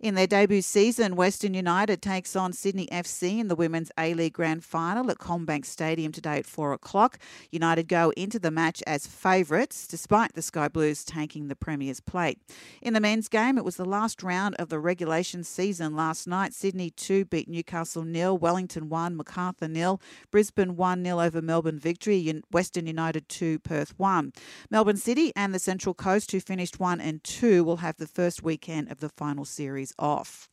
In 0.01 0.15
their 0.15 0.27
debut 0.27 0.61
season, 0.61 1.17
Western 1.17 1.53
United 1.53 2.01
takes 2.01 2.33
on 2.33 2.53
Sydney 2.53 2.87
FC 2.87 3.37
in 3.37 3.49
the 3.49 3.55
Women's 3.55 3.91
A 3.97 4.13
League 4.13 4.31
Grand 4.31 4.63
Final 4.63 5.11
at 5.11 5.17
CommBank 5.17 5.65
Stadium 5.65 6.13
today 6.13 6.37
at 6.37 6.45
4 6.45 6.71
o'clock. 6.71 7.19
United 7.51 7.89
go 7.89 8.13
into 8.15 8.39
the 8.39 8.49
match 8.49 8.81
as 8.87 9.05
favourites, 9.05 9.85
despite 9.85 10.35
the 10.35 10.41
Sky 10.41 10.69
Blues 10.69 11.03
taking 11.03 11.49
the 11.49 11.55
Premier's 11.55 11.99
plate. 11.99 12.39
In 12.81 12.93
the 12.93 13.01
men's 13.01 13.27
game, 13.27 13.57
it 13.57 13.65
was 13.65 13.75
the 13.75 13.83
last 13.83 14.23
round 14.23 14.55
of 14.55 14.69
the 14.69 14.79
regulation 14.79 15.43
season 15.43 15.97
last 15.97 16.27
night. 16.27 16.53
Sydney 16.53 16.91
2 16.91 17.25
beat 17.25 17.49
Newcastle 17.49 18.03
nil, 18.03 18.37
Wellington 18.37 18.87
1, 18.87 19.17
Macarthur 19.17 19.67
nil, 19.67 19.99
Brisbane 20.31 20.77
1 20.77 21.03
0 21.03 21.19
over 21.19 21.41
Melbourne 21.41 21.77
victory, 21.77 22.41
Western 22.53 22.87
United 22.87 23.27
2, 23.27 23.59
Perth 23.59 23.99
1. 23.99 24.31
Melbourne 24.69 24.95
City 24.95 25.33
and 25.35 25.53
the 25.53 25.59
Central 25.59 25.93
Coast, 25.93 26.31
who 26.31 26.39
finished 26.39 26.79
1 26.79 27.01
and 27.01 27.21
2, 27.25 27.65
will 27.65 27.77
have 27.77 27.97
the 27.97 28.07
first 28.07 28.41
weekend 28.41 28.89
of 28.89 29.01
the 29.01 29.09
final 29.09 29.43
series 29.43 29.88
off. 29.97 30.49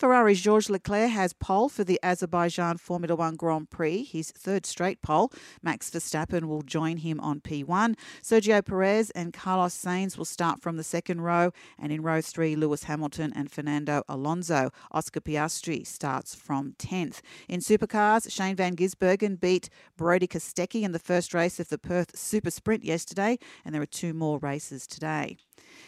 Ferrari's 0.00 0.40
Georges 0.40 0.70
Leclerc 0.70 1.10
has 1.10 1.34
pole 1.34 1.68
for 1.68 1.84
the 1.84 2.00
Azerbaijan 2.02 2.78
Formula 2.78 3.14
One 3.14 3.36
Grand 3.36 3.68
Prix, 3.68 4.02
his 4.02 4.30
third 4.30 4.64
straight 4.64 5.02
pole. 5.02 5.30
Max 5.62 5.90
Verstappen 5.90 6.44
will 6.44 6.62
join 6.62 6.96
him 6.96 7.20
on 7.20 7.42
P1. 7.42 7.96
Sergio 8.22 8.64
Perez 8.64 9.10
and 9.10 9.34
Carlos 9.34 9.74
Sainz 9.74 10.16
will 10.16 10.24
start 10.24 10.62
from 10.62 10.78
the 10.78 10.82
second 10.82 11.20
row, 11.20 11.52
and 11.78 11.92
in 11.92 12.00
row 12.00 12.22
three, 12.22 12.56
Lewis 12.56 12.84
Hamilton 12.84 13.30
and 13.36 13.50
Fernando 13.50 14.02
Alonso. 14.08 14.70
Oscar 14.90 15.20
Piastri 15.20 15.86
starts 15.86 16.34
from 16.34 16.72
10th. 16.78 17.20
In 17.46 17.60
supercars, 17.60 18.32
Shane 18.32 18.56
Van 18.56 18.76
Gisbergen 18.76 19.38
beat 19.38 19.68
Brodie 19.98 20.26
Kostecki 20.26 20.80
in 20.80 20.92
the 20.92 20.98
first 20.98 21.34
race 21.34 21.60
of 21.60 21.68
the 21.68 21.76
Perth 21.76 22.16
Super 22.18 22.50
Sprint 22.50 22.84
yesterday, 22.84 23.38
and 23.66 23.74
there 23.74 23.82
are 23.82 23.86
two 23.86 24.14
more 24.14 24.38
races 24.38 24.86
today. 24.86 25.36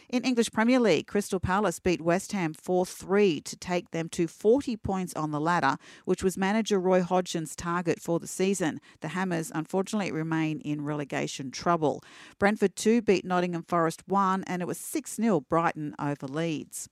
In 0.09 0.25
English 0.25 0.53
Premier 0.53 0.79
League, 0.79 1.07
Crystal 1.07 1.41
Palace 1.41 1.79
beat 1.79 2.01
West 2.01 2.33
Ham 2.33 2.53
4 2.55 2.85
3 2.85 3.41
to 3.41 3.57
take 3.57 3.91
them 3.91 4.09
to 4.11 4.27
40 4.27 4.77
points 4.77 5.15
on 5.15 5.31
the 5.31 5.41
ladder, 5.41 5.77
which 6.05 6.23
was 6.23 6.37
manager 6.37 6.79
Roy 6.79 7.03
Hodgson's 7.03 7.57
target 7.57 8.01
for 8.01 8.19
the 8.19 8.27
season. 8.27 8.81
The 9.01 9.09
Hammers 9.09 9.51
unfortunately 9.55 10.13
remain 10.13 10.61
in 10.61 10.85
relegation 10.85 11.51
trouble. 11.51 12.03
Brentford 12.39 12.77
2 12.77 13.03
beat 13.03 13.25
Nottingham 13.25 13.63
Forest 13.63 14.03
1, 14.07 14.45
and 14.47 14.63
it 14.63 14.69
was 14.69 14.79
6 14.79 15.15
0 15.15 15.41
Brighton 15.41 15.95
over 15.99 16.27
Leeds. 16.27 16.89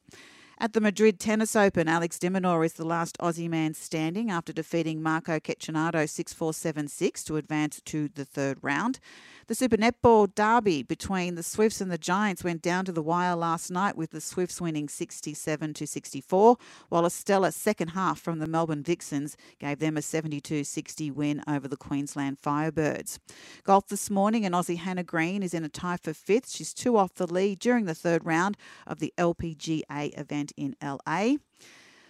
At 0.62 0.74
the 0.74 0.80
Madrid 0.82 1.18
Tennis 1.18 1.56
Open, 1.56 1.89
Alex 1.89 2.18
de 2.18 2.28
Minaur 2.28 2.66
is 2.66 2.74
the 2.74 2.84
last 2.84 3.16
Aussie 3.16 3.48
man 3.48 3.72
standing 3.72 4.30
after 4.30 4.52
defeating 4.52 5.02
Marco 5.02 5.39
Cecchinato 5.39 6.06
6 6.06 6.34
4 6.34 6.52
7 6.52 6.86
6 6.86 7.24
to 7.24 7.36
advance 7.39 7.80
to 7.86 8.08
the 8.08 8.26
third 8.26 8.58
round. 8.60 9.00
The 9.47 9.55
Super 9.55 9.78
Netball 9.78 10.32
derby 10.32 10.82
between 10.82 11.34
the 11.34 11.42
Swifts 11.42 11.80
and 11.80 11.90
the 11.90 11.98
Giants 11.98 12.44
went 12.44 12.60
down 12.60 12.84
to 12.84 12.92
the 12.92 13.02
wire 13.02 13.34
last 13.34 13.70
night 13.70 13.97
with 13.97 14.10
the 14.10 14.20
Swifts 14.20 14.60
winning 14.60 14.89
67 14.89 15.74
to 15.74 15.86
64, 15.86 16.56
while 16.89 17.06
a 17.06 17.10
stellar 17.10 17.50
second 17.50 17.89
half 17.89 18.20
from 18.20 18.39
the 18.39 18.47
Melbourne 18.47 18.84
Vixens 18.84 19.39
gave 19.58 19.78
them 19.78 19.97
a 19.97 20.02
72 20.02 20.62
60 20.62 21.10
win 21.10 21.42
over 21.48 21.66
the 21.66 21.76
Queensland 21.78 22.39
Firebirds. 22.40 23.18
Golf 23.64 23.89
this 23.89 24.10
morning, 24.10 24.44
and 24.44 24.55
Aussie 24.55 24.76
Hannah 24.76 25.02
Green 25.02 25.42
is 25.42 25.55
in 25.55 25.64
a 25.64 25.68
tie 25.70 25.97
for 25.97 26.12
fifth. 26.12 26.50
She's 26.50 26.74
two 26.74 26.98
off 26.98 27.14
the 27.14 27.26
lead 27.26 27.58
during 27.58 27.86
the 27.86 27.94
third 27.94 28.24
round 28.26 28.58
of 28.86 29.00
the 29.00 29.12
LPGA 29.18 30.16
event 30.16 30.49
in 30.56 30.76
LA. 30.82 31.36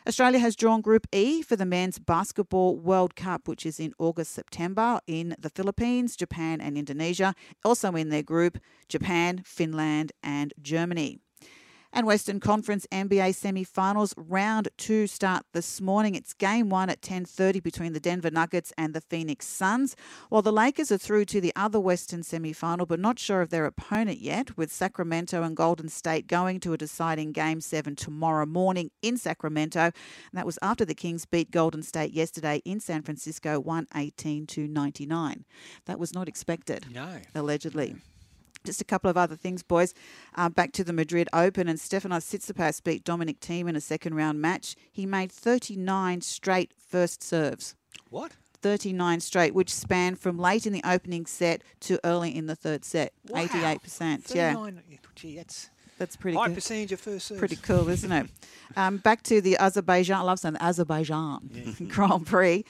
Australia 0.06 0.38
has 0.38 0.56
drawn 0.56 0.80
Group 0.80 1.06
E 1.12 1.42
for 1.42 1.56
the 1.56 1.66
Men's 1.66 1.98
Basketball 1.98 2.76
World 2.76 3.14
Cup, 3.14 3.46
which 3.46 3.66
is 3.66 3.78
in 3.78 3.92
August 3.98 4.32
September 4.32 5.00
in 5.06 5.36
the 5.38 5.50
Philippines, 5.50 6.16
Japan, 6.16 6.60
and 6.60 6.78
Indonesia. 6.78 7.34
Also 7.64 7.94
in 7.94 8.08
their 8.08 8.22
group, 8.22 8.58
Japan, 8.88 9.42
Finland, 9.44 10.12
and 10.22 10.54
Germany. 10.60 11.20
And 11.92 12.06
Western 12.06 12.38
Conference 12.38 12.86
NBA 12.92 13.34
semi-finals 13.34 14.14
round 14.16 14.68
two 14.76 15.08
start 15.08 15.44
this 15.52 15.80
morning. 15.80 16.14
It's 16.14 16.32
game 16.32 16.68
one 16.68 16.88
at 16.88 17.02
10:30 17.02 17.60
between 17.60 17.94
the 17.94 18.00
Denver 18.00 18.30
Nuggets 18.30 18.72
and 18.78 18.94
the 18.94 19.00
Phoenix 19.00 19.46
Suns. 19.46 19.96
While 20.28 20.42
the 20.42 20.52
Lakers 20.52 20.92
are 20.92 20.98
through 20.98 21.24
to 21.26 21.40
the 21.40 21.52
other 21.56 21.80
Western 21.80 22.22
semi-final, 22.22 22.86
but 22.86 23.00
not 23.00 23.18
sure 23.18 23.42
of 23.42 23.50
their 23.50 23.66
opponent 23.66 24.20
yet, 24.20 24.56
with 24.56 24.72
Sacramento 24.72 25.42
and 25.42 25.56
Golden 25.56 25.88
State 25.88 26.28
going 26.28 26.60
to 26.60 26.72
a 26.72 26.78
deciding 26.78 27.32
game 27.32 27.60
seven 27.60 27.96
tomorrow 27.96 28.46
morning 28.46 28.92
in 29.02 29.16
Sacramento. 29.16 29.80
And 29.80 29.92
that 30.34 30.46
was 30.46 30.60
after 30.62 30.84
the 30.84 30.94
Kings 30.94 31.26
beat 31.26 31.50
Golden 31.50 31.82
State 31.82 32.12
yesterday 32.12 32.62
in 32.64 32.78
San 32.78 33.02
Francisco, 33.02 33.58
118 33.58 34.46
to 34.46 34.68
99. 34.68 35.44
That 35.86 35.98
was 35.98 36.14
not 36.14 36.28
expected. 36.28 36.86
No. 36.94 37.18
Allegedly. 37.34 37.96
Just 38.64 38.80
a 38.80 38.84
couple 38.84 39.08
of 39.10 39.16
other 39.16 39.36
things, 39.36 39.62
boys. 39.62 39.94
Uh, 40.34 40.48
back 40.48 40.72
to 40.72 40.84
the 40.84 40.92
Madrid 40.92 41.28
Open, 41.32 41.68
and 41.68 41.78
Stefanos 41.78 42.24
Tsitsipas 42.28 42.82
beat 42.82 43.04
Dominic 43.04 43.40
Thiem 43.40 43.68
in 43.68 43.76
a 43.76 43.80
second 43.80 44.14
round 44.14 44.40
match. 44.40 44.76
He 44.92 45.06
made 45.06 45.32
39 45.32 46.20
straight 46.20 46.72
first 46.78 47.22
serves. 47.22 47.74
What? 48.10 48.32
39 48.62 49.20
straight, 49.20 49.54
which 49.54 49.72
spanned 49.72 50.18
from 50.18 50.38
late 50.38 50.66
in 50.66 50.72
the 50.74 50.82
opening 50.84 51.24
set 51.24 51.62
to 51.80 51.98
early 52.04 52.36
in 52.36 52.46
the 52.46 52.54
third 52.56 52.84
set. 52.84 53.12
Wow. 53.28 53.46
88%. 53.46 54.34
Yeah. 54.34 54.52
39 54.54 54.82
Gee, 55.14 55.36
that's 55.36 55.70
That's 55.98 56.16
pretty 56.16 56.36
high 56.36 56.48
good. 56.48 56.54
percentage 56.56 56.92
of 56.92 57.00
first 57.00 57.26
serves. 57.26 57.38
Pretty 57.38 57.56
cool, 57.56 57.88
isn't 57.88 58.12
it? 58.12 58.26
um, 58.76 58.98
back 58.98 59.22
to 59.24 59.40
the 59.40 59.56
Azerbaijan, 59.56 60.18
I 60.18 60.22
love 60.22 60.38
saying 60.38 60.54
the 60.54 60.62
Azerbaijan 60.62 61.86
Grand 61.88 62.26
Prix. 62.26 62.64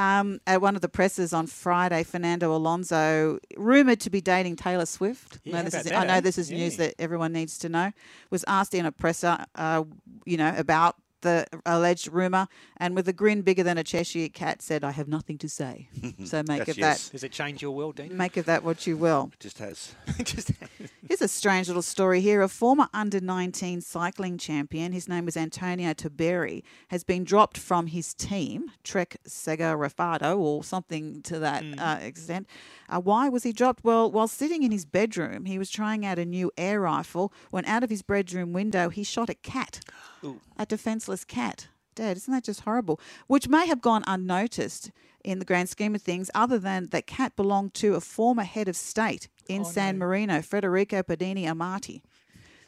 Um, 0.00 0.40
at 0.46 0.62
one 0.62 0.76
of 0.76 0.80
the 0.80 0.88
presses 0.88 1.34
on 1.34 1.46
Friday, 1.46 2.04
Fernando 2.04 2.56
Alonso, 2.56 3.38
rumoured 3.56 4.00
to 4.00 4.08
be 4.08 4.22
dating 4.22 4.56
Taylor 4.56 4.86
Swift. 4.86 5.40
Yeah, 5.44 5.58
No, 5.58 5.62
this 5.64 5.74
is, 5.74 5.82
that, 5.84 5.94
I 5.94 6.06
know 6.06 6.14
eh? 6.14 6.20
this 6.20 6.38
is 6.38 6.50
news 6.50 6.78
that 6.78 6.94
everyone 6.98 7.34
needs 7.34 7.58
to 7.58 7.68
know. 7.68 7.92
Was 8.30 8.42
asked 8.48 8.72
in 8.72 8.86
a 8.86 8.92
presser, 8.92 9.44
uh, 9.56 9.84
you 10.24 10.38
know, 10.38 10.54
about 10.56 10.96
the 11.22 11.46
alleged 11.66 12.08
rumour, 12.12 12.48
and 12.76 12.94
with 12.94 13.08
a 13.08 13.12
grin 13.12 13.42
bigger 13.42 13.62
than 13.62 13.78
a 13.78 13.84
Cheshire 13.84 14.28
cat, 14.28 14.62
said, 14.62 14.84
"I 14.84 14.92
have 14.92 15.08
nothing 15.08 15.38
to 15.38 15.48
say." 15.48 15.88
so 16.24 16.42
make 16.46 16.58
That's 16.58 16.70
of 16.70 16.78
yes. 16.78 17.08
that 17.08 17.12
Does 17.12 17.24
it 17.24 17.32
change 17.32 17.62
your 17.62 17.72
world, 17.72 17.96
Dean? 17.96 18.16
make 18.16 18.36
of 18.36 18.46
that 18.46 18.64
what 18.64 18.86
you 18.86 18.96
will. 18.96 19.30
It 19.34 19.40
just 19.40 19.58
has. 19.58 19.94
Just 20.24 20.48
has. 20.48 20.68
Here's 21.08 21.22
a 21.22 21.28
strange 21.28 21.66
little 21.66 21.82
story 21.82 22.20
here. 22.20 22.42
A 22.42 22.48
former 22.48 22.88
under 22.94 23.20
19 23.20 23.80
cycling 23.80 24.38
champion, 24.38 24.92
his 24.92 25.08
name 25.08 25.24
was 25.24 25.36
Antonio 25.36 25.92
Tiberi, 25.92 26.62
has 26.88 27.02
been 27.04 27.24
dropped 27.24 27.58
from 27.58 27.88
his 27.88 28.14
team, 28.14 28.70
Trek 28.84 29.16
Sega 29.26 29.76
Rafado, 29.76 30.38
or 30.38 30.62
something 30.62 31.22
to 31.22 31.38
that 31.40 31.64
uh, 31.78 31.98
extent. 32.00 32.46
Uh, 32.88 33.00
why 33.00 33.28
was 33.28 33.42
he 33.42 33.52
dropped? 33.52 33.82
Well, 33.82 34.10
while 34.10 34.28
sitting 34.28 34.62
in 34.62 34.70
his 34.70 34.84
bedroom, 34.84 35.46
he 35.46 35.58
was 35.58 35.70
trying 35.70 36.04
out 36.04 36.18
a 36.18 36.24
new 36.24 36.50
air 36.56 36.80
rifle. 36.80 37.32
When 37.50 37.64
out 37.64 37.82
of 37.82 37.90
his 37.90 38.02
bedroom 38.02 38.52
window, 38.52 38.88
he 38.88 39.02
shot 39.02 39.28
a 39.30 39.34
cat, 39.34 39.80
Ooh. 40.24 40.40
a 40.58 40.66
defenseless 40.66 41.24
cat. 41.24 41.68
Dad, 41.94 42.16
isn't 42.16 42.32
that 42.32 42.44
just 42.44 42.60
horrible? 42.60 43.00
Which 43.26 43.48
may 43.48 43.66
have 43.66 43.80
gone 43.80 44.04
unnoticed 44.06 44.90
in 45.24 45.38
the 45.38 45.44
grand 45.44 45.68
scheme 45.68 45.94
of 45.94 46.02
things, 46.02 46.30
other 46.34 46.58
than 46.58 46.88
that 46.90 47.06
cat 47.06 47.36
belonged 47.36 47.74
to 47.74 47.94
a 47.94 48.00
former 48.00 48.44
head 48.44 48.68
of 48.68 48.76
state 48.76 49.28
in 49.48 49.64
San 49.64 49.98
Marino, 49.98 50.40
Federico 50.40 51.02
Pedini 51.02 51.44
Amati. 51.44 52.00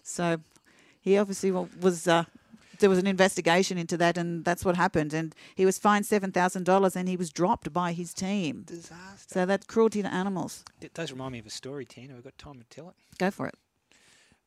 So 0.03 0.39
he 1.01 1.17
obviously 1.17 1.51
was. 1.51 2.09
Uh, 2.09 2.25
there 2.81 2.91
was 2.91 2.99
an 2.99 3.07
investigation 3.07 3.79
into 3.79 3.97
that, 3.99 4.19
and 4.19 4.45
that's 4.45 4.65
what 4.65 4.77
happened. 4.77 5.15
And 5.15 5.35
he 5.55 5.65
was 5.65 5.79
fined 5.79 6.05
seven 6.05 6.33
thousand 6.33 6.65
dollars, 6.65 6.97
and 6.97 7.09
he 7.09 7.17
was 7.17 7.31
dropped 7.31 7.73
by 7.73 7.93
his 7.93 8.13
team. 8.13 8.65
Disaster. 8.67 9.35
So 9.35 9.47
that's 9.47 9.67
cruelty 9.67 10.03
to 10.03 10.13
animals. 10.13 10.65
It 10.81 10.93
does 10.93 11.13
remind 11.13 11.33
me 11.33 11.39
of 11.39 11.47
a 11.47 11.51
story, 11.51 11.85
Tina. 11.85 12.15
We've 12.15 12.25
got 12.25 12.37
time 12.39 12.59
to 12.59 12.65
tell 12.65 12.89
it. 12.89 12.97
Go 13.19 13.31
for 13.31 13.47
it. 13.47 13.55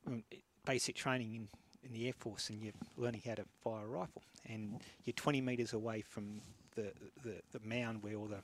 Um, 0.06 0.24
basic 0.66 0.96
training 0.96 1.34
in, 1.34 1.48
in 1.86 1.94
the 1.94 2.08
Air 2.08 2.14
Force, 2.14 2.50
and 2.50 2.62
you're 2.62 2.74
learning 2.98 3.22
how 3.26 3.36
to 3.36 3.46
fire 3.64 3.84
a 3.84 3.88
rifle, 3.88 4.22
and 4.50 4.80
you're 5.04 5.14
20 5.14 5.42
metres 5.42 5.74
away 5.74 6.02
from 6.02 6.42
the, 6.76 6.92
the, 7.24 7.36
the 7.58 7.60
mound 7.66 8.02
where 8.04 8.16
all 8.16 8.26
the, 8.26 8.38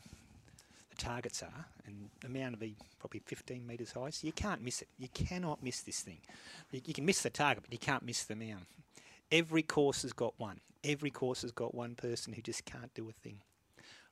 the 0.90 0.96
targets 0.98 1.42
are, 1.44 1.66
and 1.86 2.10
the 2.22 2.30
mound 2.30 2.54
will 2.56 2.60
be 2.62 2.76
probably 3.00 3.22
15 3.26 3.66
metres 3.66 3.92
high, 3.92 4.10
so 4.12 4.26
you 4.28 4.34
can't 4.34 4.62
miss 4.62 4.82
it. 4.82 4.88
You 4.98 5.08
cannot 5.14 5.64
miss 5.64 5.82
this 5.82 6.02
thing. 6.02 6.20
You, 6.72 6.82
you 6.86 6.94
can 6.94 7.06
miss 7.06 7.22
the 7.22 7.30
target, 7.30 7.64
but 7.64 7.72
you 7.74 7.80
can't 7.80 8.04
miss 8.04 8.24
the 8.24 8.36
mound. 8.36 8.66
Every 9.32 9.64
course 9.64 10.02
has 10.04 10.14
got 10.14 10.34
one. 10.38 10.60
Every 10.84 11.10
course 11.12 11.42
has 11.44 11.52
got 11.52 11.74
one 11.76 11.96
person 11.96 12.34
who 12.34 12.42
just 12.42 12.66
can't 12.66 12.94
do 12.94 13.08
a 13.10 13.14
thing. 13.14 13.38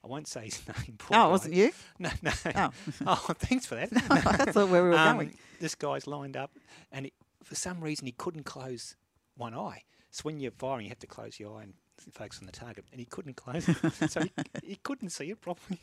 I 0.04 0.08
won't 0.08 0.28
say 0.28 0.46
his 0.46 0.62
name. 0.68 0.96
poor 0.98 1.18
Oh, 1.18 1.22
it 1.22 1.26
guy. 1.26 1.28
wasn't 1.28 1.54
you? 1.56 1.72
No, 2.00 2.10
no. 2.22 2.32
Oh. 2.56 2.70
oh, 3.06 3.34
thanks 3.38 3.66
for 3.66 3.76
that. 3.76 3.90
I 4.10 4.52
thought 4.52 4.70
where 4.70 4.84
we 4.84 4.90
were 4.90 4.98
Um, 4.98 5.18
going. 5.18 5.34
This 5.60 5.76
guy's 5.76 6.08
lined 6.08 6.38
up, 6.38 6.52
and 6.92 7.08
it, 7.08 7.14
for 7.44 7.56
some 7.56 7.82
reason 7.82 8.06
he 8.06 8.14
couldn't 8.14 8.44
close 8.44 8.96
one 9.40 9.56
eye. 9.56 9.84
So 10.12 10.24
when 10.24 10.40
you're 10.40 10.52
firing, 10.52 10.86
you 10.86 10.90
have 10.90 11.00
to 11.00 11.08
close 11.08 11.40
your 11.40 11.60
eye 11.60 11.64
and 11.64 11.74
focus 12.12 12.40
on 12.40 12.46
the 12.46 12.52
target, 12.52 12.86
and 12.92 13.00
he 13.00 13.06
couldn't 13.06 13.36
close 13.36 13.68
it, 13.68 13.78
so 14.10 14.22
he, 14.22 14.32
he 14.64 14.76
couldn't 14.78 15.10
see 15.10 15.30
it 15.32 15.42
properly. 15.42 15.80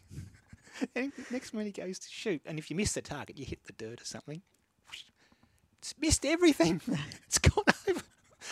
and 0.97 1.13
next 1.31 1.55
minute 1.55 1.77
he 1.77 1.83
goes 1.83 1.99
to 1.99 2.09
shoot, 2.09 2.41
and 2.47 2.59
if 2.59 2.71
you 2.71 2.77
miss 2.77 2.93
the 2.93 3.03
target, 3.03 3.39
you 3.39 3.45
hit 3.45 3.65
the 3.65 3.73
dirt 3.73 4.01
or 4.01 4.05
something. 4.05 4.43
It's 5.79 5.95
missed 6.01 6.25
everything. 6.25 6.81
it's 7.27 7.39
gone 7.39 7.65
over. 7.89 8.03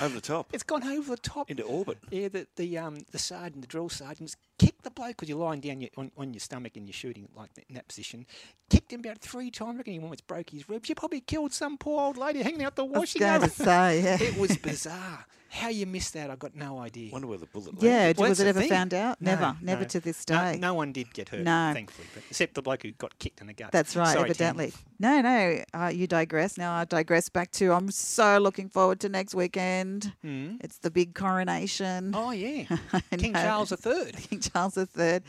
Over 0.01 0.15
the 0.15 0.21
top. 0.21 0.49
It's 0.53 0.63
gone 0.63 0.85
over 0.85 1.11
the 1.11 1.17
top 1.21 1.51
Into 1.51 1.63
orbit. 1.65 1.99
Yeah, 2.11 2.29
the 2.29 2.47
the 2.57 2.79
um 2.79 2.99
the 3.11 3.19
sergeant, 3.19 3.63
the 3.63 3.67
drill 3.67 3.89
sergeants 3.89 4.37
kicked 4.59 4.74
the 4.85 4.91
bloke 4.91 5.09
because 5.11 5.29
you're 5.29 5.39
lying 5.39 5.61
down 5.61 5.81
your, 5.81 5.91
on, 5.97 6.11
on 6.17 6.33
your 6.33 6.41
stomach 6.41 6.77
and 6.77 6.87
you're 6.87 6.93
shooting 6.95 7.29
like 7.37 7.53
that, 7.55 7.65
in 7.69 7.75
that 7.75 7.89
position. 7.89 8.27
Kicked 8.71 8.93
him 8.93 9.01
about 9.01 9.19
three 9.19 9.51
times. 9.51 9.75
I 9.75 9.79
Reckon 9.79 9.93
he 9.95 9.99
almost 10.01 10.27
broke 10.27 10.51
his 10.51 10.69
ribs. 10.69 10.89
You 10.89 10.95
probably 10.95 11.21
killed 11.21 11.53
some 11.53 11.77
poor 11.79 12.01
old 12.01 12.17
lady 12.17 12.43
hanging 12.43 12.63
out 12.65 12.77
the 12.77 12.85
I 12.85 12.89
was 12.89 12.99
washing. 12.99 13.21
going 13.21 13.41
to 13.43 13.49
say, 13.51 14.03
yeah. 14.03 14.23
it 14.23 14.37
was 14.39 14.57
bizarre. 14.57 15.27
How 15.51 15.69
you 15.69 15.87
missed 15.87 16.15
that, 16.15 16.31
I 16.33 16.35
got 16.35 16.57
no 16.57 16.81
idea. 16.81 17.13
Wonder 17.13 17.29
where 17.29 17.39
the 17.39 17.47
bullet 17.47 17.75
Yeah, 17.81 18.13
Well, 18.17 18.29
was 18.29 18.41
it 18.41 18.49
ever 18.49 18.59
thing. 18.59 18.69
found 18.69 18.93
out? 18.93 19.21
No, 19.23 19.31
never, 19.37 19.57
never 19.63 19.83
no. 19.83 19.87
to 19.89 20.01
this 20.01 20.25
day. 20.25 20.59
No, 20.61 20.75
one 20.75 20.91
did 20.91 21.15
get 21.15 21.29
hurt, 21.29 21.43
No. 21.43 21.71
thankfully, 21.73 22.09
except 22.29 22.55
the 22.55 22.63
bloke 22.63 22.83
who 22.83 22.91
got 22.91 23.17
kicked 23.21 23.41
in 23.41 23.47
the 23.47 23.53
gut. 23.53 23.71
That's 23.71 23.95
right, 23.95 24.09
Sorry, 24.15 24.35
Tam. 24.35 24.59
evidently. 24.59 24.73
No, 24.99 25.21
no, 25.21 25.63
uh, 25.73 25.93
you 25.95 26.09
digress. 26.09 26.59
Now 26.59 26.75
I 26.75 26.85
digress 26.87 27.29
back 27.29 27.53
to 27.53 27.73
I'm 27.73 27.93
so 27.93 28.39
looking 28.39 28.69
forward 28.69 28.99
to 29.01 29.09
next 29.09 29.33
weekend. 29.37 30.13
Mm. 30.25 30.57
It's 30.65 30.79
the 30.79 30.91
big 30.91 31.15
coronation. 31.15 32.13
Oh 32.17 32.33
yeah, 32.33 32.65
King. 33.17 33.35
Charles 33.35 33.71
III. 33.73 34.13
King 34.13 34.41
Charles 34.41 34.74
III. 34.77 35.21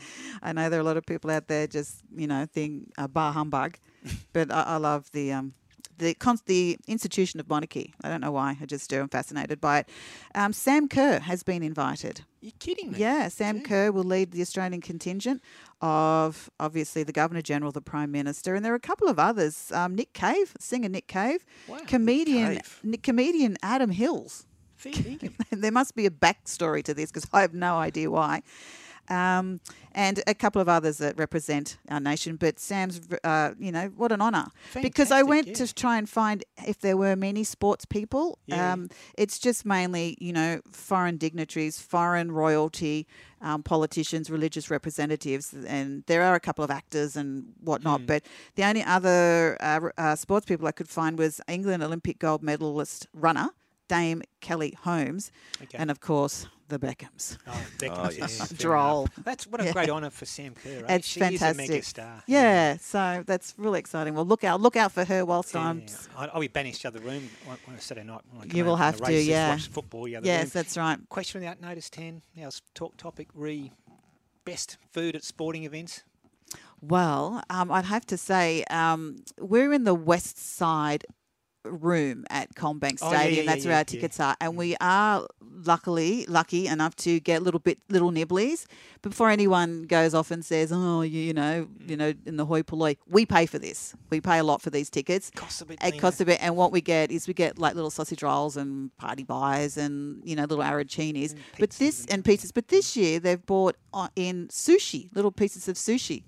I 0.42 0.52
know 0.52 0.68
there 0.68 0.78
are 0.78 0.82
a 0.82 0.84
lot 0.84 0.96
of 0.96 1.06
people 1.06 1.30
out 1.30 1.48
there 1.48 1.66
just, 1.66 2.02
you 2.14 2.26
know, 2.26 2.46
think 2.46 2.90
uh, 2.98 3.06
bar 3.08 3.32
humbug, 3.32 3.76
but 4.32 4.50
I, 4.52 4.62
I 4.62 4.76
love 4.76 5.10
the 5.12 5.32
um, 5.32 5.54
the 5.98 6.12
con- 6.14 6.38
the 6.46 6.76
institution 6.86 7.40
of 7.40 7.48
monarchy. 7.48 7.94
I 8.04 8.08
don't 8.10 8.20
know 8.20 8.32
why. 8.32 8.56
I 8.60 8.66
just 8.66 8.90
do. 8.90 9.00
I'm 9.00 9.08
fascinated 9.08 9.60
by 9.60 9.78
it. 9.80 9.88
Um, 10.34 10.52
Sam 10.52 10.88
Kerr 10.88 11.20
has 11.20 11.42
been 11.42 11.62
invited. 11.62 12.20
You're 12.42 12.52
kidding 12.58 12.92
me? 12.92 12.98
Yeah, 12.98 13.28
Sam 13.28 13.62
Kerr 13.62 13.90
will 13.90 14.04
lead 14.04 14.30
the 14.32 14.42
Australian 14.42 14.80
contingent 14.82 15.42
of 15.80 16.50
obviously 16.60 17.02
the 17.02 17.12
Governor 17.12 17.40
General, 17.42 17.72
the 17.72 17.80
Prime 17.80 18.12
Minister, 18.12 18.54
and 18.54 18.64
there 18.64 18.72
are 18.72 18.76
a 18.76 18.80
couple 18.80 19.08
of 19.08 19.18
others. 19.18 19.72
Um, 19.72 19.94
Nick 19.94 20.12
Cave, 20.12 20.54
singer 20.60 20.88
Nick 20.90 21.06
Cave, 21.08 21.44
Wow. 21.66 21.78
comedian 21.86 22.56
Cave. 22.56 22.80
Nick, 22.84 23.02
comedian 23.02 23.56
Adam 23.62 23.90
Hills. 23.90 24.46
There 25.50 25.72
must 25.72 25.96
be 25.96 26.04
a 26.06 26.10
backstory 26.10 26.82
to 26.84 26.92
this 26.94 27.10
because 27.10 27.26
I 27.32 27.40
have 27.40 27.54
no 27.54 27.78
idea 27.78 28.10
why. 28.10 28.42
Um, 29.08 29.60
and 29.92 30.22
a 30.26 30.34
couple 30.34 30.60
of 30.60 30.68
others 30.68 30.98
that 30.98 31.18
represent 31.18 31.78
our 31.90 32.00
nation. 32.00 32.36
But 32.36 32.58
Sam's, 32.58 33.00
uh, 33.24 33.52
you 33.58 33.72
know, 33.72 33.86
what 33.96 34.12
an 34.12 34.20
honour. 34.20 34.48
Because 34.74 35.10
I 35.10 35.22
went 35.22 35.48
yeah. 35.48 35.54
to 35.54 35.74
try 35.74 35.96
and 35.96 36.08
find 36.08 36.44
if 36.66 36.80
there 36.80 36.98
were 36.98 37.16
many 37.16 37.44
sports 37.44 37.86
people. 37.86 38.38
Yeah. 38.46 38.72
Um, 38.72 38.90
it's 39.16 39.38
just 39.38 39.64
mainly, 39.64 40.18
you 40.20 40.34
know, 40.34 40.60
foreign 40.70 41.16
dignitaries, 41.16 41.80
foreign 41.80 42.30
royalty, 42.30 43.06
um, 43.40 43.62
politicians, 43.62 44.30
religious 44.30 44.70
representatives, 44.70 45.54
and 45.66 46.04
there 46.06 46.22
are 46.22 46.34
a 46.34 46.40
couple 46.40 46.62
of 46.62 46.70
actors 46.70 47.16
and 47.16 47.52
whatnot. 47.60 48.00
Hmm. 48.00 48.06
But 48.06 48.22
the 48.54 48.64
only 48.64 48.84
other 48.84 49.56
uh, 49.60 49.80
uh, 49.96 50.16
sports 50.16 50.44
people 50.44 50.66
I 50.66 50.72
could 50.72 50.88
find 50.88 51.18
was 51.18 51.40
England 51.48 51.82
Olympic 51.82 52.18
gold 52.18 52.42
medalist 52.42 53.06
runner 53.14 53.50
Dame 53.88 54.22
Kelly 54.40 54.76
Holmes, 54.82 55.30
Okay. 55.62 55.78
and 55.78 55.90
of 55.90 56.00
course 56.00 56.46
the 56.68 56.78
Beckhams. 56.80 57.38
Oh, 57.46 57.66
Beckham, 57.78 58.06
Oh, 58.06 58.10
yes. 58.10 58.38
fair 58.48 58.58
Droll. 58.58 59.08
That's 59.22 59.46
what 59.46 59.60
a 59.60 59.66
Yeah. 59.66 59.72
great 59.72 59.88
honour 59.88 60.10
for 60.10 60.26
Sam 60.26 60.54
Kerr. 60.54 60.84
eh? 60.88 60.94
It's 60.96 61.06
she 61.06 61.20
fantastic. 61.20 61.62
is 61.64 61.68
a 61.68 61.72
mega 61.72 61.82
star. 61.84 62.22
Yeah, 62.26 62.76
so 62.78 63.22
that's 63.24 63.54
really 63.56 63.78
exciting. 63.78 64.14
Well, 64.14 64.24
look 64.24 64.42
out, 64.42 64.60
look 64.60 64.74
out 64.76 64.90
for 64.90 65.04
her 65.04 65.24
whilst 65.24 65.54
I'm. 65.54 65.80
Yeah. 65.82 65.86
I- 66.16 66.26
I'll 66.28 66.40
be 66.40 66.48
banished 66.48 66.82
to 66.82 66.90
the 66.90 66.98
other 66.98 67.06
room 67.08 67.30
on 67.48 67.58
on 67.68 67.74
a 67.74 67.80
Saturday 67.80 68.06
night. 68.06 68.22
When 68.30 68.42
I 68.42 68.46
come 68.48 68.56
You 68.56 68.64
will 68.64 68.76
have 68.76 68.98
the 68.98 69.04
to, 69.04 69.10
races, 69.12 69.28
yeah. 69.28 69.50
Watch 69.50 69.68
football. 69.68 70.04
The 70.06 70.16
other 70.16 70.26
Yes, 70.26 70.42
room. 70.46 70.50
that's 70.54 70.76
right. 70.76 70.98
Question 71.08 71.40
without 71.40 71.60
notice, 71.60 71.88
ten. 71.88 72.22
Now 72.34 72.48
s- 72.48 72.62
talk 72.74 72.96
topic 72.96 73.28
re 73.34 73.72
best 74.44 74.76
food 74.92 75.14
at 75.14 75.22
sporting 75.24 75.62
events. 75.64 76.02
Well, 76.80 77.42
um, 77.50 77.70
I'd 77.72 77.84
have 77.86 78.06
to 78.06 78.16
say 78.18 78.64
um, 78.64 79.22
we're 79.38 79.72
in 79.72 79.84
the 79.84 79.94
west 79.94 80.38
side 80.38 81.04
room 81.70 82.24
at 82.30 82.54
CommBank 82.54 82.98
Oh, 83.02 83.10
yeah, 83.12 83.18
Stadium. 83.18 83.44
yeah, 83.46 83.52
That's 83.52 83.64
yeah, 83.64 83.70
where 83.70 83.78
our 83.78 83.84
tickets 83.84 84.20
are, 84.20 84.36
and 84.40 84.56
we 84.56 84.76
are 84.80 85.26
luckily 85.64 86.26
lucky 86.26 86.66
enough 86.66 86.94
to 86.96 87.18
get 87.20 87.42
little 87.42 87.60
bit 87.60 87.78
little 87.88 88.10
nibblies 88.12 88.66
before 89.02 89.30
anyone 89.30 89.82
goes 89.84 90.14
off 90.14 90.30
and 90.30 90.44
says, 90.44 90.70
"Oh, 90.72 91.02
you, 91.02 91.20
you 91.20 91.32
know, 91.32 91.68
you 91.86 91.96
know, 91.96 92.12
in 92.24 92.36
the 92.36 92.44
hoi 92.46 92.62
polloi." 92.62 92.96
We 93.08 93.26
pay 93.26 93.46
for 93.46 93.58
this. 93.58 93.94
We 94.10 94.20
pay 94.20 94.38
a 94.38 94.44
lot 94.44 94.62
for 94.62 94.70
these 94.70 94.90
tickets. 94.90 95.30
Costs 95.34 95.60
a 95.62 95.66
bit, 95.66 95.78
It 95.82 95.98
costs 95.98 96.20
a 96.20 96.24
bit, 96.24 96.38
and 96.42 96.56
what 96.56 96.72
we 96.72 96.80
get 96.80 97.10
is 97.10 97.26
we 97.26 97.34
get 97.34 97.58
like 97.58 97.74
little 97.74 97.90
sausage 97.90 98.22
rolls 98.22 98.56
and 98.56 98.96
party 98.96 99.22
buys 99.24 99.76
and 99.76 100.22
you 100.24 100.36
know 100.36 100.42
little 100.44 100.64
arancinis. 100.64 101.34
But 101.58 101.70
this 101.70 102.06
and 102.06 102.22
pizzas. 102.24 102.52
But 102.54 102.68
this 102.68 102.96
year 102.96 103.18
they've 103.18 103.44
bought 103.44 103.76
uh, 103.94 104.08
in 104.16 104.48
sushi, 104.48 105.08
little 105.14 105.32
pieces 105.32 105.68
of 105.68 105.76
sushi. 105.76 106.22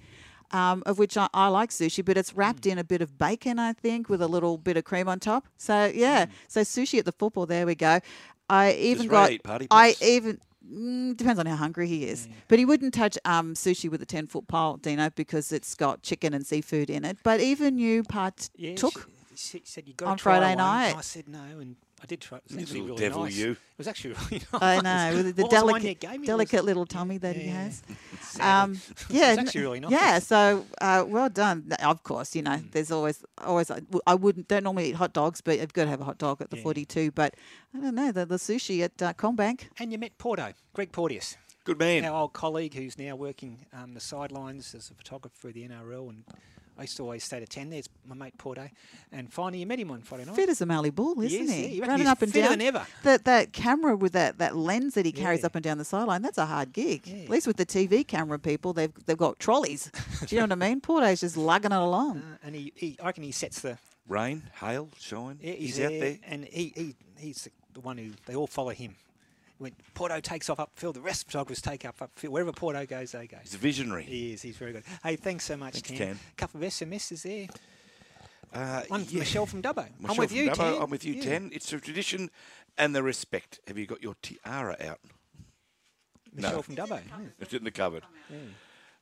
Um, 0.51 0.83
of 0.87 0.99
which 0.99 1.17
I, 1.19 1.29
I 1.35 1.49
like 1.49 1.69
sushi, 1.71 2.03
but 2.03 2.17
it's 2.17 2.33
wrapped 2.35 2.63
Mm. 2.65 2.73
in 2.73 2.79
a 2.79 2.85
bit 2.85 3.03
of 3.03 3.19
bacon, 3.19 3.59
I 3.59 3.75
think, 3.75 4.09
with 4.09 4.23
a 4.23 4.27
little 4.27 4.57
bit 4.57 4.77
of 4.79 4.85
cream 4.85 5.07
on 5.07 5.21
top. 5.21 5.47
So 5.59 5.93
yeah, 5.95 6.25
Mm. 6.27 6.31
so 6.49 6.61
sushi 6.63 6.99
at 6.99 7.05
the 7.05 7.13
football. 7.13 7.45
There 7.45 7.67
we 7.67 7.75
go. 7.75 8.01
I 8.49 8.73
even 8.73 9.09
got. 9.09 9.31
party 9.43 9.67
I 9.71 9.95
even 10.01 10.41
mm, 10.67 11.15
depends 11.15 11.39
on 11.39 11.45
how 11.45 11.57
hungry 11.57 11.87
he 11.87 12.05
is, 12.07 12.29
but 12.49 12.59
he 12.59 12.65
wouldn't 12.65 12.95
touch 12.95 13.19
um, 13.27 13.53
sushi 13.55 13.91
with 13.91 14.01
a 14.01 14.07
ten 14.07 14.27
foot 14.27 14.49
pole, 14.49 14.79
Dino, 14.79 15.11
because 15.11 15.53
it's 15.53 15.75
got 15.75 16.03
chicken 16.03 16.33
and 16.33 16.47
seafood 16.47 16.89
in 16.89 17.05
it. 17.05 17.19
But 17.23 17.41
even 17.41 17.77
you 17.79 18.03
part 18.05 18.49
Yeah, 18.57 18.75
took. 18.77 19.07
She, 19.35 19.59
she 19.59 19.63
said 19.65 19.87
you 19.87 19.93
got 19.95 20.09
on 20.09 20.19
Friday 20.19 20.55
night. 20.55 20.97
I 20.97 21.03
said 21.03 21.29
no, 21.29 21.59
and 21.61 21.77
I 22.01 22.07
did 22.07 22.21
try. 22.21 22.39
It 22.39 22.45
was 22.49 22.57
actually 22.59 22.81
little 22.83 22.97
really 22.97 23.09
devil, 23.09 23.25
nice. 23.25 23.37
you. 23.37 23.51
It 23.53 23.59
was 23.79 23.89
actually 23.89 24.15
really 24.31 24.43
nice. 24.53 24.63
I 24.63 24.81
know 24.81 25.17
with 25.17 25.27
the 25.37 25.43
the 25.43 25.49
delicate, 25.49 26.01
gave 26.01 26.11
me? 26.11 26.17
It 26.17 26.21
was- 26.21 26.27
delicate 26.27 26.65
little 26.65 26.87
tummy 26.87 27.19
that 27.19 27.35
he 27.37 27.49
has. 27.49 27.83
Sadly. 28.21 28.45
Um, 28.51 28.81
yeah, 29.11 29.31
was 29.31 29.39
n- 29.39 29.47
actually 29.47 29.61
really 29.63 29.81
nice. 29.81 29.91
Yeah, 29.91 30.19
so 30.21 30.65
uh, 30.81 31.05
well 31.09 31.29
done. 31.29 31.73
Of 31.83 32.03
course, 32.05 32.37
you 32.37 32.43
know, 32.43 32.61
there's 32.73 32.91
always 32.93 33.25
always. 33.45 33.71
I 34.07 34.15
wouldn't 34.15 34.49
don't 34.49 34.65
normally 34.65 34.91
eat 34.91 34.97
hot 34.97 35.13
dogs, 35.13 35.41
but 35.41 35.59
I've 35.59 35.73
got 35.73 35.85
to 35.85 35.91
have 35.91 36.01
a 36.01 36.05
hot 36.05 36.19
dog 36.19 36.41
at 36.41 36.51
the 36.51 36.57
Yeah. 36.57 36.63
42. 36.63 37.11
But 37.13 37.35
I 37.75 37.81
don't 37.81 37.95
know 37.95 38.13
the, 38.13 38.25
the 38.27 38.37
sushi 38.37 38.83
at 38.83 39.01
uh, 39.03 39.13
CommBank. 39.15 39.69
And 39.79 39.91
you 39.93 39.99
met 39.99 40.17
Porto, 40.19 40.53
Greg 40.75 40.93
Porteous. 40.93 41.37
Good 41.65 41.79
man. 41.79 42.05
Our 42.05 42.23
old 42.23 42.33
colleague 42.33 42.75
who's 42.75 42.97
now 42.97 43.15
working 43.17 43.67
um, 43.75 43.93
the 43.93 44.01
sidelines 44.01 44.75
as 44.75 44.91
a 44.91 44.95
photographer 44.95 45.35
for 45.37 45.53
the 45.53 45.69
NRL. 45.69 46.09
And 46.09 46.25
I 46.79 46.83
used 46.83 46.97
to 46.99 47.03
always 47.03 47.25
stay 47.25 47.41
to 47.41 47.47
10. 47.47 47.71
There's 47.71 47.89
my 48.07 48.15
mate 48.15 48.39
Porto. 48.39 48.69
And 49.11 49.33
finally, 49.33 49.59
you 49.59 49.67
met 49.67 49.81
him 49.81 49.91
on 49.91 50.01
Friday 50.03 50.25
night. 50.25 50.37
Fit 50.37 50.49
as 50.49 50.61
a 50.61 50.67
Mallee 50.67 50.91
bull, 50.91 51.21
isn't 51.21 51.43
is, 51.43 51.51
he? 51.53 51.67
yeah. 51.79 51.83
Running 51.87 51.99
he's 51.99 52.09
up 52.09 52.23
and 52.23 52.33
fitter 52.33 52.49
down. 52.49 52.59
than 52.59 52.69
ever. 52.69 52.87
That 53.03 53.25
that 53.25 53.53
camera 53.53 53.97
with 53.97 54.13
that, 54.13 54.39
that 54.39 54.55
lens 54.57 54.95
that 54.95 55.05
he 55.05 55.11
carries 55.13 55.41
Yeah. 55.41 55.47
up 55.47 55.57
and 55.57 55.65
down 55.65 55.79
the 55.79 55.85
sideline. 55.85 56.23
That's 56.23 56.39
a 56.39 56.47
hard 56.47 56.73
gig. 56.73 57.09
At 57.09 57.29
least 57.31 57.47
with 57.49 57.57
the 57.57 57.67
TV 57.67 58.07
camera 58.07 58.39
people, 58.39 58.73
they've 58.73 58.93
they've 59.07 59.19
got 59.19 59.39
trolleys. 59.41 59.91
Do 60.27 60.37
you 60.37 60.41
know 60.41 60.45
what 60.55 60.65
I 60.65 60.69
mean? 60.69 60.81
Porto's 60.81 61.21
just 61.21 61.37
lugging 61.37 61.73
it 61.73 61.79
along. 61.79 62.19
Uh, 62.19 62.37
and 62.45 62.55
he, 62.55 62.73
he, 62.77 62.97
I 63.03 63.07
reckon 63.07 63.25
he 63.25 63.33
sets 63.33 63.61
the. 63.61 63.77
Rain, 64.07 64.45
hail, 64.59 64.89
shine. 64.99 65.39
Yeah, 65.43 65.53
he's, 65.53 65.77
he's 65.77 65.85
out 65.85 65.91
there, 65.91 66.01
there. 66.01 66.19
And 66.27 66.45
he, 66.47 66.73
he 66.75 66.95
he's 67.19 67.43
the, 67.43 67.51
the 67.75 67.81
one 67.81 67.99
who. 67.99 68.13
They 68.25 68.35
all 68.35 68.47
follow 68.47 68.71
him. 68.71 68.95
When 69.59 69.73
Porto 69.95 70.21
takes 70.21 70.49
off 70.49 70.59
upfield, 70.59 70.95
the 70.95 71.01
rest 71.01 71.23
of 71.23 71.27
the 71.27 71.33
photographers 71.33 71.61
take 71.63 71.85
up 71.85 71.99
upfield. 71.99 72.29
Wherever 72.31 72.53
Porto 72.53 72.87
goes, 72.87 73.13
they 73.13 73.27
go. 73.27 73.39
He's 73.43 73.55
a 73.55 73.59
visionary. 73.59 74.05
He 74.05 74.33
is. 74.33 74.43
He's 74.43 74.57
very 74.57 74.73
good. 74.73 74.85
Hey, 75.03 75.17
thanks 75.17 75.45
so 75.45 75.57
much, 75.57 75.75
Thanks, 75.75 75.89
Tan. 75.89 75.99
Tan. 75.99 76.19
couple 76.37 76.63
of 76.63 76.69
SMSs 76.69 77.23
there. 77.23 77.49
Uh, 78.53 78.83
One 78.89 79.05
yeah. 79.09 79.19
Michelle 79.19 79.47
from 79.47 79.61
Dubbo. 79.63 79.79
I'm 79.87 79.93
Michelle 80.01 80.17
with 80.19 80.31
from 80.31 80.39
you, 80.39 80.51
Dubbo, 80.51 80.55
Tan. 80.55 80.83
I'm 80.83 80.91
with 80.91 81.05
you, 81.05 81.15
Yeah. 81.15 81.23
Tan. 81.23 81.51
It's 81.53 81.71
the 81.71 81.81
tradition 81.81 82.31
and 82.79 82.95
the 82.95 83.03
respect. 83.03 83.59
Have 83.67 83.77
you 83.77 83.87
got 83.87 84.03
your 84.03 84.15
tiara 84.23 84.77
out? 84.81 85.01
Michelle 86.33 86.63
from 86.63 86.77
Dubbo. 86.77 87.01
yeah. 87.09 87.15
It's 87.41 87.53
in 87.53 87.65
the 87.65 87.71
cupboard. 87.71 88.05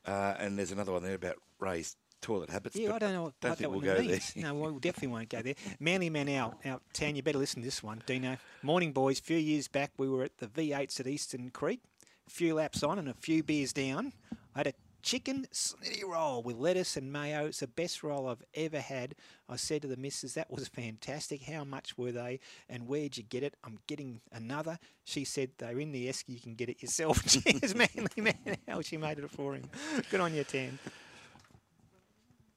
Uh, 0.07 0.35
and 0.39 0.59
there's 0.59 0.73
another 0.73 0.93
one 0.93 1.03
there 1.03 1.15
about 1.15 1.37
Ray's 1.59 1.97
toilet 2.21 2.51
habits. 2.51 2.77
Yeah, 2.77 2.95
I 2.95 2.99
don't 2.99 3.13
know 3.13 3.23
what, 3.25 3.41
Don't 3.41 3.51
what 3.51 3.59
think 3.59 3.71
that 3.71 3.71
we'll 3.71 3.95
go 3.95 4.01
means. 4.01 4.33
there. 4.35 4.45
No, 4.45 4.55
we 4.55 4.81
definitely 4.81 5.09
won't 5.09 5.29
go 5.29 5.43
there. 5.43 5.55
Manly 5.81 6.11
Man 6.11 6.29
out, 6.31 6.59
out 6.65 6.83
town. 6.93 7.17
You 7.17 7.23
better 7.23 7.39
listen 7.39 7.63
to 7.63 7.67
this 7.67 7.83
one, 7.83 8.03
Dino. 8.07 8.37
Morning, 8.63 8.93
boys. 8.93 9.19
A 9.21 9.23
few 9.23 9.37
years 9.39 9.69
back, 9.69 9.93
we 9.99 10.09
were 10.09 10.25
at 10.25 10.39
the 10.39 10.47
V8s 10.47 11.01
at 11.01 11.07
Eastern 11.07 11.51
Creek. 11.51 11.81
A 12.27 12.31
few 12.31 12.55
laps 12.55 12.83
on 12.83 12.99
and 12.99 13.09
a 13.09 13.15
few 13.15 13.43
beers 13.43 13.73
down. 13.73 14.13
I 14.55 14.61
had 14.61 14.67
a 14.69 14.73
chicken 15.03 15.47
snitty 15.53 16.03
roll 16.03 16.43
with 16.43 16.57
lettuce 16.57 16.97
and 16.97 17.13
mayo. 17.13 17.47
It's 17.47 17.61
the 17.61 17.69
best 17.69 18.03
roll 18.03 18.27
I've 18.27 18.43
ever 18.55 18.81
had. 18.81 19.15
I 19.49 19.55
said 19.55 19.83
to 19.83 19.89
the 19.89 19.97
missus, 19.97 20.35
that 20.35 20.51
was 20.51 20.67
fantastic. 20.67 21.43
How 21.45 21.63
much 21.63 21.97
were 21.97 22.11
they 22.11 22.41
and 22.69 22.89
where'd 22.89 23.17
you 23.17 23.23
get 23.23 23.45
it? 23.45 23.55
I'm 23.63 23.79
getting 23.87 24.21
another. 24.33 24.81
She 25.05 25.25
said, 25.25 25.51
they're 25.59 25.79
in 25.79 25.93
the 25.93 26.09
Esky. 26.09 26.31
You 26.31 26.41
can 26.41 26.57
get 26.57 26.69
it 26.69 26.83
yourself. 26.83 27.25
Cheers, 27.29 27.77
Manly 27.77 28.09
Man. 28.17 28.57
How 28.67 28.81
she 28.81 28.97
made 28.97 29.21
it 29.21 29.31
for 29.31 29.55
him. 29.55 29.71
Good 30.11 30.19
on 30.19 30.35
you, 30.35 30.43
Tan. 30.43 30.81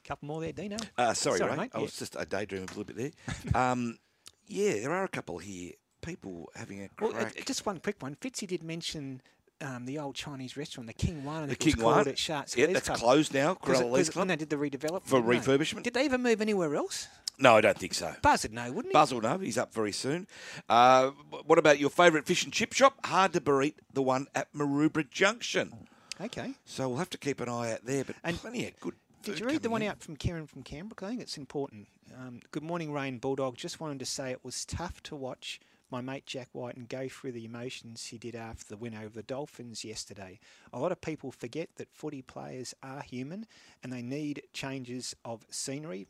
Couple 0.10 0.28
more 0.28 0.42
there, 0.42 0.52
Dino. 0.52 0.76
Uh, 0.98 1.14
sorry, 1.14 1.40
Ray. 1.40 1.56
mate. 1.56 1.72
I 1.72 1.78
Yeah. 1.78 1.84
was 1.84 1.96
just 1.98 2.16
a 2.18 2.26
daydream 2.26 2.64
a 2.64 2.66
little 2.66 2.84
bit 2.84 2.98
there. 2.98 3.12
Um, 3.72 4.00
yeah, 4.48 4.74
there 4.80 4.92
are 4.92 5.04
a 5.04 5.08
couple 5.08 5.38
here. 5.38 5.74
People 6.02 6.50
having 6.56 6.82
a 6.82 6.90
Well, 7.00 7.16
uh, 7.16 7.30
just 7.46 7.64
one 7.66 7.80
quick 7.80 8.02
one. 8.02 8.16
Fitzy 8.16 8.48
did 8.48 8.64
mention 8.64 9.22
um, 9.62 9.86
the 9.86 10.00
old 10.00 10.16
Chinese 10.16 10.58
restaurant, 10.58 10.88
the 10.88 10.94
King 10.94 11.24
Wan. 11.24 11.48
The 11.48 11.56
King 11.56 11.80
Wan? 11.80 12.08
At 12.08 12.18
Sharks 12.18 12.58
Yeah, 12.58 12.68
that's 12.68 12.88
Club. 12.88 12.98
closed 12.98 13.34
now. 13.36 13.54
Corella 13.54 13.82
it- 13.82 13.86
Leys 13.92 14.08
'cause 14.08 14.14
Club. 14.14 14.22
When 14.22 14.28
they 14.30 14.36
did 14.38 14.50
the 14.50 14.56
redevelopment. 14.56 15.06
For 15.06 15.22
refurbishment? 15.22 15.84
Did 15.84 15.94
they 15.94 16.06
ever 16.06 16.18
move 16.18 16.42
anywhere 16.42 16.74
else? 16.76 17.08
no, 17.38 17.56
I 17.58 17.62
don't 17.62 17.78
think 17.78 17.94
so. 17.94 18.16
Buzz 18.24 18.42
would 18.44 18.54
know, 18.54 18.72
wouldn't 18.72 18.88
he? 18.88 18.94
Buzz 18.94 19.14
will 19.14 19.22
know. 19.22 19.38
He's 19.38 19.58
up 19.60 19.74
very 19.76 19.92
soon. 19.92 20.26
Uh, 20.68 21.12
what 21.46 21.60
about 21.60 21.78
your 21.80 21.90
favourite 21.92 22.26
fish 22.26 22.44
and 22.44 22.52
chip 22.52 22.74
shop? 22.74 23.06
Hard 23.06 23.34
to 23.34 23.42
beat 23.42 23.78
the 23.94 24.02
one 24.02 24.26
at 24.34 24.52
Maroubra 24.54 25.08
Junction. 25.10 25.88
Okay. 26.20 26.54
So 26.66 26.90
we'll 26.90 26.98
have 26.98 27.10
to 27.12 27.18
keep 27.20 27.40
an 27.42 27.48
eye 27.50 27.74
out 27.74 27.86
there. 27.86 28.04
But 28.06 28.16
And 28.24 28.38
plenty 28.38 28.66
of 28.68 28.80
good. 28.80 28.96
Did 29.24 29.40
you 29.40 29.46
read 29.46 29.62
the 29.62 29.70
one 29.70 29.82
in. 29.82 29.90
out 29.90 30.00
from 30.00 30.16
Karen 30.16 30.48
from 30.48 30.64
Canberra? 30.64 30.96
I 31.04 31.10
think 31.10 31.22
it's 31.22 31.38
important. 31.38 31.88
Um, 32.18 32.40
Good 32.52 32.64
morning, 32.64 32.92
Rain 32.94 33.18
Bulldog. 33.18 33.58
Just 33.58 33.80
wanted 33.80 34.00
to 34.00 34.06
say 34.06 34.32
it 34.32 34.44
was 34.44 34.66
tough 34.66 35.04
to 35.04 35.16
watch 35.16 35.60
my 35.92 36.02
mate 36.02 36.26
Jack 36.26 36.50
Wighton 36.54 36.86
go 36.88 37.10
through 37.10 37.32
the 37.32 37.46
emotions 37.46 38.06
he 38.06 38.18
did 38.18 38.36
after 38.36 38.66
the 38.68 38.78
win 38.78 38.96
over 38.96 39.10
the 39.10 39.24
Dolphins 39.24 39.84
yesterday. 39.84 40.40
A 40.72 40.80
lot 40.80 40.92
of 40.92 41.02
people 41.02 41.32
forget 41.32 41.70
that 41.76 41.92
footy 41.92 42.22
players 42.22 42.74
are 42.84 43.02
human 43.02 43.46
and 43.84 43.92
they 43.92 44.02
need 44.02 44.44
changes 44.54 45.16
of 45.26 45.46
scenery. 45.50 46.08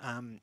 Um, 0.00 0.40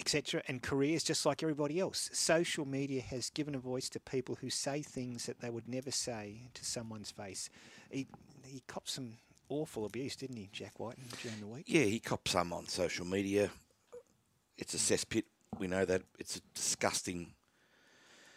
etc., 0.00 0.42
and 0.48 0.60
careers 0.62 1.04
just 1.04 1.24
like 1.24 1.42
everybody 1.42 1.78
else. 1.78 2.10
Social 2.12 2.66
media 2.66 3.00
has 3.00 3.30
given 3.30 3.54
a 3.54 3.58
voice 3.58 3.88
to 3.90 4.00
people 4.00 4.36
who 4.40 4.50
say 4.50 4.82
things 4.82 5.26
that 5.26 5.40
they 5.40 5.50
would 5.50 5.68
never 5.68 5.90
say 5.90 6.48
to 6.54 6.64
someone's 6.64 7.10
face. 7.12 7.48
He, 7.90 8.08
he 8.44 8.62
copped 8.66 8.90
some 8.90 9.18
awful 9.48 9.84
abuse, 9.84 10.16
didn't 10.16 10.36
he, 10.36 10.48
Jack 10.52 10.78
Wighton, 10.78 11.04
during 11.22 11.40
the 11.40 11.46
week? 11.46 11.64
Yeah, 11.66 11.82
he 11.82 12.00
copped 12.00 12.28
some 12.28 12.52
on 12.52 12.68
social 12.68 13.06
media. 13.06 13.50
It's 14.56 14.74
a 14.74 14.78
hmm. 14.78 14.94
cesspit. 14.94 15.24
We 15.58 15.66
know 15.66 15.84
that 15.84 16.02
it's 16.18 16.36
a 16.36 16.40
disgusting 16.54 17.34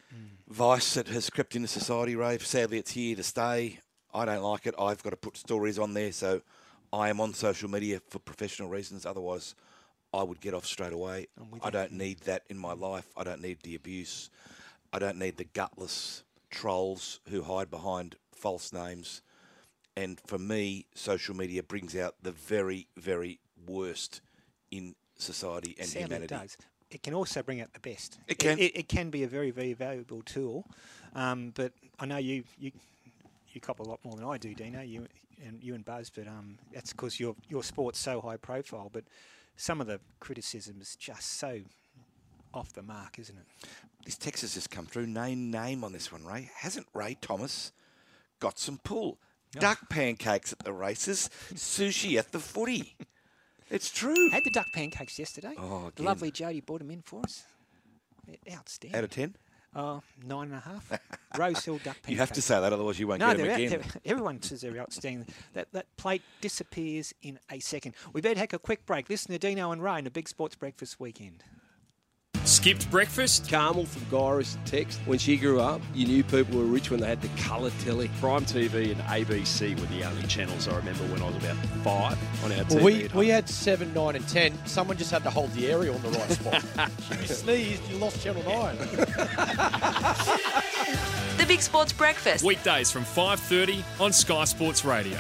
hmm. 0.09 0.25
vice 0.47 0.93
that 0.93 1.07
has 1.07 1.29
crept 1.29 1.55
into 1.55 1.67
society, 1.67 2.15
Ray. 2.15 2.37
Sadly, 2.39 2.77
it's 2.77 2.91
here 2.91 3.15
to 3.15 3.23
stay. 3.23 3.79
I 4.13 4.25
don't 4.25 4.43
like 4.43 4.65
it. 4.67 4.75
I've 4.79 5.03
got 5.03 5.11
to 5.11 5.17
put 5.17 5.37
stories 5.37 5.77
on 5.77 5.93
there, 5.93 6.11
so 6.11 6.41
I 6.91 7.09
am 7.09 7.19
on 7.19 7.33
social 7.33 7.69
media 7.69 8.01
for 8.09 8.19
professional 8.19 8.69
reasons. 8.69 9.05
Otherwise, 9.05 9.55
I 10.13 10.23
would 10.23 10.39
get 10.39 10.53
off 10.53 10.65
straight 10.65 10.93
away. 10.93 11.27
I 11.61 11.69
don't 11.69 11.91
need 11.91 12.21
that 12.21 12.43
in 12.49 12.57
my 12.57 12.73
life. 12.73 13.07
I 13.17 13.23
don't 13.23 13.41
need 13.41 13.59
the 13.63 13.75
abuse. 13.75 14.29
I 14.93 14.99
don't 14.99 15.17
need 15.17 15.37
the 15.37 15.43
gutless 15.43 16.23
trolls 16.49 17.19
who 17.29 17.43
hide 17.43 17.69
behind 17.69 18.15
false 18.33 18.71
names. 18.71 19.21
And 19.97 20.19
for 20.27 20.37
me, 20.37 20.85
social 20.93 21.35
media 21.35 21.63
brings 21.63 21.95
out 21.95 22.15
the 22.21 22.31
very, 22.31 22.87
very 22.97 23.39
worst 23.65 24.21
in 24.69 24.93
society 25.17 25.75
and 25.79 25.87
Sadly, 25.87 26.01
humanity. 26.03 26.35
it 26.35 26.37
does. 26.37 26.57
It 26.91 27.01
can 27.01 27.15
also 27.15 27.41
bring 27.41 27.61
out 27.61 27.73
the 27.73 27.79
best. 27.79 28.19
It 28.27 28.37
can. 28.37 28.59
It, 28.59 28.77
it, 28.77 28.87
can 28.87 29.09
be 29.09 29.23
a 29.23 29.27
very, 29.27 29.49
very 29.49 29.73
valuable 29.73 30.21
tool. 30.21 30.65
Um, 31.15 31.51
but 31.55 31.73
I 31.99 32.05
know 32.05 32.17
you, 32.17 32.43
you 32.59 32.71
you 33.51 33.59
cop 33.59 33.79
a 33.79 33.83
lot 33.83 33.99
more 34.05 34.15
than 34.15 34.23
I 34.23 34.37
do, 34.37 34.53
Dino. 34.53 34.81
You 34.81 35.07
and 35.43 35.61
you 35.63 35.73
and 35.73 35.83
Buzz, 35.83 36.11
but 36.11 36.27
um, 36.27 36.59
that's 36.71 36.93
because 36.93 37.19
your 37.19 37.35
your 37.49 37.63
sport's 37.63 37.97
so 37.97 38.21
high 38.21 38.37
profile. 38.37 38.89
But 38.93 39.03
some 39.55 39.81
of 39.81 39.87
the 39.87 39.99
criticism 40.19 40.77
is 40.79 40.95
just 40.95 41.39
so 41.39 41.61
off 42.53 42.71
the 42.73 42.83
mark, 42.83 43.17
isn't 43.17 43.35
it? 43.35 43.67
This 44.05 44.15
text 44.15 44.43
has 44.43 44.67
come 44.67 44.85
through. 44.85 45.07
Name 45.07 45.49
name 45.49 45.83
on 45.83 45.91
this 45.91 46.11
one, 46.11 46.23
Ray. 46.23 46.51
Hasn't 46.55 46.85
Ray 46.93 47.17
Thomas 47.19 47.71
got 48.39 48.59
some 48.59 48.77
pull? 48.83 49.17
Duck 49.53 49.89
pancakes 49.89 50.51
at 50.53 50.59
the 50.59 50.73
races, 50.73 51.29
sushi 51.53 52.17
at 52.17 52.31
the 52.31 52.39
footy. 52.39 52.95
It's 53.69 53.89
true. 53.89 54.29
Had 54.29 54.43
the 54.43 54.49
duck 54.51 54.67
pancakes 54.73 55.17
yesterday. 55.19 55.53
Oh, 55.57 55.81
the 55.81 55.87
again. 55.87 56.05
lovely 56.05 56.31
Jody 56.31 56.61
brought 56.61 56.79
them 56.79 56.91
in 56.91 57.01
for 57.01 57.21
us. 57.21 57.43
Outstanding. 58.51 58.97
Out 58.97 59.03
of 59.03 59.09
10? 59.09 59.35
Oh, 59.75 60.01
nine 60.25 60.47
and 60.47 60.55
a 60.55 60.59
half. 60.59 60.91
Rosehill 61.37 61.77
duck 61.77 61.95
pancakes. 62.01 62.07
You 62.09 62.17
have 62.17 62.31
to 62.33 62.41
say 62.41 62.59
that, 62.59 62.71
otherwise 62.73 62.99
you 62.99 63.07
won't 63.07 63.19
no, 63.19 63.27
get 63.27 63.39
'em 63.39 63.45
they're 63.45 63.51
out- 63.53 63.59
again. 63.61 63.83
everyone 64.05 64.41
says 64.41 64.61
they're 64.61 64.77
outstanding. 64.79 65.27
That 65.53 65.71
that 65.73 65.85
plate 65.97 66.21
disappears 66.41 67.13
in 67.21 67.39
a 67.51 67.59
second. 67.59 67.93
We 68.13 68.21
better 68.21 68.39
take 68.39 68.53
a 68.53 68.59
quick 68.59 68.85
break. 68.85 69.09
Listen 69.09 69.31
to 69.33 69.37
Dino 69.39 69.71
and 69.71 69.83
Ray 69.83 69.99
in 69.99 70.07
a 70.07 70.11
Big 70.11 70.27
Sports 70.29 70.55
Breakfast 70.55 70.99
weekend. 70.99 71.43
Skipped 72.57 72.89
breakfast? 72.89 73.51
Carmel 73.51 73.85
from 73.85 74.01
Gyrus 74.09 74.57
text. 74.65 74.99
When 75.05 75.19
she 75.19 75.37
grew 75.37 75.59
up, 75.61 75.79
you 75.93 76.07
knew 76.07 76.23
people 76.23 76.57
were 76.57 76.65
rich 76.65 76.89
when 76.89 76.99
they 76.99 77.05
had 77.05 77.21
the 77.21 77.29
colour 77.39 77.69
telly. 77.81 78.09
Prime 78.19 78.45
TV 78.45 78.91
and 78.91 78.99
ABC 79.01 79.79
were 79.79 79.85
the 79.95 80.03
only 80.03 80.23
channels 80.23 80.67
I 80.67 80.75
remember 80.75 81.03
when 81.03 81.21
I 81.21 81.27
was 81.27 81.35
about 81.35 81.55
five 81.83 82.17
on 82.43 82.51
our 82.53 82.63
TV. 82.63 82.73
Well, 82.73 82.83
we, 82.83 83.07
we 83.13 83.27
had 83.27 83.47
7, 83.47 83.93
9 83.93 84.15
and 84.15 84.27
10. 84.27 84.65
Someone 84.65 84.97
just 84.97 85.11
had 85.11 85.21
to 85.25 85.29
hold 85.29 85.51
the 85.51 85.67
aerial 85.69 85.97
in 85.97 86.01
the 86.01 86.09
right 86.09 86.31
spot. 86.31 86.65
you 87.21 87.27
sneezed, 87.27 87.91
you 87.91 87.97
lost 87.97 88.23
Channel 88.23 88.41
9. 88.41 88.75
The 91.37 91.45
Big 91.47 91.61
Sports 91.61 91.93
Breakfast. 91.93 92.43
Weekdays 92.43 92.89
from 92.89 93.03
5.30 93.03 93.83
on 94.01 94.11
Sky 94.11 94.45
Sports 94.45 94.83
Radio. 94.83 95.19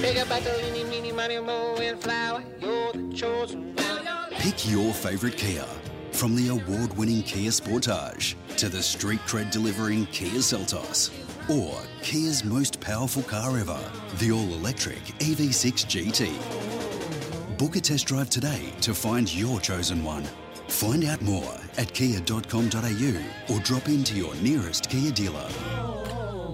Bigger, 0.00 0.24
better, 0.24 0.50
any, 0.64 0.82
mini, 0.82 1.12
money, 1.12 1.38
mo, 1.38 1.76
and 1.76 2.02
flower. 2.02 2.42
You're 2.60 2.92
the 2.94 3.12
chosen 3.14 3.76
one. 3.76 4.01
Pick 4.38 4.68
your 4.70 4.92
favourite 4.92 5.36
Kia. 5.36 5.64
From 6.12 6.34
the 6.34 6.48
award 6.48 6.96
winning 6.96 7.22
Kia 7.22 7.50
Sportage 7.50 8.34
to 8.56 8.68
the 8.68 8.82
street 8.82 9.20
cred 9.20 9.50
delivering 9.50 10.06
Kia 10.06 10.40
Seltos. 10.40 11.10
Or 11.48 11.80
Kia's 12.02 12.44
most 12.44 12.80
powerful 12.80 13.22
car 13.22 13.58
ever, 13.58 13.78
the 14.18 14.32
all 14.32 14.52
electric 14.54 14.98
EV6 15.18 15.86
GT. 15.86 17.58
Book 17.58 17.76
a 17.76 17.80
test 17.80 18.06
drive 18.06 18.30
today 18.30 18.72
to 18.80 18.94
find 18.94 19.32
your 19.32 19.60
chosen 19.60 20.02
one. 20.02 20.24
Find 20.68 21.04
out 21.04 21.22
more 21.22 21.56
at 21.78 21.92
kia.com.au 21.94 23.54
or 23.54 23.60
drop 23.60 23.88
into 23.88 24.16
your 24.16 24.34
nearest 24.36 24.88
Kia 24.90 25.12
dealer. 25.12 25.48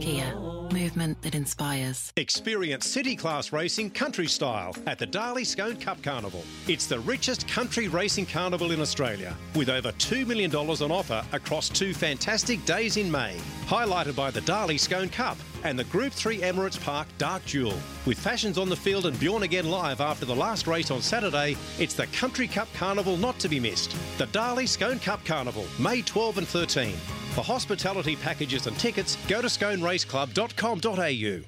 Kia, 0.01 0.35
movement 0.73 1.21
that 1.23 1.35
inspires. 1.35 2.13
Experience 2.17 2.87
city 2.87 3.17
class 3.17 3.53
racing 3.53 3.91
country 3.91 4.27
style 4.27 4.75
at 4.87 4.99
the 4.99 5.07
Darley 5.07 5.45
Scone 5.45 5.77
Cup 5.77 6.03
Carnival. 6.03 6.45
It's 6.67 6.87
the 6.87 7.01
richest 7.01 7.47
country 7.49 7.89
racing 7.89 8.27
carnival 8.27 8.73
in 8.73 8.81
Australia, 8.81 9.37
with 9.55 9.69
over 9.69 9.93
$2 9.93 10.27
million 10.27 10.55
on 10.55 10.91
offer 10.91 11.25
across 11.33 11.69
two 11.69 11.95
fantastic 11.95 12.65
days 12.65 12.97
in 12.97 13.11
May. 13.11 13.37
Highlighted 13.67 14.17
by 14.17 14.31
the 14.31 14.41
Darley 14.43 14.79
Scone 14.79 15.09
Cup 15.09 15.37
and 15.65 15.79
the 15.79 15.85
Group 15.85 16.13
3 16.13 16.39
Emirates 16.39 16.81
Park 16.81 17.09
Dark 17.19 17.45
Duel. 17.47 17.79
With 18.07 18.19
fashions 18.19 18.59
on 18.59 18.69
the 18.69 18.77
field 18.77 19.07
and 19.07 19.19
Bjorn 19.19 19.43
Again 19.43 19.69
live 19.69 20.01
after 20.01 20.25
the 20.25 20.35
last 20.35 20.67
race 20.67 20.91
on 20.91 21.03
Saturday, 21.03 21.57
it's 21.79 21.95
the 21.95 22.07
Country 22.09 22.47
Cup 22.47 22.69
Carnival 22.75 23.17
not 23.17 23.39
to 23.41 23.49
be 23.49 23.61
missed. 23.61 23.95
The 24.19 24.27
Darley 24.27 24.67
Scone 24.67 25.01
Cup 25.01 25.25
Carnival, 25.25 25.67
May 25.79 26.03
12 26.03 26.39
and 26.39 26.49
13. 26.49 26.95
For 27.39 27.45
hospitality 27.45 28.17
packages 28.17 28.67
and 28.67 28.77
tickets, 28.81 29.17
go 29.29 29.41
to 29.41 29.47
sconeraceclub.com.au. 29.47 31.45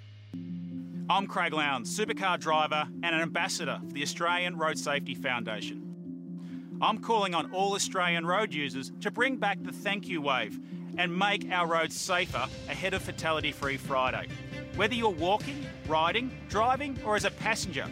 I'm 1.13 1.27
Craig 1.27 1.53
Lowndes, 1.53 1.99
supercar 1.99 2.39
driver 2.39 2.87
and 3.03 3.13
an 3.13 3.21
ambassador 3.21 3.81
for 3.85 3.93
the 3.93 4.03
Australian 4.03 4.57
Road 4.57 4.79
Safety 4.79 5.17
Foundation. 5.17 6.79
I'm 6.81 6.99
calling 6.99 7.35
on 7.35 7.51
all 7.51 7.75
Australian 7.75 8.25
road 8.25 8.55
users 8.55 8.93
to 9.01 9.11
bring 9.11 9.37
back 9.37 9.61
the 9.65 9.73
thank 9.73 10.07
you 10.07 10.23
wave 10.23 10.61
and 10.97 11.13
make 11.19 11.51
our 11.51 11.67
roads 11.67 12.01
safer 12.01 12.47
ahead 12.69 12.95
of 12.95 13.03
Fatality 13.03 13.51
Free 13.51 13.77
Friday. 13.77 14.29
Whether 14.77 14.95
you're 14.95 15.11
walking, 15.11 15.67
riding, 15.89 16.31
driving, 16.49 17.01
or 17.05 17.17
as 17.17 17.25
a 17.25 17.33
passenger, 17.33 17.87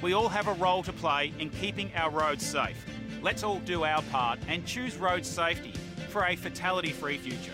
we 0.00 0.14
all 0.14 0.30
have 0.30 0.48
a 0.48 0.54
role 0.54 0.82
to 0.84 0.92
play 0.94 1.34
in 1.38 1.50
keeping 1.50 1.92
our 1.96 2.08
roads 2.08 2.46
safe. 2.46 2.82
Let's 3.20 3.42
all 3.42 3.58
do 3.58 3.84
our 3.84 4.00
part 4.04 4.38
and 4.48 4.64
choose 4.64 4.96
road 4.96 5.26
safety 5.26 5.74
for 6.16 6.24
a 6.24 6.34
fatality 6.34 6.92
free 6.92 7.18
future. 7.18 7.52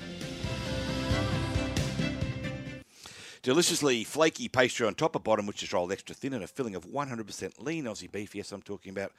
Deliciously 3.43 4.05
flaky 4.05 4.47
pastry 4.47 4.87
on 4.87 4.95
top, 4.95 5.17
a 5.17 5.19
bottom 5.19 5.47
which 5.47 5.65
is 5.65 5.73
rolled 5.73 5.91
extra 5.91 6.15
thin, 6.15 6.33
and 6.33 6.45
a 6.45 6.47
filling 6.47 6.77
of 6.77 6.87
100% 6.87 7.61
lean 7.61 7.87
Aussie 7.87 8.13
beef. 8.13 8.37
Yes, 8.37 8.53
I'm 8.53 8.63
talking 8.63 8.91
about 8.91 9.11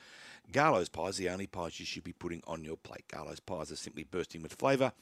Garlo's 0.53 0.87
pies, 0.87 1.17
the 1.17 1.27
only 1.27 1.45
pies 1.45 1.77
you 1.77 1.85
should 1.85 2.05
be 2.05 2.13
putting 2.13 2.41
on 2.47 2.63
your 2.63 2.77
plate. 2.77 3.03
Garlo's 3.09 3.41
pies 3.41 3.69
are 3.69 3.75
simply 3.75 4.05
bursting 4.05 4.41
with 4.41 4.53
flavour, 4.53 4.93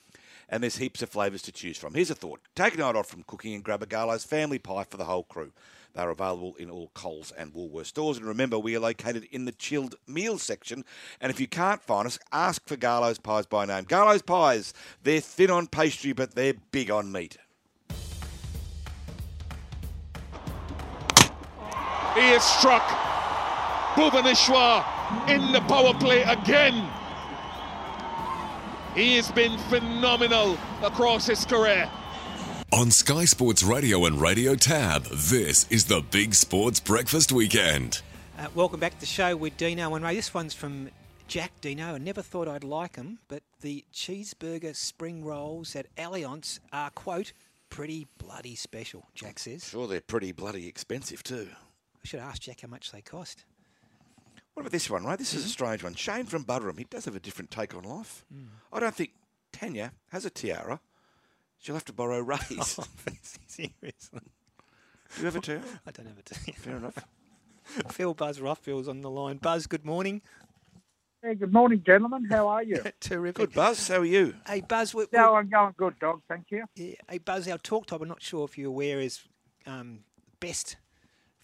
and 0.50 0.64
there's 0.64 0.78
heaps 0.78 1.04
of 1.04 1.10
flavours 1.10 1.44
to 1.44 1.52
choose 1.52 1.78
from. 1.78 1.94
Here's 1.94 2.10
a 2.10 2.16
thought 2.16 2.40
take 2.56 2.74
a 2.74 2.78
night 2.78 2.96
off 2.96 3.10
from 3.10 3.22
cooking 3.28 3.54
and 3.54 3.64
grab 3.64 3.84
a 3.84 3.86
Garlo's 3.86 4.24
family 4.24 4.58
pie 4.58 4.86
for 4.86 4.98
the 4.98 5.06
whole 5.06 5.24
crew. 5.24 5.52
They're 5.94 6.10
available 6.10 6.56
in 6.56 6.70
all 6.70 6.92
Coles 6.94 7.32
and 7.38 7.54
Woolworths 7.54 7.88
stores. 7.88 8.18
And 8.18 8.26
remember, 8.26 8.58
we 8.58 8.76
are 8.76 8.80
located 8.80 9.28
in 9.32 9.46
the 9.46 9.52
chilled 9.52 9.96
meals 10.08 10.44
section. 10.44 10.86
And 11.20 11.30
if 11.30 11.40
you 11.40 11.48
can't 11.48 11.82
find 11.82 12.08
us, 12.08 12.18
ask 12.32 12.66
for 12.68 12.78
Garlo's 12.78 13.20
Pies 13.20 13.46
by 13.46 13.66
name. 13.66 13.84
Garlo's 13.84 14.22
Pies, 14.22 14.74
they're 15.04 15.20
thin 15.20 15.52
on 15.52 15.68
pastry, 15.68 16.14
but 16.14 16.36
they're 16.36 16.56
big 16.72 16.90
on 16.90 17.12
meat. 17.12 17.38
He 22.16 22.30
is 22.32 22.44
struck. 22.44 22.84
Bhuvneshwar 23.96 25.30
in 25.30 25.52
the 25.52 25.62
power 25.62 25.94
play 25.94 26.24
again. 26.24 26.90
He 28.96 29.16
has 29.16 29.32
been 29.32 29.58
phenomenal 29.70 30.58
across 30.84 31.26
his 31.26 31.46
career. 31.46 31.90
On 32.74 32.90
Sky 32.90 33.26
Sports 33.26 33.64
Radio 33.64 34.06
and 34.06 34.22
Radio 34.22 34.56
Tab, 34.56 35.04
this 35.04 35.70
is 35.70 35.84
the 35.86 36.02
Big 36.10 36.34
Sports 36.34 36.80
Breakfast 36.80 37.34
Weekend. 37.34 38.02
Uh, 38.40 38.48
welcome 38.56 38.80
back 38.80 38.94
to 38.94 39.00
the 39.02 39.06
show 39.06 39.36
with 39.36 39.58
Dino 39.58 39.94
and 39.94 40.06
Ray. 40.06 40.16
This 40.16 40.34
one's 40.34 40.54
from 40.54 40.90
Jack 41.28 41.52
Dino. 41.60 41.96
I 41.96 41.98
never 41.98 42.22
thought 42.22 42.48
I'd 42.48 42.64
like 42.64 42.94
them, 42.94 43.20
but 43.28 43.44
the 43.60 43.84
cheeseburger 43.94 44.74
spring 44.74 45.26
rolls 45.26 45.76
at 45.76 45.94
Allianz 45.98 46.60
are, 46.72 46.90
quote, 46.92 47.34
pretty 47.70 48.08
bloody 48.18 48.56
special, 48.56 49.06
Jack 49.16 49.40
says. 49.40 49.68
Sure, 49.68 49.86
they're 49.86 50.00
pretty 50.00 50.32
bloody 50.32 50.66
expensive 50.66 51.24
too. 51.24 51.50
I 51.52 52.08
should 52.08 52.22
ask 52.22 52.42
Jack 52.42 52.62
how 52.62 52.70
much 52.70 52.94
they 52.94 53.02
cost. 53.02 53.44
What 54.54 54.62
about 54.62 54.72
this 54.72 54.90
one, 54.90 55.04
right? 55.04 55.20
This 55.20 55.34
is 55.34 55.44
a 55.46 55.50
strange 55.50 55.84
one. 55.84 55.96
Shane 55.96 56.26
from 56.26 56.44
Butterham, 56.44 56.78
he 56.78 56.86
does 56.86 57.04
have 57.04 57.18
a 57.18 57.20
different 57.20 57.52
take 57.52 57.76
on 57.76 57.84
life. 57.84 58.24
Mm. 58.34 58.46
I 58.72 58.80
don't 58.80 58.96
think 58.96 59.12
Tanya 59.52 59.92
has 60.12 60.24
a 60.24 60.30
tiara. 60.30 60.80
She'll 61.62 61.76
have 61.76 61.86
to 61.86 61.94
borrow 61.94 62.20
Ray's. 62.20 62.40
Oh, 62.80 62.86
seriously. 63.48 64.22
Do 65.16 65.20
you 65.20 65.26
have 65.26 65.36
a 65.36 65.42
tiara? 65.42 65.62
I 65.86 65.92
don't 65.92 66.08
have 66.08 66.18
a 66.18 66.24
tiara. 66.24 66.58
Fair 66.58 66.76
enough. 66.78 67.06
Phil 67.92 68.14
Buzz 68.16 68.42
Rothfield's 68.42 68.88
on 68.88 69.02
the 69.02 69.10
line. 69.10 69.38
Buzz, 69.38 69.68
good 69.68 69.86
morning. 69.86 70.22
Hey, 71.22 71.36
good 71.36 71.54
morning, 71.54 71.84
gentlemen. 71.86 72.26
How 72.26 72.48
are 72.48 72.64
you? 72.64 72.82
Terrific. 73.00 73.36
Good, 73.36 73.54
Buzz. 73.54 73.88
How 73.88 73.98
are 73.98 74.06
you? 74.06 74.34
Hey, 74.48 74.62
Buzz. 74.62 74.96
We, 74.96 75.06
No, 75.14 75.36
I'm 75.36 75.50
going 75.50 75.76
good, 75.78 76.00
dog. 76.00 76.22
Thank 76.28 76.48
you. 76.50 76.64
Yeah, 76.76 76.96
hey, 77.08 77.20
Buzz, 77.20 77.48
our 77.48 77.60
talk 77.60 77.86
top, 77.86 78.02
I'm 78.02 78.08
not 78.08 78.24
sure 78.24 78.44
if 78.46 78.58
you're 78.58 78.70
aware, 78.70 79.00
is 79.00 79.22
um, 79.68 80.00
best 80.40 80.78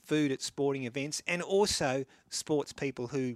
food 0.03 0.31
at 0.31 0.41
sporting 0.41 0.85
events 0.85 1.21
and 1.27 1.43
also 1.43 2.05
sports 2.29 2.73
people 2.73 3.07
who 3.07 3.35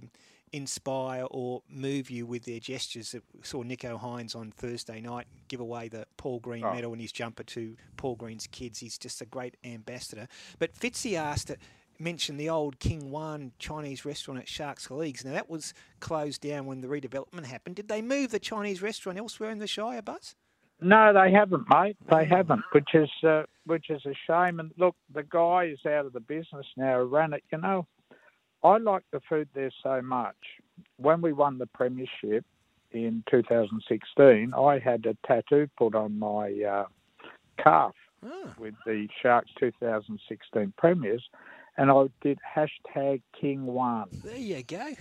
inspire 0.52 1.26
or 1.30 1.62
move 1.68 2.10
you 2.10 2.26
with 2.26 2.44
their 2.44 2.60
gestures. 2.60 3.14
We 3.14 3.42
saw 3.42 3.62
Nicho 3.62 4.00
Hynes 4.00 4.36
on 4.36 4.50
Thursday 4.50 5.00
night 5.00 5.26
give 5.48 5.60
away 5.60 5.88
the 5.88 6.06
Paul 6.16 6.40
Green 6.40 6.64
Oh. 6.64 6.74
medal 6.74 6.92
in 6.92 7.00
his 7.00 7.12
jumper 7.12 7.42
to 7.44 7.76
Paul 7.96 8.16
Green's 8.16 8.46
kids. 8.46 8.78
He's 8.80 8.98
just 8.98 9.20
a 9.20 9.26
great 9.26 9.56
ambassador. 9.64 10.28
But 10.58 10.74
Fitzy 10.74 11.14
asked, 11.16 11.50
mentioned 11.98 12.38
the 12.38 12.50
old 12.50 12.78
King 12.80 13.10
Wan 13.10 13.52
Chinese 13.58 14.04
restaurant 14.04 14.40
at 14.40 14.48
Sharks 14.48 14.90
Leagues. 14.90 15.24
Now, 15.24 15.32
that 15.32 15.48
was 15.48 15.72
closed 16.00 16.40
down 16.42 16.66
when 16.66 16.80
the 16.80 16.88
redevelopment 16.88 17.46
happened. 17.46 17.76
Did 17.76 17.88
they 17.88 18.02
move 18.02 18.30
the 18.30 18.38
Chinese 18.40 18.82
restaurant 18.82 19.18
elsewhere 19.18 19.50
in 19.50 19.58
the 19.58 19.66
Shire, 19.66 20.02
Buzz? 20.02 20.34
No, 20.80 21.12
they 21.12 21.30
haven't, 21.30 21.68
mate. 21.68 21.96
They 22.10 22.24
haven't, 22.24 22.62
which 22.72 22.88
is 22.94 23.08
uh, 23.22 23.44
which 23.66 23.88
is 23.88 24.04
a 24.04 24.14
shame. 24.26 24.58
And 24.58 24.72
look, 24.76 24.96
the 25.14 25.22
guy 25.22 25.66
is 25.66 25.78
out 25.86 26.06
of 26.06 26.12
the 26.12 26.18
business 26.18 26.66
now. 26.76 26.98
Who 26.98 27.04
ran 27.04 27.32
it, 27.34 27.44
you 27.52 27.58
know. 27.58 27.86
I 28.62 28.78
like 28.78 29.04
the 29.10 29.20
food 29.28 29.48
there 29.54 29.72
so 29.82 30.00
much. 30.02 30.36
When 30.96 31.20
we 31.20 31.32
won 31.32 31.58
the 31.58 31.66
premiership 31.66 32.44
in 32.92 33.24
2016, 33.30 34.54
I 34.54 34.78
had 34.78 35.06
a 35.06 35.16
tattoo 35.26 35.68
put 35.76 35.94
on 35.94 36.18
my 36.18 36.52
uh, 36.62 36.86
calf 37.62 37.94
with 38.58 38.74
the 38.86 39.08
Sharks 39.20 39.50
2016 39.58 40.74
premiers, 40.76 41.28
and 41.76 41.90
I 41.90 42.04
did 42.20 42.38
hashtag 42.56 43.22
King 43.38 43.66
Wan. 43.66 44.08
There 44.24 44.36
you 44.36 44.62
go. 44.62 44.92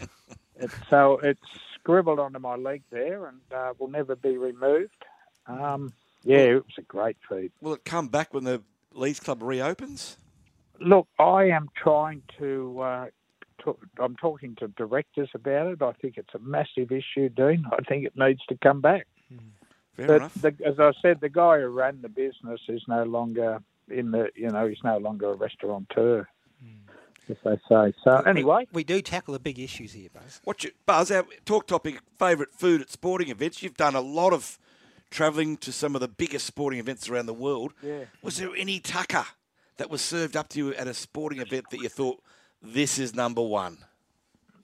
It's, 0.56 0.74
so 0.90 1.20
it's 1.24 1.40
scribbled 1.76 2.20
onto 2.20 2.40
my 2.40 2.56
leg 2.56 2.84
there, 2.92 3.28
and 3.28 3.40
uh, 3.54 3.74
will 3.80 3.90
never 3.90 4.16
be 4.16 4.38
removed. 4.38 5.06
Um, 5.48 5.94
yeah, 6.24 6.38
it 6.38 6.54
was 6.66 6.76
a 6.78 6.84
great 6.84 7.18
feed. 7.28 7.52
Will 7.62 7.74
it 7.74 7.86
come 7.86 8.08
back 8.08 8.34
when 8.34 8.44
the 8.44 8.62
Leeds 8.94 9.20
Club 9.20 9.42
reopens? 9.42 10.18
Look, 10.80 11.08
I 11.20 11.46
am 11.46 11.70
trying 11.76 12.24
to. 12.40 12.80
Uh, 12.80 13.06
talk, 13.64 13.80
I'm 14.00 14.16
talking 14.16 14.56
to 14.60 14.68
directors 14.70 15.30
about 15.34 15.68
it. 15.68 15.82
I 15.82 15.94
think 15.94 16.18
it's 16.18 16.34
a 16.34 16.40
massive 16.40 16.92
issue, 16.92 17.30
Dean. 17.30 17.66
I 17.72 17.82
think 17.84 18.06
it 18.06 18.14
needs 18.16 18.42
to 18.50 18.58
come 18.58 18.82
back. 18.82 19.08
Hmm. 19.30 19.38
Fair 19.94 20.08
but 20.08 20.16
enough. 20.18 20.34
The, 20.36 20.56
as 20.66 20.80
I 20.80 20.92
said, 21.02 21.22
the 21.22 21.30
guy 21.30 21.60
who 21.60 21.68
ran 21.68 22.02
the 22.02 22.10
business 22.10 22.62
is 22.68 22.82
no 22.88 23.04
longer 23.04 23.62
in 23.90 24.12
the. 24.12 24.30
You 24.36 24.50
know, 24.50 24.68
he's 24.68 24.84
no 24.84 24.98
longer 24.98 25.32
a 25.32 25.36
restaurateur, 25.36 26.28
hmm. 26.64 27.32
as 27.32 27.38
they 27.44 27.60
say. 27.70 27.94
So 28.04 28.18
anyway, 28.26 28.68
we 28.72 28.84
do 28.84 29.02
tackle 29.02 29.34
the 29.34 29.40
big 29.40 29.60
issues 29.60 29.94
here, 29.94 30.10
Buzz. 30.14 30.42
What's 30.44 30.64
your 30.64 30.74
Buzz? 30.86 31.12
Our 31.12 31.26
talk 31.46 31.68
topic: 31.68 32.02
favourite 32.18 32.54
food 32.54 32.82
at 32.82 32.90
sporting 32.90 33.30
events. 33.30 33.62
You've 33.62 33.78
done 33.78 33.96
a 33.96 34.02
lot 34.02 34.34
of 34.34 34.58
travelling 35.10 35.58
to 35.58 35.72
some 35.72 35.94
of 35.94 36.02
the 36.02 36.08
biggest 36.08 36.46
sporting 36.46 36.80
events 36.80 37.10
around 37.10 37.26
the 37.26 37.34
world. 37.34 37.74
Yeah. 37.84 38.06
Was 38.24 38.38
there 38.38 38.56
any 38.56 38.80
tucker 38.80 39.26
that 39.78 39.90
was 39.90 40.02
served 40.02 40.38
up 40.38 40.48
to 40.50 40.58
you 40.58 40.74
at 40.76 40.88
a 40.88 40.94
sporting 40.94 41.42
event 41.42 41.66
that 41.72 41.82
you 41.82 41.90
thought 41.90 42.24
this 42.62 43.00
is 43.00 43.16
number 43.16 43.42
one? 43.42 43.78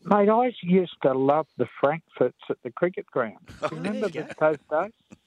Mate, 0.03 0.29
I 0.29 0.51
used 0.61 0.95
to 1.03 1.13
love 1.13 1.47
the 1.57 1.67
Frankfurts 1.81 2.37
at 2.49 2.57
the 2.63 2.71
cricket 2.71 3.05
ground. 3.07 3.39
Remember 3.71 4.07
the, 4.07 4.33
those 4.39 4.57
days? 4.71 5.17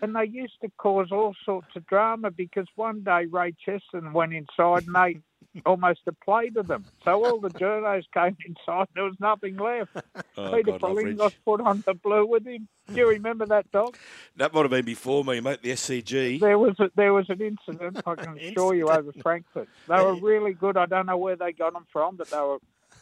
And 0.00 0.14
they 0.14 0.26
used 0.26 0.54
to 0.62 0.70
cause 0.78 1.08
all 1.10 1.34
sorts 1.44 1.68
of 1.76 1.86
drama 1.86 2.30
because 2.30 2.66
one 2.76 3.02
day 3.02 3.26
Ray 3.30 3.54
Cheston 3.64 4.12
went 4.12 4.32
inside 4.32 4.86
and 4.86 4.94
they 4.94 5.20
almost 5.66 6.00
a 6.06 6.12
play 6.12 6.50
to 6.50 6.62
them. 6.62 6.84
So 7.04 7.24
all 7.24 7.40
the 7.40 7.50
journos 7.50 8.04
came 8.12 8.36
inside. 8.46 8.88
There 8.94 9.04
was 9.04 9.16
nothing 9.20 9.56
left. 9.56 9.96
Oh, 10.34 10.50
Peter 10.50 10.78
God, 10.78 11.18
love 11.18 11.34
put 11.44 11.60
on 11.60 11.82
the 11.84 11.92
blue 11.92 12.24
with 12.24 12.46
him. 12.46 12.66
Do 12.88 12.94
you 12.94 13.08
remember 13.08 13.44
that 13.46 13.70
dog? 13.70 13.98
That 14.36 14.54
might 14.54 14.62
have 14.62 14.70
been 14.70 14.84
before 14.84 15.22
me, 15.24 15.40
mate. 15.40 15.60
The 15.60 15.72
SCG. 15.72 16.40
There 16.40 16.58
was 16.58 16.74
a, 16.80 16.90
there 16.96 17.12
was 17.12 17.28
an 17.28 17.42
incident. 17.42 18.00
I 18.06 18.14
can 18.14 18.38
assure 18.40 18.74
you 18.74 18.88
over 18.88 19.12
Frankfurt. 19.22 19.68
They 19.88 19.96
were 19.96 20.14
really 20.14 20.54
good. 20.54 20.78
I 20.78 20.86
don't 20.86 21.04
know 21.04 21.18
where 21.18 21.36
they 21.36 21.52
got 21.52 21.74
them 21.74 21.86
from, 21.92 22.16
but 22.16 22.30
they 22.30 22.38
were. 22.38 22.58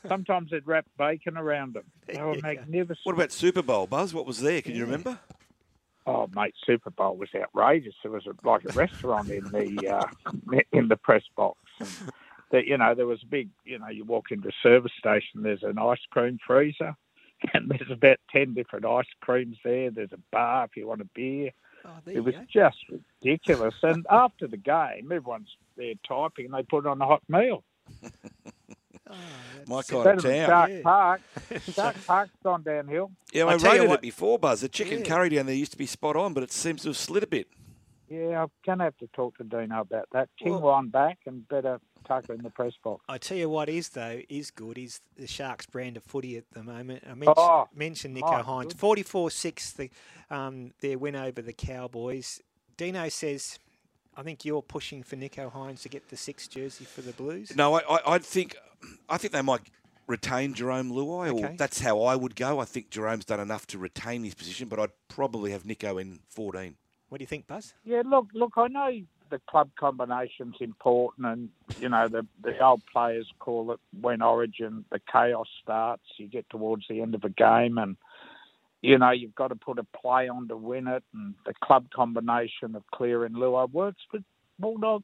Sometimes 0.09 0.51
they'd 0.51 0.67
wrap 0.67 0.87
bacon 0.99 1.37
around 1.37 1.75
them. 1.75 1.85
They 2.07 2.21
were 2.21 2.37
magnificent. 2.43 3.05
What 3.05 3.15
about 3.15 3.31
Super 3.31 3.63
Bowl, 3.63 3.87
Buzz? 3.87 4.13
What 4.13 4.27
was 4.27 4.41
there? 4.41 4.61
Can 4.61 4.75
you 4.75 4.85
remember? 4.85 5.21
Oh, 6.07 6.29
mate, 6.35 6.55
Super 6.67 6.91
Bowl 6.91 7.17
was 7.17 7.29
outrageous. 7.37 7.95
There 8.03 8.11
was 8.11 8.27
a, 8.27 8.35
like 8.47 8.65
a 8.65 8.73
restaurant 8.73 9.31
in 9.31 9.45
the 9.45 9.89
uh, 9.89 10.59
in 10.73 10.89
the 10.89 10.97
press 10.97 11.23
box. 11.37 11.59
And 11.79 11.89
that 12.51 12.67
you 12.67 12.77
know, 12.79 12.95
there 12.95 13.07
was 13.07 13.23
a 13.23 13.27
big. 13.27 13.49
You 13.65 13.79
know, 13.79 13.89
you 13.89 14.05
walk 14.05 14.31
into 14.31 14.49
a 14.49 14.53
service 14.63 14.93
station. 14.99 15.43
There's 15.43 15.63
an 15.63 15.79
ice 15.79 16.01
cream 16.11 16.39
freezer, 16.47 16.97
and 17.55 17.69
there's 17.71 17.91
about 17.91 18.19
ten 18.31 18.55
different 18.55 18.85
ice 18.87 19.07
creams 19.21 19.57
there. 19.65 19.91
There's 19.91 20.13
a 20.13 20.19
bar 20.33 20.65
if 20.65 20.77
you 20.77 20.87
want 20.89 21.01
a 21.01 21.09
beer. 21.15 21.51
oh, 21.85 21.91
it 22.07 22.21
was 22.21 22.35
just 22.53 22.79
ridiculous. 23.23 23.75
And 23.83 24.07
after 24.11 24.47
the 24.47 24.57
game, 24.57 25.11
everyone's 25.13 25.55
there 25.77 25.95
typing, 26.07 26.47
and 26.47 26.55
they 26.55 26.63
put 26.63 26.85
it 26.85 26.89
on 26.89 27.01
a 27.01 27.07
hot 27.07 27.23
meal. 27.29 27.63
My 29.67 29.83
kind 29.83 30.05
Better 30.05 30.17
of 30.19 30.23
than 30.23 30.47
town. 30.49 30.49
Shark 30.49 30.83
Park. 30.83 31.21
Shark 31.73 31.97
Park's 32.07 32.33
gone 32.45 32.63
downhill. 32.63 33.11
Yeah, 33.33 33.45
I 33.47 33.53
I 33.53 33.57
rated 33.57 33.89
what- 33.89 33.95
it 33.97 34.03
before, 34.03 34.39
Buzz. 34.39 34.61
The 34.61 34.69
chicken 34.69 35.01
Yeah. 35.01 35.05
curry 35.05 35.29
down 35.31 35.47
there 35.47 35.55
used 35.55 35.73
to 35.73 35.79
be 35.79 35.87
spot 35.87 36.15
on, 36.17 36.33
but 36.33 36.43
it 36.45 36.53
seems 36.53 36.83
to 36.83 36.89
have 36.91 36.97
slid 36.97 37.25
a 37.25 37.27
bit. 37.27 37.49
Yeah, 38.09 38.43
I'm 38.43 38.51
going 38.65 38.79
to 38.79 38.85
have 38.85 38.97
to 38.99 39.09
talk 39.09 39.37
to 39.39 39.45
Dino 39.45 39.81
about 39.81 40.09
that. 40.13 40.29
King 40.39 40.61
one 40.61 40.89
back 40.89 41.19
and 41.27 41.47
better 41.49 41.81
Tucker 42.05 42.33
in 42.35 42.43
the 42.43 42.51
press 42.51 42.73
box. 42.83 43.05
I 43.09 43.19
tell 43.19 43.37
you 43.37 43.49
what 43.49 43.69
is 43.69 43.91
though 43.91 44.21
is 44.29 44.51
good 44.51 44.79
is 44.79 45.01
the 45.17 45.27
Sharks 45.27 45.67
brand 45.67 45.97
of 45.97 46.03
footy 46.05 46.37
at 46.37 46.45
the 46.53 46.63
moment. 46.63 47.05
I 47.07 47.15
mentioned, 47.15 47.35
Oh, 47.37 47.69
mentioned 47.75 48.17
Nicho 48.17 48.33
my 48.33 48.43
Hynes, 48.43 48.75
44-6 48.75 49.77
the 49.77 49.91
um, 50.35 50.73
their 50.81 50.99
win 50.99 51.17
over 51.17 51.43
the 51.43 51.53
Cowboys. 51.53 52.41
Dino 52.77 53.09
says, 53.09 53.59
I 54.17 54.23
think 54.23 54.45
you're 54.45 54.63
pushing 54.63 55.03
for 55.03 55.17
Nicho 55.17 55.53
Hynes 55.53 55.83
to 55.83 55.89
get 55.89 56.09
the 56.09 56.17
sixth 56.17 56.51
jersey 56.51 56.85
for 56.85 57.03
the 57.03 57.13
Blues. 57.13 57.55
No, 57.57 57.75
I, 57.75 57.81
I, 57.81 58.15
I 58.15 58.19
think, 58.19 58.57
I 59.09 59.19
think 59.19 59.33
they 59.33 59.43
might 59.43 59.61
retain 60.07 60.55
Jarome 60.55 60.91
Luai, 60.91 61.33
or 61.33 61.45
Okay. 61.47 61.57
that's 61.57 61.81
how 61.81 62.03
I 62.03 62.17
would 62.17 62.35
go. 62.35 62.59
I 62.59 62.65
think 62.65 62.91
Jarome's 62.91 63.25
done 63.27 63.39
enough 63.41 63.67
to 63.69 63.79
retain 63.79 64.25
his 64.25 64.35
position, 64.35 64.69
but 64.69 64.81
I'd 64.81 64.91
probably 65.09 65.53
have 65.53 65.63
Nicho 65.65 66.01
in 66.01 66.21
14. 66.29 66.77
What 67.09 67.19
do 67.19 67.23
you 67.23 67.27
think, 67.27 67.47
Buzz? 67.47 67.75
Yeah, 67.85 68.03
look, 68.05 68.27
look. 68.35 68.53
I 68.57 68.69
know 68.69 68.91
the 69.31 69.41
club 69.49 69.71
combination's 69.79 70.57
important, 70.61 71.27
and 71.27 71.49
you 71.81 71.89
know 71.89 72.09
the 72.09 72.27
the 72.43 72.59
old 72.61 72.83
players 72.93 73.27
call 73.39 73.73
it 73.73 73.81
when 74.01 74.23
Origin 74.23 74.85
the 74.91 75.01
chaos 75.11 75.49
starts. 75.63 76.03
You 76.17 76.29
get 76.29 76.49
towards 76.51 76.87
the 76.89 77.01
end 77.01 77.15
of 77.15 77.25
a 77.25 77.31
game, 77.31 77.79
and 77.79 77.97
you 78.83 78.99
know 78.99 79.11
you've 79.11 79.35
got 79.35 79.49
to 79.49 79.57
put 79.57 79.79
a 79.79 79.85
play 79.85 80.29
on 80.29 80.49
to 80.49 80.57
win 80.57 80.87
it, 80.89 81.05
and 81.15 81.35
the 81.47 81.55
club 81.63 81.87
combination 81.95 82.75
of 82.75 82.83
Cleary 82.93 83.27
and 83.27 83.37
Luai 83.37 83.71
works. 83.71 84.03
But 84.13 84.23
Bulldog, 84.59 85.03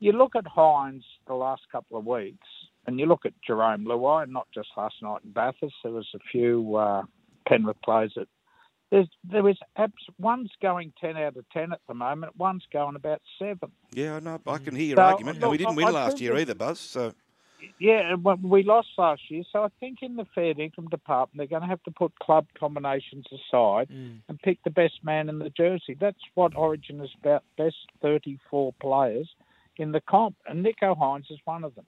you 0.00 0.12
look 0.12 0.36
at 0.36 0.44
Hynes 0.44 1.04
the 1.26 1.34
last 1.34 1.62
couple 1.70 1.96
of 1.96 2.04
weeks, 2.04 2.46
and 2.86 2.98
you 2.98 3.06
look 3.06 3.24
at 3.24 3.32
Jarome 3.48 3.84
Luai, 3.84 4.28
not 4.28 4.48
just 4.54 4.68
last 4.76 4.96
night 5.02 5.20
in 5.24 5.32
Bathurst. 5.32 5.74
There 5.82 5.92
was 5.92 6.08
a 6.14 6.20
few 6.30 6.76
uh, 6.76 7.02
Penrith 7.46 7.80
players 7.82 8.12
that 8.16 8.28
there's 8.94 9.08
there 9.24 9.48
is 9.48 9.56
abs- 9.76 10.08
one's 10.18 10.52
going 10.62 10.92
ten 11.00 11.16
out 11.16 11.36
of 11.36 11.44
ten 11.50 11.72
at 11.72 11.80
the 11.88 11.94
moment. 11.94 12.36
One's 12.38 12.64
going 12.72 12.94
about 12.94 13.20
seven. 13.40 13.72
Yeah, 13.92 14.16
I 14.16 14.20
know. 14.20 14.40
I 14.46 14.58
can 14.58 14.76
hear 14.76 14.86
your 14.86 14.96
So, 14.98 15.02
argument. 15.02 15.42
and 15.42 15.50
we 15.50 15.58
didn't 15.58 15.74
win 15.74 15.88
I 15.88 15.90
last 15.90 16.20
year 16.20 16.36
either, 16.36 16.54
Buzz. 16.54 16.78
So 16.78 17.12
Yeah, 17.80 18.12
and 18.12 18.22
we 18.42 18.62
lost 18.62 18.88
last 18.96 19.22
year, 19.30 19.42
so 19.50 19.64
I 19.64 19.68
think 19.80 19.98
in 20.02 20.14
the 20.14 20.26
fair 20.32 20.54
income 20.56 20.86
department 20.88 21.38
they're 21.38 21.58
going 21.58 21.68
to 21.68 21.74
have 21.74 21.82
to 21.84 21.90
put 21.90 22.16
club 22.20 22.46
combinations 22.56 23.24
aside 23.32 23.88
mm. 23.88 24.20
and 24.28 24.38
pick 24.38 24.62
the 24.62 24.70
best 24.70 25.02
man 25.02 25.28
in 25.28 25.40
the 25.40 25.50
jersey. 25.50 25.96
That's 25.98 26.24
what 26.34 26.54
Origin 26.54 27.00
is 27.00 27.10
about. 27.20 27.42
Best 27.58 27.76
thirty-four 28.00 28.74
players 28.80 29.28
in 29.76 29.90
the 29.90 30.00
comp, 30.00 30.36
and 30.46 30.64
Nicho 30.64 30.96
Hynes 30.96 31.30
is 31.30 31.40
one 31.46 31.64
of 31.64 31.74
them. 31.74 31.86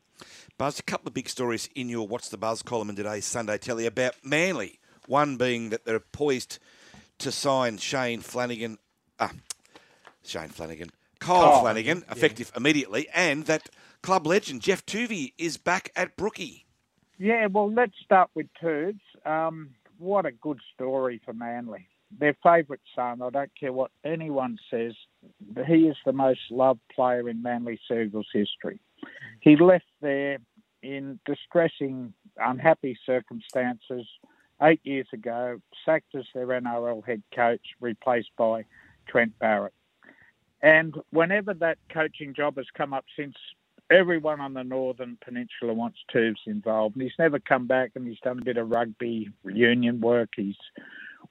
Buzz, 0.58 0.80
a 0.80 0.82
couple 0.82 1.06
of 1.06 1.14
big 1.14 1.28
stories 1.28 1.68
in 1.76 1.88
your 1.88 2.08
What's 2.08 2.30
the 2.30 2.36
Buzz 2.36 2.62
column 2.62 2.90
in 2.90 2.96
today's 2.96 3.26
Sunday 3.26 3.58
Telly 3.58 3.86
about 3.86 4.14
Manly. 4.24 4.80
One 5.06 5.36
being 5.36 5.70
that 5.70 5.84
they're 5.84 6.00
poised 6.00 6.58
to 7.18 7.32
sign 7.32 7.78
Shane 7.78 8.20
Flanagan, 8.20 8.78
ah, 9.18 9.32
Shane 10.24 10.48
Flanagan, 10.48 10.90
Kyle 11.18 11.60
Flanagan, 11.60 12.04
yeah. 12.06 12.12
effective 12.12 12.52
immediately, 12.56 13.08
and 13.14 13.46
that 13.46 13.68
club 14.02 14.26
legend 14.26 14.62
Geoff 14.62 14.84
Toovey 14.86 15.32
is 15.38 15.56
back 15.56 15.90
at 15.96 16.16
Brookie. 16.16 16.66
Yeah, 17.18 17.46
well, 17.46 17.72
let's 17.72 17.94
start 18.04 18.30
with 18.34 18.46
Turds. 18.60 19.00
Um, 19.24 19.70
what 19.98 20.26
a 20.26 20.32
good 20.32 20.60
story 20.74 21.20
for 21.24 21.32
Manly. 21.32 21.88
Their 22.16 22.36
favourite 22.42 22.82
son, 22.94 23.22
I 23.22 23.30
don't 23.30 23.50
care 23.58 23.72
what 23.72 23.90
anyone 24.04 24.58
says, 24.70 24.92
he 25.66 25.88
is 25.88 25.96
the 26.04 26.12
most 26.12 26.40
loved 26.50 26.80
player 26.94 27.28
in 27.28 27.42
Manly 27.42 27.80
Seagulls 27.88 28.28
history. 28.32 28.80
He 29.40 29.56
left 29.56 29.86
there 30.00 30.38
in 30.82 31.18
distressing, 31.26 32.12
unhappy 32.36 32.96
circumstances 33.04 34.06
eight 34.62 34.80
years 34.84 35.06
ago, 35.12 35.60
sacked 35.84 36.14
as 36.14 36.24
their 36.34 36.46
NRL 36.46 37.04
head 37.04 37.22
coach, 37.34 37.60
replaced 37.80 38.30
by 38.36 38.64
Trent 39.06 39.38
Barrett. 39.38 39.74
And 40.62 40.94
whenever 41.10 41.54
that 41.54 41.78
coaching 41.92 42.34
job 42.34 42.56
has 42.56 42.66
come 42.76 42.92
up 42.92 43.04
since, 43.16 43.34
everyone 43.90 44.40
on 44.40 44.54
the 44.54 44.64
Northern 44.64 45.18
Peninsula 45.24 45.74
wants 45.74 45.98
Tubes 46.12 46.40
involved. 46.46 46.96
And 46.96 47.02
he's 47.02 47.12
never 47.18 47.38
come 47.38 47.66
back 47.66 47.92
and 47.94 48.06
he's 48.06 48.18
done 48.20 48.38
a 48.38 48.44
bit 48.44 48.56
of 48.56 48.70
rugby 48.70 49.30
union 49.44 50.00
work. 50.00 50.30
He's 50.34 50.56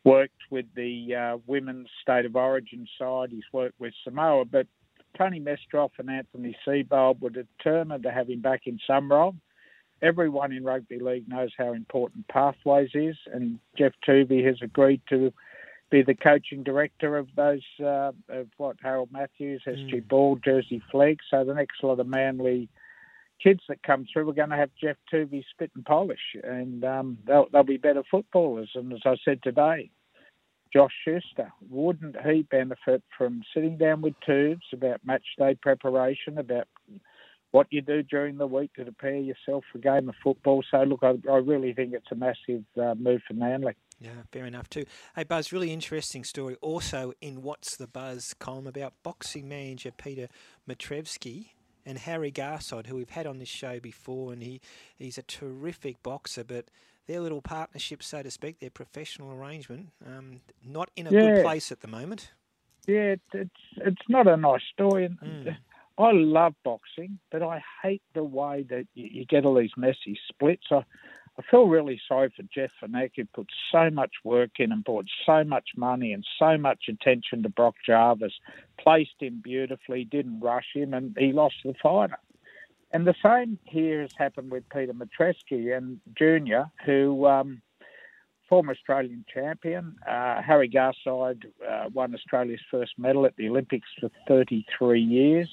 worked 0.04 0.42
with 0.52 0.66
the 0.76 1.16
uh, 1.16 1.38
women's 1.48 1.90
state 2.02 2.26
of 2.26 2.36
origin 2.36 2.88
side. 2.98 3.30
He's 3.32 3.44
worked 3.52 3.80
with 3.80 3.94
Samoa. 4.04 4.46
But 4.46 4.68
Tony 5.18 5.40
Mestrov 5.40 5.92
and 5.98 6.10
Anthony 6.10 6.56
Seibold 6.66 7.20
were 7.20 7.30
determined 7.30 8.04
to 8.04 8.12
have 8.12 8.30
him 8.30 8.42
back 8.42 8.68
in 8.68 8.80
some 8.86 9.12
role. 9.12 9.36
Everyone 10.02 10.52
in 10.52 10.64
rugby 10.64 11.00
league 11.00 11.28
knows 11.28 11.52
how 11.58 11.74
important 11.74 12.28
pathways 12.28 12.90
is, 12.94 13.16
and 13.34 13.60
Geoff 13.78 13.94
Toovey 14.08 14.46
has 14.46 14.58
agreed 14.62 15.02
to 15.10 15.32
be 15.90 16.02
the 16.02 16.16
coaching 16.16 16.64
director 16.64 17.18
of 17.18 17.28
those 17.36 17.64
uh, 17.80 18.12
of 18.30 18.48
what 18.58 18.78
Harold 18.82 19.10
Matthews, 19.12 19.64
SG 19.66 20.08
Ball, 20.08 20.38
Jersey 20.44 20.82
Flegg. 20.92 21.20
So 21.30 21.44
the 21.44 21.54
next 21.54 21.84
lot 21.84 22.00
of 22.00 22.08
Manly 22.08 22.70
kids 23.42 23.62
that 23.68 23.84
come 23.84 24.06
through, 24.12 24.26
we're 24.26 24.34
going 24.34 24.50
to 24.50 24.56
have 24.56 24.70
Geoff 24.82 24.98
Toovey 25.12 25.44
spit 25.52 25.72
and 25.76 25.86
polish, 25.86 26.36
and 26.44 26.84
um, 26.84 27.18
they'll, 27.26 27.48
they'll 27.52 27.64
be 27.64 27.78
better 27.78 28.04
footballers. 28.10 28.70
And 28.76 28.92
as 28.94 29.02
I 29.06 29.16
said 29.24 29.44
today, 29.44 29.92
Josh 30.74 30.94
Schuster, 31.04 31.52
wouldn't 31.70 32.16
he 32.26 32.42
benefit 32.44 33.04
from 33.18 33.44
sitting 33.54 33.78
down 33.78 34.02
with 34.02 34.14
Tubes 34.26 34.66
about 34.74 35.06
match 35.06 35.26
day 35.38 35.56
preparation, 35.56 36.38
about 36.38 36.68
what 37.52 37.68
you 37.70 37.82
do 37.82 38.04
during 38.04 38.38
the 38.38 38.48
week 38.48 38.74
to 38.74 38.84
prepare 38.84 39.18
yourself 39.18 39.64
for 39.72 39.78
a 39.78 39.82
game 39.82 40.10
of 40.10 40.16
football? 40.24 40.64
So 40.70 40.84
look, 40.84 41.00
I, 41.04 41.14
I 41.30 41.38
really 41.38 41.74
think 41.74 41.94
it's 41.94 42.12
a 42.12 42.16
massive 42.16 42.64
uh, 42.82 42.96
move 42.96 43.22
for 43.28 43.34
Manly. 43.34 43.74
Yeah, 44.00 44.24
fair 44.32 44.46
enough 44.46 44.70
too. 44.70 44.84
Hey 45.16 45.24
Buzz, 45.24 45.54
really 45.54 45.72
interesting 45.72 46.24
story 46.26 46.58
also 46.62 47.14
in 47.22 47.42
What's 47.42 47.78
the 47.78 47.88
Buzz 47.88 48.34
column 48.40 48.68
about 48.68 48.94
boxing 49.04 49.48
manager 49.48 49.92
Peter 49.92 50.28
Mitrevski 50.70 51.52
and 51.86 52.00
Harry 52.00 52.32
Garside, 52.32 52.88
who 52.88 52.96
we've 52.96 53.10
had 53.10 53.26
on 53.28 53.38
this 53.40 53.48
show 53.48 53.80
before, 53.80 54.34
and 54.34 54.44
he, 54.44 54.60
he's 54.98 55.18
a 55.18 55.22
terrific 55.24 56.02
boxer, 56.04 56.44
but 56.44 56.66
their 57.08 57.20
little 57.20 57.42
partnership, 57.42 58.02
so 58.02 58.24
to 58.24 58.32
speak, 58.32 58.60
their 58.60 58.72
professional 58.72 59.32
arrangement, 59.32 59.90
um, 60.06 60.42
not 60.66 60.90
in 60.96 61.08
a 61.08 61.12
Yeah. 61.12 61.22
good 61.22 61.44
place 61.44 61.72
at 61.72 61.82
the 61.82 61.88
moment. 61.88 62.32
Yeah, 62.88 63.16
it's 63.34 63.52
it's 63.78 64.10
not 64.10 64.28
a 64.28 64.36
nice 64.38 64.62
story. 64.74 65.06
And 65.06 65.56
I 65.98 66.12
love 66.12 66.54
boxing, 66.64 67.20
but 67.32 67.42
I 67.42 67.64
hate 67.82 68.02
the 68.14 68.24
way 68.24 68.66
that 68.70 68.88
you, 68.96 69.08
you 69.12 69.26
get 69.26 69.46
all 69.46 69.56
these 69.56 69.72
messy 69.78 70.20
splits. 70.30 70.66
I, 70.72 70.84
I 71.38 71.42
feel 71.50 71.68
really 71.68 72.00
sorry 72.08 72.34
for 72.36 72.44
Jeff 72.54 72.72
Fenech, 72.82 73.12
who 73.16 73.26
put 73.26 73.48
so 73.72 73.90
much 73.90 74.12
work 74.24 74.52
in 74.60 74.72
and 74.72 74.84
brought 74.84 75.06
so 75.26 75.44
much 75.44 75.70
money 75.76 76.14
and 76.14 76.26
so 76.40 76.58
much 76.58 76.86
attention 76.90 77.44
to 77.44 77.50
Brock 77.50 77.76
Jarvis, 77.86 78.34
placed 78.80 79.16
him 79.20 79.42
beautifully, 79.44 80.06
didn't 80.06 80.40
rush 80.40 80.68
him, 80.74 80.94
and 80.94 81.16
he 81.18 81.32
lost 81.32 81.56
the 81.64 81.74
fighter. 81.82 82.18
And 82.92 83.06
the 83.06 83.16
same 83.22 83.60
here 83.66 84.02
has 84.02 84.12
happened 84.18 84.52
with 84.52 84.64
Peter 84.70 84.94
Mitrevski 84.94 85.76
and 85.76 86.00
Junior, 86.18 86.72
who 86.86 87.26
um, 87.26 87.62
former 88.48 88.72
Australian 88.72 89.26
champion. 89.34 89.96
Uh, 90.08 90.42
Harry 90.42 90.70
Garside 90.70 91.46
uh, 91.68 91.90
won 91.94 92.14
Australia's 92.14 92.62
first 92.72 92.94
medal 92.98 93.26
at 93.26 93.36
the 93.36 93.50
Olympics 93.50 93.90
for 94.00 94.10
33 94.28 95.02
years. 95.02 95.50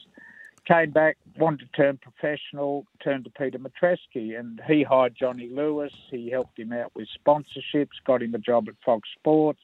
Came 0.66 0.92
back, 0.92 1.16
wanted 1.38 1.60
to 1.60 1.82
turn 1.82 1.98
professional, 1.98 2.86
turned 3.02 3.24
to 3.24 3.30
Peter 3.30 3.58
Mitrevski, 3.58 4.38
and 4.38 4.60
he 4.68 4.84
hired 4.84 5.16
Johnny 5.18 5.48
Lewis. 5.52 5.92
He 6.08 6.30
helped 6.30 6.56
him 6.56 6.72
out 6.72 6.92
with 6.94 7.08
sponsorships, 7.26 7.88
got 8.06 8.22
him 8.22 8.34
a 8.34 8.38
job 8.38 8.68
at 8.68 8.74
Fox 8.84 9.08
Sports, 9.18 9.62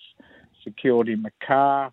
secured 0.65 1.09
him 1.09 1.25
a 1.25 1.47
car, 1.47 1.93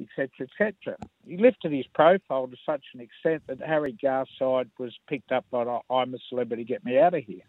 etc., 0.00 0.48
etc. 0.48 0.96
He 1.24 1.36
lifted 1.36 1.70
his 1.70 1.86
profile 1.94 2.48
to 2.48 2.56
such 2.66 2.82
an 2.94 3.00
extent 3.00 3.44
that 3.46 3.60
Harry 3.64 3.96
Garside 4.02 4.70
was 4.76 4.92
picked 5.08 5.30
up 5.30 5.44
by 5.52 5.62
I'm 5.88 6.12
a 6.14 6.18
Celebrity, 6.28 6.64
Get 6.64 6.84
Me 6.84 6.98
Out 6.98 7.14
of 7.14 7.22
Here. 7.22 7.44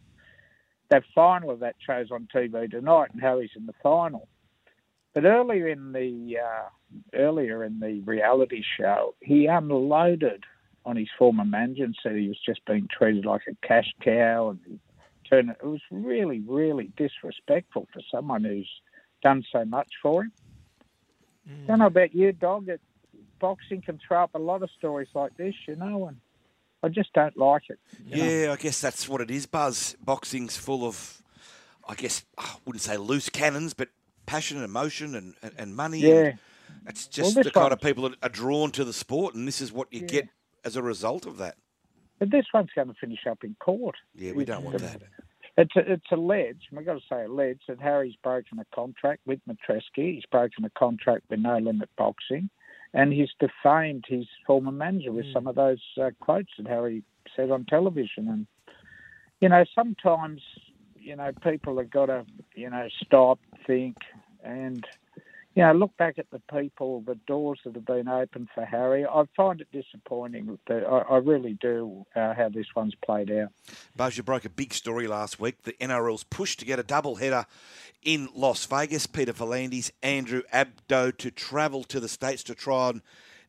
That 0.89 1.03
final 1.15 1.49
of 1.49 1.61
that 1.61 1.75
show's 1.83 2.11
on 2.11 2.27
TV 2.33 2.69
tonight, 2.69 3.09
and 3.13 3.21
Harry's 3.21 3.49
in 3.55 3.65
the 3.65 3.73
final. 3.81 4.27
But 5.15 5.25
earlier 5.25 5.67
in 5.67 5.91
the 5.91 6.37
uh, 6.37 6.69
earlier 7.15 7.63
in 7.63 7.79
the 7.79 8.01
reality 8.01 8.63
show, 8.77 9.15
he 9.21 9.47
unloaded 9.47 10.43
on 10.85 10.95
his 10.95 11.09
former 11.17 11.45
manager 11.45 11.83
and 11.83 11.95
said 12.01 12.15
he 12.15 12.27
was 12.27 12.39
just 12.45 12.65
being 12.65 12.87
treated 12.91 13.25
like 13.25 13.41
a 13.47 13.67
cash 13.67 13.91
cow, 14.03 14.49
and 14.49 14.59
he 14.67 14.79
turned 15.29 15.49
it. 15.49 15.57
It 15.63 15.67
was 15.67 15.81
really, 15.91 16.41
really 16.41 16.91
disrespectful 16.97 17.87
for 17.93 18.01
someone 18.11 18.43
who's 18.43 18.69
done 19.21 19.43
so 19.51 19.65
much 19.65 19.89
for 20.01 20.23
him. 20.23 20.31
Mm. 21.49 21.67
Don't 21.67 21.79
know 21.79 21.87
about 21.87 22.13
you, 22.13 22.31
dog. 22.31 22.69
It, 22.69 22.81
boxing 23.39 23.81
can 23.81 23.99
throw 24.07 24.23
up 24.23 24.35
a 24.35 24.39
lot 24.39 24.63
of 24.63 24.69
stories 24.77 25.09
like 25.13 25.35
this, 25.35 25.53
you 25.67 25.75
know, 25.75 26.07
and 26.07 26.17
I 26.81 26.89
just 26.89 27.11
don't 27.13 27.35
like 27.37 27.63
it. 27.69 27.79
Yeah, 28.05 28.45
know? 28.45 28.53
I 28.53 28.55
guess 28.55 28.79
that's 28.79 29.07
what 29.07 29.21
it 29.21 29.29
is, 29.29 29.45
Buzz. 29.45 29.97
Boxing's 30.03 30.55
full 30.55 30.85
of, 30.85 31.21
I 31.87 31.95
guess, 31.95 32.23
I 32.37 32.55
wouldn't 32.65 32.81
say 32.81 32.97
loose 32.97 33.29
cannons, 33.29 33.73
but 33.73 33.89
passion 34.25 34.57
and 34.57 34.65
emotion 34.65 35.15
and, 35.15 35.33
and, 35.41 35.51
and 35.57 35.75
money. 35.75 35.99
Yeah. 35.99 36.13
And 36.13 36.39
it's 36.87 37.07
just 37.07 37.35
well, 37.35 37.43
the 37.43 37.51
kind 37.51 37.73
of 37.73 37.81
people 37.81 38.09
that 38.09 38.17
are 38.23 38.29
drawn 38.29 38.71
to 38.71 38.85
the 38.85 38.93
sport, 38.93 39.35
and 39.35 39.45
this 39.47 39.61
is 39.61 39.71
what 39.71 39.91
you 39.91 40.01
yeah. 40.01 40.07
get 40.07 40.29
as 40.63 40.75
a 40.75 40.81
result 40.81 41.25
of 41.25 41.37
that. 41.37 41.55
But 42.19 42.31
this 42.31 42.45
one's 42.53 42.69
going 42.75 42.87
to 42.87 42.93
finish 42.93 43.25
up 43.29 43.43
in 43.43 43.55
court. 43.59 43.95
Yeah, 44.15 44.33
we 44.33 44.45
don't 44.45 44.63
want 44.63 44.79
that. 44.79 45.01
It's, 45.57 45.73
it's 45.75 46.11
alleged, 46.11 46.67
we've 46.71 46.85
got 46.85 46.93
to 46.93 47.05
say 47.07 47.25
alleged, 47.25 47.63
that 47.67 47.79
Harry's 47.79 48.15
broken 48.23 48.59
a 48.59 48.65
contract 48.73 49.21
with 49.25 49.39
Mitrevski. 49.47 50.15
He's 50.15 50.25
broken 50.31 50.65
a 50.65 50.69
contract 50.71 51.25
with 51.29 51.39
No 51.39 51.57
Limit 51.59 51.89
Boxing. 51.97 52.49
And 52.95 53.11
he's 53.11 53.29
defamed 53.39 54.05
his 54.07 54.25
former 54.45 54.71
manager 54.71 55.11
with 55.11 55.25
mm. 55.25 55.33
some 55.33 55.47
of 55.47 55.55
those 55.55 55.81
uh, 56.01 56.11
quotes 56.19 56.51
that 56.57 56.67
Harry 56.67 57.03
said 57.35 57.51
on 57.51 57.65
television. 57.65 58.29
And, 58.29 58.47
you 59.41 59.49
know, 59.49 59.63
sometimes, 59.75 60.41
you 60.95 61.15
know, 61.15 61.31
people 61.43 61.77
have 61.77 61.89
got 61.89 62.07
to, 62.07 62.25
you 62.55 62.69
know, 62.69 62.87
stop, 63.03 63.39
think, 63.65 63.97
and 64.43 64.85
you 65.55 65.61
know, 65.61 65.71
look 65.73 65.95
back 65.97 66.17
at 66.17 66.29
the 66.31 66.41
people, 66.51 67.01
the 67.01 67.15
doors 67.27 67.59
that 67.63 67.75
have 67.75 67.85
been 67.85 68.07
opened 68.07 68.49
for 68.55 68.65
Harry. 68.65 69.05
I 69.05 69.23
find 69.37 69.61
it 69.61 69.67
disappointing. 69.71 70.57
That 70.67 70.83
I, 70.83 71.13
I 71.13 71.17
really 71.17 71.53
do 71.61 72.05
uh, 72.15 72.33
how 72.33 72.49
this 72.49 72.65
one's 72.75 72.95
played 72.95 73.31
out. 73.31 73.49
Buzz, 73.95 74.17
you 74.17 74.23
broke 74.23 74.45
a 74.45 74.49
big 74.49 74.73
story 74.73 75.07
last 75.07 75.39
week. 75.39 75.61
The 75.63 75.73
NRL's 75.73 76.23
push 76.23 76.55
to 76.57 76.65
get 76.65 76.79
a 76.79 76.83
double 76.83 77.15
header 77.15 77.45
in 78.01 78.29
Las 78.33 78.65
Vegas. 78.65 79.05
Peter 79.05 79.33
V'landys, 79.33 79.91
Andrew 80.01 80.41
Abdo 80.51 81.15
to 81.17 81.29
travel 81.29 81.83
to 81.83 81.99
the 81.99 82.09
States 82.09 82.41
to 82.43 82.55
try 82.55 82.89
and 82.89 83.01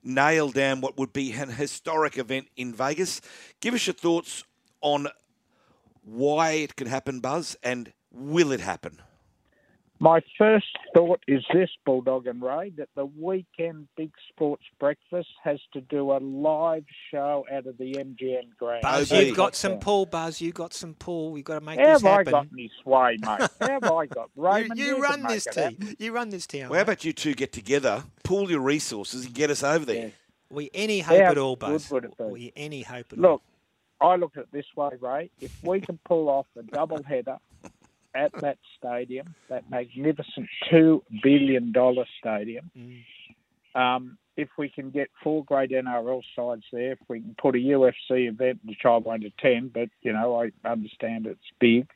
nail 0.02 0.50
down 0.50 0.82
what 0.82 0.98
would 0.98 1.14
be 1.14 1.32
an 1.32 1.48
historic 1.52 2.18
event 2.18 2.48
in 2.56 2.74
Vegas. 2.74 3.22
Give 3.60 3.72
us 3.72 3.86
your 3.86 3.94
thoughts 3.94 4.44
on 4.82 5.08
why 6.04 6.50
it 6.50 6.76
could 6.76 6.88
happen, 6.88 7.20
Buzz, 7.20 7.56
and 7.62 7.92
will 8.12 8.52
it 8.52 8.60
happen? 8.60 9.00
My 10.00 10.20
first 10.36 10.66
thought 10.92 11.20
is 11.28 11.44
this, 11.52 11.70
Bulldog 11.86 12.26
and 12.26 12.42
Ray, 12.42 12.70
that 12.76 12.88
the 12.96 13.06
weekend 13.06 13.86
Big 13.96 14.10
Sports 14.28 14.64
Breakfast 14.80 15.28
has 15.42 15.60
to 15.72 15.80
do 15.80 16.10
a 16.10 16.18
live 16.18 16.84
show 17.10 17.46
out 17.50 17.66
of 17.66 17.78
the 17.78 17.94
MGM 17.94 18.56
Grand. 18.58 18.82
Buzz, 18.82 19.12
you've 19.12 19.36
got 19.36 19.54
some 19.54 19.78
pull, 19.78 20.04
Buzz. 20.04 20.40
You've 20.40 20.54
got 20.54 20.74
some 20.74 20.94
pull. 20.94 21.30
We've 21.30 21.44
got 21.44 21.60
to 21.60 21.64
make 21.64 21.78
How 21.78 21.92
this 21.94 22.02
happen. 22.02 22.26
Have 22.26 22.34
I 22.34 22.38
got 22.38 22.46
any 22.52 22.70
sway, 22.82 23.16
mate? 23.20 23.24
How 23.24 23.48
have 23.68 23.84
I 23.84 24.06
got? 24.06 24.30
Raymond, 24.34 24.78
you, 24.78 24.84
you, 24.84 24.96
you 24.96 25.02
run 25.02 25.22
this 25.22 25.44
team. 25.44 25.96
You 25.98 26.12
run 26.12 26.30
this 26.30 26.46
team. 26.46 26.68
Well, 26.68 26.78
how 26.78 26.82
about 26.82 27.04
you 27.04 27.12
two 27.12 27.34
get 27.34 27.52
together, 27.52 28.02
pool 28.24 28.50
your 28.50 28.60
resources, 28.60 29.26
and 29.26 29.34
get 29.34 29.50
us 29.50 29.62
over 29.62 29.84
there? 29.84 30.06
Yeah. 30.06 30.08
We 30.50 30.70
any 30.74 31.00
hope 31.00 31.22
how 31.22 31.30
at 31.30 31.38
all, 31.38 31.56
Buzz? 31.56 31.90
Would 31.90 32.04
it 32.04 32.18
be? 32.18 32.24
We 32.24 32.52
any 32.56 32.82
hope 32.82 33.12
at 33.12 33.18
Look, 33.18 33.30
all? 33.30 33.32
Look, 33.32 33.42
I 34.00 34.16
look 34.16 34.36
at 34.36 34.42
it 34.42 34.48
this 34.52 34.66
way, 34.76 34.90
Ray. 35.00 35.30
If 35.40 35.62
we 35.62 35.80
can 35.80 35.98
pull 36.04 36.28
off 36.28 36.46
a 36.58 36.62
double 36.62 37.02
header 37.02 37.38
at 38.14 38.32
that 38.40 38.58
stadium, 38.78 39.34
that 39.48 39.68
magnificent 39.70 40.48
$2 40.72 41.02
billion 41.22 41.72
stadium. 42.20 42.70
Mm. 42.76 43.04
Um, 43.74 44.18
if 44.36 44.48
we 44.58 44.68
can 44.68 44.90
get 44.90 45.10
four 45.22 45.44
great 45.44 45.70
NRL 45.70 46.22
sides 46.36 46.64
there, 46.72 46.92
if 46.92 46.98
we 47.08 47.20
can 47.20 47.34
put 47.40 47.54
a 47.54 47.58
UFC 47.58 48.28
event, 48.28 48.60
which 48.64 48.84
I 48.84 48.96
won't 48.96 49.24
attend, 49.24 49.72
but, 49.72 49.88
you 50.02 50.12
know, 50.12 50.40
I 50.40 50.50
understand 50.68 51.26
it's 51.26 51.40
big, 51.60 51.86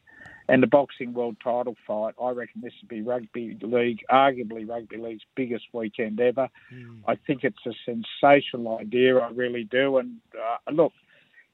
and 0.49 0.63
the 0.63 0.67
boxing 0.67 1.13
world 1.13 1.37
title 1.43 1.77
fight, 1.87 2.15
I 2.21 2.31
reckon 2.31 2.63
this 2.63 2.73
would 2.81 2.89
be 2.89 3.03
rugby 3.03 3.59
league, 3.61 4.01
arguably 4.11 4.69
rugby 4.69 4.97
league's 4.97 5.25
biggest 5.37 5.67
weekend 5.73 6.21
ever. 6.21 6.49
Mm. 6.73 7.03
I 7.07 7.17
think 7.17 7.45
it's 7.45 7.67
a 7.67 7.73
sensational 7.85 8.79
idea, 8.79 9.19
I 9.19 9.31
really 9.31 9.65
do. 9.65 9.99
And 9.99 10.17
uh, 10.35 10.71
look, 10.73 10.93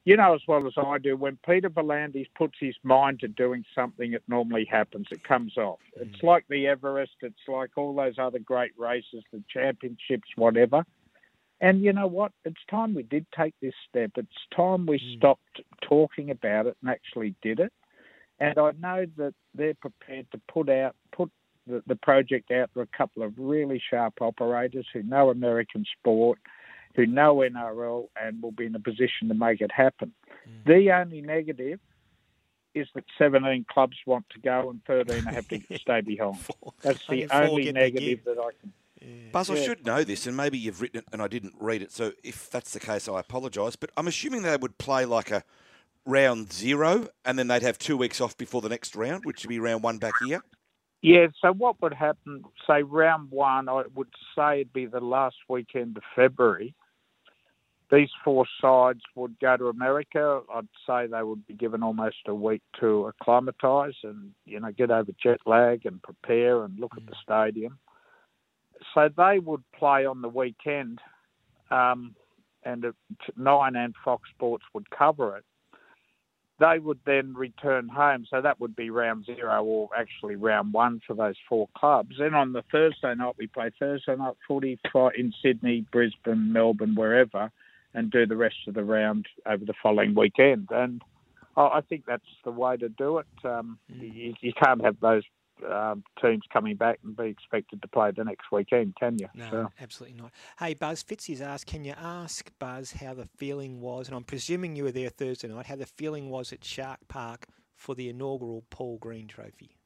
you 0.05 0.15
know 0.15 0.35
as 0.35 0.41
well 0.47 0.65
as 0.67 0.73
I 0.77 0.99
do, 0.99 1.17
when 1.17 1.37
Peter 1.45 1.69
V'landys 1.69 2.27
puts 2.35 2.55
his 2.59 2.75
mind 2.83 3.19
to 3.21 3.27
doing 3.27 3.65
something, 3.73 4.13
it 4.13 4.23
normally 4.27 4.65
happens. 4.69 5.07
It 5.11 5.23
comes 5.23 5.57
off. 5.57 5.79
Mm. 5.99 6.07
It's 6.13 6.23
like 6.23 6.45
the 6.47 6.67
Everest. 6.67 7.13
It's 7.21 7.35
like 7.47 7.71
all 7.75 7.95
those 7.95 8.17
other 8.19 8.39
great 8.39 8.71
races, 8.77 9.23
the 9.33 9.43
championships, 9.51 10.29
whatever. 10.35 10.85
And 11.59 11.83
you 11.83 11.91
know 11.93 12.07
what? 12.07 12.31
It's 12.43 12.61
time 12.69 12.93
we 12.93 13.03
did 13.03 13.25
take 13.35 13.55
this 13.61 13.73
step. 13.89 14.11
It's 14.15 14.29
time 14.55 14.85
we 14.85 14.99
mm. 14.99 15.17
stopped 15.17 15.61
talking 15.81 16.29
about 16.29 16.67
it 16.67 16.77
and 16.81 16.91
actually 16.91 17.33
did 17.41 17.59
it. 17.59 17.73
And 18.39 18.57
I 18.59 18.71
know 18.79 19.05
that 19.17 19.33
they're 19.53 19.73
prepared 19.75 20.27
to 20.31 20.41
put 20.51 20.69
out, 20.69 20.95
put 21.15 21.31
the, 21.65 21.81
the 21.87 21.95
project 21.95 22.51
out 22.51 22.69
to 22.73 22.81
a 22.81 22.87
couple 22.87 23.23
of 23.23 23.33
really 23.37 23.81
sharp 23.89 24.21
operators 24.21 24.85
who 24.93 25.03
know 25.03 25.29
American 25.29 25.85
sport 25.97 26.39
who 26.95 27.05
know 27.05 27.37
NRL 27.37 28.07
and 28.21 28.41
will 28.41 28.51
be 28.51 28.65
in 28.65 28.75
a 28.75 28.79
position 28.79 29.27
to 29.27 29.33
make 29.33 29.61
it 29.61 29.71
happen. 29.71 30.13
Mm. 30.47 30.65
The 30.65 30.91
only 30.91 31.21
negative 31.21 31.79
is 32.73 32.87
that 32.93 33.05
17 33.17 33.65
clubs 33.69 33.97
want 34.05 34.25
to 34.31 34.39
go 34.39 34.69
and 34.69 34.81
13 34.85 35.23
have 35.23 35.47
to 35.47 35.61
stay 35.79 36.01
behind. 36.01 36.37
That's 36.81 37.05
the 37.07 37.27
only 37.31 37.71
negative 37.71 38.19
that 38.25 38.37
I 38.37 38.49
can. 38.59 38.73
Yeah. 39.01 39.31
Buzz, 39.31 39.49
yeah. 39.49 39.55
I 39.55 39.65
should 39.65 39.85
know 39.85 40.03
this, 40.03 40.25
and 40.25 40.35
maybe 40.35 40.57
you've 40.57 40.81
written 40.81 40.99
it 40.99 41.05
and 41.11 41.21
I 41.21 41.27
didn't 41.27 41.53
read 41.59 41.81
it. 41.81 41.91
So 41.91 42.11
if 42.23 42.49
that's 42.49 42.73
the 42.73 42.79
case, 42.79 43.07
I 43.07 43.19
apologise. 43.19 43.75
But 43.75 43.91
I'm 43.95 44.07
assuming 44.07 44.41
they 44.41 44.57
would 44.57 44.77
play 44.77 45.05
like 45.05 45.31
a 45.31 45.43
round 46.05 46.53
zero, 46.53 47.07
and 47.23 47.37
then 47.37 47.47
they'd 47.47 47.61
have 47.61 47.77
two 47.77 47.97
weeks 47.97 48.21
off 48.21 48.37
before 48.37 48.61
the 48.61 48.69
next 48.69 48.95
round, 48.95 49.25
which 49.25 49.43
would 49.43 49.49
be 49.49 49.59
round 49.59 49.83
one 49.83 49.97
back 49.97 50.13
here. 50.25 50.41
Yeah, 51.01 51.27
so 51.39 51.53
what 51.53 51.79
would 51.81 51.93
happen, 51.93 52.43
say 52.65 52.81
round 52.81 53.29
one, 53.29 53.69
I 53.69 53.83
would 53.93 54.09
say 54.35 54.61
it'd 54.61 54.73
be 54.73 54.87
the 54.87 55.01
last 55.01 55.35
weekend 55.47 55.97
of 55.97 56.03
February 56.15 56.73
these 57.91 58.09
four 58.23 58.45
sides 58.61 59.01
would 59.15 59.39
go 59.39 59.57
to 59.57 59.67
America. 59.67 60.41
I'd 60.53 60.67
say 60.87 61.07
they 61.07 61.23
would 61.23 61.45
be 61.45 61.53
given 61.53 61.83
almost 61.83 62.17
a 62.27 62.33
week 62.33 62.61
to 62.79 63.07
acclimatise 63.07 63.95
and 64.03 64.31
you 64.45 64.59
know 64.59 64.71
get 64.71 64.91
over 64.91 65.11
jet 65.21 65.39
lag 65.45 65.85
and 65.85 66.01
prepare 66.01 66.63
and 66.63 66.79
look 66.79 66.93
at 66.97 67.05
the 67.05 67.15
stadium. 67.21 67.77
So 68.93 69.09
they 69.15 69.39
would 69.39 69.63
play 69.77 70.05
on 70.05 70.21
the 70.21 70.29
weekend, 70.29 70.99
um, 71.71 72.15
and 72.63 72.85
Nine 73.37 73.75
and 73.75 73.93
Fox 74.03 74.29
Sports 74.35 74.65
would 74.73 74.89
cover 74.89 75.37
it. 75.37 75.43
They 76.57 76.79
would 76.79 76.99
then 77.05 77.33
return 77.33 77.89
home, 77.89 78.25
so 78.29 78.41
that 78.41 78.61
would 78.61 78.77
be 78.77 78.89
round 78.89 79.25
zero 79.25 79.61
or 79.63 79.89
actually 79.95 80.37
round 80.37 80.71
one 80.71 81.01
for 81.05 81.13
those 81.13 81.35
four 81.49 81.67
clubs. 81.77 82.15
Then 82.17 82.33
on 82.33 82.53
the 82.53 82.63
Thursday 82.71 83.13
night, 83.13 83.35
we 83.37 83.47
play 83.47 83.71
Thursday 83.77 84.15
night 84.15 84.35
footy 84.47 84.79
in 85.17 85.33
Sydney, 85.43 85.85
Brisbane, 85.91 86.53
Melbourne, 86.53 86.95
wherever 86.95 87.51
and 87.95 88.11
do 88.11 88.27
the 88.27 88.35
rest 88.35 88.57
of 88.67 88.75
the 88.75 88.83
round 88.83 89.25
over 89.47 89.65
the 89.65 89.73
following 89.81 90.13
weekend. 90.13 90.67
And 90.69 91.01
I 91.57 91.81
think 91.81 92.03
that's 92.05 92.23
the 92.43 92.51
way 92.51 92.77
to 92.77 92.89
do 92.89 93.19
it. 93.19 93.25
Um, 93.43 93.79
mm. 93.91 94.13
you, 94.13 94.33
you, 94.41 94.53
can't 94.53 94.83
have 94.83 94.99
those 94.99 95.23
um, 95.71 96.03
teams 96.21 96.43
coming 96.51 96.75
back 96.75 96.99
and 97.03 97.15
be 97.15 97.27
expected 97.27 97.81
to 97.81 97.87
play 97.87 98.11
the 98.11 98.25
next 98.25 98.51
weekend, 98.51 98.95
can 98.99 99.17
you? 99.17 99.29
No, 99.33 99.49
so. 99.49 99.71
absolutely 99.79 100.21
not. 100.21 100.31
Hey, 100.59 100.73
Buzz 100.73 101.01
Fitzy's 101.03 101.41
asked, 101.41 101.65
can 101.65 101.85
you 101.85 101.93
ask 101.97 102.51
Buzz 102.59 102.91
how 102.91 103.13
the 103.13 103.29
feeling 103.37 103.79
was, 103.79 104.09
and 104.09 104.17
I'm 104.17 104.25
presuming 104.25 104.75
you 104.75 104.83
were 104.83 104.91
there 104.91 105.09
Thursday 105.09 105.47
night, 105.47 105.67
how 105.67 105.77
the 105.77 105.85
feeling 105.85 106.29
was 106.29 106.51
at 106.51 106.63
Shark 106.65 106.99
Park 107.07 107.47
for 107.77 107.95
the 107.95 108.09
inaugural 108.09 108.65
Paul 108.69 108.97
Green 108.97 109.27
Trophy? 109.27 109.77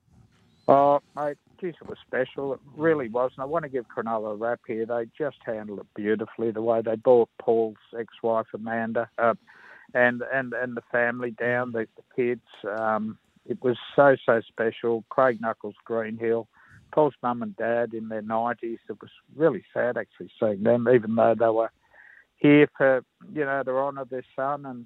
Oh, 0.67 1.01
mate, 1.15 1.37
geez, 1.59 1.75
it 1.81 1.87
was 1.87 1.97
special. 2.05 2.53
It 2.53 2.59
really 2.75 3.09
was. 3.09 3.31
And 3.35 3.43
I 3.43 3.45
want 3.45 3.63
to 3.63 3.69
give 3.69 3.85
Cronulla 3.87 4.33
a 4.33 4.35
rap 4.35 4.61
here. 4.67 4.85
They 4.85 5.07
just 5.17 5.37
handled 5.45 5.79
it 5.79 5.87
beautifully. 5.95 6.51
The 6.51 6.61
way 6.61 6.81
they 6.81 6.95
brought 6.95 7.29
Paul's 7.41 7.77
ex-wife 7.97 8.47
Amanda 8.53 9.09
uh, 9.17 9.33
and 9.93 10.21
and 10.33 10.53
and 10.53 10.75
the 10.77 10.83
family 10.91 11.31
down, 11.31 11.71
the, 11.71 11.87
the 11.95 12.03
kids. 12.15 12.45
Um, 12.79 13.17
it 13.45 13.61
was 13.63 13.77
so 13.95 14.15
so 14.25 14.41
special. 14.47 15.03
Craig 15.09 15.39
Knuckles, 15.41 15.75
Greenhill, 15.83 16.47
Paul's 16.93 17.15
mum 17.23 17.41
and 17.41 17.55
dad 17.57 17.93
in 17.93 18.09
their 18.09 18.21
nineties. 18.21 18.79
It 18.89 19.01
was 19.01 19.11
really 19.35 19.63
sad 19.73 19.97
actually 19.97 20.31
seeing 20.39 20.63
them, 20.63 20.87
even 20.87 21.15
though 21.15 21.35
they 21.37 21.47
were 21.47 21.71
here 22.37 22.67
for 22.77 23.03
you 23.33 23.45
know 23.45 23.63
to 23.63 23.71
honour 23.71 24.05
their 24.05 24.25
son, 24.35 24.65
and 24.65 24.85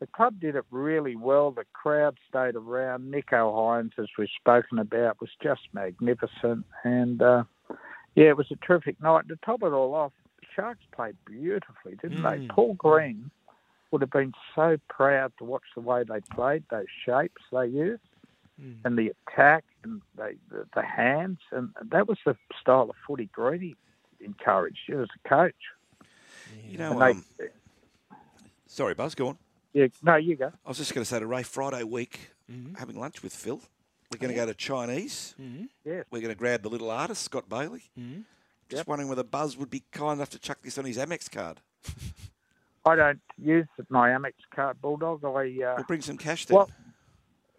the 0.00 0.06
club 0.06 0.38
did 0.40 0.56
it 0.56 0.64
really 0.70 1.16
well. 1.16 1.50
The 1.50 1.64
crowd 1.72 2.18
stayed 2.28 2.54
around. 2.54 3.12
Nicho 3.12 3.52
Hynes, 3.54 3.92
as 3.98 4.06
we've 4.18 4.28
spoken 4.38 4.78
about, 4.78 5.20
was 5.20 5.30
just 5.42 5.62
magnificent, 5.72 6.64
and 6.84 7.22
uh, 7.22 7.44
yeah, 8.14 8.26
it 8.26 8.36
was 8.36 8.50
a 8.50 8.56
terrific 8.56 9.00
night. 9.02 9.28
To 9.28 9.36
top 9.44 9.62
it 9.62 9.72
all 9.72 9.94
off, 9.94 10.12
the 10.40 10.46
Sharks 10.54 10.84
played 10.94 11.16
beautifully, 11.26 11.96
didn't 12.00 12.22
they? 12.22 12.38
Mm. 12.38 12.48
Paul 12.50 12.74
Green 12.74 13.30
would 13.90 14.02
have 14.02 14.10
been 14.10 14.32
so 14.54 14.76
proud 14.88 15.32
to 15.38 15.44
watch 15.44 15.62
the 15.74 15.80
way 15.80 16.02
they 16.04 16.20
played, 16.34 16.64
those 16.70 16.86
shapes 17.04 17.42
they 17.52 17.66
used, 17.66 18.02
Mm. 18.60 18.76
and 18.86 18.98
the 18.98 19.12
attack 19.28 19.64
and 19.84 20.00
they, 20.16 20.36
the, 20.50 20.66
the 20.74 20.80
hands, 20.82 21.40
and 21.52 21.68
that 21.90 22.08
was 22.08 22.16
the 22.24 22.34
style 22.58 22.88
of 22.88 22.96
footy 23.06 23.28
Greeny 23.30 23.76
encouraged 24.20 24.88
as 24.90 25.08
a 25.24 25.28
coach. 25.28 25.54
You 26.66 26.78
know, 26.78 26.98
they- 26.98 27.10
um, 27.10 27.24
sorry, 28.66 28.94
Buzz, 28.94 29.14
go 29.14 29.28
on. 29.28 29.38
Yeah, 29.76 29.88
no, 30.02 30.16
you 30.16 30.36
go. 30.36 30.46
I 30.64 30.68
was 30.70 30.78
just 30.78 30.94
going 30.94 31.02
to 31.04 31.08
say 31.08 31.18
to 31.20 31.26
Ray, 31.26 31.42
Friday 31.42 31.82
week, 31.82 32.30
having 32.78 32.98
lunch 32.98 33.22
with 33.22 33.34
Phil. 33.34 33.60
We're 34.10 34.18
going 34.18 34.32
to 34.32 34.36
go 34.36 34.46
to 34.46 34.54
Chinese. 34.54 35.34
Mm-hmm. 35.38 35.64
Yeah. 35.84 36.02
We're 36.10 36.22
going 36.22 36.32
to 36.32 36.38
grab 36.38 36.62
the 36.62 36.70
little 36.70 36.90
artist, 36.90 37.22
Scott 37.24 37.46
Bailey. 37.50 37.82
Mhm. 37.98 38.24
Just 38.70 38.86
wondering 38.86 39.10
whether 39.10 39.22
Buzz 39.22 39.54
would 39.58 39.68
be 39.68 39.82
kind 39.92 40.14
enough 40.18 40.30
to 40.30 40.38
chuck 40.38 40.62
this 40.62 40.78
on 40.78 40.86
his 40.86 40.96
Amex 40.96 41.30
card. 41.30 41.60
I 42.86 42.94
don't 42.96 43.20
use 43.36 43.66
my 43.90 44.08
Amex 44.10 44.32
card, 44.54 44.80
Bulldog. 44.80 45.22
I 45.24 45.28
uh, 45.62 45.74
We'll 45.76 45.84
bring 45.86 46.00
some 46.00 46.16
cash 46.16 46.46
then. 46.46 46.56
well, 46.56 46.70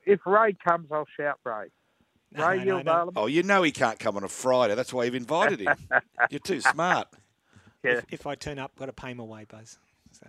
if 0.05 0.25
Ray 0.25 0.53
comes, 0.53 0.87
I'll 0.91 1.05
shout 1.15 1.37
Ray. 1.43 1.67
Ray, 2.35 2.65
you 2.65 2.77
available? 2.77 3.13
Oh, 3.15 3.27
you 3.27 3.43
know 3.43 3.61
he 3.61 3.71
can't 3.71 3.99
come 3.99 4.17
on 4.17 4.23
a 4.23 4.27
Friday. 4.27 4.73
That's 4.73 4.91
why 4.91 5.03
you've 5.03 5.15
invited 5.15 5.59
him. 5.59 5.75
You're 6.31 6.39
too 6.39 6.61
smart. 6.61 7.09
Yeah. 7.83 7.91
If, 7.99 8.05
if 8.09 8.27
I 8.27 8.33
turn 8.35 8.57
up, 8.57 8.75
got 8.75 8.87
to 8.87 8.93
pay 8.93 9.13
my 9.13 9.23
way, 9.23 9.45
Buzz. 9.47 9.77
So 10.11 10.27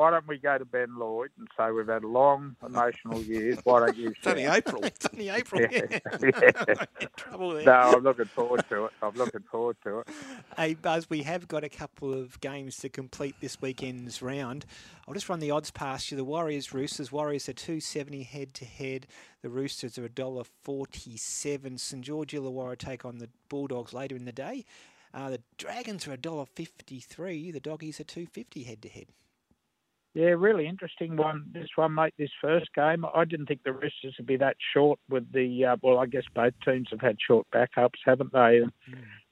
Why 0.00 0.10
don't 0.10 0.26
we 0.26 0.38
go 0.38 0.56
to 0.56 0.64
Ben 0.64 0.98
Lloyd 0.98 1.28
and 1.38 1.46
say 1.58 1.70
we've 1.72 1.86
had 1.86 2.04
long 2.04 2.56
emotional 2.66 3.20
years? 3.20 3.58
Why 3.64 3.80
don't 3.80 3.98
you? 3.98 4.14
It's 4.16 4.26
only? 4.26 4.46
April. 4.46 4.82
it's 4.82 5.06
only 5.12 5.28
April. 5.28 5.60
Yeah. 5.60 5.82
Yeah. 5.90 5.98
In 7.02 7.08
trouble 7.16 7.50
there. 7.50 7.66
No, 7.66 7.72
I'm 7.72 8.02
looking 8.02 8.24
forward 8.24 8.64
to 8.70 8.86
it. 8.86 8.92
I'm 9.02 9.14
looking 9.14 9.42
forward 9.42 9.76
to 9.84 9.98
it. 9.98 10.08
Hey, 10.56 10.72
Buzz, 10.72 11.10
we 11.10 11.22
have 11.24 11.48
got 11.48 11.64
a 11.64 11.68
couple 11.68 12.14
of 12.14 12.40
games 12.40 12.78
to 12.78 12.88
complete 12.88 13.34
this 13.42 13.60
weekend's 13.60 14.22
round. 14.22 14.64
I'll 15.06 15.12
just 15.12 15.28
run 15.28 15.38
the 15.38 15.50
odds 15.50 15.70
past 15.70 16.10
you. 16.10 16.16
The 16.16 16.24
Warriors 16.24 16.72
Roosters. 16.72 17.12
Warriors 17.12 17.46
are 17.50 17.52
two 17.52 17.78
seventy 17.78 18.22
head 18.22 18.54
to 18.54 18.64
head. 18.64 19.06
The 19.42 19.50
Roosters 19.50 19.98
are 19.98 20.06
a 20.06 20.08
dollar 20.08 20.44
forty 20.62 21.18
seven. 21.18 21.76
St 21.76 22.02
George 22.02 22.32
Illawarra 22.32 22.78
take 22.78 23.04
on 23.04 23.18
the 23.18 23.28
Bulldogs 23.50 23.92
later 23.92 24.16
in 24.16 24.24
the 24.24 24.32
day. 24.32 24.64
Uh, 25.12 25.28
the 25.28 25.42
Dragons 25.58 26.08
are 26.08 26.12
a 26.12 26.16
dollar 26.16 26.46
fifty 26.46 27.00
three. 27.00 27.50
The 27.50 27.60
Doggies 27.60 28.00
are 28.00 28.04
two 28.04 28.24
fifty 28.24 28.62
head 28.62 28.80
to 28.80 28.88
head. 28.88 29.08
Yeah, 30.14 30.30
really 30.30 30.66
interesting 30.66 31.16
one. 31.16 31.44
This 31.52 31.68
one, 31.76 31.94
mate. 31.94 32.14
This 32.18 32.30
first 32.40 32.74
game, 32.74 33.04
I 33.14 33.24
didn't 33.24 33.46
think 33.46 33.62
the 33.62 33.72
Roosters 33.72 34.14
would 34.18 34.26
be 34.26 34.36
that 34.38 34.56
short. 34.74 34.98
With 35.08 35.32
the 35.32 35.64
uh, 35.66 35.76
well, 35.82 35.98
I 35.98 36.06
guess 36.06 36.24
both 36.34 36.54
teams 36.64 36.88
have 36.90 37.00
had 37.00 37.16
short 37.24 37.46
backups, 37.54 38.00
haven't 38.04 38.32
they? 38.32 38.58
And 38.58 38.72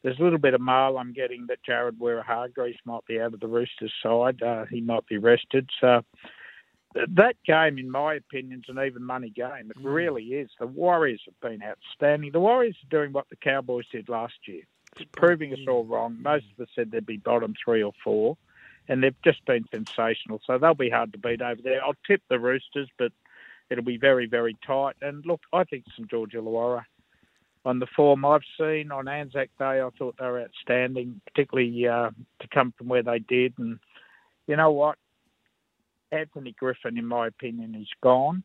There's 0.03 0.19
a 0.21 0.23
little 0.23 0.39
bit 0.39 0.55
of 0.55 0.61
mail 0.61 0.97
I'm 0.99 1.13
getting 1.13 1.47
that 1.49 1.65
Jared 1.67 1.99
Waerea-Hargreaves 1.99 2.79
might 2.85 3.05
be 3.07 3.21
out 3.21 3.35
of 3.35 3.41
the 3.41 3.49
Roosters 3.49 3.93
side. 4.03 4.41
Uh, 4.41 4.67
he 4.71 4.81
might 4.81 5.07
be 5.07 5.19
rested. 5.19 5.69
So 5.81 6.03
that 6.95 7.35
game, 7.45 7.79
in 7.79 7.91
my 7.91 8.15
opinion, 8.15 8.63
is 8.67 8.75
an 8.75 8.83
even 8.85 9.03
money 9.03 9.31
game. 9.31 9.71
It 9.71 9.77
really 9.83 10.23
is. 10.25 10.51
The 10.59 10.67
Warriors 10.67 11.23
have 11.27 11.41
been 11.41 11.61
outstanding. 11.63 12.33
The 12.33 12.41
Warriors 12.41 12.77
are 12.85 12.97
doing 12.97 13.13
what 13.13 13.29
the 13.31 13.37
Cowboys 13.37 13.87
did 13.91 14.09
last 14.09 14.35
year. 14.47 14.63
It's 14.97 15.11
proving 15.13 15.53
us 15.53 15.59
all 15.69 15.85
wrong. 15.85 16.17
Most 16.21 16.47
of 16.57 16.63
us 16.63 16.69
said 16.75 16.91
they'd 16.91 17.05
be 17.05 17.19
bottom 17.19 17.55
three 17.63 17.83
or 17.83 17.93
four, 18.03 18.37
and 18.89 19.03
they've 19.03 19.23
just 19.23 19.45
been 19.45 19.67
sensational. 19.71 20.41
So 20.47 20.59
they'll 20.59 20.75
be 20.75 20.91
hard 20.91 21.13
to 21.13 21.19
beat 21.19 21.43
over 21.43 21.61
there. 21.63 21.85
I'll 21.85 21.95
tip 22.07 22.23
the 22.29 22.39
Roosters, 22.39 22.89
but 22.99 23.13
it'll 23.71 23.85
be 23.85 23.99
very, 23.99 24.27
very 24.27 24.57
tight. 24.67 24.97
And 25.03 25.25
look, 25.27 25.41
I 25.53 25.65
think 25.65 25.85
St 25.95 26.11
George 26.11 26.33
Illawarra 26.33 26.85
on 27.65 27.79
the 27.79 27.87
form 27.95 28.25
I've 28.25 28.41
seen 28.59 28.91
on 28.91 29.09
Anzac 29.09 29.51
Day, 29.59 29.83
I 29.83 29.89
thought 29.99 30.17
they 30.19 30.27
were 30.27 30.41
outstanding, 30.41 31.21
particularly 31.27 31.87
uh, 31.87 32.11
to 32.41 32.49
come 32.49 32.73
from 32.77 32.89
where 32.89 33.03
they 33.03 33.19
did. 33.19 33.55
And 33.59 33.79
you 34.47 34.57
know 34.57 34.71
what? 34.73 34.97
Anthony 36.11 36.55
Griffin, 36.59 36.97
in 36.97 37.05
my 37.05 37.27
opinion, 37.27 37.75
is 37.75 37.89
gone, 38.03 38.43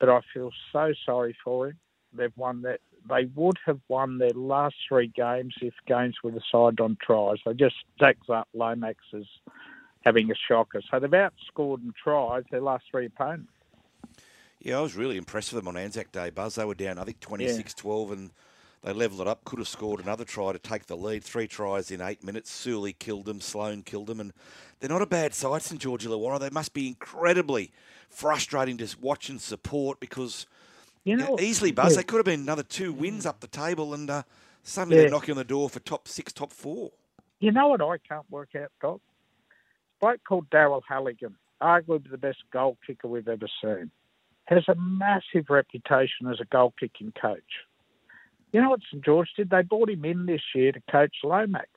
but 0.00 0.08
I 0.08 0.20
feel 0.32 0.50
so 0.72 0.94
sorry 1.04 1.36
for 1.44 1.68
him. 1.68 1.78
They've 2.14 2.36
won 2.36 2.62
that. 2.62 2.80
They 3.08 3.26
would 3.34 3.58
have 3.66 3.80
won 3.88 4.18
their 4.18 4.30
last 4.30 4.76
three 4.88 5.08
games 5.08 5.54
if 5.60 5.74
games 5.86 6.16
were 6.22 6.30
decided 6.30 6.80
on 6.80 6.96
tries. 7.00 7.38
They 7.44 7.54
just 7.54 7.76
stacks 7.96 8.28
up 8.28 8.48
Lomax 8.54 8.98
as 9.14 9.24
having 10.04 10.30
a 10.30 10.34
shocker. 10.34 10.80
So 10.90 10.98
they've 10.98 11.10
outscored 11.10 11.82
in 11.82 11.92
tries 12.02 12.44
their 12.50 12.60
last 12.60 12.84
three 12.90 13.06
opponents. 13.06 13.52
Yeah, 14.60 14.78
I 14.78 14.80
was 14.80 14.96
really 14.96 15.16
impressed 15.16 15.52
with 15.52 15.62
them 15.62 15.68
on 15.68 15.76
Anzac 15.76 16.10
Day, 16.10 16.30
Buzz. 16.30 16.56
They 16.56 16.64
were 16.64 16.74
down, 16.74 16.98
I 16.98 17.04
think, 17.04 17.20
26 17.20 17.74
12, 17.74 18.10
and 18.10 18.30
they 18.82 18.92
levelled 18.92 19.20
it 19.20 19.28
up. 19.28 19.44
Could 19.44 19.60
have 19.60 19.68
scored 19.68 20.00
another 20.00 20.24
try 20.24 20.52
to 20.52 20.58
take 20.58 20.86
the 20.86 20.96
lead. 20.96 21.22
Three 21.22 21.46
tries 21.46 21.90
in 21.90 22.00
eight 22.00 22.24
minutes. 22.24 22.50
Sully 22.50 22.92
killed 22.92 23.26
them, 23.26 23.40
Sloan 23.40 23.82
killed 23.82 24.08
them, 24.08 24.20
and 24.20 24.32
they're 24.80 24.90
not 24.90 25.02
a 25.02 25.06
bad 25.06 25.34
side, 25.34 25.62
St 25.62 25.80
George 25.80 26.04
Illawarra. 26.04 26.40
They 26.40 26.50
must 26.50 26.74
be 26.74 26.88
incredibly 26.88 27.72
frustrating 28.08 28.78
to 28.78 28.96
watch 29.00 29.28
and 29.28 29.40
support 29.40 30.00
because 30.00 30.46
You 31.04 31.16
know, 31.16 31.38
easily, 31.40 31.72
Buzz, 31.72 31.92
yeah. 31.92 31.98
they 31.98 32.02
could 32.04 32.16
have 32.16 32.26
been 32.26 32.40
another 32.40 32.62
two 32.62 32.92
wins 32.92 33.24
up 33.24 33.40
the 33.40 33.46
table, 33.46 33.94
and 33.94 34.08
uh, 34.10 34.22
suddenly 34.62 34.96
Yeah. 34.96 35.02
they're 35.02 35.10
knocking 35.10 35.32
on 35.32 35.38
the 35.38 35.44
door 35.44 35.68
for 35.70 35.80
top 35.80 36.06
six, 36.08 36.32
top 36.32 36.52
four. 36.52 36.90
You 37.40 37.52
know 37.52 37.68
what 37.68 37.80
I 37.80 37.98
can't 37.98 38.28
work 38.30 38.54
out, 38.56 38.72
Doc? 38.80 39.00
A 39.00 40.00
bloke 40.00 40.20
called 40.28 40.50
Daryl 40.50 40.82
Halligan, 40.88 41.36
arguably 41.62 42.10
the 42.10 42.18
best 42.18 42.42
goal 42.52 42.76
kicker 42.86 43.08
we've 43.08 43.28
ever 43.28 43.48
seen, 43.62 43.90
has 44.44 44.64
a 44.68 44.74
massive 44.74 45.48
reputation 45.48 46.26
as 46.30 46.40
a 46.40 46.44
goal 46.46 46.74
kicking 46.78 47.12
coach. 47.20 47.64
You 48.52 48.62
know 48.62 48.70
what 48.70 48.80
St 48.90 49.04
George 49.04 49.28
did? 49.36 49.50
They 49.50 49.62
brought 49.62 49.90
him 49.90 50.04
in 50.04 50.26
this 50.26 50.40
year 50.54 50.72
to 50.72 50.80
coach 50.90 51.16
Lomax. 51.22 51.68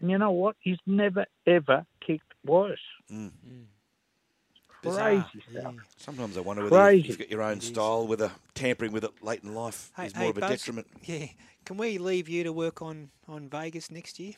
And 0.00 0.10
you 0.10 0.18
know 0.18 0.30
what? 0.32 0.56
He's 0.60 0.78
never, 0.86 1.26
ever 1.46 1.84
kicked 2.04 2.32
worse. 2.44 2.80
Mm. 3.12 3.30
Crazy 4.90 5.42
stuff. 5.50 5.74
Sometimes 5.96 6.36
I 6.36 6.40
wonder 6.40 6.64
whether 6.64 6.76
Crazy. 6.76 7.08
you've 7.08 7.18
got 7.18 7.30
your 7.30 7.42
own 7.42 7.60
style, 7.60 8.06
whether 8.06 8.30
tampering 8.54 8.92
with 8.92 9.04
it 9.04 9.12
late 9.22 9.42
in 9.42 9.54
life 9.54 9.90
Hey, 9.96 10.06
is 10.06 10.14
more 10.14 10.24
hey, 10.24 10.30
of 10.30 10.38
a 10.38 10.40
Buzz, 10.40 10.50
detriment. 10.50 10.86
Yeah. 11.02 11.26
Can 11.64 11.76
we 11.78 11.98
leave 11.98 12.28
you 12.28 12.44
to 12.44 12.52
work 12.52 12.82
on, 12.82 13.10
on 13.26 13.48
Vegas 13.48 13.90
next 13.90 14.18
year? 14.20 14.34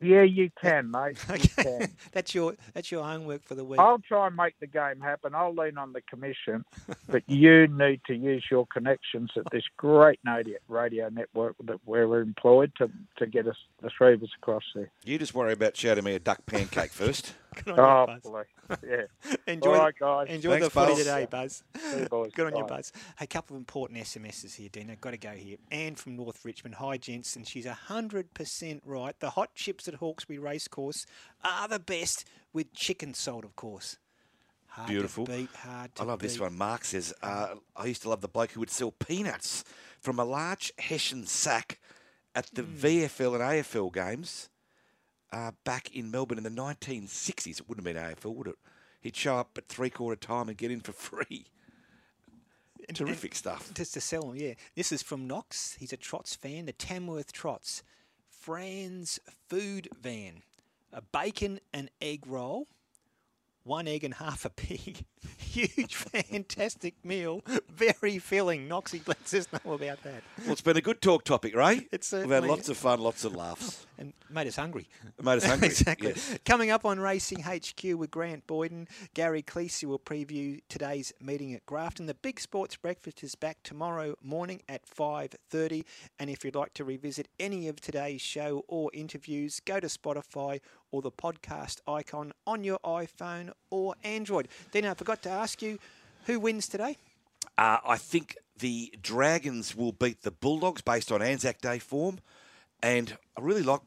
Yeah, 0.00 0.22
you 0.22 0.50
can, 0.60 0.90
mate. 0.90 1.18
You 1.32 1.48
can. 1.64 1.88
That's 2.12 2.34
your 2.34 2.54
that's 2.74 2.90
your 2.92 3.04
homework 3.04 3.42
for 3.44 3.54
the 3.54 3.64
week. 3.64 3.80
I'll 3.80 3.98
try 3.98 4.26
and 4.28 4.36
make 4.36 4.54
the 4.60 4.66
game 4.66 5.00
happen. 5.00 5.34
I'll 5.34 5.54
lean 5.54 5.76
on 5.78 5.92
the 5.92 6.00
commission, 6.02 6.64
but 7.08 7.22
you 7.26 7.66
need 7.68 8.00
to 8.06 8.14
use 8.14 8.44
your 8.50 8.66
connections 8.66 9.30
at 9.36 9.44
this 9.50 9.64
great 9.76 10.20
radio, 10.24 10.58
radio 10.68 11.08
network 11.08 11.56
that 11.64 11.80
we're 11.86 12.20
employed 12.20 12.72
to, 12.78 12.90
to 13.18 13.26
get 13.26 13.46
us 13.46 13.56
the 13.82 13.90
three 13.96 14.14
of 14.14 14.22
us 14.22 14.30
across 14.40 14.62
there. 14.74 14.90
You 15.04 15.18
just 15.18 15.34
worry 15.34 15.52
about 15.52 15.76
shouting 15.76 16.04
me 16.04 16.14
a 16.14 16.18
duck 16.20 16.44
pancake 16.46 16.90
first. 16.92 17.34
Oh, 17.66 18.06
boy. 18.22 18.44
yeah. 18.86 19.04
Enjoy, 19.48 19.70
All 19.70 19.74
the- 19.74 19.80
right, 19.80 19.94
guys. 19.98 20.26
enjoy 20.28 20.50
Thanks, 20.60 20.66
the 20.66 20.70
footy 20.70 20.92
Buzz. 20.92 20.98
today, 20.98 21.26
Buzz. 21.28 21.64
See 21.76 21.98
you, 22.00 22.06
boys. 22.06 22.30
Good 22.32 22.46
on 22.52 22.56
you, 22.56 22.62
Bye. 22.64 22.76
Buzz. 22.76 22.92
A 23.20 23.26
couple 23.26 23.56
of 23.56 23.60
important 23.60 23.98
SMSs 24.00 24.54
here, 24.54 24.68
Dina. 24.70 24.94
Got 24.94 25.10
to 25.12 25.16
go 25.16 25.30
here. 25.30 25.56
Anne 25.72 25.96
from 25.96 26.14
North 26.14 26.44
Richmond. 26.44 26.76
Hi, 26.76 26.98
gents. 26.98 27.34
And 27.34 27.48
she's 27.48 27.66
100% 27.66 28.80
right. 28.84 29.18
The 29.18 29.30
hot 29.30 29.54
chips 29.56 29.87
at 29.88 29.94
Hawkesbury 29.94 30.38
Racecourse 30.38 31.06
are 31.44 31.68
the 31.68 31.78
best 31.78 32.24
with 32.52 32.72
chicken 32.72 33.14
salt, 33.14 33.44
of 33.44 33.56
course. 33.56 33.96
Hard 34.68 34.88
Beautiful. 34.88 35.24
Beat, 35.24 35.50
hard 35.54 35.94
to 35.96 36.02
I 36.02 36.04
love 36.04 36.20
this 36.20 36.38
one. 36.38 36.56
Mark 36.56 36.84
says, 36.84 37.12
uh, 37.22 37.54
I 37.74 37.86
used 37.86 38.02
to 38.02 38.08
love 38.10 38.20
the 38.20 38.28
bloke 38.28 38.52
who 38.52 38.60
would 38.60 38.70
sell 38.70 38.92
peanuts 38.92 39.64
from 40.00 40.18
a 40.18 40.24
large 40.24 40.72
Hessian 40.78 41.26
sack 41.26 41.80
at 42.34 42.46
the 42.54 42.62
Hmm. 42.62 42.76
VFL 42.76 43.34
and 43.34 43.42
AFL 43.42 43.92
games 43.92 44.48
uh, 45.32 45.52
back 45.64 45.94
in 45.96 46.10
Melbourne 46.10 46.38
in 46.38 46.44
the 46.44 46.50
1960s. 46.50 47.60
It 47.60 47.68
wouldn't 47.68 47.86
have 47.86 47.94
been 47.94 48.02
AFL, 48.02 48.34
would 48.34 48.46
it? 48.48 48.58
He'd 49.00 49.16
show 49.16 49.36
up 49.36 49.56
at 49.56 49.68
three 49.68 49.90
quarter 49.90 50.16
time 50.16 50.48
and 50.48 50.56
get 50.56 50.70
in 50.70 50.80
for 50.80 50.92
free. 50.92 51.46
Terrific 52.94 53.34
stuff. 53.34 53.72
Just 53.74 53.92
to 53.94 54.00
sell 54.00 54.22
them, 54.28 54.36
yeah. 54.36 54.54
This 54.74 54.92
is 54.92 55.02
from 55.02 55.26
Knox. 55.26 55.76
He's 55.78 55.92
a 55.92 55.96
Trots 55.96 56.34
fan. 56.34 56.66
The 56.66 56.72
Tamworth 56.72 57.32
Trots. 57.32 57.82
Fran's 58.38 59.18
Food 59.48 59.88
Van. 60.00 60.42
A 60.92 61.02
bacon 61.02 61.60
and 61.72 61.90
egg 62.00 62.24
roll. 62.26 62.66
One 63.64 63.86
egg 63.86 64.04
and 64.04 64.14
half 64.14 64.44
a 64.46 64.50
pig. 64.50 65.04
Huge, 65.38 65.94
fantastic 65.94 66.94
meal. 67.04 67.42
Very 67.68 68.18
filling. 68.18 68.68
Noxie 68.68 69.06
lets 69.06 69.34
us 69.34 69.46
know 69.52 69.72
about 69.74 70.02
that. 70.04 70.22
Well, 70.42 70.52
it's 70.52 70.62
been 70.62 70.78
a 70.78 70.80
good 70.80 71.02
talk 71.02 71.24
topic, 71.24 71.54
right? 71.54 71.86
It's 71.92 72.12
We've 72.12 72.30
had 72.30 72.46
lots 72.46 72.70
of 72.70 72.78
fun, 72.78 73.00
lots 73.00 73.24
of 73.24 73.36
laughs. 73.36 73.86
And 73.98 74.12
made 74.30 74.46
us 74.46 74.56
hungry. 74.56 74.88
Made 75.22 75.38
us 75.38 75.44
hungry, 75.44 75.68
exactly. 75.68 76.08
yes. 76.08 76.38
Coming 76.44 76.70
up 76.70 76.84
on 76.84 77.00
Racing 77.00 77.40
HQ 77.42 77.82
with 77.98 78.10
Grant 78.10 78.46
Boyden, 78.46 78.88
Gary 79.14 79.42
Cleese 79.42 79.84
will 79.84 79.98
preview 79.98 80.60
today's 80.68 81.12
meeting 81.20 81.52
at 81.54 81.66
Grafton. 81.66 82.06
The 82.06 82.14
Big 82.14 82.38
Sports 82.38 82.76
Breakfast 82.76 83.22
is 83.22 83.34
back 83.34 83.58
tomorrow 83.62 84.14
morning 84.22 84.62
at 84.68 84.86
5.30. 84.86 85.84
And 86.18 86.30
if 86.30 86.44
you'd 86.44 86.54
like 86.54 86.74
to 86.74 86.84
revisit 86.84 87.28
any 87.40 87.68
of 87.68 87.80
today's 87.80 88.20
show 88.20 88.64
or 88.68 88.90
interviews, 88.94 89.60
go 89.60 89.80
to 89.80 89.88
Spotify 89.88 90.60
or 90.90 91.02
the 91.02 91.10
podcast 91.10 91.80
icon 91.86 92.32
on 92.46 92.64
your 92.64 92.78
iPhone 92.84 93.50
or 93.70 93.94
Android. 94.04 94.48
Then 94.72 94.84
I 94.84 94.94
forgot 94.94 95.22
to 95.22 95.30
ask 95.30 95.60
you, 95.60 95.78
who 96.26 96.38
wins 96.38 96.68
today? 96.68 96.96
Uh, 97.56 97.78
I 97.84 97.96
think 97.96 98.36
the 98.58 98.94
Dragons 99.02 99.74
will 99.74 99.92
beat 99.92 100.22
the 100.22 100.30
Bulldogs 100.30 100.82
based 100.82 101.10
on 101.10 101.22
Anzac 101.22 101.60
Day 101.60 101.78
form. 101.78 102.20
And 102.82 103.16
I 103.36 103.40
really 103.40 103.62
like 103.62 103.80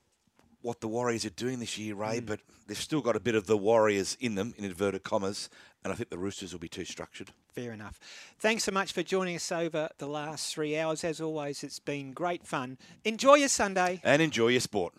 what 0.61 0.79
the 0.81 0.87
Warriors 0.87 1.25
are 1.25 1.29
doing 1.31 1.59
this 1.59 1.77
year, 1.77 1.95
Ray, 1.95 2.21
Mm. 2.21 2.25
but 2.27 2.39
they've 2.67 2.77
still 2.77 3.01
got 3.01 3.15
a 3.15 3.19
bit 3.19 3.33
of 3.35 3.47
the 3.47 3.57
Warriors 3.57 4.15
in 4.19 4.35
them, 4.35 4.53
in 4.57 4.65
inverted 4.65 5.03
commas. 5.03 5.49
And 5.83 5.91
I 5.91 5.95
think 5.95 6.09
the 6.09 6.17
Roosters 6.19 6.53
will 6.53 6.59
be 6.59 6.69
too 6.69 6.85
structured. 6.85 7.31
Fair 7.51 7.71
enough. 7.71 7.99
Thanks 8.37 8.63
so 8.65 8.71
much 8.71 8.93
for 8.93 9.01
joining 9.01 9.35
us 9.35 9.51
over 9.51 9.89
the 9.97 10.05
last 10.07 10.53
three 10.53 10.77
hours. 10.77 11.03
As 11.03 11.19
always, 11.19 11.63
it's 11.63 11.79
been 11.79 12.11
great 12.11 12.45
fun. 12.45 12.77
Enjoy 13.03 13.35
your 13.35 13.49
Sunday. 13.49 13.99
And 14.03 14.21
enjoy 14.21 14.49
your 14.49 14.61
sport. 14.61 14.89